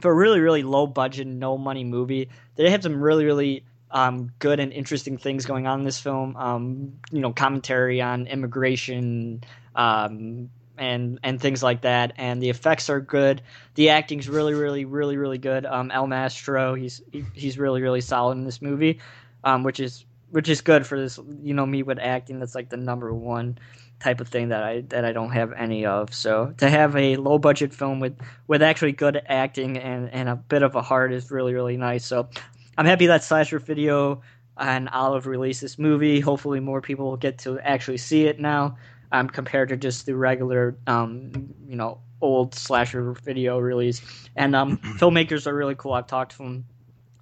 for 0.00 0.10
a 0.10 0.14
really 0.14 0.40
really 0.40 0.62
low 0.62 0.86
budget, 0.86 1.26
no 1.26 1.58
money 1.58 1.84
movie, 1.84 2.28
they 2.54 2.70
have 2.70 2.82
some 2.82 3.00
really 3.00 3.24
really 3.24 3.64
um, 3.90 4.32
good 4.38 4.60
and 4.60 4.72
interesting 4.72 5.18
things 5.18 5.46
going 5.46 5.66
on 5.66 5.80
in 5.80 5.84
this 5.84 5.98
film. 5.98 6.36
Um, 6.36 6.92
you 7.10 7.20
know, 7.20 7.32
commentary 7.32 8.00
on 8.00 8.26
immigration, 8.26 9.42
um, 9.74 10.50
and 10.78 11.18
and 11.22 11.40
things 11.40 11.62
like 11.62 11.82
that. 11.82 12.12
And 12.16 12.42
the 12.42 12.50
effects 12.50 12.88
are 12.90 13.00
good. 13.00 13.42
The 13.74 13.90
acting's 13.90 14.28
really, 14.28 14.54
really, 14.54 14.84
really, 14.84 15.16
really 15.16 15.38
good. 15.38 15.66
Um, 15.66 15.90
El 15.90 16.06
Mastro, 16.06 16.74
he's 16.74 17.02
he, 17.12 17.24
he's 17.34 17.58
really, 17.58 17.82
really 17.82 18.00
solid 18.00 18.38
in 18.38 18.44
this 18.44 18.62
movie, 18.62 19.00
um, 19.44 19.62
which 19.62 19.80
is 19.80 20.04
which 20.30 20.48
is 20.48 20.60
good 20.60 20.86
for 20.86 20.98
this. 20.98 21.18
You 21.42 21.54
know, 21.54 21.66
me 21.66 21.82
with 21.82 21.98
acting, 21.98 22.38
that's 22.38 22.54
like 22.54 22.68
the 22.68 22.76
number 22.76 23.12
one 23.12 23.58
type 23.98 24.20
of 24.20 24.28
thing 24.28 24.48
that 24.48 24.62
I 24.62 24.82
that 24.88 25.04
I 25.04 25.12
don't 25.12 25.30
have 25.30 25.52
any 25.52 25.86
of. 25.86 26.12
So 26.12 26.52
to 26.58 26.68
have 26.68 26.94
a 26.96 27.16
low 27.16 27.38
budget 27.38 27.72
film 27.72 28.00
with 28.00 28.18
with 28.46 28.62
actually 28.62 28.92
good 28.92 29.22
acting 29.26 29.78
and 29.78 30.10
and 30.10 30.28
a 30.28 30.36
bit 30.36 30.62
of 30.62 30.74
a 30.74 30.82
heart 30.82 31.12
is 31.12 31.30
really, 31.30 31.54
really 31.54 31.76
nice. 31.76 32.04
So 32.04 32.28
I'm 32.76 32.86
happy 32.86 33.06
that 33.06 33.24
Slasher 33.24 33.58
Video 33.58 34.22
and 34.58 34.88
Olive 34.88 35.26
released 35.26 35.60
this 35.60 35.78
movie. 35.78 36.20
Hopefully, 36.20 36.60
more 36.60 36.80
people 36.80 37.06
will 37.06 37.16
get 37.16 37.38
to 37.38 37.58
actually 37.60 37.98
see 37.98 38.26
it 38.26 38.40
now 38.40 38.76
um, 39.12 39.28
compared 39.28 39.68
to 39.70 39.76
just 39.76 40.06
the 40.06 40.14
regular, 40.14 40.76
um, 40.86 41.54
you 41.68 41.76
know, 41.76 42.00
old 42.20 42.54
slasher 42.54 43.12
video 43.12 43.58
release. 43.58 44.02
And 44.34 44.54
um, 44.54 44.76
filmmakers 44.98 45.46
are 45.46 45.54
really 45.54 45.74
cool. 45.74 45.92
I've 45.92 46.06
talked 46.06 46.32
to 46.32 46.38
them 46.38 46.64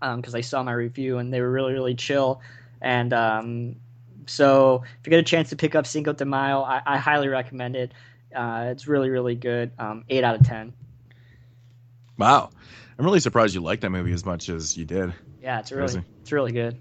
because 0.00 0.34
um, 0.34 0.38
I 0.38 0.40
saw 0.40 0.62
my 0.62 0.72
review 0.72 1.18
and 1.18 1.32
they 1.32 1.40
were 1.40 1.50
really, 1.50 1.72
really 1.72 1.94
chill. 1.94 2.40
And 2.80 3.12
um, 3.12 3.76
so 4.26 4.82
if 5.00 5.06
you 5.06 5.10
get 5.10 5.20
a 5.20 5.22
chance 5.22 5.50
to 5.50 5.56
pick 5.56 5.74
up 5.74 5.86
Cinco 5.86 6.12
de 6.12 6.24
Mayo, 6.24 6.62
I, 6.62 6.82
I 6.84 6.98
highly 6.98 7.28
recommend 7.28 7.76
it. 7.76 7.92
Uh, 8.34 8.68
it's 8.70 8.86
really, 8.86 9.10
really 9.10 9.34
good. 9.34 9.70
Um, 9.78 10.04
eight 10.08 10.24
out 10.24 10.34
of 10.34 10.46
ten. 10.46 10.72
Wow, 12.18 12.50
I'm 12.98 13.04
really 13.04 13.20
surprised 13.20 13.54
you 13.54 13.60
liked 13.60 13.82
that 13.82 13.90
movie 13.90 14.12
as 14.12 14.24
much 14.24 14.48
as 14.48 14.76
you 14.76 14.84
did. 14.84 15.12
Yeah, 15.42 15.60
it's 15.60 15.72
really, 15.72 15.92
Crazy. 15.92 16.04
it's 16.20 16.32
really 16.32 16.52
good. 16.52 16.78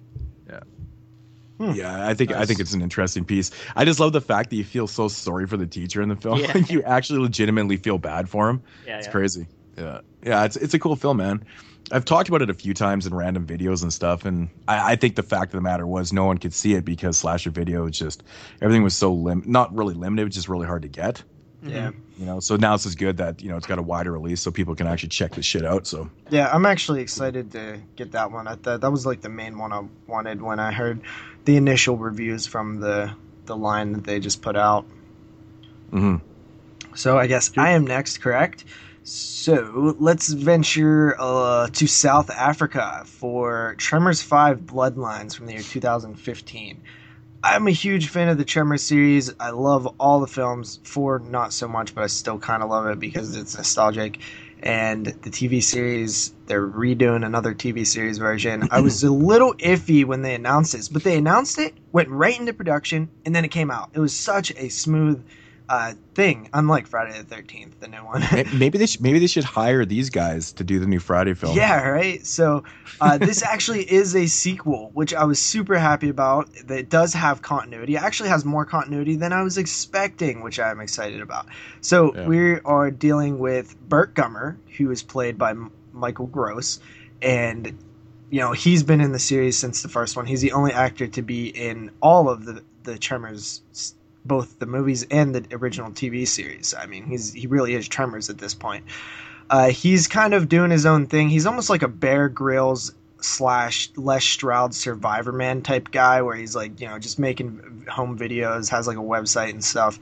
Hmm. 1.63 1.71
Yeah, 1.73 2.07
I 2.07 2.13
think 2.13 2.31
nice. 2.31 2.41
I 2.41 2.45
think 2.45 2.59
it's 2.59 2.73
an 2.73 2.81
interesting 2.81 3.25
piece. 3.25 3.51
I 3.75 3.85
just 3.85 3.99
love 3.99 4.13
the 4.13 4.21
fact 4.21 4.49
that 4.49 4.55
you 4.55 4.63
feel 4.63 4.87
so 4.87 5.07
sorry 5.07 5.47
for 5.47 5.57
the 5.57 5.67
teacher 5.67 6.01
in 6.01 6.09
the 6.09 6.15
film. 6.15 6.39
Yeah. 6.39 6.57
you 6.69 6.83
actually 6.83 7.19
legitimately 7.19 7.77
feel 7.77 7.97
bad 7.97 8.29
for 8.29 8.49
him. 8.49 8.63
Yeah, 8.85 8.97
it's 8.97 9.07
yeah. 9.07 9.11
crazy. 9.11 9.47
Yeah, 9.77 10.01
yeah, 10.23 10.45
it's 10.45 10.55
it's 10.55 10.73
a 10.73 10.79
cool 10.79 10.95
film, 10.95 11.17
man. 11.17 11.45
I've 11.91 12.05
talked 12.05 12.29
about 12.29 12.41
it 12.41 12.49
a 12.49 12.53
few 12.53 12.73
times 12.73 13.05
in 13.05 13.13
random 13.13 13.45
videos 13.45 13.83
and 13.83 13.91
stuff, 13.91 14.25
and 14.25 14.49
I, 14.67 14.93
I, 14.93 14.95
think 14.95 15.15
the 15.15 15.23
fact 15.23 15.53
of 15.53 15.57
the 15.57 15.61
matter 15.61 15.85
was 15.85 16.13
no 16.13 16.25
one 16.25 16.37
could 16.37 16.53
see 16.53 16.75
it 16.75 16.85
because 16.85 17.17
slasher 17.17 17.49
video 17.49 17.89
just 17.89 18.23
everything 18.61 18.83
was 18.83 18.95
so 18.95 19.13
lim 19.13 19.43
not 19.45 19.75
really 19.75 19.93
limited, 19.93 20.31
just 20.31 20.47
really 20.47 20.65
hard 20.65 20.83
to 20.83 20.87
get. 20.87 21.23
Yeah. 21.63 21.91
You 22.17 22.25
know, 22.25 22.39
so 22.39 22.55
now 22.55 22.75
it's 22.75 22.83
just 22.83 22.97
good 22.97 23.17
that, 23.17 23.41
you 23.41 23.49
know, 23.49 23.57
it's 23.57 23.65
got 23.65 23.79
a 23.79 23.81
wider 23.81 24.11
release 24.11 24.41
so 24.41 24.51
people 24.51 24.75
can 24.75 24.87
actually 24.87 25.09
check 25.09 25.35
this 25.35 25.45
shit 25.45 25.65
out. 25.65 25.87
So 25.87 26.09
Yeah, 26.29 26.49
I'm 26.51 26.65
actually 26.65 27.01
excited 27.01 27.51
to 27.53 27.79
get 27.95 28.11
that 28.11 28.31
one. 28.31 28.47
I 28.47 28.55
thought 28.55 28.81
that 28.81 28.91
was 28.91 29.05
like 29.05 29.21
the 29.21 29.29
main 29.29 29.57
one 29.57 29.73
I 29.73 29.83
wanted 30.07 30.41
when 30.41 30.59
I 30.59 30.71
heard 30.71 31.01
the 31.45 31.57
initial 31.57 31.97
reviews 31.97 32.45
from 32.45 32.79
the 32.79 33.13
the 33.45 33.57
line 33.57 33.91
that 33.93 34.03
they 34.05 34.19
just 34.19 34.41
put 34.41 34.55
out. 34.55 34.85
Mm-hmm. 35.91 36.17
So 36.95 37.17
I 37.17 37.27
guess 37.27 37.51
I 37.57 37.71
am 37.71 37.85
next, 37.85 38.19
correct? 38.19 38.63
So 39.03 39.95
let's 39.99 40.31
venture 40.31 41.15
uh, 41.19 41.67
to 41.67 41.87
South 41.87 42.29
Africa 42.29 43.03
for 43.05 43.75
Tremors 43.77 44.21
5 44.21 44.61
Bloodlines 44.61 45.35
from 45.35 45.47
the 45.47 45.53
year 45.53 45.61
2015. 45.61 46.81
I'm 47.45 47.67
a 47.67 47.71
huge 47.71 48.07
fan 48.07 48.29
of 48.29 48.37
the 48.37 48.45
Tremors 48.45 48.83
series. 48.83 49.33
I 49.37 49.49
love 49.49 49.85
all 49.99 50.21
the 50.21 50.27
films. 50.27 50.79
Four, 50.85 51.19
not 51.19 51.51
so 51.51 51.67
much, 51.67 51.93
but 51.93 52.05
I 52.05 52.07
still 52.07 52.39
kind 52.39 52.63
of 52.63 52.69
love 52.69 52.87
it 52.87 52.99
because 52.99 53.35
it's 53.35 53.57
nostalgic. 53.57 54.19
And 54.61 55.07
the 55.07 55.29
TV 55.29 55.61
series, 55.61 56.33
they're 56.45 56.65
redoing 56.65 57.25
another 57.25 57.53
TV 57.53 57.85
series 57.85 58.17
version. 58.17 58.69
I 58.71 58.79
was 58.79 59.03
a 59.03 59.11
little 59.11 59.53
iffy 59.55 60.05
when 60.05 60.21
they 60.21 60.35
announced 60.35 60.71
this, 60.71 60.87
but 60.87 61.03
they 61.03 61.17
announced 61.17 61.59
it, 61.59 61.73
went 61.91 62.07
right 62.07 62.39
into 62.39 62.53
production, 62.53 63.09
and 63.25 63.35
then 63.35 63.43
it 63.43 63.51
came 63.51 63.69
out. 63.69 63.89
It 63.93 63.99
was 63.99 64.15
such 64.15 64.51
a 64.51 64.69
smooth 64.69 65.21
uh, 65.73 65.93
thing, 66.13 66.47
unlike 66.53 66.85
Friday 66.85 67.17
the 67.17 67.23
Thirteenth, 67.23 67.79
the 67.79 67.87
new 67.87 68.05
one. 68.05 68.23
maybe 68.53 68.77
they 68.77 68.85
should, 68.85 69.01
maybe 69.01 69.17
they 69.17 69.25
should 69.25 69.43
hire 69.43 69.85
these 69.85 70.11
guys 70.11 70.51
to 70.53 70.63
do 70.63 70.79
the 70.79 70.85
new 70.85 70.99
Friday 70.99 71.33
film. 71.33 71.57
Yeah, 71.57 71.87
right. 71.87 72.23
So 72.23 72.63
uh, 73.01 73.17
this 73.17 73.41
actually 73.53 73.91
is 73.91 74.15
a 74.15 74.27
sequel, 74.27 74.91
which 74.93 75.15
I 75.15 75.23
was 75.23 75.39
super 75.39 75.79
happy 75.79 76.09
about. 76.09 76.47
That 76.67 76.77
it 76.77 76.89
does 76.91 77.11
have 77.15 77.41
continuity. 77.41 77.95
It 77.95 78.03
actually 78.03 78.29
has 78.29 78.45
more 78.45 78.65
continuity 78.65 79.15
than 79.15 79.33
I 79.33 79.41
was 79.41 79.57
expecting, 79.57 80.43
which 80.43 80.59
I'm 80.59 80.79
excited 80.79 81.21
about. 81.21 81.47
So 81.81 82.13
yeah. 82.13 82.27
we 82.27 82.59
are 82.59 82.91
dealing 82.91 83.39
with 83.39 83.75
Burt 83.89 84.13
Gummer, 84.13 84.57
who 84.77 84.91
is 84.91 85.01
played 85.01 85.39
by 85.39 85.55
Michael 85.91 86.27
Gross, 86.27 86.79
and 87.19 87.75
you 88.29 88.39
know 88.39 88.51
he's 88.51 88.83
been 88.83 89.01
in 89.01 89.11
the 89.11 89.17
series 89.17 89.57
since 89.57 89.81
the 89.81 89.89
first 89.89 90.15
one. 90.15 90.27
He's 90.27 90.41
the 90.41 90.51
only 90.51 90.71
actor 90.71 91.07
to 91.07 91.21
be 91.23 91.47
in 91.47 91.89
all 91.99 92.29
of 92.29 92.45
the 92.45 92.63
the 92.83 92.99
Tremors 92.99 93.63
both 94.25 94.59
the 94.59 94.65
movies 94.65 95.05
and 95.09 95.35
the 95.35 95.55
original 95.55 95.91
TV 95.91 96.27
series. 96.27 96.73
I 96.77 96.85
mean, 96.85 97.05
he's 97.05 97.33
he 97.33 97.47
really 97.47 97.73
is 97.73 97.87
Tremors 97.87 98.29
at 98.29 98.37
this 98.37 98.53
point. 98.53 98.85
Uh, 99.49 99.69
he's 99.69 100.07
kind 100.07 100.33
of 100.33 100.49
doing 100.49 100.71
his 100.71 100.85
own 100.85 101.05
thing. 101.07 101.29
He's 101.29 101.45
almost 101.45 101.69
like 101.69 101.83
a 101.83 101.87
Bear 101.87 102.29
Grylls 102.29 102.93
slash 103.21 103.89
Les 103.95 104.23
Stroud 104.23 104.73
Survivor 104.73 105.31
Man 105.31 105.61
type 105.61 105.91
guy, 105.91 106.21
where 106.21 106.35
he's 106.35 106.55
like 106.55 106.79
you 106.79 106.87
know 106.87 106.99
just 106.99 107.19
making 107.19 107.85
home 107.89 108.17
videos, 108.17 108.69
has 108.69 108.87
like 108.87 108.97
a 108.97 109.01
website 109.01 109.51
and 109.51 109.63
stuff. 109.63 109.99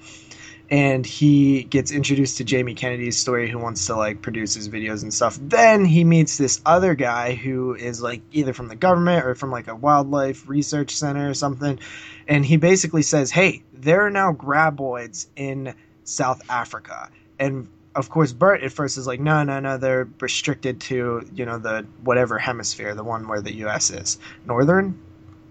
And 0.72 1.06
he 1.06 1.64
gets 1.64 1.92
introduced 1.92 2.38
to 2.38 2.46
Jamie 2.46 2.74
Kennedy's 2.74 3.18
story, 3.18 3.50
who 3.50 3.60
wants 3.60 3.86
to 3.88 3.96
like 3.96 4.22
produce 4.22 4.56
his 4.56 4.70
videos 4.70 5.04
and 5.04 5.14
stuff. 5.14 5.38
Then 5.42 5.84
he 5.84 6.06
meets 6.06 6.38
this 6.38 6.62
other 6.66 6.96
guy 6.96 7.36
who 7.36 7.76
is 7.76 8.02
like 8.02 8.22
either 8.32 8.54
from 8.54 8.70
the 8.70 8.76
government 8.76 9.26
or 9.26 9.36
from 9.36 9.52
like 9.52 9.68
a 9.68 9.76
wildlife 9.76 10.48
research 10.48 10.96
center 10.96 11.30
or 11.30 11.34
something. 11.34 11.78
And 12.26 12.46
he 12.46 12.56
basically 12.56 13.02
says, 13.02 13.32
"Hey, 13.32 13.64
there 13.74 14.06
are 14.06 14.10
now 14.10 14.32
graboids 14.32 15.28
in 15.36 15.76
South 16.04 16.42
Africa. 16.50 17.10
And 17.40 17.68
of 17.96 18.10
course, 18.10 18.32
Burt 18.32 18.64
at 18.64 18.72
first 18.72 18.98
is 18.98 19.08
like, 19.08 19.20
no, 19.20 19.44
no, 19.44 19.60
no, 19.60 19.78
they're 19.78 20.08
restricted 20.20 20.80
to, 20.82 21.28
you 21.34 21.46
know, 21.46 21.58
the 21.58 21.86
whatever 22.04 22.38
hemisphere, 22.38 22.96
the 22.96 23.04
one 23.04 23.28
where 23.28 23.42
the 23.42 23.54
U.S. 23.58 23.90
is. 23.90 24.18
Northern? 24.46 25.00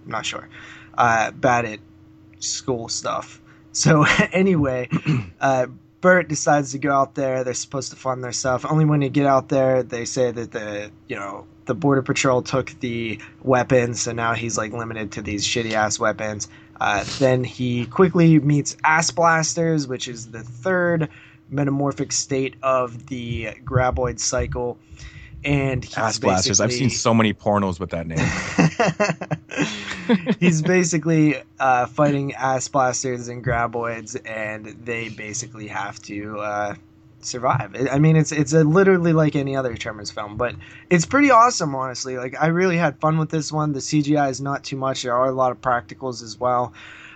I'm 0.05 0.11
not 0.11 0.25
sure. 0.25 0.49
Uh, 0.97 1.31
bad 1.33 1.65
at 1.67 1.79
school 2.39 2.89
stuff. 2.89 3.41
So 3.73 4.05
anyway, 4.33 4.89
uh, 5.41 5.67
Burt 6.01 6.29
decides 6.29 6.73
to 6.73 6.79
go 6.79 6.93
out 6.93 7.15
there. 7.15 7.45
They're 7.45 7.55
supposed 7.55 7.91
to 7.91 7.97
fund 7.97 8.25
their 8.25 8.33
stuff. 8.33 8.65
Only 8.65 8.85
when 8.85 9.03
you 9.03 9.11
get 9.11 9.27
out 9.27 9.49
there, 9.49 9.83
they 9.83 10.05
say 10.05 10.31
that 10.31 10.53
the 10.53 10.91
you 11.09 11.17
know 11.17 11.47
the 11.67 11.75
border 11.75 12.03
patrol 12.03 12.43
took 12.43 12.71
the 12.81 13.21
weapons, 13.43 14.03
so 14.03 14.13
now 14.13 14.35
he's 14.35 14.57
like 14.57 14.73
limited 14.73 15.13
to 15.13 15.23
these 15.23 15.47
shitty 15.47 15.73
ass 15.73 15.99
weapons. 15.99 16.49
Uh, 16.81 17.05
then 17.19 17.45
he 17.45 17.85
quickly 17.87 18.39
meets 18.39 18.77
ass 18.85 19.11
blasters, 19.11 19.87
which 19.87 20.09
is 20.09 20.31
the 20.31 20.43
third 20.43 21.11
metamorphic 21.51 22.13
state 22.13 22.55
of 22.63 23.07
the 23.07 23.51
graboid 23.65 24.19
cycle. 24.19 24.79
And 25.43 25.83
he's 25.83 25.97
Ass 25.97 26.19
blasters. 26.19 26.61
I've 26.61 26.73
seen 26.73 26.91
so 26.91 27.15
many 27.15 27.33
pornos 27.33 27.81
with 27.81 27.91
that 27.91 28.07
name. 28.07 28.19
he's 30.41 30.63
basically 30.63 31.37
uh, 31.59 31.87
fighting 31.87 32.35
ass 32.35 32.69
blasters 32.69 33.29
and 33.29 33.45
graboids, 33.45 34.21
and 34.29 34.67
they 34.85 35.09
basically 35.09 35.69
have 35.69 36.01
to 36.03 36.39
uh, 36.39 36.75
survive. 37.21 37.77
I 37.91 37.99
mean, 37.99 38.17
it's 38.17 38.33
it's 38.33 38.53
literally 38.53 39.13
like 39.13 39.37
any 39.37 39.57
other 39.57 39.77
Tremors 39.77 40.11
film, 40.11 40.37
but 40.37 40.55
it's 40.89 41.07
pretty 41.07 41.31
awesome, 41.31 41.75
honestly. 41.75 42.17
Like 42.17 42.41
I 42.41 42.49
really 42.49 42.77
had 42.77 42.99
fun 43.01 43.19
with 43.19 43.31
this 43.31 43.53
one. 43.53 43.73
The 43.73 43.81
CGI 43.81 44.31
is 44.31 44.41
not 44.41 44.65
too 44.65 44.77
much. 44.77 45.03
There 45.03 45.15
are 45.15 45.29
a 45.29 45.33
lot 45.33 45.53
of 45.53 45.61
practicals 45.61 46.23
as 46.23 46.39
well. 46.39 46.73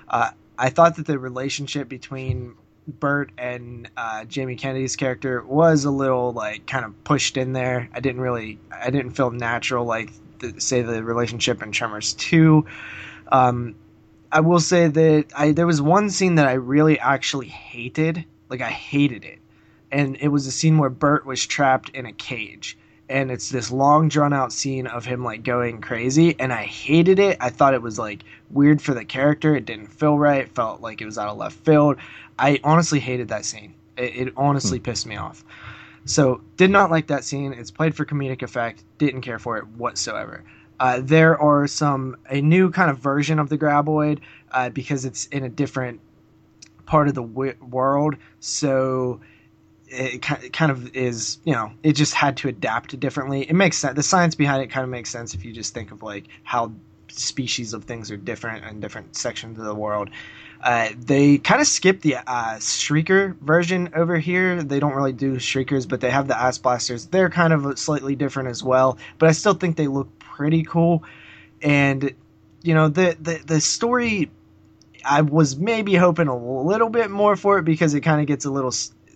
Uh, 0.08 0.30
I 0.58 0.70
thought 0.70 0.96
that 0.96 1.06
the 1.06 1.18
relationship 1.18 1.88
between 1.88 2.54
Burt 2.86 3.30
and 3.38 3.88
uh, 3.96 4.24
Jamie 4.24 4.56
Kennedy's 4.56 4.96
character 4.96 5.42
was 5.42 5.84
a 5.84 5.90
little 5.90 6.32
like 6.32 6.66
kind 6.66 6.84
of 6.84 7.04
pushed 7.04 7.36
in 7.36 7.52
there. 7.52 7.88
I 7.94 8.00
didn't 8.00 8.20
really, 8.20 8.58
I 8.72 8.90
didn't 8.90 9.12
feel 9.12 9.30
natural 9.30 9.84
like 9.84 10.12
the, 10.38 10.60
say 10.60 10.82
the 10.82 11.02
relationship 11.02 11.62
in 11.62 11.72
Tremors 11.72 12.14
two. 12.14 12.66
Um, 13.30 13.74
I 14.30 14.40
will 14.40 14.60
say 14.60 14.88
that 14.88 15.26
I 15.36 15.52
there 15.52 15.66
was 15.66 15.80
one 15.80 16.10
scene 16.10 16.36
that 16.36 16.46
I 16.46 16.54
really 16.54 16.98
actually 16.98 17.48
hated. 17.48 18.24
Like 18.48 18.60
I 18.60 18.70
hated 18.70 19.24
it, 19.24 19.38
and 19.90 20.16
it 20.20 20.28
was 20.28 20.46
a 20.46 20.52
scene 20.52 20.78
where 20.78 20.90
Burt 20.90 21.26
was 21.26 21.44
trapped 21.46 21.90
in 21.90 22.06
a 22.06 22.12
cage. 22.12 22.76
And 23.06 23.30
it's 23.30 23.50
this 23.50 23.70
long 23.70 24.08
drawn 24.08 24.32
out 24.32 24.50
scene 24.50 24.86
of 24.86 25.04
him 25.04 25.22
like 25.22 25.42
going 25.42 25.82
crazy, 25.82 26.36
and 26.40 26.50
I 26.50 26.62
hated 26.62 27.18
it. 27.18 27.36
I 27.38 27.50
thought 27.50 27.74
it 27.74 27.82
was 27.82 27.98
like 27.98 28.24
weird 28.48 28.80
for 28.80 28.94
the 28.94 29.04
character. 29.04 29.54
It 29.54 29.66
didn't 29.66 29.88
feel 29.88 30.18
right. 30.18 30.40
It 30.40 30.54
felt 30.54 30.80
like 30.80 31.02
it 31.02 31.04
was 31.04 31.18
out 31.18 31.28
of 31.28 31.36
left 31.36 31.58
field. 31.66 31.98
I 32.38 32.60
honestly 32.64 33.00
hated 33.00 33.28
that 33.28 33.44
scene. 33.44 33.74
It, 33.98 34.28
it 34.28 34.32
honestly 34.38 34.80
pissed 34.80 35.06
me 35.06 35.16
off. 35.16 35.44
So 36.04 36.42
did 36.56 36.70
not 36.70 36.90
like 36.90 37.06
that 37.08 37.24
scene. 37.24 37.52
It's 37.52 37.70
played 37.70 37.94
for 37.94 38.04
comedic 38.04 38.42
effect. 38.42 38.84
Didn't 38.98 39.22
care 39.22 39.38
for 39.38 39.56
it 39.58 39.66
whatsoever. 39.68 40.44
Uh, 40.78 41.00
there 41.02 41.40
are 41.40 41.66
some 41.66 42.16
a 42.28 42.40
new 42.40 42.70
kind 42.70 42.90
of 42.90 42.98
version 42.98 43.38
of 43.38 43.48
the 43.48 43.56
graboid 43.56 44.20
uh, 44.50 44.70
because 44.70 45.04
it's 45.04 45.26
in 45.26 45.44
a 45.44 45.48
different 45.48 46.00
part 46.84 47.08
of 47.08 47.14
the 47.14 47.22
w- 47.22 47.54
world. 47.60 48.16
So 48.40 49.20
it 49.86 50.28
it 50.42 50.52
kind 50.52 50.72
of 50.72 50.94
is 50.94 51.38
you 51.44 51.52
know 51.52 51.72
it 51.82 51.92
just 51.92 52.14
had 52.14 52.36
to 52.38 52.48
adapt 52.48 52.98
differently. 52.98 53.42
It 53.42 53.54
makes 53.54 53.78
sense. 53.78 53.94
The 53.96 54.02
science 54.02 54.34
behind 54.34 54.62
it 54.62 54.68
kind 54.68 54.84
of 54.84 54.90
makes 54.90 55.10
sense 55.10 55.34
if 55.34 55.44
you 55.44 55.52
just 55.52 55.74
think 55.74 55.92
of 55.92 56.02
like 56.02 56.24
how 56.42 56.72
species 57.08 57.72
of 57.72 57.84
things 57.84 58.10
are 58.10 58.16
different 58.16 58.64
in 58.64 58.80
different 58.80 59.16
sections 59.16 59.58
of 59.58 59.64
the 59.64 59.74
world. 59.74 60.10
Uh, 60.64 60.88
they 60.98 61.36
kind 61.36 61.60
of 61.60 61.66
skip 61.66 62.00
the 62.00 62.16
uh, 62.16 62.56
Shrieker 62.56 63.36
version 63.40 63.90
over 63.94 64.16
here. 64.16 64.62
They 64.62 64.80
don't 64.80 64.94
really 64.94 65.12
do 65.12 65.38
Shriekers, 65.38 65.84
but 65.84 66.00
they 66.00 66.08
have 66.08 66.26
the 66.26 66.40
Ass 66.40 66.56
Blasters. 66.56 67.04
They're 67.04 67.28
kind 67.28 67.52
of 67.52 67.78
slightly 67.78 68.16
different 68.16 68.48
as 68.48 68.64
well, 68.64 68.96
but 69.18 69.28
I 69.28 69.32
still 69.32 69.52
think 69.52 69.76
they 69.76 69.88
look 69.88 70.18
pretty 70.18 70.62
cool. 70.62 71.04
And 71.60 72.14
you 72.62 72.72
know 72.72 72.88
the 72.88 73.14
the 73.20 73.42
the 73.44 73.60
story, 73.60 74.30
I 75.04 75.20
was 75.20 75.58
maybe 75.58 75.96
hoping 75.96 76.28
a 76.28 76.36
little 76.36 76.88
bit 76.88 77.10
more 77.10 77.36
for 77.36 77.58
it 77.58 77.66
because 77.66 77.92
it 77.92 78.00
kind 78.00 78.22
of 78.22 78.26
gets 78.26 78.46
a 78.46 78.50
little. 78.50 78.72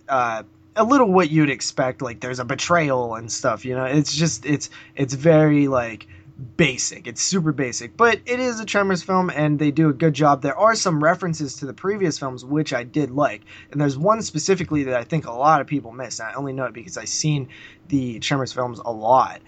Uh, 0.07 0.43
a 0.75 0.83
little 0.83 1.11
what 1.11 1.29
you'd 1.29 1.49
expect 1.49 2.01
like 2.01 2.21
there's 2.21 2.39
a 2.39 2.45
betrayal 2.45 3.15
and 3.15 3.29
stuff 3.29 3.65
you 3.65 3.75
know 3.75 3.83
it's 3.83 4.15
just 4.15 4.45
it's 4.45 4.69
it's 4.95 5.13
very 5.13 5.67
like 5.67 6.07
basic. 6.39 7.07
It's 7.07 7.21
super 7.21 7.51
basic, 7.51 7.97
but 7.97 8.19
it 8.25 8.39
is 8.39 8.59
a 8.59 8.65
Tremors 8.65 9.03
film, 9.03 9.29
and 9.29 9.59
they 9.59 9.71
do 9.71 9.89
a 9.89 9.93
good 9.93 10.13
job. 10.13 10.41
There 10.41 10.57
are 10.57 10.75
some 10.75 11.03
references 11.03 11.55
to 11.57 11.65
the 11.65 11.73
previous 11.73 12.17
films 12.17 12.45
which 12.45 12.73
I 12.73 12.83
did 12.83 13.11
like, 13.11 13.41
and 13.71 13.79
there's 13.81 13.97
one 13.97 14.21
specifically 14.21 14.83
that 14.83 14.95
I 14.95 15.03
think 15.03 15.27
a 15.27 15.31
lot 15.31 15.61
of 15.61 15.67
people 15.67 15.91
miss. 15.91 16.19
And 16.19 16.29
I 16.29 16.33
only 16.33 16.53
know 16.53 16.65
it 16.65 16.73
because 16.73 16.97
I've 16.97 17.09
seen 17.09 17.49
the 17.89 18.19
Tremors 18.19 18.53
films 18.53 18.79
a 18.83 18.91
lot. 18.91 19.41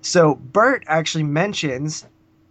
So 0.00 0.36
Burt 0.36 0.84
actually 0.86 1.24
mentions 1.24 2.06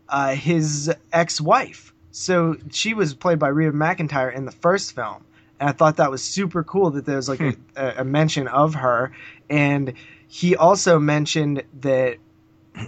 uh, 0.09 0.35
his 0.35 0.93
ex-wife. 1.11 1.93
So 2.11 2.57
she 2.71 2.93
was 2.93 3.13
played 3.13 3.39
by 3.39 3.49
Reba 3.49 3.75
McEntire 3.75 4.33
in 4.33 4.45
the 4.45 4.51
first 4.51 4.93
film, 4.93 5.23
and 5.59 5.69
I 5.69 5.71
thought 5.71 5.97
that 5.97 6.11
was 6.11 6.23
super 6.23 6.63
cool 6.63 6.91
that 6.91 7.05
there 7.05 7.15
was 7.15 7.29
like 7.29 7.41
a, 7.41 7.55
a 7.97 8.03
mention 8.03 8.47
of 8.47 8.75
her. 8.75 9.11
And 9.49 9.93
he 10.27 10.55
also 10.55 10.99
mentioned 10.99 11.63
that 11.81 12.17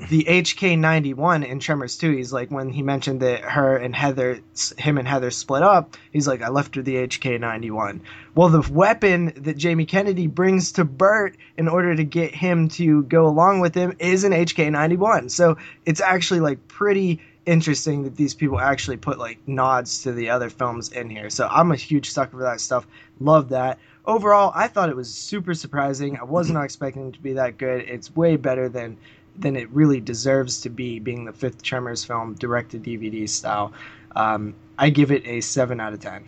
the 0.10 0.24
HK91 0.24 1.46
in 1.46 1.60
Tremors 1.60 1.98
2, 1.98 2.12
he's 2.12 2.32
like, 2.32 2.52
when 2.52 2.70
he 2.70 2.82
mentioned 2.82 3.22
that 3.22 3.42
her 3.42 3.78
and 3.78 3.96
Heather, 3.96 4.40
him 4.78 4.98
and 4.98 5.08
Heather 5.08 5.32
split 5.32 5.64
up, 5.64 5.98
he's 6.12 6.28
like, 6.28 6.42
I 6.42 6.50
left 6.50 6.76
her 6.76 6.82
the 6.82 6.96
HK91. 7.08 8.02
Well, 8.36 8.50
the 8.50 8.72
weapon 8.72 9.34
that 9.38 9.58
Jamie 9.58 9.86
Kennedy 9.86 10.28
brings 10.28 10.74
to 10.74 10.86
Burt 10.86 11.38
in 11.58 11.68
order 11.68 11.96
to 11.96 12.04
get 12.04 12.36
him 12.36 12.70
to 12.70 13.04
go 13.04 13.28
along 13.28 13.62
with 13.62 13.74
him 13.74 13.96
is 14.00 14.24
an 14.24 14.32
HK91. 14.32 15.32
So 15.32 15.58
it's 15.86 16.02
actually 16.02 16.42
like 16.42 16.68
pretty 16.68 17.22
interesting 17.46 18.04
that 18.04 18.16
these 18.16 18.36
people 18.36 18.60
actually 18.60 18.98
put 18.98 19.18
like 19.18 19.40
nods 19.48 20.04
to 20.04 20.12
the 20.12 20.30
other 20.30 20.50
films 20.50 20.92
in 20.92 21.10
here. 21.10 21.30
So 21.30 21.48
I'm 21.48 21.72
a 21.72 21.76
huge 21.76 22.12
sucker 22.12 22.38
for 22.38 22.44
that 22.44 22.62
stuff. 22.62 22.86
Love 23.20 23.50
that. 23.50 23.80
Overall, 24.06 24.52
I 24.56 24.68
thought 24.68 24.90
it 24.90 24.96
was 24.96 25.14
super 25.14 25.54
surprising. 25.54 26.18
I 26.18 26.24
was 26.24 26.50
not 26.50 26.64
expecting 26.64 27.10
it 27.10 27.14
to 27.14 27.20
be 27.20 27.34
that 27.34 27.58
good. 27.58 27.82
It's 27.82 28.16
way 28.16 28.38
better 28.38 28.70
than 28.70 28.98
than 29.40 29.56
it 29.56 29.70
really 29.72 30.00
deserves 30.02 30.62
to 30.62 30.70
be, 30.70 31.00
being 31.00 31.26
the 31.26 31.34
fifth 31.34 31.64
Tremors 31.64 32.04
film, 32.04 32.36
direct 32.36 32.72
to 32.72 32.78
DVD 32.80 33.28
style. 33.28 33.74
Um, 34.16 34.54
I 34.78 34.90
give 34.90 35.12
it 35.12 35.26
a 35.26 35.42
seven 35.42 35.80
out 35.80 35.94
of 35.94 36.00
ten. 36.00 36.26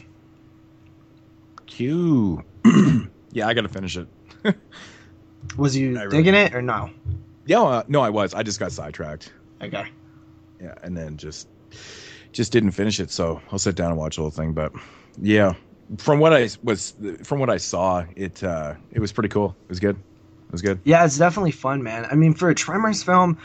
Q. 1.66 2.44
yeah, 3.32 3.48
I 3.48 3.54
got 3.54 3.62
to 3.62 3.70
finish 3.70 3.98
it. 3.98 4.08
Was 5.58 5.76
you 5.76 5.98
I 5.98 6.04
really- 6.04 6.18
digging 6.18 6.36
it 6.36 6.54
or 6.56 6.62
no? 6.62 6.90
Yeah, 7.46 7.62
uh, 7.62 7.84
no, 7.88 8.02
I 8.02 8.10
was. 8.12 8.36
I 8.36 8.44
just 8.44 8.60
got 8.60 8.72
sidetracked. 8.72 9.34
Okay. 9.64 9.86
Yeah, 10.62 10.76
and 10.84 10.96
then 10.96 11.18
just 11.18 11.48
just 12.32 12.52
didn't 12.52 12.72
finish 12.72 13.00
it. 13.00 13.10
So 13.10 13.42
I'll 13.52 13.58
sit 13.60 13.76
down 13.76 13.90
and 13.90 13.98
watch 13.98 14.18
the 14.18 14.22
whole 14.22 14.30
thing. 14.32 14.54
But 14.54 14.72
yeah, 15.20 15.56
from 15.98 16.20
what 16.20 16.34
I 16.34 16.50
was 16.64 16.94
from 17.24 17.40
what 17.40 17.50
I 17.50 17.58
saw, 17.58 18.06
it 18.16 18.44
uh, 18.44 18.76
it 18.92 19.00
was 19.00 19.12
pretty 19.12 19.30
cool. 19.30 19.56
It 19.64 19.70
was 19.70 19.80
good. 19.80 19.98
It 20.52 20.54
was 20.54 20.62
good. 20.62 20.82
Yeah, 20.84 21.06
it's 21.06 21.18
definitely 21.18 21.52
fun, 21.52 21.82
man. 21.82 22.06
I 22.12 22.16
mean, 22.16 22.34
for 22.34 22.50
a 22.50 22.56
Tremors 22.56 23.04
film, 23.04 23.38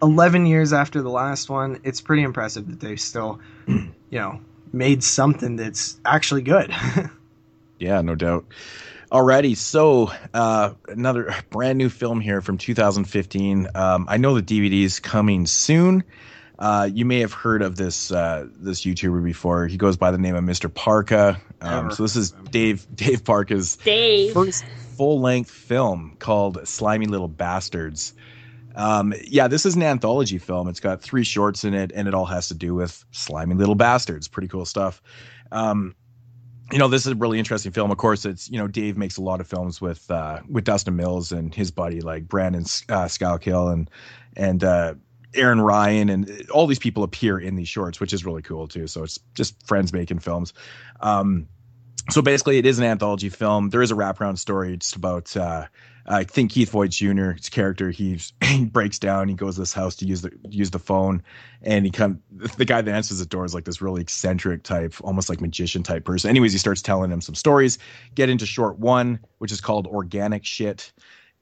eleven 0.00 0.46
years 0.46 0.72
after 0.72 1.02
the 1.02 1.10
last 1.10 1.50
one, 1.50 1.80
it's 1.82 2.00
pretty 2.00 2.22
impressive 2.22 2.68
that 2.70 2.78
they 2.78 2.94
still, 2.94 3.40
you 3.66 3.90
know, 4.12 4.40
made 4.72 5.02
something 5.02 5.56
that's 5.56 5.98
actually 6.04 6.42
good. 6.42 6.72
Yeah, 7.78 8.00
no 8.00 8.14
doubt. 8.14 8.44
Alrighty, 9.10 9.56
so 9.56 10.12
uh, 10.32 10.74
another 10.86 11.34
brand 11.50 11.78
new 11.78 11.88
film 11.88 12.20
here 12.20 12.40
from 12.40 12.58
2015. 12.58 13.66
Um, 13.74 14.06
I 14.08 14.18
know 14.18 14.40
the 14.40 14.42
DVD 14.42 14.84
is 14.84 15.00
coming 15.00 15.46
soon. 15.46 16.04
Uh, 16.58 16.88
you 16.92 17.04
may 17.04 17.18
have 17.20 17.32
heard 17.32 17.60
of 17.60 17.74
this 17.74 18.12
uh, 18.12 18.46
this 18.54 18.84
YouTuber 18.84 19.24
before. 19.24 19.66
He 19.66 19.76
goes 19.76 19.96
by 19.96 20.12
the 20.12 20.18
name 20.18 20.36
of 20.36 20.44
Mr. 20.44 20.72
Parka. 20.72 21.40
Um, 21.60 21.90
so 21.90 22.04
this 22.04 22.14
is 22.14 22.30
heard 22.30 22.38
of 22.38 22.46
him. 22.46 22.50
Dave 22.52 22.86
Dave 22.94 23.24
Parka's 23.24 23.76
Dave. 23.76 24.32
first 24.32 24.64
full 25.02 25.20
length 25.20 25.50
film 25.50 26.14
called 26.20 26.60
Slimy 26.68 27.06
Little 27.06 27.26
Bastards. 27.26 28.14
Um, 28.76 29.12
yeah, 29.24 29.48
this 29.48 29.66
is 29.66 29.74
an 29.74 29.82
anthology 29.82 30.38
film. 30.38 30.68
It's 30.68 30.78
got 30.78 31.02
three 31.02 31.24
shorts 31.24 31.64
in 31.64 31.74
it, 31.74 31.90
and 31.92 32.06
it 32.06 32.14
all 32.14 32.26
has 32.26 32.46
to 32.48 32.54
do 32.54 32.72
with 32.76 33.04
slimy 33.10 33.56
little 33.56 33.74
bastards. 33.74 34.28
Pretty 34.28 34.46
cool 34.46 34.64
stuff. 34.64 35.02
Um, 35.50 35.96
you 36.70 36.78
know, 36.78 36.86
this 36.86 37.04
is 37.04 37.14
a 37.14 37.14
really 37.16 37.40
interesting 37.40 37.72
film. 37.72 37.90
Of 37.90 37.96
course, 37.98 38.24
it's 38.24 38.48
you 38.48 38.58
know 38.58 38.68
Dave 38.68 38.96
makes 38.96 39.16
a 39.16 39.22
lot 39.22 39.40
of 39.40 39.48
films 39.48 39.80
with 39.80 40.08
uh, 40.08 40.38
with 40.48 40.62
Dustin 40.62 40.94
Mills 40.94 41.32
and 41.32 41.52
his 41.52 41.72
buddy 41.72 42.00
like 42.00 42.28
Brandon 42.28 42.62
uh, 42.62 43.06
Salkil 43.06 43.72
and 43.72 43.90
and 44.36 44.62
uh, 44.62 44.94
Erin 45.34 45.62
Ryan 45.62 46.10
and 46.10 46.48
all 46.52 46.68
these 46.68 46.78
people 46.78 47.02
appear 47.02 47.40
in 47.40 47.56
these 47.56 47.68
shorts, 47.68 47.98
which 47.98 48.12
is 48.12 48.24
really 48.24 48.42
cool 48.42 48.68
too. 48.68 48.86
So 48.86 49.02
it's 49.02 49.18
just 49.34 49.66
friends 49.66 49.92
making 49.92 50.20
films. 50.20 50.54
Um, 51.00 51.48
so 52.10 52.22
basically, 52.22 52.58
it 52.58 52.66
is 52.66 52.78
an 52.78 52.84
anthology 52.84 53.28
film. 53.28 53.70
There 53.70 53.82
is 53.82 53.90
a 53.90 53.94
wraparound 53.94 54.38
story 54.38 54.76
just 54.76 54.96
about. 54.96 55.36
Uh, 55.36 55.66
I 56.04 56.24
think 56.24 56.50
Keith 56.50 56.70
Voigt 56.70 56.90
Jr. 56.90 57.30
His 57.30 57.48
character 57.48 57.90
he, 57.90 58.18
he 58.42 58.64
breaks 58.72 58.98
down. 58.98 59.28
He 59.28 59.34
goes 59.34 59.54
to 59.54 59.60
this 59.60 59.72
house 59.72 59.94
to 59.96 60.06
use 60.06 60.22
the 60.22 60.32
use 60.48 60.70
the 60.70 60.78
phone, 60.78 61.22
and 61.62 61.84
he 61.84 61.90
come 61.90 62.20
the 62.56 62.64
guy 62.64 62.82
that 62.82 62.92
answers 62.92 63.18
the 63.18 63.26
door 63.26 63.44
is 63.44 63.54
like 63.54 63.64
this 63.64 63.80
really 63.80 64.02
eccentric 64.02 64.64
type, 64.64 64.94
almost 65.02 65.28
like 65.28 65.40
magician 65.40 65.82
type 65.82 66.04
person. 66.04 66.28
Anyways, 66.28 66.52
he 66.52 66.58
starts 66.58 66.82
telling 66.82 67.10
him 67.10 67.20
some 67.20 67.34
stories. 67.34 67.78
Get 68.14 68.28
into 68.28 68.46
short 68.46 68.78
one, 68.78 69.20
which 69.38 69.52
is 69.52 69.60
called 69.60 69.86
organic 69.86 70.44
shit, 70.44 70.92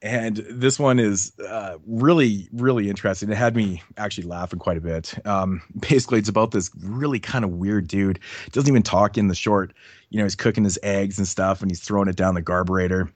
and 0.02 0.36
this 0.50 0.78
one 0.78 0.98
is 0.98 1.32
uh, 1.40 1.76
really, 1.86 2.48
really 2.52 2.88
interesting. 2.88 3.30
It 3.30 3.36
had 3.36 3.54
me 3.54 3.82
actually 3.98 4.26
laughing 4.26 4.58
quite 4.58 4.78
a 4.78 4.80
bit. 4.80 5.14
Um, 5.26 5.62
basically, 5.80 6.18
it's 6.18 6.28
about 6.28 6.52
this 6.52 6.70
really 6.82 7.20
kind 7.20 7.44
of 7.44 7.50
weird 7.50 7.86
dude. 7.86 8.18
Doesn't 8.52 8.68
even 8.68 8.82
talk 8.82 9.18
in 9.18 9.28
the 9.28 9.34
short. 9.34 9.74
You 10.10 10.18
know, 10.18 10.24
he's 10.24 10.36
cooking 10.36 10.64
his 10.64 10.78
eggs 10.82 11.18
and 11.18 11.26
stuff, 11.26 11.62
and 11.62 11.70
he's 11.70 11.80
throwing 11.80 12.08
it 12.08 12.16
down 12.16 12.34
the 12.34 12.42
carburetor. 12.42 13.10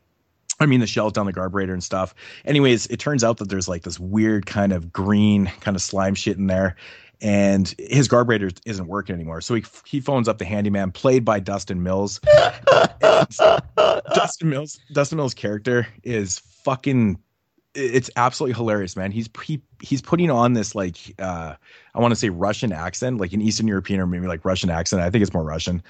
I 0.60 0.66
mean, 0.66 0.80
the 0.80 0.86
shells 0.86 1.12
down 1.12 1.26
the 1.26 1.32
carburetor 1.32 1.72
and 1.72 1.82
stuff. 1.82 2.14
Anyways, 2.44 2.86
it 2.86 2.98
turns 2.98 3.24
out 3.24 3.38
that 3.38 3.48
there's 3.48 3.68
like 3.68 3.82
this 3.82 3.98
weird 3.98 4.46
kind 4.46 4.72
of 4.72 4.92
green 4.92 5.50
kind 5.60 5.76
of 5.76 5.82
slime 5.82 6.14
shit 6.14 6.38
in 6.38 6.46
there, 6.46 6.76
and 7.20 7.74
his 7.78 8.06
carburetor 8.06 8.50
isn't 8.64 8.86
working 8.86 9.14
anymore. 9.14 9.40
So 9.40 9.54
he 9.54 9.64
he 9.84 10.00
phones 10.00 10.28
up 10.28 10.38
the 10.38 10.44
handyman, 10.44 10.92
played 10.92 11.24
by 11.24 11.40
Dustin 11.40 11.82
Mills. 11.82 12.20
Dustin 13.00 14.48
Mills, 14.48 14.78
Dustin 14.92 15.16
Mills' 15.16 15.34
character 15.34 15.86
is 16.02 16.38
fucking. 16.38 17.18
It's 17.74 18.10
absolutely 18.16 18.54
hilarious, 18.54 18.96
man. 18.96 19.10
He's 19.10 19.28
he, 19.42 19.60
he's 19.80 20.00
putting 20.00 20.30
on 20.30 20.52
this 20.52 20.74
like 20.74 20.96
uh, 21.18 21.54
I 21.94 22.00
want 22.00 22.12
to 22.12 22.16
say 22.16 22.28
Russian 22.28 22.72
accent, 22.72 23.18
like 23.18 23.32
an 23.32 23.42
Eastern 23.42 23.66
European 23.66 24.00
or 24.00 24.06
maybe 24.06 24.26
like 24.26 24.44
Russian 24.44 24.70
accent. 24.70 25.02
I 25.02 25.10
think 25.10 25.22
it's 25.22 25.34
more 25.34 25.44
Russian, 25.44 25.82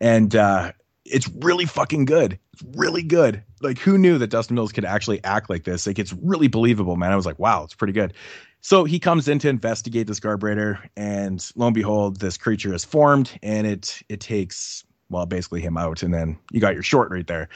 and 0.00 0.34
uh, 0.36 0.72
it's 1.04 1.28
really 1.40 1.64
fucking 1.64 2.04
good. 2.04 2.38
It's 2.52 2.62
really 2.76 3.02
good. 3.02 3.42
Like 3.60 3.78
who 3.78 3.98
knew 3.98 4.18
that 4.18 4.28
Dustin 4.28 4.54
Mills 4.54 4.72
could 4.72 4.84
actually 4.84 5.22
act 5.24 5.50
like 5.50 5.64
this? 5.64 5.86
Like 5.86 5.98
it's 5.98 6.12
really 6.12 6.48
believable, 6.48 6.96
man. 6.96 7.12
I 7.12 7.16
was 7.16 7.26
like, 7.26 7.38
wow, 7.38 7.64
it's 7.64 7.74
pretty 7.74 7.92
good. 7.92 8.14
So 8.60 8.84
he 8.84 9.00
comes 9.00 9.26
in 9.26 9.40
to 9.40 9.48
investigate 9.48 10.06
this 10.06 10.20
carburetor, 10.20 10.78
and 10.96 11.44
lo 11.56 11.66
and 11.66 11.74
behold, 11.74 12.20
this 12.20 12.36
creature 12.38 12.72
is 12.72 12.84
formed, 12.84 13.36
and 13.42 13.66
it 13.66 14.00
it 14.08 14.20
takes 14.20 14.84
well 15.10 15.26
basically 15.26 15.60
him 15.60 15.76
out, 15.76 16.04
and 16.04 16.14
then 16.14 16.38
you 16.52 16.60
got 16.60 16.74
your 16.74 16.84
short 16.84 17.10
right 17.10 17.26
there. 17.26 17.48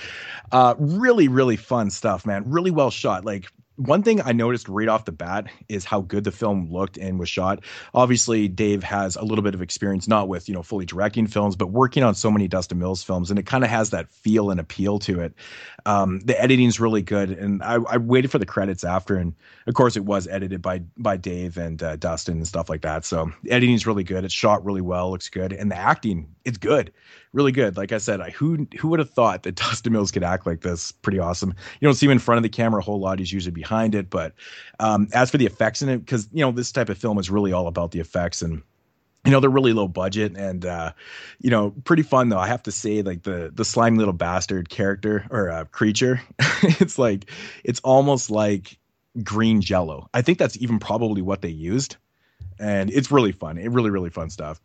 Uh, 0.50 0.74
really, 0.78 1.28
really 1.28 1.56
fun 1.56 1.90
stuff, 1.90 2.26
man. 2.26 2.42
Really 2.46 2.72
well 2.72 2.90
shot. 2.90 3.24
Like 3.24 3.46
one 3.76 4.02
thing 4.02 4.20
I 4.22 4.32
noticed 4.32 4.68
right 4.68 4.88
off 4.88 5.04
the 5.04 5.12
bat 5.12 5.46
is 5.68 5.84
how 5.84 6.00
good 6.00 6.24
the 6.24 6.32
film 6.32 6.70
looked 6.70 6.96
and 6.96 7.18
was 7.18 7.28
shot. 7.28 7.62
Obviously, 7.94 8.48
Dave 8.48 8.82
has 8.82 9.16
a 9.16 9.22
little 9.22 9.42
bit 9.42 9.54
of 9.54 9.62
experience, 9.62 10.08
not 10.08 10.28
with 10.28 10.48
you 10.48 10.54
know 10.54 10.62
fully 10.62 10.86
directing 10.86 11.26
films, 11.26 11.56
but 11.56 11.68
working 11.68 12.02
on 12.02 12.14
so 12.14 12.30
many 12.30 12.48
Dustin 12.48 12.78
Mills 12.78 13.02
films, 13.02 13.30
and 13.30 13.38
it 13.38 13.46
kind 13.46 13.64
of 13.64 13.70
has 13.70 13.90
that 13.90 14.10
feel 14.10 14.50
and 14.50 14.58
appeal 14.58 14.98
to 15.00 15.20
it. 15.20 15.34
Um, 15.84 16.20
the 16.20 16.40
editing's 16.40 16.80
really 16.80 17.02
good, 17.02 17.30
and 17.30 17.62
I, 17.62 17.76
I, 17.76 17.96
waited 17.98 18.30
for 18.30 18.38
the 18.38 18.46
credits 18.46 18.82
after, 18.82 19.16
and 19.16 19.34
of 19.66 19.74
course, 19.74 19.96
it 19.96 20.04
was 20.04 20.26
edited 20.26 20.62
by 20.62 20.82
by 20.96 21.16
Dave 21.16 21.58
and 21.58 21.80
uh, 21.82 21.96
Dustin 21.96 22.38
and 22.38 22.48
stuff 22.48 22.68
like 22.68 22.82
that. 22.82 23.04
So 23.04 23.30
editing's 23.48 23.86
really 23.86 24.04
good. 24.04 24.24
It's 24.24 24.34
shot 24.34 24.64
really 24.64 24.80
well, 24.80 25.10
looks 25.10 25.28
good, 25.28 25.52
and 25.52 25.70
the 25.70 25.76
acting 25.76 26.34
it's 26.44 26.58
good 26.58 26.92
really 27.32 27.52
good. 27.52 27.76
Like 27.76 27.92
I 27.92 27.98
said, 27.98 28.20
I, 28.20 28.30
who 28.30 28.66
who 28.78 28.88
would 28.88 28.98
have 28.98 29.10
thought 29.10 29.42
that 29.44 29.54
Dustin 29.56 29.92
Mills 29.92 30.10
could 30.10 30.24
act 30.24 30.46
like 30.46 30.60
this? 30.60 30.92
Pretty 30.92 31.18
awesome. 31.18 31.54
You 31.80 31.86
don't 31.86 31.94
see 31.94 32.06
him 32.06 32.12
in 32.12 32.18
front 32.18 32.38
of 32.38 32.42
the 32.42 32.48
camera 32.48 32.80
a 32.80 32.84
whole 32.84 33.00
lot. 33.00 33.18
He's 33.18 33.32
usually 33.32 33.52
behind 33.52 33.94
it. 33.94 34.10
But 34.10 34.32
um, 34.80 35.08
as 35.12 35.30
for 35.30 35.38
the 35.38 35.46
effects 35.46 35.82
in 35.82 35.88
it, 35.88 35.98
because 35.98 36.28
you 36.32 36.40
know 36.40 36.52
this 36.52 36.72
type 36.72 36.88
of 36.88 36.98
film 36.98 37.18
is 37.18 37.30
really 37.30 37.52
all 37.52 37.66
about 37.66 37.90
the 37.90 38.00
effects 38.00 38.42
and 38.42 38.62
you 39.26 39.32
know 39.32 39.40
they're 39.40 39.50
really 39.50 39.72
low 39.72 39.88
budget 39.88 40.36
and 40.36 40.64
uh, 40.64 40.92
you 41.40 41.50
know 41.50 41.72
pretty 41.84 42.02
fun 42.02 42.28
though 42.28 42.38
i 42.38 42.46
have 42.46 42.62
to 42.62 42.72
say 42.72 43.02
like 43.02 43.24
the 43.24 43.50
the 43.52 43.64
slimy 43.64 43.98
little 43.98 44.14
bastard 44.14 44.68
character 44.68 45.26
or 45.30 45.50
uh, 45.50 45.64
creature 45.64 46.22
it's 46.62 46.98
like 46.98 47.28
it's 47.64 47.80
almost 47.80 48.30
like 48.30 48.78
green 49.22 49.60
jello 49.60 50.08
i 50.14 50.22
think 50.22 50.38
that's 50.38 50.56
even 50.58 50.78
probably 50.78 51.22
what 51.22 51.42
they 51.42 51.48
used 51.48 51.96
and 52.60 52.90
it's 52.90 53.10
really 53.10 53.32
fun 53.32 53.58
it 53.58 53.70
really 53.70 53.90
really 53.90 54.10
fun 54.10 54.30
stuff 54.30 54.60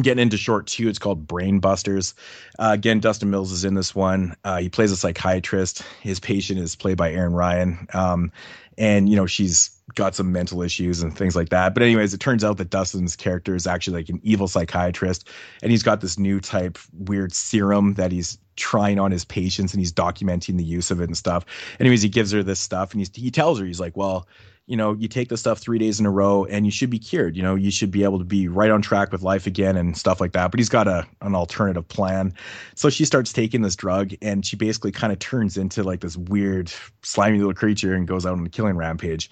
getting 0.00 0.22
into 0.22 0.36
short 0.36 0.66
two 0.66 0.88
it's 0.88 0.98
called 0.98 1.26
brain 1.26 1.60
busters. 1.60 2.14
Uh, 2.58 2.70
again 2.74 3.00
dustin 3.00 3.30
mills 3.30 3.52
is 3.52 3.64
in 3.64 3.74
this 3.74 3.94
one. 3.94 4.34
Uh, 4.44 4.58
he 4.58 4.68
plays 4.68 4.90
a 4.90 4.96
psychiatrist. 4.96 5.82
His 6.00 6.20
patient 6.20 6.58
is 6.58 6.76
played 6.76 6.96
by 6.96 7.12
Erin 7.12 7.32
Ryan. 7.32 7.86
Um, 7.92 8.32
and 8.76 9.08
you 9.08 9.16
know 9.16 9.26
she's 9.26 9.70
got 9.94 10.14
some 10.14 10.32
mental 10.32 10.62
issues 10.62 11.02
and 11.02 11.16
things 11.16 11.36
like 11.36 11.50
that. 11.50 11.74
But 11.74 11.82
anyways 11.82 12.14
it 12.14 12.20
turns 12.20 12.42
out 12.42 12.56
that 12.56 12.70
dustin's 12.70 13.16
character 13.16 13.54
is 13.54 13.66
actually 13.66 13.98
like 13.98 14.08
an 14.08 14.20
evil 14.22 14.48
psychiatrist. 14.48 15.28
And 15.62 15.70
he's 15.70 15.82
got 15.82 16.00
this 16.00 16.18
new 16.18 16.40
type 16.40 16.78
weird 16.92 17.32
serum 17.32 17.94
that 17.94 18.10
he's 18.10 18.38
trying 18.56 18.98
on 18.98 19.10
his 19.10 19.24
patients 19.24 19.74
and 19.74 19.80
he's 19.80 19.92
documenting 19.92 20.56
the 20.56 20.64
use 20.64 20.90
of 20.90 21.00
it 21.00 21.04
and 21.04 21.16
stuff. 21.16 21.44
Anyways 21.78 22.02
he 22.02 22.08
gives 22.08 22.32
her 22.32 22.42
this 22.42 22.60
stuff 22.60 22.92
and 22.92 23.00
he's, 23.00 23.10
he 23.14 23.30
tells 23.30 23.60
her 23.60 23.66
he's 23.66 23.80
like 23.80 23.96
well 23.96 24.26
you 24.66 24.76
know, 24.76 24.94
you 24.94 25.08
take 25.08 25.28
the 25.28 25.36
stuff 25.36 25.58
three 25.58 25.78
days 25.78 26.00
in 26.00 26.06
a 26.06 26.10
row 26.10 26.46
and 26.46 26.64
you 26.64 26.72
should 26.72 26.88
be 26.88 26.98
cured. 26.98 27.36
You 27.36 27.42
know, 27.42 27.54
you 27.54 27.70
should 27.70 27.90
be 27.90 28.02
able 28.02 28.18
to 28.18 28.24
be 28.24 28.48
right 28.48 28.70
on 28.70 28.80
track 28.80 29.12
with 29.12 29.22
life 29.22 29.46
again 29.46 29.76
and 29.76 29.96
stuff 29.96 30.20
like 30.20 30.32
that. 30.32 30.50
But 30.50 30.58
he's 30.58 30.70
got 30.70 30.88
a 30.88 31.06
an 31.20 31.34
alternative 31.34 31.86
plan. 31.86 32.32
So 32.74 32.88
she 32.88 33.04
starts 33.04 33.32
taking 33.32 33.60
this 33.60 33.76
drug 33.76 34.12
and 34.22 34.44
she 34.44 34.56
basically 34.56 34.92
kind 34.92 35.12
of 35.12 35.18
turns 35.18 35.58
into 35.58 35.82
like 35.82 36.00
this 36.00 36.16
weird, 36.16 36.72
slimy 37.02 37.38
little 37.38 37.52
creature 37.52 37.94
and 37.94 38.08
goes 38.08 38.24
out 38.24 38.32
on 38.32 38.46
a 38.46 38.48
killing 38.48 38.76
rampage. 38.76 39.28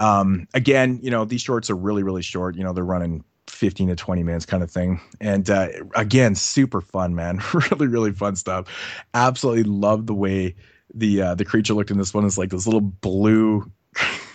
Um, 0.00 0.48
again, 0.52 0.98
you 1.00 1.10
know, 1.10 1.24
these 1.24 1.42
shorts 1.42 1.70
are 1.70 1.76
really, 1.76 2.02
really 2.02 2.22
short. 2.22 2.56
You 2.56 2.64
know, 2.64 2.72
they're 2.72 2.84
running 2.84 3.24
15 3.46 3.88
to 3.88 3.96
20 3.96 4.24
minutes 4.24 4.46
kind 4.46 4.64
of 4.64 4.70
thing. 4.70 5.00
And 5.20 5.48
uh, 5.48 5.68
again, 5.94 6.34
super 6.34 6.80
fun, 6.80 7.14
man. 7.14 7.40
really, 7.54 7.86
really 7.86 8.12
fun 8.12 8.34
stuff. 8.34 8.66
Absolutely 9.14 9.62
love 9.62 10.06
the 10.06 10.14
way 10.14 10.56
the 10.92 11.22
uh, 11.22 11.34
the 11.36 11.44
creature 11.44 11.74
looked 11.74 11.92
in 11.92 11.98
this 11.98 12.12
one. 12.12 12.24
Is 12.24 12.36
like 12.36 12.50
this 12.50 12.66
little 12.66 12.80
blue 12.80 13.70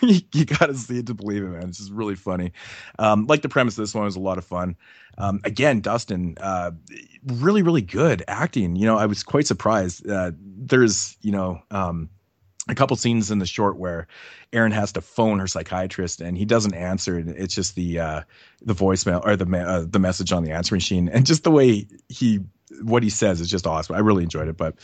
you, 0.32 0.44
got 0.44 0.66
to 0.66 0.74
see 0.74 0.98
it 0.98 1.06
to 1.06 1.14
believe 1.14 1.42
it, 1.42 1.48
man. 1.48 1.68
It's 1.68 1.78
just 1.78 1.92
really 1.92 2.14
funny. 2.14 2.52
Um, 2.98 3.26
like 3.26 3.42
the 3.42 3.48
premise 3.48 3.76
of 3.78 3.82
this 3.82 3.94
one 3.94 4.04
was 4.04 4.16
a 4.16 4.20
lot 4.20 4.38
of 4.38 4.44
fun. 4.44 4.76
Um, 5.16 5.40
again, 5.44 5.80
Dustin, 5.80 6.36
uh, 6.40 6.70
really, 7.26 7.62
really 7.62 7.82
good 7.82 8.22
acting. 8.28 8.76
You 8.76 8.86
know, 8.86 8.96
I 8.96 9.06
was 9.06 9.22
quite 9.22 9.46
surprised. 9.46 10.08
Uh, 10.08 10.32
there's, 10.40 11.16
you 11.22 11.32
know, 11.32 11.60
um, 11.70 12.10
a 12.68 12.74
couple 12.74 12.96
scenes 12.96 13.30
in 13.30 13.38
the 13.38 13.46
short 13.46 13.78
where 13.78 14.06
Erin 14.52 14.72
has 14.72 14.92
to 14.92 15.00
phone 15.00 15.38
her 15.38 15.46
psychiatrist 15.46 16.20
and 16.20 16.36
he 16.36 16.44
doesn't 16.44 16.74
answer. 16.74 17.16
and 17.16 17.30
It's 17.30 17.54
just 17.54 17.74
the 17.74 17.98
uh, 17.98 18.22
the 18.62 18.74
voicemail 18.74 19.24
or 19.24 19.36
the 19.36 19.46
uh, 19.58 19.84
the 19.88 19.98
message 19.98 20.32
on 20.32 20.44
the 20.44 20.52
answering 20.52 20.76
machine, 20.76 21.08
and 21.08 21.26
just 21.26 21.44
the 21.44 21.50
way 21.50 21.86
he 22.08 22.40
what 22.82 23.02
he 23.02 23.10
says 23.10 23.40
is 23.40 23.50
just 23.50 23.66
awesome. 23.66 23.96
I 23.96 24.00
really 24.00 24.22
enjoyed 24.22 24.48
it, 24.48 24.56
but 24.56 24.76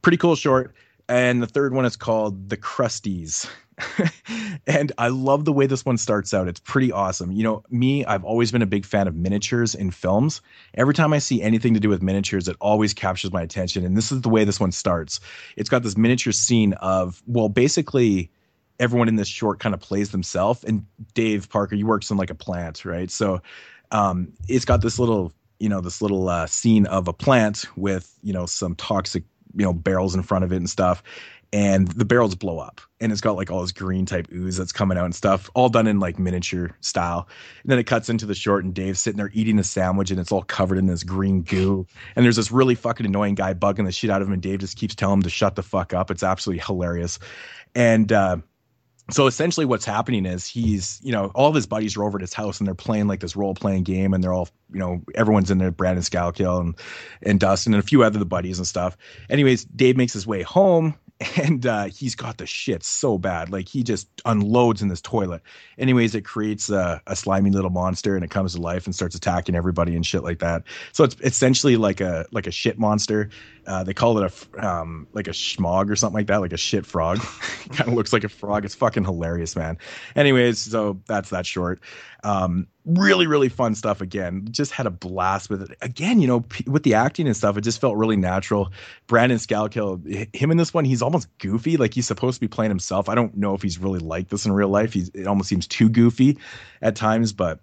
pretty 0.00 0.16
cool 0.18 0.36
short. 0.36 0.74
And 1.08 1.42
the 1.42 1.46
third 1.46 1.74
one 1.74 1.84
is 1.84 1.96
called 1.96 2.48
The 2.48 2.56
Crusties. 2.56 3.50
and 4.66 4.92
I 4.98 5.08
love 5.08 5.44
the 5.44 5.52
way 5.52 5.66
this 5.66 5.84
one 5.84 5.96
starts 5.96 6.34
out. 6.34 6.48
It's 6.48 6.60
pretty 6.60 6.92
awesome. 6.92 7.32
You 7.32 7.42
know, 7.42 7.64
me, 7.70 8.04
I've 8.04 8.24
always 8.24 8.52
been 8.52 8.62
a 8.62 8.66
big 8.66 8.84
fan 8.84 9.08
of 9.08 9.14
miniatures 9.14 9.74
in 9.74 9.90
films. 9.90 10.40
Every 10.74 10.94
time 10.94 11.12
I 11.12 11.18
see 11.18 11.42
anything 11.42 11.74
to 11.74 11.80
do 11.80 11.88
with 11.88 12.02
miniatures, 12.02 12.48
it 12.48 12.56
always 12.60 12.94
captures 12.94 13.32
my 13.32 13.42
attention. 13.42 13.84
And 13.84 13.96
this 13.96 14.12
is 14.12 14.20
the 14.20 14.28
way 14.28 14.44
this 14.44 14.60
one 14.60 14.72
starts. 14.72 15.20
It's 15.56 15.68
got 15.68 15.82
this 15.82 15.96
miniature 15.96 16.32
scene 16.32 16.74
of, 16.74 17.22
well, 17.26 17.48
basically 17.48 18.30
everyone 18.78 19.08
in 19.08 19.16
this 19.16 19.28
short 19.28 19.60
kind 19.60 19.74
of 19.74 19.80
plays 19.80 20.10
themselves. 20.10 20.64
And 20.64 20.86
Dave 21.14 21.48
Parker, 21.48 21.74
you 21.74 21.86
works 21.86 22.10
in 22.10 22.16
like 22.16 22.30
a 22.30 22.34
plant, 22.34 22.84
right? 22.84 23.10
So 23.10 23.42
um, 23.90 24.32
it's 24.48 24.64
got 24.64 24.80
this 24.82 24.98
little, 24.98 25.32
you 25.58 25.68
know, 25.68 25.80
this 25.80 26.02
little 26.02 26.28
uh, 26.28 26.46
scene 26.46 26.86
of 26.86 27.08
a 27.08 27.12
plant 27.12 27.64
with, 27.76 28.12
you 28.22 28.32
know, 28.32 28.46
some 28.46 28.74
toxic 28.74 29.24
you 29.54 29.66
know 29.66 29.72
barrels 29.74 30.14
in 30.14 30.22
front 30.22 30.44
of 30.44 30.52
it 30.52 30.56
and 30.56 30.70
stuff 30.70 31.02
and 31.52 31.88
the 31.88 32.04
barrels 32.04 32.34
blow 32.34 32.58
up 32.58 32.80
and 33.00 33.12
it's 33.12 33.20
got 33.20 33.36
like 33.36 33.50
all 33.50 33.60
this 33.60 33.72
green 33.72 34.06
type 34.06 34.26
ooze 34.32 34.56
that's 34.56 34.72
coming 34.72 34.96
out 34.96 35.04
and 35.04 35.14
stuff 35.14 35.50
all 35.54 35.68
done 35.68 35.86
in 35.86 36.00
like 36.00 36.18
miniature 36.18 36.74
style. 36.80 37.28
And 37.62 37.70
then 37.70 37.78
it 37.78 37.84
cuts 37.84 38.08
into 38.08 38.24
the 38.24 38.34
short 38.34 38.64
and 38.64 38.72
dave's 38.72 39.00
sitting 39.00 39.18
there 39.18 39.30
eating 39.34 39.58
a 39.58 39.64
sandwich 39.64 40.10
and 40.10 40.18
it's 40.18 40.32
all 40.32 40.42
covered 40.42 40.78
in 40.78 40.86
this 40.86 41.02
green 41.02 41.42
goo. 41.42 41.86
And 42.16 42.24
there's 42.24 42.36
this 42.36 42.50
really 42.50 42.74
fucking 42.74 43.04
annoying 43.04 43.34
guy 43.34 43.52
bugging 43.52 43.84
the 43.84 43.92
shit 43.92 44.08
out 44.08 44.22
of 44.22 44.28
him 44.28 44.32
and 44.32 44.42
dave 44.42 44.60
just 44.60 44.78
keeps 44.78 44.94
telling 44.94 45.18
him 45.18 45.22
to 45.22 45.30
shut 45.30 45.56
the 45.56 45.62
fuck 45.62 45.92
up. 45.92 46.10
It's 46.10 46.22
absolutely 46.22 46.64
hilarious. 46.64 47.18
And 47.74 48.10
uh 48.10 48.38
so 49.10 49.26
essentially 49.26 49.66
what's 49.66 49.84
happening 49.84 50.24
is 50.24 50.46
he's 50.46 51.00
you 51.02 51.12
know 51.12 51.32
all 51.34 51.48
of 51.48 51.54
his 51.54 51.66
buddies 51.66 51.96
are 51.96 52.04
over 52.04 52.18
at 52.18 52.22
his 52.22 52.32
house 52.32 52.60
and 52.60 52.66
they're 52.66 52.74
playing 52.74 53.08
like 53.08 53.20
this 53.20 53.34
role 53.34 53.52
playing 53.52 53.82
game 53.82 54.14
and 54.14 54.22
they're 54.22 54.32
all 54.32 54.48
you 54.72 54.78
know 54.78 55.02
everyone's 55.16 55.50
in 55.50 55.58
there 55.58 55.72
brandon 55.72 56.04
Salkil 56.04 56.60
and 56.60 56.76
and 57.22 57.40
dustin 57.40 57.74
and 57.74 57.82
a 57.82 57.86
few 57.86 58.04
other 58.04 58.24
buddies 58.24 58.58
and 58.58 58.66
stuff. 58.66 58.96
Anyways 59.28 59.64
dave 59.64 59.96
makes 59.96 60.12
his 60.12 60.26
way 60.26 60.42
home 60.42 60.94
and 61.36 61.66
uh, 61.66 61.84
he's 61.84 62.14
got 62.14 62.38
the 62.38 62.46
shit 62.46 62.82
so 62.82 63.18
bad. 63.18 63.50
Like 63.50 63.68
he 63.68 63.82
just 63.82 64.08
unloads 64.24 64.82
in 64.82 64.88
this 64.88 65.00
toilet. 65.00 65.42
Anyways, 65.78 66.14
it 66.14 66.22
creates 66.22 66.70
a, 66.70 67.02
a, 67.06 67.16
slimy 67.16 67.50
little 67.50 67.70
monster, 67.70 68.14
and 68.14 68.24
it 68.24 68.30
comes 68.30 68.54
to 68.54 68.60
life 68.60 68.86
and 68.86 68.94
starts 68.94 69.14
attacking 69.14 69.54
everybody 69.54 69.94
and 69.94 70.04
shit 70.04 70.22
like 70.22 70.38
that. 70.40 70.64
So 70.92 71.04
it's 71.04 71.16
essentially 71.22 71.76
like 71.76 72.00
a 72.00 72.26
like 72.32 72.46
a 72.46 72.50
shit 72.50 72.78
monster. 72.78 73.30
Uh, 73.66 73.84
they 73.84 73.94
call 73.94 74.18
it 74.18 74.32
a 74.56 74.66
um, 74.66 75.06
like 75.12 75.28
a 75.28 75.32
schmog 75.32 75.90
or 75.90 75.96
something 75.96 76.14
like 76.14 76.26
that, 76.26 76.40
like 76.40 76.52
a 76.52 76.56
shit 76.56 76.84
frog. 76.86 77.20
kind 77.72 77.88
of 77.88 77.94
looks 77.94 78.12
like 78.12 78.24
a 78.24 78.28
frog. 78.28 78.64
It's 78.64 78.74
fucking 78.74 79.04
hilarious, 79.04 79.56
man. 79.56 79.78
Anyways, 80.16 80.58
so 80.58 81.00
that's 81.06 81.30
that 81.30 81.46
short. 81.46 81.80
Um, 82.24 82.68
really 82.84 83.28
really 83.28 83.48
fun 83.48 83.76
stuff 83.76 84.00
again 84.00 84.48
just 84.50 84.72
had 84.72 84.86
a 84.86 84.90
blast 84.90 85.48
with 85.48 85.62
it 85.62 85.78
again 85.82 86.20
you 86.20 86.26
know 86.26 86.40
p- 86.40 86.64
with 86.68 86.82
the 86.82 86.94
acting 86.94 87.28
and 87.28 87.36
stuff 87.36 87.56
it 87.56 87.60
just 87.60 87.80
felt 87.80 87.96
really 87.96 88.16
natural 88.16 88.72
brandon 89.06 89.38
Salkil, 89.38 90.34
him 90.34 90.50
in 90.50 90.56
this 90.56 90.74
one 90.74 90.84
he's 90.84 91.00
almost 91.00 91.28
goofy 91.38 91.76
like 91.76 91.94
he's 91.94 92.06
supposed 92.06 92.36
to 92.36 92.40
be 92.40 92.48
playing 92.48 92.70
himself 92.70 93.08
i 93.08 93.14
don't 93.14 93.36
know 93.36 93.54
if 93.54 93.62
he's 93.62 93.78
really 93.78 94.00
like 94.00 94.28
this 94.28 94.46
in 94.46 94.52
real 94.52 94.68
life 94.68 94.92
he's 94.92 95.10
it 95.10 95.28
almost 95.28 95.48
seems 95.48 95.68
too 95.68 95.88
goofy 95.88 96.38
at 96.80 96.96
times 96.96 97.32
but 97.32 97.60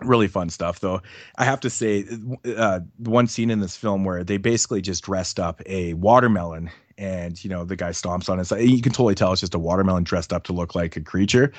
really 0.00 0.28
fun 0.28 0.50
stuff 0.50 0.80
though. 0.80 1.02
I 1.36 1.44
have 1.44 1.60
to 1.60 1.70
say 1.70 2.04
uh, 2.56 2.80
one 2.98 3.26
scene 3.26 3.50
in 3.50 3.60
this 3.60 3.76
film 3.76 4.04
where 4.04 4.24
they 4.24 4.36
basically 4.36 4.82
just 4.82 5.04
dressed 5.04 5.38
up 5.38 5.62
a 5.66 5.94
watermelon 5.94 6.70
and 6.96 7.42
you 7.42 7.50
know 7.50 7.64
the 7.64 7.74
guy 7.74 7.90
stomps 7.90 8.28
on 8.28 8.38
it 8.38 8.44
so 8.44 8.56
you 8.56 8.80
can 8.80 8.92
totally 8.92 9.16
tell 9.16 9.32
it's 9.32 9.40
just 9.40 9.54
a 9.54 9.58
watermelon 9.58 10.04
dressed 10.04 10.32
up 10.32 10.44
to 10.44 10.52
look 10.52 10.74
like 10.74 10.96
a 10.96 11.00
creature. 11.00 11.52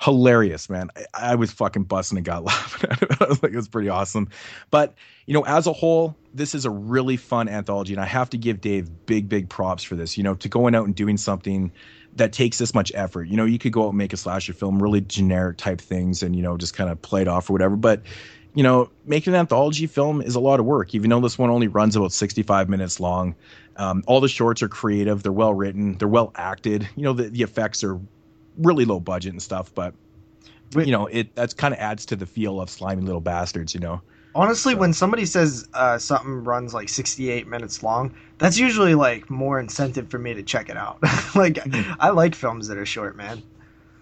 Hilarious 0.00 0.70
man. 0.70 0.88
I, 1.14 1.32
I 1.32 1.34
was 1.34 1.52
fucking 1.52 1.84
busting 1.84 2.18
and 2.18 2.24
got 2.24 2.44
laughing 2.44 2.90
at 2.90 3.02
it. 3.02 3.22
I 3.22 3.26
was 3.26 3.42
like 3.42 3.52
it 3.52 3.56
was 3.56 3.68
pretty 3.68 3.88
awesome. 3.88 4.28
But 4.70 4.94
you 5.26 5.34
know 5.34 5.44
as 5.44 5.66
a 5.66 5.72
whole 5.72 6.16
this 6.32 6.54
is 6.54 6.64
a 6.64 6.70
really 6.70 7.16
fun 7.16 7.48
anthology 7.48 7.92
and 7.92 8.00
i 8.00 8.06
have 8.06 8.30
to 8.30 8.38
give 8.38 8.60
dave 8.60 8.88
big 9.06 9.28
big 9.28 9.48
props 9.48 9.82
for 9.82 9.96
this. 9.96 10.16
You 10.16 10.24
know 10.24 10.34
to 10.36 10.48
going 10.48 10.74
out 10.74 10.86
and 10.86 10.94
doing 10.94 11.16
something 11.16 11.72
that 12.16 12.32
takes 12.32 12.58
this 12.58 12.74
much 12.74 12.92
effort. 12.94 13.28
You 13.28 13.36
know, 13.36 13.44
you 13.44 13.58
could 13.58 13.72
go 13.72 13.84
out 13.84 13.90
and 13.90 13.98
make 13.98 14.12
a 14.12 14.16
slasher 14.16 14.52
film, 14.52 14.82
really 14.82 15.00
generic 15.00 15.56
type 15.56 15.80
things, 15.80 16.22
and 16.22 16.34
you 16.34 16.42
know, 16.42 16.56
just 16.56 16.74
kind 16.74 16.90
of 16.90 17.00
play 17.00 17.22
it 17.22 17.28
off 17.28 17.50
or 17.50 17.52
whatever. 17.52 17.76
But 17.76 18.02
you 18.54 18.62
know, 18.62 18.90
making 19.04 19.34
an 19.34 19.40
anthology 19.40 19.86
film 19.86 20.20
is 20.20 20.34
a 20.34 20.40
lot 20.40 20.60
of 20.60 20.66
work. 20.66 20.94
Even 20.94 21.10
though 21.10 21.20
this 21.20 21.38
one 21.38 21.50
only 21.50 21.68
runs 21.68 21.96
about 21.96 22.12
65 22.12 22.68
minutes 22.68 22.98
long, 22.98 23.36
um, 23.76 24.02
all 24.06 24.20
the 24.20 24.28
shorts 24.28 24.62
are 24.62 24.68
creative. 24.68 25.22
They're 25.22 25.32
well 25.32 25.54
written. 25.54 25.96
They're 25.98 26.08
well 26.08 26.32
acted. 26.34 26.88
You 26.96 27.04
know, 27.04 27.12
the, 27.12 27.24
the 27.24 27.42
effects 27.42 27.84
are 27.84 28.00
really 28.58 28.84
low 28.84 29.00
budget 29.00 29.32
and 29.32 29.42
stuff, 29.42 29.72
but 29.74 29.94
you 30.74 30.92
know, 30.92 31.06
it 31.06 31.34
that's 31.34 31.54
kind 31.54 31.74
of 31.74 31.80
adds 31.80 32.06
to 32.06 32.16
the 32.16 32.26
feel 32.26 32.60
of 32.60 32.70
slimy 32.70 33.02
little 33.02 33.20
bastards. 33.20 33.74
You 33.74 33.80
know. 33.80 34.02
Honestly, 34.34 34.74
when 34.74 34.92
somebody 34.92 35.26
says 35.26 35.68
uh, 35.74 35.98
something 35.98 36.44
runs 36.44 36.72
like 36.72 36.88
68 36.88 37.46
minutes 37.46 37.82
long, 37.82 38.14
that's 38.38 38.58
usually 38.58 38.94
like 38.94 39.28
more 39.28 39.58
incentive 39.58 40.08
for 40.08 40.18
me 40.18 40.34
to 40.34 40.42
check 40.42 40.68
it 40.68 40.76
out. 40.76 40.98
like, 41.34 41.54
mm-hmm. 41.54 41.92
I 41.98 42.10
like 42.10 42.34
films 42.34 42.68
that 42.68 42.78
are 42.78 42.86
short, 42.86 43.16
man. 43.16 43.42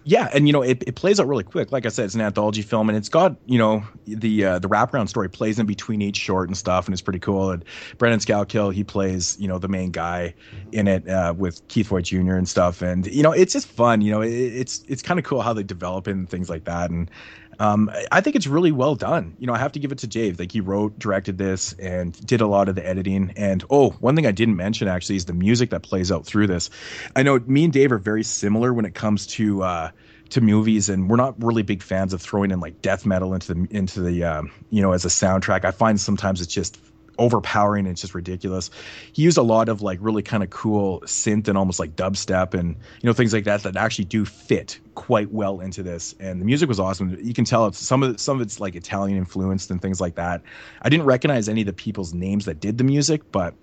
Yeah, 0.05 0.29
and 0.33 0.47
you 0.47 0.53
know 0.53 0.61
it, 0.61 0.83
it 0.87 0.95
plays 0.95 1.19
out 1.19 1.27
really 1.27 1.43
quick. 1.43 1.71
Like 1.71 1.85
I 1.85 1.89
said, 1.89 2.05
it's 2.05 2.15
an 2.15 2.21
anthology 2.21 2.61
film, 2.61 2.89
and 2.89 2.97
it's 2.97 3.09
got 3.09 3.35
you 3.45 3.57
know 3.59 3.83
the 4.07 4.45
uh, 4.45 4.59
the 4.59 4.69
wraparound 4.69 5.09
story 5.09 5.29
plays 5.29 5.59
in 5.59 5.65
between 5.65 6.01
each 6.01 6.15
short 6.15 6.47
and 6.47 6.57
stuff, 6.57 6.87
and 6.87 6.93
it's 6.93 7.01
pretty 7.01 7.19
cool. 7.19 7.51
And 7.51 7.65
Brandon 7.97 8.19
Salkil, 8.19 8.73
he 8.73 8.83
plays 8.83 9.37
you 9.39 9.47
know 9.47 9.59
the 9.59 9.67
main 9.67 9.91
guy 9.91 10.33
in 10.71 10.87
it 10.87 11.07
uh, 11.07 11.33
with 11.37 11.67
Keith 11.67 11.87
Voigt 11.87 12.05
Jr. 12.05 12.35
and 12.35 12.47
stuff, 12.47 12.81
and 12.81 13.05
you 13.07 13.21
know 13.21 13.31
it's 13.31 13.53
just 13.53 13.67
fun. 13.67 14.01
You 14.01 14.11
know 14.11 14.21
it, 14.21 14.31
it's 14.31 14.83
it's 14.87 15.01
kind 15.01 15.19
of 15.19 15.25
cool 15.25 15.41
how 15.41 15.53
they 15.53 15.63
develop 15.63 16.07
and 16.07 16.29
things 16.29 16.49
like 16.49 16.63
that, 16.63 16.89
and 16.89 17.11
um, 17.59 17.91
I 18.11 18.21
think 18.21 18.37
it's 18.37 18.47
really 18.47 18.71
well 18.71 18.95
done. 18.95 19.35
You 19.37 19.47
know, 19.47 19.53
I 19.53 19.57
have 19.57 19.73
to 19.73 19.79
give 19.79 19.91
it 19.91 19.99
to 19.99 20.07
Dave. 20.07 20.39
Like 20.39 20.51
he 20.51 20.61
wrote, 20.61 20.97
directed 20.97 21.37
this, 21.37 21.73
and 21.73 22.13
did 22.25 22.39
a 22.39 22.47
lot 22.47 22.69
of 22.69 22.75
the 22.75 22.85
editing. 22.85 23.33
And 23.35 23.63
oh, 23.69 23.89
one 23.91 24.15
thing 24.15 24.25
I 24.25 24.31
didn't 24.31 24.55
mention 24.55 24.87
actually 24.87 25.17
is 25.17 25.25
the 25.25 25.33
music 25.33 25.71
that 25.71 25.83
plays 25.83 26.11
out 26.11 26.25
through 26.25 26.47
this. 26.47 26.69
I 27.15 27.23
know 27.23 27.37
me 27.39 27.65
and 27.65 27.73
Dave 27.73 27.91
are 27.91 27.97
very 27.97 28.23
similar 28.23 28.73
when 28.73 28.85
it 28.85 28.95
comes 28.95 29.27
to 29.27 29.63
uh, 29.63 29.91
to 30.29 30.41
movies, 30.41 30.87
and 30.87 31.09
we're 31.09 31.17
not 31.17 31.35
really 31.43 31.63
big 31.63 31.83
fans 31.83 32.13
of 32.13 32.21
throwing 32.21 32.51
in 32.51 32.61
like 32.61 32.81
death 32.81 33.05
metal 33.05 33.33
into 33.33 33.53
the 33.53 33.67
into 33.71 34.01
the 34.01 34.23
um, 34.23 34.51
you 34.69 34.81
know 34.81 34.93
as 34.93 35.03
a 35.03 35.09
soundtrack. 35.09 35.65
I 35.65 35.71
find 35.71 35.99
sometimes 35.99 36.39
it's 36.39 36.53
just 36.53 36.79
overpowering 37.19 37.85
and 37.85 37.91
it's 37.91 38.01
just 38.01 38.15
ridiculous. 38.15 38.71
He 39.11 39.21
used 39.21 39.37
a 39.37 39.43
lot 39.43 39.69
of 39.69 39.81
like 39.81 39.99
really 40.01 40.23
kind 40.23 40.41
of 40.41 40.49
cool 40.49 41.01
synth 41.01 41.47
and 41.47 41.57
almost 41.57 41.79
like 41.79 41.95
dubstep 41.95 42.53
and 42.53 42.75
you 43.01 43.07
know 43.07 43.13
things 43.13 43.33
like 43.33 43.43
that 43.43 43.63
that 43.63 43.75
actually 43.75 44.05
do 44.05 44.25
fit 44.25 44.79
quite 44.95 45.31
well 45.31 45.59
into 45.59 45.83
this. 45.83 46.15
And 46.19 46.41
the 46.41 46.45
music 46.45 46.67
was 46.67 46.79
awesome. 46.79 47.17
You 47.21 47.33
can 47.33 47.45
tell 47.45 47.71
some 47.73 48.03
of 48.03 48.19
some 48.19 48.37
of 48.37 48.41
it's 48.41 48.59
like 48.59 48.75
Italian 48.75 49.17
influenced 49.17 49.69
and 49.69 49.81
things 49.81 50.01
like 50.01 50.15
that. 50.15 50.41
I 50.81 50.89
didn't 50.89 51.05
recognize 51.05 51.49
any 51.49 51.61
of 51.61 51.67
the 51.67 51.73
people's 51.73 52.13
names 52.13 52.45
that 52.45 52.59
did 52.59 52.77
the 52.77 52.83
music, 52.83 53.31
but 53.31 53.53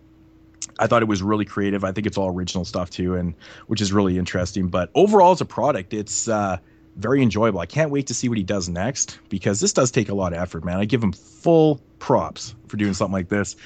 I 0.78 0.87
thought 0.87 1.03
it 1.03 1.09
was 1.09 1.23
really 1.23 1.45
creative. 1.45 1.85
I 1.85 1.93
think 1.93 2.07
it's 2.07 2.19
all 2.19 2.28
original 2.28 2.65
stuff 2.65 2.91
too, 2.91 3.15
and 3.15 3.35
which 3.66 3.81
is 3.81 3.93
really 3.93 4.19
interesting. 4.19 4.69
But 4.69 4.91
overall, 4.95 5.33
as 5.33 5.41
a 5.41 5.47
product, 5.47 5.95
it's 5.95 6.28
uh, 6.28 6.59
very 6.97 7.23
enjoyable. 7.23 7.60
I 7.60 7.66
can't 7.66 7.90
wait 7.90 8.06
to 8.09 8.14
see 8.14 8.28
what 8.28 8.39
he 8.39 8.44
does 8.44 8.68
next 8.68 9.18
because 9.28 9.60
this 9.60 9.73
does 9.73 9.90
take 9.90 10.09
a 10.09 10.14
lot 10.14 10.32
of 10.32 10.39
effort, 10.39 10.64
man. 10.64 10.78
I 10.78 10.85
give 10.85 11.02
him 11.02 11.12
full 11.12 11.81
props 11.98 12.55
for 12.68 12.77
doing 12.77 12.94
something 12.94 13.12
like 13.12 13.28
this. 13.28 13.56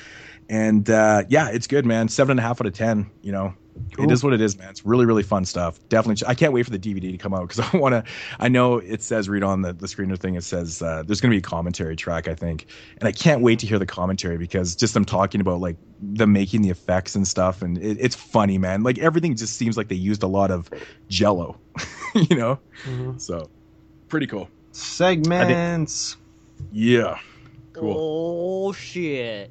And 0.48 0.90
uh, 0.90 1.22
yeah, 1.28 1.48
it's 1.50 1.68
good, 1.68 1.86
man. 1.86 2.08
Seven 2.08 2.32
and 2.32 2.40
a 2.40 2.42
half 2.42 2.60
out 2.60 2.66
of 2.66 2.74
ten. 2.74 3.08
You 3.22 3.30
know, 3.30 3.54
cool. 3.94 4.04
it 4.04 4.10
is 4.10 4.24
what 4.24 4.32
it 4.32 4.40
is, 4.40 4.58
man. 4.58 4.68
It's 4.70 4.84
really, 4.84 5.06
really 5.06 5.22
fun 5.22 5.44
stuff. 5.44 5.78
Definitely, 5.88 6.26
I 6.26 6.34
can't 6.34 6.52
wait 6.52 6.64
for 6.64 6.70
the 6.70 6.78
DVD 6.78 7.12
to 7.12 7.16
come 7.18 7.34
out 7.34 7.48
because 7.48 7.60
I 7.74 7.76
want 7.76 7.92
to. 7.92 8.04
I 8.38 8.48
know 8.48 8.78
it 8.78 9.02
says 9.02 9.28
read 9.28 9.42
on 9.42 9.62
the 9.62 9.72
the 9.72 9.86
screener 9.86 10.18
thing. 10.18 10.34
It 10.34 10.44
says 10.44 10.82
uh, 10.82 11.02
there's 11.06 11.20
going 11.20 11.30
to 11.30 11.34
be 11.34 11.38
a 11.38 11.42
commentary 11.42 11.96
track, 11.96 12.28
I 12.28 12.34
think, 12.34 12.66
and 12.98 13.08
I 13.08 13.12
can't 13.12 13.42
wait 13.42 13.58
to 13.60 13.66
hear 13.66 13.78
the 13.78 13.86
commentary 13.86 14.38
because 14.38 14.74
just 14.74 14.94
them 14.94 15.04
talking 15.04 15.40
about 15.40 15.60
like 15.60 15.76
them 16.00 16.32
making 16.32 16.62
the 16.62 16.70
effects 16.70 17.14
and 17.14 17.26
stuff, 17.26 17.62
and 17.62 17.78
it, 17.78 17.98
it's 18.00 18.16
funny, 18.16 18.58
man. 18.58 18.82
Like 18.82 18.98
everything 18.98 19.36
just 19.36 19.56
seems 19.56 19.76
like 19.76 19.88
they 19.88 19.94
used 19.94 20.22
a 20.22 20.28
lot 20.28 20.50
of 20.50 20.70
Jello, 21.08 21.58
you 22.30 22.36
know. 22.36 22.58
Mm-hmm. 22.84 23.18
So, 23.18 23.48
pretty 24.08 24.26
cool. 24.26 24.48
Segments. 24.72 26.14
Think, 26.14 26.68
yeah. 26.72 27.18
Cool. 27.72 27.94
Oh 27.96 28.72
shit. 28.72 29.50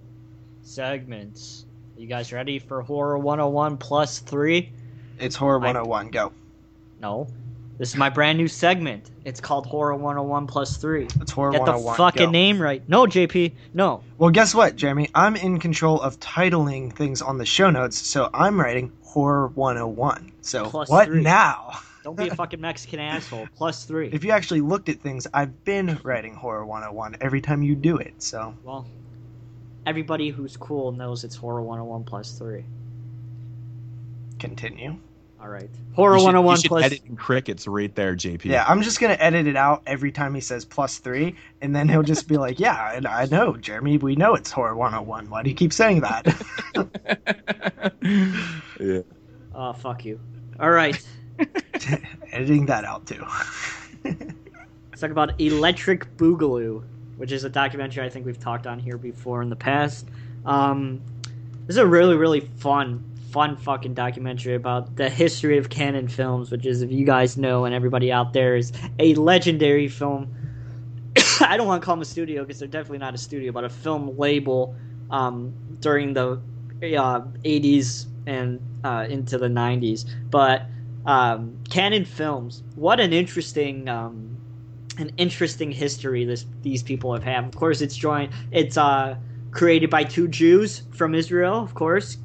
Segments. 0.62 1.66
You 1.98 2.08
guys 2.08 2.32
ready 2.32 2.60
for 2.60 2.82
Horror 2.82 3.18
101 3.18 3.78
plus 3.78 4.20
3? 4.20 4.72
It's 5.20 5.36
Horror 5.36 5.60
101. 5.60 6.10
Go. 6.10 6.32
No. 7.02 7.28
This 7.78 7.90
is 7.90 7.96
my 7.96 8.10
brand 8.10 8.38
new 8.38 8.48
segment. 8.48 9.10
It's 9.24 9.40
called 9.40 9.66
Horror 9.66 9.96
101 9.96 10.48
plus 10.48 10.78
3. 10.78 11.08
It's 11.22 11.32
Horror 11.32 11.52
Get 11.52 11.62
101. 11.62 11.84
Get 11.84 11.92
the 11.92 11.98
fucking 11.98 12.26
Go. 12.28 12.32
name 12.32 12.62
right. 12.62 12.88
No, 12.88 13.06
JP. 13.06 13.54
No. 13.74 14.04
Well, 14.18 14.32
guess 14.32 14.54
what, 14.54 14.76
Jeremy? 14.76 15.10
I'm 15.16 15.36
in 15.36 15.60
control 15.60 16.00
of 16.02 16.20
titling 16.20 16.94
things 16.94 17.22
on 17.22 17.38
the 17.38 17.46
show 17.46 17.70
notes, 17.70 17.98
so 17.98 18.30
I'm 18.34 18.60
writing 18.60 18.92
Horror 19.04 19.48
101. 19.48 20.34
So, 20.42 20.70
plus 20.70 20.90
what 20.90 21.08
three. 21.08 21.22
now? 21.22 21.80
Don't 22.04 22.16
be 22.16 22.28
a 22.28 22.36
fucking 22.36 22.62
Mexican 22.62 23.00
asshole. 23.00 23.48
Plus 23.56 23.86
3. 23.86 24.10
If 24.14 24.24
you 24.24 24.32
actually 24.32 24.62
looked 24.62 24.90
at 24.90 25.00
things, 25.02 25.28
I've 25.34 25.64
been 25.66 26.00
writing 26.04 26.34
Horror 26.34 26.66
101 26.66 27.18
every 27.22 27.42
time 27.42 27.62
you 27.62 27.76
do 27.76 27.98
it, 27.98 28.14
so. 28.22 28.56
Well, 28.64 28.88
everybody 29.86 30.30
who's 30.30 30.56
cool 30.56 30.92
knows 30.92 31.24
it's 31.24 31.36
Horror 31.36 31.62
101 31.62 32.04
plus 32.06 32.38
3. 32.38 32.64
Continue. 34.40 34.96
All 35.42 35.48
right. 35.48 35.70
Horror 35.94 36.16
you 36.16 36.20
should, 36.20 36.26
101 36.26 36.46
you 36.46 36.52
oh 36.52 36.62
should 36.62 36.68
plus. 36.68 36.86
Edit 36.86 37.18
crickets 37.18 37.68
right 37.68 37.94
there, 37.96 38.16
JP. 38.16 38.46
Yeah, 38.46 38.66
I'm 38.68 38.82
just 38.82 39.00
going 39.00 39.16
to 39.16 39.24
edit 39.24 39.48
it 39.48 39.56
out 39.56 39.84
every 39.86 40.12
time 40.12 40.36
he 40.36 40.42
says 40.42 40.66
plus 40.66 40.98
3, 40.98 41.36
and 41.62 41.76
then 41.76 41.88
he'll 41.88 42.04
just 42.04 42.28
be 42.28 42.38
like, 42.38 42.60
yeah, 42.62 43.00
I 43.10 43.26
know, 43.26 43.56
Jeremy, 43.56 43.98
we 43.98 44.16
know 44.16 44.36
it's 44.36 44.52
Horror 44.52 44.76
101. 44.76 45.30
Why 45.30 45.44
do 45.44 45.50
you 45.50 45.56
keep 45.56 45.74
saying 45.74 46.02
that? 46.02 46.26
yeah. 48.80 49.02
Oh, 49.54 49.74
fuck 49.74 50.06
you. 50.06 50.20
All 50.60 50.72
right. 50.72 51.02
Editing 52.32 52.66
that 52.68 52.86
out, 52.86 53.06
too. 53.06 53.26
Let's 54.04 55.02
talk 55.02 55.12
about 55.12 55.40
Electric 55.40 56.18
Boogaloo 56.18 56.84
which 57.20 57.34
is 57.34 57.44
a 57.44 57.50
documentary 57.50 58.06
I 58.06 58.10
think 58.10 58.26
we've 58.26 58.40
talked 58.40 58.66
on 58.66 58.80
here 58.80 58.98
before 58.98 59.42
in 59.42 59.50
the 59.50 59.56
past. 59.58 60.08
Um, 60.46 61.02
this 61.68 61.74
is 61.74 61.78
a 61.78 61.86
really, 61.86 62.16
really 62.16 62.40
fun, 62.40 63.04
fun 63.32 63.58
fucking 63.58 63.94
documentary 63.94 64.56
about 64.56 64.96
the 64.96 65.10
history 65.10 65.58
of 65.58 65.70
Cannon 65.70 66.08
Films, 66.08 66.50
which 66.50 66.66
is, 66.66 66.82
if 66.82 66.90
you 66.90 67.06
guys 67.06 67.36
know 67.36 67.66
and 67.66 67.76
everybody 67.76 68.10
out 68.10 68.32
there, 68.32 68.56
is 68.56 68.72
a 69.00 69.16
legendary 69.16 69.90
film. 69.90 70.34
I 71.42 71.58
don't 71.58 71.68
want 71.68 71.82
to 71.82 71.86
call 71.86 71.98
them 71.98 72.04
a 72.04 72.06
studio 72.06 72.44
because 72.46 72.60
they're 72.60 72.70
definitely 72.70 73.00
not 73.00 73.14
a 73.14 73.18
studio, 73.18 73.52
but 73.52 73.66
a 73.66 73.70
film 73.70 74.18
label 74.18 74.74
um, 75.12 75.54
during 75.82 76.14
the 76.14 76.40
uh, 76.82 77.20
80s 77.44 78.06
and 78.28 78.62
uh, 78.86 79.08
into 79.10 79.38
the 79.38 79.50
90s. 79.50 80.10
But 80.32 80.68
um, 81.10 81.58
Cannon 81.72 82.06
Films, 82.06 82.62
what 82.76 83.00
an 83.00 83.14
interesting 83.14 83.90
um, 83.90 84.38
an 85.00 85.12
interesting 85.18 85.72
history 85.72 86.24
this 86.24 86.46
these 86.62 86.84
people 86.84 87.12
have 87.14 87.24
had. 87.24 87.46
Of 87.46 87.56
course, 87.56 87.82
it's 87.82 87.96
joined. 87.96 88.32
It's 88.52 88.78
uh, 88.78 89.18
created 89.50 89.90
by 89.90 90.04
two 90.04 90.28
Jews 90.28 90.84
from 90.92 91.16
Israel. 91.16 91.64
Of 91.64 91.74
course, 91.74 92.18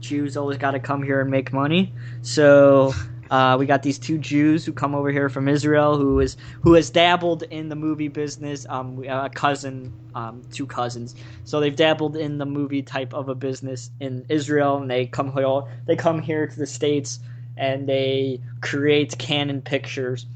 Jews 0.00 0.36
always 0.36 0.58
got 0.58 0.72
to 0.72 0.80
come 0.80 1.04
here 1.04 1.20
and 1.20 1.30
make 1.30 1.52
money. 1.52 1.94
So 2.22 2.92
uh, 3.30 3.54
we 3.60 3.66
got 3.66 3.84
these 3.84 3.96
two 3.96 4.18
Jews 4.18 4.64
who 4.64 4.72
come 4.72 4.92
over 4.92 5.12
here 5.12 5.28
from 5.28 5.46
Israel, 5.46 5.96
who 5.96 6.18
is 6.18 6.36
who 6.62 6.74
has 6.74 6.90
dabbled 6.90 7.44
in 7.44 7.68
the 7.68 7.76
movie 7.76 8.08
business. 8.08 8.66
Um, 8.68 9.04
a 9.08 9.30
cousin, 9.30 9.92
um, 10.16 10.42
two 10.50 10.66
cousins. 10.66 11.14
So 11.44 11.60
they've 11.60 11.76
dabbled 11.76 12.16
in 12.16 12.38
the 12.38 12.46
movie 12.46 12.82
type 12.82 13.14
of 13.14 13.28
a 13.28 13.36
business 13.36 13.90
in 14.00 14.26
Israel, 14.28 14.78
and 14.78 14.90
they 14.90 15.06
come 15.06 15.32
here. 15.32 15.62
They 15.86 15.94
come 15.94 16.20
here 16.20 16.48
to 16.48 16.58
the 16.58 16.66
states 16.66 17.20
and 17.56 17.88
they 17.88 18.40
create 18.60 19.16
Cannon 19.18 19.62
Pictures 19.62 20.26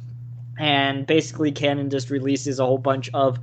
and 0.59 1.07
basically 1.07 1.53
Cannon 1.53 1.91
just 1.91 2.11
releases 2.11 2.59
a 2.59 2.65
whole 2.65 2.79
bunch 2.79 3.11
of 3.13 3.39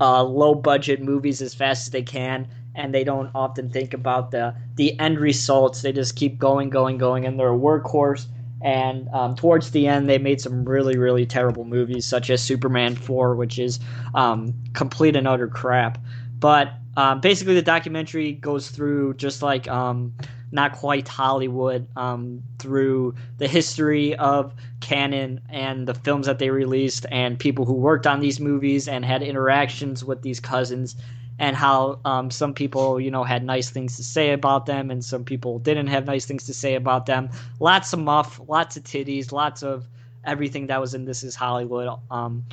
uh, 0.00 0.22
low 0.22 0.54
budget 0.54 1.00
movies 1.02 1.40
as 1.40 1.54
fast 1.54 1.86
as 1.86 1.90
they 1.90 2.02
can, 2.02 2.48
and 2.74 2.92
they 2.92 3.04
don't 3.04 3.30
often 3.34 3.70
think 3.70 3.94
about 3.94 4.30
the 4.30 4.54
the 4.74 4.98
end 4.98 5.18
results. 5.18 5.82
They 5.82 5.92
just 5.92 6.16
keep 6.16 6.38
going, 6.38 6.70
going, 6.70 6.98
going, 6.98 7.24
and 7.24 7.38
they're 7.38 7.54
a 7.54 7.58
workhorse. 7.58 8.26
And 8.62 9.08
um, 9.10 9.36
towards 9.36 9.70
the 9.70 9.86
end, 9.86 10.08
they 10.08 10.18
made 10.18 10.40
some 10.40 10.64
really, 10.64 10.96
really 10.96 11.26
terrible 11.26 11.64
movies, 11.64 12.06
such 12.06 12.30
as 12.30 12.42
Superman 12.42 12.96
4, 12.96 13.36
which 13.36 13.58
is 13.58 13.78
um, 14.14 14.54
complete 14.72 15.14
and 15.14 15.28
utter 15.28 15.46
crap. 15.46 15.98
But 16.38 16.72
um, 16.96 17.20
basically, 17.20 17.54
the 17.54 17.62
documentary 17.62 18.32
goes 18.32 18.70
through 18.70 19.14
just 19.14 19.42
like 19.42 19.68
um, 19.68 20.14
not 20.52 20.72
quite 20.72 21.08
Hollywood 21.08 21.86
um, 21.96 22.42
through 22.58 23.14
the 23.38 23.48
history 23.48 24.14
of 24.16 24.54
Cannon 24.80 25.40
and 25.48 25.88
the 25.88 25.94
films 25.94 26.26
that 26.26 26.38
they 26.38 26.50
released 26.50 27.04
and 27.10 27.38
people 27.38 27.64
who 27.64 27.72
worked 27.72 28.06
on 28.06 28.20
these 28.20 28.38
movies 28.38 28.86
and 28.88 29.04
had 29.04 29.22
interactions 29.22 30.04
with 30.04 30.22
these 30.22 30.40
cousins 30.40 30.96
and 31.38 31.56
how 31.56 31.98
um, 32.04 32.30
some 32.30 32.54
people, 32.54 33.00
you 33.00 33.10
know, 33.10 33.24
had 33.24 33.44
nice 33.44 33.70
things 33.70 33.96
to 33.96 34.04
say 34.04 34.32
about 34.32 34.66
them, 34.66 34.90
and 34.90 35.04
some 35.04 35.24
people 35.24 35.58
didn't 35.58 35.88
have 35.88 36.06
nice 36.06 36.24
things 36.24 36.44
to 36.44 36.54
say 36.54 36.74
about 36.74 37.06
them. 37.06 37.28
Lots 37.60 37.92
of 37.92 37.98
muff, 37.98 38.40
lots 38.48 38.76
of 38.76 38.84
titties, 38.84 39.32
lots 39.32 39.62
of 39.62 39.86
everything 40.24 40.66
that 40.68 40.80
was 40.80 40.94
in 40.94 41.04
This 41.04 41.22
Is 41.22 41.34
Hollywood, 41.34 41.98
um, 42.10 42.44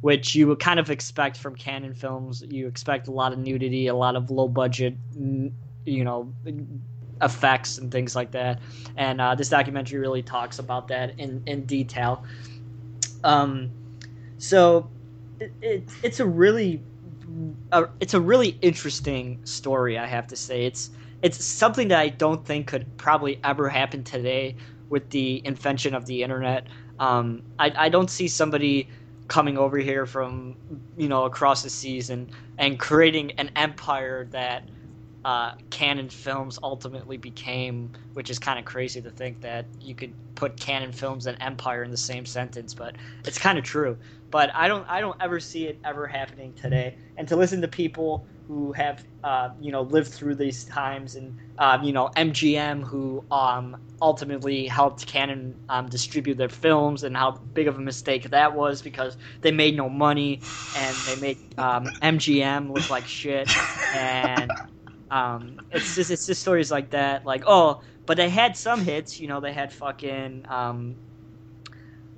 which 0.00 0.34
you 0.34 0.48
would 0.48 0.58
kind 0.58 0.80
of 0.80 0.90
expect 0.90 1.36
from 1.36 1.54
Cannon 1.54 1.94
films. 1.94 2.42
You 2.48 2.66
expect 2.66 3.06
a 3.06 3.12
lot 3.12 3.32
of 3.32 3.38
nudity, 3.38 3.86
a 3.86 3.94
lot 3.94 4.16
of 4.16 4.30
low 4.30 4.48
budget, 4.48 4.96
you 5.14 6.04
know, 6.04 6.32
effects 7.22 7.78
and 7.78 7.90
things 7.90 8.14
like 8.16 8.30
that. 8.32 8.60
And 8.96 9.20
uh, 9.20 9.34
this 9.34 9.48
documentary 9.48 10.00
really 10.00 10.22
talks 10.22 10.58
about 10.58 10.88
that 10.88 11.18
in 11.18 11.42
in 11.46 11.64
detail. 11.64 12.24
Um, 13.24 13.70
so 14.38 14.90
it, 15.40 15.52
it, 15.60 15.88
it's 16.02 16.20
a 16.20 16.26
really 16.26 16.82
a, 17.72 17.88
it's 18.00 18.14
a 18.14 18.20
really 18.20 18.58
interesting 18.62 19.44
story. 19.44 19.98
I 19.98 20.06
have 20.06 20.26
to 20.28 20.36
say, 20.36 20.66
it's 20.66 20.90
it's 21.22 21.42
something 21.44 21.88
that 21.88 22.00
I 22.00 22.08
don't 22.08 22.44
think 22.44 22.66
could 22.66 22.96
probably 22.96 23.40
ever 23.44 23.68
happen 23.68 24.02
today 24.02 24.56
with 24.88 25.08
the 25.10 25.40
invention 25.46 25.94
of 25.94 26.06
the 26.06 26.22
internet. 26.22 26.66
Um, 26.98 27.42
I, 27.58 27.72
I 27.76 27.88
don't 27.88 28.10
see 28.10 28.28
somebody 28.28 28.88
coming 29.28 29.56
over 29.56 29.78
here 29.78 30.04
from 30.04 30.56
you 30.96 31.08
know 31.08 31.24
across 31.24 31.62
the 31.62 31.70
seas 31.70 32.10
and, 32.10 32.30
and 32.58 32.78
creating 32.78 33.32
an 33.32 33.50
empire 33.56 34.26
that 34.30 34.68
uh, 35.24 35.52
Cannon 35.70 36.08
Films 36.08 36.58
ultimately 36.62 37.16
became, 37.16 37.92
which 38.14 38.30
is 38.30 38.38
kind 38.38 38.58
of 38.58 38.64
crazy 38.64 39.00
to 39.02 39.10
think 39.10 39.40
that 39.42 39.66
you 39.80 39.94
could 39.94 40.14
put 40.34 40.58
Cannon 40.58 40.92
Films 40.92 41.26
and 41.26 41.36
Empire 41.40 41.84
in 41.84 41.90
the 41.90 41.96
same 41.96 42.26
sentence, 42.26 42.74
but 42.74 42.96
it's 43.24 43.38
kind 43.38 43.58
of 43.58 43.64
true. 43.64 43.96
But 44.30 44.50
I 44.54 44.66
don't, 44.66 44.88
I 44.88 45.00
don't 45.00 45.16
ever 45.20 45.38
see 45.40 45.66
it 45.66 45.78
ever 45.84 46.06
happening 46.06 46.54
today. 46.54 46.96
And 47.16 47.28
to 47.28 47.36
listen 47.36 47.60
to 47.60 47.68
people 47.68 48.26
who 48.48 48.72
have, 48.72 49.04
uh, 49.22 49.50
you 49.60 49.70
know, 49.70 49.82
lived 49.82 50.08
through 50.08 50.34
these 50.34 50.64
times, 50.64 51.14
and 51.14 51.36
um, 51.58 51.84
you 51.84 51.92
know, 51.92 52.10
MGM 52.16 52.82
who 52.82 53.24
um, 53.30 53.76
ultimately 54.00 54.66
helped 54.66 55.06
Cannon 55.06 55.54
um, 55.68 55.88
distribute 55.88 56.36
their 56.36 56.48
films, 56.48 57.04
and 57.04 57.16
how 57.16 57.32
big 57.54 57.68
of 57.68 57.76
a 57.76 57.80
mistake 57.80 58.28
that 58.30 58.54
was 58.54 58.82
because 58.82 59.16
they 59.42 59.52
made 59.52 59.76
no 59.76 59.88
money 59.88 60.40
and 60.76 60.96
they 61.06 61.20
made 61.20 61.38
MGM 61.56 62.56
um, 62.56 62.72
look 62.72 62.90
like 62.90 63.06
shit 63.06 63.48
and. 63.94 64.50
Um, 65.12 65.60
it's 65.70 65.94
just 65.94 66.10
it's 66.10 66.26
just 66.26 66.40
stories 66.40 66.70
like 66.70 66.90
that. 66.90 67.26
Like 67.26 67.44
oh, 67.46 67.82
but 68.06 68.16
they 68.16 68.30
had 68.30 68.56
some 68.56 68.80
hits. 68.80 69.20
You 69.20 69.28
know, 69.28 69.40
they 69.40 69.52
had 69.52 69.72
fucking 69.72 70.46
um, 70.48 70.96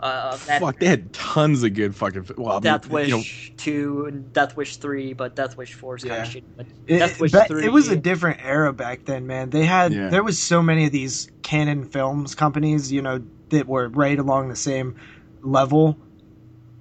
uh, 0.04 0.36
that, 0.46 0.60
Fuck, 0.60 0.78
they 0.78 0.86
had 0.86 1.12
tons 1.12 1.62
of 1.62 1.72
good 1.74 1.96
fucking. 1.96 2.26
Well, 2.36 2.60
Death 2.60 2.88
Wish 2.88 3.08
you 3.08 3.16
know, 3.16 3.22
two 3.56 4.06
and 4.06 4.32
Death 4.32 4.56
Wish 4.56 4.76
three, 4.76 5.12
but 5.12 5.34
Death 5.34 5.56
Wish 5.56 5.74
four 5.74 5.96
is 5.96 6.04
yeah. 6.04 6.10
kind 6.10 6.22
of 6.22 6.32
shit. 6.32 6.56
But 6.56 6.66
it, 6.86 6.98
Death 6.98 7.20
Wish 7.20 7.32
three, 7.32 7.64
it 7.64 7.72
was 7.72 7.88
a 7.88 7.96
different 7.96 8.44
era 8.44 8.72
back 8.72 9.06
then, 9.06 9.26
man. 9.26 9.50
They 9.50 9.64
had 9.64 9.92
yeah. 9.92 10.08
there 10.08 10.22
was 10.22 10.38
so 10.38 10.62
many 10.62 10.84
of 10.84 10.92
these 10.92 11.30
Cannon 11.42 11.84
Films 11.84 12.34
companies, 12.34 12.92
you 12.92 13.02
know, 13.02 13.22
that 13.48 13.66
were 13.66 13.88
right 13.88 14.18
along 14.18 14.50
the 14.50 14.56
same 14.56 14.96
level 15.42 15.98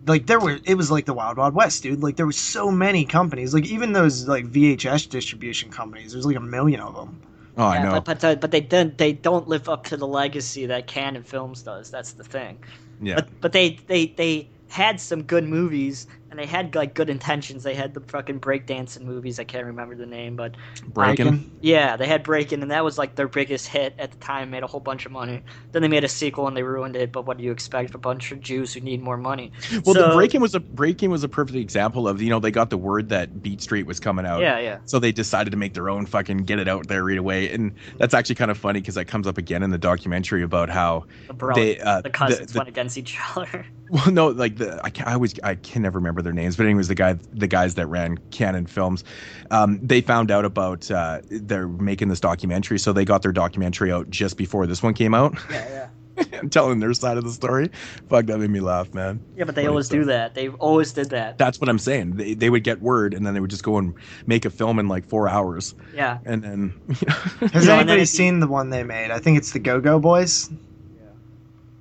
like 0.05 0.25
there 0.25 0.39
were 0.39 0.59
it 0.65 0.75
was 0.75 0.91
like 0.91 1.05
the 1.05 1.13
wild 1.13 1.37
wild 1.37 1.53
west 1.53 1.83
dude. 1.83 2.03
Like 2.03 2.15
there 2.15 2.25
was 2.25 2.37
so 2.37 2.71
many 2.71 3.05
companies. 3.05 3.53
Like 3.53 3.65
even 3.65 3.93
those 3.93 4.27
like 4.27 4.45
vhs 4.45 5.09
distribution 5.09 5.69
companies 5.69 6.13
there's 6.13 6.25
like 6.25 6.35
a 6.35 6.41
million 6.41 6.79
of 6.79 6.95
them. 6.95 7.21
Oh 7.57 7.71
yeah, 7.71 7.79
i 7.79 7.83
know. 7.83 8.01
but 8.01 8.19
but, 8.19 8.41
but 8.41 8.51
they 8.51 8.61
don't 8.61 8.97
they 8.97 9.13
don't 9.13 9.47
live 9.47 9.69
up 9.69 9.85
to 9.85 9.97
the 9.97 10.07
legacy 10.07 10.65
that 10.65 10.87
cannon 10.87 11.23
films 11.23 11.61
does. 11.61 11.91
That's 11.91 12.13
the 12.13 12.23
thing. 12.23 12.57
Yeah. 13.01 13.15
But, 13.15 13.41
but 13.41 13.51
they 13.51 13.79
they 13.87 14.07
they 14.07 14.49
had 14.69 14.99
some 14.99 15.23
good 15.23 15.43
movies 15.43 16.07
and 16.33 16.39
they 16.39 16.47
had 16.47 16.73
like 16.73 16.95
good 16.95 17.11
intentions. 17.11 17.61
They 17.61 17.75
had 17.75 17.93
the 17.93 17.99
fucking 17.99 18.39
breakdancing 18.39 19.01
movies. 19.01 19.39
I 19.39 19.43
can't 19.43 19.67
remember 19.67 19.93
the 19.93 20.07
name, 20.07 20.35
but 20.35 20.55
Breaking. 20.87 21.51
yeah, 21.61 21.95
they 21.95 22.07
had 22.07 22.23
Breaking, 22.23 22.63
and 22.63 22.71
that 22.71 22.83
was 22.83 22.97
like 22.97 23.13
their 23.13 23.27
biggest 23.27 23.67
hit 23.67 23.93
at 23.99 24.09
the 24.09 24.17
time. 24.17 24.49
Made 24.49 24.63
a 24.63 24.67
whole 24.67 24.79
bunch 24.79 25.05
of 25.05 25.11
money. 25.11 25.43
Then 25.73 25.83
they 25.83 25.87
made 25.87 26.03
a 26.03 26.07
sequel 26.07 26.47
and 26.47 26.57
they 26.57 26.63
ruined 26.63 26.95
it. 26.95 27.11
But 27.11 27.27
what 27.27 27.37
do 27.37 27.43
you 27.43 27.51
expect? 27.51 27.93
A 27.93 27.99
bunch 27.99 28.31
of 28.31 28.41
Jews 28.41 28.73
who 28.73 28.79
need 28.79 28.99
more 28.99 29.15
money. 29.15 29.51
Well, 29.85 29.93
so, 29.93 30.09
the 30.09 30.15
Breaking 30.15 30.41
was 30.41 30.55
a 30.55 30.59
Breaking 30.59 31.11
was 31.11 31.23
a 31.23 31.29
perfect 31.29 31.55
example 31.55 32.07
of 32.07 32.19
you 32.19 32.31
know 32.31 32.39
they 32.39 32.49
got 32.49 32.71
the 32.71 32.79
word 32.79 33.09
that 33.09 33.43
Beat 33.43 33.61
Street 33.61 33.85
was 33.85 33.99
coming 33.99 34.25
out. 34.25 34.41
Yeah, 34.41 34.57
yeah. 34.57 34.79
So 34.85 34.97
they 34.97 35.11
decided 35.11 35.51
to 35.51 35.57
make 35.57 35.75
their 35.75 35.87
own 35.87 36.07
fucking 36.07 36.45
get 36.45 36.57
it 36.57 36.67
out 36.67 36.87
there 36.87 37.03
right 37.03 37.19
away, 37.19 37.53
and 37.53 37.75
that's 37.99 38.15
actually 38.15 38.35
kind 38.35 38.49
of 38.49 38.57
funny 38.57 38.81
because 38.81 38.95
that 38.95 39.05
comes 39.05 39.27
up 39.27 39.37
again 39.37 39.61
in 39.61 39.69
the 39.69 39.77
documentary 39.77 40.41
about 40.41 40.69
how 40.69 41.05
the, 41.27 41.33
bro- 41.35 41.53
they 41.53 41.79
uh, 41.79 42.01
the 42.01 42.09
cousins 42.09 42.47
the, 42.47 42.53
the, 42.53 42.57
went 42.57 42.69
against 42.69 42.97
each 42.97 43.19
other. 43.35 43.67
Well, 43.93 44.11
no, 44.11 44.27
like 44.29 44.57
the 44.57 44.83
I, 44.83 44.89
can, 44.89 45.07
I 45.07 45.13
always 45.13 45.39
I 45.41 45.53
can 45.53 45.83
never 45.83 45.99
remember 45.99 46.23
their 46.23 46.33
names, 46.33 46.57
but 46.57 46.65
anyways, 46.65 46.87
the 46.87 46.95
guy 46.95 47.13
the 47.31 47.45
guys 47.45 47.75
that 47.75 47.85
ran 47.85 48.17
Cannon 48.31 48.65
Films, 48.65 49.03
um, 49.51 49.79
they 49.83 50.01
found 50.01 50.31
out 50.31 50.45
about 50.45 50.89
uh, 50.89 51.21
they're 51.29 51.67
making 51.67 52.07
this 52.07 52.19
documentary, 52.19 52.79
so 52.79 52.91
they 52.91 53.05
got 53.05 53.21
their 53.21 53.31
documentary 53.31 53.91
out 53.91 54.09
just 54.09 54.35
before 54.35 54.65
this 54.65 54.81
one 54.81 54.95
came 54.95 55.13
out. 55.13 55.37
Yeah, 55.51 55.69
yeah. 55.69 55.87
and 56.33 56.51
telling 56.51 56.79
their 56.79 56.93
side 56.95 57.17
of 57.17 57.23
the 57.23 57.31
story. 57.31 57.69
Fuck, 58.09 58.25
that 58.25 58.39
made 58.39 58.49
me 58.49 58.61
laugh, 58.61 58.91
man. 58.95 59.23
Yeah, 59.35 59.43
but 59.43 59.53
they 59.53 59.67
always 59.67 59.89
do 59.89 60.05
that. 60.05 60.33
They 60.33 60.49
always 60.49 60.91
did 60.91 61.11
that. 61.11 61.37
That's 61.37 61.59
what 61.59 61.69
I'm 61.69 61.79
saying. 61.79 62.15
They, 62.15 62.33
they 62.33 62.49
would 62.49 62.63
get 62.63 62.81
word, 62.81 63.13
and 63.13 63.25
then 63.25 63.35
they 63.35 63.39
would 63.39 63.49
just 63.49 63.63
go 63.63 63.77
and 63.77 63.93
make 64.25 64.45
a 64.45 64.49
film 64.49 64.79
in 64.79 64.87
like 64.87 65.07
four 65.07 65.29
hours. 65.29 65.75
Yeah. 65.93 66.17
And 66.25 66.43
then. 66.43 66.73
You 66.93 67.07
know. 67.07 67.49
Has 67.53 67.67
anybody 67.67 68.05
seen 68.05 68.39
the 68.39 68.47
one 68.47 68.69
they 68.69 68.83
made? 68.83 69.11
I 69.11 69.19
think 69.19 69.37
it's 69.37 69.51
the 69.51 69.59
Go 69.59 69.81
Go 69.81 69.99
Boys. 69.99 70.49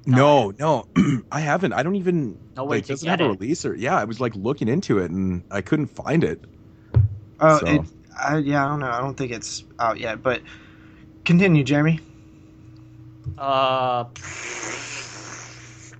No, 0.06 0.52
no, 0.58 0.86
I 1.32 1.40
haven't. 1.40 1.72
I 1.72 1.82
don't 1.82 1.96
even. 1.96 2.38
No 2.56 2.64
way 2.64 2.78
like, 2.78 2.86
doesn't 2.86 3.08
have 3.08 3.20
a 3.20 3.28
release 3.28 3.64
or 3.64 3.74
yeah. 3.74 3.96
I 3.96 4.04
was 4.04 4.20
like 4.20 4.34
looking 4.34 4.68
into 4.68 4.98
it 4.98 5.10
and 5.10 5.44
I 5.50 5.60
couldn't 5.60 5.86
find 5.86 6.24
it. 6.24 6.40
Oh, 7.40 7.58
so. 7.58 7.66
it, 7.66 7.80
I, 8.18 8.38
yeah. 8.38 8.64
I 8.64 8.68
don't 8.68 8.80
know. 8.80 8.90
I 8.90 9.00
don't 9.00 9.14
think 9.14 9.32
it's 9.32 9.64
out 9.78 9.98
yet. 9.98 10.22
But 10.22 10.42
continue, 11.24 11.62
Jeremy. 11.62 12.00
Uh, 13.38 14.04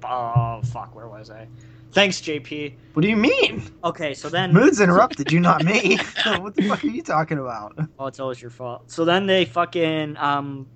oh 0.05 0.61
fuck. 0.65 0.95
Where 0.95 1.09
was 1.09 1.31
I? 1.31 1.47
Thanks, 1.93 2.21
JP. 2.23 2.75
What 2.95 3.03
do 3.03 3.09
you 3.09 3.17
mean? 3.17 3.63
Okay, 3.85 4.15
so 4.15 4.31
then 4.31 4.53
moods 4.53 4.81
interrupted 4.81 5.31
you, 5.31 5.41
not 5.41 5.63
me. 5.63 5.99
what 6.39 6.57
the 6.57 6.67
fuck 6.67 6.83
are 6.83 6.87
you 6.89 7.03
talking 7.03 7.39
about? 7.39 7.79
Oh, 7.99 8.07
it's 8.07 8.19
always 8.19 8.41
your 8.41 8.51
fault. 8.51 8.91
So 8.91 9.05
then 9.05 9.27
they 9.27 9.45
fucking 9.45 10.17
um 10.17 10.67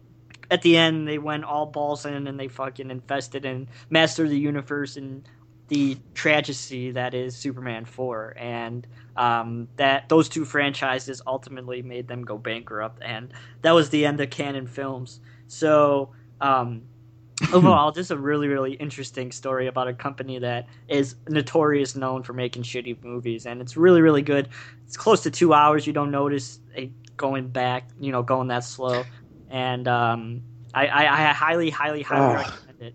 at 0.51 0.63
the 0.63 0.77
end 0.77 1.07
they 1.07 1.19
went 1.19 1.45
all 1.45 1.67
balls 1.67 2.07
in 2.07 2.27
and 2.27 2.39
they 2.39 2.49
fucking 2.49 2.91
infested 2.91 3.45
and 3.45 3.69
mastered 3.91 4.31
the 4.31 4.39
universe 4.39 4.97
and 4.97 5.29
the 5.69 5.97
tragedy 6.15 6.93
that 6.93 7.15
is 7.15 7.37
Superman 7.37 7.85
4 7.85 8.37
and 8.39 8.87
um, 9.17 9.69
that 9.77 10.09
those 10.09 10.29
two 10.29 10.45
franchises 10.45 11.21
ultimately 11.27 11.83
made 11.83 12.07
them 12.07 12.23
go 12.23 12.39
bankrupt. 12.39 13.03
And 13.03 13.33
that 13.63 13.73
was 13.73 13.91
the 13.91 14.07
end 14.07 14.21
of 14.21 14.31
Cannon 14.31 14.67
Films. 14.67 15.21
So 15.49 16.11
um, 16.41 16.83
overall 17.53 17.91
just 17.91 18.11
a 18.11 18.17
really 18.17 18.49
really 18.49 18.75
interesting 18.75 19.33
story 19.33 19.67
about 19.67 19.89
a 19.89 19.95
company 19.95 20.39
that 20.39 20.67
is 20.89 21.17
notorious 21.29 21.97
known 21.97 22.23
for 22.23 22.33
making 22.33 22.63
shitty 22.63 23.03
movies. 23.03 23.47
And 23.47 23.61
it's 23.61 23.77
really 23.77 24.03
really 24.03 24.23
good. 24.23 24.49
It's 24.87 24.97
close 24.97 25.23
to 25.23 25.31
2 25.31 25.53
hours, 25.53 25.87
you 25.87 25.93
don't 25.93 26.13
notice 26.13 26.61
it 26.75 26.91
going 27.17 27.49
back, 27.49 27.89
you 27.99 28.13
know, 28.13 28.23
going 28.23 28.49
that 28.49 28.63
slow 28.63 29.05
and 29.51 29.87
um, 29.89 30.43
I, 30.75 30.87
I, 30.87 31.31
I, 31.31 31.33
highly, 31.33 31.71
highly, 31.71 32.03
highly 32.03 32.35
oh. 32.35 32.37
recommend 32.37 32.83
it. 32.83 32.95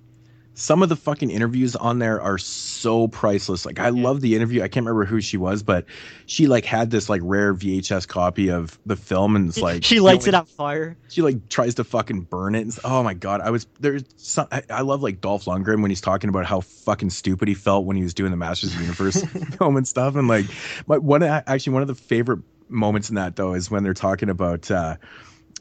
Some 0.53 0.83
of 0.83 0.89
the 0.89 0.95
fucking 0.95 1.31
interviews 1.31 1.75
on 1.75 1.97
there 1.99 2.21
are 2.21 2.37
so 2.37 3.07
priceless. 3.07 3.65
Like 3.65 3.79
I 3.79 3.85
yeah. 3.85 4.03
love 4.03 4.21
the 4.21 4.35
interview. 4.35 4.61
I 4.61 4.67
can't 4.67 4.85
remember 4.85 5.05
who 5.05 5.21
she 5.21 5.37
was, 5.37 5.63
but 5.63 5.85
she 6.27 6.45
like 6.45 6.65
had 6.65 6.91
this 6.91 7.09
like 7.09 7.21
rare 7.23 7.55
VHS 7.55 8.07
copy 8.07 8.51
of 8.51 8.77
the 8.85 8.95
film, 8.95 9.35
and 9.35 9.49
it's 9.49 9.59
like 9.59 9.83
she 9.83 9.99
lights 9.99 10.25
you 10.25 10.33
know, 10.33 10.39
it 10.39 10.41
on 10.41 10.45
fire. 10.45 10.97
She 11.07 11.21
like 11.21 11.49
tries 11.49 11.75
to 11.75 11.83
fucking 11.83 12.21
burn 12.21 12.53
it. 12.53 12.61
And, 12.61 12.79
oh 12.83 13.01
my 13.01 13.13
god, 13.13 13.41
I 13.41 13.49
was 13.49 13.65
there's 13.79 14.03
some. 14.17 14.47
I, 14.51 14.61
I, 14.69 14.81
love 14.81 15.01
like 15.01 15.21
Dolph 15.21 15.45
Lundgren 15.45 15.81
when 15.81 15.89
he's 15.89 16.01
talking 16.01 16.29
about 16.29 16.45
how 16.45 16.59
fucking 16.59 17.09
stupid 17.09 17.47
he 17.47 17.53
felt 17.55 17.85
when 17.85 17.97
he 17.97 18.03
was 18.03 18.13
doing 18.13 18.29
the 18.29 18.37
Masters 18.37 18.73
of 18.73 18.77
the 18.77 18.83
Universe 18.83 19.23
film 19.57 19.77
and 19.77 19.87
stuff. 19.87 20.15
And 20.15 20.27
like, 20.27 20.45
my 20.85 20.97
one 20.97 21.23
actually 21.23 21.73
one 21.73 21.81
of 21.81 21.87
the 21.87 21.95
favorite 21.95 22.41
moments 22.67 23.09
in 23.09 23.15
that 23.15 23.35
though 23.35 23.53
is 23.53 23.71
when 23.71 23.83
they're 23.83 23.93
talking 23.93 24.29
about. 24.29 24.69
uh 24.69 24.97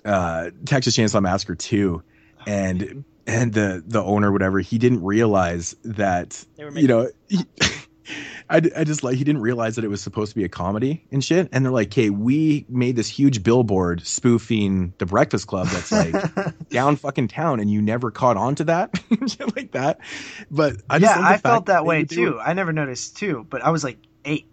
uh, 0.05 0.51
Texas 0.65 0.97
Chainsaw 0.97 1.23
Massacre 1.23 1.55
2 1.55 2.03
and 2.47 3.05
and 3.27 3.53
the 3.53 3.83
the 3.87 4.03
owner 4.03 4.33
whatever 4.33 4.61
he 4.61 4.79
didn't 4.79 5.05
realize 5.05 5.75
that 5.85 6.45
you 6.57 6.89
know 6.89 7.09
he, 7.29 7.45
I, 8.51 8.61
I 8.77 8.85
just 8.85 9.05
like 9.05 9.17
he 9.17 9.23
didn't 9.23 9.43
realize 9.43 9.77
that 9.77 9.85
it 9.85 9.89
was 9.89 10.03
supposed 10.03 10.33
to 10.33 10.37
be 10.37 10.43
a 10.43 10.49
comedy 10.49 11.05
and 11.13 11.23
shit. 11.23 11.49
And 11.53 11.65
they're 11.65 11.73
like 11.73 11.89
okay 11.89 12.11
we 12.11 12.67
made 12.69 12.97
this 12.97 13.09
huge 13.09 13.43
billboard 13.43 14.05
spoofing 14.05 14.93
the 14.99 15.07
breakfast 15.07 15.47
club 15.47 15.69
that's 15.69 15.93
like 15.93 16.15
down 16.69 16.97
fucking 16.97 17.29
town 17.29 17.61
and 17.61 17.71
you 17.71 17.81
never 17.81 18.11
caught 18.11 18.37
on 18.37 18.57
to 18.57 18.65
that? 18.65 19.01
Shit 19.29 19.55
like 19.57 19.73
that. 19.73 20.01
But 20.51 20.77
I 20.91 20.97
yeah 20.97 21.17
i 21.21 21.37
felt 21.37 21.67
that 21.67 21.85
way 21.85 22.05
too. 22.05 22.35
Were, 22.35 22.41
i 22.41 22.53
never 22.53 22.73
noticed 22.73 23.17
too 23.17 23.47
but 23.49 23.63
i 23.63 23.71
was 23.71 23.85
like 23.85 23.99
eight 24.25 24.47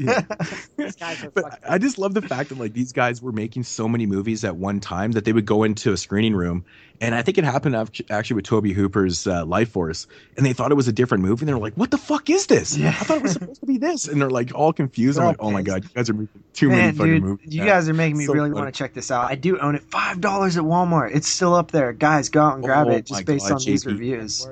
Yeah. 0.00 0.22
These 0.76 0.96
guys 0.96 1.22
are 1.24 1.30
But. 1.30 1.58
I 1.68 1.78
just 1.78 1.98
love 1.98 2.14
the 2.14 2.22
fact 2.22 2.48
that 2.48 2.58
like 2.58 2.72
these 2.72 2.92
guys 2.92 3.20
were 3.20 3.32
making 3.32 3.64
so 3.64 3.86
many 3.88 4.06
movies 4.06 4.44
at 4.44 4.56
one 4.56 4.80
time 4.80 5.12
that 5.12 5.24
they 5.24 5.32
would 5.32 5.46
go 5.46 5.62
into 5.62 5.92
a 5.92 5.96
screening 5.96 6.34
room, 6.34 6.64
and 7.00 7.14
I 7.14 7.22
think 7.22 7.36
it 7.38 7.44
happened 7.44 7.76
act- 7.76 8.00
actually 8.10 8.36
with 8.36 8.44
Tobe 8.46 8.66
Hooper's 8.68 9.26
uh, 9.26 9.44
Life 9.44 9.70
Force, 9.70 10.06
and 10.36 10.46
they 10.46 10.52
thought 10.52 10.70
it 10.70 10.74
was 10.76 10.88
a 10.88 10.92
different 10.92 11.22
movie, 11.24 11.42
and 11.42 11.48
they 11.48 11.54
were 11.54 11.60
like, 11.60 11.74
"What 11.74 11.90
the 11.90 11.98
fuck 11.98 12.30
is 12.30 12.46
this? 12.46 12.76
Yeah. 12.78 12.88
I 12.88 12.92
thought 13.04 13.18
it 13.18 13.22
was 13.22 13.32
supposed 13.32 13.60
to 13.60 13.66
be 13.66 13.78
this," 13.78 14.08
and 14.08 14.20
they're 14.20 14.30
like 14.30 14.52
all 14.54 14.72
confused. 14.72 15.18
They're 15.18 15.24
I'm 15.26 15.36
all 15.40 15.46
like, 15.48 15.48
"Oh 15.48 15.50
my 15.50 15.62
god, 15.62 15.84
you 15.84 15.90
guys 15.94 16.08
are 16.08 16.14
making 16.14 16.42
too 16.54 16.68
many 16.70 16.80
Man, 16.82 16.94
fucking 16.94 17.12
dude, 17.12 17.22
movies." 17.22 17.54
you 17.54 17.60
now." 17.60 17.66
guys 17.66 17.88
are 17.88 17.94
making 17.94 18.16
me 18.18 18.24
So 18.26 18.32
really 18.32 18.50
funny. 18.50 18.60
want 18.62 18.74
to 18.74 18.78
check 18.78 18.94
this 18.94 19.10
out. 19.10 19.30
I 19.30 19.34
do 19.34 19.58
own 19.58 19.74
it. 19.74 19.82
Five 19.82 20.20
dollars 20.20 20.56
at 20.56 20.62
Walmart. 20.64 21.14
It's 21.14 21.28
still 21.28 21.54
up 21.54 21.70
there. 21.72 21.92
Guys, 21.92 22.28
go 22.30 22.40
out 22.42 22.54
and 22.54 22.64
grab 22.64 22.86
Oh 22.86 22.90
it 22.92 23.06
just 23.06 23.26
based 23.26 23.48
God, 23.48 23.56
on 23.56 23.64
these 23.64 23.84
JP. 23.84 23.86
reviews. 23.88 24.48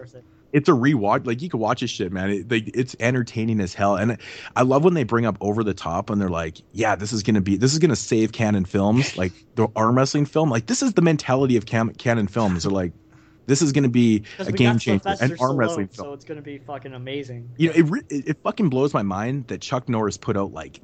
Worth 0.49 0.55
it. 0.55 0.59
it's 0.59 0.69
a 0.69 0.73
rewatch. 0.73 1.27
Like 1.27 1.43
you 1.43 1.49
can 1.49 1.61
watch 1.61 1.81
this 1.81 1.91
shit, 1.91 2.13
man. 2.13 2.31
It, 2.31 2.51
like, 2.51 2.71
it's 2.75 2.97
entertaining 3.01 3.61
as 3.61 3.75
hell, 3.75 3.97
and 3.97 4.19
I 4.57 4.63
love 4.63 4.85
when 4.85 4.95
they 4.95 5.05
bring 5.05 5.27
up 5.27 5.37
over 5.41 5.65
the 5.65 5.75
top 5.75 6.11
and 6.11 6.21
they're 6.21 6.29
like, 6.29 6.59
"Yeah, 6.73 6.97
this 6.97 7.13
is 7.13 7.23
gonna 7.23 7.41
be 7.41 7.57
this 7.57 7.73
is 7.73 7.79
gonna 7.79 7.97
save 7.97 8.33
Cannon 8.33 8.65
films, 8.65 9.17
like 9.19 9.33
the 9.55 9.69
arm 9.77 9.97
wrestling 9.97 10.27
film. 10.27 10.51
Like 10.51 10.67
this 10.67 10.83
is 10.83 10.95
the 10.95 11.03
mentality 11.03 11.57
of 11.57 11.67
cam- 11.67 11.95
Cannon 11.95 12.29
films. 12.29 12.65
They're 12.65 12.73
like, 12.73 12.93
this 13.47 13.63
is 13.63 13.73
gonna 13.73 13.89
be 13.89 14.25
a 14.39 14.53
game 14.53 14.79
changer, 14.79 15.03
Sylvester 15.03 15.25
an 15.25 15.37
arm 15.41 15.53
Stallone, 15.53 15.59
wrestling 15.59 15.89
film. 15.89 16.07
So 16.09 16.13
it's 16.13 16.25
gonna 16.25 16.43
be 16.43 16.59
fucking 16.59 16.95
amazing. 16.95 17.51
You 17.57 17.69
know, 17.69 17.75
it, 17.97 18.05
it 18.11 18.29
it 18.29 18.37
fucking 18.43 18.69
blows 18.69 18.95
my 18.95 19.03
mind 19.03 19.49
that 19.49 19.61
Chuck 19.61 19.89
Norris 19.89 20.17
put 20.17 20.37
out 20.37 20.53
like 20.53 20.81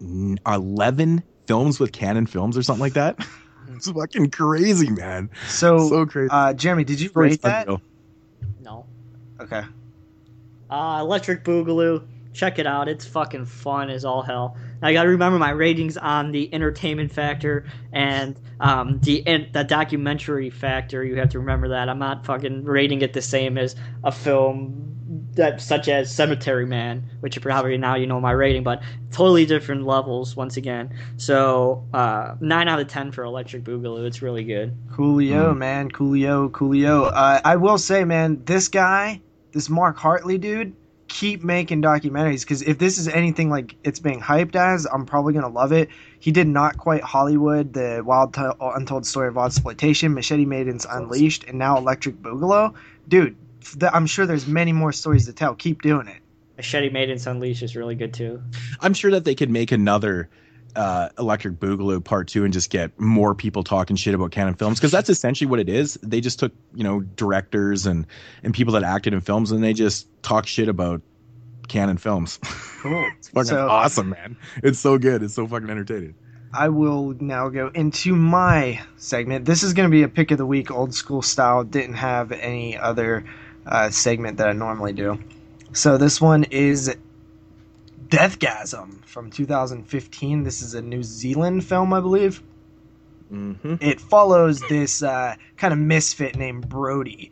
eleven 0.46 1.22
films 1.46 1.78
with 1.78 1.92
Cannon 1.92 2.26
films 2.26 2.56
or 2.56 2.62
something 2.62 2.80
like 2.80 2.94
that. 2.94 3.18
it's 3.74 3.90
fucking 3.90 4.30
crazy, 4.30 4.90
man. 4.90 5.30
So, 5.46 5.88
so 5.88 6.06
crazy. 6.06 6.30
uh, 6.30 6.52
Jeremy, 6.54 6.84
did 6.84 7.00
you 7.00 7.10
rate 7.14 7.42
that? 7.42 7.66
unreal. 7.68 7.82
Okay. 9.40 9.62
Uh, 10.70 10.98
Electric 11.00 11.44
Boogaloo. 11.44 12.06
Check 12.34 12.58
it 12.58 12.66
out. 12.66 12.88
It's 12.88 13.06
fucking 13.06 13.46
fun 13.46 13.88
as 13.90 14.04
all 14.04 14.20
hell. 14.22 14.56
I 14.82 14.92
got 14.92 15.04
to 15.04 15.08
remember 15.10 15.38
my 15.38 15.50
ratings 15.50 15.96
on 15.96 16.32
the 16.32 16.52
entertainment 16.52 17.12
factor 17.12 17.64
and 17.92 18.38
um, 18.60 18.98
the 19.00 19.26
en- 19.26 19.48
the 19.52 19.64
documentary 19.64 20.50
factor. 20.50 21.02
You 21.04 21.16
have 21.16 21.30
to 21.30 21.38
remember 21.38 21.68
that. 21.68 21.88
I'm 21.88 21.98
not 22.00 22.26
fucking 22.26 22.64
rating 22.64 23.00
it 23.02 23.12
the 23.12 23.22
same 23.22 23.56
as 23.56 23.76
a 24.02 24.12
film 24.12 24.90
that 25.34 25.60
such 25.60 25.88
as 25.88 26.12
Cemetery 26.14 26.66
Man, 26.66 27.04
which 27.20 27.36
you 27.36 27.42
probably 27.42 27.76
now 27.78 27.94
you 27.94 28.06
know 28.06 28.20
my 28.20 28.32
rating, 28.32 28.62
but 28.64 28.82
totally 29.12 29.46
different 29.46 29.84
levels 29.86 30.34
once 30.36 30.56
again. 30.56 30.92
So 31.16 31.84
uh, 31.94 32.34
nine 32.40 32.68
out 32.68 32.80
of 32.80 32.88
ten 32.88 33.12
for 33.12 33.22
Electric 33.24 33.62
Boogaloo. 33.64 34.06
It's 34.06 34.22
really 34.22 34.44
good. 34.44 34.76
Coolio, 34.90 35.52
Mm. 35.52 35.58
man. 35.58 35.90
Coolio, 35.90 36.50
Coolio. 36.50 37.10
Uh, 37.12 37.40
I 37.44 37.56
will 37.56 37.78
say, 37.78 38.04
man, 38.04 38.42
this 38.44 38.68
guy, 38.68 39.20
this 39.52 39.68
Mark 39.70 39.96
Hartley 39.98 40.38
dude, 40.38 40.74
keep 41.14 41.44
making 41.44 41.80
documentaries 41.80 42.40
because 42.40 42.60
if 42.62 42.76
this 42.76 42.98
is 42.98 43.06
anything 43.06 43.48
like 43.48 43.76
it's 43.84 44.00
being 44.00 44.20
hyped 44.20 44.56
as, 44.56 44.84
I'm 44.84 45.06
probably 45.06 45.32
gonna 45.32 45.48
love 45.48 45.70
it. 45.70 45.88
He 46.18 46.32
did 46.32 46.48
not 46.48 46.76
quite 46.76 47.02
Hollywood, 47.02 47.72
the 47.72 48.02
Wild 48.04 48.34
T- 48.34 48.42
Untold 48.60 49.06
Story 49.06 49.28
of 49.28 49.36
Exploitation, 49.36 50.12
Machete 50.12 50.44
Maidens 50.44 50.84
Unleashed, 50.90 51.44
and 51.44 51.56
now 51.56 51.78
Electric 51.78 52.16
Boogaloo. 52.16 52.74
Dude, 53.06 53.36
th- 53.60 53.92
I'm 53.94 54.06
sure 54.06 54.26
there's 54.26 54.48
many 54.48 54.72
more 54.72 54.90
stories 54.90 55.26
to 55.26 55.32
tell. 55.32 55.54
Keep 55.54 55.82
doing 55.82 56.08
it. 56.08 56.20
Machete 56.56 56.90
Maidens 56.90 57.28
Unleashed 57.28 57.62
is 57.62 57.76
really 57.76 57.94
good 57.94 58.12
too. 58.12 58.42
I'm 58.80 58.92
sure 58.92 59.12
that 59.12 59.24
they 59.24 59.36
could 59.36 59.50
make 59.50 59.70
another 59.70 60.28
uh, 60.76 61.08
Electric 61.18 61.54
Boogaloo 61.54 62.02
Part 62.04 62.28
Two 62.28 62.44
and 62.44 62.52
just 62.52 62.70
get 62.70 62.98
more 62.98 63.34
people 63.34 63.62
talking 63.64 63.96
shit 63.96 64.14
about 64.14 64.30
Cannon 64.32 64.54
films 64.54 64.78
because 64.78 64.90
that's 64.92 65.08
essentially 65.10 65.48
what 65.48 65.60
it 65.60 65.68
is. 65.68 65.94
They 66.02 66.20
just 66.20 66.38
took 66.38 66.52
you 66.74 66.84
know 66.84 67.00
directors 67.00 67.86
and 67.86 68.06
and 68.42 68.52
people 68.54 68.74
that 68.74 68.82
acted 68.82 69.12
in 69.12 69.20
films 69.20 69.52
and 69.52 69.62
they 69.62 69.72
just 69.72 70.06
talk 70.22 70.46
shit 70.46 70.68
about 70.68 71.02
Cannon 71.68 71.96
films. 71.96 72.38
Cool. 72.82 73.10
it's 73.18 73.28
fucking 73.28 73.48
So- 73.48 73.68
awesome, 73.68 74.10
man. 74.10 74.36
It's 74.62 74.78
so 74.78 74.98
good. 74.98 75.22
It's 75.22 75.34
so 75.34 75.46
fucking 75.46 75.70
entertaining. 75.70 76.14
I 76.56 76.68
will 76.68 77.14
now 77.18 77.48
go 77.48 77.68
into 77.74 78.14
my 78.14 78.80
segment. 78.96 79.44
This 79.44 79.64
is 79.64 79.72
going 79.72 79.88
to 79.88 79.92
be 79.92 80.04
a 80.04 80.08
pick 80.08 80.30
of 80.30 80.38
the 80.38 80.46
week, 80.46 80.70
old 80.70 80.94
school 80.94 81.20
style. 81.20 81.64
Didn't 81.64 81.96
have 81.96 82.30
any 82.30 82.78
other 82.78 83.24
uh, 83.66 83.90
segment 83.90 84.36
that 84.38 84.48
I 84.48 84.52
normally 84.52 84.92
do. 84.92 85.18
So 85.72 85.98
this 85.98 86.20
one 86.20 86.44
is 86.44 86.94
Deathgasm 88.08 89.04
from 89.04 89.30
2015. 89.30 90.42
This 90.42 90.62
is 90.62 90.74
a 90.74 90.82
New 90.82 91.02
Zealand 91.02 91.64
film, 91.64 91.92
I 91.92 92.00
believe. 92.00 92.42
Mm-hmm. 93.32 93.76
It 93.80 94.00
follows 94.00 94.60
this 94.60 95.02
uh, 95.02 95.36
kind 95.56 95.72
of 95.72 95.78
misfit 95.78 96.36
named 96.36 96.68
Brody, 96.68 97.30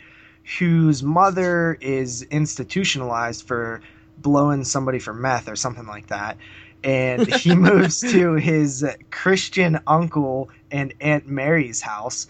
whose 0.58 1.02
mother 1.02 1.76
is 1.80 2.22
institutionalized 2.22 3.46
for 3.46 3.80
blowing 4.18 4.64
somebody 4.64 4.98
for 4.98 5.12
meth 5.12 5.48
or 5.48 5.56
something 5.56 5.86
like 5.86 6.08
that. 6.08 6.38
And 6.82 7.32
he 7.32 7.54
moves 7.54 8.00
to 8.00 8.34
his 8.34 8.84
Christian 9.10 9.80
uncle 9.86 10.50
and 10.70 10.94
Aunt 11.00 11.26
Mary's 11.26 11.80
house. 11.80 12.26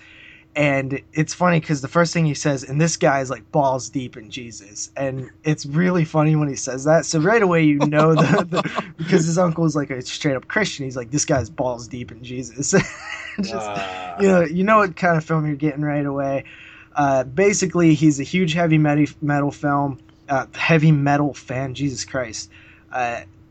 And 0.54 1.00
it's 1.14 1.32
funny 1.32 1.60
because 1.60 1.80
the 1.80 1.88
first 1.88 2.12
thing 2.12 2.26
he 2.26 2.34
says, 2.34 2.62
and 2.62 2.78
this 2.78 2.98
guy 2.98 3.20
is 3.20 3.30
like 3.30 3.50
balls 3.52 3.88
deep 3.88 4.18
in 4.18 4.30
Jesus. 4.30 4.90
And 4.96 5.30
it's 5.44 5.64
really 5.64 6.04
funny 6.04 6.36
when 6.36 6.48
he 6.48 6.56
says 6.56 6.84
that. 6.84 7.06
So 7.06 7.20
right 7.20 7.40
away, 7.40 7.64
you 7.64 7.78
know, 7.78 8.14
the, 8.14 8.44
the, 8.44 8.92
because 8.98 9.24
his 9.24 9.38
uncle 9.38 9.64
is 9.64 9.74
like 9.74 9.88
a 9.88 10.02
straight 10.02 10.36
up 10.36 10.48
Christian, 10.48 10.84
he's 10.84 10.96
like, 10.96 11.10
this 11.10 11.24
guy's 11.24 11.48
balls 11.48 11.88
deep 11.88 12.12
in 12.12 12.22
Jesus. 12.22 12.72
Just, 13.42 14.20
you 14.20 14.28
know, 14.28 14.42
you 14.42 14.62
know 14.62 14.78
what 14.78 14.94
kind 14.94 15.16
of 15.16 15.24
film 15.24 15.46
you're 15.46 15.56
getting 15.56 15.82
right 15.82 16.04
away. 16.04 16.44
Uh, 16.94 17.24
basically, 17.24 17.94
he's 17.94 18.20
a 18.20 18.24
huge 18.24 18.52
heavy 18.52 18.76
metal 18.76 19.06
metal 19.22 19.50
film, 19.50 19.98
uh, 20.28 20.46
heavy 20.54 20.92
metal 20.92 21.32
fan. 21.32 21.74
Jesus 21.74 22.04
Christ. 22.04 22.50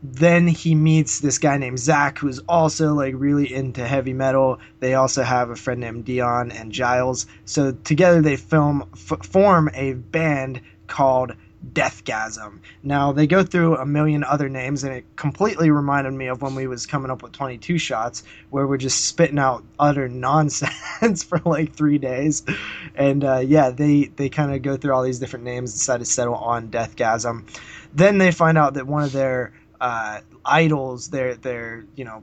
Then 0.02 0.48
he 0.48 0.74
meets 0.74 1.20
this 1.20 1.38
guy 1.38 1.58
named 1.58 1.78
Zach, 1.78 2.18
who's 2.18 2.40
also 2.40 2.92
like 2.92 3.14
really 3.16 3.52
into 3.52 3.86
heavy 3.86 4.12
metal. 4.12 4.58
They 4.80 4.94
also 4.94 5.22
have 5.22 5.50
a 5.50 5.56
friend 5.56 5.80
named 5.80 6.04
Dion 6.04 6.50
and 6.50 6.72
Giles. 6.72 7.26
So 7.44 7.72
together 7.72 8.20
they 8.20 8.36
film 8.36 8.88
f- 8.94 9.24
form 9.24 9.70
a 9.74 9.92
band 9.92 10.60
called 10.88 11.34
Deathgasm. 11.72 12.58
Now 12.82 13.12
they 13.12 13.28
go 13.28 13.44
through 13.44 13.76
a 13.76 13.86
million 13.86 14.24
other 14.24 14.48
names, 14.48 14.82
and 14.82 14.92
it 14.92 15.04
completely 15.14 15.70
reminded 15.70 16.12
me 16.12 16.26
of 16.26 16.42
when 16.42 16.56
we 16.56 16.66
was 16.66 16.86
coming 16.86 17.10
up 17.10 17.22
with 17.22 17.32
22 17.32 17.78
shots, 17.78 18.24
where 18.50 18.66
we're 18.66 18.78
just 18.78 19.04
spitting 19.04 19.38
out 19.38 19.62
utter 19.78 20.08
nonsense 20.08 21.22
for 21.28 21.40
like 21.44 21.74
three 21.74 21.98
days. 21.98 22.42
And 22.96 23.24
uh, 23.24 23.38
yeah, 23.38 23.70
they 23.70 24.04
they 24.16 24.28
kind 24.28 24.52
of 24.52 24.62
go 24.62 24.76
through 24.76 24.92
all 24.92 25.02
these 25.02 25.20
different 25.20 25.44
names, 25.44 25.72
decide 25.72 26.00
to 26.00 26.04
settle 26.04 26.34
on 26.34 26.68
Deathgasm. 26.68 27.44
Then 27.94 28.18
they 28.18 28.32
find 28.32 28.58
out 28.58 28.74
that 28.74 28.86
one 28.86 29.04
of 29.04 29.12
their 29.12 29.52
uh, 29.82 30.20
idols, 30.44 31.10
their 31.10 31.34
their 31.34 31.84
you 31.96 32.04
know 32.04 32.22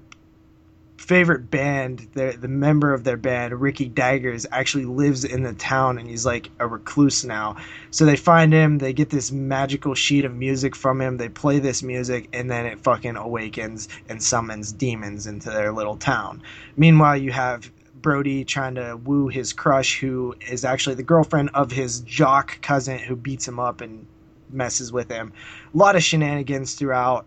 favorite 0.98 1.52
band, 1.52 2.08
their 2.14 2.34
the 2.34 2.48
member 2.48 2.94
of 2.94 3.04
their 3.04 3.18
band, 3.18 3.60
Rikki 3.60 3.90
Daggers, 3.90 4.46
actually 4.50 4.86
lives 4.86 5.26
in 5.26 5.44
the 5.44 5.54
town 5.54 5.98
and 5.98 6.08
he's 6.08 6.26
like 6.26 6.50
a 6.60 6.68
recluse 6.68 7.26
now. 7.26 7.58
So 7.92 8.06
they 8.06 8.16
find 8.16 8.54
him, 8.54 8.78
they 8.78 8.94
get 8.94 9.10
this 9.10 9.32
magical 9.32 9.94
sheet 9.94 10.24
of 10.24 10.34
music 10.34 10.76
from 10.76 11.02
him, 11.02 11.18
they 11.18 11.28
play 11.28 11.60
this 11.60 11.84
music, 11.84 12.30
and 12.32 12.50
then 12.50 12.66
it 12.66 12.80
fucking 12.80 13.18
awakens 13.18 13.90
and 14.08 14.24
summons 14.24 14.72
demons 14.72 15.28
into 15.28 15.50
their 15.50 15.74
little 15.74 15.98
town. 15.98 16.42
Meanwhile, 16.78 17.18
you 17.18 17.32
have 17.32 17.70
Brody 18.02 18.46
trying 18.46 18.76
to 18.76 18.96
woo 18.96 19.28
his 19.28 19.52
crush, 19.52 20.00
who 20.00 20.36
is 20.50 20.64
actually 20.64 20.96
the 20.96 21.04
girlfriend 21.04 21.50
of 21.54 21.72
his 21.72 22.00
jock 22.02 22.62
cousin 22.62 23.00
who 23.00 23.18
beats 23.18 23.48
him 23.48 23.60
up 23.60 23.82
and 23.82 24.06
messes 24.50 24.92
with 24.92 25.10
him. 25.10 25.34
A 25.74 25.78
lot 25.78 25.96
of 25.96 26.04
shenanigans 26.04 26.76
throughout 26.76 27.26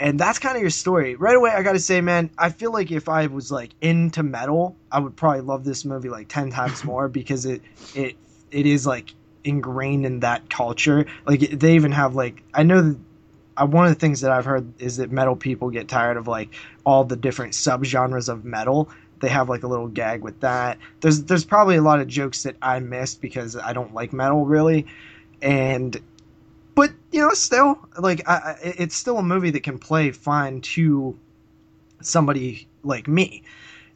and 0.00 0.18
that's 0.18 0.38
kind 0.38 0.56
of 0.56 0.62
your 0.62 0.70
story. 0.70 1.14
Right 1.14 1.36
away, 1.36 1.50
I 1.50 1.62
got 1.62 1.72
to 1.72 1.78
say, 1.78 2.00
man, 2.00 2.30
I 2.38 2.48
feel 2.48 2.72
like 2.72 2.90
if 2.90 3.08
I 3.08 3.26
was 3.26 3.52
like 3.52 3.70
into 3.82 4.22
metal, 4.22 4.74
I 4.90 4.98
would 4.98 5.14
probably 5.14 5.42
love 5.42 5.62
this 5.62 5.84
movie 5.84 6.08
like 6.08 6.28
ten 6.28 6.50
times 6.50 6.82
more 6.84 7.08
because 7.08 7.44
it 7.44 7.62
it 7.94 8.16
it 8.50 8.66
is 8.66 8.86
like 8.86 9.14
ingrained 9.44 10.06
in 10.06 10.20
that 10.20 10.48
culture. 10.48 11.06
Like 11.26 11.40
they 11.40 11.74
even 11.74 11.92
have 11.92 12.14
like 12.14 12.42
I 12.54 12.62
know 12.62 12.80
that 12.80 12.98
uh, 13.58 13.66
one 13.66 13.86
of 13.86 13.92
the 13.92 14.00
things 14.00 14.22
that 14.22 14.32
I've 14.32 14.46
heard 14.46 14.80
is 14.80 14.96
that 14.96 15.12
metal 15.12 15.36
people 15.36 15.68
get 15.68 15.86
tired 15.86 16.16
of 16.16 16.26
like 16.26 16.48
all 16.84 17.04
the 17.04 17.16
different 17.16 17.52
subgenres 17.52 18.30
of 18.30 18.44
metal. 18.44 18.88
They 19.20 19.28
have 19.28 19.50
like 19.50 19.64
a 19.64 19.66
little 19.66 19.88
gag 19.88 20.22
with 20.22 20.40
that. 20.40 20.78
There's 21.02 21.24
there's 21.24 21.44
probably 21.44 21.76
a 21.76 21.82
lot 21.82 22.00
of 22.00 22.08
jokes 22.08 22.44
that 22.44 22.56
I 22.62 22.80
missed 22.80 23.20
because 23.20 23.54
I 23.54 23.74
don't 23.74 23.92
like 23.92 24.14
metal 24.14 24.46
really, 24.46 24.86
and 25.42 26.00
but 26.74 26.92
you 27.12 27.20
know, 27.20 27.30
still 27.34 27.78
like 27.98 28.28
I, 28.28 28.34
I, 28.34 28.56
it's 28.62 28.96
still 28.96 29.18
a 29.18 29.22
movie 29.22 29.50
that 29.50 29.62
can 29.62 29.78
play 29.78 30.10
fine 30.12 30.60
to 30.62 31.18
somebody 32.00 32.68
like 32.82 33.08
me, 33.08 33.42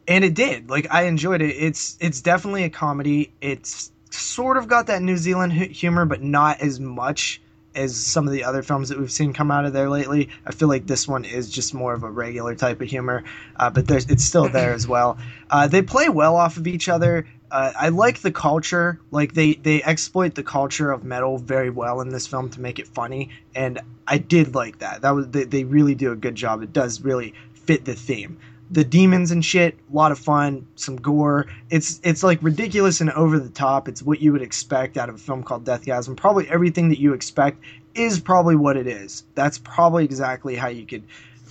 and 0.07 0.23
it 0.23 0.33
did. 0.33 0.69
Like 0.69 0.87
I 0.91 1.03
enjoyed 1.03 1.41
it. 1.41 1.51
It's 1.51 1.97
it's 1.99 2.21
definitely 2.21 2.63
a 2.63 2.69
comedy. 2.69 3.31
It's 3.41 3.91
sort 4.11 4.57
of 4.57 4.67
got 4.67 4.87
that 4.87 5.01
New 5.01 5.17
Zealand 5.17 5.53
hu- 5.53 5.67
humor, 5.67 6.05
but 6.05 6.21
not 6.21 6.61
as 6.61 6.79
much 6.79 7.41
as 7.75 7.95
some 7.95 8.25
of 8.25 8.33
the 8.33 8.43
other 8.43 8.63
films 8.63 8.89
that 8.89 8.97
we've 8.97 9.11
seen 9.11 9.33
come 9.33 9.51
out 9.51 9.65
of 9.65 9.73
there 9.73 9.89
lately. 9.89 10.29
I 10.45 10.51
feel 10.51 10.67
like 10.67 10.87
this 10.87 11.07
one 11.07 11.25
is 11.25 11.49
just 11.49 11.73
more 11.73 11.93
of 11.93 12.03
a 12.03 12.09
regular 12.09 12.55
type 12.55 12.81
of 12.81 12.87
humor, 12.87 13.23
uh, 13.57 13.69
but 13.69 13.89
it's 13.91 14.23
still 14.23 14.47
there 14.47 14.73
as 14.73 14.87
well. 14.87 15.17
Uh, 15.49 15.67
they 15.67 15.81
play 15.81 16.09
well 16.09 16.37
off 16.37 16.57
of 16.57 16.67
each 16.67 16.87
other. 16.87 17.27
Uh, 17.51 17.71
I 17.77 17.89
like 17.89 18.21
the 18.21 18.31
culture. 18.31 18.99
Like 19.11 19.33
they 19.33 19.53
they 19.53 19.83
exploit 19.83 20.35
the 20.35 20.43
culture 20.43 20.91
of 20.91 21.03
metal 21.03 21.37
very 21.37 21.69
well 21.69 22.01
in 22.01 22.09
this 22.09 22.27
film 22.27 22.49
to 22.51 22.61
make 22.61 22.79
it 22.79 22.87
funny, 22.87 23.29
and 23.55 23.79
I 24.07 24.17
did 24.17 24.55
like 24.55 24.79
that. 24.79 25.01
That 25.01 25.11
was 25.11 25.29
they, 25.29 25.43
they 25.43 25.63
really 25.63 25.95
do 25.95 26.11
a 26.11 26.15
good 26.15 26.35
job. 26.35 26.63
It 26.63 26.73
does 26.73 27.01
really 27.01 27.33
fit 27.53 27.85
the 27.85 27.93
theme. 27.95 28.39
The 28.71 28.83
demons 28.83 29.29
and 29.29 29.45
shit, 29.45 29.77
a 29.91 29.95
lot 29.95 30.11
of 30.11 30.17
fun, 30.17 30.67
some 30.75 30.95
gore. 30.95 31.45
It's 31.69 31.99
it's 32.03 32.23
like 32.23 32.39
ridiculous 32.41 32.99
and 32.99 33.11
over 33.11 33.37
the 33.37 33.49
top. 33.49 33.87
It's 33.87 34.01
what 34.01 34.21
you 34.21 34.31
would 34.31 34.41
expect 34.41 34.97
out 34.97 35.07
of 35.07 35.15
a 35.15 35.19
film 35.19 35.43
called 35.43 35.65
Deathgasm. 35.65 36.17
Probably 36.17 36.49
everything 36.49 36.89
that 36.89 36.99
you 36.99 37.13
expect 37.13 37.63
is 37.93 38.19
probably 38.19 38.55
what 38.55 38.75
it 38.75 38.87
is. 38.87 39.23
That's 39.35 39.59
probably 39.59 40.03
exactly 40.03 40.55
how 40.55 40.67
you 40.69 40.85
could, 40.85 41.03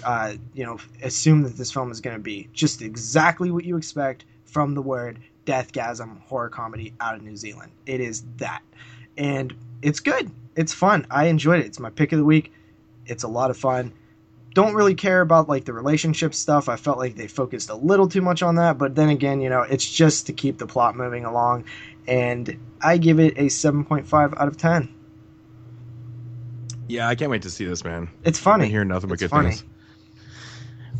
uh, 0.05 0.35
you 0.55 0.67
know, 0.67 0.79
assume 1.03 1.43
that 1.45 1.57
this 1.57 1.71
film 1.71 1.93
is 1.93 2.01
going 2.01 2.17
to 2.17 2.23
be. 2.23 2.49
Just 2.53 2.83
exactly 2.83 3.53
what 3.53 3.65
you 3.65 3.77
expect 3.77 4.25
from 4.45 4.75
the 4.75 4.83
word 4.83 5.21
Deathgasm 5.47 6.21
horror 6.23 6.49
comedy 6.49 6.95
out 7.01 7.15
of 7.17 7.23
New 7.23 7.37
Zealand. 7.37 7.73
It 7.87 8.01
is 8.01 8.25
that, 8.37 8.63
and 9.17 9.55
it's 9.83 10.01
good. 10.01 10.31
It's 10.57 10.73
fun. 10.73 11.07
I 11.11 11.27
enjoyed 11.27 11.61
it. 11.61 11.67
It's 11.67 11.81
my 11.81 11.91
pick 11.91 12.13
of 12.13 12.19
the 12.19 12.25
week. 12.25 12.53
It's 13.07 13.25
a 13.25 13.29
lot 13.29 13.51
of 13.51 13.57
fun 13.57 13.93
don't 14.55 14.75
really 14.75 14.95
care 14.95 15.21
about 15.21 15.49
like 15.49 15.65
the 15.65 15.73
relationship 15.73 16.33
stuff. 16.33 16.69
I 16.69 16.77
felt 16.77 16.97
like 16.97 17.17
they 17.17 17.27
focused 17.27 17.69
a 17.71 17.75
little 17.75 18.09
too 18.09 18.23
much 18.23 18.43
on 18.43 18.55
that, 18.55 18.79
but 18.79 18.95
then 18.95 19.09
again, 19.09 19.41
you 19.41 19.51
know, 19.51 19.63
it's 19.63 19.85
just 19.89 20.27
to 20.27 20.33
keep 20.33 20.59
the 20.59 20.67
plot 20.67 20.97
moving 20.97 21.25
along, 21.25 21.65
and 22.07 22.57
I 22.81 22.97
give 22.97 23.19
it 23.19 23.37
a 23.37 23.47
7.5 23.47 24.41
out 24.41 24.49
of 24.49 24.57
10. 24.57 24.95
Yeah, 26.87 27.09
I 27.09 27.15
can't 27.17 27.31
wait 27.31 27.43
to 27.43 27.51
see 27.51 27.65
this, 27.65 27.85
man. 27.85 28.09
It's 28.25 28.39
funny. 28.39 28.67
I 28.67 28.69
hear 28.69 28.85
nothing 28.85 29.09
but 29.09 29.15
It's 29.15 29.23
good 29.23 29.31
funny. 29.31 29.49
things. 29.51 29.65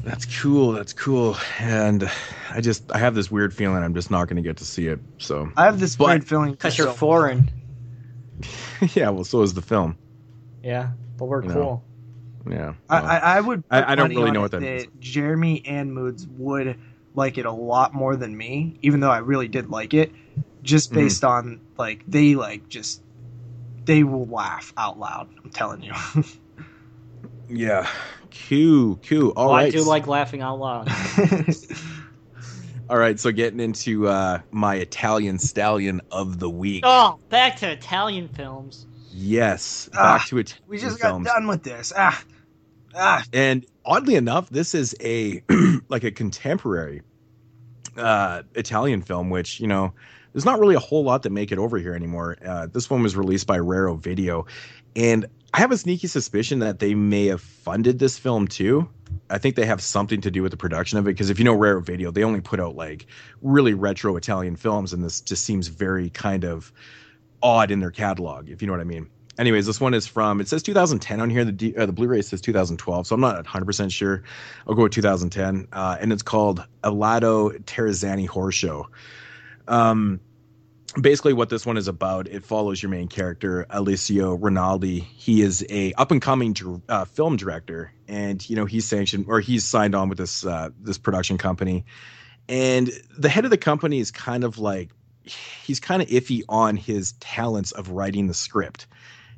That's 0.05 0.41
cool. 0.43 0.73
That's 0.73 0.93
cool. 0.93 1.37
And 1.59 2.11
I 2.51 2.61
just 2.61 2.93
I 2.93 2.99
have 2.99 3.15
this 3.15 3.31
weird 3.31 3.55
feeling 3.55 3.83
I'm 3.83 3.95
just 3.95 4.11
not 4.11 4.27
going 4.29 4.37
to 4.37 4.43
get 4.43 4.59
to 4.59 4.65
see 4.65 4.87
it. 4.89 5.01
So 5.19 5.51
I 5.57 5.65
have 5.65 5.81
this 5.81 5.97
But- 5.97 6.09
weird 6.09 6.27
feeling 6.27 6.51
Because 6.53 6.77
you're 6.77 6.89
so- 6.89 6.93
foreign. 6.95 7.51
yeah, 8.95 9.09
well, 9.11 9.25
so 9.25 9.43
is 9.43 9.55
the 9.55 9.63
film. 9.63 9.97
Yeah, 10.63 10.91
but 11.17 11.27
we're 11.27 11.43
You 11.43 11.49
know. 11.49 11.55
cool. 11.55 11.85
Yeah. 12.51 12.75
I, 12.91 13.01
well, 13.01 13.11
I, 13.11 13.19
I 13.19 13.41
would. 13.41 13.65
I- 13.71 13.93
I 13.93 13.95
don't 13.95 14.11
really 14.11 14.31
know 14.31 14.41
what 14.43 14.51
that 14.51 14.61
means. 14.61 14.87
Jeremy 15.01 15.63
and 15.67 15.95
Moods 15.95 16.27
would 16.27 16.79
like 17.15 17.39
it 17.39 17.47
a 17.47 17.53
lot 17.53 17.95
more 17.95 18.17
than 18.17 18.37
me, 18.37 18.77
even 18.83 19.01
though 19.01 19.11
I 19.11 19.19
really 19.19 19.49
did 19.49 19.71
like 19.71 19.95
it, 19.95 20.13
just 20.63 20.91
Mhm. 20.91 20.95
based 20.97 21.25
on 21.25 21.61
like 21.79 22.03
they 22.09 22.35
like 22.35 22.69
just 22.69 23.01
they 23.85 24.03
will 24.03 24.27
laugh 24.27 24.75
out 24.77 24.99
loud. 24.99 25.29
I'm 25.43 25.51
telling 25.51 25.83
you. 25.83 25.93
yeah. 27.49 27.89
Q 28.35 28.99
Q. 29.03 29.31
All 29.37 29.51
Oh, 29.51 29.53
right. 29.53 29.67
I 29.67 29.71
do 29.71 29.83
like 29.85 30.07
laughing 30.07 30.43
out 30.43 30.59
loud. 30.59 30.89
All 32.91 32.99
right. 32.99 33.19
So 33.19 33.31
getting 33.33 33.61
into 33.61 34.09
uh, 34.09 34.41
my 34.51 34.75
Italian 34.75 35.39
stallion 35.39 36.01
of 36.11 36.39
the 36.41 36.51
week. 36.51 36.83
oh, 36.87 37.19
back 37.31 37.57
to 37.59 37.71
Italian 37.71 38.29
films. 38.29 38.87
Yes. 39.11 39.89
Ah, 39.95 40.19
Back 40.19 40.27
to 40.29 40.39
it. 40.39 40.59
we 40.67 40.79
just 40.79 41.01
got 41.01 41.23
done 41.23 41.47
with 41.47 41.63
this. 41.63 41.93
Ah, 41.97 42.21
ah. 42.97 43.25
And 43.33 43.65
oddly 43.85 44.17
enough, 44.17 44.51
this 44.51 44.75
is 44.75 44.95
a 45.01 45.43
like 45.89 46.03
a 46.05 46.11
contemporary 46.11 47.03
uh, 47.97 48.43
Italian 48.57 49.01
film, 49.03 49.31
which 49.31 49.61
you 49.61 49.69
know 49.69 49.95
there's 50.33 50.45
not 50.45 50.59
really 50.59 50.75
a 50.75 50.81
whole 50.81 51.05
lot 51.05 51.23
that 51.23 51.31
make 51.31 51.53
it 51.53 51.59
over 51.59 51.79
here 51.79 51.95
anymore. 51.95 52.37
Uh, 52.45 52.67
this 52.67 52.91
one 52.91 53.03
was 53.05 53.17
released 53.17 53.47
by 53.47 53.61
Raro 53.61 53.95
Video, 53.95 54.47
and 54.97 55.27
I 55.55 55.59
have 55.59 55.71
a 55.71 55.79
sneaky 55.79 56.09
suspicion 56.09 56.59
that 56.59 56.81
they 56.81 56.97
may 56.97 57.27
have 57.27 57.41
funded 57.41 58.01
this 58.01 58.19
film 58.19 58.49
too. 58.49 58.89
I 59.31 59.39
think 59.39 59.55
they 59.55 59.67
have 59.67 59.81
something 59.81 60.21
to 60.23 60.31
do 60.33 60.43
with 60.43 60.51
the 60.51 60.57
production 60.57 60.99
of 60.99 61.07
it 61.07 61.13
because 61.13 61.31
if 61.31 61.39
you 61.39 61.45
know 61.45 61.55
Raro 61.55 61.81
Video, 61.81 62.11
they 62.11 62.25
only 62.25 62.41
put 62.41 62.59
out 62.59 62.75
like 62.75 63.07
really 63.41 63.73
retro 63.73 64.17
Italian 64.17 64.57
films, 64.57 64.93
and 64.93 65.05
this 65.05 65.21
just 65.21 65.45
seems 65.45 65.69
very 65.69 66.11
kind 66.11 66.45
of 66.45 66.73
odd 67.41 67.71
in 67.71 67.79
their 67.79 67.93
catalog, 67.93 68.51
if 68.51 68.63
you 68.63 68.67
know 68.67 68.73
what 68.73 68.81
I 68.81 68.85
mean. 68.85 69.09
Anyways, 69.39 69.65
this 69.65 69.81
one 69.81 69.95
is 69.95 70.09
from 70.09 70.41
it 70.41 70.49
says 70.49 70.65
2010 70.65 71.21
on 71.21 71.31
here. 71.31 71.45
The 71.45 71.77
uh, 71.77 71.87
the 71.87 71.93
Blu-ray 71.93 72.23
says 72.23 72.41
2012, 72.41 73.07
so 73.07 73.15
I'm 73.15 73.21
not 73.21 73.37
100 73.37 73.65
percent 73.65 73.93
sure. 73.93 74.25
I'll 74.67 74.75
go 74.75 74.83
with 74.83 74.93
2010, 74.93 75.69
uh, 75.73 75.97
and 76.01 76.13
it's 76.13 76.23
called 76.23 76.67
Alado 76.83 77.51
Terrazani 77.63 78.27
Horror 78.27 78.51
Show. 78.51 78.89
Um, 79.69 80.19
basically, 81.01 81.33
what 81.33 81.49
this 81.49 81.67
one 81.67 81.77
is 81.77 81.89
about, 81.89 82.29
it 82.29 82.45
follows 82.45 82.83
your 82.83 82.91
main 82.91 83.09
character 83.09 83.67
Alessio 83.71 84.35
Rinaldi. 84.35 85.01
He 85.01 85.43
is 85.43 85.65
a 85.71 85.93
up 85.95 86.11
and 86.11 86.21
coming 86.21 86.57
uh, 86.89 87.05
film 87.05 87.37
director, 87.37 87.93
and 88.09 88.49
you 88.49 88.57
know 88.57 88.65
he's 88.65 88.85
sanctioned 88.85 89.27
or 89.29 89.41
he's 89.41 89.65
signed 89.65 89.95
on 89.95 90.09
with 90.09 90.19
this 90.19 90.45
uh, 90.45 90.71
this 90.81 90.99
production 90.99 91.39
company, 91.39 91.85
and 92.49 92.91
the 93.17 93.29
head 93.29 93.45
of 93.45 93.51
the 93.51 93.59
company 93.59 93.99
is 93.99 94.11
kind 94.11 94.45
of 94.45 94.59
like 94.59 94.91
he's 95.65 95.81
kind 95.81 96.03
of 96.03 96.09
iffy 96.09 96.43
on 96.49 96.77
his 96.77 97.13
talents 97.15 97.73
of 97.73 97.91
writing 97.91 98.27
the 98.27 98.35
script. 98.35 98.87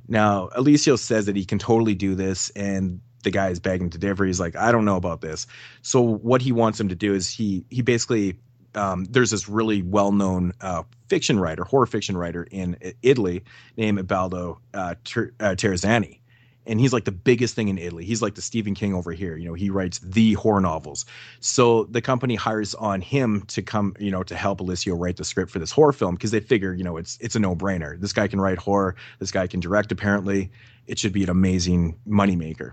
Now, 0.09 0.51
Alessio 0.55 0.97
says 0.97 1.27
that 1.27 1.37
he 1.37 1.45
can 1.45 1.59
totally 1.59 1.95
do 1.95 2.15
this, 2.15 2.51
and 2.51 3.01
the 3.23 3.31
guy 3.31 3.49
is 3.49 3.59
begging 3.59 3.91
to 3.91 3.99
differ. 3.99 4.25
He's 4.25 4.39
like, 4.39 4.55
I 4.57 4.71
don't 4.71 4.85
know 4.85 4.97
about 4.97 5.21
this. 5.21 5.47
So 5.83 6.01
what 6.01 6.41
he 6.41 6.53
wants 6.53 6.79
him 6.79 6.89
to 6.89 6.95
do 6.95 7.13
is 7.13 7.29
he 7.29 7.65
he 7.71 7.83
basically 7.83 8.39
um, 8.77 9.05
there's 9.05 9.31
this 9.31 9.49
really 9.49 9.83
well 9.83 10.13
known 10.13 10.53
uh, 10.61 10.85
fiction 11.09 11.41
writer, 11.41 11.65
horror 11.65 11.87
fiction 11.87 12.17
writer 12.17 12.47
in 12.51 12.77
Italy 13.03 13.43
named 13.77 13.99
Ubaldo 13.99 14.61
uh, 14.75 14.95
Ter- 15.05 15.33
uh, 15.41 15.55
Terrazzani. 15.57 16.21
And 16.69 16.81
he's 16.81 16.93
like 16.93 17.05
the 17.05 17.13
biggest 17.13 17.55
thing 17.55 17.69
in 17.69 17.79
Italy. 17.79 18.05
He's 18.05 18.21
like 18.21 18.35
the 18.35 18.43
Stephen 18.43 18.75
King 18.75 18.93
over 18.93 19.13
here. 19.13 19.37
You 19.37 19.47
know, 19.47 19.55
he 19.55 19.71
writes 19.71 20.01
the 20.01 20.33
horror 20.35 20.61
novels. 20.61 21.07
So 21.39 21.85
the 21.85 22.03
company 22.03 22.35
hires 22.35 22.75
on 22.75 23.01
him 23.01 23.43
to 23.49 23.63
come, 23.63 23.95
you 24.01 24.11
know, 24.11 24.25
to 24.25 24.35
help 24.35 24.59
Alessio 24.59 24.97
write 24.97 25.17
the 25.17 25.25
script 25.25 25.53
for 25.53 25.61
this 25.61 25.71
horror 25.71 25.93
film 25.93 26.17
because 26.17 26.33
they 26.33 26.41
figure, 26.41 26.75
you 26.75 26.83
know, 26.83 26.97
it's 26.97 27.19
it's 27.21 27.37
a 27.37 27.39
no 27.39 27.55
brainer. 27.55 27.99
This 28.01 28.13
guy 28.13 28.27
can 28.27 28.41
write 28.41 28.59
horror. 28.59 28.97
This 29.21 29.31
guy 29.31 29.47
can 29.47 29.61
direct. 29.61 29.93
Apparently, 29.93 30.51
it 30.89 30.99
should 30.99 31.13
be 31.13 31.23
an 31.23 31.31
amazing 31.31 32.01
moneymaker. 32.07 32.73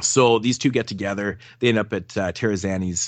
So 0.00 0.38
these 0.38 0.58
two 0.58 0.70
get 0.70 0.88
together. 0.88 1.38
They 1.60 1.68
end 1.68 1.78
up 1.78 1.92
at 1.92 2.16
uh, 2.16 2.32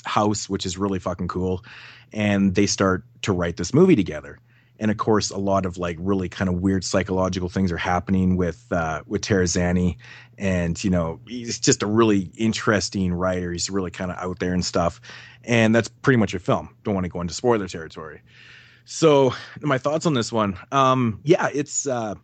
house, 0.05 0.49
which 0.49 0.65
is 0.67 0.79
really 0.79 1.01
fucking 1.01 1.29
cool, 1.29 1.65
and 2.13 2.55
they 2.55 2.67
start 2.67 3.05
to 3.23 3.33
write 3.33 3.57
this 3.57 3.75
movie 3.75 3.97
together. 3.97 4.39
And 4.79 4.91
of 4.91 4.99
course, 4.99 5.31
a 5.31 5.39
lot 5.39 5.65
of 5.65 5.79
like 5.79 5.97
really 5.99 6.29
kind 6.29 6.49
of 6.49 6.57
weird 6.57 6.85
psychological 6.85 7.49
things 7.49 7.73
are 7.73 7.79
happening 7.79 8.37
with 8.37 8.67
uh, 8.71 9.03
with 9.07 9.23
Terrazzani, 9.23 9.97
and 10.37 10.83
you 10.85 10.91
know 10.91 11.19
he's 11.27 11.59
just 11.59 11.83
a 11.83 11.87
really 11.87 12.31
interesting 12.37 13.15
writer. 13.15 13.53
He's 13.53 13.71
really 13.71 13.91
kind 13.91 14.11
of 14.11 14.19
out 14.19 14.39
there 14.39 14.53
and 14.53 14.65
stuff, 14.65 15.01
and 15.45 15.75
that's 15.75 15.89
pretty 15.89 16.19
much 16.19 16.35
a 16.35 16.39
film. 16.39 16.77
Don't 16.85 16.95
want 16.95 17.05
to 17.05 17.11
go 17.11 17.23
into 17.23 17.33
spoiler 17.33 17.69
territory. 17.69 18.21
So 18.85 19.35
my 19.63 19.79
thoughts 19.79 20.05
on 20.05 20.15
this 20.15 20.31
one, 20.31 20.59
um, 20.73 21.21
yeah, 21.25 21.49
it's 21.53 21.87
uh, 21.87 22.15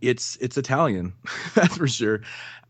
it's 0.00 0.36
it's 0.40 0.56
Italian, 0.56 1.14
that's 1.54 1.76
for 1.76 1.88
sure. 1.88 2.22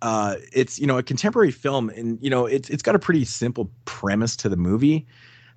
Uh, 0.03 0.37
it's 0.53 0.79
you 0.79 0.87
know 0.87 0.99
a 0.99 1.03
contemporary 1.03 1.51
film, 1.51 1.89
and 1.91 2.19
you 2.23 2.31
know 2.31 2.47
it's 2.47 2.69
it's 2.71 2.83
got 2.83 2.95
a 2.95 2.99
pretty 2.99 3.25
simple 3.25 3.71
premise 3.85 4.37
to 4.37 4.49
the 4.49 4.57
movie, 4.57 5.07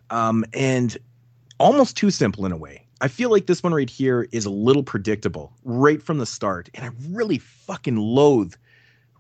um, 0.10 0.46
and 0.54 0.98
almost 1.60 1.98
too 1.98 2.12
simple 2.12 2.46
in 2.46 2.52
a 2.52 2.58
way. 2.58 2.86
I 3.02 3.08
feel 3.08 3.30
like 3.30 3.46
this 3.46 3.62
one 3.62 3.74
right 3.74 3.90
here 3.90 4.28
is 4.32 4.46
a 4.46 4.50
little 4.50 4.84
predictable 4.84 5.54
right 5.64 6.02
from 6.02 6.18
the 6.18 6.26
start, 6.26 6.70
and 6.74 6.86
I 6.86 6.90
really 7.10 7.40
fucking 7.40 7.98
loathe 7.98 8.54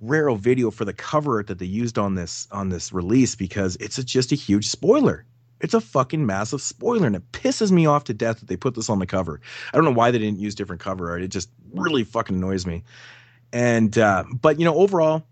Raro 0.01 0.35
Video 0.35 0.71
for 0.71 0.85
the 0.85 0.93
cover 0.93 1.37
art 1.37 1.47
that 1.47 1.59
they 1.59 1.65
used 1.65 1.97
on 1.97 2.15
this 2.15 2.47
on 2.51 2.69
this 2.69 2.93
release 2.93 3.35
because 3.35 3.75
it's 3.77 3.97
a, 3.97 4.03
just 4.03 4.31
a 4.31 4.35
huge 4.35 4.67
spoiler. 4.67 5.25
It's 5.61 5.73
a 5.73 5.81
fucking 5.81 6.25
massive 6.25 6.61
spoiler, 6.61 7.07
and 7.07 7.15
it 7.15 7.31
pisses 7.31 7.71
me 7.71 7.85
off 7.85 8.03
to 8.05 8.13
death 8.13 8.39
that 8.39 8.47
they 8.47 8.57
put 8.57 8.75
this 8.75 8.89
on 8.89 8.99
the 8.99 9.05
cover. 9.05 9.39
I 9.73 9.77
don't 9.77 9.85
know 9.85 9.91
why 9.91 10.11
they 10.11 10.19
didn't 10.19 10.39
use 10.39 10.55
different 10.55 10.81
cover 10.81 11.09
art. 11.09 11.21
It 11.21 11.29
just 11.29 11.49
really 11.73 12.03
fucking 12.03 12.35
annoys 12.35 12.65
me. 12.65 12.83
And 13.51 13.97
uh, 13.97 14.25
but 14.41 14.59
you 14.59 14.65
know, 14.65 14.75
overall, 14.75 15.23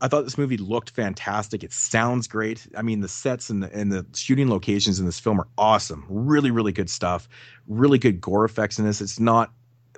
I 0.00 0.08
thought 0.08 0.24
this 0.24 0.38
movie 0.38 0.56
looked 0.56 0.90
fantastic. 0.90 1.64
It 1.64 1.72
sounds 1.72 2.26
great. 2.26 2.66
I 2.76 2.82
mean, 2.82 3.00
the 3.00 3.08
sets 3.08 3.50
and 3.50 3.62
the 3.62 3.72
and 3.72 3.90
the 3.92 4.06
shooting 4.14 4.50
locations 4.50 5.00
in 5.00 5.06
this 5.06 5.20
film 5.20 5.40
are 5.40 5.48
awesome. 5.58 6.04
Really, 6.08 6.50
really 6.50 6.72
good 6.72 6.90
stuff. 6.90 7.28
Really 7.66 7.98
good 7.98 8.20
gore 8.20 8.44
effects 8.44 8.78
in 8.78 8.84
this. 8.84 9.00
It's 9.00 9.20
not 9.20 9.52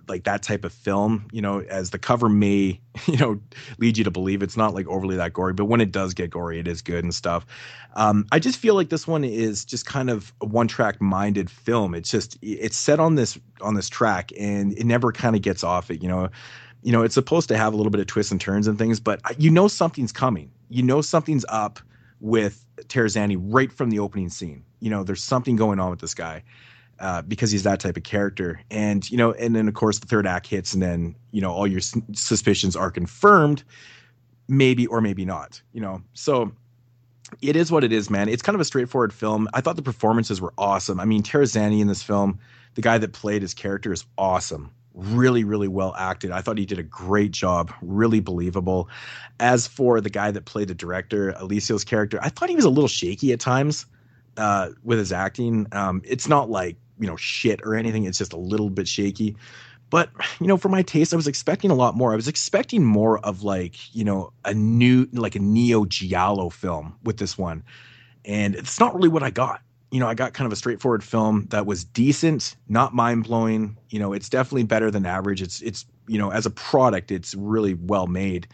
like 0.08 0.24
that 0.24 0.42
type 0.42 0.64
of 0.64 0.72
film, 0.72 1.26
you 1.32 1.42
know, 1.42 1.60
as 1.62 1.90
the 1.90 1.98
cover 1.98 2.28
may, 2.28 2.80
you 3.06 3.16
know, 3.16 3.40
lead 3.78 3.98
you 3.98 4.05
to 4.05 4.10
believe 4.10 4.42
it's 4.42 4.56
not 4.56 4.74
like 4.74 4.86
overly 4.86 5.16
that 5.16 5.32
gory, 5.32 5.52
but 5.52 5.66
when 5.66 5.80
it 5.80 5.92
does 5.92 6.14
get 6.14 6.30
gory, 6.30 6.58
it 6.58 6.68
is 6.68 6.82
good 6.82 7.05
and 7.05 7.14
stuff. 7.14 7.46
Um, 7.94 8.26
I 8.30 8.38
just 8.38 8.58
feel 8.58 8.74
like 8.74 8.90
this 8.90 9.06
one 9.06 9.24
is 9.24 9.64
just 9.64 9.86
kind 9.86 10.10
of 10.10 10.32
a 10.40 10.46
one 10.46 10.68
track 10.68 11.00
minded 11.00 11.50
film. 11.50 11.94
It's 11.94 12.10
just 12.10 12.38
it's 12.42 12.76
set 12.76 13.00
on 13.00 13.14
this 13.14 13.38
on 13.60 13.74
this 13.74 13.88
track 13.88 14.30
and 14.38 14.72
it 14.72 14.84
never 14.84 15.12
kind 15.12 15.34
of 15.34 15.42
gets 15.42 15.64
off 15.64 15.90
it, 15.90 16.02
you 16.02 16.08
know. 16.08 16.28
You 16.82 16.92
know, 16.92 17.02
it's 17.02 17.14
supposed 17.14 17.48
to 17.48 17.56
have 17.56 17.74
a 17.74 17.76
little 17.76 17.90
bit 17.90 18.00
of 18.00 18.06
twists 18.06 18.30
and 18.30 18.40
turns 18.40 18.66
and 18.66 18.78
things, 18.78 19.00
but 19.00 19.20
you 19.38 19.50
know 19.50 19.68
something's 19.68 20.12
coming. 20.12 20.50
You 20.68 20.82
know 20.82 21.00
something's 21.00 21.44
up 21.48 21.80
with 22.20 22.64
Terrazzani 22.82 23.36
right 23.40 23.72
from 23.72 23.90
the 23.90 23.98
opening 23.98 24.28
scene. 24.28 24.64
You 24.80 24.90
know, 24.90 25.02
there's 25.02 25.22
something 25.22 25.56
going 25.56 25.80
on 25.80 25.90
with 25.90 26.00
this 26.00 26.14
guy 26.14 26.42
uh, 27.00 27.22
because 27.22 27.50
he's 27.50 27.64
that 27.64 27.80
type 27.80 27.96
of 27.96 28.02
character. 28.02 28.60
And 28.70 29.08
you 29.10 29.16
know, 29.16 29.32
and 29.32 29.55
then 29.55 29.68
of 29.68 29.74
course 29.74 29.98
the 29.98 30.06
third 30.06 30.26
act 30.26 30.46
hits, 30.46 30.74
and 30.74 30.82
then 30.82 31.16
you 31.30 31.40
know 31.40 31.52
all 31.52 31.66
your 31.66 31.78
s- 31.78 31.96
suspicions 32.12 32.76
are 32.76 32.90
confirmed, 32.90 33.64
maybe 34.48 34.86
or 34.86 35.00
maybe 35.00 35.24
not. 35.24 35.60
You 35.72 35.80
know, 35.80 36.02
so 36.14 36.52
it 37.42 37.56
is 37.56 37.70
what 37.70 37.84
it 37.84 37.92
is, 37.92 38.10
man. 38.10 38.28
It's 38.28 38.42
kind 38.42 38.55
of 38.55 38.60
a 38.60 38.64
straightforward 38.64 39.12
film. 39.12 39.48
I 39.52 39.60
thought 39.60 39.76
the 39.76 39.82
performances 39.82 40.40
were 40.40 40.55
awesome. 40.56 41.00
I 41.00 41.05
mean, 41.05 41.22
Terrazani 41.22 41.80
in 41.80 41.88
this 41.88 42.02
film, 42.02 42.38
the 42.74 42.82
guy 42.82 42.98
that 42.98 43.12
played 43.12 43.42
his 43.42 43.55
character 43.55 43.92
is 43.92 44.05
awesome. 44.16 44.70
Really, 44.97 45.44
really 45.44 45.68
well 45.68 45.94
acted. 45.99 46.31
I 46.31 46.41
thought 46.41 46.57
he 46.57 46.65
did 46.65 46.78
a 46.78 46.83
great 46.83 47.31
job. 47.31 47.70
Really 47.83 48.20
believable. 48.20 48.89
As 49.39 49.66
for 49.66 50.00
the 50.00 50.08
guy 50.08 50.31
that 50.31 50.47
played 50.47 50.68
the 50.68 50.75
director, 50.75 51.33
Alessio's 51.33 51.84
character, 51.84 52.18
I 52.23 52.31
thought 52.31 52.49
he 52.49 52.57
was 52.57 52.65
a 52.65 52.70
little 52.70 52.89
shaky 52.89 53.31
at 53.34 53.39
times 53.39 53.84
uh, 54.39 54.70
with 54.84 54.99
his 54.99 55.12
acting. 55.12 55.66
Um, 55.73 56.00
it's 56.05 56.28
not 56.28 56.49
like 56.49 56.76
you 56.99 57.07
know 57.07 57.16
shit 57.16 57.60
or 57.62 57.75
anything. 57.75 58.05
It's 58.05 58.16
just 58.16 58.33
a 58.33 58.39
little 58.39 58.70
bit 58.70 58.89
shaky. 58.89 59.36
But 59.91 60.10
you 60.41 60.47
know, 60.47 60.57
for 60.57 60.70
my 60.70 60.81
taste, 60.81 61.12
I 61.12 61.16
was 61.16 61.28
expecting 61.28 61.70
a 61.70 61.75
lot 61.75 61.94
more. 61.94 62.12
I 62.12 62.16
was 62.16 62.28
expecting 62.28 62.83
more 62.83 63.18
of 63.18 63.42
like 63.42 63.94
you 63.94 64.05
know 64.05 64.33
a 64.47 64.55
new 64.55 65.07
like 65.12 65.34
a 65.34 65.41
Neo 65.41 65.84
Giallo 65.84 66.49
film 66.49 66.97
with 67.05 67.18
this 67.18 67.36
one, 67.36 67.62
and 68.25 68.55
it's 68.55 68.81
not 68.81 68.94
really 68.94 69.08
what 69.08 69.23
I 69.23 69.31
got. 69.31 69.60
You 69.90 70.00
know, 70.00 70.08
I 70.08 70.15
got 70.15 70.34
kind 70.34 70.47
of 70.47 70.52
a 70.52 70.56
straightforward 70.56 71.05
film 71.05 71.47
that 71.50 71.65
was 71.65 71.84
decent, 71.84 72.56
not 72.68 72.94
mind 72.94 73.24
blowing. 73.24 73.76
You 73.89 73.98
know, 73.98 74.12
it's 74.12 74.28
definitely 74.28 74.65
better 74.65 74.90
than 74.90 75.06
average. 75.06 75.42
It's 75.42 75.60
it's 75.62 75.86
you 76.06 76.18
know 76.18 76.31
as 76.31 76.47
a 76.47 76.50
product, 76.50 77.10
it's 77.10 77.34
really 77.34 77.74
well 77.74 78.06
made. 78.06 78.48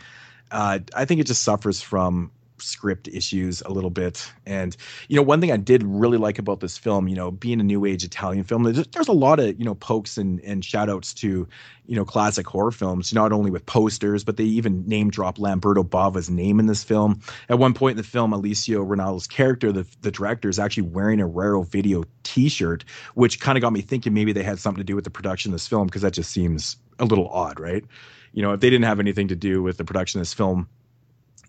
Uh, 0.50 0.80
I 0.94 1.04
think 1.06 1.20
it 1.20 1.26
just 1.26 1.42
suffers 1.42 1.80
from 1.80 2.30
script 2.62 3.08
issues 3.08 3.60
a 3.62 3.70
little 3.70 3.90
bit. 3.90 4.30
And 4.46 4.76
you 5.08 5.16
know, 5.16 5.22
one 5.22 5.40
thing 5.40 5.52
I 5.52 5.56
did 5.56 5.82
really 5.82 6.18
like 6.18 6.38
about 6.38 6.60
this 6.60 6.78
film, 6.78 7.08
you 7.08 7.16
know, 7.16 7.30
being 7.30 7.60
a 7.60 7.64
new 7.64 7.84
age 7.84 8.04
Italian 8.04 8.44
film, 8.44 8.62
there's, 8.64 9.08
a 9.08 9.12
lot 9.12 9.40
of 9.40 9.58
you 9.58 9.64
know 9.64 9.74
pokes 9.74 10.16
and 10.16 10.40
and 10.40 10.64
shout 10.64 10.88
outs 10.88 11.12
to 11.14 11.48
you 11.86 11.96
know 11.96 12.04
classic 12.04 12.46
horror 12.46 12.70
films, 12.70 13.12
not 13.12 13.32
only 13.32 13.50
with 13.50 13.66
posters, 13.66 14.24
but 14.24 14.36
they 14.36 14.44
even 14.44 14.86
name 14.86 15.10
drop 15.10 15.38
Lamberto 15.38 15.82
Bava's 15.82 16.30
name 16.30 16.60
in 16.60 16.66
this 16.66 16.84
film. 16.84 17.20
At 17.48 17.58
one 17.58 17.74
point 17.74 17.92
in 17.92 17.96
the 17.96 18.08
film, 18.08 18.32
Alessio 18.32 18.84
Rinaldo's 18.84 19.26
character, 19.26 19.72
the 19.72 19.86
the 20.00 20.10
director, 20.10 20.48
is 20.48 20.58
actually 20.58 20.84
wearing 20.84 21.20
a 21.20 21.26
Raro 21.26 21.62
Video 21.62 22.04
T-shirt, 22.22 22.84
which 23.14 23.40
kind 23.40 23.58
of 23.58 23.62
got 23.62 23.72
me 23.72 23.80
thinking 23.80 24.14
maybe 24.14 24.32
they 24.32 24.42
had 24.42 24.58
something 24.58 24.80
to 24.80 24.84
do 24.84 24.94
with 24.94 25.04
the 25.04 25.10
production 25.10 25.50
of 25.50 25.54
this 25.54 25.66
film 25.66 25.86
because 25.86 26.02
that 26.02 26.12
just 26.12 26.30
seems 26.30 26.76
a 26.98 27.04
little 27.04 27.28
odd, 27.28 27.58
right? 27.60 27.84
You 28.32 28.42
know, 28.42 28.52
if 28.52 28.60
they 28.60 28.70
didn't 28.70 28.86
have 28.86 29.00
anything 29.00 29.28
to 29.28 29.36
do 29.36 29.62
with 29.62 29.76
the 29.76 29.84
production 29.84 30.20
of 30.20 30.22
this 30.22 30.32
film, 30.32 30.68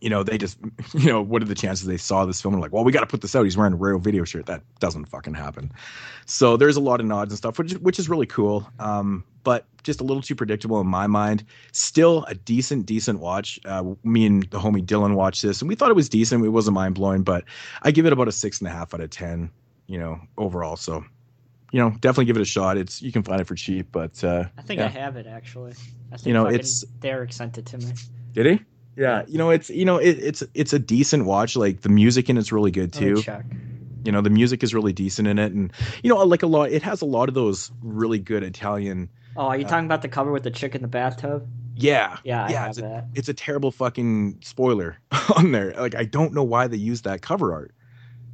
you 0.03 0.09
know, 0.09 0.21
they 0.21 0.37
just, 0.37 0.57
you 0.93 1.07
know, 1.07 1.21
what 1.21 1.41
are 1.41 1.45
the 1.45 1.55
chances 1.55 1.87
they 1.87 1.95
saw 1.97 2.25
this 2.25 2.41
film 2.41 2.53
and 2.53 2.61
like, 2.61 2.73
well, 2.73 2.83
we 2.83 2.91
got 2.91 2.99
to 2.99 3.07
put 3.07 3.21
this 3.21 3.35
out. 3.35 3.43
He's 3.43 3.55
wearing 3.55 3.73
a 3.73 3.75
Raro 3.77 3.97
Video 3.97 4.25
shirt. 4.25 4.45
That 4.47 4.61
doesn't 4.79 5.05
fucking 5.05 5.33
happen. 5.33 5.71
So 6.25 6.57
there's 6.57 6.75
a 6.75 6.81
lot 6.81 6.99
of 6.99 7.05
nods 7.05 7.31
and 7.31 7.37
stuff, 7.37 7.57
which 7.57 7.73
which 7.75 7.99
is 7.99 8.09
really 8.09 8.25
cool. 8.25 8.69
Um, 8.79 9.23
but 9.45 9.65
just 9.83 10.01
a 10.01 10.03
little 10.03 10.21
too 10.21 10.35
predictable 10.35 10.79
in 10.81 10.87
my 10.87 11.07
mind. 11.07 11.45
Still 11.71 12.25
a 12.25 12.35
decent, 12.35 12.85
decent 12.85 13.19
watch. 13.19 13.59
Uh, 13.65 13.93
me 14.03 14.25
and 14.25 14.43
the 14.43 14.59
homie 14.59 14.85
Dylan 14.85 15.15
watched 15.15 15.41
this, 15.41 15.61
and 15.61 15.69
we 15.69 15.75
thought 15.75 15.89
it 15.89 15.95
was 15.95 16.09
decent. 16.09 16.43
It 16.45 16.49
wasn't 16.49 16.75
mind 16.75 16.95
blowing, 16.95 17.23
but 17.23 17.45
I 17.81 17.91
give 17.91 18.05
it 18.05 18.11
about 18.13 18.27
a 18.27 18.31
six 18.31 18.59
and 18.59 18.67
a 18.67 18.71
half 18.71 18.93
out 18.93 18.99
of 19.01 19.09
ten. 19.09 19.49
You 19.87 19.99
know, 19.99 20.19
overall. 20.37 20.75
So, 20.77 21.03
you 21.71 21.79
know, 21.79 21.91
definitely 21.99 22.25
give 22.25 22.37
it 22.37 22.41
a 22.41 22.45
shot. 22.45 22.77
It's 22.77 23.01
you 23.01 23.11
can 23.13 23.23
find 23.23 23.39
it 23.39 23.47
for 23.47 23.55
cheap, 23.55 23.87
but 23.91 24.21
uh, 24.23 24.45
I 24.57 24.61
think 24.63 24.79
yeah. 24.79 24.85
I 24.85 24.89
have 24.89 25.15
it 25.17 25.27
actually. 25.27 25.73
I 26.11 26.17
think 26.17 26.27
You 26.27 26.33
know, 26.33 26.47
it's- 26.47 26.81
Derek 26.99 27.31
sent 27.33 27.57
it 27.57 27.65
to 27.67 27.77
me. 27.77 27.93
did 28.33 28.45
he? 28.45 28.61
Yeah, 28.95 29.23
you 29.27 29.37
know 29.37 29.49
it's 29.49 29.69
you 29.69 29.85
know 29.85 29.97
it, 29.97 30.19
it's 30.19 30.43
it's 30.53 30.73
a 30.73 30.79
decent 30.79 31.25
watch. 31.25 31.55
Like 31.55 31.81
the 31.81 31.89
music 31.89 32.29
in 32.29 32.37
it's 32.37 32.51
really 32.51 32.71
good 32.71 32.93
too. 32.93 33.21
check. 33.21 33.45
You 34.05 34.11
know 34.11 34.21
the 34.21 34.29
music 34.29 34.63
is 34.63 34.73
really 34.73 34.93
decent 34.93 35.27
in 35.27 35.39
it, 35.39 35.51
and 35.53 35.71
you 36.03 36.09
know 36.09 36.17
like 36.23 36.43
a 36.43 36.47
lot. 36.47 36.71
It 36.71 36.83
has 36.83 37.01
a 37.01 37.05
lot 37.05 37.29
of 37.29 37.35
those 37.35 37.71
really 37.81 38.19
good 38.19 38.43
Italian. 38.43 39.09
Oh, 39.35 39.47
are 39.47 39.57
you 39.57 39.65
Uh, 39.65 39.69
talking 39.69 39.85
about 39.85 40.01
the 40.01 40.09
cover 40.09 40.31
with 40.31 40.43
the 40.43 40.51
chick 40.51 40.75
in 40.75 40.81
the 40.81 40.87
bathtub? 40.87 41.47
Yeah, 41.75 42.17
Yeah, 42.23 42.45
I 42.45 42.49
yeah. 42.51 42.67
It's 42.69 42.77
a, 42.77 43.07
it's 43.15 43.29
a 43.29 43.33
terrible 43.33 43.71
fucking 43.71 44.39
spoiler 44.43 44.97
on 45.35 45.51
there. 45.51 45.73
Like 45.73 45.95
I 45.95 46.05
don't 46.05 46.33
know 46.33 46.43
why 46.43 46.67
they 46.67 46.77
used 46.77 47.05
that 47.05 47.21
cover 47.21 47.51
art 47.53 47.73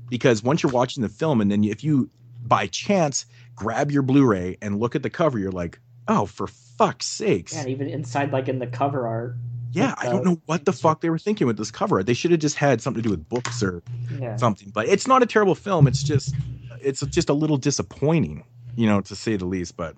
because 0.09 0.43
once 0.43 0.61
you're 0.63 0.71
watching 0.71 1.03
the 1.03 1.09
film 1.09 1.39
and 1.39 1.49
then 1.49 1.63
if 1.63 1.83
you 1.83 2.09
by 2.43 2.67
chance 2.67 3.25
grab 3.55 3.91
your 3.91 4.01
Blu-ray 4.01 4.57
and 4.61 4.79
look 4.79 4.95
at 4.95 5.03
the 5.03 5.09
cover, 5.09 5.37
you're 5.39 5.51
like, 5.51 5.79
oh, 6.07 6.25
for 6.25 6.47
fuck's 6.47 7.05
sakes. 7.05 7.53
Yeah, 7.53 7.61
and 7.61 7.69
even 7.69 7.87
inside, 7.87 8.31
like 8.31 8.47
in 8.47 8.59
the 8.59 8.67
cover 8.67 9.07
art. 9.07 9.35
Yeah, 9.71 9.93
I 9.97 10.05
don't 10.05 10.25
know 10.25 10.41
what 10.47 10.65
the 10.65 10.73
fuck 10.73 11.01
they 11.01 11.09
were 11.09 11.19
thinking 11.19 11.45
with 11.47 11.57
this 11.57 11.69
cover. 11.71 12.01
They 12.03 12.13
should 12.15 12.31
have 12.31 12.39
just 12.39 12.55
had 12.55 12.81
something 12.81 13.03
to 13.03 13.07
do 13.09 13.11
with 13.11 13.27
books 13.29 13.61
or 13.61 13.83
Yeah. 14.19 14.35
something. 14.37 14.69
But 14.73 14.87
it's 14.87 15.05
not 15.07 15.21
a 15.21 15.25
terrible 15.25 15.55
film. 15.55 15.87
It's 15.87 16.01
just 16.03 16.33
it's 16.81 17.01
just 17.07 17.29
a 17.29 17.33
little 17.33 17.57
disappointing, 17.57 18.43
you 18.75 18.87
know, 18.87 19.01
to 19.01 19.15
say 19.15 19.35
the 19.35 19.45
least. 19.45 19.77
But 19.77 19.95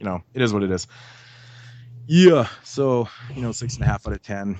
you 0.00 0.04
know, 0.06 0.22
it 0.34 0.40
is 0.42 0.52
what 0.52 0.62
it 0.62 0.70
is. 0.70 0.86
Yeah. 2.06 2.48
So 2.64 3.08
you 3.34 3.42
know, 3.42 3.52
six 3.52 3.74
and 3.74 3.84
a 3.84 3.86
half 3.86 4.06
out 4.06 4.12
of 4.14 4.22
ten, 4.22 4.58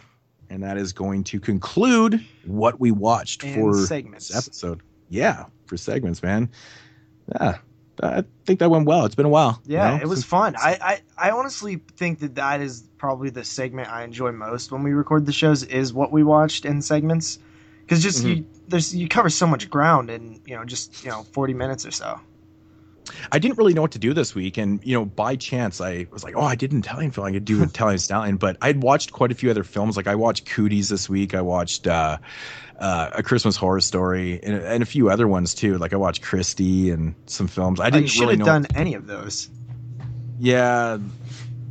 and 0.50 0.62
that 0.62 0.76
is 0.76 0.92
going 0.92 1.24
to 1.24 1.40
conclude 1.40 2.24
what 2.44 2.78
we 2.80 2.90
watched 2.90 3.44
And 3.44 3.54
for 3.54 3.74
segments. 3.86 4.28
this 4.28 4.36
episode. 4.46 4.82
Yeah, 5.08 5.44
for 5.66 5.76
segments, 5.76 6.22
man. 6.22 6.50
Yeah, 7.40 7.58
I 8.02 8.24
think 8.44 8.60
that 8.60 8.70
went 8.70 8.86
well. 8.86 9.04
It's 9.06 9.14
been 9.14 9.26
a 9.26 9.30
while. 9.30 9.60
you 9.74 9.78
Yeah, 9.78 9.90
know, 9.90 9.96
it 10.00 10.06
was 10.06 10.22
fun. 10.24 10.54
I, 10.56 10.78
I, 11.18 11.28
I 11.28 11.30
honestly 11.32 11.82
think 11.96 12.20
that 12.20 12.36
that 12.36 12.60
is 12.60 12.88
probably 12.98 13.30
the 13.30 13.44
segment 13.44 13.90
I 13.90 14.04
enjoy 14.04 14.32
most 14.32 14.70
when 14.70 14.82
we 14.82 14.92
record 14.92 15.26
the 15.26 15.32
shows 15.32 15.62
is 15.64 15.92
what 15.92 16.12
we 16.12 16.22
watched 16.22 16.64
in 16.64 16.82
segments, 16.82 17.38
because 17.80 18.02
just 18.02 18.22
Mm-hmm. 18.22 18.24
you 18.24 18.46
there's 18.68 18.94
you 18.94 19.08
cover 19.08 19.28
so 19.28 19.46
much 19.46 19.68
ground 19.70 20.10
in 20.10 20.40
you 20.46 20.54
know 20.56 20.64
just 20.64 20.92
you 21.02 21.10
know 21.10 21.26
forty 21.32 21.54
minutes 21.54 21.84
or 21.84 21.90
so. 21.90 22.20
I 23.32 23.38
didn't 23.38 23.58
really 23.58 23.74
know 23.74 23.82
what 23.82 23.92
to 23.92 23.98
do 23.98 24.12
this 24.14 24.34
week, 24.34 24.56
and 24.56 24.80
you 24.84 24.94
know, 24.94 25.04
by 25.04 25.36
chance, 25.36 25.80
I 25.80 26.06
was 26.10 26.24
like, 26.24 26.34
"Oh, 26.36 26.42
I 26.42 26.54
did 26.54 26.72
an 26.72 26.78
Italian 26.80 27.10
film. 27.10 27.26
I 27.26 27.32
could 27.32 27.44
do 27.44 27.62
Italian 27.64 27.98
Stallion." 27.98 28.36
But 28.36 28.56
I'd 28.62 28.82
watched 28.82 29.12
quite 29.12 29.30
a 29.32 29.34
few 29.34 29.50
other 29.50 29.64
films. 29.64 29.96
Like 29.96 30.06
I 30.06 30.14
watched 30.14 30.46
Cooties 30.46 30.88
this 30.88 31.08
week. 31.08 31.34
I 31.34 31.40
watched 31.42 31.86
uh, 31.86 32.18
uh, 32.78 33.10
A 33.14 33.22
Christmas 33.22 33.56
Horror 33.56 33.80
Story, 33.80 34.40
and, 34.42 34.54
and 34.56 34.82
a 34.82 34.86
few 34.86 35.08
other 35.10 35.26
ones 35.28 35.54
too. 35.54 35.78
Like 35.78 35.92
I 35.92 35.96
watched 35.96 36.22
Christie 36.22 36.90
and 36.90 37.14
some 37.26 37.46
films. 37.48 37.80
I 37.80 37.86
I 37.86 37.90
didn't 37.90 38.08
should 38.08 38.22
really 38.22 38.32
have 38.34 38.38
know. 38.40 38.44
done 38.46 38.66
any 38.74 38.94
of 38.94 39.06
those. 39.06 39.48
Yeah, 40.38 40.98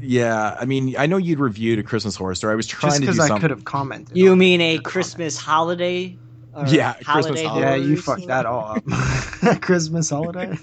yeah. 0.02 0.58
I 0.60 0.66
mean, 0.66 0.96
I 0.98 1.06
know 1.06 1.18
you'd 1.18 1.40
reviewed 1.40 1.80
A 1.80 1.84
Christmas 1.84 2.16
Horror 2.16 2.36
Story. 2.36 2.54
I 2.54 2.56
was 2.56 2.68
trying 2.68 2.92
Just 2.92 2.96
to 2.96 3.02
do 3.02 3.06
because 3.08 3.20
I 3.20 3.28
something. 3.28 3.42
could 3.42 3.50
have 3.52 3.66
commented. 3.66 4.18
You 4.18 4.32
on 4.32 4.38
mean 4.40 4.62
a 4.62 4.78
That's 4.78 4.88
Christmas 4.88 5.38
holiday? 5.38 6.18
Or 6.54 6.66
Yeah, 6.68 6.94
Christmas 6.94 7.42
holiday 7.42 7.44
holiday. 7.44 7.78
Yeah, 7.80 7.86
you 7.86 8.02
fucked 8.02 8.28
that 8.28 8.46
all 8.46 8.78
up. 8.78 8.86
Christmas 9.62 10.10
holiday. 10.10 10.58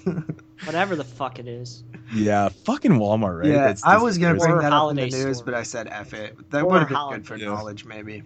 Whatever 0.65 0.95
the 0.95 1.03
fuck 1.03 1.39
it 1.39 1.47
is. 1.47 1.83
Yeah, 2.13 2.49
fucking 2.49 2.91
Walmart, 2.91 3.39
right? 3.41 3.49
yeah, 3.49 3.73
I 3.83 3.97
was 4.01 4.17
gonna 4.17 4.37
bring 4.39 4.57
that 4.59 4.71
up 4.73 4.91
in 4.91 4.95
the 4.97 5.03
news, 5.07 5.37
store. 5.37 5.45
but 5.45 5.53
I 5.53 5.63
said 5.63 5.87
F 5.89 6.13
it. 6.13 6.35
That 6.51 6.67
would 6.67 6.79
have 6.79 6.89
been 6.89 7.09
good 7.19 7.25
for 7.25 7.35
Yeah. 7.35 7.47
knowledge, 7.47 7.85
maybe. 7.85 8.23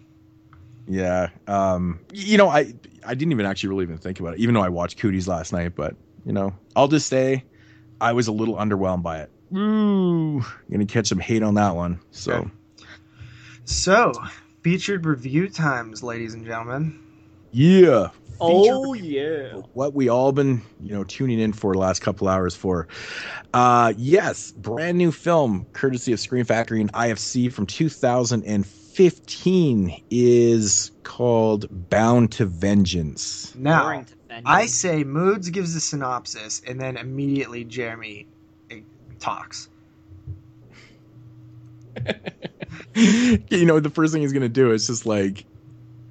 Yeah. 0.87 1.29
Um, 1.47 1.99
you 2.13 2.37
know, 2.37 2.49
I 2.49 2.73
I 3.05 3.13
didn't 3.13 3.31
even 3.31 3.45
actually 3.45 3.69
really 3.69 3.83
even 3.83 3.97
think 3.97 4.19
about 4.19 4.33
it, 4.35 4.39
even 4.39 4.53
though 4.55 4.61
I 4.61 4.69
watched 4.69 4.99
Cooties 4.99 5.27
last 5.27 5.53
night. 5.53 5.75
But 5.75 5.95
you 6.25 6.33
know, 6.33 6.53
I'll 6.75 6.87
just 6.87 7.07
say 7.07 7.43
I 8.01 8.13
was 8.13 8.27
a 8.27 8.31
little 8.31 8.55
underwhelmed 8.55 9.03
by 9.03 9.19
it. 9.21 9.31
Ooh, 9.55 10.43
gonna 10.69 10.85
catch 10.85 11.07
some 11.07 11.19
hate 11.19 11.43
on 11.43 11.55
that 11.55 11.75
one. 11.75 11.99
So 12.11 12.33
Okay. 12.33 12.49
So, 13.65 14.13
featured 14.61 15.05
review 15.05 15.49
times, 15.49 16.01
ladies 16.03 16.33
and 16.33 16.45
gentlemen. 16.45 16.99
yeah. 17.51 18.09
Oh 18.39 18.93
yeah. 18.93 19.61
What 19.73 19.93
we 19.93 20.09
all 20.09 20.31
been, 20.31 20.61
you 20.81 20.93
know, 20.93 21.03
tuning 21.03 21.39
in 21.39 21.53
for 21.53 21.73
the 21.73 21.79
last 21.79 22.01
couple 22.01 22.27
hours 22.27 22.55
for. 22.55 22.87
Uh 23.53 23.93
yes, 23.97 24.51
brand 24.51 24.97
new 24.97 25.11
film 25.11 25.65
courtesy 25.73 26.13
of 26.13 26.19
Scream 26.19 26.45
Factory 26.45 26.81
and 26.81 26.91
IFC 26.93 27.51
from 27.51 27.65
2015 27.65 30.03
is 30.09 30.91
called 31.03 31.89
Bound 31.89 32.31
to 32.33 32.45
Vengeance. 32.45 33.53
Now, 33.55 34.01
to 34.01 34.15
bend. 34.27 34.43
I 34.45 34.67
say 34.67 35.03
Moods 35.03 35.49
gives 35.49 35.75
a 35.75 35.81
synopsis, 35.81 36.61
and 36.67 36.79
then 36.79 36.97
immediately 36.97 37.63
Jeremy 37.63 38.27
eh, 38.69 38.81
talks. 39.19 39.69
you 42.93 43.65
know, 43.65 43.79
the 43.79 43.89
first 43.89 44.13
thing 44.13 44.21
he's 44.21 44.33
gonna 44.33 44.49
do 44.49 44.71
is 44.71 44.87
just 44.87 45.05
like, 45.05 45.45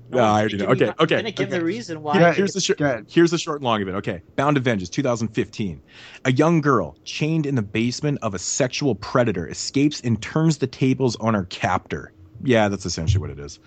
No, 0.08 0.18
no, 0.18 0.24
I'm 0.24 0.34
I 0.34 0.38
already 0.40 0.56
know. 0.58 0.66
gonna 0.66 0.72
Okay, 0.74 0.84
you- 0.86 0.90
I'm 1.00 1.06
gonna 1.06 1.30
give 1.32 1.48
okay. 1.48 1.58
the 1.58 1.64
reason 1.64 2.02
why. 2.02 2.20
Yeah, 2.20 2.32
Here's 2.32 2.52
the 2.52 2.60
short. 2.60 2.80
Here's 3.08 3.30
the 3.32 3.38
short 3.38 3.56
and 3.56 3.64
long 3.64 3.82
of 3.82 3.88
it. 3.88 3.94
Okay, 3.96 4.22
Bound 4.36 4.54
to 4.56 4.60
Vengeance, 4.60 4.88
2015. 4.90 5.82
A 6.24 6.32
young 6.32 6.60
girl 6.60 6.96
chained 7.04 7.44
in 7.46 7.54
the 7.56 7.62
basement 7.62 8.18
of 8.22 8.34
a 8.34 8.38
sexual 8.38 8.94
predator 8.94 9.48
escapes 9.48 10.00
and 10.02 10.20
turns 10.22 10.58
the 10.58 10.66
tables 10.66 11.16
on 11.16 11.34
her 11.34 11.44
captor. 11.46 12.12
Yeah, 12.44 12.68
that's 12.68 12.86
essentially 12.86 13.20
what 13.20 13.30
it 13.30 13.38
is. 13.40 13.58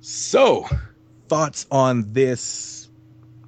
So, 0.00 0.66
thoughts 1.28 1.66
on 1.70 2.12
this 2.12 2.88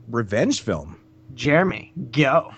revenge 0.09 0.63
film? 0.63 0.99
Jeremy, 1.35 1.93
go. 2.13 2.53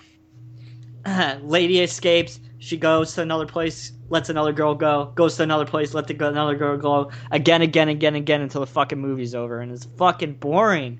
Lady 1.41 1.79
escapes. 1.81 2.39
She 2.59 2.77
goes 2.77 3.13
to 3.15 3.21
another 3.21 3.45
place, 3.45 3.93
lets 4.09 4.29
another 4.29 4.51
girl 4.51 4.75
go. 4.75 5.11
Goes 5.15 5.37
to 5.37 5.43
another 5.43 5.65
place, 5.65 5.93
let 5.93 6.07
the 6.07 6.27
another 6.27 6.55
girl 6.55 6.77
go. 6.77 7.11
Again, 7.31 7.61
again, 7.61 7.89
again, 7.89 8.15
again 8.15 8.41
until 8.41 8.61
the 8.61 8.67
fucking 8.67 8.99
movie's 8.99 9.35
over, 9.35 9.59
and 9.59 9.71
it's 9.71 9.85
fucking 9.85 10.33
boring. 10.33 10.99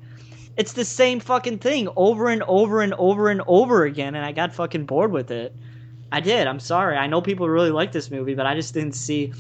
It's 0.58 0.74
the 0.74 0.86
same 0.86 1.20
fucking 1.20 1.60
thing 1.60 1.88
over 1.96 2.30
and 2.30 2.44
over 2.44 2.82
and 2.82 2.94
over 2.96 3.30
and 3.30 3.42
over 3.48 3.86
again, 3.86 4.16
and 4.16 4.26
I 4.26 4.32
got 4.32 4.54
fucking 4.54 4.86
bored 4.86 5.12
with 5.12 5.32
it. 5.32 5.56
I 6.12 6.20
did. 6.20 6.48
I'm 6.48 6.60
sorry. 6.60 6.98
I 6.98 7.08
know 7.08 7.22
people 7.22 7.48
really 7.48 7.72
like 7.72 7.92
this 7.92 8.10
movie, 8.12 8.34
but 8.34 8.46
I 8.46 8.56
just 8.56 8.74
didn't 8.74 8.94
see. 8.94 9.32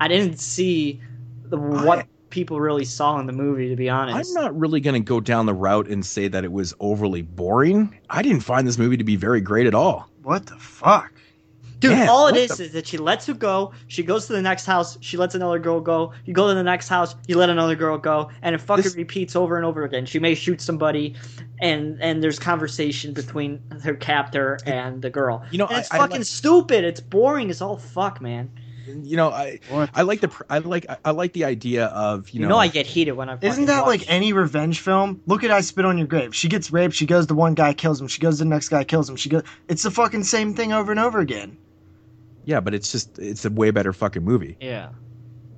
I 0.00 0.08
didn't 0.08 0.38
see 0.38 1.00
the 1.44 1.56
what 1.56 2.06
people 2.30 2.60
really 2.60 2.84
saw 2.84 3.18
in 3.20 3.26
the 3.26 3.32
movie. 3.32 3.68
To 3.68 3.76
be 3.76 3.88
honest, 3.88 4.36
I'm 4.36 4.42
not 4.42 4.58
really 4.58 4.80
going 4.80 4.94
to 4.94 5.06
go 5.06 5.20
down 5.20 5.46
the 5.46 5.54
route 5.54 5.88
and 5.88 6.04
say 6.04 6.28
that 6.28 6.44
it 6.44 6.52
was 6.52 6.74
overly 6.80 7.22
boring. 7.22 7.96
I 8.10 8.22
didn't 8.22 8.40
find 8.40 8.66
this 8.66 8.78
movie 8.78 8.96
to 8.96 9.04
be 9.04 9.16
very 9.16 9.40
great 9.40 9.66
at 9.66 9.74
all. 9.74 10.08
What 10.22 10.46
the 10.46 10.56
fuck? 10.56 11.12
Dude, 11.82 11.90
Man, 11.92 12.08
all 12.08 12.28
it 12.28 12.36
is 12.36 12.56
the- 12.56 12.64
is 12.64 12.72
that 12.72 12.86
she 12.86 12.96
lets 12.96 13.26
her 13.26 13.34
go. 13.34 13.72
She 13.88 14.02
goes 14.02 14.26
to 14.28 14.32
the 14.32 14.40
next 14.40 14.64
house. 14.64 14.96
She 15.00 15.16
lets 15.16 15.34
another 15.34 15.58
girl 15.58 15.80
go. 15.80 16.12
You 16.24 16.32
go 16.32 16.48
to 16.48 16.54
the 16.54 16.62
next 16.62 16.88
house. 16.88 17.14
You 17.26 17.36
let 17.36 17.50
another 17.50 17.74
girl 17.74 17.98
go, 17.98 18.30
and 18.40 18.54
it 18.54 18.60
fucking 18.60 18.84
This- 18.84 18.96
repeats 18.96 19.36
over 19.36 19.56
and 19.56 19.66
over 19.66 19.84
again. 19.84 20.06
She 20.06 20.18
may 20.18 20.34
shoot 20.34 20.60
somebody, 20.60 21.14
and 21.60 21.98
and 22.00 22.22
there's 22.22 22.38
conversation 22.38 23.12
between 23.12 23.60
her 23.82 23.94
captor 23.94 24.58
and 24.64 25.02
the 25.02 25.10
girl. 25.10 25.42
You 25.50 25.58
know, 25.58 25.66
And 25.66 25.78
it's 25.78 25.92
I- 25.92 25.96
I 25.96 25.98
fucking 25.98 26.18
like- 26.18 26.26
stupid. 26.26 26.84
It's 26.84 27.00
boring 27.00 27.50
It's 27.50 27.60
all 27.60 27.76
fuck, 27.76 28.20
man. 28.22 28.48
You 29.04 29.16
know, 29.16 29.30
I 29.30 29.60
I 29.94 30.02
like 30.02 30.20
the 30.22 30.30
I 30.50 30.58
like 30.58 30.86
I 31.04 31.12
like 31.12 31.32
the 31.34 31.44
idea 31.44 31.86
of 31.86 32.28
you, 32.30 32.40
You, 32.40 32.46
know, 32.46 32.54
know, 32.54 32.58
I 32.58 32.66
get 32.66 32.84
heated 32.84 33.12
when 33.12 33.28
I. 33.30 33.38
Isn't 33.40 33.66
that 33.66 33.82
watch- 33.86 34.00
like 34.00 34.04
any 34.10 34.32
revenge 34.32 34.80
film? 34.80 35.20
Look 35.28 35.44
at 35.44 35.52
I 35.52 35.60
Spit 35.60 35.84
on 35.84 35.98
Your 35.98 36.08
Grave. 36.08 36.34
She 36.34 36.48
gets 36.48 36.72
raped. 36.72 36.94
She 36.94 37.06
goes 37.06 37.26
to 37.28 37.34
one 37.34 37.54
guy, 37.54 37.74
kills 37.74 38.00
him. 38.00 38.08
She 38.08 38.20
goes 38.20 38.38
to 38.38 38.44
the 38.44 38.50
next 38.50 38.70
guy, 38.70 38.82
kills 38.82 39.08
him. 39.08 39.14
She 39.14 39.28
goes. 39.28 39.44
It's 39.68 39.84
the 39.84 39.90
fucking 39.92 40.24
same 40.24 40.54
thing 40.54 40.72
over 40.72 40.90
and 40.90 40.98
over 40.98 41.20
again. 41.20 41.56
Yeah, 42.44 42.60
but 42.60 42.74
it's 42.74 42.90
just 42.92 43.18
it's 43.18 43.44
a 43.44 43.50
way 43.50 43.70
better 43.70 43.92
fucking 43.92 44.24
movie. 44.24 44.56
Yeah. 44.60 44.90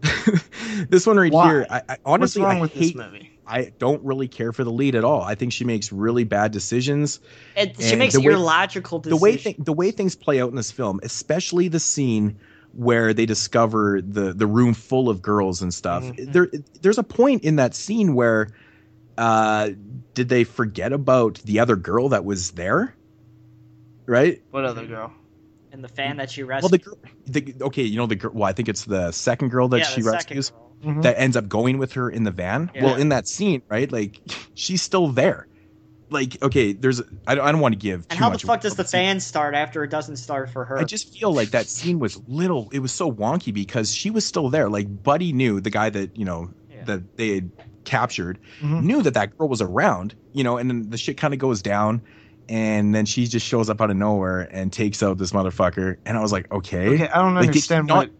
this 0.88 1.06
one 1.06 1.16
right 1.16 1.32
Why? 1.32 1.46
here, 1.48 1.66
I, 1.70 1.82
I 1.88 1.96
honestly 2.04 2.42
What's 2.42 2.48
wrong 2.52 2.58
I 2.58 2.60
with 2.62 2.72
hate. 2.72 2.80
this 2.80 2.94
movie? 2.94 3.30
I 3.46 3.72
don't 3.78 4.02
really 4.02 4.28
care 4.28 4.52
for 4.52 4.64
the 4.64 4.70
lead 4.72 4.94
at 4.94 5.04
all. 5.04 5.20
I 5.22 5.34
think 5.34 5.52
she 5.52 5.64
makes 5.64 5.92
really 5.92 6.24
bad 6.24 6.50
decisions. 6.52 7.20
It, 7.56 7.78
she 7.80 7.94
makes 7.96 8.14
the 8.14 8.20
way- 8.20 8.32
illogical 8.32 9.00
the 9.00 9.16
way 9.16 9.36
th- 9.36 9.56
the 9.58 9.72
way 9.72 9.90
things 9.90 10.16
play 10.16 10.40
out 10.40 10.48
in 10.50 10.56
this 10.56 10.70
film, 10.70 11.00
especially 11.02 11.68
the 11.68 11.80
scene 11.80 12.38
where 12.72 13.12
they 13.14 13.26
discover 13.26 14.00
the 14.02 14.32
the 14.32 14.46
room 14.46 14.74
full 14.74 15.08
of 15.08 15.20
girls 15.22 15.62
and 15.62 15.72
stuff. 15.72 16.02
Mhm. 16.04 16.32
There 16.32 16.48
there's 16.82 16.98
a 16.98 17.02
point 17.04 17.44
in 17.44 17.56
that 17.56 17.74
scene 17.74 18.14
where 18.14 18.48
uh 19.18 19.70
did 20.14 20.28
they 20.28 20.44
forget 20.44 20.92
about 20.92 21.34
the 21.44 21.60
other 21.60 21.76
girl 21.76 22.08
that 22.10 22.24
was 22.24 22.52
there? 22.52 22.94
Right? 24.06 24.42
What 24.50 24.64
other 24.64 24.86
girl? 24.86 25.12
And 25.74 25.84
the 25.84 25.88
fan 25.88 26.16
that 26.16 26.30
she 26.30 26.42
rescues. 26.44 26.70
Well, 26.70 26.94
the, 27.26 27.40
gir- 27.42 27.54
the 27.56 27.64
okay, 27.66 27.82
you 27.82 27.96
know 27.98 28.06
the 28.06 28.14
girl. 28.16 28.30
Well, 28.32 28.44
I 28.48 28.52
think 28.52 28.68
it's 28.68 28.84
the 28.84 29.10
second 29.12 29.48
girl 29.50 29.68
that 29.68 29.78
yeah, 29.80 29.84
she 29.84 30.02
rescues 30.02 30.50
girl. 30.50 30.70
Mhm. 30.84 31.02
that 31.02 31.18
ends 31.18 31.36
up 31.36 31.48
going 31.48 31.78
with 31.78 31.92
her 31.94 32.08
in 32.08 32.24
the 32.24 32.30
van. 32.30 32.70
Yeah. 32.74 32.84
Well, 32.84 32.94
in 32.96 33.08
that 33.10 33.26
scene, 33.28 33.62
right? 33.68 33.90
Like 33.90 34.20
she's 34.54 34.80
still 34.82 35.08
there. 35.08 35.48
Like 36.10 36.40
okay, 36.42 36.72
there's 36.72 37.02
I 37.26 37.34
don't, 37.34 37.44
I 37.44 37.50
don't 37.52 37.60
want 37.60 37.72
to 37.74 37.78
give. 37.78 38.06
And 38.08 38.18
too 38.18 38.24
how 38.24 38.30
the 38.30 38.38
fuck 38.38 38.60
does 38.60 38.76
the 38.76 38.84
fan 38.84 39.18
start 39.20 39.54
after 39.54 39.82
it 39.82 39.90
doesn't 39.90 40.16
start 40.16 40.48
for 40.50 40.64
her? 40.64 40.78
I 40.78 40.84
just 40.84 41.12
feel 41.18 41.34
like 41.34 41.50
that 41.50 41.66
scene 41.66 41.98
was 41.98 42.22
little. 42.28 42.68
It 42.72 42.78
was 42.78 42.92
so 42.92 43.10
wonky 43.10 43.52
because 43.52 43.92
she 43.92 44.10
was 44.10 44.24
still 44.24 44.48
there. 44.48 44.68
Like 44.70 45.02
Buddy 45.02 45.32
knew 45.32 45.60
the 45.60 45.70
guy 45.70 45.90
that 45.90 46.16
you 46.16 46.24
know 46.24 46.50
Yeah. 46.70 46.84
that 46.84 47.16
they 47.16 47.34
had 47.34 47.50
captured 47.84 48.38
Mhm. 48.62 48.82
knew 48.84 49.02
that 49.02 49.14
that 49.14 49.36
girl 49.36 49.48
was 49.48 49.60
around. 49.60 50.14
You 50.32 50.44
know, 50.44 50.56
and 50.56 50.70
then 50.70 50.90
the 50.90 50.98
shit 50.98 51.16
kind 51.16 51.34
of 51.34 51.40
goes 51.40 51.62
down, 51.62 52.02
and 52.48 52.94
then 52.94 53.06
she 53.06 53.26
just 53.26 53.46
shows 53.46 53.70
up 53.70 53.80
out 53.80 53.90
of 53.90 53.96
nowhere 53.96 54.40
and 54.50 54.72
takes 54.72 55.02
out 55.02 55.18
this 55.18 55.32
motherfucker. 55.32 55.96
And 56.04 56.16
I 56.16 56.20
was 56.20 56.32
like, 56.32 56.50
okay, 56.52 56.88
Okay, 56.88 57.08
I 57.08 57.22
don't 57.22 57.34
Like, 57.34 57.44
it's 57.44 57.48
understand 57.48 57.86
not- 57.88 57.96
what, 57.96 58.10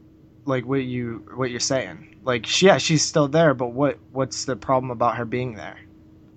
like 0.47 0.67
what 0.67 0.83
you 0.85 1.27
what 1.35 1.51
you're 1.51 1.61
saying. 1.61 2.17
Like, 2.25 2.47
she- 2.47 2.67
yeah, 2.67 2.79
she's 2.79 3.03
still 3.03 3.29
there, 3.29 3.55
but 3.55 3.73
what 3.73 3.99
what's 4.13 4.45
the 4.45 4.57
problem 4.57 4.91
about 4.91 5.17
her 5.17 5.25
being 5.25 5.55
there? 5.55 5.77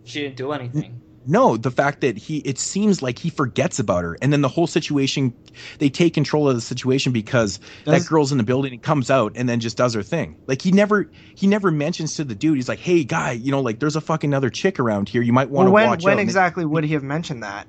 she 0.04 0.22
didn't 0.22 0.38
do 0.38 0.54
anything. 0.54 1.02
No, 1.30 1.58
the 1.58 1.72
fact 1.72 2.00
that 2.00 2.16
he 2.18 2.38
it 2.38 2.58
seems 2.58 3.02
like 3.02 3.20
he 3.20 3.30
forgets 3.30 3.80
about 3.80 4.06
her 4.06 4.18
and 4.22 4.32
then 4.32 4.40
the 4.40 4.48
whole 4.48 4.66
situation 4.68 5.34
they 5.80 5.90
take 5.90 6.14
control 6.14 6.48
of 6.48 6.56
the 6.56 6.62
situation 6.62 7.12
because 7.12 7.60
Does- 7.84 8.04
that 8.04 8.10
girl's 8.10 8.32
in 8.32 8.38
the 8.38 8.46
building 8.46 8.72
and 8.72 8.82
comes 8.82 9.12
out 9.12 9.34
and 9.36 9.50
then 9.50 9.60
just 9.60 9.76
does 9.76 9.94
her 9.94 10.04
thing. 10.04 10.38
Like 10.48 10.62
he 10.62 10.72
never 10.72 11.12
he 11.36 11.48
never 11.48 11.70
mentions 11.70 12.16
to 12.16 12.24
the 12.24 12.34
dude, 12.36 12.56
he's 12.56 12.70
like, 12.70 12.80
Hey 12.80 13.04
guy, 13.04 13.32
you 13.34 13.52
know, 13.52 13.60
like 13.60 13.80
there's 13.82 13.98
a 13.98 14.02
fucking 14.02 14.34
other 14.34 14.50
chick 14.50 14.80
around 14.80 15.10
here. 15.10 15.22
You 15.22 15.34
might 15.34 15.50
want 15.50 15.66
Well, 15.66 15.66
to 15.66 15.72
when 15.72 15.88
watch 15.90 16.04
when 16.06 16.14
out. 16.14 16.20
And 16.20 16.30
exactly 16.30 16.64
would 16.66 16.86
he 16.86 16.94
have 16.94 17.04
mentioned 17.04 17.44
that? 17.44 17.68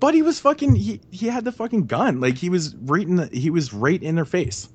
But 0.00 0.12
he 0.14 0.22
was 0.22 0.38
fucking 0.40 0.74
he, 0.74 1.00
he 1.10 1.28
had 1.28 1.44
the 1.44 1.52
fucking 1.52 1.86
gun. 1.86 2.20
Like 2.20 2.36
he 2.36 2.50
was 2.50 2.74
right 2.76 3.06
in 3.06 3.16
the 3.16 3.26
he 3.28 3.48
was 3.50 3.72
right 3.72 4.02
in 4.02 4.14
their 4.14 4.24
face. 4.24 4.68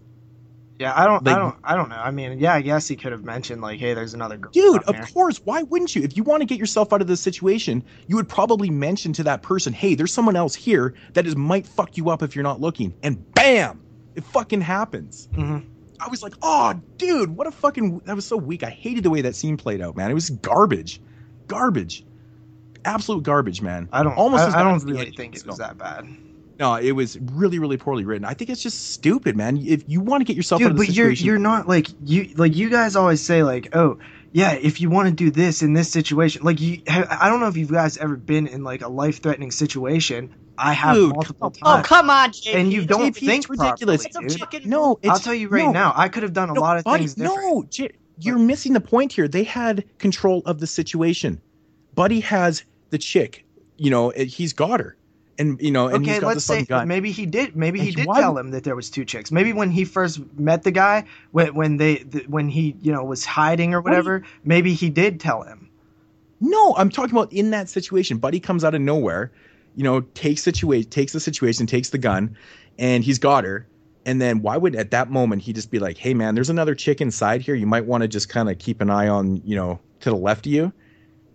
Yeah, 0.79 0.93
I 0.95 1.03
don't, 1.05 1.25
Like- 1.25 1.35
I 1.35 1.39
don't, 1.39 1.55
I 1.61 1.75
don't 1.75 1.89
know. 1.89 1.97
I 1.97 2.09
mean, 2.09 2.39
yeah, 2.39 2.53
I 2.53 2.61
guess 2.61 2.87
he 2.87 2.95
could 2.95 3.11
have 3.11 3.25
mentioned 3.25 3.61
like, 3.61 3.81
hey, 3.81 3.93
there's 3.93 4.13
another 4.13 4.37
girl. 4.37 4.49
Dude, 4.53 4.81
of 4.83 4.95
here. 4.95 5.05
course. 5.13 5.41
Why 5.43 5.61
wouldn't 5.63 5.93
you? 5.93 6.03
If 6.03 6.15
you 6.15 6.23
want 6.23 6.39
to 6.39 6.45
get 6.45 6.57
yourself 6.57 6.93
out 6.93 7.01
of 7.01 7.07
this 7.07 7.19
situation, 7.19 7.83
you 8.07 8.15
would 8.15 8.29
probably 8.29 8.69
mention 8.69 9.11
to 9.13 9.23
that 9.23 9.41
person, 9.41 9.73
hey, 9.73 9.93
there's 9.95 10.13
someone 10.13 10.37
else 10.37 10.55
here 10.55 10.95
that 11.13 11.27
is 11.27 11.35
might 11.35 11.67
fuck 11.67 11.97
you 11.97 12.09
up 12.09 12.23
if 12.23 12.33
you're 12.33 12.43
not 12.43 12.61
looking. 12.61 12.93
And 13.03 13.29
bam! 13.33 13.81
It 14.15 14.23
fucking 14.23 14.61
happens. 14.61 15.27
Mhm. 15.33 15.65
I 15.99 16.07
was 16.07 16.23
like, 16.23 16.33
oh, 16.41 16.79
dude, 16.95 17.35
what 17.35 17.45
a 17.45 17.51
fucking. 17.51 17.99
That 18.05 18.15
was 18.15 18.25
so 18.25 18.37
weak. 18.37 18.63
I 18.63 18.69
hated 18.69 19.03
the 19.03 19.09
way 19.09 19.19
that 19.23 19.35
scene 19.35 19.57
played 19.57 19.81
out, 19.81 19.97
man. 19.97 20.09
It 20.09 20.13
was 20.13 20.29
garbage. 20.29 21.01
Garbage. 21.47 22.05
Absolute 22.89 23.23
garbage, 23.23 23.61
man. 23.61 23.87
I 23.91 24.03
don't, 24.03 24.13
Almost 24.13 24.55
I, 24.55 24.59
I 24.59 24.63
don't 24.63 24.83
really 24.83 25.11
think 25.11 25.35
it 25.35 25.45
was 25.45 25.57
that 25.57 25.77
bad. 25.77 26.07
No, 26.59 26.75
it 26.75 26.91
was 26.91 27.17
really, 27.17 27.57
really 27.57 27.77
poorly 27.77 28.03
written. 28.03 28.25
I 28.25 28.33
think 28.33 28.49
it's 28.49 28.61
just 28.61 28.91
stupid, 28.91 29.37
man. 29.37 29.57
If 29.57 29.83
you 29.87 30.01
want 30.01 30.21
to 30.21 30.25
get 30.25 30.35
yourself 30.35 30.61
out 30.61 30.63
Dude, 30.65 30.71
of 30.73 30.77
the 30.79 30.87
but 30.87 30.95
you're 30.95 31.11
you're 31.11 31.39
not 31.39 31.69
like 31.69 31.87
you 32.03 32.33
like 32.35 32.53
you 32.55 32.69
guys 32.69 32.97
always 32.97 33.21
say 33.21 33.43
like, 33.43 33.73
oh 33.75 33.97
yeah, 34.33 34.51
if 34.53 34.81
you 34.81 34.89
want 34.89 35.07
to 35.07 35.13
do 35.15 35.31
this 35.31 35.61
in 35.61 35.73
this 35.73 35.89
situation, 35.89 36.43
like 36.43 36.59
you, 36.59 36.81
I 36.87 37.29
don't 37.29 37.39
know 37.39 37.47
if 37.47 37.55
you 37.55 37.65
guys 37.65 37.97
ever 37.97 38.17
been 38.17 38.45
in 38.47 38.63
like 38.65 38.81
a 38.81 38.89
life 38.89 39.21
threatening 39.23 39.51
situation. 39.51 40.35
I 40.57 40.73
have 40.73 40.95
Dude, 40.95 41.13
multiple 41.15 41.53
Oh 41.63 41.75
times. 41.75 41.87
come 41.87 42.09
on, 42.09 42.31
JP. 42.31 42.55
And 42.55 42.73
you 42.73 42.85
don't 42.85 43.15
JP, 43.15 43.19
think 43.25 43.37
it's 43.45 43.49
ridiculous. 43.49 44.01
properly, 44.07 44.25
It's 44.25 44.35
a 44.35 44.37
dude. 44.37 44.39
fucking- 44.41 44.69
no, 44.69 44.99
it's, 45.01 45.09
I'll 45.09 45.19
tell 45.19 45.33
you 45.33 45.47
right 45.47 45.63
no, 45.63 45.71
now, 45.71 45.93
I 45.95 46.09
could 46.09 46.23
have 46.23 46.33
done 46.33 46.49
a 46.49 46.53
No, 46.53 46.59
lot 46.61 46.77
of 46.77 46.83
buddy, 46.83 47.03
things 47.03 47.13
different. 47.15 47.41
No, 47.41 47.63
J- 47.69 47.91
you're 48.17 48.37
missing 48.37 48.73
the 48.73 48.81
point 48.81 49.13
here. 49.13 49.29
They 49.29 49.45
had 49.45 49.85
control 49.97 50.41
of 50.45 50.59
the 50.59 50.67
situation. 50.67 51.41
Buddy 51.95 52.19
has 52.19 52.63
the 52.89 52.97
chick. 52.97 53.45
You 53.77 53.89
know, 53.89 54.09
eh, 54.11 54.25
he's 54.25 54.51
got 54.53 54.79
her, 54.79 54.97
and 55.37 55.59
you 55.61 55.71
know, 55.71 55.87
and 55.87 55.97
okay, 56.03 56.11
he's 56.11 56.19
got 56.19 56.27
let's 56.27 56.47
the 56.47 56.65
say 56.65 56.85
maybe 56.85 57.11
he 57.11 57.25
did. 57.25 57.55
Maybe 57.55 57.79
he 57.79 57.87
And 57.87 57.95
did 57.97 58.07
why- 58.07 58.19
tell 58.19 58.37
him 58.37 58.51
that 58.51 58.63
there 58.65 58.75
was 58.75 58.89
two 58.89 59.05
chicks. 59.05 59.31
Maybe 59.31 59.53
when 59.53 59.71
he 59.71 59.85
first 59.85 60.19
met 60.37 60.63
the 60.63 60.71
guy, 60.71 61.05
when 61.31 61.53
when 61.55 61.77
they 61.77 61.95
th- 61.97 62.27
when 62.27 62.49
he 62.49 62.75
you 62.81 62.91
know 62.91 63.03
was 63.03 63.23
hiding 63.25 63.73
or 63.73 63.79
What 63.81 63.89
you- 63.89 63.91
whatever, 63.91 64.23
maybe 64.43 64.73
he 64.73 64.89
did 64.89 65.19
tell 65.19 65.43
him. 65.43 65.69
No, 66.41 66.75
I'm 66.77 66.89
talking 66.89 67.15
about 67.15 67.31
in 67.33 67.51
that 67.51 67.69
situation. 67.69 68.17
Buddy 68.17 68.39
comes 68.39 68.63
out 68.63 68.73
of 68.73 68.81
nowhere, 68.81 69.31
you 69.75 69.83
know, 69.83 70.01
takes 70.13 70.41
situation, 70.41 70.89
takes 70.89 71.11
the 71.13 71.19
situation, 71.19 71.65
takes 71.65 71.89
the 71.89 71.97
gun, 71.97 72.35
and 72.77 73.03
he's 73.03 73.19
got 73.19 73.43
her. 73.43 73.65
And 74.05 74.21
then 74.21 74.41
why 74.41 74.55
would 74.57 74.75
at 74.75 74.91
that 74.91 75.11
moment 75.11 75.41
he 75.41 75.51
just 75.53 75.69
be 75.69 75.79
like, 75.79 75.97
"Hey 75.97 76.13
man, 76.13 76.35
there's 76.35 76.49
another 76.49 76.75
chick 76.75 77.01
inside 77.01 77.41
here. 77.41 77.55
You 77.55 77.67
might 77.67 77.85
want 77.85 78.01
to 78.03 78.07
just 78.07 78.29
kind 78.29 78.49
of 78.49 78.57
keep 78.57 78.81
an 78.81 78.89
eye 78.89 79.07
on, 79.07 79.41
you 79.45 79.55
know, 79.55 79.79
to 80.01 80.09
the 80.09 80.15
left 80.15 80.45
of 80.47 80.51
you." 80.51 80.71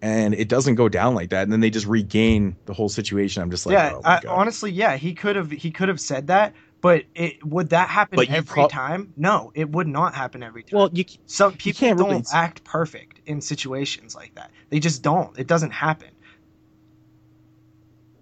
And 0.03 0.35
it 0.35 0.49
doesn't 0.49 0.75
go 0.75 0.89
down 0.89 1.15
like 1.15 1.31
that. 1.31 1.45
And 1.45 1.53
then 1.53 1.61
they 1.61 1.71
just 1.71 1.87
regain 1.87 2.57
the 2.67 2.75
whole 2.75 2.89
situation. 2.91 3.43
I'm 3.43 3.51
just 3.51 3.65
like, 3.65 3.73
yeah, 3.75 3.93
oh 3.95 4.01
I, 4.05 4.21
honestly, 4.29 4.71
yeah, 4.71 4.97
he 4.97 5.15
could 5.15 5.37
have 5.37 5.51
he 5.51 5.71
could 5.71 5.89
have 5.89 5.99
said 6.01 6.27
that, 6.27 6.55
but 6.83 7.05
it 7.15 7.43
would 7.43 7.71
that 7.71 7.89
happen 7.89 8.17
But 8.17 8.29
every 8.29 8.55
pro- 8.55 8.69
time? 8.69 9.15
No, 9.17 9.51
it 9.55 9.71
would 9.71 9.89
not 9.89 10.15
happen 10.15 10.43
every 10.43 10.63
time. 10.63 10.79
well, 10.79 10.91
you 10.93 11.05
some 11.25 11.53
people 11.55 11.79
can't 11.81 11.99
don't 11.99 12.11
really- 12.11 12.25
act 12.35 12.65
perfect 12.65 13.21
in 13.27 13.41
situations 13.41 14.15
like 14.15 14.35
that. 14.35 14.51
They 14.69 14.79
just 14.81 15.03
don't. 15.03 15.39
It 15.39 15.47
doesn't 15.47 15.71
happen. 15.71 16.09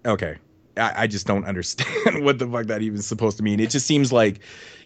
okay 0.05 0.37
I, 0.77 1.03
I 1.03 1.07
just 1.07 1.27
don't 1.27 1.45
understand 1.45 2.23
what 2.25 2.39
the 2.39 2.47
fuck 2.47 2.67
that 2.67 2.81
even 2.81 3.01
supposed 3.01 3.37
to 3.37 3.43
mean 3.43 3.59
it 3.59 3.69
just 3.69 3.85
seems 3.85 4.11
like 4.11 4.39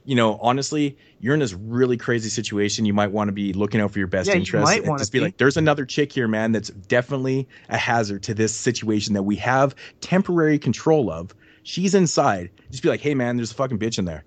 you 0.08 0.16
know 0.16 0.38
honestly 0.42 0.98
you're 1.20 1.34
in 1.34 1.40
this 1.42 1.54
really 1.54 1.98
crazy 1.98 2.30
situation 2.30 2.86
you 2.86 2.94
might 2.94 3.12
want 3.12 3.28
to 3.28 3.32
be 3.34 3.52
looking 3.54 3.82
out 3.82 3.92
for 3.92 4.00
your 4.00 4.08
best 4.08 4.28
Yeah, 4.28 4.34
you 4.36 4.40
interests 4.40 4.66
might 4.66 4.84
and 4.86 4.98
just 4.98 5.12
be 5.12 5.20
be. 5.20 5.26
like 5.26 5.38
there's 5.38 5.58
another 5.58 5.86
chick 5.86 6.12
here 6.12 6.28
man 6.30 6.54
that's 6.54 6.70
definitely 6.70 7.48
a 7.70 7.78
hazard 7.78 8.24
to 8.24 8.34
this 8.34 8.56
situation 8.56 9.14
that 9.16 9.24
we 9.24 9.36
have 9.36 9.76
temporary 10.02 10.58
control 10.58 11.12
of 11.12 11.36
she's 11.64 11.94
inside 11.94 12.50
just 12.72 12.82
be 12.84 12.90
like 12.90 13.02
hey 13.02 13.14
man 13.14 13.36
there's 13.38 13.52
a 13.52 13.56
fucking 13.56 13.78
bitch 13.78 14.00
in 14.00 14.06
there 14.06 14.24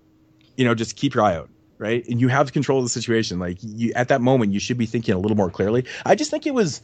you 0.57 0.65
know 0.65 0.75
just 0.75 0.97
keep 0.97 1.15
your 1.15 1.25
eye 1.25 1.35
out 1.35 1.49
right 1.79 2.07
and 2.09 2.21
you 2.21 2.29
have 2.29 2.53
control 2.53 2.79
of 2.81 2.85
the 2.85 2.91
situation 2.91 3.39
like 3.39 3.57
you 3.63 3.91
at 3.97 4.09
that 4.09 4.21
moment 4.21 4.53
you 4.53 4.61
should 4.61 4.77
be 4.77 4.85
thinking 4.87 5.15
a 5.15 5.19
little 5.19 5.37
more 5.37 5.51
clearly 5.51 5.85
i 6.05 6.15
just 6.15 6.31
think 6.31 6.47
it 6.47 6.53
was 6.55 6.83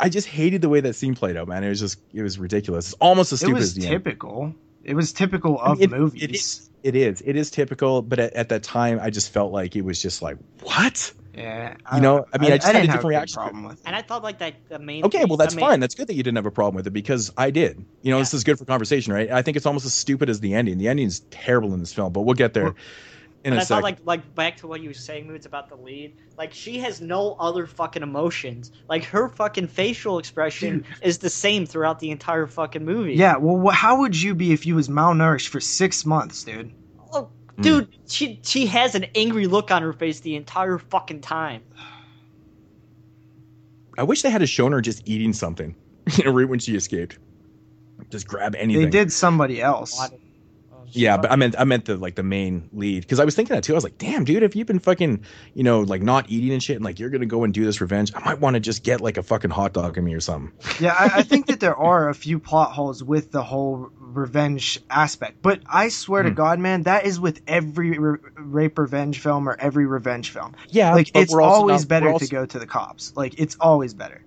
I 0.00 0.10
just 0.10 0.28
hated 0.28 0.60
the 0.60 0.68
way 0.68 0.80
that 0.82 0.92
scene 0.96 1.14
played 1.14 1.38
out, 1.38 1.48
man. 1.48 1.64
It 1.64 1.70
was 1.70 1.80
just, 1.80 1.98
it 2.12 2.20
was 2.20 2.38
ridiculous. 2.38 2.88
It's 2.88 2.94
almost 3.00 3.32
as 3.32 3.40
It 3.42 3.46
stupid 3.46 3.54
was 3.58 3.64
as 3.68 3.74
the 3.74 3.86
end. 3.86 4.04
typical. 4.04 4.54
It 4.84 4.92
was 4.92 5.14
typical 5.14 5.56
I 5.60 5.70
of 5.72 5.78
mean, 5.80 5.94
it- 5.94 5.98
movies. 5.98 6.67
It 6.82 6.94
is. 6.94 7.20
It 7.20 7.20
is. 7.20 7.20
It 7.22 7.36
is 7.36 7.50
typical. 7.50 8.02
But 8.02 8.18
at, 8.18 8.32
at 8.34 8.48
that 8.50 8.62
time, 8.62 8.98
I 9.02 9.10
just 9.10 9.32
felt 9.32 9.52
like 9.52 9.76
it 9.76 9.82
was 9.82 10.00
just 10.00 10.22
like, 10.22 10.36
what? 10.62 11.12
Yeah, 11.34 11.76
You 11.94 12.00
know, 12.00 12.26
I 12.32 12.38
mean, 12.38 12.50
I 12.50 12.56
just 12.56 12.66
had 12.66 12.74
a 12.74 12.80
different 12.80 13.02
good 13.02 13.08
reaction. 13.10 13.34
Problem 13.36 13.62
with 13.62 13.78
it. 13.78 13.86
And 13.86 13.94
I 13.94 14.02
thought 14.02 14.24
like 14.24 14.40
that 14.40 14.54
the 14.68 14.80
main. 14.80 15.04
Okay, 15.04 15.24
well, 15.24 15.36
that's 15.36 15.54
the 15.54 15.60
main- 15.60 15.68
fine. 15.68 15.80
That's 15.80 15.94
good 15.94 16.08
that 16.08 16.14
you 16.14 16.24
didn't 16.24 16.34
have 16.36 16.46
a 16.46 16.50
problem 16.50 16.74
with 16.74 16.88
it 16.88 16.90
because 16.90 17.32
I 17.36 17.52
did. 17.52 17.84
You 18.02 18.10
know, 18.10 18.18
this 18.18 18.34
is 18.34 18.42
good 18.42 18.58
for 18.58 18.64
conversation, 18.64 19.12
right? 19.12 19.30
I 19.30 19.42
think 19.42 19.56
it's 19.56 19.64
almost 19.66 19.86
as 19.86 19.94
stupid 19.94 20.28
as 20.30 20.40
the 20.40 20.54
ending. 20.54 20.78
The 20.78 20.88
ending's 20.88 21.20
terrible 21.30 21.74
in 21.74 21.78
this 21.80 21.92
film, 21.92 22.12
but 22.12 22.22
we'll 22.22 22.34
get 22.34 22.54
there 22.54 22.64
Well, 22.64 22.74
in 23.44 23.52
But 23.52 23.58
a 23.58 23.60
I 23.60 23.64
second. 23.64 23.76
thought 23.76 23.82
like 23.84 23.98
like 24.04 24.34
back 24.34 24.56
to 24.58 24.66
what 24.66 24.80
you 24.80 24.90
were 24.90 24.94
saying, 24.94 25.26
Moods, 25.26 25.46
about 25.46 25.68
the 25.68 25.76
lead. 25.76 26.16
Like 26.36 26.52
she 26.52 26.78
has 26.80 27.00
no 27.00 27.34
other 27.38 27.66
fucking 27.66 28.02
emotions. 28.02 28.72
Like 28.88 29.04
her 29.04 29.28
fucking 29.28 29.68
facial 29.68 30.18
expression 30.18 30.84
is 31.02 31.18
the 31.18 31.30
same 31.30 31.64
throughout 31.66 32.00
the 32.00 32.10
entire 32.10 32.46
fucking 32.46 32.84
movie. 32.84 33.14
Yeah, 33.14 33.36
well, 33.36 33.70
wh- 33.70 33.74
how 33.74 34.00
would 34.00 34.20
you 34.20 34.34
be 34.34 34.52
if 34.52 34.66
you 34.66 34.74
was 34.74 34.88
malnourished 34.88 35.48
for 35.48 35.60
six 35.60 36.04
months, 36.04 36.42
dude? 36.44 36.72
Oh, 37.12 37.30
Hmm. 37.56 37.62
dude, 37.62 37.88
she 38.08 38.40
she 38.42 38.66
has 38.66 38.94
an 38.94 39.06
angry 39.14 39.46
look 39.46 39.70
on 39.70 39.82
her 39.82 39.92
face 39.92 40.20
the 40.20 40.34
entire 40.36 40.78
fucking 40.78 41.20
time. 41.20 41.62
I 43.96 44.02
wish 44.04 44.22
they 44.22 44.30
had 44.30 44.46
shown 44.48 44.72
her 44.72 44.80
just 44.80 45.02
eating 45.08 45.32
something, 45.32 45.74
you 46.16 46.24
know, 46.24 46.30
right 46.32 46.48
when 46.48 46.58
she 46.60 46.76
escaped. 46.76 47.18
Just 48.10 48.28
grab 48.28 48.54
anything. 48.56 48.84
They 48.84 48.90
did 48.90 49.12
somebody 49.12 49.60
else. 49.60 50.00
Yeah, 50.92 51.16
but 51.16 51.30
I 51.30 51.36
meant 51.36 51.54
I 51.58 51.64
meant 51.64 51.84
the 51.84 51.96
like 51.96 52.14
the 52.14 52.22
main 52.22 52.68
lead 52.72 53.02
because 53.02 53.20
I 53.20 53.24
was 53.24 53.34
thinking 53.34 53.54
that 53.54 53.62
too. 53.64 53.72
I 53.72 53.76
was 53.76 53.84
like, 53.84 53.98
damn, 53.98 54.24
dude, 54.24 54.42
if 54.42 54.56
you've 54.56 54.66
been 54.66 54.78
fucking, 54.78 55.24
you 55.54 55.62
know, 55.62 55.80
like 55.80 56.02
not 56.02 56.30
eating 56.30 56.52
and 56.52 56.62
shit, 56.62 56.76
and 56.76 56.84
like 56.84 56.98
you're 56.98 57.10
gonna 57.10 57.26
go 57.26 57.44
and 57.44 57.52
do 57.52 57.64
this 57.64 57.80
revenge, 57.80 58.12
I 58.14 58.20
might 58.24 58.40
want 58.40 58.54
to 58.54 58.60
just 58.60 58.82
get 58.84 59.00
like 59.00 59.16
a 59.16 59.22
fucking 59.22 59.50
hot 59.50 59.72
dog 59.72 59.98
in 59.98 60.04
me 60.04 60.14
or 60.14 60.20
something. 60.20 60.52
Yeah, 60.80 60.94
I, 60.98 61.18
I 61.18 61.22
think 61.22 61.46
that 61.46 61.60
there 61.60 61.76
are 61.90 62.08
a 62.08 62.14
few 62.14 62.38
plot 62.38 62.72
holes 62.72 63.02
with 63.04 63.30
the 63.32 63.42
whole 63.42 63.90
revenge 63.98 64.80
aspect, 64.90 65.42
but 65.42 65.60
I 65.66 65.88
swear 65.90 66.22
to 66.22 66.30
Hmm. 66.30 66.34
God, 66.34 66.58
man, 66.58 66.82
that 66.84 67.04
is 67.06 67.20
with 67.20 67.40
every 67.46 67.98
re- 67.98 68.18
rape 68.36 68.78
revenge 68.78 69.20
film 69.20 69.48
or 69.48 69.56
every 69.58 69.86
revenge 69.86 70.30
film. 70.30 70.54
Yeah, 70.68 70.94
like 70.94 71.10
it's 71.14 71.32
always 71.34 71.82
not- 71.82 71.88
better 71.88 72.08
also- 72.10 72.24
to 72.26 72.30
go 72.30 72.46
to 72.46 72.58
the 72.58 72.66
cops. 72.66 73.12
Like 73.16 73.38
it's 73.38 73.56
always 73.60 73.94
better. 73.94 74.22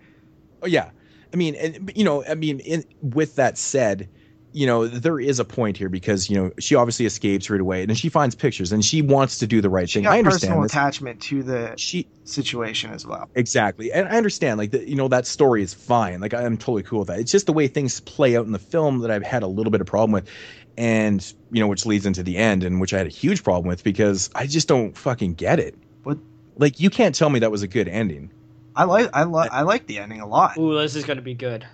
Oh 0.62 0.68
yeah, 0.68 0.92
I 1.34 1.36
mean, 1.38 1.56
and 1.56 1.92
you 1.96 2.04
know, 2.04 2.24
I 2.24 2.36
mean, 2.36 2.60
in, 2.60 2.84
with 3.02 3.36
that 3.38 3.58
said, 3.58 4.10
you 4.54 4.68
know, 4.68 4.86
there 4.88 5.20
is 5.20 5.40
a 5.40 5.46
point 5.46 5.78
here 5.78 5.88
because 5.90 6.30
you 6.30 6.36
know 6.36 6.52
she 6.60 6.76
obviously 6.76 7.06
escapes 7.06 7.50
right 7.50 7.62
away, 7.62 7.82
and 7.82 7.90
then 7.90 7.96
she 7.96 8.10
finds 8.10 8.36
pictures, 8.36 8.72
and 8.72 8.84
she 8.84 9.02
wants 9.02 9.38
to 9.40 9.48
do 9.48 9.62
the 9.62 9.70
right 9.70 9.90
She 9.90 10.00
thing. 10.00 10.04
got 10.04 10.14
I 10.14 10.18
understand 10.20 10.42
personal 10.52 10.62
this. 10.64 10.72
attachment 10.72 11.22
to 11.22 11.44
the 11.44 11.74
She 11.78 12.08
situation 12.26 12.92
as 12.92 13.06
well. 13.06 13.30
exactly, 13.36 13.92
and 13.92 14.08
I 14.08 14.18
understand. 14.18 14.58
Like 14.58 14.72
the, 14.72 14.88
you 14.88 14.96
know, 14.96 15.08
that 15.08 15.26
story 15.26 15.64
is 15.64 15.74
fine. 15.74 16.20
Like 16.20 16.34
I'm 16.34 16.58
totally 16.58 16.84
cool 16.84 17.00
with 17.00 17.08
that. 17.10 17.20
It's 17.20 17.32
just 17.32 17.46
the 17.46 17.54
way 17.54 17.68
things 17.68 18.00
play 18.02 18.36
out 18.38 18.46
in 18.46 18.52
the 18.52 18.60
film 18.60 19.00
that 19.00 19.12
I've 19.12 19.24
had 19.24 19.44
a 19.44 19.48
little 19.48 19.72
bit 19.72 19.80
of 19.82 19.88
problem 19.88 20.12
with, 20.12 20.30
and 20.78 21.34
you 21.52 21.60
know, 21.62 21.68
which 21.68 21.86
leads 21.86 22.06
into 22.06 22.24
the 22.24 22.38
end, 22.38 22.64
and 22.64 22.82
which 22.82 22.94
I 22.94 22.98
had 22.98 23.08
a 23.08 23.12
huge 23.12 23.44
problem 23.44 23.68
with 23.68 23.84
because 23.84 24.30
I 24.36 24.48
just 24.48 24.68
don't 24.68 24.98
fucking 24.98 25.36
get 25.36 25.60
it. 25.60 25.76
What? 26.04 26.18
Like 26.58 26.80
you 26.80 26.90
can't 26.90 27.16
tell 27.16 27.30
me 27.30 27.40
that 27.40 27.52
was 27.52 27.64
a 27.64 27.68
good 27.68 27.88
ending. 27.88 28.32
I 28.76 28.84
like 28.84 29.10
I 29.14 29.24
like 29.24 29.52
I 29.52 29.62
like 29.62 29.88
the 29.88 30.00
ending 30.00 30.22
a 30.22 30.28
lot. 30.28 30.58
Ooh, 30.58 30.78
this 30.78 30.96
is 30.96 31.06
gonna 31.06 31.22
be 31.22 31.34
good. 31.34 31.66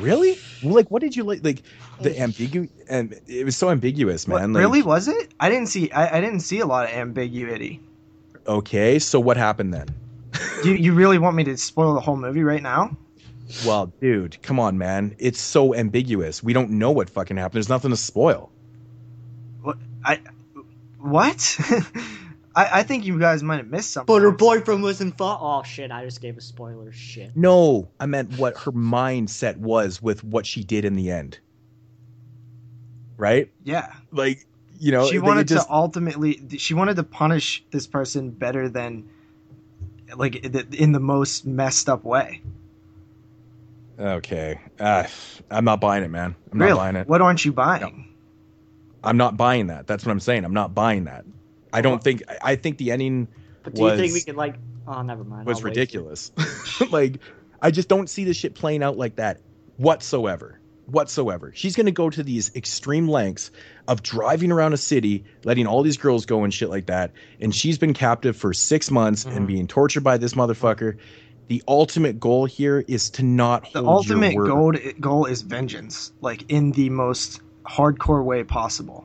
Really? 0.00 0.38
Like, 0.62 0.90
what 0.90 1.02
did 1.02 1.16
you 1.16 1.24
like? 1.24 1.44
Like 1.44 1.62
the 2.00 2.10
ambigu 2.10 2.68
and 2.88 3.18
it 3.26 3.44
was 3.44 3.56
so 3.56 3.70
ambiguous, 3.70 4.26
What, 4.26 4.40
man. 4.40 4.52
Like, 4.52 4.60
really 4.60 4.82
was 4.82 5.08
it? 5.08 5.32
I 5.40 5.48
didn't 5.48 5.68
see 5.68 5.90
I, 5.90 6.18
I 6.18 6.20
didn't 6.20 6.40
see 6.40 6.60
a 6.60 6.66
lot 6.66 6.86
of 6.86 6.94
ambiguity. 6.94 7.80
Okay, 8.46 8.98
so 8.98 9.20
what 9.20 9.36
happened 9.36 9.74
then? 9.74 9.88
You 10.64 10.72
you 10.72 10.92
really 10.92 11.18
want 11.18 11.36
me 11.36 11.44
to 11.44 11.56
spoil 11.56 11.94
the 11.94 12.00
whole 12.00 12.16
movie 12.16 12.42
right 12.42 12.62
now? 12.62 12.96
Well, 13.64 13.92
dude, 14.00 14.42
come 14.42 14.58
on, 14.58 14.76
man. 14.76 15.14
It's 15.18 15.40
so 15.40 15.74
ambiguous. 15.74 16.42
We 16.42 16.52
don't 16.52 16.70
know 16.70 16.90
what 16.90 17.08
fucking 17.08 17.36
happened. 17.36 17.54
There's 17.54 17.68
nothing 17.68 17.90
to 17.90 17.96
spoil. 17.96 18.50
What 19.62 19.78
I 20.04 20.20
what? 20.98 21.58
I, 22.58 22.80
I 22.80 22.82
think 22.82 23.04
you 23.04 23.20
guys 23.20 23.44
might 23.44 23.58
have 23.58 23.68
missed 23.68 23.92
something. 23.92 24.12
But 24.12 24.22
her 24.22 24.32
boyfriend 24.32 24.82
was 24.82 25.00
in 25.00 25.12
thought. 25.12 25.38
Oh 25.40 25.62
shit! 25.62 25.92
I 25.92 26.04
just 26.04 26.20
gave 26.20 26.36
a 26.36 26.40
spoiler. 26.40 26.90
Shit. 26.90 27.36
No, 27.36 27.88
I 28.00 28.06
meant 28.06 28.36
what 28.36 28.58
her 28.58 28.72
mindset 28.72 29.56
was 29.58 30.02
with 30.02 30.24
what 30.24 30.44
she 30.44 30.64
did 30.64 30.84
in 30.84 30.96
the 30.96 31.12
end. 31.12 31.38
Right? 33.16 33.52
Yeah. 33.62 33.92
Like, 34.10 34.44
you 34.80 34.90
know, 34.90 35.08
she 35.08 35.20
wanted 35.20 35.46
just, 35.46 35.68
to 35.68 35.72
ultimately 35.72 36.42
she 36.58 36.74
wanted 36.74 36.96
to 36.96 37.04
punish 37.04 37.64
this 37.70 37.86
person 37.86 38.30
better 38.30 38.68
than 38.68 39.08
like 40.16 40.44
in 40.44 40.90
the 40.90 41.00
most 41.00 41.46
messed 41.46 41.88
up 41.88 42.02
way. 42.02 42.42
Okay. 44.00 44.60
Uh, 44.80 45.04
I'm 45.48 45.64
not 45.64 45.80
buying 45.80 46.02
it, 46.02 46.10
man. 46.10 46.34
I'm 46.50 46.58
really? 46.58 46.72
not 46.72 46.76
buying 46.76 46.96
it. 46.96 47.08
What 47.08 47.20
aren't 47.20 47.44
you 47.44 47.52
buying? 47.52 48.12
I'm 49.04 49.16
not 49.16 49.36
buying 49.36 49.68
that. 49.68 49.86
That's 49.86 50.04
what 50.04 50.10
I'm 50.10 50.18
saying. 50.18 50.44
I'm 50.44 50.54
not 50.54 50.74
buying 50.74 51.04
that. 51.04 51.24
I 51.72 51.80
don't 51.82 52.02
think 52.02 52.22
I- 52.28 52.52
I 52.52 52.56
think 52.56 52.78
the 52.78 52.90
ending 52.92 53.28
But 53.62 53.74
do 53.74 53.82
you 53.84 53.96
think 53.96 54.12
we 54.12 54.20
could 54.22 54.36
like? 54.36 54.56
Oh, 54.86 55.02
never 55.02 55.24
mind. 55.24 55.46
was 55.46 55.58
I'll 55.58 55.64
ridiculous. 55.64 56.32
like, 56.90 57.18
I 57.60 57.70
just 57.70 57.88
don't 57.88 58.08
see 58.08 58.24
this 58.24 58.36
shit 58.36 58.54
playing 58.54 58.82
out 58.82 58.96
like 58.96 59.16
that 59.16 59.40
whatsoever. 59.76 60.58
Whatsoever. 60.86 61.52
She's 61.54 61.76
gonna 61.76 61.90
go 61.90 62.08
to 62.08 62.22
these 62.22 62.50
extreme 62.56 63.06
lengths 63.08 63.50
of 63.86 64.02
driving 64.02 64.50
around 64.50 64.72
a 64.72 64.78
city, 64.78 65.24
letting 65.44 65.66
all 65.66 65.82
these 65.82 65.98
girls 65.98 66.24
go 66.24 66.44
and 66.44 66.54
shit 66.54 66.70
like 66.70 66.86
that, 66.86 67.12
and 67.40 67.54
she's 67.54 67.76
been 67.76 67.92
captive 67.92 68.36
for 68.36 68.54
six 68.54 68.90
months 68.90 69.24
Mhm. 69.26 69.36
and 69.36 69.46
being 69.46 69.66
tortured 69.66 70.02
by 70.02 70.16
this 70.16 70.32
motherfucker. 70.34 70.96
The 71.48 71.62
ultimate 71.68 72.18
goal 72.20 72.46
here 72.46 72.84
is 72.88 73.10
to 73.10 73.22
not 73.22 73.70
The 73.72 73.82
hold 73.82 74.06
your 74.08 74.16
ultimate 74.16 74.34
word. 74.36 74.46
goal 74.48 74.72
goal 75.00 75.24
is 75.26 75.42
vengeance, 75.42 76.12
like 76.22 76.50
in 76.50 76.72
the 76.72 76.88
most 76.88 77.40
hardcore 77.66 78.24
way 78.24 78.44
possible. 78.44 79.04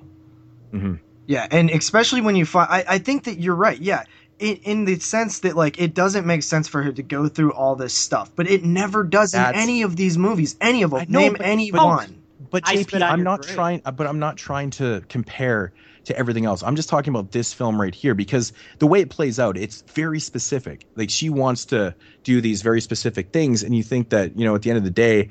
Mhm. 0.74 1.00
Yeah, 1.27 1.47
and 1.51 1.69
especially 1.69 2.21
when 2.21 2.35
you 2.35 2.45
find, 2.45 2.69
I, 2.69 2.83
I 2.87 2.97
think 2.97 3.23
that 3.25 3.39
you're 3.39 3.55
right. 3.55 3.79
Yeah, 3.79 4.03
in, 4.39 4.57
in 4.57 4.85
the 4.85 4.99
sense 4.99 5.39
that 5.39 5.55
like 5.55 5.79
it 5.79 5.93
doesn't 5.93 6.25
make 6.25 6.43
sense 6.43 6.67
for 6.67 6.81
her 6.83 6.91
to 6.91 7.03
go 7.03 7.27
through 7.29 7.53
all 7.53 7.75
this 7.75 7.93
stuff, 7.93 8.31
but 8.35 8.49
it 8.49 8.63
never 8.63 9.03
does 9.03 9.31
That's- 9.31 9.55
in 9.55 9.61
any 9.61 9.81
of 9.83 9.95
these 9.95 10.17
movies. 10.17 10.55
Any 10.59 10.83
of 10.83 10.91
them. 10.91 11.05
Know, 11.09 11.19
Name 11.19 11.33
but- 11.33 11.41
any 11.45 11.71
but- 11.71 11.85
one. 11.85 12.19
But 12.51 12.63
I 12.67 12.75
JP, 12.75 12.81
spit 12.89 13.01
out 13.01 13.11
I'm 13.13 13.19
your 13.19 13.23
not 13.23 13.41
grave. 13.41 13.55
trying. 13.55 13.81
uh, 13.85 13.91
But 13.91 14.05
I'm 14.05 14.19
not 14.19 14.37
trying 14.37 14.69
to 14.71 15.01
compare 15.09 15.73
to 16.03 16.15
everything 16.15 16.45
else. 16.45 16.61
I'm 16.61 16.75
just 16.75 16.87
talking 16.87 17.11
about 17.11 17.31
this 17.31 17.51
film 17.51 17.81
right 17.81 17.95
here 17.95 18.13
because 18.13 18.53
the 18.77 18.85
way 18.85 18.99
it 18.99 19.09
plays 19.09 19.39
out, 19.39 19.57
it's 19.57 19.81
very 19.93 20.19
specific. 20.19 20.85
Like 20.95 21.09
she 21.09 21.29
wants 21.31 21.65
to 21.65 21.95
do 22.23 22.41
these 22.41 22.61
very 22.61 22.79
specific 22.81 23.31
things, 23.31 23.63
and 23.63 23.75
you 23.75 23.81
think 23.81 24.09
that 24.09 24.37
you 24.37 24.45
know 24.45 24.53
at 24.53 24.61
the 24.61 24.69
end 24.69 24.77
of 24.77 24.83
the 24.83 24.91
day, 24.91 25.29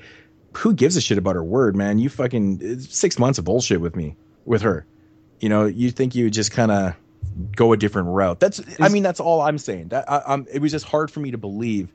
who 0.55 0.73
gives 0.75 0.97
a 0.97 1.01
shit 1.01 1.17
about 1.19 1.37
her 1.37 1.45
word, 1.45 1.77
man? 1.77 1.99
You 1.99 2.09
fucking 2.09 2.59
it's 2.61 2.97
six 2.99 3.19
months 3.21 3.39
of 3.39 3.45
bullshit 3.45 3.81
with 3.81 3.95
me, 3.95 4.17
with 4.45 4.63
her. 4.63 4.85
You 5.43 5.49
know, 5.49 5.67
you 5.67 5.91
think 5.91 6.15
you 6.15 6.25
would 6.25 6.33
just 6.33 6.53
kind 6.53 6.71
of 6.71 6.95
go 7.57 7.73
a 7.73 7.77
different 7.77 8.09
route. 8.09 8.39
That's. 8.39 8.61
I 8.81 8.89
mean, 8.89 9.03
that's 9.03 9.19
all 9.19 9.41
I'm 9.41 9.59
saying. 9.59 9.89
That 9.89 10.11
I, 10.11 10.23
I'm. 10.25 10.47
It 10.51 10.63
was 10.63 10.71
just 10.71 10.87
hard 10.87 11.11
for 11.11 11.19
me 11.19 11.33
to 11.33 11.39
believe 11.39 11.93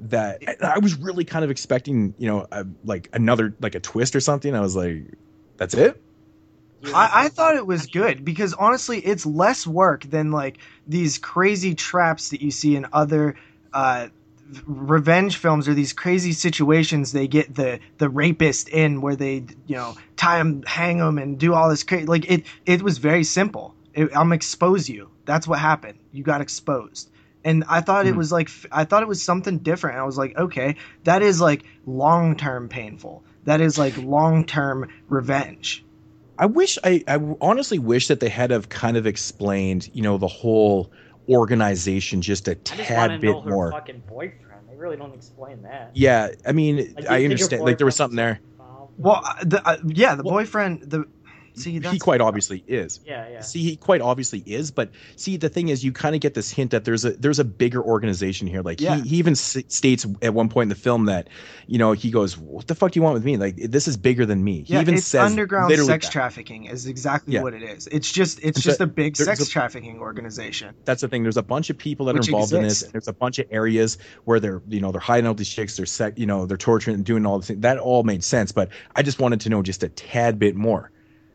that 0.00 0.42
I, 0.46 0.74
I 0.74 0.78
was 0.78 0.96
really 0.96 1.24
kind 1.24 1.42
of 1.42 1.50
expecting, 1.50 2.14
you 2.18 2.28
know, 2.28 2.46
a, 2.52 2.66
like 2.84 3.08
another 3.14 3.54
like 3.58 3.74
a 3.74 3.80
twist 3.80 4.14
or 4.14 4.20
something. 4.20 4.54
I 4.54 4.60
was 4.60 4.76
like, 4.76 5.14
that's 5.56 5.72
it. 5.72 6.00
I, 6.84 7.10
I 7.24 7.28
thought 7.28 7.56
it 7.56 7.66
was 7.66 7.86
good 7.86 8.24
because 8.24 8.52
honestly, 8.52 8.98
it's 8.98 9.24
less 9.24 9.66
work 9.66 10.04
than 10.04 10.30
like 10.30 10.58
these 10.86 11.16
crazy 11.16 11.74
traps 11.74 12.30
that 12.30 12.42
you 12.42 12.50
see 12.50 12.76
in 12.76 12.86
other 12.92 13.36
uh, 13.72 14.08
v- 14.08 14.19
revenge 14.66 15.36
films 15.36 15.68
or 15.68 15.74
these 15.74 15.92
crazy 15.92 16.32
situations. 16.32 17.12
They 17.12 17.28
get 17.28 17.54
the 17.54 17.80
the 17.98 18.08
rapist 18.08 18.68
in 18.68 19.00
where 19.00 19.16
they 19.16 19.44
you 19.66 19.76
know 19.76 19.96
tie 20.16 20.40
him, 20.40 20.62
hang 20.66 20.98
him, 20.98 21.18
and 21.18 21.38
do 21.38 21.54
all 21.54 21.68
this 21.68 21.82
crazy. 21.82 22.06
Like 22.06 22.30
it, 22.30 22.44
it 22.66 22.82
was 22.82 22.98
very 22.98 23.24
simple. 23.24 23.74
It, 23.94 24.10
I'm 24.16 24.32
expose 24.32 24.88
you. 24.88 25.10
That's 25.24 25.46
what 25.46 25.58
happened. 25.58 25.98
You 26.12 26.22
got 26.22 26.40
exposed. 26.40 27.10
And 27.42 27.64
I 27.68 27.80
thought 27.80 28.06
it 28.06 28.14
Mhm. 28.14 28.18
was 28.18 28.32
like 28.32 28.50
i 28.70 28.84
thought 28.84 29.02
it 29.02 29.08
was 29.08 29.22
something 29.22 29.58
different. 29.58 29.98
I 29.98 30.04
was 30.04 30.18
like, 30.18 30.36
okay, 30.36 30.76
that 31.04 31.22
is 31.22 31.40
like 31.40 31.64
long 31.86 32.36
term 32.36 32.68
painful. 32.68 33.24
That 33.44 33.60
is 33.60 33.78
like 33.78 33.96
long 33.96 34.44
term 34.44 34.88
revenge. 35.08 35.84
I 36.38 36.46
wish 36.46 36.78
I, 36.84 37.02
I 37.06 37.18
honestly 37.40 37.78
wish 37.78 38.08
that 38.08 38.20
they 38.20 38.28
had 38.28 38.50
have 38.50 38.68
kind 38.68 38.96
of 38.96 39.06
explained, 39.06 39.90
you 39.92 40.02
know, 40.02 40.16
the 40.18 40.26
whole 40.26 40.90
organization 41.30 42.20
just 42.22 42.48
a 42.48 42.54
tad 42.54 43.10
want 43.10 43.12
to 43.12 43.18
bit 43.18 43.30
know 43.32 43.40
her 43.42 43.50
more. 43.50 43.70
fucking 43.72 44.02
boyfriend. 44.08 44.68
They 44.68 44.76
really 44.76 44.96
don't 44.96 45.14
explain 45.14 45.62
that. 45.62 45.90
Yeah, 45.94 46.28
I 46.46 46.52
mean, 46.52 46.76
Like, 46.76 46.96
do 46.96 47.06
I 47.08 47.24
understand. 47.24 47.62
Like 47.62 47.78
there 47.78 47.84
was 47.86 47.96
something 47.96 48.16
there. 48.16 48.40
Well, 48.98 49.22
uh, 49.24 49.34
the, 49.44 49.66
uh, 49.66 49.76
yeah, 49.86 50.14
the 50.14 50.22
Well- 50.22 50.34
boyfriend. 50.34 50.82
The 50.90 51.04
see, 51.54 51.78
He 51.80 51.98
quite 51.98 52.20
obviously 52.20 52.62
is. 52.66 53.00
Yeah, 53.04 53.28
yeah. 53.28 53.40
See, 53.40 53.62
he 53.62 53.76
quite 53.76 54.00
obviously 54.00 54.40
is, 54.46 54.70
but 54.70 54.90
see, 55.16 55.36
the 55.36 55.48
thing 55.48 55.68
is, 55.68 55.84
you 55.84 55.92
kind 55.92 56.14
of 56.14 56.20
get 56.20 56.34
this 56.34 56.50
hint 56.50 56.70
that 56.72 56.84
there's 56.84 57.04
a 57.04 57.12
there's 57.12 57.38
a 57.38 57.44
bigger 57.44 57.82
organization 57.82 58.46
here. 58.46 58.62
Like 58.62 58.80
Yeah. 58.80 58.96
he, 58.96 59.08
he 59.08 59.16
even 59.16 59.32
s- 59.32 59.56
states 59.68 60.06
at 60.22 60.34
one 60.34 60.48
point 60.48 60.64
in 60.64 60.68
the 60.70 60.74
film 60.74 61.06
that, 61.06 61.28
you 61.66 61.78
know, 61.78 61.92
he 61.92 62.10
goes, 62.10 62.36
"What 62.38 62.66
the 62.66 62.74
fuck 62.74 62.92
do 62.92 62.98
you 62.98 63.02
want 63.02 63.14
with 63.14 63.24
me? 63.24 63.36
Like 63.36 63.56
this 63.56 63.86
is 63.88 63.96
bigger 63.96 64.26
than 64.26 64.42
me." 64.44 64.62
He 64.62 64.74
Yeah, 64.74 64.80
even 64.82 64.94
it's 64.94 65.06
says 65.06 65.30
underground 65.30 65.74
sex 65.76 66.06
that. 66.06 66.12
trafficking 66.12 66.64
is 66.66 66.86
exactly 66.86 67.34
Yeah. 67.34 67.42
what 67.42 67.54
it 67.54 67.62
is. 67.62 67.86
It's 67.88 68.10
just 68.10 68.38
it's 68.38 68.56
And 68.56 68.56
so 68.64 68.70
just 68.70 68.80
a 68.80 68.86
big 68.86 69.16
sex 69.16 69.40
a- 69.40 69.48
trafficking 69.48 69.98
organization. 69.98 70.74
That's 70.84 71.00
the 71.02 71.08
thing. 71.08 71.22
There's 71.22 71.36
a 71.36 71.42
bunch 71.42 71.70
of 71.70 71.78
people 71.78 72.06
that 72.06 72.14
Which 72.14 72.28
are 72.28 72.30
involved 72.30 72.52
in 72.52 72.62
this. 72.62 72.82
And 72.82 72.92
there's 72.92 73.08
a 73.08 73.12
bunch 73.12 73.38
of 73.38 73.46
areas 73.50 73.98
where 74.24 74.40
they're, 74.40 74.62
you 74.68 74.80
know, 74.80 74.92
they're 74.92 75.00
hiding 75.00 75.26
out 75.28 75.36
these 75.36 75.48
chicks. 75.48 75.76
They're, 75.76 75.86
sec- 75.86 76.18
you 76.18 76.26
know, 76.26 76.46
they're 76.46 76.56
torturing 76.56 76.94
and 76.96 77.04
doing 77.04 77.26
all 77.26 77.38
this. 77.38 77.50
That 77.58 77.78
all 77.78 78.02
made 78.02 78.22
sense. 78.24 78.52
But 78.52 78.68
I 78.96 79.02
just 79.02 79.18
wanted 79.20 79.40
to 79.42 79.48
know 79.48 79.62
just 79.62 79.82
a 79.82 79.88
tad 79.88 80.38
bit 80.38 80.56
more. 80.56 80.90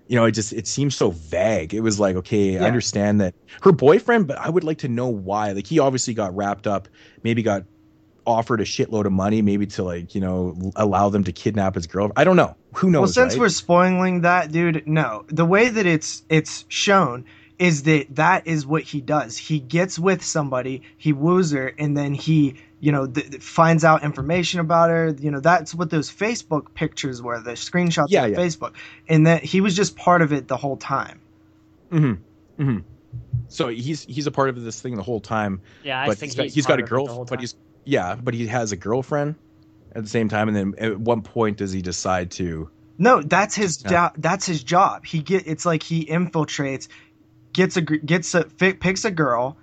You 0.08 0.16
know, 0.16 0.26
it 0.26 0.32
just 0.32 0.54
it 0.54 0.68
seems 0.68 0.96
so 0.96 1.12
vague. 1.12 1.74
It 1.74 1.82
was 1.82 2.00
like, 2.00 2.16
okay, 2.18 2.54
Yeah. 2.54 2.64
I 2.64 2.68
understand 2.68 3.22
that 3.22 3.34
her 3.64 3.72
boyfriend, 3.72 4.28
but 4.28 4.38
I 4.38 4.50
would 4.50 4.64
like 4.64 4.80
to 4.80 4.88
know 4.88 5.08
why. 5.08 5.52
Like 5.52 5.68
he 5.68 5.80
obviously 5.80 6.14
got 6.14 6.36
wrapped 6.36 6.68
up, 6.68 6.88
maybe 7.24 7.42
got 7.42 7.64
offered 8.26 8.60
a 8.60 8.64
shitload 8.64 9.06
of 9.06 9.12
money, 9.12 9.42
maybe 9.42 9.68
to 9.68 9.84
like, 9.84 10.16
you 10.16 10.22
know, 10.22 10.72
allow 10.76 11.10
them 11.10 11.24
to 11.24 11.32
kidnap 11.32 11.76
his 11.76 11.88
girl. 11.88 12.12
I 12.16 12.24
don't 12.24 12.36
know. 12.36 12.56
Who 12.76 12.90
knows? 12.90 13.02
well, 13.02 13.08
since 13.08 13.34
right? 13.34 13.42
we're 13.42 13.50
spoiling 13.50 14.22
that, 14.22 14.52
dude, 14.52 14.88
no. 14.88 15.26
The 15.28 15.46
way 15.46 15.70
that 15.70 15.86
it's 15.86 16.24
it's 16.30 16.66
shown 16.68 17.26
is 17.58 17.84
that 17.84 18.08
that 18.16 18.48
is 18.48 18.66
what 18.66 18.84
he 18.84 19.02
does. 19.02 19.38
He 19.38 19.60
gets 19.60 19.98
with 19.98 20.24
somebody, 20.24 20.82
he 20.98 21.14
woos 21.14 21.52
her, 21.52 21.74
and 21.78 21.96
then 21.96 22.14
he, 22.14 22.56
you 22.80 22.92
know, 22.92 23.08
th- 23.08 23.30
th- 23.32 23.42
finds 23.44 23.84
out 23.84 24.04
information 24.04 24.60
about 24.60 24.90
her. 24.90 25.16
You 25.20 25.32
know, 25.32 25.40
that's 25.40 25.74
what 25.74 25.90
those 25.90 26.12
Facebook 26.12 26.74
pictures 26.74 27.22
were, 27.22 27.40
the 27.42 27.52
screenshots 27.52 28.08
Yeah, 28.10 28.26
of 28.26 28.32
yeah. 28.32 28.38
Facebook, 28.38 28.74
and 29.08 29.28
that 29.28 29.44
he 29.44 29.62
was 29.62 29.76
just 29.76 29.96
part 29.96 30.22
of 30.22 30.34
it 30.34 30.48
the 30.48 30.58
whole 30.58 30.78
time. 30.78 31.20
Mm-hmm. 31.92 32.62
Mm-hmm. 32.62 32.78
So 33.48 33.68
he's 33.70 34.04
he's 34.04 34.28
a 34.28 34.32
part 34.32 34.50
of 34.50 34.62
this 34.62 34.82
thing 34.82 34.96
the 34.96 35.04
whole 35.04 35.20
time. 35.22 35.62
Yeah, 35.84 36.02
I 36.02 36.08
but 36.08 36.18
think 36.18 36.32
he's 36.32 36.36
got, 36.36 36.44
he's, 36.44 36.54
he's 36.56 36.66
got 36.66 36.80
a 36.80 36.84
of 36.84 36.88
it 36.88 36.90
girl, 36.90 37.06
the 37.06 37.14
whole 37.14 37.26
but 37.26 37.40
he's 37.40 37.56
yeah, 37.86 38.16
but 38.16 38.34
he 38.34 38.48
has 38.48 38.72
a 38.72 38.76
girlfriend 38.76 39.36
at 39.94 40.04
the 40.04 40.10
same 40.10 40.28
time, 40.30 40.48
and 40.50 40.58
then 40.58 40.74
at 40.78 41.00
one 41.00 41.22
point 41.22 41.58
does 41.58 41.72
he 41.72 41.82
decide 41.82 42.32
to? 42.32 42.70
No, 42.98 43.22
that's 43.22 43.56
his 43.56 43.82
Yeah. 43.84 43.90
jo- 43.90 44.14
that's 44.18 44.46
his 44.46 44.64
job. 44.64 45.06
He 45.06 45.20
get 45.20 45.48
it's 45.48 45.66
like 45.66 45.84
he 45.84 46.06
infiltrates, 46.06 46.88
gets 47.54 47.78
a 47.78 47.82
gets 47.82 48.34
a 48.34 48.50
fi- 48.50 48.74
picks 48.74 49.06
a 49.06 49.12
girl, 49.12 49.58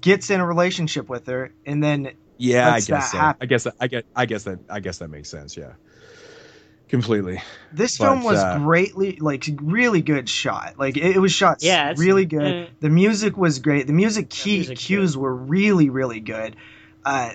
gets 0.00 0.30
in 0.30 0.40
a 0.40 0.46
relationship 0.46 1.08
with 1.08 1.26
her, 1.26 1.52
and 1.64 1.82
then 1.82 2.12
Yeah, 2.38 2.68
I 2.68 2.80
guess 2.80 2.86
that 2.88 3.02
so. 3.12 3.18
happen. 3.18 3.38
I 3.42 3.46
guess 3.46 3.64
that, 3.64 3.74
I 3.80 3.86
get 3.88 4.06
I 4.14 4.26
guess 4.26 4.44
that 4.44 4.58
I 4.68 4.80
guess 4.80 4.98
that 4.98 5.08
makes 5.08 5.28
sense. 5.28 5.56
Yeah, 5.56 5.72
completely. 6.88 7.40
this 7.72 7.98
But, 7.98 8.04
film 8.04 8.24
was 8.24 8.38
uh, 8.38 8.58
greatly 8.58 9.16
like 9.20 9.44
really 9.60 10.02
good 10.02 10.28
shot. 10.28 10.74
Like 10.78 10.96
it, 10.96 11.16
it 11.16 11.18
was 11.18 11.32
shot 11.32 11.62
Yeah, 11.62 11.94
really 11.96 12.24
good. 12.26 12.66
uh, 12.66 12.66
the 12.80 12.90
music 12.90 13.36
was 13.36 13.58
great. 13.58 13.86
The 13.86 13.92
music 13.92 14.28
key 14.30 14.58
music's 14.58 14.84
cues 14.84 15.16
were 15.16 15.34
really 15.34 15.90
really 15.90 16.20
good. 16.20 16.56
Uh, 17.04 17.32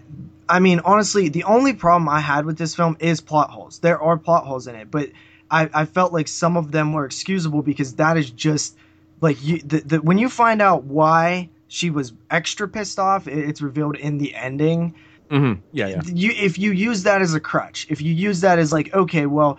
I 0.49 0.59
mean, 0.59 0.81
honestly, 0.83 1.29
the 1.29 1.45
only 1.45 1.73
problem 1.73 2.09
I 2.09 2.19
had 2.19 2.45
with 2.45 2.57
this 2.57 2.75
film 2.75 2.97
is 2.99 3.21
plot 3.21 3.49
holes. 3.51 3.79
There 3.79 4.01
are 4.01 4.17
plot 4.17 4.45
holes 4.45 4.67
in 4.67 4.75
it, 4.75 4.91
but 4.91 5.09
I, 5.49 5.69
I 5.73 5.85
felt 5.85 6.11
like 6.11 6.27
some 6.27 6.57
of 6.57 6.71
them 6.71 6.91
were 6.91 7.05
excusable 7.05 7.61
because 7.61 7.95
that 7.95 8.17
is 8.17 8.29
just 8.29 8.75
like 9.21 9.41
you. 9.41 9.59
The, 9.59 9.79
the, 9.79 10.01
when 10.01 10.17
you 10.17 10.27
find 10.27 10.61
out 10.61 10.83
why 10.83 11.49
she 11.71 11.89
was 11.89 12.11
extra 12.29 12.67
pissed 12.67 12.99
off, 12.99 13.29
it's 13.29 13.61
revealed 13.61 13.95
in 13.95 14.17
the 14.17 14.35
ending. 14.35 14.93
Mm-hmm. 15.29 15.61
Yeah, 15.71 15.87
yeah. 15.87 16.01
You 16.05 16.31
if 16.35 16.59
you 16.59 16.73
use 16.73 17.03
that 17.03 17.21
as 17.21 17.33
a 17.33 17.39
crutch, 17.39 17.87
if 17.89 18.01
you 18.01 18.13
use 18.13 18.41
that 18.41 18.59
as 18.59 18.73
like, 18.73 18.93
okay, 18.93 19.25
well, 19.25 19.57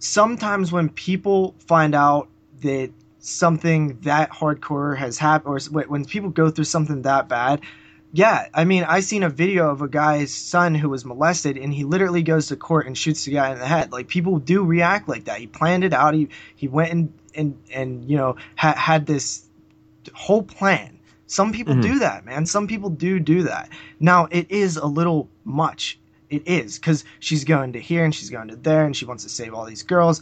sometimes 0.00 0.72
when 0.72 0.88
people 0.88 1.54
find 1.68 1.94
out 1.94 2.28
that 2.62 2.90
something 3.20 4.00
that 4.00 4.32
hardcore 4.32 4.96
has 4.96 5.18
happened, 5.18 5.68
or 5.72 5.82
when 5.82 6.04
people 6.04 6.30
go 6.30 6.50
through 6.50 6.64
something 6.64 7.02
that 7.02 7.28
bad, 7.28 7.60
yeah, 8.12 8.48
I 8.52 8.64
mean, 8.64 8.82
I 8.82 8.98
seen 8.98 9.22
a 9.22 9.30
video 9.30 9.70
of 9.70 9.82
a 9.82 9.88
guy's 9.88 10.34
son 10.34 10.74
who 10.74 10.88
was 10.88 11.04
molested, 11.04 11.56
and 11.56 11.72
he 11.72 11.84
literally 11.84 12.24
goes 12.24 12.48
to 12.48 12.56
court 12.56 12.88
and 12.88 12.98
shoots 12.98 13.24
the 13.24 13.30
guy 13.30 13.52
in 13.52 13.60
the 13.60 13.66
head. 13.68 13.92
Like 13.92 14.08
people 14.08 14.40
do 14.40 14.64
react 14.64 15.08
like 15.08 15.26
that. 15.26 15.38
He 15.38 15.46
planned 15.46 15.84
it 15.84 15.92
out. 15.92 16.14
He 16.14 16.28
he 16.56 16.66
went 16.66 16.90
and 16.90 17.12
and 17.36 17.58
and 17.72 18.10
you 18.10 18.16
know 18.16 18.34
ha- 18.56 18.74
had 18.74 19.06
this 19.06 19.46
whole 20.12 20.42
plan. 20.42 20.96
Some 21.30 21.52
people 21.52 21.76
Mhm. 21.76 21.82
do 21.82 21.98
that, 22.00 22.24
man. 22.26 22.44
Some 22.44 22.66
people 22.66 22.90
do 22.90 23.20
do 23.20 23.44
that. 23.44 23.68
Now 24.00 24.26
it 24.32 24.50
is 24.50 24.76
a 24.76 24.86
little 24.86 25.28
much. 25.44 25.96
It 26.28 26.42
is 26.48 26.76
because 26.76 27.04
she's 27.20 27.44
going 27.44 27.74
to 27.74 27.80
here 27.80 28.04
and 28.04 28.12
she's 28.12 28.30
going 28.30 28.48
to 28.48 28.56
there, 28.56 28.84
and 28.84 28.96
she 28.96 29.04
wants 29.04 29.22
to 29.22 29.28
save 29.28 29.54
all 29.54 29.64
these 29.64 29.84
girls. 29.84 30.20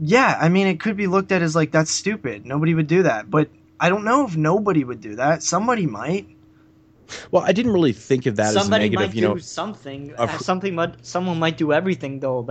Yeah, 0.00 0.38
I 0.40 0.48
mean, 0.50 0.68
it 0.68 0.78
could 0.78 0.96
be 0.96 1.08
looked 1.08 1.32
at 1.32 1.42
as 1.42 1.56
like 1.56 1.72
that's 1.72 1.90
stupid. 1.90 2.46
Nobody 2.46 2.74
would 2.74 2.86
do 2.86 3.02
that, 3.02 3.28
but 3.28 3.48
I 3.80 3.88
don't 3.88 4.04
know 4.04 4.24
if 4.24 4.36
nobody 4.36 4.84
would 4.84 5.00
do 5.00 5.16
that. 5.16 5.42
Somebody 5.42 5.86
might. 5.86 6.28
Well, 7.32 7.42
I 7.42 7.50
didn't 7.50 7.72
really 7.72 7.92
think 7.92 8.26
of 8.26 8.36
that 8.36 8.52
Somebody 8.52 8.84
as 8.84 8.90
negative. 8.92 9.08
might 9.08 9.14
You 9.16 9.22
know, 9.22 9.38
Somebody 9.38 9.98
might 9.98 10.08
do 10.08 10.12
something. 10.12 10.12
of- 10.16 10.30
Uh, 10.30 10.38
something 10.38 10.74
might. 10.76 11.04
Someone 11.04 11.38
might 11.40 11.56
do 11.58 11.72
everything 11.72 12.20
though. 12.20 12.42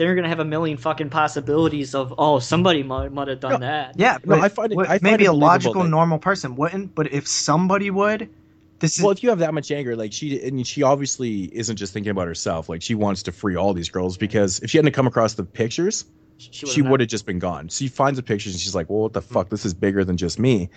Then 0.00 0.06
they're 0.06 0.14
gonna 0.14 0.28
have 0.28 0.40
a 0.40 0.46
million 0.46 0.78
fucking 0.78 1.10
possibilities 1.10 1.94
of 1.94 2.14
oh 2.16 2.38
somebody 2.38 2.82
might 2.82 3.12
might 3.12 3.28
have 3.28 3.40
done 3.40 3.52
No, 3.52 3.58
that. 3.58 3.96
Yeah, 3.98 4.16
No, 4.24 4.36
I 4.40 4.48
find 4.48 4.72
it- 4.72 4.76
what- 4.76 4.86
I 4.86 4.92
find 4.92 5.02
maybe 5.02 5.24
it 5.24 5.28
a 5.28 5.32
logical, 5.34 5.82
that- 5.82 5.90
normal 5.90 6.18
person 6.18 6.56
wouldn't. 6.56 6.94
But 6.94 7.12
if 7.12 7.28
somebody 7.28 7.90
would, 7.90 8.30
this 8.78 8.96
is 8.96 9.02
well, 9.04 9.10
if 9.12 9.22
you 9.22 9.28
have 9.28 9.40
that 9.40 9.52
much 9.52 9.70
anger, 9.70 9.94
like 9.96 10.14
she 10.14 10.42
and 10.42 10.66
she 10.66 10.82
obviously 10.82 11.54
isn't 11.54 11.76
just 11.76 11.92
thinking 11.92 12.12
about 12.12 12.28
herself. 12.28 12.70
Like 12.70 12.80
she 12.80 12.94
wants 12.94 13.22
to 13.24 13.32
free 13.32 13.56
all 13.56 13.74
these 13.74 13.90
girls 13.90 14.16
because 14.16 14.58
if 14.60 14.70
she 14.70 14.78
hadn't 14.78 14.92
come 14.92 15.06
across 15.06 15.34
the 15.34 15.44
pictures, 15.44 16.06
She, 16.38 16.50
she 16.66 16.80
would 16.80 17.00
have 17.00 17.10
just 17.10 17.26
been 17.26 17.38
gone. 17.38 17.68
She 17.68 17.88
finds 17.88 18.16
the 18.16 18.22
pictures 18.22 18.54
and 18.54 18.60
she's 18.62 18.74
like, 18.74 18.88
"Well, 18.88 19.00
what 19.02 19.12
the 19.12 19.20
fuck? 19.20 19.50
This 19.50 19.66
is 19.66 19.74
bigger 19.74 20.02
than 20.02 20.16
just 20.16 20.38
me." 20.38 20.70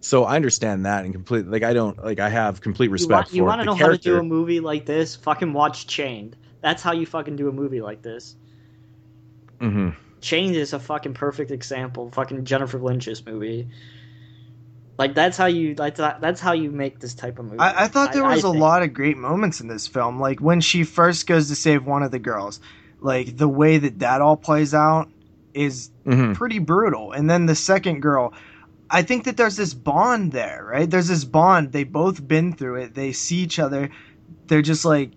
So 0.00 0.22
I 0.22 0.36
understand 0.36 0.86
that 0.86 1.04
and 1.04 1.12
completely 1.12 1.50
like 1.50 1.64
I 1.64 1.72
don't 1.72 1.98
like 2.04 2.20
I 2.20 2.28
have 2.28 2.60
complete 2.60 2.86
You 2.86 2.92
respect 2.92 3.10
want, 3.12 3.28
for 3.30 3.34
you 3.34 3.44
want 3.44 3.60
to 3.60 3.64
the 3.64 3.70
know 3.72 3.74
how 3.74 3.88
to 3.88 3.98
do 3.98 4.18
a 4.18 4.22
movie 4.22 4.60
like 4.60 4.86
this? 4.86 5.16
Fucking 5.16 5.52
watch 5.52 5.88
Chained. 5.88 6.36
That's 6.60 6.80
how 6.80 6.92
you 6.92 7.06
fucking 7.06 7.34
do 7.34 7.48
a 7.48 7.52
movie 7.52 7.80
like 7.80 8.02
this. 8.02 8.36
Mhm. 9.60 9.94
Chained 10.20 10.56
is 10.56 10.72
a 10.72 10.78
fucking 10.80 11.14
perfect 11.14 11.50
example. 11.50 12.10
Fucking 12.12 12.44
Jennifer 12.44 12.78
Lynch's 12.78 13.24
movie. 13.24 13.68
Like 14.98 15.14
that's 15.14 15.36
how 15.36 15.46
you 15.46 15.74
like 15.76 15.94
that, 15.96 16.20
that's 16.20 16.40
how 16.40 16.52
you 16.52 16.72
make 16.72 16.98
this 16.98 17.14
type 17.14 17.38
of 17.38 17.44
movie. 17.44 17.58
I, 17.60 17.84
I 17.84 17.88
thought 17.88 18.12
there 18.12 18.24
was 18.24 18.42
a 18.42 18.48
lot 18.48 18.82
of 18.82 18.92
great 18.92 19.16
moments 19.16 19.60
in 19.60 19.68
this 19.68 19.86
film. 19.86 20.18
Like 20.18 20.40
when 20.40 20.60
she 20.60 20.82
first 20.82 21.26
goes 21.28 21.48
to 21.48 21.54
save 21.54 21.86
one 21.86 22.02
of 22.02 22.10
the 22.10 22.18
girls, 22.18 22.58
like 23.00 23.36
the 23.36 23.48
way 23.48 23.78
that 23.78 24.00
that 24.00 24.20
all 24.20 24.36
plays 24.36 24.74
out 24.74 25.08
is 25.54 25.90
Mhm. 26.04 26.34
pretty 26.34 26.58
brutal. 26.58 27.12
And 27.12 27.30
then 27.30 27.46
the 27.46 27.54
second 27.54 28.00
girl, 28.00 28.32
I 28.90 29.02
think 29.02 29.24
that 29.24 29.36
there's 29.36 29.56
this 29.56 29.72
bond 29.72 30.32
there, 30.32 30.66
right? 30.68 30.90
There's 30.90 31.08
this 31.08 31.24
bond. 31.24 31.70
They 31.70 31.84
both 31.84 32.26
been 32.26 32.52
through 32.52 32.76
it. 32.76 32.94
They 32.94 33.12
see 33.12 33.36
each 33.36 33.60
other. 33.60 33.90
They're 34.48 34.62
just 34.62 34.84
like, 34.84 35.12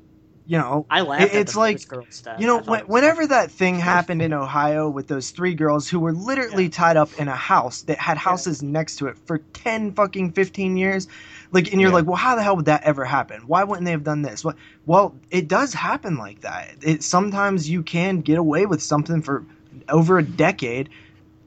you 0.45 0.57
know, 0.57 0.85
I 0.89 1.01
laughed. 1.01 1.23
It- 1.23 1.29
at 1.33 1.41
it's 1.41 1.53
the 1.53 1.59
like, 1.59 1.75
first 1.77 1.89
girl's 1.89 2.23
you 2.39 2.47
know, 2.47 2.59
when, 2.59 2.81
whenever 2.81 3.27
that 3.27 3.51
thing 3.51 3.79
happened 3.79 4.21
in 4.21 4.33
Ohio 4.33 4.89
with 4.89 5.07
those 5.07 5.29
three 5.31 5.53
girls 5.53 5.87
who 5.87 5.99
were 5.99 6.13
literally 6.13 6.63
Yeah. 6.63 6.69
tied 6.69 6.97
up 6.97 7.09
in 7.19 7.27
a 7.27 7.35
house 7.35 7.83
that 7.83 7.97
had 7.99 8.17
houses 8.17 8.61
next 8.63 8.97
to 8.97 9.07
it 9.07 9.17
for 9.25 9.39
10 9.53 9.91
fucking 9.93 10.31
15 10.31 10.77
years, 10.77 11.07
like, 11.51 11.71
and 11.71 11.79
you're 11.79 11.89
Yeah. 11.89 11.95
like, 11.95 12.05
well, 12.05 12.15
how 12.15 12.35
the 12.35 12.43
hell 12.43 12.55
would 12.55 12.65
that 12.65 12.83
ever 12.83 13.05
happen? 13.05 13.41
Why 13.47 13.63
wouldn't 13.63 13.85
they 13.85 13.91
have 13.91 14.03
done 14.03 14.21
this? 14.23 14.43
Well, 14.43 14.55
well, 14.85 15.15
it 15.29 15.47
does 15.47 15.73
happen 15.73 16.17
like 16.17 16.41
that. 16.41 16.69
It 16.81 17.03
sometimes 17.03 17.69
you 17.69 17.83
can 17.83 18.21
get 18.21 18.37
away 18.37 18.65
with 18.65 18.81
something 18.81 19.21
for 19.21 19.43
over 19.89 20.17
a 20.17 20.23
decade. 20.23 20.89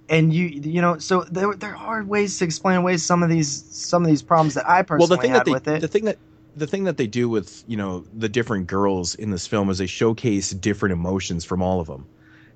And 0.06 0.34
you, 0.34 0.46
you 0.46 0.82
know, 0.82 0.98
so 0.98 1.22
there, 1.30 1.54
there 1.54 1.74
are 1.74 2.04
ways 2.04 2.38
to 2.38 2.44
explain 2.44 2.76
away 2.76 2.98
some 2.98 3.22
of 3.22 3.30
these, 3.30 3.64
some 3.70 4.02
of 4.02 4.08
these 4.08 4.20
problems 4.22 4.52
that 4.54 4.68
I 4.68 4.82
personally 4.82 4.98
well 5.08 5.16
the 5.16 5.22
thing 5.22 5.30
had 5.30 5.38
that 5.40 5.44
they 5.46 5.50
with 5.52 5.66
it. 5.68 5.80
the 5.80 5.88
thing 5.88 6.04
that 6.04 6.18
the 6.56 6.66
thing 6.66 6.84
that 6.84 6.96
they 6.96 7.06
do 7.06 7.28
with 7.28 7.64
you 7.66 7.76
know 7.76 8.04
the 8.14 8.28
different 8.28 8.66
girls 8.66 9.14
in 9.14 9.30
this 9.30 9.46
film 9.46 9.70
is 9.70 9.78
they 9.78 9.86
showcase 9.86 10.50
different 10.50 10.92
emotions 10.92 11.44
from 11.44 11.62
all 11.62 11.80
of 11.80 11.86
them 11.86 12.06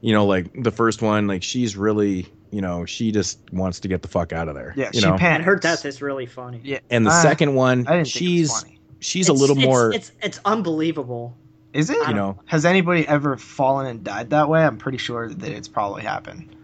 you 0.00 0.12
know 0.12 0.26
like 0.26 0.50
the 0.62 0.70
first 0.70 1.02
one 1.02 1.26
like 1.26 1.42
she's 1.42 1.76
really 1.76 2.26
you 2.50 2.60
know 2.60 2.84
she 2.84 3.10
just 3.12 3.38
wants 3.52 3.80
to 3.80 3.88
get 3.88 4.02
the 4.02 4.08
fuck 4.08 4.32
out 4.32 4.48
of 4.48 4.54
there 4.54 4.72
yeah, 4.76 4.90
you 4.92 5.00
she 5.00 5.06
know 5.06 5.16
panics. 5.16 5.44
her 5.46 5.56
death 5.56 5.84
is 5.84 6.00
really 6.00 6.26
funny. 6.26 6.60
Yeah, 6.64 6.78
and 6.90 7.04
the 7.04 7.10
I- 7.10 7.22
second 7.22 7.54
one 7.54 7.86
I 7.86 7.96
didn't 7.96 8.06
think 8.06 8.06
it 8.06 8.18
she's 8.18 8.48
was 8.50 8.62
funny. 8.62 8.78
she's 9.00 9.28
a 9.28 9.32
little 9.32 9.56
it's- 9.56 9.66
more 9.66 9.92
It's 9.92 10.12
it's 10.22 10.40
unbelievable. 10.44 11.36
Is 11.74 11.90
it? 11.90 11.98
You 12.08 12.14
know 12.14 12.38
Has 12.46 12.64
anybody 12.64 13.06
ever 13.06 13.36
fallen 13.36 13.86
and 13.86 14.02
died 14.02 14.30
that 14.30 14.48
way? 14.48 14.64
I'm 14.64 14.78
pretty 14.78 14.96
sure 14.98 15.28
that 15.28 15.50
it's 15.52 15.68
probably 15.68 16.02
happened. 16.02 16.56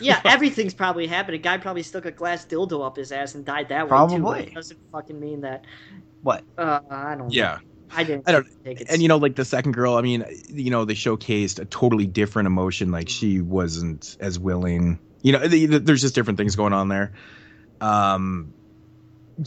Yeah, 0.00 0.20
everything's 0.24 0.74
probably 0.74 1.06
happened. 1.06 1.36
A 1.36 1.38
guy 1.38 1.56
probably 1.58 1.84
stuck 1.84 2.04
a 2.04 2.10
glass 2.10 2.44
dildo 2.46 2.84
up 2.84 2.96
his 2.96 3.12
ass 3.12 3.34
and 3.36 3.44
died 3.44 3.68
that 3.68 3.84
way 3.84 3.88
too. 3.88 3.88
Probably. 4.20 4.42
It 4.48 4.54
doesn't 4.54 4.78
fucking 4.90 5.18
mean 5.20 5.42
that. 5.42 5.64
What? 6.22 6.44
Uh, 6.58 6.80
I 6.90 7.14
don't. 7.14 7.32
yeah 7.32 7.58
I 7.92 8.04
didn't. 8.04 8.28
I 8.28 8.32
don't- 8.32 8.46
Take 8.64 8.80
it 8.82 8.86
and 8.90 9.02
you 9.02 9.08
know 9.08 9.16
like 9.16 9.34
the 9.36 9.44
second 9.44 9.72
girl 9.72 9.94
i 9.94 10.00
mean 10.02 10.24
you 10.48 10.70
know 10.70 10.84
they 10.84 10.94
showcased 10.94 11.58
a 11.58 11.64
totally 11.64 12.06
different 12.06 12.46
emotion 12.46 12.92
like 12.92 13.08
she 13.08 13.40
wasn't 13.40 14.16
as 14.20 14.38
willing 14.38 14.98
you 15.22 15.32
know 15.32 15.46
the, 15.46 15.66
the- 15.66 15.78
there's 15.80 16.02
just 16.02 16.14
different 16.14 16.36
things 16.36 16.54
going 16.56 16.72
on 16.72 16.88
there 16.88 17.12
um 17.80 18.52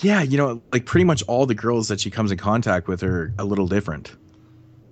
yeah 0.02 0.22
you 0.24 0.38
know 0.38 0.62
like 0.72 0.86
pretty 0.86 1.04
much 1.06 1.24
all 1.24 1.46
the 1.46 1.54
girls 1.56 1.88
that 1.90 2.00
she 2.00 2.10
comes 2.10 2.32
in 2.32 2.38
contact 2.38 2.88
with 2.88 3.04
are 3.04 3.34
a 3.38 3.46
little 3.46 3.68
different 3.68 4.16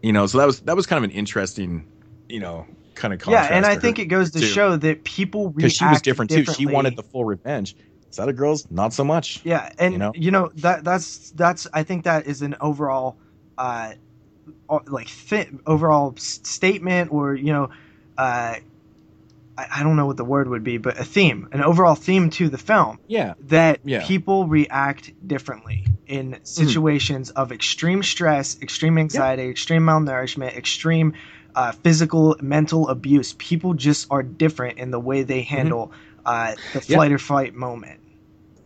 you 0.01 0.13
know 0.13 0.27
so 0.27 0.37
that 0.37 0.45
was 0.45 0.59
that 0.61 0.75
was 0.75 0.85
kind 0.85 1.03
of 1.03 1.09
an 1.09 1.15
interesting 1.15 1.87
you 2.29 2.39
know 2.39 2.65
kind 2.93 3.13
of 3.13 3.19
contrast. 3.19 3.49
Yeah, 3.49 3.57
and 3.57 3.65
I 3.65 3.77
think 3.77 3.99
it 3.99 4.05
goes 4.05 4.31
to 4.31 4.39
too. 4.39 4.45
show 4.45 4.75
that 4.77 5.03
people 5.03 5.49
because 5.49 5.73
she 5.73 5.85
was 5.85 6.01
different 6.01 6.29
too 6.31 6.45
she 6.45 6.65
wanted 6.67 6.95
the 6.95 7.03
full 7.03 7.25
revenge 7.25 7.75
this 8.11 8.19
other 8.19 8.33
girls 8.33 8.67
not 8.69 8.93
so 8.93 9.03
much 9.03 9.41
Yeah, 9.45 9.69
and 9.79 10.13
you 10.15 10.31
know? 10.31 10.51
that 10.55 10.83
that's 10.83 11.31
that's 11.31 11.67
I 11.73 11.83
think 11.83 12.03
that 12.03 12.27
is 12.27 12.41
an 12.41 12.55
overall, 12.61 13.17
uh, 13.57 13.93
like 14.87 15.07
fit 15.07 15.49
overall 15.65 16.13
statement 16.17 17.11
or 17.11 17.33
you 17.35 17.53
know, 17.53 17.69
uh, 18.17 18.55
I, 19.57 19.67
I 19.75 19.83
don't 19.83 19.95
know 19.95 20.05
what 20.05 20.17
the 20.17 20.25
word 20.25 20.49
would 20.49 20.63
be, 20.63 20.77
but 20.77 20.99
a 20.99 21.03
theme, 21.05 21.47
an 21.51 21.63
overall 21.63 21.95
theme 21.95 22.29
to 22.31 22.49
the 22.49 22.57
film 22.57 22.99
yeah 23.07 23.33
that 23.47 23.79
Yeah. 23.83 24.05
people 24.05 24.47
react 24.47 25.11
differently 25.25 25.85
in 26.05 26.37
situations 26.43 27.29
of 27.31 27.51
extreme 27.51 28.03
stress, 28.03 28.61
extreme 28.61 28.97
anxiety, 28.97 29.49
extreme 29.49 29.83
malnourishment, 29.83 30.55
extreme 30.57 31.13
uh, 31.55 31.71
physical, 31.71 32.35
mental 32.41 32.89
abuse. 32.89 33.33
People 33.37 33.73
just 33.73 34.07
are 34.11 34.21
different 34.23 34.77
in 34.77 34.91
the 34.91 34.99
way 34.99 35.23
they 35.23 35.41
handle 35.41 35.91
uh, 36.25 36.55
the 36.73 36.81
Yeah. 36.81 36.97
flight 36.97 37.11
or 37.11 37.17
fight 37.17 37.55
moment. 37.55 38.00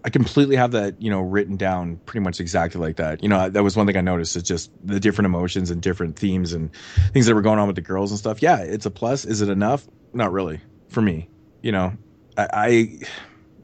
I 0.06 0.09
completely 0.09 0.56
have 0.56 0.72
that, 0.74 1.01
you 1.01 1.09
know, 1.09 1.19
written 1.19 1.58
down 1.58 1.95
pretty 2.06 2.24
much 2.24 2.40
exactly 2.40 2.80
like 2.80 2.98
that. 2.98 3.24
You 3.24 3.30
know, 3.30 3.50
that 3.50 3.64
was 3.64 3.75
one 3.75 3.88
thing 3.88 3.98
I 3.98 4.01
noticed. 4.01 4.35
is 4.35 4.43
just 4.43 4.69
the 4.84 5.00
different 5.00 5.25
emotions 5.25 5.72
and 5.72 5.82
different 5.82 6.16
themes 6.16 6.53
and 6.53 6.69
things 7.11 7.25
that 7.25 7.34
were 7.34 7.42
going 7.42 7.58
on 7.58 7.66
with 7.66 7.75
the 7.75 7.82
girls 7.82 8.11
and 8.11 8.19
stuff. 8.19 8.40
Yeah, 8.40 8.59
it's 8.59 8.85
a 8.85 8.92
plus. 8.92 9.25
Is 9.25 9.42
it 9.42 9.50
enough? 9.50 9.88
Not 10.14 10.32
really 10.32 10.61
for 10.90 11.01
me. 11.01 11.27
You 11.64 11.72
know, 11.72 11.93
I, 12.38 13.00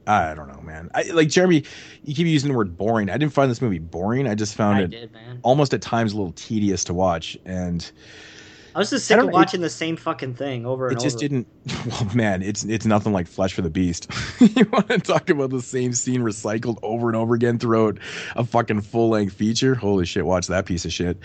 I, 0.07 0.31
I 0.31 0.33
don't 0.33 0.47
know, 0.47 0.61
man. 0.61 0.89
I 0.95 1.03
like 1.11 1.29
Jeremy. 1.29 1.63
You 2.03 2.15
keep 2.15 2.25
using 2.25 2.51
the 2.51 2.57
word 2.57 2.75
boring. 2.75 3.11
I 3.11 3.19
didn't 3.19 3.33
find 3.33 3.51
this 3.51 3.61
movie 3.61 3.77
boring. 3.77 4.27
I 4.27 4.33
just 4.33 4.55
found 4.55 4.79
I 4.79 4.81
it 4.81 4.89
did, 4.89 5.11
almost 5.43 5.75
at 5.75 5.83
times 5.83 6.13
a 6.13 6.17
little 6.17 6.33
tedious 6.33 6.85
to 6.85 6.95
watch. 6.95 7.37
And 7.45 7.89
I 8.75 8.79
was 8.79 8.89
just 8.89 9.05
sick 9.05 9.17
of 9.17 9.23
know, 9.25 9.29
it- 9.29 9.33
watching 9.33 9.61
the 9.61 9.69
same 9.69 9.97
fucking 9.97 10.35
thing 10.35 10.65
over 10.65 10.87
and 10.87 10.97
over. 10.97 11.01
it 11.01 11.03
just 11.03 11.17
over. 11.17 11.27
didn't. 11.27 11.47
Well, 11.85 12.15
man, 12.15 12.41
it's 12.41 12.63
it's 12.63 12.85
nothing 12.85 13.11
like 13.13 13.27
Flesh 13.27 13.53
for 13.53 13.61
the 13.61 13.69
Beast. 13.69 14.07
you 14.39 14.65
want 14.71 14.87
to 14.89 14.99
talk 14.99 15.29
about 15.29 15.49
the 15.49 15.61
same 15.61 15.93
scene 15.93 16.21
recycled 16.21 16.77
over 16.83 17.07
and 17.07 17.15
over 17.15 17.33
again 17.35 17.57
throughout 17.59 17.97
a 18.35 18.45
fucking 18.45 18.81
full 18.81 19.09
length 19.09 19.33
feature? 19.33 19.75
Holy 19.75 20.05
shit! 20.05 20.25
Watch 20.25 20.47
that 20.47 20.65
piece 20.65 20.85
of 20.85 20.93
shit. 20.93 21.17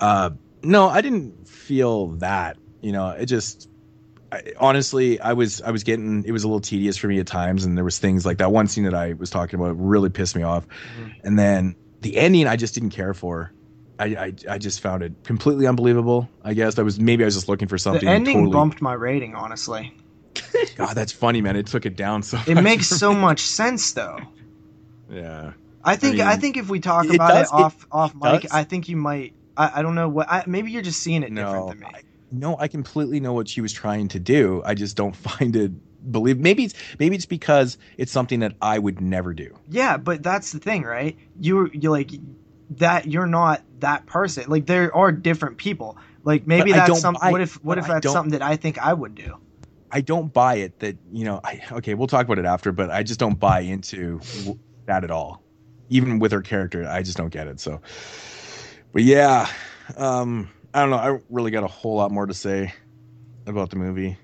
Uh, 0.00 0.30
no, 0.62 0.88
I 0.88 1.00
didn't 1.00 1.46
feel 1.48 2.08
that. 2.18 2.56
You 2.80 2.92
know, 2.92 3.10
it 3.10 3.26
just. 3.26 3.68
I, 4.32 4.42
honestly, 4.58 5.20
I 5.20 5.32
was 5.34 5.60
I 5.62 5.70
was 5.70 5.84
getting 5.84 6.24
it 6.24 6.32
was 6.32 6.42
a 6.44 6.48
little 6.48 6.60
tedious 6.60 6.96
for 6.96 7.06
me 7.08 7.18
at 7.20 7.26
times, 7.26 7.64
and 7.64 7.76
there 7.76 7.84
was 7.84 7.98
things 7.98 8.24
like 8.26 8.38
that 8.38 8.50
one 8.52 8.66
scene 8.66 8.84
that 8.84 8.94
I 8.94 9.12
was 9.12 9.30
talking 9.30 9.60
about 9.60 9.72
really 9.78 10.08
pissed 10.10 10.34
me 10.36 10.42
off, 10.42 10.66
Mm-hmm. 10.66 11.10
and 11.26 11.38
then 11.38 11.76
the 12.00 12.16
ending 12.16 12.46
I 12.48 12.56
just 12.56 12.74
didn't 12.74 12.90
care 12.90 13.14
for. 13.14 13.52
I, 13.98 14.04
I, 14.06 14.32
I 14.50 14.58
just 14.58 14.80
found 14.80 15.02
it 15.02 15.12
completely 15.24 15.66
unbelievable. 15.66 16.28
I 16.42 16.54
guess 16.54 16.78
I 16.78 16.82
was 16.82 16.98
maybe 16.98 17.24
I 17.24 17.26
was 17.26 17.34
just 17.34 17.48
looking 17.48 17.68
for 17.68 17.78
something 17.78 18.04
the 18.04 18.10
ending 18.10 18.38
totally 18.38 18.52
bumped 18.52 18.82
my 18.82 18.92
rating, 18.92 19.34
honestly. 19.34 19.96
God, 20.76 20.94
that's 20.94 21.12
funny, 21.12 21.40
man. 21.40 21.56
It 21.56 21.66
took 21.66 21.86
it 21.86 21.96
down 21.96 22.22
so. 22.22 22.38
It 22.46 22.54
much. 22.54 22.64
makes 22.64 22.88
so 22.88 23.12
much 23.14 23.40
sense, 23.40 23.92
though. 23.92 24.18
Yeah. 25.10 25.52
I 25.84 25.96
think 25.96 26.18
I, 26.18 26.30
mean, 26.30 26.40
think 26.40 26.56
if 26.56 26.68
we 26.68 26.80
talk 26.80 27.04
it 27.04 27.14
about 27.14 27.28
does- 27.32 27.48
it 27.48 27.54
off 27.54 27.86
off 27.92 28.14
mic, 28.14 28.42
does. 28.42 28.50
I 28.50 28.64
think 28.64 28.88
you 28.88 28.96
might. 28.96 29.34
I, 29.56 29.78
I 29.80 29.82
don't 29.82 29.94
know 29.94 30.08
what. 30.08 30.28
I, 30.30 30.44
maybe 30.46 30.70
you're 30.70 30.82
just 30.82 31.00
seeing 31.00 31.22
it 31.22 31.32
different 31.34 31.54
No, 31.54 31.68
than 31.68 31.80
me. 31.80 31.86
I, 31.86 32.02
no, 32.32 32.56
I 32.58 32.68
completely 32.68 33.20
know 33.20 33.32
what 33.32 33.48
she 33.48 33.60
was 33.60 33.72
trying 33.72 34.08
to 34.08 34.18
do. 34.18 34.62
I 34.64 34.74
just 34.74 34.96
don't 34.96 35.14
find 35.16 35.54
it 35.54 35.72
believe. 36.10 36.38
Maybe 36.38 36.64
it's 36.64 36.74
maybe 36.98 37.16
it's 37.16 37.26
because 37.26 37.78
it's 37.98 38.10
something 38.10 38.40
that 38.40 38.54
I 38.60 38.78
would 38.78 39.00
never 39.00 39.34
do. 39.34 39.54
Yeah, 39.68 39.98
but 39.98 40.22
that's 40.22 40.52
the 40.52 40.58
thing, 40.58 40.82
right? 40.82 41.16
You 41.38 41.70
you 41.72 41.90
like 41.90 42.10
that. 42.78 43.06
You're 43.06 43.26
not 43.26 43.62
that 43.80 44.06
person. 44.06 44.44
Like 44.48 44.66
there 44.66 44.94
are 44.94 45.12
different 45.12 45.56
people. 45.58 45.96
Like 46.24 46.46
maybe 46.46 46.72
But 46.72 46.76
that's 46.78 46.88
don't 46.88 46.96
some. 47.00 47.16
buy 47.20 47.30
What 47.32 47.40
if 47.40 47.62
what 47.64 47.78
if 47.78 47.84
I 47.84 47.94
that's 47.94 48.10
something 48.10 48.32
that 48.32 48.42
I 48.42 48.56
think 48.56 48.78
I 48.78 48.92
would 48.92 49.14
do? 49.14 49.36
I 49.90 50.00
don't 50.00 50.32
buy 50.32 50.56
it 50.56 50.78
that 50.80 50.96
you 51.12 51.24
know. 51.24 51.40
I 51.44 51.62
okay, 51.72 51.94
we'll 51.94 52.06
talk 52.08 52.26
about 52.26 52.38
it 52.38 52.46
after, 52.46 52.72
but 52.72 52.90
I 52.90 53.02
just 53.02 53.20
don't 53.20 53.38
buy 53.38 53.60
into 53.60 54.20
that 54.86 55.04
at 55.04 55.10
all. 55.10 55.42
Even 55.90 56.18
with 56.18 56.32
her 56.32 56.40
character, 56.40 56.88
I 56.88 57.02
just 57.02 57.16
don't 57.16 57.28
get 57.28 57.46
it. 57.46 57.60
So, 57.60 57.80
but 58.92 59.02
yeah, 59.02 59.48
um, 59.96 60.48
I 60.72 60.80
don't 60.80 60.90
know. 60.90 60.96
I 60.96 61.18
really 61.30 61.50
got 61.50 61.62
a 61.62 61.68
whole 61.68 61.96
lot 61.96 62.10
more 62.10 62.26
to 62.26 62.34
say 62.34 62.72
about 63.46 63.70
the 63.70 63.76
movie. 63.76 64.16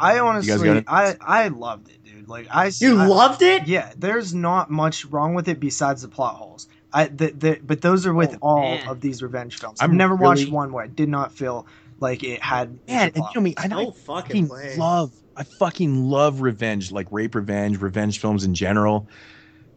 I 0.00 0.20
honestly. 0.20 0.84
I 0.86 1.16
I 1.20 1.48
loved 1.48 1.90
it, 1.90 2.02
dude. 2.04 2.28
Like 2.28 2.46
I 2.50 2.70
You 2.78 2.98
I- 2.98 3.06
loved 3.06 3.42
it? 3.42 3.66
Yeah, 3.66 3.92
there's 3.96 4.32
not 4.34 4.70
much 4.70 5.04
wrong 5.06 5.34
with 5.34 5.48
it 5.48 5.60
besides 5.60 6.02
the 6.02 6.08
plot 6.08 6.36
holes. 6.36 6.68
I 6.94 7.08
the, 7.08 7.30
the 7.32 7.60
but 7.62 7.82
those 7.82 8.06
are 8.06 8.14
with 8.14 8.34
Oh, 8.36 8.48
all 8.48 8.60
man. 8.76 8.88
of 8.88 9.00
these 9.00 9.22
revenge 9.22 9.58
films. 9.58 9.80
I've 9.80 9.90
I'm 9.90 9.96
never 9.96 10.14
watched 10.14 10.48
one 10.48 10.72
where 10.72 10.84
I 10.84 10.86
did 10.86 11.08
not 11.08 11.32
feel 11.32 11.66
like 12.00 12.22
it 12.22 12.42
had. 12.42 12.68
Man, 12.70 12.78
major 12.86 13.04
and 13.16 13.16
you 13.16 13.22
know 13.34 13.40
me, 13.42 13.54
I 13.58 13.66
know 13.66 13.82
No 13.82 13.88
I 13.88 13.92
fucking 13.92 14.46
fucking 14.46 14.48
way. 14.48 14.76
love. 14.78 15.12
I 15.36 15.42
fucking 15.42 16.04
love 16.08 16.40
revenge, 16.40 16.92
like 16.92 17.08
rape 17.10 17.34
revenge, 17.34 17.80
revenge 17.80 18.20
films 18.20 18.44
in 18.44 18.54
general. 18.54 19.08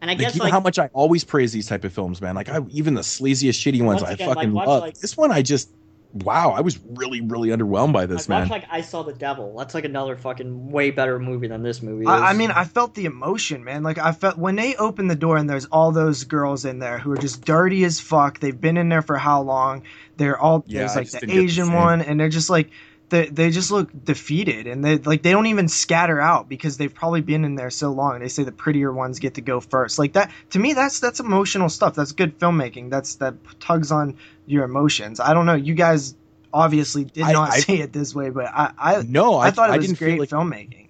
And 0.00 0.08
I 0.10 0.14
Like, 0.14 0.20
guess 0.20 0.34
you 0.36 0.38
know 0.38 0.44
like 0.44 0.52
how 0.52 0.60
much 0.60 0.78
I 0.78 0.88
always 0.92 1.24
praise 1.24 1.52
these 1.52 1.66
type 1.66 1.82
of 1.84 1.92
films, 1.92 2.20
man. 2.20 2.36
Like 2.36 2.48
I 2.48 2.60
even 2.70 2.94
the 2.94 3.00
sleaziest, 3.00 3.58
shitty 3.58 3.82
ones, 3.84 4.00
Once 4.00 4.10
I 4.10 4.12
again, 4.12 4.28
like, 4.28 4.36
fucking 4.36 4.52
watch, 4.52 4.66
love. 4.68 4.80
like- 4.82 4.98
this 4.98 5.16
one, 5.16 5.32
I 5.32 5.42
just 5.42 5.70
wow, 6.12 6.52
I 6.52 6.60
was 6.60 6.78
really, 6.78 7.20
really 7.20 7.50
underwhelmed 7.50 7.92
by 7.92 8.06
this, 8.06 8.28
like, 8.28 8.40
man. 8.40 8.48
like 8.48 8.64
I 8.70 8.80
Saw 8.80 9.02
the 9.02 9.12
Devil. 9.12 9.56
That's 9.56 9.74
like 9.74 9.84
another 9.84 10.16
fucking 10.16 10.70
way 10.70 10.90
better 10.90 11.18
movie 11.18 11.48
than 11.48 11.62
this 11.62 11.82
movie 11.82 12.04
is. 12.04 12.08
I, 12.08 12.30
I 12.30 12.32
mean, 12.32 12.50
I 12.50 12.64
felt 12.64 12.94
the 12.94 13.04
emotion, 13.04 13.62
man. 13.64 13.82
Like 13.82 13.98
I 13.98 14.12
felt 14.12 14.38
when 14.38 14.56
they 14.56 14.74
open 14.76 15.08
the 15.08 15.16
door 15.16 15.36
and 15.36 15.48
there's 15.48 15.66
all 15.66 15.92
those 15.92 16.24
girls 16.24 16.64
in 16.64 16.78
there 16.78 16.98
who 16.98 17.12
are 17.12 17.18
just 17.18 17.44
dirty 17.44 17.84
as 17.84 18.00
fuck. 18.00 18.40
They've 18.40 18.58
been 18.58 18.76
in 18.76 18.88
there 18.88 19.02
for 19.02 19.18
how 19.18 19.42
long? 19.42 19.82
They're 20.16 20.38
all 20.38 20.64
Yeah, 20.66 20.80
there's 20.80 20.96
like 20.96 21.10
the 21.10 21.20
didn't 21.20 21.36
the 21.36 21.42
Asian 21.42 21.72
one, 21.72 22.00
and 22.00 22.18
they're 22.18 22.28
just 22.28 22.50
like 22.50 22.70
they 23.10 23.26
they 23.26 23.50
just 23.50 23.70
look 23.70 23.90
defeated, 24.04 24.66
and 24.66 24.84
they 24.84 24.98
like 24.98 25.22
they 25.22 25.30
don't 25.30 25.46
even 25.46 25.68
scatter 25.68 26.20
out 26.20 26.48
because 26.48 26.76
they've 26.76 26.94
probably 26.94 27.20
been 27.20 27.44
in 27.44 27.54
there 27.54 27.70
so 27.70 27.90
long. 27.90 28.18
They 28.20 28.28
say 28.28 28.44
the 28.44 28.52
prettier 28.52 28.92
ones 28.92 29.18
get 29.18 29.34
to 29.34 29.40
go 29.40 29.60
first. 29.60 29.98
Like 29.98 30.12
that 30.14 30.30
to 30.50 30.58
me, 30.58 30.72
that's 30.74 31.00
that's 31.00 31.20
emotional 31.20 31.68
stuff. 31.68 31.94
That's 31.94 32.12
good 32.12 32.38
filmmaking. 32.38 32.90
That's 32.90 33.16
that 33.16 33.34
tugs 33.60 33.90
on 33.92 34.16
your 34.46 34.64
emotions. 34.64 35.20
I 35.20 35.34
don't 35.34 35.46
know. 35.46 35.54
You 35.54 35.74
guys 35.74 36.14
obviously 36.52 37.04
did 37.04 37.24
I- 37.24 37.32
not 37.32 37.50
I- 37.50 37.60
see 37.60 37.80
it 37.80 37.92
this 37.92 38.14
way, 38.14 38.30
but 38.30 38.46
I 38.46 38.72
I, 38.78 39.02
no, 39.02 39.34
I, 39.34 39.46
I 39.48 39.50
thought 39.50 39.70
it 39.70 39.74
I 39.74 39.76
was 39.78 39.86
didn't 39.86 39.98
great 39.98 40.20
like 40.20 40.30
filmmaking. 40.30 40.88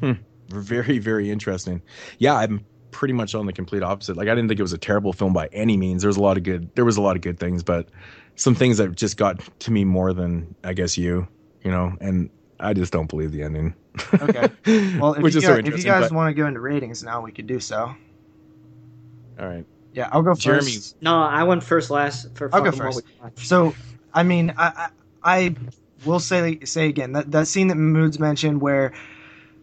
Hmm. 0.00 0.12
very, 0.48 0.98
very 0.98 1.30
interesting. 1.30 1.82
Yeah, 2.18 2.34
I'm 2.34 2.64
pretty 2.90 3.14
much 3.14 3.34
on 3.34 3.46
the 3.46 3.52
complete 3.52 3.82
opposite. 3.82 4.16
Like 4.16 4.28
I 4.28 4.34
didn't 4.34 4.48
think 4.48 4.58
it 4.60 4.62
was 4.64 4.72
a 4.72 4.78
terrible 4.78 5.12
film 5.12 5.32
by 5.32 5.48
any 5.52 5.76
means. 5.76 6.02
There 6.02 6.08
was 6.08 6.16
a 6.16 6.22
lot 6.22 6.36
of 6.36 6.42
good. 6.42 6.74
There 6.74 6.84
was 6.84 6.96
a 6.96 7.02
lot 7.02 7.16
of 7.16 7.22
good 7.22 7.38
things, 7.38 7.62
but 7.62 7.88
some 8.40 8.54
things 8.54 8.78
that 8.78 8.96
just 8.96 9.16
got 9.18 9.38
to 9.60 9.70
me 9.70 9.84
more 9.84 10.12
than 10.14 10.54
I 10.64 10.72
guess 10.72 10.96
you, 10.96 11.28
you 11.62 11.70
know. 11.70 11.92
And 12.00 12.30
I 12.58 12.72
just 12.72 12.90
don't 12.92 13.08
believe 13.08 13.32
the 13.32 13.42
ending. 13.42 13.74
Okay. 14.14 14.48
Well, 14.98 15.14
if 15.14 15.22
which 15.22 15.34
you, 15.34 15.38
is 15.38 15.44
guys, 15.46 15.54
so 15.56 15.58
if 15.58 15.78
you 15.78 15.84
guys 15.84 16.08
but- 16.08 16.12
want 16.12 16.34
to 16.34 16.40
go 16.40 16.46
into 16.46 16.60
ratings 16.60 17.02
now, 17.02 17.20
we 17.20 17.32
could 17.32 17.46
do 17.46 17.60
so. 17.60 17.94
all 19.38 19.46
right, 19.46 19.64
Yeah, 19.92 20.08
I'll 20.12 20.22
go 20.22 20.30
first. 20.34 20.42
Jeremy. 20.42 20.72
no, 21.02 21.20
I 21.22 21.44
went 21.44 21.62
first 21.62 21.90
last 21.90 22.34
for 22.34 22.48
I'll 22.54 22.62
go 22.62 22.72
first. 22.72 23.02
So, 23.36 23.74
I 24.14 24.22
mean, 24.22 24.54
I, 24.56 24.88
I, 25.22 25.36
I 25.36 25.54
will 26.06 26.20
say 26.20 26.60
say 26.64 26.88
again 26.88 27.12
that 27.12 27.30
that 27.32 27.46
scene 27.46 27.68
that 27.68 27.76
Moods 27.76 28.18
mentioned 28.18 28.60
where, 28.62 28.92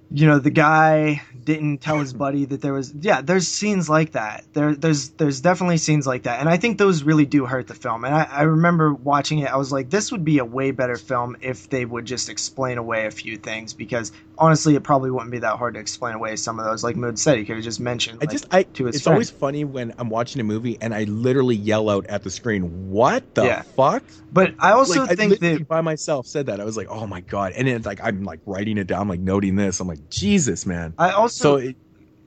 you 0.09 0.25
know, 0.27 0.39
the 0.39 0.49
guy 0.51 1.21
didn't 1.43 1.79
tell 1.79 1.99
his 1.99 2.13
buddy 2.13 2.45
that 2.45 2.61
there 2.61 2.73
was 2.73 2.93
yeah, 2.93 3.21
there's 3.21 3.47
scenes 3.47 3.89
like 3.89 4.11
that. 4.13 4.45
There 4.53 4.75
there's 4.75 5.09
there's 5.11 5.41
definitely 5.41 5.77
scenes 5.77 6.07
like 6.07 6.23
that, 6.23 6.39
and 6.39 6.47
I 6.49 6.57
think 6.57 6.77
those 6.77 7.03
really 7.03 7.25
do 7.25 7.45
hurt 7.45 7.67
the 7.67 7.73
film. 7.75 8.05
And 8.05 8.15
I, 8.15 8.23
I 8.23 8.41
remember 8.43 8.93
watching 8.93 9.39
it, 9.39 9.51
I 9.51 9.57
was 9.57 9.71
like, 9.71 9.89
this 9.89 10.11
would 10.11 10.23
be 10.23 10.37
a 10.39 10.45
way 10.45 10.71
better 10.71 10.97
film 10.97 11.35
if 11.41 11.69
they 11.69 11.83
would 11.85 12.05
just 12.05 12.29
explain 12.29 12.77
away 12.77 13.05
a 13.05 13.11
few 13.11 13.37
things 13.37 13.73
because 13.73 14.11
honestly, 14.37 14.75
it 14.75 14.83
probably 14.83 15.11
wouldn't 15.11 15.31
be 15.31 15.39
that 15.39 15.57
hard 15.57 15.73
to 15.73 15.79
explain 15.79 16.15
away 16.15 16.35
some 16.35 16.59
of 16.59 16.65
those. 16.65 16.83
Like 16.83 16.95
Mood 16.95 17.19
said, 17.19 17.37
he 17.37 17.45
could 17.45 17.55
have 17.55 17.63
just 17.65 17.79
mentioned. 17.79 18.19
I 18.21 18.25
like, 18.25 18.31
just 18.31 18.45
I 18.51 18.63
to 18.63 18.85
his 18.85 18.95
it's 18.95 19.03
friend. 19.03 19.15
always 19.15 19.29
funny 19.29 19.63
when 19.65 19.93
I'm 19.97 20.09
watching 20.09 20.39
a 20.39 20.43
movie 20.43 20.77
and 20.81 20.93
I 20.93 21.03
literally 21.03 21.55
yell 21.55 21.89
out 21.89 22.05
at 22.07 22.23
the 22.23 22.29
screen, 22.31 22.89
"What 22.89 23.33
the 23.33 23.43
Yeah. 23.45 23.61
fuck?" 23.75 24.03
But 24.31 24.55
I 24.59 24.71
also 24.71 25.01
like, 25.01 25.17
think 25.17 25.39
literally 25.41 25.63
that 25.63 25.67
by 25.67 25.81
myself 25.81 26.27
said 26.27 26.47
that. 26.47 26.59
I 26.59 26.65
was 26.65 26.77
like, 26.77 26.87
"Oh 26.89 27.07
my 27.07 27.21
god!" 27.21 27.53
And 27.53 27.67
then 27.67 27.75
it's 27.75 27.85
like 27.85 27.99
I'm 28.03 28.23
like 28.23 28.41
writing 28.45 28.77
it 28.77 28.87
down, 28.87 29.07
like 29.07 29.19
noting 29.19 29.55
this. 29.55 29.79
I'm 29.79 29.87
like, 29.87 29.96
Jesus, 30.09 30.65
man. 30.65 30.93
I 30.97 31.11
also 31.11 31.57
So 31.59 31.67
it, 31.67 31.75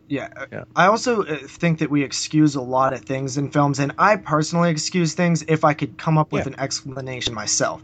Yeah. 0.08 0.28
Yeah. 0.52 0.64
I 0.76 0.86
also 0.86 1.22
uh, 1.24 1.36
think 1.46 1.78
that 1.78 1.90
we 1.90 2.02
excuse 2.02 2.54
a 2.56 2.60
lot 2.60 2.92
of 2.92 3.00
things 3.02 3.36
in 3.38 3.50
films, 3.50 3.78
and 3.78 3.92
I 3.98 4.16
personally 4.16 4.70
excuse 4.70 5.14
things 5.14 5.44
if 5.48 5.64
I 5.64 5.74
could 5.74 5.98
come 5.98 6.18
up 6.18 6.32
with 6.32 6.46
Yeah. 6.46 6.54
an 6.54 6.60
explanation 6.60 7.34
myself. 7.34 7.82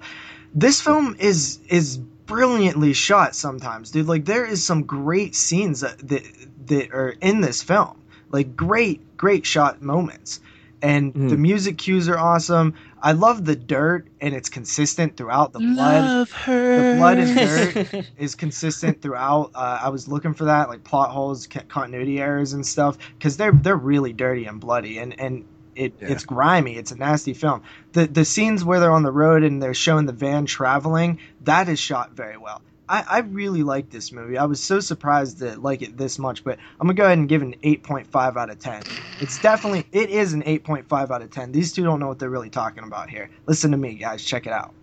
This 0.55 0.81
film 0.81 1.16
is 1.18 1.58
is 1.68 1.98
brilliantly 2.26 2.92
shot 2.92 3.36
sometimes, 3.36 3.90
dude. 3.90 4.06
Like 4.08 4.24
there 4.24 4.44
is 4.44 4.65
some 4.65 4.82
great 4.84 5.34
scenes 5.36 5.81
that 5.81 5.98
that, 6.08 6.24
that 6.66 6.92
are 6.92 7.10
in 7.20 7.40
this 7.40 7.62
film. 7.62 8.02
Like 8.31 8.56
great, 8.56 9.16
great 9.16 9.47
shot 9.47 9.81
moments. 9.82 10.40
And 10.86 11.15
Mhm. 11.15 11.31
the 11.31 11.36
music 11.36 11.78
cues 11.78 12.08
are 12.08 12.18
awesome. 12.18 12.74
I 13.02 13.12
love 13.12 13.44
the 13.44 13.56
dirt 13.56 14.06
and 14.20 14.34
it's 14.34 14.48
consistent 14.48 15.16
throughout 15.16 15.52
the 15.52 15.58
blood 15.60 16.28
her. 16.44 16.76
the 16.92 16.97
blood 16.98 17.18
and 17.18 17.36
dirt 17.36 18.06
is 18.18 18.34
consistent 18.34 19.00
throughout. 19.02 19.50
Uh, 19.55 19.78
I 19.82 19.89
was 19.89 20.06
looking 20.08 20.34
for 20.34 20.44
that, 20.47 20.68
like 20.68 20.84
plot 20.84 21.10
holes, 21.10 21.47
continuity 21.68 22.20
errors, 22.20 22.52
and 22.52 22.65
stuff, 22.65 22.98
because 23.18 23.36
they're 23.36 23.52
they're 23.52 23.76
really 23.76 24.12
dirty 24.12 24.44
and 24.47 24.60
bloody, 24.60 24.98
and 24.98 25.18
and 25.20 25.44
it 25.74 25.94
Yeah. 26.00 26.08
it's 26.12 26.24
grimy. 26.24 26.76
It's 26.76 26.90
a 26.92 26.97
nasty 26.97 27.34
film. 27.34 27.62
The 27.92 28.06
the 28.06 28.24
scenes 28.24 28.65
where 28.65 28.81
they're 28.81 28.92
on 28.92 29.02
the 29.02 29.12
road 29.12 29.42
and 29.42 29.62
they're 29.62 29.74
showing 29.74 30.06
the 30.06 30.12
van 30.12 30.47
traveling, 30.47 31.18
that 31.44 31.68
is 31.68 31.78
shot 31.78 32.12
very 32.16 32.36
well. 32.36 32.62
I, 32.89 33.05
I 33.08 33.18
really 33.20 33.62
like 33.62 33.90
this 33.90 34.12
movie. 34.12 34.39
I 34.39 34.44
was 34.44 34.62
so 34.62 34.81
surprised 34.81 35.39
to 35.40 35.58
like 35.60 35.82
it 35.82 35.97
this 35.97 36.18
much, 36.18 36.44
but 36.44 36.58
I'm 36.81 36.86
gonna 36.86 36.94
go 36.94 37.05
ahead 37.05 37.18
and 37.18 37.28
give 37.28 37.42
it 37.42 37.47
an 37.47 37.55
8.5 37.65 38.36
out 38.36 38.50
of 38.50 38.58
10. 38.58 38.89
It's 39.18 39.39
definitely 39.39 39.89
it 39.92 40.10
is 40.10 40.32
an 40.34 40.42
8.5 40.44 41.10
out 41.10 41.23
of 41.23 41.31
10. 41.31 41.52
These 41.52 41.73
two 41.73 41.84
don't 41.84 42.00
know 42.00 42.08
what 42.08 42.18
they're 42.18 42.31
really 42.31 42.50
talking 42.50 42.84
about 42.84 43.10
here. 43.10 43.31
Listen 43.47 43.73
to 43.73 43.76
me, 43.76 43.97
guys. 43.97 44.24
Check 44.24 44.47
it 44.47 44.52
out. 44.52 44.74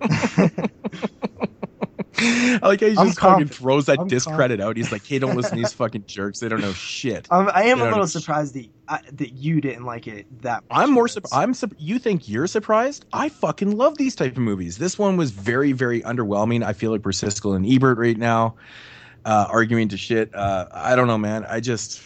I 2.18 2.60
like 2.62 2.80
how 2.80 2.86
he 2.88 2.96
I'm 2.96 3.06
just 3.06 3.20
fucking 3.20 3.48
confident. 3.48 3.54
throws 3.54 3.86
that 3.86 4.00
I'm 4.00 4.08
discredit 4.08 4.60
out. 4.60 4.76
He's 4.76 4.92
like, 4.92 5.06
"Hey, 5.06 5.18
don't 5.18 5.36
listen 5.36 5.56
to 5.56 5.62
these 5.62 5.72
fucking 5.72 6.04
jerks. 6.06 6.40
They 6.40 6.48
don't 6.48 6.60
know 6.60 6.72
shit." 6.72 7.26
Um, 7.30 7.50
I 7.54 7.64
am 7.64 7.80
a 7.80 7.84
little 7.84 8.06
surprised 8.06 8.54
that 8.54 8.68
uh, 8.88 8.98
that 9.12 9.32
you 9.32 9.60
didn't 9.60 9.84
like 9.84 10.06
it 10.06 10.26
that. 10.42 10.62
much. 10.68 10.78
I'm 10.78 10.90
more 10.90 11.08
surprised. 11.08 11.34
I'm 11.34 11.54
sup- 11.54 11.74
you 11.78 11.98
think 11.98 12.28
you're 12.28 12.46
surprised? 12.46 13.04
I 13.12 13.28
fucking 13.28 13.76
love 13.76 13.98
these 13.98 14.14
type 14.14 14.32
of 14.32 14.38
movies. 14.38 14.78
This 14.78 14.98
one 14.98 15.16
was 15.16 15.30
very, 15.30 15.72
very 15.72 16.02
underwhelming. 16.02 16.62
I 16.64 16.72
feel 16.72 16.90
like 16.92 17.04
we're 17.04 17.12
Siskel 17.12 17.56
and 17.56 17.66
Ebert 17.66 17.98
right 17.98 18.16
now, 18.16 18.56
uh, 19.24 19.46
arguing 19.50 19.88
to 19.88 19.96
shit. 19.96 20.34
Uh, 20.34 20.66
I 20.72 20.96
don't 20.96 21.06
know, 21.06 21.18
man. 21.18 21.44
I 21.48 21.60
just 21.60 22.00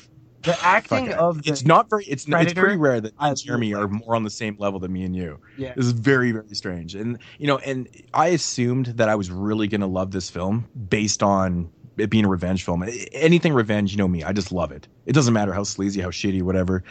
The 0.49 0.65
acting 0.65 1.09
fuck 1.09 1.19
of 1.19 1.43
the 1.43 1.51
it's 1.51 1.65
not 1.65 1.91
very. 1.91 2.05
It's 2.07 2.27
not, 2.27 2.43
it's 2.43 2.55
pretty 2.55 2.77
rare 2.77 3.01
that 3.01 3.13
I 3.19 3.35
Jeremy 3.35 3.75
are 3.75 3.87
more 3.87 4.15
on 4.15 4.25
the 4.25 4.31
same 4.31 4.57
level 4.59 4.81
than 4.81 4.93
me 4.93 5.05
and 5.05 5.15
you. 5.15 5.39
yeah. 5.57 5.75
This 5.75 5.87
is 5.87 5.93
very, 5.93 6.33
very 6.33 6.55
strange. 6.55 6.95
And 6.95 7.19
you 7.39 7.47
know, 7.47 7.59
and 7.59 7.89
I 8.15 8.29
assumed 8.29 8.87
that 8.87 9.09
I 9.09 9.15
was 9.15 9.31
really 9.31 9.69
gonna 9.69 9.87
love 9.87 10.11
this 10.11 10.31
film 10.31 10.67
based 10.89 11.23
on 11.23 11.71
it 11.99 12.11
being 12.11 12.25
a 12.25 12.29
revenge 12.29 12.65
film. 12.65 12.85
Anything 13.13 13.53
revenge, 13.53 13.93
you 13.93 13.99
know 13.99 14.09
me, 14.09 14.23
I 14.25 14.33
just 14.33 14.53
love 14.53 14.73
it. 14.73 14.89
It 15.07 15.13
doesn't 15.13 15.35
matter 15.35 15.53
how 15.53 15.65
sleazy, 15.65 16.01
how 16.01 16.11
shitty, 16.11 16.43
whatever. 16.43 16.83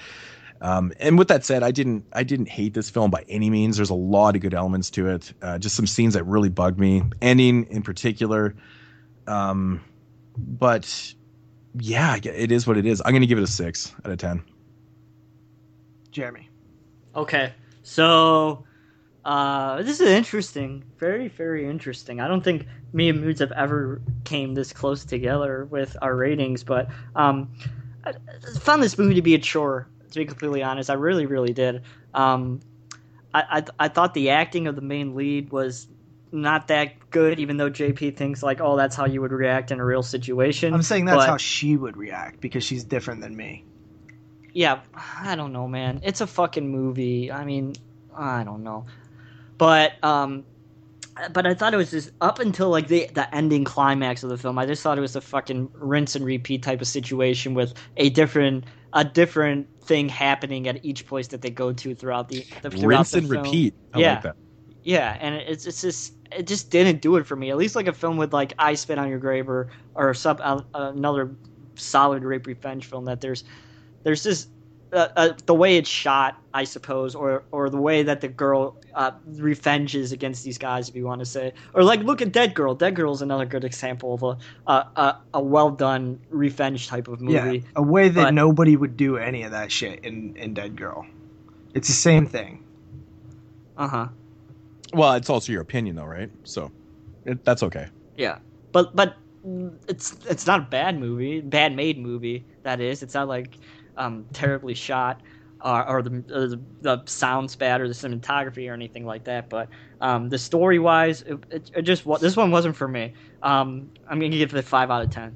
Um, 0.62 0.92
and 1.00 1.18
with 1.18 1.28
that 1.28 1.46
said, 1.46 1.64
I 1.64 1.72
didn't 1.72 2.06
I 2.14 2.24
didn't 2.24 2.50
hate 2.50 2.74
this 2.74 2.90
film 2.90 3.12
by 3.12 3.26
any 3.30 3.50
means. 3.50 3.78
There's 3.78 3.90
a 3.90 3.96
lot 3.96 4.36
of 4.36 4.42
good 4.42 4.54
elements 4.54 4.90
to 4.92 5.10
it. 5.10 5.34
Uh, 5.42 5.58
just 5.58 5.76
some 5.76 5.88
scenes 5.88 6.14
that 6.14 6.24
really 6.26 6.50
bugged 6.50 6.80
me, 6.80 7.04
ending 7.22 7.66
in 7.66 7.84
particular. 7.84 8.56
Um, 9.28 9.82
but 10.38 11.14
yeah, 11.80 12.18
it 12.24 12.52
is 12.52 12.68
what 12.68 12.78
it 12.78 12.86
is. 12.86 13.02
I'm 13.06 13.14
gonna 13.14 13.26
give 13.26 13.38
it 13.38 13.44
a 13.44 13.48
six 13.48 13.94
out 14.06 14.12
of 14.12 14.18
ten. 14.18 14.44
Jeremy. 16.12 16.50
Okay, 17.16 17.54
so 17.84 18.64
uh, 19.26 19.82
this 19.84 20.00
is 20.00 20.08
interesting, 20.08 20.84
very 20.98 21.28
very 21.28 21.68
interesting. 21.68 22.20
I 22.20 22.28
don't 22.28 22.44
think 22.44 22.66
me 22.94 23.10
and 23.10 23.22
Moods 23.22 23.40
have 23.40 23.52
ever 23.52 24.02
came 24.24 24.54
this 24.54 24.72
close 24.74 25.06
together 25.06 25.66
with 25.66 25.96
our 26.02 26.16
ratings, 26.16 26.64
but 26.64 26.90
um, 27.16 27.52
I 28.06 28.14
found 28.60 28.82
this 28.82 28.98
movie 28.98 29.16
to 29.16 29.22
be 29.22 29.36
a 29.36 29.40
chore. 29.40 29.88
To 30.12 30.20
be 30.20 30.26
completely 30.26 30.64
honest, 30.64 30.90
I 30.90 30.94
really 30.94 31.26
really 31.26 31.54
did. 31.54 31.84
Um, 32.14 32.62
I, 33.34 33.60
I 33.60 33.86
I 33.86 33.88
thought 33.90 34.14
the 34.14 34.30
acting 34.30 34.68
of 34.68 34.76
the 34.76 34.82
main 34.82 35.16
lead 35.16 35.52
was 35.52 35.88
not 36.32 36.68
that 36.68 37.10
good, 37.10 37.40
even 37.40 37.58
though 37.58 37.70
JP 37.70 38.16
thinks 38.18 38.44
like, 38.44 38.60
oh, 38.62 38.76
that's 38.76 38.96
how 38.96 39.06
you 39.06 39.22
would 39.22 39.32
react 39.32 39.72
in 39.72 39.80
a 39.80 39.86
real 39.86 40.04
situation. 40.04 40.74
I'm 40.74 40.82
saying 40.82 41.06
that's 41.06 41.18
but- 41.18 41.30
how 41.30 41.38
she 41.38 41.78
would 41.78 41.98
react 41.98 42.42
because 42.42 42.64
she's 42.64 42.84
different 42.84 43.22
than 43.22 43.36
me. 43.36 43.64
yeah, 44.54 44.82
I 44.96 45.36
don't 45.36 45.54
know, 45.54 45.68
man. 45.68 46.02
It's 46.04 46.22
a 46.22 46.28
fucking 46.28 46.68
movie. 46.70 47.32
I 47.32 47.46
mean, 47.46 47.74
I 48.16 48.44
don't 48.44 48.64
know, 48.64 48.86
but 49.58 49.94
um, 50.04 50.44
but 51.32 51.48
I 51.48 51.54
thought 51.54 51.74
it 51.74 51.78
was 51.78 51.92
just 51.92 52.12
up 52.22 52.40
until 52.40 52.70
like 52.70 52.88
the 52.88 53.10
the 53.14 53.34
ending 53.34 53.64
climax 53.64 54.24
of 54.24 54.30
the 54.30 54.38
film. 54.38 54.58
I 54.60 54.66
just 54.66 54.82
thought 54.84 54.98
it 54.98 55.02
was 55.02 55.16
a 55.16 55.22
fucking 55.22 55.70
rinse 55.74 56.16
and 56.16 56.26
repeat 56.26 56.64
type 56.64 56.82
of 56.82 56.88
situation 56.88 57.54
with 57.54 57.74
a 57.98 58.10
different 58.10 58.66
a 58.94 59.04
different 59.06 59.68
thing 59.84 60.10
happening 60.10 60.68
at 60.68 60.84
each 60.84 61.06
place 61.08 61.28
that 61.28 61.42
they 61.42 61.50
go 61.50 61.72
to 61.74 61.94
throughout 61.96 62.30
the, 62.30 62.46
the 62.62 62.70
throughout 62.72 62.88
Rinse 62.88 63.12
the 63.12 63.18
and 63.20 63.30
film. 63.30 63.44
repeat. 63.44 63.74
I 63.94 64.00
Yeah. 64.00 64.14
like 64.14 64.24
that. 64.24 64.36
Yeah, 64.88 65.18
and 65.20 65.36
it's 65.36 65.68
it's 65.68 65.82
just 65.82 66.14
it 66.32 66.48
just 66.48 66.70
didn't 66.70 67.02
do 67.02 67.18
it 67.18 67.28
for 67.28 67.36
me. 67.36 67.52
At 67.52 67.58
least 67.58 67.76
like 67.76 67.88
a 67.88 67.94
film 67.94 68.16
with 68.16 68.32
like 68.32 68.54
I 68.58 68.74
Spit 68.76 68.98
on 68.98 69.10
Your 69.10 69.20
Grave 69.20 69.50
or 69.50 69.68
or 69.96 70.14
some 70.14 70.38
uh, 70.42 70.62
another 70.74 71.36
solid 71.76 72.24
rape 72.24 72.48
revenge 72.48 72.86
film 72.86 73.04
that 73.04 73.20
there's 73.20 73.44
there's 74.04 74.24
just 74.24 74.48
uh, 74.94 75.10
uh, 75.18 75.34
the 75.46 75.54
way 75.54 75.76
it's 75.76 75.90
shot, 75.90 76.42
I 76.54 76.64
suppose, 76.64 77.16
or 77.16 77.44
or 77.52 77.70
the 77.70 77.76
way 77.76 78.04
that 78.04 78.22
the 78.22 78.30
girl 78.30 78.78
uh, 78.96 79.12
revenges 79.26 80.14
against 80.14 80.46
these 80.46 80.58
guys, 80.58 80.88
if 80.88 80.96
you 80.96 81.04
want 81.04 81.20
to 81.20 81.26
say, 81.26 81.52
or 81.74 81.84
like 81.84 82.00
look 82.04 82.22
at 82.22 82.32
Dead 82.32 82.54
Girl. 82.54 82.74
Dead 82.74 82.96
Girl 82.96 83.12
is 83.12 83.22
another 83.22 83.46
good 83.46 83.66
example 83.66 84.14
of 84.14 84.24
a 84.24 84.38
a, 84.72 84.74
a, 84.96 85.22
a 85.34 85.42
well 85.44 85.70
done 85.70 86.22
revenge 86.30 86.88
type 86.88 87.10
of 87.10 87.20
movie. 87.20 87.58
Yeah, 87.58 87.70
a 87.76 87.82
way 87.82 88.08
that 88.08 88.24
but- 88.24 88.34
nobody 88.34 88.78
would 88.78 88.96
do 88.96 89.18
any 89.18 89.44
of 89.44 89.52
that 89.52 89.70
shit 89.70 90.06
in 90.06 90.38
in 90.38 90.54
Dead 90.54 90.78
Girl. 90.78 91.06
It's 91.74 91.90
the 91.90 91.94
same 91.94 92.26
thing. 92.26 92.64
Uh 93.76 93.88
huh. 93.90 94.08
Well, 94.94 95.14
it's 95.14 95.30
also 95.30 95.52
your 95.52 95.62
opinion, 95.62 95.96
though, 95.96 96.06
right? 96.06 96.30
So 96.44 96.72
it, 97.26 97.44
that's 97.44 97.64
okay. 97.64 97.88
Yeah, 98.16 98.40
but 98.72 98.96
but 98.96 99.18
it's 99.88 100.16
it's 100.30 100.48
not 100.48 100.60
a 100.60 100.64
bad 100.64 101.00
movie, 101.00 101.42
bad 101.42 101.76
made 101.76 101.98
movie. 101.98 102.46
That 102.64 102.80
is, 102.82 103.04
it's 103.04 103.14
not 103.14 103.28
like 103.28 103.58
um, 103.96 104.26
terribly 104.34 104.74
shot 104.74 105.22
or, 105.64 105.88
or, 105.88 106.02
the, 106.02 106.24
or 106.34 106.48
the 106.48 106.62
the 106.82 107.04
sound's 107.06 107.56
bad 107.56 107.82
or 107.82 107.88
the 107.88 107.94
cinematography 107.94 108.70
or 108.70 108.74
anything 108.74 109.06
like 109.06 109.24
that. 109.26 109.50
But 109.50 109.70
um, 110.02 110.30
the 110.30 110.38
story 110.38 110.80
wise, 110.80 111.22
it, 111.24 111.38
it, 111.50 111.72
it 111.76 111.82
just 111.84 112.06
this 112.22 112.36
one 112.36 112.52
wasn't 112.52 112.76
for 112.76 112.88
me. 112.88 113.14
Um, 113.42 113.90
I'm 114.10 114.20
gonna 114.20 114.30
give 114.30 114.54
it 114.54 114.60
a 114.60 114.64
five 114.64 114.92
out 114.92 115.04
of 115.04 115.12
ten. 115.12 115.36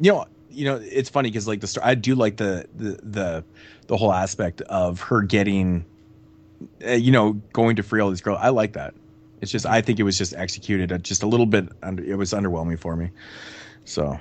You 0.00 0.12
know, 0.12 0.26
you 0.48 0.64
know, 0.64 0.80
it's 0.82 1.08
funny 1.08 1.30
because 1.30 1.46
like 1.46 1.60
the 1.60 1.66
story, 1.66 1.86
I 1.86 1.94
do 1.94 2.14
like 2.14 2.36
the 2.36 2.66
the 2.74 2.98
the 3.02 3.44
the 3.86 3.96
whole 3.96 4.12
aspect 4.12 4.60
of 4.62 5.00
her 5.00 5.22
getting, 5.22 5.84
uh, 6.86 6.92
you 6.92 7.12
know, 7.12 7.34
going 7.52 7.76
to 7.76 7.82
free 7.82 8.00
all 8.00 8.10
these 8.10 8.20
girls. 8.20 8.38
I 8.40 8.50
like 8.50 8.74
that. 8.74 8.94
It's 9.40 9.50
just 9.52 9.66
I 9.66 9.80
think 9.80 9.98
it 9.98 10.02
was 10.04 10.18
just 10.18 10.34
executed 10.34 10.92
at 10.92 11.02
just 11.02 11.22
a 11.22 11.26
little 11.26 11.46
bit 11.46 11.68
under. 11.82 12.02
It 12.04 12.16
was 12.16 12.32
underwhelming 12.32 12.78
for 12.78 12.96
me. 12.96 13.10
So, 13.84 14.20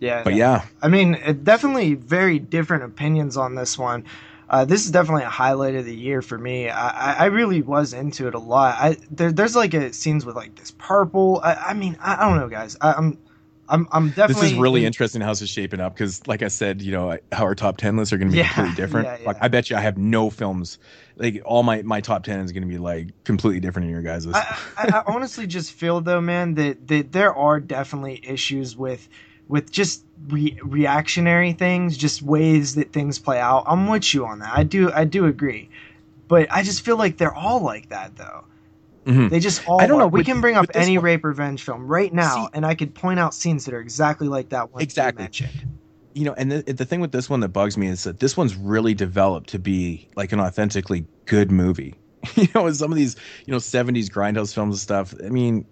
Yeah. 0.00 0.24
but 0.24 0.34
yeah, 0.34 0.66
I 0.80 0.88
mean, 0.88 1.14
it 1.14 1.44
definitely 1.44 1.94
very 1.94 2.38
different 2.38 2.84
opinions 2.84 3.36
on 3.36 3.54
this 3.54 3.78
one. 3.78 4.04
Uh, 4.48 4.64
this 4.64 4.84
is 4.84 4.90
definitely 4.90 5.22
a 5.22 5.30
highlight 5.30 5.74
of 5.76 5.84
the 5.86 5.94
year 5.94 6.20
for 6.20 6.36
me. 6.36 6.68
I, 6.68 7.24
I- 7.24 7.26
really 7.26 7.62
was 7.62 7.92
into 7.94 8.28
it 8.28 8.34
a 8.34 8.38
lot. 8.38 8.76
I 8.78 8.96
there, 9.10 9.32
there's 9.32 9.56
like 9.56 9.72
a 9.74 9.92
scenes 9.92 10.26
with 10.26 10.36
like 10.36 10.56
this 10.56 10.72
purple. 10.72 11.40
I, 11.42 11.54
I 11.54 11.74
mean, 11.74 11.96
I, 12.00 12.16
I 12.16 12.28
don't 12.28 12.38
know, 12.38 12.48
guys. 12.48 12.76
I, 12.80 12.92
I'm 12.94 13.18
I'm 13.68 13.88
I'm 13.92 14.10
definitely. 14.10 14.24
this 14.26 14.42
is 14.42 14.54
really 14.54 14.84
interesting 14.84 15.20
how 15.20 15.30
this 15.30 15.42
is 15.42 15.50
shaping 15.50 15.80
up 15.80 15.94
because, 15.94 16.26
like 16.26 16.42
I 16.42 16.48
said, 16.48 16.80
you 16.82 16.92
know, 16.92 17.18
how 17.32 17.44
our 17.44 17.54
top 17.54 17.76
ten 17.76 17.96
lists 17.96 18.12
are 18.12 18.18
going 18.18 18.28
to 18.28 18.32
be 18.32 18.38
Yeah, 18.38 18.48
completely 18.48 18.72
different. 18.72 19.08
yeah, 19.08 19.16
yeah. 19.18 19.26
Like, 19.26 19.36
I 19.40 19.48
bet 19.48 19.70
you 19.70 19.76
I 19.76 19.80
have 19.80 19.98
no 19.98 20.30
films. 20.30 20.78
Like 21.16 21.42
all 21.44 21.62
my 21.62 21.82
my 21.82 22.00
top 22.00 22.24
ten 22.24 22.40
is 22.40 22.52
going 22.52 22.62
to 22.62 22.68
be 22.68 22.78
like 22.78 23.08
completely 23.24 23.60
different 23.60 23.86
than 23.86 23.92
your 23.92 24.02
guys'. 24.02 24.26
I, 24.26 24.56
I, 24.78 24.88
I 24.98 25.02
honestly 25.06 25.46
just 25.46 25.72
feel 25.72 26.00
though, 26.00 26.20
man, 26.20 26.54
that, 26.54 26.88
that 26.88 27.12
there 27.12 27.34
are 27.34 27.60
definitely 27.60 28.20
issues 28.26 28.76
with 28.76 29.08
with 29.48 29.70
just 29.70 30.04
re- 30.28 30.58
reactionary 30.62 31.52
things, 31.52 31.96
just 31.96 32.22
ways 32.22 32.74
that 32.76 32.92
things 32.92 33.18
play 33.18 33.38
out. 33.40 33.64
I'm 33.66 33.88
with 33.88 34.14
you 34.14 34.24
on 34.24 34.38
that. 34.38 34.52
I 34.56 34.62
do 34.62 34.90
I 34.92 35.04
do 35.04 35.26
agree, 35.26 35.68
but 36.28 36.50
I 36.50 36.62
just 36.62 36.82
feel 36.82 36.96
like 36.96 37.18
they're 37.18 37.34
all 37.34 37.60
like 37.60 37.88
that 37.90 38.16
though. 38.16 38.44
Mhm. 39.06 39.30
They 39.30 39.40
just 39.40 39.68
all. 39.68 39.80
I 39.82 39.86
don't 39.86 39.96
are. 39.98 40.04
know, 40.04 40.06
We 40.06 40.22
can 40.24 40.40
bring 40.40 40.54
up 40.56 40.66
any 40.74 40.96
one- 40.96 41.04
rape 41.04 41.24
revenge 41.24 41.62
film 41.62 41.86
right 41.86 42.12
now, 42.12 42.44
See- 42.46 42.50
and 42.54 42.64
I 42.64 42.74
could 42.74 42.94
point 42.94 43.18
out 43.18 43.34
scenes 43.34 43.64
that 43.64 43.74
are 43.74 43.80
exactly 43.80 44.28
like 44.28 44.50
that 44.50 44.72
one. 44.72 44.80
Exactly. 44.82 45.24
mentioned. 45.24 45.50
You 46.14 46.24
know, 46.24 46.34
and 46.34 46.52
the, 46.52 46.62
the 46.72 46.84
thing 46.84 47.00
with 47.00 47.12
this 47.12 47.28
one 47.30 47.40
that 47.40 47.48
bugs 47.48 47.76
me 47.76 47.88
is 47.88 48.04
that 48.04 48.20
this 48.20 48.36
one's 48.36 48.54
really 48.56 48.94
developed 48.94 49.48
to 49.50 49.58
be 49.58 50.08
like 50.16 50.32
an 50.32 50.40
authentically 50.40 51.06
good 51.26 51.50
movie. 51.50 51.94
you 52.36 52.46
know, 52.54 52.66
and 52.66 52.76
some 52.76 52.92
of 52.92 52.96
these, 52.96 53.16
you 53.46 53.52
know, 53.52 53.58
70s 53.58 54.06
grindhouse 54.08 54.54
films 54.54 54.74
and 54.76 54.80
stuff. 54.80 55.14
I 55.24 55.28
mean, 55.28 55.66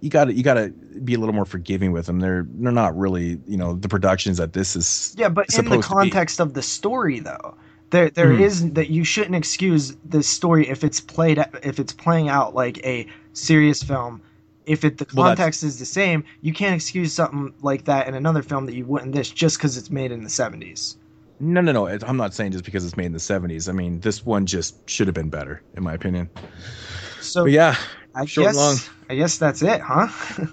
you 0.00 0.10
got 0.10 0.24
to 0.26 0.32
you 0.34 0.42
got 0.42 0.54
to 0.54 0.70
be 1.04 1.14
a 1.14 1.18
little 1.18 1.34
more 1.34 1.44
forgiving 1.44 1.92
with 1.92 2.06
them. 2.06 2.20
They're 2.20 2.46
they're 2.48 2.72
not 2.72 2.96
really, 2.96 3.38
you 3.46 3.56
know, 3.56 3.74
the 3.74 3.88
productions 3.88 4.38
that 4.38 4.54
this 4.54 4.74
is. 4.74 5.14
Yeah, 5.18 5.28
but 5.28 5.46
in 5.56 5.68
the 5.70 5.78
supposed 5.78 5.88
to 5.90 5.96
be. 5.96 6.10
context 6.10 6.40
of 6.40 6.54
the 6.54 6.62
story, 6.62 7.20
though, 7.20 7.56
there 7.90 8.10
there 8.10 8.32
Mhm. 8.32 8.40
is 8.40 8.72
that 8.72 8.90
you 8.90 9.04
shouldn't 9.04 9.36
excuse 9.36 9.96
this 10.04 10.28
story 10.28 10.68
if 10.68 10.82
it's 10.82 11.00
played 11.00 11.38
if 11.62 11.78
it's 11.78 11.92
playing 11.92 12.28
out 12.28 12.54
like 12.54 12.78
a 12.84 13.06
serious 13.34 13.82
film. 13.82 14.22
If 14.66 14.84
it 14.84 14.98
the 14.98 15.06
Well, 15.14 15.26
context 15.26 15.62
is 15.62 15.78
the 15.78 15.86
same, 15.86 16.24
you 16.40 16.52
can't 16.52 16.74
excuse 16.74 17.12
something 17.12 17.54
like 17.62 17.84
that 17.86 18.06
in 18.08 18.14
another 18.14 18.42
film 18.42 18.66
that 18.66 18.74
you 18.74 18.86
wouldn't 18.86 19.12
this 19.12 19.30
just 19.30 19.58
because 19.58 19.76
it's 19.76 19.90
made 19.90 20.12
in 20.12 20.22
the 20.22 20.30
seventies. 20.30 20.96
No, 21.40 21.60
no, 21.60 21.72
no. 21.72 21.88
I'm 21.88 22.16
not 22.16 22.34
saying 22.34 22.52
just 22.52 22.64
because 22.64 22.84
it's 22.84 22.96
made 22.96 23.06
in 23.06 23.12
the 23.12 23.18
70s. 23.18 23.68
I 23.68 23.72
mean, 23.72 23.98
this 24.00 24.24
one 24.24 24.46
just 24.46 24.88
should 24.88 25.08
have 25.08 25.14
been 25.14 25.28
better, 25.28 25.60
in 25.74 25.82
my 25.82 25.92
opinion. 25.92 26.30
So 27.20 27.44
But 27.44 27.52
yeah, 27.52 27.76
I 28.14 28.26
short 28.26 28.48
and 28.48 28.54
guess 28.54 28.56
long. 28.56 28.76
I 29.10 29.14
guess 29.16 29.38
that's 29.38 29.62
it, 29.62 29.80
huh? 29.80 30.46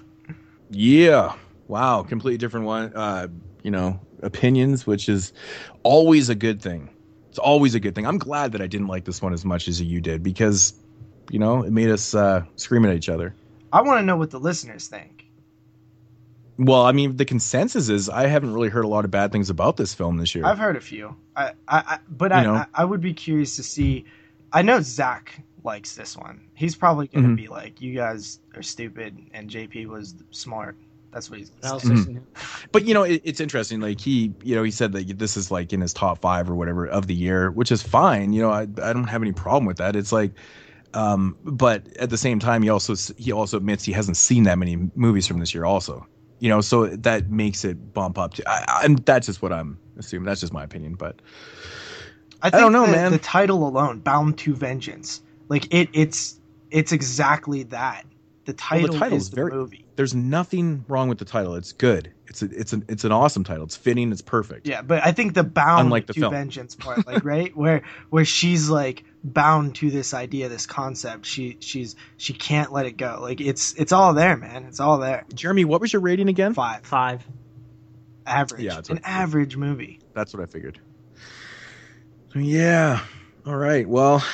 Yeah. 0.70 1.34
Wow. 1.68 2.02
Completely 2.02 2.38
different 2.38 2.66
one. 2.66 2.92
Uh, 2.94 3.28
you 3.62 3.70
know, 3.70 4.00
opinions, 4.22 4.86
which 4.86 5.08
is 5.08 5.32
always 5.82 6.28
a 6.28 6.34
good 6.34 6.62
thing. 6.62 6.90
It's 7.28 7.38
always 7.38 7.74
a 7.74 7.80
good 7.80 7.94
thing. 7.94 8.06
I'm 8.06 8.18
glad 8.18 8.52
that 8.52 8.60
I 8.62 8.66
didn't 8.66 8.88
like 8.88 9.04
this 9.04 9.22
one 9.22 9.32
as 9.32 9.44
much 9.44 9.68
as 9.68 9.80
you 9.80 10.00
did 10.00 10.22
because, 10.22 10.74
you 11.30 11.38
know, 11.38 11.62
it 11.62 11.72
made 11.72 11.90
us 11.90 12.14
uh, 12.14 12.44
scream 12.56 12.84
at 12.84 12.94
each 12.96 13.08
other. 13.08 13.34
I 13.72 13.82
want 13.82 14.00
to 14.00 14.02
know 14.04 14.16
what 14.16 14.30
the 14.30 14.40
listeners 14.40 14.88
think. 14.88 15.26
Well, 16.58 16.82
I 16.84 16.92
mean, 16.92 17.16
the 17.16 17.24
consensus 17.24 17.88
is 17.88 18.08
I 18.10 18.26
haven't 18.26 18.52
really 18.52 18.68
heard 18.68 18.84
a 18.84 18.88
lot 18.88 19.04
of 19.06 19.10
bad 19.10 19.32
things 19.32 19.48
about 19.48 19.76
this 19.78 19.94
film 19.94 20.18
this 20.18 20.34
year. 20.34 20.44
I've 20.44 20.58
heard 20.58 20.76
a 20.76 20.80
few. 20.80 21.16
I, 21.34 21.52
I, 21.66 21.78
I 21.78 21.98
but 22.08 22.32
I, 22.32 22.42
know. 22.42 22.54
I, 22.54 22.66
I 22.74 22.84
would 22.84 23.00
be 23.00 23.14
curious 23.14 23.56
to 23.56 23.62
see. 23.62 24.04
I 24.52 24.60
know 24.62 24.80
Zach 24.82 25.40
likes 25.64 25.94
this 25.96 26.16
one. 26.16 26.42
He's 26.54 26.74
probably 26.76 27.06
gonna 27.06 27.28
Mhm. 27.28 27.36
be 27.36 27.48
like, 27.48 27.80
"You 27.80 27.94
guys 27.94 28.40
are 28.54 28.62
stupid," 28.62 29.16
and 29.32 29.48
JP 29.48 29.86
was 29.86 30.14
smart. 30.32 30.76
That's 31.12 31.30
what 31.30 31.38
he's. 31.38 31.50
That 31.62 31.74
was 31.74 31.82
saying. 31.84 32.20
Mhm. 32.34 32.68
but 32.72 32.84
you 32.84 32.92
know, 32.92 33.04
it, 33.04 33.22
it's 33.24 33.40
interesting. 33.40 33.80
Like 33.80 34.00
he, 34.00 34.34
you 34.42 34.54
know, 34.54 34.62
he 34.62 34.70
said 34.70 34.92
that 34.92 35.18
this 35.18 35.38
is 35.38 35.50
like 35.50 35.72
in 35.72 35.80
his 35.80 35.94
top 35.94 36.20
five 36.20 36.50
or 36.50 36.54
whatever 36.54 36.86
of 36.86 37.06
the 37.06 37.14
year, 37.14 37.50
which 37.50 37.72
is 37.72 37.82
fine. 37.82 38.34
You 38.34 38.42
know, 38.42 38.50
I, 38.50 38.62
I 38.62 38.92
don't 38.92 39.04
have 39.08 39.22
any 39.22 39.32
problem 39.32 39.64
with 39.64 39.78
that. 39.78 39.96
It's 39.96 40.12
like, 40.12 40.32
um, 40.94 41.36
but 41.44 41.86
at 41.96 42.10
the 42.10 42.18
same 42.18 42.38
time, 42.38 42.62
he 42.62 42.68
also 42.68 42.94
he 43.16 43.32
also 43.32 43.56
admits 43.56 43.84
he 43.84 43.92
hasn't 43.92 44.16
seen 44.16 44.44
that 44.44 44.58
many 44.58 44.76
movies 44.94 45.26
from 45.26 45.38
this 45.38 45.54
year. 45.54 45.64
Also, 45.64 46.06
you 46.38 46.48
know, 46.48 46.60
so 46.60 46.86
that 46.86 47.30
makes 47.30 47.64
it 47.64 47.92
bump 47.94 48.18
up 48.18 48.34
to. 48.34 48.48
I, 48.48 48.64
I, 48.66 48.84
and 48.84 48.98
that's 49.00 49.26
just 49.26 49.42
what 49.42 49.52
I'm 49.52 49.78
assuming. 49.98 50.26
That's 50.26 50.40
just 50.40 50.52
my 50.52 50.64
opinion. 50.64 50.94
But 50.94 51.20
I, 52.42 52.50
think 52.50 52.60
don't 52.60 52.72
know, 52.72 52.86
the, 52.86 52.92
man. 52.92 53.12
The 53.12 53.18
title 53.18 53.66
alone, 53.66 54.00
"Bound 54.00 54.38
to 54.38 54.54
Vengeance," 54.54 55.22
like 55.48 55.72
it, 55.72 55.90
it's 55.92 56.40
it's 56.70 56.92
exactly 56.92 57.64
that. 57.64 58.04
The 58.46 58.54
title 58.54 58.98
title's 58.98 59.24
is 59.24 59.30
the 59.30 59.36
very- 59.36 59.52
movie. 59.52 59.84
there's 59.96 60.14
nothing 60.14 60.84
wrong 60.88 61.08
with 61.08 61.18
the 61.18 61.24
title. 61.24 61.54
It's 61.54 61.72
good. 61.72 62.10
It's 62.26 62.42
a, 62.42 62.46
it's 62.46 62.72
an 62.72 62.84
it's 62.88 63.04
an 63.04 63.12
awesome 63.12 63.44
title. 63.44 63.64
It's 63.64 63.76
fitting. 63.76 64.10
It's 64.10 64.22
perfect. 64.22 64.66
Yeah, 64.66 64.82
but 64.82 65.04
I 65.04 65.12
think 65.12 65.34
the 65.34 65.44
bound 65.44 65.86
Unlike 65.86 66.06
the 66.06 66.14
to 66.14 66.20
film. 66.20 66.32
vengeance 66.32 66.74
part, 66.74 67.06
like 67.06 67.24
right 67.24 67.54
where 67.56 67.82
where 68.08 68.24
she's 68.24 68.68
like 68.70 69.04
bound 69.22 69.74
to 69.76 69.90
this 69.90 70.14
idea, 70.14 70.48
this 70.48 70.66
concept. 70.66 71.26
She 71.26 71.56
she's 71.60 71.96
she 72.16 72.32
can't 72.32 72.72
let 72.72 72.86
it 72.86 72.96
go. 72.96 73.18
Like 73.20 73.40
it's 73.40 73.72
it's 73.74 73.92
all 73.92 74.14
there, 74.14 74.36
man. 74.36 74.64
It's 74.64 74.80
all 74.80 74.98
there. 74.98 75.24
Jeremy, 75.34 75.64
what 75.64 75.80
was 75.80 75.92
your 75.92 76.00
rating 76.02 76.28
again? 76.28 76.54
Five 76.54 76.84
Five. 76.86 77.26
average, 78.26 78.62
Yeah, 78.62 78.78
it's 78.78 78.90
an 78.90 78.98
okay. 78.98 79.04
average 79.06 79.56
movie. 79.56 80.00
That's 80.14 80.32
what 80.34 80.42
I 80.42 80.46
figured. 80.46 80.80
Yeah. 82.34 83.00
All 83.46 83.56
right. 83.56 83.88
Well, 83.88 84.24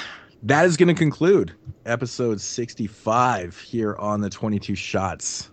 that 0.43 0.67
is 0.67 0.77
going 0.77 0.89
to 0.89 0.95
conclude 0.95 1.53
episode 1.87 2.41
65 2.41 3.59
here 3.59 3.95
on 3.97 4.21
the 4.21 4.29
22 4.29 4.75
Shots 4.75 5.51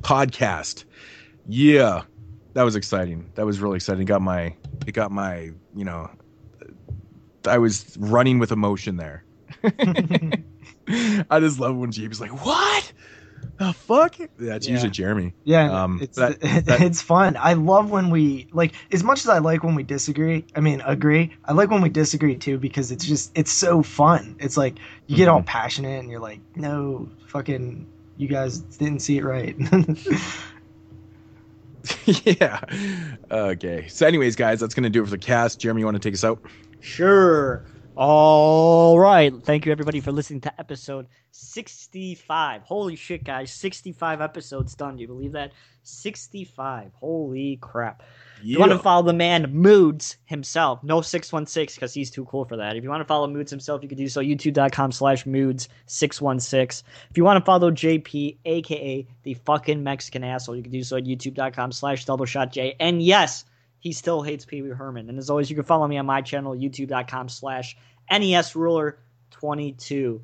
podcast. 0.00 0.84
Yeah. 1.46 2.02
That 2.54 2.62
was 2.62 2.76
exciting. 2.76 3.30
That 3.34 3.46
was 3.46 3.60
really 3.60 3.76
exciting. 3.76 4.02
It 4.02 4.06
got 4.06 4.22
my 4.22 4.54
it 4.86 4.92
got 4.92 5.10
my, 5.10 5.50
you 5.74 5.84
know, 5.84 6.10
I 7.46 7.58
was 7.58 7.96
running 7.98 8.38
with 8.38 8.52
emotion 8.52 8.96
there. 8.96 9.24
I 11.30 11.40
just 11.40 11.58
love 11.60 11.76
when 11.76 11.92
Jamie's 11.92 12.20
like, 12.20 12.44
"What? 12.44 12.92
The 13.58 13.72
fuck?" 13.72 14.16
That's 14.38 14.66
Yeah. 14.66 14.72
usually 14.72 14.90
Jeremy. 14.90 15.34
Yeah, 15.44 15.84
Um, 15.84 15.98
it's 16.02 16.16
that- 16.18 16.40
that- 16.40 16.80
it's 16.80 17.00
fun. 17.02 17.36
I 17.38 17.52
love 17.54 17.90
when 17.90 18.10
we 18.10 18.48
like 18.52 18.72
as 18.90 19.04
much 19.04 19.20
as 19.20 19.28
I 19.28 19.38
like 19.38 19.62
when 19.62 19.74
we 19.74 19.82
disagree. 19.82 20.44
I 20.56 20.60
mean, 20.60 20.80
agree. 20.84 21.34
I 21.44 21.52
like 21.52 21.70
when 21.70 21.82
we 21.82 21.88
disagree 21.88 22.36
too 22.36 22.58
because 22.58 22.90
it's 22.90 23.04
just 23.04 23.30
it's 23.36 23.52
so 23.52 23.82
fun. 23.82 24.36
It's 24.40 24.56
like 24.56 24.78
you 25.06 25.16
get 25.16 25.26
Mm-hmm. 25.28 25.34
all 25.36 25.42
passionate 25.42 26.00
and 26.00 26.10
you're 26.10 26.20
like, 26.20 26.40
no, 26.56 27.08
fucking, 27.28 27.86
you 28.16 28.28
guys 28.28 28.58
didn't 28.58 29.00
see 29.00 29.18
it 29.18 29.24
right. 29.24 29.56
yeah. 32.06 32.60
Okay. 33.30 33.88
So, 33.88 34.06
anyways, 34.06 34.36
guys, 34.36 34.60
that's 34.60 34.74
gonna 34.74 34.90
do 34.90 35.02
it 35.02 35.06
for 35.06 35.10
the 35.10 35.18
cast. 35.18 35.60
Jeremy, 35.60 35.80
you 35.80 35.84
want 35.86 35.96
to 35.96 36.00
take 36.00 36.14
us 36.14 36.24
out? 36.24 36.40
Sure. 36.82 37.64
All 37.94 38.98
right. 38.98 39.32
Thank 39.44 39.66
you, 39.66 39.72
everybody, 39.72 40.00
for 40.00 40.10
listening 40.10 40.40
to 40.42 40.60
episode 40.60 41.06
65. 41.30 42.62
Holy 42.62 42.96
shit, 42.96 43.22
guys. 43.22 43.52
65 43.52 44.20
episodes 44.20 44.74
done. 44.74 44.96
Do 44.96 45.02
you 45.02 45.06
believe 45.06 45.32
that? 45.32 45.52
65. 45.84 46.90
Holy 46.94 47.56
crap. 47.60 48.02
If 48.38 48.46
you 48.46 48.58
want 48.58 48.72
to 48.72 48.78
follow 48.80 49.02
the 49.02 49.12
man 49.12 49.54
Moods 49.54 50.16
himself, 50.24 50.82
no 50.82 51.02
616 51.02 51.76
because 51.76 51.94
he's 51.94 52.10
too 52.10 52.24
cool 52.24 52.44
for 52.44 52.56
that. 52.56 52.76
If 52.76 52.82
you 52.82 52.90
want 52.90 53.02
to 53.02 53.06
follow 53.06 53.28
Moods 53.28 53.52
himself, 53.52 53.82
you 53.84 53.88
can 53.88 53.98
do 53.98 54.08
so 54.08 54.20
youtube.com 54.20 54.90
slash 54.90 55.24
Moods 55.24 55.68
616. 55.86 56.84
If 57.10 57.16
you 57.16 57.22
want 57.22 57.38
to 57.38 57.44
follow 57.44 57.70
JP, 57.70 58.38
aka 58.44 59.06
the 59.22 59.34
fucking 59.34 59.84
Mexican 59.84 60.24
asshole, 60.24 60.56
you 60.56 60.62
can 60.62 60.72
do 60.72 60.82
so 60.82 60.96
at 60.96 61.04
youtube.com 61.04 61.70
slash 61.70 62.04
double 62.04 62.26
shot 62.26 62.50
J. 62.50 62.74
And 62.80 63.00
yes, 63.00 63.44
he 63.82 63.92
still 63.92 64.22
hates 64.22 64.44
Pee 64.44 64.62
Wee 64.62 64.70
Herman. 64.70 65.08
And 65.08 65.18
as 65.18 65.28
always, 65.28 65.50
you 65.50 65.56
can 65.56 65.64
follow 65.64 65.88
me 65.88 65.98
on 65.98 66.06
my 66.06 66.22
channel, 66.22 66.54
youtube.com 66.54 67.28
slash 67.28 67.76
NES 68.08 68.54
Ruler 68.54 69.00
22. 69.32 70.22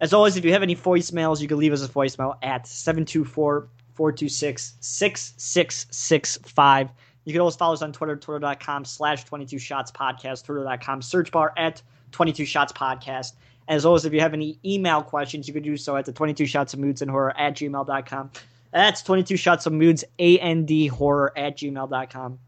As 0.00 0.14
always, 0.14 0.38
if 0.38 0.46
you 0.46 0.52
have 0.54 0.62
any 0.62 0.74
voicemails, 0.74 1.42
you 1.42 1.46
can 1.46 1.58
leave 1.58 1.74
us 1.74 1.84
a 1.84 1.88
voicemail 1.88 2.38
at 2.42 2.66
724 2.66 3.68
426 3.92 4.76
6665. 4.80 6.88
You 7.26 7.32
can 7.32 7.40
always 7.40 7.56
follow 7.56 7.74
us 7.74 7.82
on 7.82 7.92
Twitter, 7.92 8.16
twitter.com 8.16 8.86
slash 8.86 9.24
22 9.24 9.58
shots 9.58 9.92
podcast, 9.92 10.44
twitter.com 10.44 11.02
search 11.02 11.30
bar 11.30 11.52
at 11.58 11.82
22 12.12 12.46
shots 12.46 12.72
podcast. 12.72 13.34
As 13.68 13.84
always, 13.84 14.06
if 14.06 14.14
you 14.14 14.22
have 14.22 14.32
any 14.32 14.58
email 14.64 15.02
questions, 15.02 15.46
you 15.46 15.52
can 15.52 15.62
do 15.62 15.76
so 15.76 15.98
at 15.98 16.06
the 16.06 16.12
22 16.12 16.46
shots 16.46 16.72
of 16.72 16.80
moods 16.80 17.02
and 17.02 17.10
horror 17.10 17.38
at 17.38 17.56
gmail.com. 17.56 18.30
That's 18.72 19.02
22 19.02 19.36
shots 19.36 19.66
of 19.66 19.74
moods, 19.74 20.02
and 20.18 20.70
horror 20.88 21.36
at 21.36 21.58
gmail.com. 21.58 22.38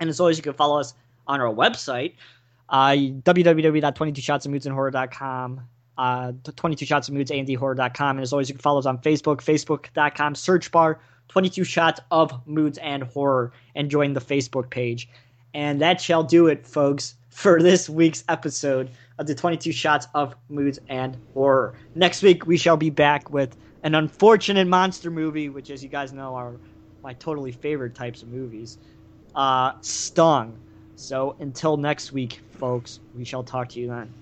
And 0.00 0.10
as 0.10 0.20
always, 0.20 0.36
you 0.36 0.42
can 0.42 0.52
follow 0.52 0.78
us 0.78 0.92
on 1.26 1.40
our 1.40 1.52
website, 1.52 2.12
uh, 2.68 2.90
www.22shotsofmoodsandhorror.com, 2.90 5.60
uh, 5.98 6.32
22 6.56 6.84
shots 6.84 7.08
of 7.08 7.14
moods. 7.14 7.30
And 7.30 8.20
as 8.20 8.32
always, 8.32 8.48
you 8.48 8.54
can 8.54 8.62
follow 8.62 8.78
us 8.78 8.86
on 8.86 8.98
Facebook, 8.98 9.38
facebook.com, 9.38 10.34
search 10.34 10.70
bar, 10.70 11.00
22 11.28 11.64
shots 11.64 12.00
of 12.10 12.32
moods 12.46 12.78
and 12.78 13.02
horror, 13.02 13.52
and 13.74 13.90
join 13.90 14.12
the 14.12 14.20
Facebook 14.20 14.70
page. 14.70 15.08
And 15.54 15.80
that 15.80 16.00
shall 16.00 16.22
do 16.22 16.48
it, 16.48 16.66
folks, 16.66 17.14
for 17.30 17.62
this 17.62 17.88
week's 17.88 18.24
episode 18.28 18.90
of 19.18 19.26
the 19.26 19.34
22 19.34 19.72
shots 19.72 20.06
of 20.14 20.34
moods 20.48 20.78
and 20.88 21.16
horror. 21.32 21.74
Next 21.94 22.22
week, 22.22 22.46
we 22.46 22.56
shall 22.56 22.76
be 22.76 22.90
back 22.90 23.30
with 23.30 23.56
an 23.82 23.94
unfortunate 23.94 24.66
monster 24.66 25.10
movie, 25.10 25.48
which, 25.48 25.70
as 25.70 25.82
you 25.82 25.88
guys 25.88 26.12
know, 26.12 26.34
are 26.34 26.56
my 27.02 27.14
totally 27.14 27.52
favorite 27.52 27.94
types 27.94 28.22
of 28.22 28.28
movies. 28.28 28.78
Uh, 29.36 29.72
Stung. 29.82 30.58
So 30.96 31.36
until 31.40 31.76
next 31.76 32.12
week, 32.12 32.40
folks, 32.58 33.00
we 33.14 33.24
shall 33.24 33.44
talk 33.44 33.68
to 33.70 33.80
you 33.80 33.88
then. 33.88 34.14